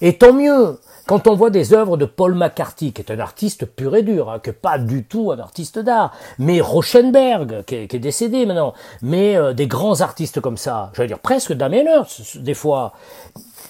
Et 0.00 0.16
tant 0.16 0.32
mieux, 0.32 0.78
quand 1.06 1.28
on 1.28 1.36
voit 1.36 1.50
des 1.50 1.72
œuvres 1.72 1.96
de 1.96 2.04
Paul 2.04 2.34
McCarthy, 2.34 2.92
qui 2.92 3.00
est 3.00 3.12
un 3.12 3.20
artiste 3.20 3.64
pur 3.64 3.94
et 3.94 4.02
dur, 4.02 4.28
hein, 4.28 4.40
que 4.40 4.50
pas 4.50 4.78
du 4.78 5.04
tout 5.04 5.30
un 5.30 5.38
artiste 5.38 5.78
d'art, 5.78 6.12
mais 6.38 6.60
Rauschenberg, 6.60 7.64
qui 7.64 7.76
est, 7.76 7.98
décédé 7.98 8.44
maintenant, 8.44 8.74
mais 9.02 9.36
euh, 9.36 9.52
des 9.52 9.68
grands 9.68 10.00
artistes 10.00 10.40
comme 10.40 10.56
ça, 10.56 10.90
veux 10.96 11.06
dire 11.06 11.20
presque 11.20 11.52
Damien 11.52 11.84
Hirst, 11.84 12.38
des 12.38 12.54
fois, 12.54 12.92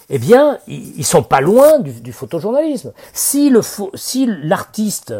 eh 0.09 0.17
bien, 0.17 0.57
ils, 0.67 1.05
sont 1.05 1.21
pas 1.21 1.41
loin 1.41 1.79
du, 1.79 2.11
photojournalisme. 2.11 2.93
Si 3.13 3.53
si 3.93 4.25
l'artiste 4.25 5.13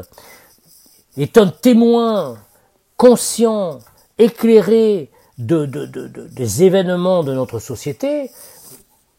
est 1.17 1.37
un 1.37 1.47
témoin 1.47 2.37
conscient, 2.95 3.79
éclairé 4.17 5.11
de, 5.37 5.65
des 5.65 6.63
événements 6.63 7.23
de 7.23 7.33
notre 7.33 7.59
société, 7.59 8.31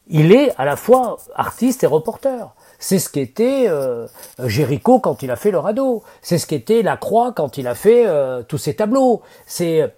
il 0.09 0.33
est 0.33 0.53
à 0.57 0.65
la 0.65 0.75
fois 0.75 1.17
artiste 1.35 1.83
et 1.83 1.87
reporter. 1.87 2.53
C'est 2.79 2.99
ce 2.99 3.09
qu'était 3.09 3.65
euh, 3.67 4.07
Géricault 4.45 4.99
quand 4.99 5.21
il 5.21 5.31
a 5.31 5.35
fait 5.35 5.51
le 5.51 5.59
radeau. 5.59 6.03
C'est 6.21 6.37
ce 6.37 6.47
qu'était 6.47 6.81
Lacroix 6.81 7.33
quand 7.33 7.57
il 7.57 7.67
a 7.67 7.75
fait 7.75 8.07
euh, 8.07 8.41
tous 8.41 8.57
ses 8.57 8.75
tableaux. 8.75 9.21
C'est 9.45 9.93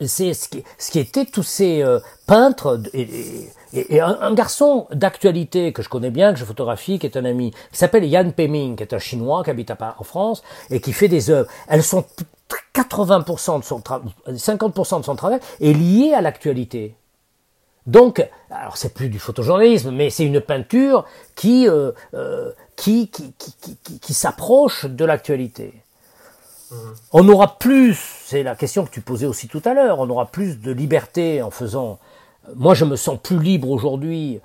c'est 0.00 0.34
ce 0.34 0.48
qui, 0.48 0.64
ce 0.78 0.90
qui 0.90 0.98
était 0.98 1.26
tous 1.26 1.42
ces 1.42 1.82
euh, 1.82 2.00
peintres 2.26 2.80
et, 2.92 3.08
et, 3.72 4.00
un, 4.00 4.34
garçon 4.34 4.86
d'actualité 4.90 5.72
que 5.72 5.82
je 5.82 5.88
connais 5.88 6.10
bien, 6.10 6.32
que 6.32 6.38
je 6.38 6.44
photographie, 6.44 6.98
qui 6.98 7.06
est 7.06 7.16
un 7.16 7.24
ami, 7.24 7.52
qui 7.70 7.78
s'appelle 7.78 8.04
Yan 8.04 8.30
Peming, 8.30 8.74
qui 8.74 8.82
est 8.82 8.94
un 8.94 8.98
Chinois 8.98 9.44
qui 9.44 9.50
habite 9.50 9.70
à, 9.70 9.96
en 9.98 10.02
France 10.02 10.42
et 10.70 10.80
qui 10.80 10.92
fait 10.92 11.08
des 11.08 11.30
œuvres. 11.30 11.48
Elles 11.68 11.84
sont 11.84 12.04
80% 12.74 13.60
de 13.60 13.64
son 13.64 13.80
travail, 13.80 14.10
50% 14.28 15.00
de 15.00 15.04
son 15.04 15.14
travail 15.14 15.40
est 15.60 15.72
lié 15.72 16.14
à 16.14 16.20
l'actualité. 16.20 16.96
Donc, 17.86 18.26
alors 18.50 18.76
c'est 18.76 18.94
plus 18.94 19.08
du 19.08 19.18
photojournalisme, 19.18 19.90
mais 19.90 20.10
c'est 20.10 20.24
une 20.24 20.40
peinture 20.40 21.04
qui, 21.34 21.68
euh, 21.68 21.92
euh, 22.14 22.52
qui, 22.76 23.08
qui, 23.08 23.32
qui, 23.38 23.76
qui, 23.82 23.98
qui 23.98 24.14
s'approche 24.14 24.86
de 24.86 25.04
l'actualité. 25.04 25.74
Mmh. 26.70 26.74
On 27.12 27.28
aura 27.28 27.58
plus, 27.58 27.98
c'est 28.24 28.42
la 28.42 28.54
question 28.54 28.84
que 28.84 28.90
tu 28.90 29.00
posais 29.00 29.26
aussi 29.26 29.48
tout 29.48 29.62
à 29.64 29.74
l'heure, 29.74 29.98
on 29.98 30.08
aura 30.10 30.26
plus 30.26 30.60
de 30.60 30.70
liberté 30.70 31.42
en 31.42 31.50
faisant. 31.50 31.98
Moi, 32.54 32.74
je 32.74 32.84
me 32.84 32.96
sens 32.96 33.18
plus 33.20 33.38
libre 33.38 33.70
aujourd'hui, 33.70 34.40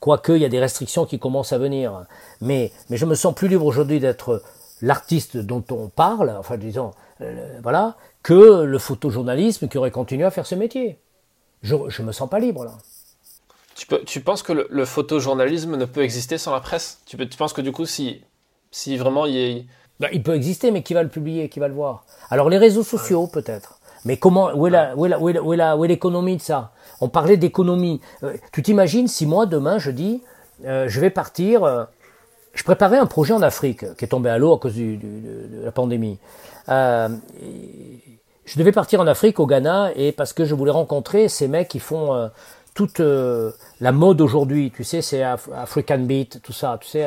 quoique 0.00 0.32
il 0.32 0.42
y 0.42 0.44
a 0.44 0.48
des 0.48 0.60
restrictions 0.60 1.06
qui 1.06 1.18
commencent 1.18 1.52
à 1.52 1.58
venir, 1.58 2.04
mais, 2.40 2.72
mais 2.90 2.96
je 2.96 3.06
me 3.06 3.14
sens 3.14 3.34
plus 3.34 3.48
libre 3.48 3.64
aujourd'hui 3.64 4.00
d'être 4.00 4.42
l'artiste 4.82 5.36
dont 5.36 5.64
on 5.70 5.88
parle, 5.88 6.34
enfin 6.38 6.56
disons, 6.56 6.92
euh, 7.20 7.58
voilà, 7.62 7.96
que 8.22 8.62
le 8.62 8.78
photojournalisme 8.78 9.68
qui 9.68 9.78
aurait 9.78 9.90
continué 9.90 10.24
à 10.24 10.30
faire 10.30 10.46
ce 10.46 10.54
métier. 10.54 10.98
Je, 11.62 11.76
je 11.88 12.02
me 12.02 12.12
sens 12.12 12.28
pas 12.28 12.38
libre 12.38 12.64
là. 12.64 12.72
Tu, 13.74 13.86
peux, 13.86 14.02
tu 14.04 14.20
penses 14.20 14.42
que 14.42 14.52
le, 14.52 14.84
photojournalisme 14.84 15.76
ne 15.76 15.84
peut 15.84 16.02
exister 16.02 16.36
sans 16.36 16.52
la 16.52 16.60
presse? 16.60 17.00
Tu, 17.06 17.16
tu 17.16 17.38
penses 17.38 17.52
que 17.52 17.60
du 17.60 17.70
coup, 17.70 17.86
si, 17.86 18.22
si 18.72 18.96
vraiment 18.96 19.24
il 19.24 19.36
est... 19.36 19.66
Ben, 20.00 20.08
il 20.12 20.22
peut 20.22 20.34
exister, 20.34 20.72
mais 20.72 20.82
qui 20.82 20.94
va 20.94 21.02
le 21.02 21.08
publier, 21.08 21.48
qui 21.48 21.60
va 21.60 21.68
le 21.68 21.74
voir? 21.74 22.04
Alors 22.30 22.48
les 22.48 22.58
réseaux 22.58 22.82
sociaux, 22.82 23.28
peut-être. 23.28 23.78
Mais 24.04 24.16
comment, 24.16 24.52
où 24.52 24.66
est 24.66 24.70
la, 24.70 24.96
où 24.96 25.06
est 25.06 25.08
la, 25.08 25.20
où 25.20 25.28
est 25.28 25.56
la, 25.56 25.76
où 25.76 25.84
est 25.84 25.88
l'économie 25.88 26.36
de 26.36 26.42
ça? 26.42 26.72
On 27.00 27.08
parlait 27.08 27.36
d'économie. 27.36 28.00
Euh, 28.22 28.36
tu 28.52 28.62
t'imagines 28.62 29.08
si 29.08 29.26
moi 29.26 29.46
demain 29.46 29.78
je 29.78 29.90
dis, 29.90 30.22
euh, 30.64 30.88
je 30.88 31.00
vais 31.00 31.10
partir. 31.10 31.64
Euh, 31.64 31.84
je 32.54 32.64
préparais 32.64 32.98
un 32.98 33.06
projet 33.06 33.34
en 33.34 33.42
Afrique 33.42 33.94
qui 33.96 34.04
est 34.04 34.08
tombé 34.08 34.30
à 34.30 34.38
l'eau 34.38 34.52
à 34.52 34.58
cause 34.58 34.74
du, 34.74 34.96
de, 34.96 35.64
la 35.64 35.70
pandémie. 35.70 36.18
Je 38.48 38.58
devais 38.58 38.72
partir 38.72 39.00
en 39.00 39.06
Afrique, 39.06 39.40
au 39.40 39.46
Ghana, 39.46 39.90
et 39.94 40.12
parce 40.12 40.32
que 40.32 40.44
je 40.44 40.54
voulais 40.54 40.70
rencontrer 40.70 41.28
ces 41.28 41.48
mecs 41.48 41.68
qui 41.68 41.80
font 41.80 42.30
toute 42.74 43.00
la 43.00 43.92
mode 43.92 44.20
aujourd'hui. 44.20 44.72
Tu 44.74 44.84
sais, 44.84 45.02
c'est 45.02 45.22
African 45.22 45.98
Beat, 45.98 46.40
tout 46.42 46.52
ça. 46.52 46.78
Tu 46.80 46.88
sais 46.88 47.04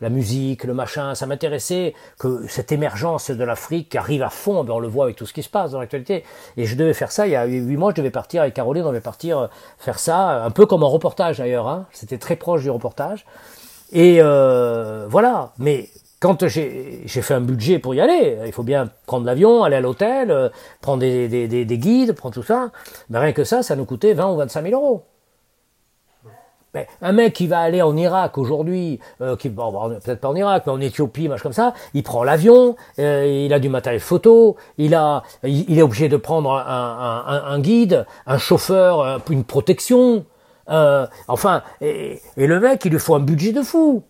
la 0.00 0.08
musique, 0.08 0.64
le 0.64 0.74
machin, 0.74 1.14
ça 1.14 1.26
m'intéressait 1.26 1.94
que 2.18 2.46
cette 2.48 2.72
émergence 2.72 3.30
de 3.30 3.44
l'Afrique 3.44 3.94
arrive 3.94 4.22
à 4.22 4.30
fond, 4.30 4.64
ben 4.64 4.74
on 4.74 4.78
le 4.78 4.88
voit 4.88 5.04
avec 5.04 5.16
tout 5.16 5.26
ce 5.26 5.32
qui 5.32 5.42
se 5.42 5.48
passe 5.48 5.72
dans 5.72 5.80
l'actualité. 5.80 6.24
Et 6.56 6.64
je 6.64 6.74
devais 6.74 6.94
faire 6.94 7.12
ça, 7.12 7.26
il 7.26 7.32
y 7.32 7.36
a 7.36 7.44
huit 7.44 7.76
mois, 7.76 7.90
je 7.90 7.96
devais 7.96 8.10
partir 8.10 8.42
avec 8.42 8.54
Caroline, 8.54 8.84
on 8.84 8.88
devait 8.88 9.00
partir 9.00 9.38
euh, 9.38 9.46
faire 9.78 9.98
ça, 9.98 10.44
un 10.44 10.50
peu 10.50 10.66
comme 10.66 10.82
un 10.82 10.86
reportage 10.86 11.38
d'ailleurs, 11.38 11.68
hein. 11.68 11.86
c'était 11.92 12.18
très 12.18 12.36
proche 12.36 12.62
du 12.62 12.70
reportage. 12.70 13.26
Et 13.92 14.18
euh, 14.20 15.06
voilà, 15.08 15.52
mais 15.58 15.90
quand 16.20 16.46
j'ai 16.46 17.06
fait 17.06 17.34
un 17.34 17.40
budget 17.40 17.78
pour 17.78 17.94
y 17.94 18.00
aller, 18.00 18.36
il 18.44 18.52
faut 18.52 18.62
bien 18.62 18.90
prendre 19.06 19.24
l'avion, 19.24 19.64
aller 19.64 19.76
à 19.76 19.80
l'hôtel, 19.80 20.30
euh, 20.30 20.50
prendre 20.82 21.00
des, 21.00 21.28
des, 21.28 21.48
des, 21.48 21.64
des, 21.64 21.78
guides, 21.78 22.12
prendre 22.12 22.34
tout 22.34 22.42
ça, 22.42 22.70
mais 23.08 23.18
rien 23.18 23.32
que 23.32 23.42
ça, 23.42 23.62
ça 23.62 23.74
nous 23.74 23.86
coûtait 23.86 24.12
20 24.12 24.32
ou 24.32 24.36
25 24.36 24.62
000 24.68 24.80
euros. 24.80 25.02
Ben, 26.74 26.84
un 27.02 27.12
mec 27.12 27.32
qui 27.32 27.48
va 27.48 27.60
aller 27.60 27.82
en 27.82 27.96
Irak 27.96 28.36
aujourd'hui, 28.38 29.00
euh, 29.22 29.34
bon, 29.46 29.98
peut-être 30.04 30.20
pas 30.20 30.28
en 30.28 30.36
Irak, 30.36 30.64
mais 30.66 30.72
en 30.72 30.80
Éthiopie, 30.80 31.26
machin 31.26 31.42
comme 31.42 31.52
ça, 31.52 31.72
il 31.94 32.02
prend 32.02 32.22
l'avion, 32.22 32.76
euh, 32.98 33.44
il 33.46 33.52
a 33.54 33.58
du 33.58 33.70
matériel 33.70 34.00
photo, 34.00 34.56
il 34.76 34.94
a, 34.94 35.24
il, 35.42 35.76
est 35.76 35.82
obligé 35.82 36.08
de 36.08 36.18
prendre 36.18 36.52
un, 36.52 37.58
guide, 37.60 38.06
un 38.26 38.38
chauffeur, 38.38 39.20
une 39.30 39.44
protection, 39.44 40.26
enfin, 40.68 41.62
et, 41.80 42.20
et, 42.36 42.46
le 42.46 42.60
mec, 42.60 42.84
il 42.84 42.92
lui 42.92 43.00
faut 43.00 43.14
un 43.14 43.20
budget 43.20 43.52
de 43.52 43.62
fou. 43.62 44.04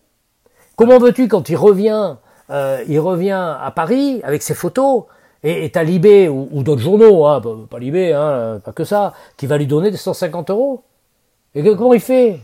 Comment 0.81 0.97
veux-tu 0.97 1.27
quand 1.27 1.47
il 1.49 1.57
revient, 1.57 2.15
euh, 2.49 2.83
il 2.87 2.99
revient 2.99 3.55
à 3.61 3.69
Paris 3.69 4.19
avec 4.23 4.41
ses 4.41 4.55
photos, 4.55 5.03
et 5.43 5.69
t'as 5.69 5.83
Libé 5.83 6.27
ou, 6.27 6.49
ou 6.51 6.63
d'autres 6.63 6.81
journaux, 6.81 7.27
hein, 7.27 7.39
pas 7.69 7.77
Libé, 7.77 8.13
hein, 8.13 8.59
pas 8.65 8.71
que 8.71 8.83
ça, 8.83 9.13
qui 9.37 9.45
va 9.45 9.59
lui 9.59 9.67
donner 9.67 9.91
des 9.91 9.97
150 9.97 10.49
euros? 10.49 10.81
Et 11.53 11.61
comment 11.63 11.93
il 11.93 11.99
fait? 11.99 12.39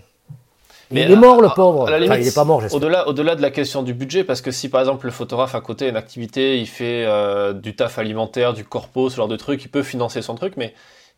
Il 0.91 0.99
est 0.99 1.15
mort 1.15 1.41
le 1.41 1.49
pauvre. 1.49 1.89
il 1.89 2.27
est 2.27 2.35
pas 2.35 2.43
mort, 2.43 2.61
Au-delà, 2.73 3.07
au-delà 3.07 3.35
de 3.35 3.41
la 3.41 3.49
question 3.49 3.81
du 3.81 3.95
budget, 3.95 4.23
parce 4.23 4.41
que 4.41 4.51
si 4.51 4.69
par 4.69 4.81
exemple 4.81 5.07
le 5.07 5.11
photographe 5.11 5.55
à 5.55 5.61
côté 5.61 5.87
a 5.87 5.89
une 5.89 5.97
activité, 5.97 6.59
il 6.59 6.67
fait 6.67 7.05
euh, 7.07 7.53
du 7.53 7.75
taf 7.75 7.97
alimentaire, 7.97 8.53
du 8.53 8.63
corpo, 8.63 9.09
ce 9.09 9.15
genre 9.15 9.27
de 9.27 9.35
truc, 9.35 9.63
il 9.63 9.69
peut 9.69 9.81
financer 9.81 10.21
son 10.21 10.35
truc. 10.35 10.57
Mais 10.57 10.75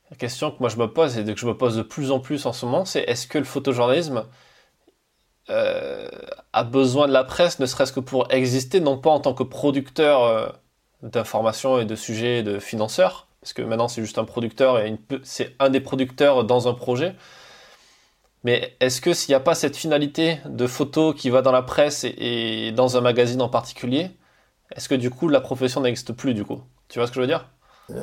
la 0.10 0.16
question 0.16 0.52
que 0.52 0.56
moi 0.62 0.70
je 0.70 0.78
me 0.78 0.88
pose 0.88 1.18
et 1.18 1.26
que 1.26 1.38
je 1.38 1.48
me 1.48 1.58
pose 1.58 1.76
de 1.76 1.82
plus 1.82 2.12
en 2.12 2.22
plus 2.22 2.46
en 2.46 2.54
ce 2.54 2.66
moment, 2.66 2.86
c'est 2.86 3.02
est-ce 3.02 3.28
que 3.28 3.40
le 3.40 3.44
photojournalisme 3.44 4.24
a 5.50 6.64
besoin 6.64 7.08
de 7.08 7.14
la 7.14 7.24
presse, 7.24 7.60
ne 7.60 7.66
serait-ce 7.66 7.94
que 7.94 8.00
pour 8.00 8.32
exister, 8.32 8.80
non 8.80 8.98
pas 8.98 9.10
en 9.12 9.20
tant 9.20 9.34
que 9.34 9.44
producteur 9.44 10.24
euh, 10.24 10.50
d'informations 11.04 11.80
et 11.80 11.86
de 11.86 11.96
sujets, 11.96 12.44
de 12.44 12.60
financeurs, 12.60 13.28
parce 13.42 13.54
que 13.54 13.62
maintenant 13.62 13.88
c'est 13.88 14.02
juste 14.02 14.18
un 14.18 14.26
producteur 14.26 14.80
et 14.80 14.98
c'est 15.24 15.56
un 15.60 15.70
des 15.70 15.82
producteurs 15.82 16.44
dans 16.44 16.68
un 16.68 16.74
projet. 16.74 17.16
Mais 18.44 18.76
est-ce 18.80 19.02
que 19.02 19.14
s'il 19.14 19.32
n'y 19.32 19.36
a 19.36 19.40
pas 19.42 19.56
cette 19.56 19.76
finalité 19.76 20.40
de 20.46 20.66
photo 20.68 21.14
qui 21.14 21.30
va 21.30 21.42
dans 21.42 21.52
la 21.52 21.62
presse 21.62 22.06
et, 22.06 22.72
dans 22.72 22.98
un 22.98 23.02
magazine 23.02 23.42
en 23.42 23.50
particulier, 23.50 24.12
est-ce 24.76 24.90
que 24.90 24.96
du 24.96 25.10
coup 25.10 25.28
la 25.30 25.42
profession 25.42 25.82
n'existe 25.82 26.14
plus 26.14 26.34
du 26.34 26.46
coup? 26.46 26.62
Tu 26.90 27.00
vois 27.00 27.08
ce 27.08 27.12
que 27.12 27.16
je 27.16 27.22
veux 27.22 27.28
dire? 27.28 27.50
euh, 27.50 27.59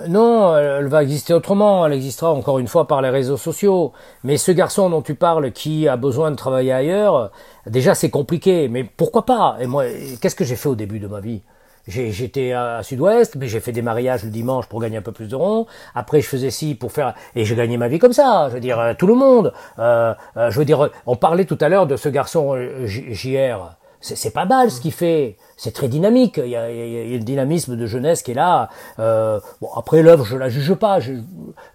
non, 0.09 0.57
elle 0.57 0.87
va 0.87 1.03
exister 1.03 1.33
autrement. 1.35 1.87
Elle 1.87 1.93
existera 1.93 2.33
encore 2.33 2.59
une 2.59 2.69
fois 2.69 2.87
par 2.87 3.03
les 3.03 3.11
réseaux 3.11 3.37
sociaux. 3.37 3.93
Mais 4.25 4.37
ce 4.37 4.53
garçon 4.53 4.91
dont 4.91 5.03
tu 5.03 5.15
parles, 5.15 5.53
qui 5.53 5.89
a 5.89 5.97
besoin 5.97 6.31
de 6.31 6.37
travailler 6.37 6.73
ailleurs, 6.73 7.31
déjà 7.67 7.95
c'est 7.95 8.11
compliqué. 8.11 8.69
Mais 8.69 8.85
pourquoi 8.85 9.25
pas? 9.27 9.57
Et 9.61 9.67
moi, 9.67 9.85
qu'est-ce 10.21 10.37
que 10.37 10.45
j'ai 10.45 10.57
fait 10.57 10.69
au 10.69 10.75
début 10.75 10.99
de 10.99 11.07
ma 11.07 11.21
vie? 11.21 11.43
J'étais 11.89 12.51
à 12.51 12.83
Sud-Ouest, 12.83 13.37
mais 13.37 13.47
j'ai 13.47 13.61
fait 13.61 13.71
des 13.71 13.83
mariages 13.83 14.25
le 14.25 14.31
dimanche 14.31 14.67
pour 14.67 14.81
gagner 14.81 14.97
un 14.97 15.03
peu 15.03 15.13
plus 15.13 15.29
de 15.29 15.37
ronds. 15.37 15.67
Après, 15.95 16.21
je 16.21 16.27
faisais 16.27 16.51
ci 16.51 16.75
pour 16.75 16.91
faire 16.91 17.15
et 17.37 17.45
j'ai 17.45 17.55
gagné 17.55 17.77
ma 17.77 17.87
vie 17.87 18.01
comme 18.01 18.13
ça. 18.13 18.49
Je 18.49 18.55
veux 18.55 18.61
dire, 18.61 18.81
euh, 18.81 18.95
tout 18.99 19.07
le 19.07 19.15
monde. 19.15 19.53
Euh, 19.79 20.13
euh, 20.37 20.51
je 20.51 20.59
veux 20.59 20.65
dire, 20.65 20.91
on 21.07 21.15
parlait 21.15 21.45
tout 21.45 21.59
à 21.61 21.69
l'heure 21.69 21.87
de 21.87 21.97
ce 21.97 22.09
garçon 22.09 22.57
JR 22.87 23.77
c'est 24.01 24.33
pas 24.33 24.45
mal 24.45 24.71
ce 24.71 24.81
qu'il 24.81 24.93
fait. 24.93 25.37
C'est 25.57 25.73
très 25.73 25.89
dynamique. 25.89 26.39
Il 26.43 26.51
y, 26.51 26.57
a, 26.57 26.71
il 26.71 27.11
y 27.11 27.15
a, 27.15 27.19
le 27.19 27.25
dynamisme 27.25 27.77
de 27.77 27.87
jeunesse 27.87 28.23
qui 28.23 28.33
est 28.33 28.35
là. 28.35 28.69
Euh, 28.99 29.41
bon, 29.61 29.69
après 29.75 30.03
l'œuvre, 30.03 30.25
je 30.25 30.37
la 30.37 30.49
juge 30.49 30.75
pas. 30.75 31.01
Je, 31.01 31.15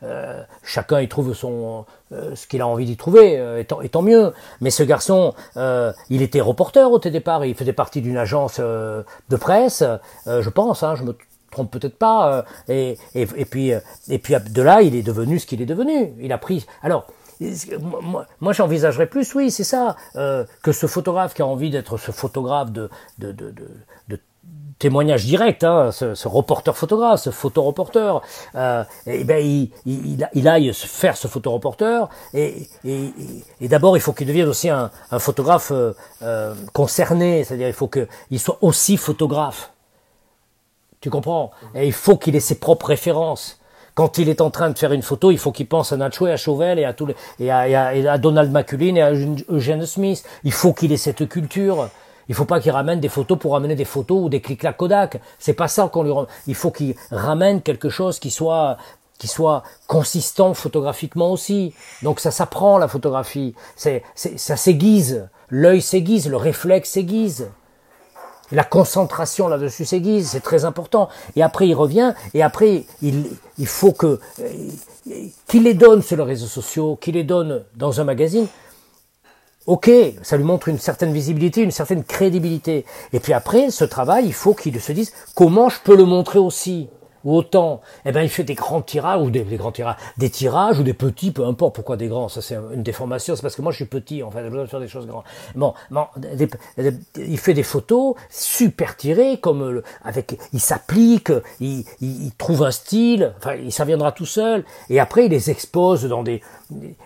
euh, 0.03 0.43
chacun 0.63 1.01
y 1.01 1.07
trouve 1.07 1.33
son 1.33 1.85
euh, 2.13 2.35
ce 2.35 2.45
qu'il 2.45 2.59
a 2.59 2.67
envie 2.67 2.85
d'y 2.85 2.97
trouver, 2.97 3.39
euh, 3.39 3.61
et 3.61 3.63
tant, 3.63 3.79
et, 3.79 3.87
tant, 3.87 4.01
mieux. 4.01 4.33
Mais 4.59 4.69
ce 4.69 4.83
garçon, 4.83 5.33
euh, 5.55 5.93
il 6.09 6.21
était 6.21 6.41
reporter 6.41 6.91
au 6.91 6.99
départ. 6.99 7.45
Il 7.45 7.55
faisait 7.55 7.71
partie 7.71 8.01
d'une 8.01 8.17
agence 8.17 8.59
de 8.59 9.35
presse, 9.39 9.83
je 10.25 10.49
pense. 10.49 10.83
Hein, 10.83 10.95
je 10.95 11.03
me 11.03 11.15
trompe 11.51 11.71
peut-être 11.71 11.97
pas. 11.97 12.43
Et, 12.67 12.97
et, 13.15 13.27
et, 13.35 13.45
puis 13.45 13.71
et 14.09 14.19
puis 14.19 14.35
de 14.49 14.61
là, 14.61 14.81
il 14.81 14.95
est 14.95 15.03
devenu 15.03 15.39
ce 15.39 15.45
qu'il 15.45 15.61
est 15.61 15.65
devenu. 15.65 16.13
Il 16.19 16.33
a 16.33 16.37
pris. 16.37 16.65
Alors 16.83 17.05
moi, 18.39 18.53
j'envisagerais 18.53 19.07
plus, 19.07 19.33
oui, 19.35 19.51
c'est 19.51 19.63
ça, 19.63 19.95
euh, 20.15 20.45
que 20.61 20.71
ce 20.71 20.87
photographe 20.87 21.33
qui 21.33 21.41
a 21.41 21.45
envie 21.45 21.69
d'être 21.69 21.97
ce 21.97 22.11
photographe 22.11 22.71
de, 22.71 22.89
de, 23.19 23.31
de, 23.31 23.51
de, 23.51 24.19
témoignage 24.79 25.25
direct, 25.25 25.63
hein, 25.63 25.91
ce, 25.91 26.15
ce, 26.15 26.27
reporter 26.27 26.75
photographe, 26.75 27.21
ce 27.21 27.29
photoreporter, 27.29 28.19
euh, 28.55 28.83
et 29.05 29.23
ben 29.23 29.45
il, 29.45 29.69
il, 29.85 30.27
il, 30.33 30.47
aille 30.47 30.73
faire 30.73 31.15
ce 31.15 31.27
photoreporter, 31.27 32.05
et, 32.33 32.67
et, 32.83 33.13
et 33.61 33.67
d'abord 33.67 33.95
il 33.95 33.99
faut 33.99 34.11
qu'il 34.11 34.25
devienne 34.25 34.47
aussi 34.47 34.69
un, 34.69 34.89
un 35.11 35.19
photographe 35.19 35.71
euh, 35.71 35.93
euh 36.23 36.55
concerné, 36.73 37.43
c'est-à-dire 37.43 37.67
il 37.67 37.73
faut 37.73 37.89
qu'il 37.89 38.39
soit 38.39 38.57
aussi 38.61 38.97
photographe. 38.97 39.71
Tu 40.99 41.11
comprends? 41.11 41.51
Et 41.75 41.85
il 41.85 41.93
faut 41.93 42.17
qu'il 42.17 42.35
ait 42.35 42.39
ses 42.39 42.59
propres 42.59 42.87
références. 42.87 43.60
Quand 44.01 44.17
il 44.17 44.29
est 44.29 44.41
en 44.41 44.49
train 44.49 44.71
de 44.71 44.79
faire 44.79 44.93
une 44.93 45.03
photo, 45.03 45.29
il 45.29 45.37
faut 45.37 45.51
qu'il 45.51 45.67
pense 45.67 45.91
à 45.91 45.97
Nacho 45.97 46.25
et 46.25 46.31
à 46.31 46.35
Chauvel 46.35 46.79
et 46.79 46.85
à, 46.85 46.93
tous 46.93 47.05
les, 47.05 47.15
et 47.39 47.51
à, 47.51 48.17
Donald 48.17 48.51
McCullin 48.51 48.95
et 48.95 49.01
à 49.03 49.13
Eugene 49.13 49.85
Smith. 49.85 50.23
Il 50.43 50.51
faut 50.51 50.73
qu'il 50.73 50.91
ait 50.91 50.97
cette 50.97 51.29
culture. 51.29 51.87
Il 52.27 52.33
faut 52.33 52.45
pas 52.45 52.59
qu'il 52.59 52.71
ramène 52.71 52.99
des 52.99 53.09
photos 53.09 53.37
pour 53.37 53.53
ramener 53.53 53.75
des 53.75 53.85
photos 53.85 54.23
ou 54.23 54.27
des 54.27 54.41
clics 54.41 54.63
la 54.63 54.73
Kodak. 54.73 55.21
C'est 55.37 55.53
pas 55.53 55.67
ça 55.67 55.87
qu'on 55.87 56.01
lui 56.01 56.11
Il 56.47 56.55
faut 56.55 56.71
qu'il 56.71 56.95
ramène 57.11 57.61
quelque 57.61 57.89
chose 57.89 58.17
qui 58.17 58.31
soit 58.31 58.77
qui 59.19 59.27
soit 59.27 59.61
consistant 59.85 60.55
photographiquement 60.55 61.31
aussi. 61.31 61.75
Donc 62.01 62.21
ça 62.21 62.31
s'apprend 62.31 62.79
la 62.79 62.87
photographie. 62.87 63.53
Ça 63.75 64.57
s'aiguise. 64.57 65.29
L'œil 65.49 65.83
s'aiguise, 65.83 66.27
le 66.27 66.37
réflexe 66.37 66.89
s'aiguise. 66.89 67.51
La 68.51 68.63
concentration 68.63 69.47
là-dessus 69.47 69.85
s'aiguise, 69.85 70.29
c'est 70.29 70.41
très 70.41 70.65
important. 70.65 71.09
Et 71.35 71.43
après, 71.43 71.67
il 71.67 71.73
revient, 71.73 72.13
et 72.33 72.43
après, 72.43 72.85
il, 73.01 73.25
il 73.57 73.67
faut 73.67 73.91
que 73.93 74.19
euh, 74.39 74.49
qu'il 75.47 75.63
les 75.63 75.73
donne 75.73 76.01
sur 76.01 76.17
les 76.17 76.23
réseaux 76.23 76.47
sociaux, 76.47 76.97
qu'il 76.99 77.15
les 77.15 77.23
donne 77.23 77.63
dans 77.75 78.01
un 78.01 78.03
magazine. 78.03 78.47
Ok, 79.67 79.91
ça 80.23 80.37
lui 80.37 80.43
montre 80.43 80.69
une 80.69 80.79
certaine 80.79 81.13
visibilité, 81.13 81.61
une 81.61 81.71
certaine 81.71 82.03
crédibilité. 82.03 82.83
Et 83.13 83.19
puis 83.19 83.31
après, 83.33 83.69
ce 83.69 83.85
travail, 83.85 84.25
il 84.25 84.33
faut 84.33 84.55
qu'il 84.55 84.79
se 84.81 84.91
dise 84.91 85.13
comment 85.35 85.69
je 85.69 85.79
peux 85.83 85.95
le 85.95 86.05
montrer 86.05 86.39
aussi 86.39 86.89
ou 87.23 87.35
autant, 87.35 87.81
eh 88.05 88.11
ben 88.11 88.21
il 88.21 88.29
fait 88.29 88.43
des 88.43 88.55
grands 88.55 88.81
tirages 88.81 89.21
ou 89.21 89.29
des, 89.29 89.43
grands 89.43 89.71
tirages, 89.71 89.97
des 90.17 90.29
tirages 90.29 90.79
ou 90.79 90.83
des 90.83 90.93
petits, 90.93 91.31
peu 91.31 91.45
importe. 91.45 91.75
Pourquoi 91.75 91.97
des 91.97 92.07
grands 92.07 92.29
Ça 92.29 92.41
c'est 92.41 92.55
une 92.73 92.83
déformation. 92.83 93.35
C'est 93.35 93.41
parce 93.41 93.55
que 93.55 93.61
moi 93.61 93.71
je 93.71 93.77
suis 93.77 93.85
petit. 93.85 94.23
En 94.23 94.31
fait, 94.31 94.43
j'ai 94.43 94.49
besoin 94.49 94.63
de 94.63 94.69
faire 94.69 94.79
des 94.79 94.87
choses 94.87 95.07
grandes. 95.07 95.23
Bon, 95.55 95.73
bon 95.89 96.05
il 97.17 97.37
fait 97.37 97.53
des 97.53 97.63
photos 97.63 98.15
super 98.29 98.97
tirées, 98.97 99.39
comme 99.39 99.69
le, 99.69 99.83
avec, 100.03 100.37
il 100.53 100.59
s'applique, 100.59 101.31
il, 101.59 101.83
trouve 102.37 102.63
un 102.63 102.71
style. 102.71 103.33
Enfin, 103.37 103.57
ça 103.69 103.85
viendra 103.85 104.11
tout 104.11 104.25
seul. 104.25 104.65
Et 104.89 104.99
après, 104.99 105.25
il 105.25 105.31
les 105.31 105.49
expose 105.49 106.05
dans 106.05 106.23
des, 106.23 106.41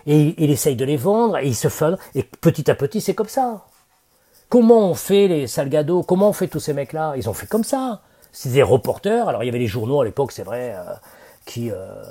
et 0.06 0.34
il, 0.38 0.50
essaye 0.50 0.76
de 0.76 0.84
les 0.84 0.96
vendre. 0.96 1.38
Et 1.38 1.46
il 1.46 1.54
se 1.54 1.68
fait. 1.68 1.94
Et 2.14 2.22
petit 2.22 2.70
à 2.70 2.74
petit, 2.74 3.00
c'est 3.00 3.14
comme 3.14 3.28
ça. 3.28 3.64
Comment 4.48 4.90
on 4.90 4.94
fait 4.94 5.28
les 5.28 5.46
Salgado 5.46 6.02
Comment 6.02 6.28
on 6.28 6.32
fait 6.32 6.48
tous 6.48 6.60
ces 6.60 6.72
mecs-là? 6.72 7.14
Ils 7.16 7.28
ont 7.28 7.34
fait 7.34 7.46
comme 7.46 7.64
ça. 7.64 8.00
C'est 8.38 8.50
des 8.50 8.62
reporters. 8.62 9.28
Alors 9.30 9.42
il 9.42 9.46
y 9.46 9.48
avait 9.48 9.58
les 9.58 9.66
journaux 9.66 10.02
à 10.02 10.04
l'époque, 10.04 10.30
c'est 10.30 10.42
vrai, 10.42 10.74
euh, 10.76 10.92
qui, 11.46 11.70
euh, 11.70 12.02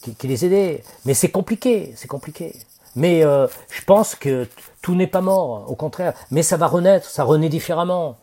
qui, 0.00 0.14
qui, 0.14 0.28
les 0.28 0.46
aidaient. 0.46 0.82
Mais 1.04 1.12
c'est 1.12 1.28
compliqué, 1.30 1.92
c'est 1.94 2.08
compliqué. 2.08 2.56
Mais 2.96 3.22
euh, 3.22 3.46
je 3.68 3.84
pense 3.84 4.14
que 4.14 4.48
tout 4.80 4.94
n'est 4.94 5.06
pas 5.06 5.20
mort, 5.20 5.70
au 5.70 5.74
contraire. 5.74 6.14
Mais 6.30 6.42
ça 6.42 6.56
va 6.56 6.68
renaître, 6.68 7.10
ça 7.10 7.22
renaît 7.22 7.50
différemment. 7.50 8.16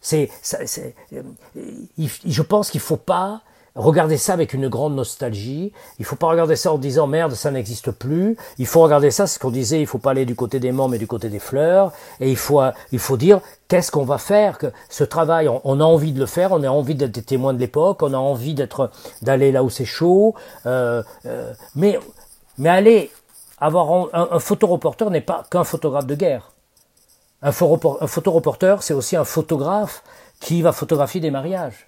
C'est, 0.00 0.30
je 1.90 2.42
pense 2.42 2.70
qu'il 2.70 2.80
faut 2.80 2.96
pas 2.96 3.42
regarder 3.78 4.16
ça 4.16 4.32
avec 4.32 4.52
une 4.52 4.68
grande 4.68 4.94
nostalgie. 4.94 5.72
Il 5.98 6.04
faut 6.04 6.16
pas 6.16 6.26
regarder 6.26 6.56
ça 6.56 6.72
en 6.72 6.78
disant 6.78 7.06
merde, 7.06 7.32
ça 7.32 7.50
n'existe 7.50 7.92
plus. 7.92 8.36
Il 8.58 8.66
faut 8.66 8.82
regarder 8.82 9.10
ça, 9.10 9.26
ce 9.26 9.38
qu'on 9.38 9.50
disait, 9.50 9.80
il 9.80 9.86
faut 9.86 9.98
pas 9.98 10.10
aller 10.10 10.26
du 10.26 10.34
côté 10.34 10.58
des 10.58 10.72
morts 10.72 10.88
mais 10.88 10.98
du 10.98 11.06
côté 11.06 11.28
des 11.28 11.38
fleurs. 11.38 11.92
Et 12.20 12.28
il 12.28 12.36
faut, 12.36 12.60
il 12.92 12.98
faut 12.98 13.16
dire 13.16 13.40
qu'est-ce 13.68 13.90
qu'on 13.90 14.04
va 14.04 14.18
faire? 14.18 14.58
Que 14.58 14.66
ce 14.90 15.04
travail, 15.04 15.48
on, 15.48 15.80
a 15.80 15.84
envie 15.84 16.12
de 16.12 16.18
le 16.18 16.26
faire, 16.26 16.52
on 16.52 16.62
a 16.62 16.68
envie 16.68 16.96
d'être 16.96 17.12
des 17.12 17.22
témoins 17.22 17.54
de 17.54 17.58
l'époque, 17.58 18.02
on 18.02 18.12
a 18.12 18.18
envie 18.18 18.54
d'être, 18.54 18.90
d'aller 19.22 19.52
là 19.52 19.62
où 19.62 19.70
c'est 19.70 19.84
chaud. 19.84 20.34
Euh, 20.66 21.02
euh, 21.26 21.52
mais, 21.76 21.98
mais 22.58 22.68
aller 22.68 23.10
avoir 23.60 23.90
un, 24.12 24.28
un 24.32 24.38
photoreporter 24.40 25.08
n'est 25.10 25.20
pas 25.20 25.44
qu'un 25.50 25.64
photographe 25.64 26.06
de 26.06 26.16
guerre. 26.16 26.50
Un, 27.42 27.50
un 27.50 28.06
photoreporter, 28.06 28.76
c'est 28.80 28.94
aussi 28.94 29.14
un 29.14 29.24
photographe 29.24 30.02
qui 30.40 30.62
va 30.62 30.72
photographier 30.72 31.20
des 31.20 31.30
mariages. 31.30 31.87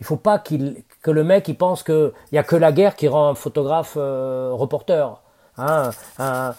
Il 0.00 0.06
faut 0.06 0.16
pas 0.16 0.38
qu'il 0.38 0.82
que 1.02 1.10
le 1.10 1.24
mec 1.24 1.48
il 1.48 1.56
pense 1.56 1.82
qu'il 1.82 2.12
y 2.32 2.38
a 2.38 2.42
que 2.42 2.56
la 2.56 2.72
guerre 2.72 2.96
qui 2.96 3.08
rend 3.08 3.28
un 3.30 3.34
photographe 3.34 3.94
euh, 3.96 4.50
reporter. 4.52 5.22
Hein, 5.58 5.90
euh, 6.20 6.52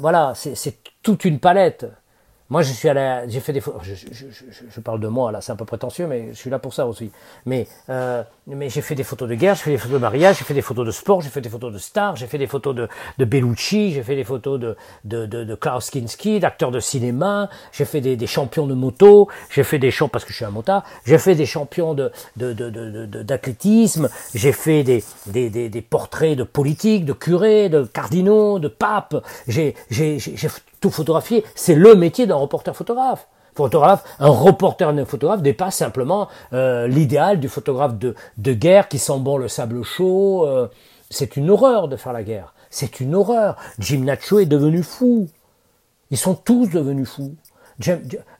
voilà, 0.00 0.32
c'est 0.34 0.78
toute 1.02 1.24
une 1.24 1.40
palette. 1.40 1.86
Moi, 2.50 2.62
je 2.62 2.72
suis 2.72 2.88
à 2.88 3.28
j'ai 3.28 3.38
fait 3.38 3.52
des, 3.52 3.60
je, 3.60 3.94
je, 3.94 4.06
je, 4.10 4.44
je, 4.68 4.80
parle 4.80 4.98
de 4.98 5.06
moi 5.06 5.30
là, 5.30 5.40
c'est 5.40 5.52
un 5.52 5.56
peu 5.56 5.64
prétentieux, 5.64 6.08
mais 6.08 6.30
je 6.32 6.34
suis 6.36 6.50
là 6.50 6.58
pour 6.58 6.74
ça 6.74 6.84
aussi. 6.84 7.12
Mais, 7.46 7.68
euh, 7.88 8.24
mais 8.48 8.68
j'ai 8.68 8.80
fait 8.80 8.96
des 8.96 9.04
photos 9.04 9.28
de 9.28 9.36
guerre, 9.36 9.54
j'ai 9.54 9.62
fait 9.62 9.70
des 9.70 9.78
photos 9.78 9.94
de 9.94 10.00
mariage, 10.00 10.38
j'ai 10.38 10.44
fait 10.44 10.54
des 10.54 10.60
photos 10.60 10.84
de 10.84 10.90
sport, 10.90 11.20
j'ai 11.20 11.30
fait 11.30 11.40
des 11.40 11.48
photos 11.48 11.72
de 11.72 11.78
stars, 11.78 12.16
j'ai 12.16 12.26
fait 12.26 12.38
des 12.38 12.48
photos 12.48 12.74
de, 12.74 12.88
de 13.18 13.24
Bellucci, 13.24 13.92
j'ai 13.92 14.02
fait 14.02 14.16
des 14.16 14.24
photos 14.24 14.58
de, 14.58 14.76
de, 15.04 15.26
de, 15.26 15.44
de 15.44 15.54
Klaus 15.54 15.90
Kinski, 15.90 16.40
d'acteurs 16.40 16.72
de 16.72 16.80
cinéma, 16.80 17.50
j'ai 17.70 17.84
fait 17.84 18.00
des, 18.00 18.16
des, 18.16 18.26
champions 18.26 18.66
de 18.66 18.74
moto, 18.74 19.28
j'ai 19.50 19.62
fait 19.62 19.78
des 19.78 19.92
champs 19.92 20.08
parce 20.08 20.24
que 20.24 20.32
je 20.32 20.36
suis 20.36 20.44
un 20.44 20.50
motard, 20.50 20.82
j'ai 21.06 21.18
fait 21.18 21.36
des 21.36 21.46
champions 21.46 21.94
de, 21.94 22.10
de, 22.36 22.52
de, 22.52 23.06
d'athlétisme, 23.06 24.08
j'ai 24.34 24.52
fait 24.52 24.82
des, 24.82 25.04
des, 25.26 25.50
des, 25.50 25.68
des 25.68 25.82
portraits 25.82 26.36
de 26.36 26.42
politiques, 26.42 27.04
de 27.04 27.12
curés, 27.12 27.68
de 27.68 27.84
cardinaux, 27.84 28.58
de 28.58 28.66
papes, 28.66 29.24
j'ai, 29.46 29.76
j'ai, 29.88 30.18
j'ai 30.18 30.48
tout 30.80 30.90
photographier, 30.90 31.44
c'est 31.54 31.74
le 31.74 31.94
métier 31.94 32.26
d'un 32.26 32.36
reporter 32.36 32.74
photographe. 32.74 33.28
Photographe, 33.54 34.04
un 34.20 34.28
reporter 34.28 34.88
un 34.88 35.04
photographe 35.04 35.42
n'est 35.42 35.52
pas 35.52 35.70
simplement 35.70 36.28
euh, 36.52 36.86
l'idéal 36.86 37.40
du 37.40 37.48
photographe 37.48 37.98
de, 37.98 38.14
de, 38.38 38.52
guerre 38.52 38.88
qui 38.88 38.98
sent 38.98 39.18
bon 39.18 39.36
le 39.36 39.48
sable 39.48 39.82
chaud. 39.82 40.46
Euh, 40.46 40.68
c'est 41.10 41.36
une 41.36 41.50
horreur 41.50 41.88
de 41.88 41.96
faire 41.96 42.12
la 42.12 42.22
guerre. 42.22 42.54
C'est 42.70 43.00
une 43.00 43.14
horreur. 43.14 43.56
Jim 43.78 44.00
Nacho 44.04 44.38
est 44.38 44.46
devenu 44.46 44.82
fou. 44.82 45.28
Ils 46.10 46.16
sont 46.16 46.34
tous 46.34 46.70
devenus 46.70 47.08
fous. 47.08 47.34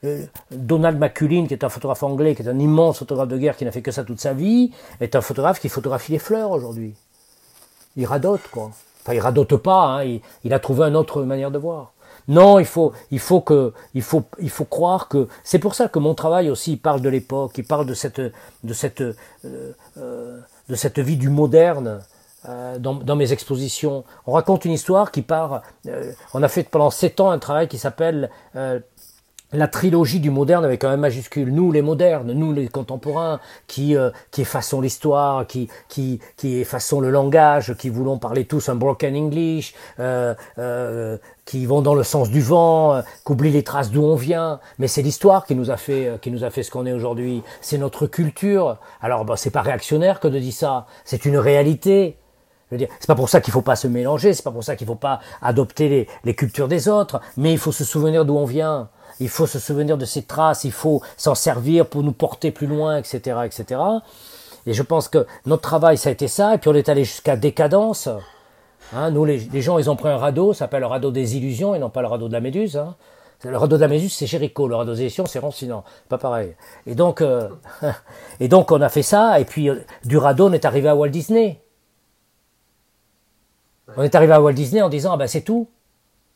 Euh, 0.05 0.27
Donald 0.51 0.99
McCullin, 0.99 1.47
qui 1.47 1.55
est 1.55 1.65
un 1.65 1.69
photographe 1.69 2.03
anglais, 2.03 2.35
qui 2.35 2.43
est 2.43 2.49
un 2.49 2.59
immense 2.59 2.99
photographe 2.99 3.29
de 3.29 3.39
guerre, 3.39 3.57
qui 3.57 3.65
n'a 3.65 3.73
fait 3.73 3.83
que 3.83 3.91
ça 3.91 4.05
toute 4.05 4.21
sa 4.21 4.33
vie, 4.33 4.73
est 5.01 5.17
un 5.17 5.21
photographe 5.21 5.61
qui 5.61 5.69
photographie 5.69 6.13
les 6.13 6.19
fleurs 6.19 6.51
aujourd'hui. 6.51 6.95
Il 7.97 8.07
radote, 8.07 8.43
quoi. 8.51 8.71
Enfin, 9.03 9.15
il 9.15 9.21
radote 9.21 9.57
pas, 9.57 9.85
hein. 9.85 10.05
il, 10.05 10.21
il, 10.45 10.53
a 10.53 10.59
trouvé 10.59 10.85
une 10.85 10.97
autre 10.97 11.23
manière 11.23 11.51
de 11.51 11.59
voir. 11.59 11.93
Non, 12.31 12.61
il 12.61 12.65
faut, 12.65 12.93
il 13.11 13.19
faut 13.19 13.41
que, 13.41 13.73
il 13.93 14.03
faut, 14.03 14.23
il 14.39 14.51
faut 14.51 14.65
croire 14.65 15.09
que 15.09 15.27
c'est 15.43 15.59
pour 15.59 15.75
ça 15.75 15.89
que 15.89 15.99
mon 15.99 16.15
travail 16.15 16.49
aussi 16.49 16.77
parle 16.77 17.01
de 17.01 17.09
l'époque, 17.09 17.59
il 17.59 17.65
parle 17.65 17.87
de 17.87 17.95
cette, 17.95 18.21
de 18.21 18.73
cette, 18.73 19.01
euh, 19.01 19.15
euh, 19.99 20.39
de 20.69 20.75
cette 20.77 21.01
vie 21.01 21.17
du 21.17 21.29
moderne. 21.29 21.99
Euh, 22.49 22.79
dans, 22.79 22.95
dans, 22.95 23.17
mes 23.17 23.33
expositions, 23.33 24.05
on 24.27 24.33
raconte 24.33 24.65
une 24.65 24.73
histoire 24.73 25.11
qui 25.11 25.23
part. 25.23 25.63
on 26.33 26.43
a 26.43 26.49
fait 26.49 26.63
pendant 26.63 26.91
sept 26.91 27.19
ans 27.19 27.31
un 27.31 27.41
travail 27.41 27.67
qui 27.67 27.79
s'appelle 27.79 28.31
la 29.53 29.69
trilogie 29.69 30.21
du 30.21 30.31
moderne 30.31 30.65
avec 30.65 30.85
un 30.85 30.93
M 30.93 31.01
majuscule, 31.01 31.53
nous 31.53 31.73
les 31.73 31.83
modernes, 31.83 32.33
nous 32.33 32.53
les 32.53 32.69
contemporains, 32.69 33.41
qui, 33.67 33.97
euh, 33.97 34.11
qui 34.31 34.43
effaçons 34.43 34.81
l'histoire, 34.81 35.47
qui, 35.47 35.69
qui, 35.89 36.21
qui 36.37 36.59
effaçons 36.59 37.01
le 37.01 37.11
langage, 37.11 37.75
qui 37.75 37.89
voulons 37.89 38.19
parler 38.19 38.45
tous 38.45 38.69
un 38.69 38.75
broken 38.75 39.17
English, 39.17 39.75
euh, 39.99 40.35
euh, 40.59 41.19
qui 41.45 41.67
vont 41.67 41.83
dans 41.83 41.95
le 41.95 42.05
sens 42.05 42.31
du 42.31 42.41
vent, 42.41 42.95
euh, 42.95 43.03
qui 43.27 43.33
oublient 43.33 43.51
les 43.51 43.65
traces 43.65 43.91
d'où 43.91 44.03
on 44.03 44.15
vient. 44.15 44.61
Mais 44.79 44.87
c'est 44.87 45.03
l'histoire 45.03 45.47
qui 45.47 45.57
nous 45.57 45.71
a 45.71 45.77
fait, 45.77 46.07
euh, 46.07 46.19
qui 46.19 46.31
nous 46.31 46.45
a 46.45 46.51
fait 46.51 46.63
ce 46.63 46.71
qu'on 46.71 46.87
est 46.87 46.93
aujourd'hui. 46.93 47.43
C'est 47.61 47.79
notre 47.79 48.07
culture. 48.07 48.77
Alors, 49.03 49.25
bah, 49.25 49.37
c'est 49.37 49.51
pas 49.51 49.63
réactionnaire 49.63 50.21
que 50.21 50.29
de 50.29 50.39
dire 50.39 50.53
ça. 50.53 50.87
C'est 51.05 51.25
une 51.25 51.39
réalité. 51.39 52.17
C'est 52.71 53.09
pas 53.09 53.17
pour 53.17 53.29
ça 53.29 53.41
qu'il 53.41 53.53
faut 53.53 53.63
pas 53.63 53.75
se 53.75 53.89
mélanger, 53.89 54.33
c'est 54.33 54.45
pas 54.45 54.53
pour 54.53 54.63
ça 54.63 54.77
qu'il 54.77 54.87
faut 54.87 54.95
pas 54.95 55.19
adopter 55.43 55.89
les, 55.89 56.07
les 56.23 56.37
cultures 56.37 56.69
des 56.69 56.89
autres, 56.89 57.21
mais 57.37 57.51
il 57.51 57.59
faut 57.59 57.73
se 57.73 57.83
souvenir 57.83 58.25
d'où 58.25 58.37
on 58.37 58.45
vient 58.45 58.91
il 59.21 59.29
faut 59.29 59.47
se 59.47 59.59
souvenir 59.59 59.97
de 59.99 60.05
ces 60.05 60.23
traces, 60.23 60.65
il 60.65 60.73
faut 60.73 61.03
s'en 61.17 61.35
servir 61.35 61.87
pour 61.87 62.03
nous 62.03 62.13
porter 62.13 62.51
plus 62.51 62.67
loin, 62.67 62.97
etc., 62.97 63.41
etc. 63.45 63.81
Et 64.67 64.73
je 64.73 64.83
pense 64.83 65.09
que 65.09 65.27
notre 65.47 65.63
travail, 65.63 65.99
ça 65.99 66.09
a 66.09 66.13
été 66.13 66.27
ça, 66.27 66.55
et 66.55 66.59
puis 66.59 66.69
on 66.71 66.75
est 66.75 66.89
allé 66.89 67.05
jusqu'à 67.05 67.37
décadence. 67.37 68.09
Hein, 68.95 69.11
nous, 69.11 69.25
les, 69.25 69.39
gens, 69.61 69.79
ils 69.79 69.89
ont 69.91 69.97
pris 69.97 70.09
un 70.09 70.17
radeau, 70.17 70.53
ça 70.53 70.61
s'appelle 70.61 70.81
le 70.81 70.87
radeau 70.87 71.11
des 71.11 71.37
illusions, 71.37 71.75
et 71.75 71.79
non 71.79 71.91
pas 71.91 72.01
le 72.01 72.09
radeau 72.09 72.29
de 72.29 72.33
la 72.33 72.41
méduse. 72.41 72.77
Hein. 72.77 72.97
Le 73.45 73.57
radeau 73.57 73.77
de 73.77 73.81
la 73.81 73.89
méduse, 73.89 74.13
c'est 74.13 74.27
Jéricho, 74.27 74.69
le 74.69 74.75
radeau 74.75 74.95
des 74.95 75.03
illusions, 75.03 75.27
c'est 75.27 75.39
Roncinant, 75.39 75.85
pas 76.09 76.19
pareil. 76.19 76.55
Et 76.87 76.95
donc, 76.95 77.21
euh, 77.21 77.49
et 78.41 78.49
donc, 78.49 78.73
on 78.73 78.81
a 78.81 78.89
fait 78.89 79.03
ça, 79.03 79.39
et 79.39 79.45
puis 79.45 79.69
euh, 79.69 79.77
du 80.05 80.19
radeau, 80.19 80.49
on 80.49 80.53
est 80.53 80.65
arrivé 80.65 80.89
à 80.89 80.97
Walt 80.97 81.09
Disney. 81.09 81.61
On 83.97 84.03
est 84.03 84.15
arrivé 84.15 84.33
à 84.33 84.41
Walt 84.41 84.53
Disney 84.53 84.83
en 84.83 84.89
disant, 84.89 85.13
ah 85.13 85.17
ben 85.17 85.27
c'est 85.27 85.41
tout. 85.41 85.69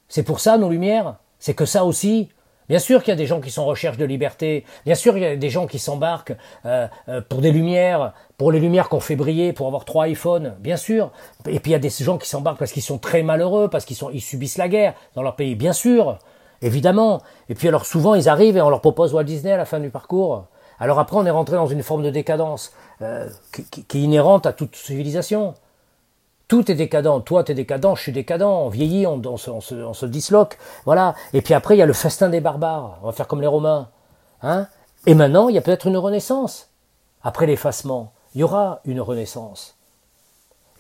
C'est 0.09 0.23
pour 0.23 0.41
ça, 0.41 0.59
nos 0.59 0.69
lumières. 0.69 1.17
C'est 1.39 1.55
que 1.55 1.67
ça 1.67 1.85
aussi. 1.85 2.31
Bien 2.69 2.79
sûr 2.79 3.03
qu'il 3.03 3.13
y 3.13 3.13
a 3.13 3.17
des 3.17 3.27
gens 3.27 3.41
qui 3.41 3.51
sont 3.51 3.63
en 3.63 3.67
recherche 3.67 3.97
de 3.97 4.05
liberté. 4.05 4.65
Bien 4.87 4.95
sûr 4.95 5.13
qu'il 5.13 5.23
y 5.23 5.27
a 5.27 5.37
des 5.37 5.51
gens 5.51 5.67
qui 5.67 5.79
s'embarquent 5.79 6.35
euh, 6.65 6.87
euh, 7.09 7.21
pour 7.29 7.41
des 7.41 7.53
lumières, 7.53 8.15
pour 8.39 8.53
les 8.53 8.61
lumières 8.61 8.89
qu'on 8.89 9.01
fait 9.01 9.17
briller, 9.17 9.53
pour 9.53 9.67
avoir 9.67 9.85
trois 9.85 10.09
iPhones. 10.09 10.55
Bien 10.61 10.77
sûr. 10.77 11.13
Et 11.47 11.61
puis 11.61 11.71
il 11.71 11.73
y 11.73 11.77
a 11.77 11.81
des 11.81 11.91
gens 11.91 12.19
qui 12.19 12.29
s'embarquent 12.29 12.59
parce 12.59 12.73
qu'ils 12.73 12.83
sont 12.83 12.99
très 12.99 13.23
malheureux, 13.23 13.69
parce 13.69 13.85
qu'ils 13.85 14.21
subissent 14.21 14.59
la 14.59 14.69
guerre 14.69 14.95
dans 15.15 15.23
leur 15.23 15.37
pays. 15.37 15.55
Bien 15.55 15.73
sûr, 15.73 16.19
évidemment. 16.63 17.21
Et 17.49 17.55
puis 17.55 17.69
alors 17.69 17.87
souvent 17.87 18.15
ils 18.15 18.29
arrivent 18.29 18.57
et 18.57 18.63
on 18.63 18.71
leur 18.71 18.81
propose 18.81 19.13
Walt 19.13 19.25
Disney 19.25 19.53
à 19.53 19.57
la 19.57 19.67
fin 19.67 19.81
du 19.81 19.91
parcours. 19.91 20.47
Alors 20.79 20.99
après 20.99 21.17
on 21.17 21.27
est 21.27 21.31
rentré 21.31 21.57
dans 21.57 21.67
une 21.67 21.83
forme 21.83 22.03
de 22.03 22.11
décadence 22.11 22.73
euh, 23.03 23.29
qui, 23.71 23.99
est 23.99 24.03
inhérente 24.03 24.47
à 24.47 24.53
toute 24.53 24.75
civilisation. 24.75 25.55
Tout 26.49 26.71
est 26.71 26.75
décadent. 26.75 27.25
Toi, 27.25 27.45
tu 27.45 27.53
es 27.53 27.55
décadent, 27.55 27.95
je 27.97 28.03
suis 28.03 28.13
décadent. 28.13 28.43
On 28.43 28.69
vieillit, 28.69 29.07
on, 29.07 29.21
on, 29.25 29.37
se, 29.37 29.51
on, 29.51 29.61
se, 29.61 29.75
on, 29.75 29.95
se, 29.95 30.07
disloque. 30.07 30.59
Voilà. 30.85 31.15
Et 31.33 31.41
puis 31.41 31.55
après, 31.55 31.75
il 31.77 31.79
y 31.79 31.83
a 31.83 31.87
le 31.87 31.93
festin 31.93 32.29
des 32.29 32.41
barbares. 32.41 32.99
On 33.03 33.07
va 33.07 33.13
faire 33.13 33.27
comme 33.27 33.41
les 33.41 33.47
Romains. 33.47 33.89
Hein? 34.43 34.67
Et 35.07 35.15
maintenant, 35.15 35.49
il 35.49 35.55
y 35.55 35.59
a 35.59 35.63
peut-être 35.63 35.87
une 35.87 35.97
renaissance. 35.97 36.71
Après 37.23 37.47
l'effacement, 37.47 38.13
il 38.35 38.43
y 38.43 38.45
aura 38.45 38.81
une 38.85 39.01
renaissance. 39.01 39.77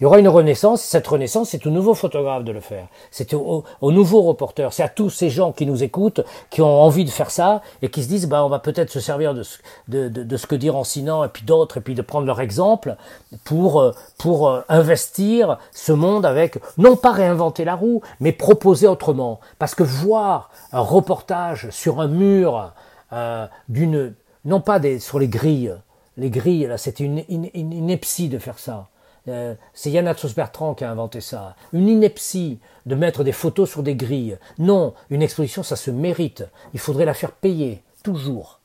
Il 0.00 0.02
y 0.02 0.06
aura 0.06 0.18
une 0.18 0.26
renaissance, 0.26 0.82
cette 0.82 1.06
renaissance, 1.06 1.50
c'est 1.50 1.64
au 1.68 1.70
nouveau 1.70 1.94
photographe 1.94 2.42
de 2.42 2.50
le 2.50 2.58
faire. 2.58 2.88
C'est 3.12 3.32
au, 3.32 3.62
au, 3.80 3.92
nouveau 3.92 4.22
reporter. 4.22 4.72
C'est 4.72 4.82
à 4.82 4.88
tous 4.88 5.08
ces 5.08 5.30
gens 5.30 5.52
qui 5.52 5.66
nous 5.66 5.84
écoutent, 5.84 6.20
qui 6.50 6.62
ont 6.62 6.82
envie 6.82 7.04
de 7.04 7.10
faire 7.10 7.30
ça, 7.30 7.62
et 7.80 7.88
qui 7.88 8.02
se 8.02 8.08
disent, 8.08 8.26
bah, 8.26 8.44
on 8.44 8.48
va 8.48 8.58
peut-être 8.58 8.90
se 8.90 8.98
servir 8.98 9.34
de 9.34 9.44
ce, 9.44 10.46
que 10.48 10.56
dit 10.56 10.68
Rancinant, 10.68 11.22
et 11.22 11.28
puis 11.28 11.44
d'autres, 11.44 11.76
et 11.76 11.80
puis 11.80 11.94
de 11.94 12.02
prendre 12.02 12.26
leur 12.26 12.40
exemple, 12.40 12.96
pour, 13.44 13.80
euh, 13.80 13.92
euh, 14.26 14.62
investir 14.68 15.58
ce 15.70 15.92
monde 15.92 16.26
avec, 16.26 16.58
non 16.76 16.96
pas 16.96 17.12
réinventer 17.12 17.64
la 17.64 17.76
roue, 17.76 18.02
mais 18.18 18.32
proposer 18.32 18.88
autrement. 18.88 19.38
Parce 19.60 19.76
que 19.76 19.84
voir 19.84 20.50
un 20.72 20.80
reportage 20.80 21.70
sur 21.70 22.00
un 22.00 22.08
mur, 22.08 22.72
euh, 23.12 23.46
d'une, 23.68 24.12
non 24.44 24.60
pas 24.60 24.80
des, 24.80 24.98
sur 24.98 25.20
les 25.20 25.28
grilles, 25.28 25.76
les 26.16 26.30
grilles, 26.30 26.66
là, 26.66 26.78
c'était 26.78 27.04
une, 27.04 27.22
une, 27.28 27.96
de 28.28 28.38
faire 28.38 28.58
ça 28.58 28.88
euh, 29.28 29.54
c'est 29.72 29.90
Yann 29.90 30.12
Bertrand 30.36 30.74
qui 30.74 30.84
a 30.84 30.90
inventé 30.90 31.20
ça. 31.20 31.56
Une 31.72 31.88
ineptie 31.88 32.58
de 32.86 32.94
mettre 32.94 33.24
des 33.24 33.32
photos 33.32 33.70
sur 33.70 33.82
des 33.82 33.94
grilles. 33.94 34.38
Non, 34.58 34.94
une 35.10 35.22
exposition, 35.22 35.62
ça 35.62 35.76
se 35.76 35.90
mérite. 35.90 36.44
Il 36.74 36.80
faudrait 36.80 37.06
la 37.06 37.14
faire 37.14 37.32
payer, 37.32 37.82
toujours. 38.02 38.60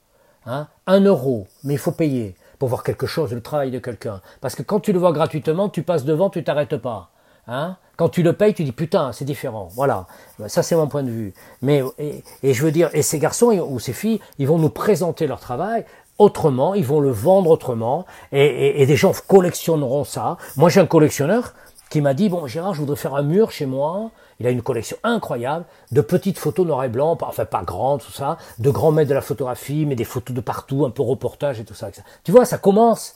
Hein 0.45 0.67
Un 0.87 1.01
euro, 1.01 1.47
mais 1.63 1.75
il 1.75 1.79
faut 1.79 1.91
payer 1.91 2.35
pour 2.57 2.69
voir 2.69 2.83
quelque 2.83 3.07
chose, 3.07 3.33
le 3.33 3.41
travail 3.41 3.71
de 3.71 3.79
quelqu'un. 3.79 4.21
Parce 4.41 4.55
que 4.55 4.63
quand 4.63 4.81
tu 4.81 4.91
le 4.91 4.99
vois 4.99 5.13
gratuitement, 5.13 5.69
tu 5.69 5.83
passes 5.83 6.03
devant, 6.03 6.29
tu 6.29 6.43
t'arrêtes 6.43 6.77
pas. 6.77 7.09
Hein 7.47 7.77
quand 7.99 8.07
tu 8.07 8.23
le 8.23 8.31
payes, 8.31 8.53
tu 8.53 8.63
dis 8.63 8.71
putain, 8.71 9.11
c'est 9.11 9.25
différent. 9.25 9.67
Voilà, 9.73 10.07
ça 10.47 10.63
c'est 10.63 10.73
mon 10.77 10.87
point 10.87 11.03
de 11.03 11.11
vue. 11.11 11.33
Mais 11.61 11.83
et, 11.97 12.53
je 12.53 12.63
veux 12.63 12.71
dire, 12.71 12.89
et 12.93 13.01
ces 13.01 13.19
garçons 13.19 13.51
ou 13.51 13.77
ces 13.77 13.91
filles, 13.91 14.21
ils 14.37 14.47
vont 14.47 14.57
nous 14.57 14.69
présenter 14.69 15.27
leur 15.27 15.41
travail 15.41 15.83
autrement, 16.19 16.75
ils 16.75 16.85
vont 16.85 16.99
le 16.99 17.09
vendre 17.09 17.49
autrement, 17.49 18.05
et, 18.31 18.85
des 18.85 18.95
gens 18.95 19.13
collectionneront 19.27 20.03
ça. 20.03 20.37
Moi, 20.57 20.69
j'ai 20.69 20.81
un 20.81 20.85
collectionneur 20.85 21.53
qui 21.89 22.01
m'a 22.01 22.13
dit, 22.13 22.29
bon, 22.29 22.45
Gérard, 22.45 22.75
je 22.75 22.81
voudrais 22.81 22.97
faire 22.97 23.15
un 23.15 23.23
mur 23.23 23.51
chez 23.51 23.65
moi. 23.65 24.11
Il 24.39 24.47
a 24.47 24.51
une 24.51 24.61
collection 24.61 24.95
incroyable 25.03 25.65
de 25.91 26.01
petites 26.01 26.37
photos 26.37 26.65
noir 26.65 26.83
et 26.83 26.89
blanc, 26.89 27.17
enfin 27.21 27.45
pas 27.45 27.63
grandes, 27.63 28.01
tout 28.01 28.11
ça, 28.11 28.37
de 28.59 28.69
grands 28.69 28.91
maîtres 28.91 29.09
de 29.09 29.15
la 29.15 29.21
photographie, 29.21 29.85
mais 29.85 29.95
des 29.95 30.05
photos 30.05 30.33
de 30.35 30.39
partout, 30.39 30.85
un 30.85 30.91
peu 30.91 31.01
reportage 31.01 31.59
et 31.59 31.65
tout 31.65 31.73
ça. 31.73 31.89
Tu 32.23 32.31
vois, 32.31 32.45
ça 32.45 32.57
commence. 32.57 33.15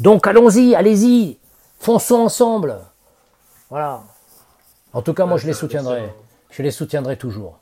Donc 0.00 0.26
allons-y, 0.26 0.74
allez-y, 0.74 1.38
fonçons 1.78 2.20
ensemble. 2.20 2.78
Voilà. 3.68 4.02
En 4.94 5.02
tout 5.02 5.12
cas, 5.12 5.26
moi, 5.26 5.36
je 5.36 5.46
les 5.46 5.52
soutiendrai. 5.52 6.14
Je 6.50 6.62
les 6.62 6.70
soutiendrai 6.70 7.16
toujours. 7.16 7.58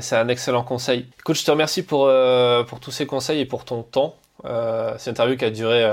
C'est 0.00 0.16
un 0.16 0.28
excellent 0.28 0.62
conseil. 0.62 1.06
Écoute, 1.18 1.36
je 1.36 1.44
te 1.44 1.50
remercie 1.50 1.82
pour, 1.82 2.06
euh, 2.06 2.64
pour 2.64 2.80
tous 2.80 2.90
ces 2.90 3.06
conseils 3.06 3.40
et 3.40 3.46
pour 3.46 3.64
ton 3.64 3.82
temps. 3.82 4.16
c'est 4.44 5.06
une 5.06 5.10
interview 5.10 5.36
qui 5.36 5.44
a 5.44 5.50
duré 5.50 5.84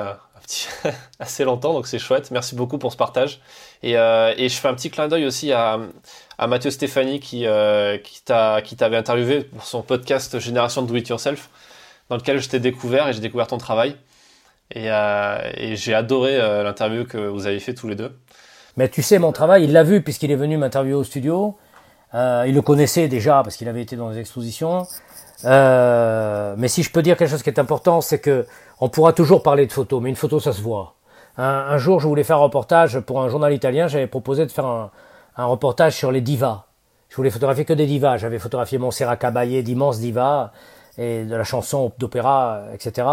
petit 0.42 0.68
assez 1.20 1.44
longtemps, 1.44 1.74
donc 1.74 1.88
c'est 1.88 2.00
chouette. 2.00 2.32
Merci 2.32 2.56
beaucoup 2.56 2.78
pour 2.78 2.92
ce 2.92 2.98
partage. 2.98 3.40
Et, 3.84 3.94
et 3.94 4.50
je 4.50 4.56
fais 4.56 4.68
un 4.68 4.74
petit 4.74 4.90
clin 4.90 5.08
d'œil 5.08 5.26
aussi 5.26 5.52
à, 5.52 5.80
à 6.38 6.48
Mathieu 6.48 6.72
Stéphanie 6.72 7.20
qui, 7.20 7.46
qui 8.04 8.76
t'avait 8.76 8.98
interviewé 8.98 9.44
pour 9.44 9.64
son 9.64 9.82
podcast 9.82 10.40
Génération 10.40 10.82
Do 10.82 10.96
It 10.96 11.08
Yourself, 11.10 11.50
dans 12.10 12.18
lequel 12.18 12.40
je 12.40 12.50
t'ai 12.50 12.60
découvert 12.60 13.08
et 13.08 13.14
j'ai 13.14 13.22
découvert 13.22 13.48
ton 13.48 13.58
travail. 13.58 13.96
Et 14.72 14.90
j'ai 15.76 15.94
adoré 15.94 16.38
l'interview 16.38 17.06
que 17.06 17.18
vous 17.18 17.48
avez 17.48 17.60
fait 17.60 17.74
tous 17.74 17.88
les 17.88 17.96
deux. 17.96 18.12
Mais 18.78 18.90
tu 18.90 19.02
sais, 19.02 19.20
mon 19.20 19.32
travail, 19.32 19.64
il 19.64 19.72
l'a 19.72 19.84
vu 19.84 20.02
puisqu'il 20.02 20.32
est 20.32 20.36
venu 20.36 20.58
m'interviewer 20.58 21.00
au 21.00 21.04
studio. 21.04 21.58
Euh, 22.16 22.46
il 22.48 22.56
le 22.56 22.62
connaissait 22.62 23.08
déjà 23.08 23.42
parce 23.44 23.58
qu'il 23.58 23.68
avait 23.68 23.82
été 23.82 23.96
dans 23.96 24.10
des 24.10 24.20
expositions. 24.20 24.88
Euh, 25.44 26.56
mais 26.58 26.68
si 26.68 26.82
je 26.82 26.92
peux 26.92 27.02
dire 27.02 27.18
quelque 27.18 27.30
chose 27.30 27.44
qui 27.44 27.50
est 27.50 27.60
important, 27.60 28.02
c'est 28.02 28.20
que 28.20 28.46
on 28.80 28.90
pourra 28.90 29.14
toujours 29.14 29.44
parler 29.44 29.68
de 29.68 29.72
photos, 29.72 30.02
mais 30.02 30.10
une 30.10 30.16
photo, 30.16 30.40
ça 30.40 30.54
se 30.54 30.62
voit. 30.62 30.96
Un, 31.38 31.78
jour, 31.78 32.00
je 32.00 32.08
voulais 32.08 32.24
faire 32.24 32.38
un 32.38 32.44
reportage 32.44 33.00
pour 33.02 33.22
un 33.22 33.28
journal 33.28 33.54
italien. 33.54 33.88
J'avais 33.90 34.08
proposé 34.08 34.46
de 34.46 34.52
faire 34.52 34.66
un, 34.66 34.92
un, 35.36 35.46
reportage 35.46 35.94
sur 35.94 36.10
les 36.12 36.22
divas. 36.22 36.64
Je 37.10 37.18
voulais 37.18 37.30
photographier 37.30 37.66
que 37.66 37.74
des 37.74 37.86
divas. 37.86 38.16
J'avais 38.16 38.40
photographié 38.40 38.78
Montserrat 38.78 39.18
Caballé, 39.18 39.62
d'immenses 39.62 40.00
divas, 40.00 40.52
et 40.98 41.26
de 41.26 41.36
la 41.36 41.44
chanson, 41.44 41.92
d'opéra, 42.00 42.64
etc. 42.74 43.08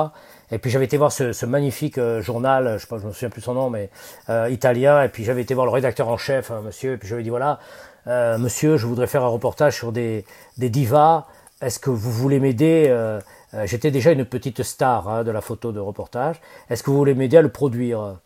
Et 0.52 0.58
puis 0.58 0.70
j'avais 0.70 0.84
été 0.84 0.96
voir 0.96 1.10
ce, 1.10 1.32
ce 1.32 1.46
magnifique 1.46 1.98
euh, 1.98 2.20
journal, 2.20 2.78
je 2.78 2.86
pas, 2.86 2.98
je 2.98 3.06
me 3.06 3.12
souviens 3.12 3.30
plus 3.30 3.40
son 3.40 3.54
nom, 3.54 3.70
mais 3.70 3.90
euh, 4.28 4.48
italien. 4.50 5.02
Et 5.02 5.08
puis 5.08 5.24
j'avais 5.24 5.42
été 5.42 5.54
voir 5.54 5.66
le 5.66 5.72
rédacteur 5.72 6.08
en 6.08 6.18
chef, 6.18 6.50
hein, 6.50 6.60
monsieur. 6.64 6.92
Et 6.92 6.96
puis 6.98 7.08
j'avais 7.08 7.22
dit 7.22 7.30
voilà, 7.30 7.58
euh, 8.06 8.38
monsieur, 8.38 8.76
je 8.76 8.86
voudrais 8.86 9.06
faire 9.06 9.24
un 9.24 9.28
reportage 9.28 9.76
sur 9.76 9.92
des, 9.92 10.24
des 10.58 10.70
divas. 10.70 11.26
Est-ce 11.60 11.78
que 11.78 11.90
vous 11.90 12.10
voulez 12.10 12.40
m'aider 12.40 12.86
euh, 12.88 13.20
J'étais 13.64 13.90
déjà 13.90 14.12
une 14.12 14.24
petite 14.24 14.62
star 14.62 15.08
hein, 15.08 15.24
de 15.24 15.30
la 15.30 15.40
photo 15.40 15.72
de 15.72 15.80
reportage. 15.80 16.40
Est-ce 16.70 16.82
que 16.82 16.90
vous 16.90 16.96
voulez 16.96 17.14
m'aider 17.14 17.36
à 17.36 17.42
le 17.42 17.50
produire? 17.50 18.16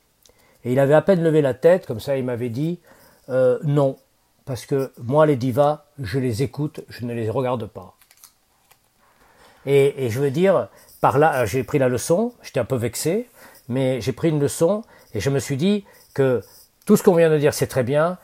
Et 0.64 0.72
il 0.72 0.78
avait 0.78 0.94
à 0.94 1.02
peine 1.02 1.22
levé 1.22 1.42
la 1.42 1.54
tête, 1.54 1.86
comme 1.86 2.00
ça, 2.00 2.16
il 2.16 2.24
m'avait 2.24 2.48
dit 2.48 2.78
non, 3.28 3.96
parce 4.44 4.66
que 4.66 4.92
moi 5.02 5.26
les 5.26 5.34
divas, 5.34 5.84
je 5.98 6.20
les 6.20 6.44
écoute, 6.44 6.80
je 6.88 7.04
ne 7.04 7.12
les 7.12 7.28
regarde 7.28 7.66
pas. 7.66 7.96
Et, 9.66 10.06
et 10.06 10.10
je 10.10 10.20
veux 10.20 10.30
dire, 10.30 10.68
par 11.00 11.18
là, 11.18 11.42
euh, 11.42 11.46
j'ai 11.46 11.62
pris 11.64 11.78
la 11.78 11.88
leçon, 11.88 12.32
j'étais 12.42 12.60
un 12.60 12.64
peu 12.64 12.76
vexé, 12.76 13.28
mais 13.68 14.00
j'ai 14.00 14.12
pris 14.12 14.30
une 14.30 14.40
leçon 14.40 14.82
et 15.14 15.20
je 15.20 15.30
me 15.30 15.38
suis 15.38 15.56
dit 15.56 15.84
que 16.14 16.42
tout 16.86 16.96
ce 16.96 17.02
qu'on 17.02 17.14
vient 17.14 17.30
de 17.30 17.38
dire, 17.38 17.52
c'est 17.52 17.66
très 17.66 17.82
bien, 17.82 18.18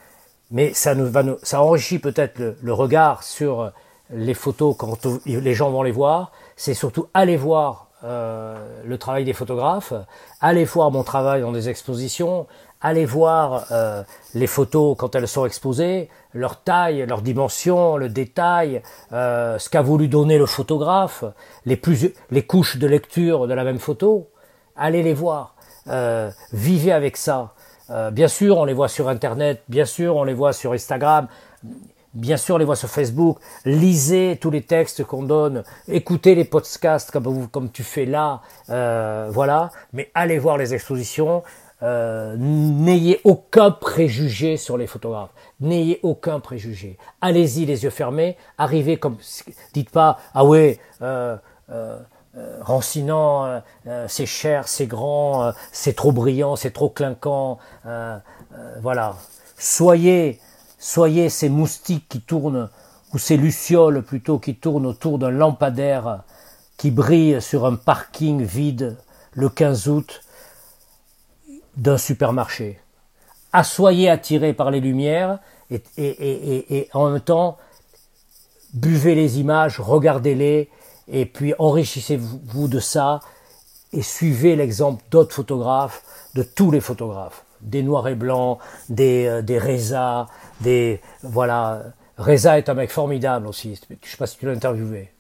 mais 0.53 0.73
ça, 0.75 0.95
nous, 0.95 1.11
va 1.11 1.23
nous, 1.23 1.37
ça 1.43 1.63
enrichit 1.63 1.99
peut-être 1.99 2.41
le, 2.63 2.73
regard 2.73 3.23
sur 3.23 3.73
les 4.11 4.35
photos 4.35 4.77
quand 4.79 5.07
les 5.27 5.55
gens 5.55 5.71
vont 5.71 5.83
les 5.83 5.91
voir. 5.91 6.31
C'est 6.57 6.75
surtout 6.75 7.09
aller 7.15 7.37
voir 7.37 7.89
euh, 8.05 8.57
le 8.85 8.99
travail 8.99 9.25
des 9.25 9.33
photographes, 9.33 9.95
aller 10.41 10.65
voir 10.65 10.91
mon 10.91 11.03
travail 11.03 11.41
dans 11.41 11.53
des 11.53 11.69
expositions, 11.69 12.47
allez 12.83 13.07
voir 13.07 13.67
euh, 13.71 14.03
les 14.35 14.47
photos 14.47 14.97
quand 14.99 15.15
elles 15.15 15.29
sont 15.29 15.47
exposées, 15.47 16.09
leur 16.35 16.63
taille, 16.63 17.07
leur 17.07 17.23
dimension, 17.23 17.97
le 17.97 18.09
détail, 18.09 18.83
euh, 19.13 19.59
ce 19.59 19.71
qu'a 19.71 19.83
voulu 19.83 20.09
donner 20.09 20.37
le 20.37 20.47
photographe, 20.47 21.25
les, 21.65 21.81
les 22.31 22.43
couches 22.43 22.77
de 22.77 22.87
lecture 22.87 23.47
de 23.47 23.55
la 23.55 23.65
même 23.65 23.79
photo. 23.79 24.29
Allez 24.77 25.03
les 25.03 25.15
voir, 25.15 25.55
euh, 25.89 26.31
vivez 26.53 26.93
avec 26.93 27.17
ça. 27.17 27.55
Bien 28.13 28.29
sûr, 28.29 28.59
on 28.59 28.65
les 28.65 28.73
voit 28.73 28.89
sur 28.89 29.09
Internet, 29.09 29.63
bien 29.69 29.85
sûr, 29.85 30.17
on 30.17 30.25
les 30.25 30.35
voit 30.35 30.53
sur 30.53 30.73
Instagram, 30.73 31.27
bien 32.15 32.37
sûr, 32.37 32.55
on 32.55 32.59
les 32.59 32.65
voit 32.65 32.77
sur 32.77 32.89
Facebook. 32.89 33.39
Lisez 33.65 34.39
tous 34.41 34.51
les 34.51 34.63
textes 34.63 35.05
qu'on 35.05 35.23
donne, 35.23 35.63
écoutez 35.89 36.35
les 36.35 36.45
podcasts 36.45 37.11
comme, 37.11 37.71
tu 37.71 37.83
fais 37.83 38.07
là, 38.07 38.41
voilà. 38.69 39.71
Mais 39.93 40.11
allez 40.15 40.39
voir 40.39 40.59
les 40.59 40.75
expositions, 40.75 41.43
euh, 41.83 42.37
n'ayez 42.39 43.21
aucun 43.25 43.73
préjugé 43.73 44.57
sur 44.57 44.79
les 44.79 44.87
photographes. 44.87 45.31
N'ayez 45.61 45.99
aucun 46.03 46.39
préjugé. 46.39 46.97
Allez-y 47.21 47.67
les 47.67 47.83
yeux 47.83 47.91
fermés. 47.91 48.37
Arrivez 48.57 48.99
comme, 48.99 49.17
dites 49.73 49.91
pas 49.91 50.19
ah 50.33 50.45
ouais, 50.45 50.79
euh, 51.03 51.37
euh, 52.37 52.39
euh 52.39 52.59
rancinant, 52.63 53.61
euh, 53.87 54.07
c'est 54.09 54.27
cher, 54.27 54.69
c'est 54.69 54.87
grand, 54.87 55.53
c'est 55.73 55.95
trop 55.95 56.13
brillant, 56.13 56.57
c'est 56.57 56.71
trop 56.71 56.89
clinquant. 56.89 57.59
voilà. 58.81 59.17
Soyez, 59.59 60.41
soyez 60.79 61.29
ces 61.29 61.49
moustiques 61.49 62.09
qui 62.09 62.21
tournent 62.21 62.69
ou 63.13 63.19
ces 63.19 63.37
lucioles 63.37 64.03
plutôt 64.03 64.39
qui 64.39 64.57
tournent 64.57 64.87
autour 64.87 65.19
d'un 65.19 65.31
lampadaire 65.31 66.23
qui 66.77 66.91
brille 66.91 67.41
sur 67.41 67.65
un 67.67 67.77
parking 67.77 68.43
vide 68.43 68.97
le 69.35 69.49
15 69.49 69.89
août 69.89 70.23
d'un 71.77 71.99
supermarché. 71.99 72.81
Assoyez 73.53 74.09
attirés 74.09 74.53
par 74.53 74.71
les 74.71 74.81
lumières 74.81 75.39
et, 75.71 75.83
et, 75.97 76.09
et, 76.09 76.77
et, 76.77 76.89
en 76.93 77.11
même 77.11 77.21
temps, 77.21 77.59
buvez 78.75 79.15
les 79.15 79.39
images, 79.41 79.79
regardez-les 79.79 80.71
et 81.09 81.27
puis 81.27 81.55
enrichissez-vous 81.59 82.69
de 82.69 82.81
ça 82.81 83.21
et 83.93 84.03
suivez 84.03 84.57
l'exemple 84.57 85.03
d'autres 85.11 85.35
photographes, 85.35 86.03
de 86.35 86.43
tous 86.43 86.71
les 86.71 86.81
photographes, 86.81 87.45
des 87.61 87.83
noirs 87.83 88.09
et 88.09 88.15
blancs, 88.15 88.59
des, 88.89 89.27
euh, 89.27 89.43
des 89.43 89.59
Reza, 89.59 90.27
des 90.61 91.01
voilà. 91.23 91.83
Reza 92.19 92.59
est 92.59 92.69
un 92.69 92.75
mec 92.75 92.91
formidable 92.91 93.47
aussi. 93.47 93.79
Je 94.03 94.11
sais 94.11 94.17
pas 94.17 94.27
si 94.27 94.39
tu 94.39 94.47
l'as 94.47 94.53
interviewé. 94.53 95.11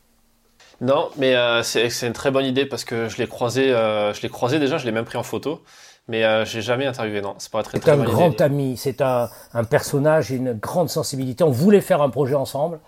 Non, 0.81 1.11
mais 1.17 1.37
euh, 1.37 1.63
c'est 1.63 1.89
une 2.07 2.13
très 2.13 2.33
bonne 2.33 2.45
idée 2.45 2.67
parce 2.67 2.85
que 2.85 3.09
je 3.09 3.19
l'ai 3.19 3.29
croisé, 3.29 3.73
euh, 3.73 4.13
je 4.13 4.23
l'ai 4.23 4.29
croisé 4.29 4.59
déjà, 4.59 4.79
je 4.79 4.85
l'ai 4.85 4.93
même 4.93 5.05
pris 5.05 5.17
en 5.17 5.23
photo. 5.23 5.63
Mais 6.09 6.25
euh, 6.25 6.45
j'ai 6.45 6.63
jamais 6.63 6.87
interviewé, 6.87 7.21
non. 7.21 7.37
C'est 7.39 7.53
pas 7.53 7.63
très, 7.63 7.79
C'est 7.79 7.89
un 7.89 7.97
grand 7.99 8.41
ami, 8.41 8.77
c'est 8.77 9.01
un, 9.01 9.29
un 9.55 9.63
personnage, 9.63 10.33
une 10.33 10.55
grande 10.55 10.89
sensibilité. 10.89 11.45
On 11.45 11.51
voulait 11.51 11.81
faire 11.81 12.03
un 12.03 12.11
projet 12.11 12.35
ensemble. 12.35 12.81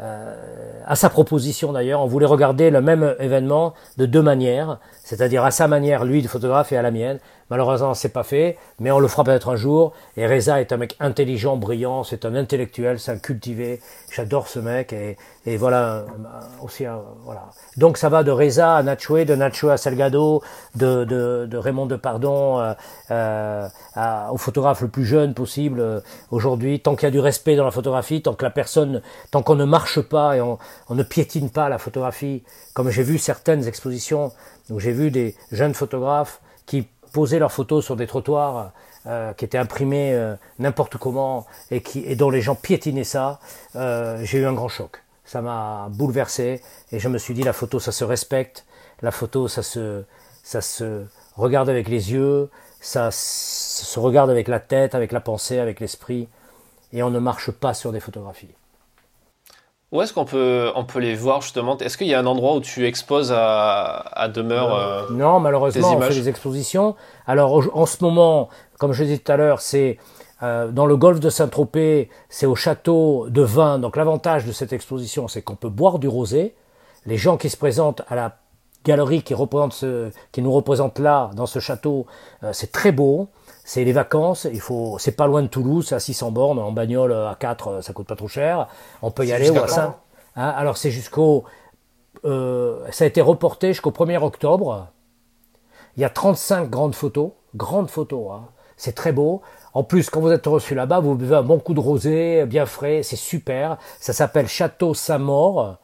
Euh, 0.00 0.34
à 0.86 0.96
sa 0.96 1.10
proposition 1.10 1.72
d'ailleurs, 1.72 2.00
on 2.00 2.06
voulait 2.06 2.26
regarder 2.26 2.70
le 2.70 2.80
même 2.80 3.14
événement 3.18 3.74
de 3.98 4.06
deux 4.06 4.22
manières, 4.22 4.78
c'est-à-dire 5.04 5.44
à 5.44 5.50
sa 5.50 5.68
manière, 5.68 6.04
lui, 6.04 6.22
de 6.22 6.28
photographe, 6.28 6.72
et 6.72 6.76
à 6.76 6.82
la 6.82 6.90
mienne. 6.90 7.18
Malheureusement, 7.50 7.94
c'est 7.94 8.10
pas 8.10 8.22
fait, 8.22 8.56
mais 8.78 8.92
on 8.92 9.00
le 9.00 9.08
fera 9.08 9.24
peut-être 9.24 9.48
un 9.48 9.56
jour. 9.56 9.92
Et 10.16 10.26
Reza 10.26 10.60
est 10.60 10.72
un 10.72 10.76
mec 10.76 10.96
intelligent, 11.00 11.56
brillant, 11.56 12.04
c'est 12.04 12.24
un 12.24 12.36
intellectuel, 12.36 13.00
c'est 13.00 13.10
un 13.10 13.18
cultivé. 13.18 13.80
J'adore 14.12 14.46
ce 14.46 14.60
mec 14.60 14.92
et, 14.92 15.16
et 15.46 15.56
voilà 15.56 16.04
aussi 16.62 16.84
voilà. 17.24 17.50
Donc 17.76 17.96
ça 17.96 18.08
va 18.08 18.22
de 18.22 18.30
Reza 18.30 18.76
à 18.76 18.82
Nacho, 18.82 19.24
de 19.24 19.34
Nacho 19.34 19.68
à 19.68 19.76
Salgado, 19.76 20.42
de, 20.76 21.04
de, 21.04 21.46
de 21.50 21.56
Raymond 21.56 21.86
Depardon 21.86 22.60
euh, 22.60 22.74
euh, 23.10 23.68
au 24.30 24.36
photographe 24.36 24.82
le 24.82 24.88
plus 24.88 25.04
jeune 25.04 25.34
possible 25.34 25.80
euh, 25.80 26.00
aujourd'hui. 26.30 26.80
Tant 26.80 26.94
qu'il 26.94 27.06
y 27.06 27.08
a 27.08 27.10
du 27.10 27.20
respect 27.20 27.56
dans 27.56 27.64
la 27.64 27.70
photographie, 27.70 28.22
tant 28.22 28.34
que 28.34 28.44
la 28.44 28.50
personne, 28.50 29.02
tant 29.30 29.42
qu'on 29.42 29.56
ne 29.56 29.64
marche 29.64 30.00
pas 30.00 30.36
et 30.36 30.40
on, 30.40 30.58
on 30.88 30.94
ne 30.94 31.02
piétine 31.02 31.50
pas 31.50 31.68
la 31.68 31.78
photographie, 31.78 32.44
comme 32.74 32.90
j'ai 32.90 33.02
vu 33.02 33.18
certaines 33.18 33.66
expositions 33.66 34.32
où 34.70 34.78
j'ai 34.78 34.92
vu 34.92 35.10
des 35.10 35.34
jeunes 35.50 35.74
photographes 35.74 36.40
qui 36.66 36.86
poser 37.12 37.38
leurs 37.38 37.52
photos 37.52 37.84
sur 37.84 37.96
des 37.96 38.06
trottoirs 38.06 38.72
euh, 39.06 39.32
qui 39.32 39.44
étaient 39.44 39.58
imprimés 39.58 40.12
euh, 40.14 40.34
n'importe 40.58 40.98
comment 40.98 41.46
et, 41.70 41.82
qui, 41.82 42.00
et 42.04 42.16
dont 42.16 42.30
les 42.30 42.42
gens 42.42 42.54
piétinaient 42.54 43.04
ça, 43.04 43.40
euh, 43.76 44.20
j'ai 44.24 44.38
eu 44.38 44.46
un 44.46 44.52
grand 44.52 44.68
choc. 44.68 45.02
Ça 45.24 45.40
m'a 45.40 45.88
bouleversé 45.90 46.60
et 46.92 46.98
je 46.98 47.08
me 47.08 47.18
suis 47.18 47.34
dit 47.34 47.42
la 47.42 47.52
photo 47.52 47.80
ça 47.80 47.92
se 47.92 48.04
respecte, 48.04 48.66
la 49.00 49.10
photo 49.10 49.48
ça 49.48 49.62
se, 49.62 50.04
ça 50.42 50.60
se 50.60 51.04
regarde 51.36 51.68
avec 51.68 51.88
les 51.88 52.12
yeux, 52.12 52.50
ça 52.80 53.10
se 53.10 53.98
regarde 53.98 54.28
avec 54.28 54.48
la 54.48 54.60
tête, 54.60 54.94
avec 54.94 55.12
la 55.12 55.20
pensée, 55.20 55.58
avec 55.58 55.80
l'esprit 55.80 56.28
et 56.92 57.02
on 57.02 57.10
ne 57.10 57.18
marche 57.18 57.50
pas 57.50 57.74
sur 57.74 57.92
des 57.92 58.00
photographies. 58.00 58.54
Où 59.92 60.02
est-ce 60.02 60.12
qu'on 60.12 60.24
peut, 60.24 60.70
on 60.76 60.84
peut 60.84 61.00
les 61.00 61.16
voir 61.16 61.40
justement? 61.40 61.76
Est-ce 61.78 61.98
qu'il 61.98 62.06
y 62.06 62.14
a 62.14 62.20
un 62.20 62.26
endroit 62.26 62.54
où 62.54 62.60
tu 62.60 62.86
exposes 62.86 63.32
à, 63.32 64.04
à 64.12 64.28
demeure 64.28 64.74
euh, 64.74 65.02
Non, 65.10 65.40
malheureusement, 65.40 65.96
on 65.96 66.00
fait 66.00 66.14
des 66.14 66.28
expositions. 66.28 66.94
Alors 67.26 67.76
en 67.76 67.86
ce 67.86 68.02
moment, 68.04 68.48
comme 68.78 68.92
je 68.92 69.02
disais 69.02 69.18
tout 69.18 69.32
à 69.32 69.36
l'heure, 69.36 69.60
c'est 69.60 69.98
euh, 70.42 70.70
dans 70.70 70.86
le 70.86 70.96
golfe 70.96 71.18
de 71.18 71.28
Saint-Tropez, 71.28 72.08
c'est 72.28 72.46
au 72.46 72.54
château 72.54 73.28
de 73.28 73.42
vin. 73.42 73.80
Donc 73.80 73.96
l'avantage 73.96 74.44
de 74.44 74.52
cette 74.52 74.72
exposition, 74.72 75.26
c'est 75.26 75.42
qu'on 75.42 75.56
peut 75.56 75.68
boire 75.68 75.98
du 75.98 76.06
rosé. 76.06 76.54
Les 77.04 77.16
gens 77.16 77.36
qui 77.36 77.50
se 77.50 77.56
présentent 77.56 78.02
à 78.08 78.14
la 78.14 78.36
galerie 78.84 79.22
qui, 79.22 79.34
représente 79.34 79.72
ce, 79.72 80.10
qui 80.32 80.40
nous 80.40 80.52
représente 80.52 80.98
là, 80.98 81.30
dans 81.34 81.46
ce 81.46 81.58
château, 81.58 82.06
euh, 82.44 82.52
c'est 82.52 82.72
très 82.72 82.92
beau 82.92 83.28
c'est 83.64 83.84
les 83.84 83.92
vacances, 83.92 84.48
il 84.52 84.60
faut, 84.60 84.96
c'est 84.98 85.12
pas 85.12 85.26
loin 85.26 85.42
de 85.42 85.46
Toulouse, 85.46 85.92
à 85.92 86.00
600 86.00 86.30
bornes, 86.32 86.58
en 86.58 86.72
bagnole 86.72 87.12
à 87.12 87.36
4, 87.38 87.82
ça 87.82 87.92
coûte 87.92 88.06
pas 88.06 88.16
trop 88.16 88.28
cher. 88.28 88.68
On 89.02 89.10
peut 89.10 89.26
y 89.26 89.32
aller 89.32 89.50
ou 89.50 89.58
à 89.58 89.68
5. 89.68 89.94
Hein, 90.36 90.48
alors 90.48 90.76
c'est 90.76 90.90
jusqu'au, 90.90 91.44
euh, 92.24 92.84
ça 92.90 93.04
a 93.04 93.06
été 93.06 93.20
reporté 93.20 93.68
jusqu'au 93.68 93.90
1er 93.90 94.22
octobre. 94.22 94.88
Il 95.96 96.02
y 96.02 96.04
a 96.04 96.10
35 96.10 96.70
grandes 96.70 96.94
photos, 96.94 97.32
grandes 97.54 97.90
photos. 97.90 98.32
Hein. 98.32 98.48
C'est 98.76 98.94
très 98.94 99.12
beau. 99.12 99.42
En 99.74 99.84
plus, 99.84 100.08
quand 100.08 100.20
vous 100.20 100.30
êtes 100.32 100.46
reçu 100.46 100.74
là-bas, 100.74 101.00
vous 101.00 101.14
buvez 101.14 101.36
un 101.36 101.42
bon 101.42 101.58
coup 101.58 101.74
de 101.74 101.80
rosé, 101.80 102.46
bien 102.46 102.66
frais, 102.66 103.02
c'est 103.02 103.16
super. 103.16 103.76
Ça 104.00 104.12
s'appelle 104.12 104.48
Château 104.48 104.94
Saint-Maur, 104.94 105.76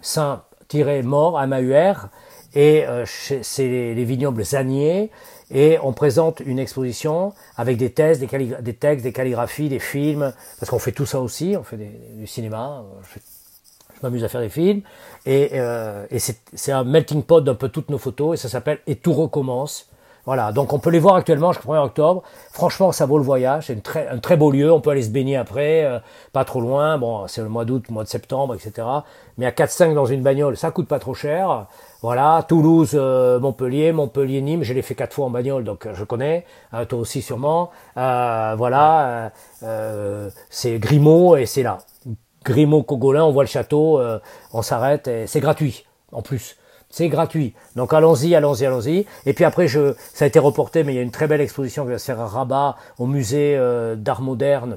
Saint-Mort, 0.00 1.42
M-A-U-R. 1.42 2.08
et 2.54 2.86
c'est 3.04 3.68
les, 3.68 4.04
vignobles 4.04 4.44
Zanier 4.44 5.10
et 5.50 5.78
on 5.82 5.92
présente 5.92 6.40
une 6.40 6.58
exposition 6.58 7.32
avec 7.56 7.76
des 7.76 7.92
thèses, 7.92 8.18
des, 8.18 8.74
textes, 8.74 9.04
des 9.04 9.12
calligraphies, 9.12 9.68
des 9.68 9.78
films, 9.78 10.32
parce 10.58 10.70
qu'on 10.70 10.78
fait 10.78 10.92
tout 10.92 11.06
ça 11.06 11.20
aussi, 11.20 11.56
on 11.58 11.62
fait 11.62 11.76
du 11.76 12.26
cinéma, 12.26 12.84
je, 13.14 13.20
m'amuse 14.02 14.24
à 14.24 14.28
faire 14.28 14.40
des 14.40 14.48
films, 14.48 14.82
et, 15.26 15.56
et 16.10 16.18
c'est 16.18 16.72
un 16.72 16.84
melting 16.84 17.22
pot 17.22 17.40
d'un 17.40 17.54
peu 17.54 17.68
toutes 17.68 17.90
nos 17.90 17.98
photos, 17.98 18.38
et 18.38 18.42
ça 18.42 18.48
s'appelle 18.48 18.78
Et 18.86 18.96
tout 18.96 19.12
recommence. 19.12 19.88
Voilà, 20.26 20.52
donc 20.52 20.72
on 20.72 20.78
peut 20.78 20.88
les 20.88 20.98
voir 20.98 21.16
actuellement 21.16 21.52
jusqu'au 21.52 21.74
1er 21.74 21.84
octobre. 21.84 22.22
Franchement, 22.50 22.92
ça 22.92 23.04
vaut 23.04 23.18
le 23.18 23.24
voyage. 23.24 23.66
C'est 23.66 23.96
un 24.10 24.18
très 24.18 24.36
beau 24.38 24.50
lieu. 24.50 24.72
On 24.72 24.80
peut 24.80 24.90
aller 24.90 25.02
se 25.02 25.10
baigner 25.10 25.36
après, 25.36 25.84
euh, 25.84 25.98
pas 26.32 26.46
trop 26.46 26.62
loin. 26.62 26.96
Bon, 26.96 27.26
c'est 27.28 27.42
le 27.42 27.50
mois 27.50 27.66
d'août, 27.66 27.90
mois 27.90 28.04
de 28.04 28.08
septembre, 28.08 28.54
etc. 28.54 28.88
Mais 29.36 29.44
à 29.44 29.50
4-5 29.50 29.92
dans 29.92 30.06
une 30.06 30.22
bagnole, 30.22 30.56
ça 30.56 30.70
coûte 30.70 30.88
pas 30.88 30.98
trop 30.98 31.12
cher. 31.12 31.66
Voilà, 32.04 32.44
Toulouse, 32.46 32.90
euh, 32.92 33.40
Montpellier, 33.40 33.90
Montpellier, 33.92 34.42
Nîmes. 34.42 34.62
Je 34.62 34.74
l'ai 34.74 34.82
fait 34.82 34.94
quatre 34.94 35.14
fois 35.14 35.24
en 35.24 35.30
bagnole, 35.30 35.64
donc 35.64 35.86
euh, 35.86 35.94
je 35.94 36.04
connais. 36.04 36.44
toi 36.90 36.98
aussi 36.98 37.22
sûrement. 37.22 37.70
voilà, 37.96 39.32
c'est 40.50 40.78
Grimaud 40.78 41.38
et 41.38 41.46
c'est 41.46 41.62
là. 41.62 41.78
Grimaud, 42.44 42.82
Cogolin, 42.82 43.24
on 43.24 43.32
voit 43.32 43.44
le 43.44 43.48
château, 43.48 43.98
on 44.52 44.60
s'arrête 44.60 45.08
et 45.08 45.26
c'est 45.26 45.40
gratuit 45.40 45.86
en 46.12 46.20
plus. 46.20 46.58
C'est 46.90 47.08
gratuit. 47.08 47.54
Donc 47.74 47.94
allons-y, 47.94 48.34
allons-y, 48.34 48.66
allons-y. 48.66 49.06
Et 49.24 49.32
puis 49.32 49.46
après, 49.46 49.66
ça 49.68 49.94
a 50.20 50.26
été 50.26 50.38
reporté, 50.38 50.84
mais 50.84 50.92
il 50.92 50.96
y 50.96 50.98
a 50.98 51.02
une 51.02 51.10
très 51.10 51.26
belle 51.26 51.40
exposition 51.40 51.86
qui 51.86 51.92
va 51.92 51.98
se 51.98 52.04
faire 52.04 52.20
à 52.20 52.26
Rabat, 52.26 52.76
au 52.98 53.06
musée 53.06 53.56
euh, 53.56 53.96
d'art 53.96 54.20
moderne 54.20 54.76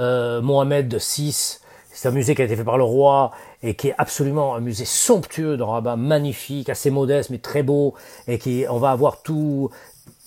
euh, 0.00 0.42
Mohamed 0.42 0.92
VI. 0.96 1.60
C'est 1.92 2.08
un 2.08 2.10
musée 2.10 2.34
qui 2.34 2.42
a 2.42 2.44
été 2.46 2.56
fait 2.56 2.64
par 2.64 2.76
le 2.76 2.84
roi 2.84 3.30
et 3.62 3.74
qui 3.74 3.88
est 3.88 3.94
absolument 3.98 4.54
un 4.54 4.60
musée 4.60 4.84
somptueux 4.84 5.56
de 5.56 5.62
Rabat, 5.62 5.96
magnifique, 5.96 6.68
assez 6.68 6.90
modeste 6.90 7.30
mais 7.30 7.38
très 7.38 7.62
beau. 7.62 7.94
Et 8.28 8.38
qui, 8.38 8.64
on 8.68 8.78
va 8.78 8.90
avoir 8.90 9.22
tout, 9.22 9.70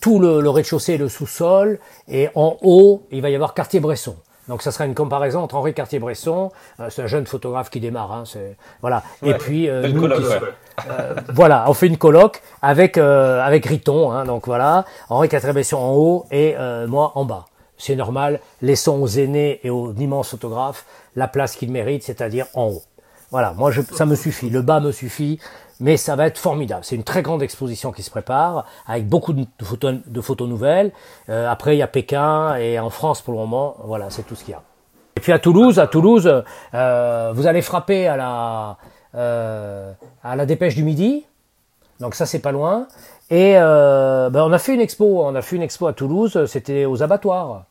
tout 0.02 0.20
le, 0.20 0.42
le 0.42 0.50
rez-de-chaussée 0.50 0.94
et 0.94 0.98
le 0.98 1.10
sous-sol. 1.10 1.80
Et 2.08 2.30
en 2.36 2.58
haut, 2.62 3.04
il 3.12 3.22
va 3.22 3.30
y 3.30 3.36
avoir 3.36 3.54
Cartier-Bresson. 3.54 4.16
Donc 4.48 4.62
ça 4.62 4.72
sera 4.72 4.86
une 4.86 4.94
comparaison 4.94 5.42
entre 5.42 5.56
Henri 5.56 5.74
Cartier-Bresson, 5.74 6.52
euh, 6.80 6.90
c'est 6.90 7.02
un 7.02 7.08
jeune 7.08 7.26
photographe 7.26 7.70
qui 7.70 7.80
démarre, 7.80 8.12
hein, 8.12 8.24
voilà. 8.82 9.04
et 9.24 9.34
puis 9.34 9.68
euh, 9.68 9.88
nous, 9.88 10.06
euh, 10.06 11.16
voilà, 11.34 11.66
on 11.68 11.74
fait 11.74 11.88
une 11.88 11.98
colloque 11.98 12.42
avec 12.62 12.98
avec 12.98 13.66
Riton, 13.66 14.12
hein, 14.12 14.26
donc 14.26 14.46
voilà, 14.46 14.86
Henri 15.10 15.30
Cartier-Bresson 15.30 15.78
en 15.78 15.94
haut 15.94 16.26
et 16.32 16.56
moi 16.88 17.14
en 17.16 17.26
bas. 17.26 17.46
C'est 17.78 17.96
normal, 17.96 18.40
laissons 18.62 19.02
aux 19.02 19.08
aînés 19.08 19.60
et 19.64 19.70
aux 19.70 19.94
immenses 19.94 20.30
photographes 20.30 20.86
la 21.16 21.28
place 21.28 21.56
qu'ils 21.56 21.72
méritent, 21.72 22.04
c'est-à-dire 22.04 22.46
en 22.54 22.68
haut. 22.68 22.84
Voilà, 23.32 23.54
moi 23.54 23.72
je, 23.72 23.82
ça 23.82 24.06
me 24.06 24.16
suffit, 24.16 24.50
le 24.50 24.62
bas 24.62 24.80
me 24.80 24.92
suffit, 24.92 25.40
mais 25.80 25.98
ça 25.98 26.16
va 26.16 26.28
être 26.28 26.38
formidable. 26.38 26.84
C'est 26.84 26.96
une 26.96 27.04
très 27.04 27.22
grande 27.22 27.42
exposition 27.42 27.92
qui 27.92 28.04
se 28.04 28.10
prépare, 28.10 28.66
avec 28.88 29.08
beaucoup 29.08 29.34
de 29.34 29.46
photos, 29.62 29.96
de 30.06 30.22
photos 30.22 30.48
nouvelles. 30.48 30.92
Euh, 31.30 31.50
après, 31.50 31.76
il 31.76 31.80
y 31.80 31.82
a 31.82 31.88
Pékin, 31.88 32.56
et 32.56 32.80
en 32.80 32.90
France 32.90 33.22
pour 33.22 33.34
le 33.34 33.40
moment, 33.40 33.76
voilà, 33.84 34.10
c'est 34.10 34.24
tout 34.24 34.36
ce 34.36 34.44
qu'il 34.44 34.52
y 34.52 34.56
a. 34.56 34.62
Et 35.18 35.22
puis 35.22 35.32
à 35.32 35.40
Toulouse, 35.40 35.80
à 35.80 35.88
Toulouse, 35.88 36.44
euh, 36.74 37.32
vous 37.34 37.48
allez 37.48 37.62
frapper 37.62 38.08
à 38.08 38.18
la, 38.18 38.78
euh, 39.16 39.92
à 40.24 40.36
la 40.36 40.46
dépêche 40.46 40.76
du 40.76 40.84
midi, 40.84 41.26
donc 42.00 42.16
ça 42.16 42.26
c'est 42.26 42.40
pas 42.40 42.52
loin. 42.52 42.88
Et 43.32 43.54
ben, 43.54 44.44
on 44.44 44.54
a 44.54 44.60
fait 44.60 44.76
une 44.76 44.82
expo, 44.82 45.24
on 45.24 45.34
a 45.34 45.42
fait 45.42 45.56
une 45.56 45.64
expo 45.64 45.88
à 45.88 45.94
Toulouse, 45.94 46.46
c'était 46.46 46.86
aux 46.86 47.02
abattoirs 47.02 47.64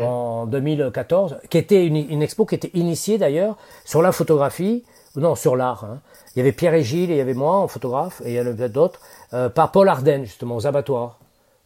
en 0.00 0.46
2014, 0.46 1.38
qui 1.50 1.58
était 1.58 1.86
une, 1.86 1.96
une 1.96 2.22
expo 2.22 2.46
qui 2.46 2.54
était 2.54 2.70
initiée 2.74 3.18
d'ailleurs 3.18 3.56
sur 3.84 4.02
la 4.02 4.12
photographie, 4.12 4.84
non 5.16 5.34
sur 5.34 5.56
l'art. 5.56 5.84
Hein. 5.84 6.00
Il 6.34 6.40
y 6.40 6.42
avait 6.42 6.52
Pierre 6.52 6.74
et 6.74 6.82
Gilles 6.82 7.10
et 7.10 7.14
il 7.14 7.18
y 7.18 7.20
avait 7.20 7.34
moi 7.34 7.56
en 7.56 7.68
photographe 7.68 8.20
et 8.24 8.32
il 8.32 8.36
y 8.36 8.40
en 8.40 8.46
avait 8.46 8.68
d'autres 8.68 9.00
euh, 9.32 9.48
par 9.48 9.70
Paul 9.70 9.88
Arden 9.88 10.24
justement 10.24 10.56
aux 10.56 10.66
abattoirs. 10.66 11.18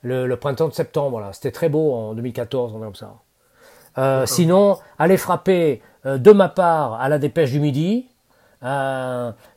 Le, 0.02 0.32
printemps 0.36 0.68
de 0.68 0.74
septembre 0.74 1.20
là, 1.20 1.32
c'était 1.32 1.50
très 1.50 1.68
beau 1.68 1.92
en 1.92 2.14
2014, 2.14 2.72
on 2.74 2.78
est 2.78 2.84
comme 2.84 2.94
ça. 2.94 3.14
Euh, 3.96 4.26
sinon, 4.26 4.78
allez 4.98 5.16
frapper 5.16 5.82
euh, 6.06 6.18
de 6.18 6.30
ma 6.30 6.48
part 6.48 6.94
à 7.00 7.08
la 7.08 7.18
dépêche 7.18 7.50
du 7.50 7.60
midi. 7.60 8.06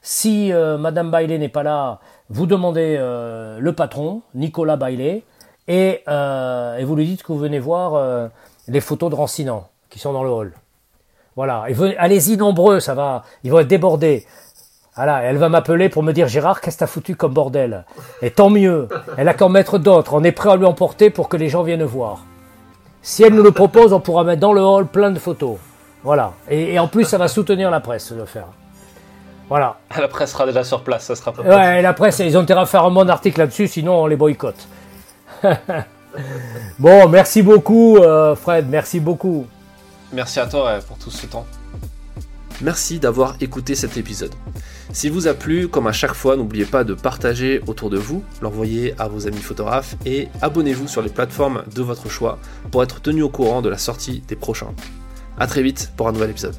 si 0.02 0.52
Madame 0.54 1.12
Bailey 1.12 1.38
n'est 1.38 1.50
pas 1.50 1.64
là, 1.64 2.00
vous 2.30 2.46
demandez 2.46 2.98
le 2.98 3.72
patron, 3.72 4.22
Nicolas 4.34 4.78
Bailey, 4.78 5.24
et, 5.68 6.04
et, 6.08 6.84
vous 6.84 6.96
lui 6.96 7.06
dites 7.06 7.24
que 7.24 7.32
vous 7.32 7.40
venez 7.40 7.60
voir 7.60 8.30
les 8.72 8.82
photos 8.82 9.10
de 9.10 9.16
Rancinan 9.16 9.68
qui 9.90 10.00
sont 10.00 10.14
dans 10.14 10.24
le 10.24 10.30
hall. 10.30 10.54
Voilà, 11.36 11.66
allez-y 11.98 12.38
nombreux, 12.38 12.80
ça 12.80 12.94
va, 12.94 13.24
ils 13.44 13.52
vont 13.52 13.60
être 13.60 13.68
débordés. 13.68 14.26
Voilà, 14.96 15.22
elle 15.24 15.38
va 15.38 15.48
m'appeler 15.48 15.88
pour 15.88 16.04
me 16.04 16.12
dire 16.12 16.28
Gérard, 16.28 16.60
qu'est-ce 16.60 16.76
que 16.76 16.80
t'as 16.82 16.88
foutu 16.88 17.16
comme 17.16 17.34
bordel? 17.34 17.86
Et 18.22 18.32
tant 18.32 18.50
mieux, 18.50 18.90
elle 19.18 19.30
a 19.30 19.34
qu'en 19.34 19.48
mettre 19.48 19.78
d'autres, 19.78 20.14
on 20.14 20.24
est 20.24 20.34
prêt 20.34 20.50
à 20.50 20.56
lui 20.58 20.66
emporter 20.66 21.10
pour 21.10 21.30
que 21.30 21.38
les 21.38 21.48
gens 21.48 21.64
viennent 21.64 21.84
voir. 21.84 22.26
Si 23.02 23.24
elle 23.24 23.34
nous 23.34 23.44
le 23.44 23.52
propose, 23.52 23.94
on 23.94 24.00
pourra 24.00 24.24
mettre 24.24 24.42
dans 24.42 24.54
le 24.54 24.62
hall 24.62 24.88
plein 24.88 25.12
de 25.12 25.20
photos. 25.20 25.58
Voilà, 26.04 26.34
et, 26.50 26.78
en 26.80 26.88
plus 26.88 27.06
ça 27.06 27.18
va 27.18 27.28
soutenir 27.28 27.72
la 27.72 27.80
presse 27.80 28.12
de 28.12 28.18
le 28.18 28.26
faire. 28.26 28.48
Voilà. 29.48 29.78
La 29.98 30.08
presse 30.08 30.32
sera 30.32 30.46
déjà 30.46 30.64
sur 30.64 30.84
place, 30.84 31.04
ça 31.04 31.16
sera 31.16 31.32
pas 31.32 31.44
Ouais, 31.44 31.82
la 31.82 31.94
presse, 31.94 32.20
ils 32.20 32.38
ont 32.38 32.42
intérêt 32.42 32.62
à 32.62 32.66
faire 32.66 32.84
un 32.84 32.92
bon 32.92 33.10
article 33.10 33.40
là-dessus, 33.40 33.68
sinon 33.68 34.04
on 34.04 34.08
les 34.08 34.16
boycotte. 34.16 34.68
bon, 36.80 37.08
merci 37.08 37.42
beaucoup 37.42 37.98
euh, 37.98 38.36
Fred, 38.36 38.68
merci 38.70 39.00
beaucoup. 39.00 39.46
Merci 40.14 40.40
à 40.40 40.48
toi 40.48 40.80
pour 40.88 40.98
tout 40.98 41.12
ce 41.12 41.26
temps. 41.26 41.46
Merci 42.62 43.00
d'avoir 43.00 43.36
écouté 43.42 43.74
cet 43.74 43.98
épisode. 43.98 44.34
S'il 44.94 45.12
vous 45.12 45.28
a 45.28 45.34
plu, 45.34 45.68
comme 45.68 45.88
à 45.88 45.92
chaque 45.92 46.14
fois, 46.14 46.36
n'oubliez 46.36 46.66
pas 46.66 46.84
de 46.84 46.94
partager 46.94 47.62
autour 47.66 47.90
de 47.90 47.98
vous, 47.98 48.24
l'envoyer 48.42 48.94
à 49.00 49.08
vos 49.08 49.28
amis 49.28 49.42
photographes 49.42 49.96
et 50.06 50.28
abonnez-vous 50.42 50.88
sur 50.88 51.02
les 51.02 51.10
plateformes 51.10 51.64
de 51.74 51.82
votre 51.82 52.10
choix 52.10 52.38
pour 52.70 52.84
être 52.84 53.02
tenu 53.02 53.24
au 53.24 53.30
courant 53.30 53.62
de 53.62 53.70
la 53.70 53.80
sortie 53.80 54.22
des 54.28 54.36
prochains. 54.36 54.74
A 55.40 55.48
très 55.48 55.64
vite 55.64 55.92
pour 55.98 56.08
un 56.08 56.12
nouvel 56.12 56.30
épisode. 56.30 56.56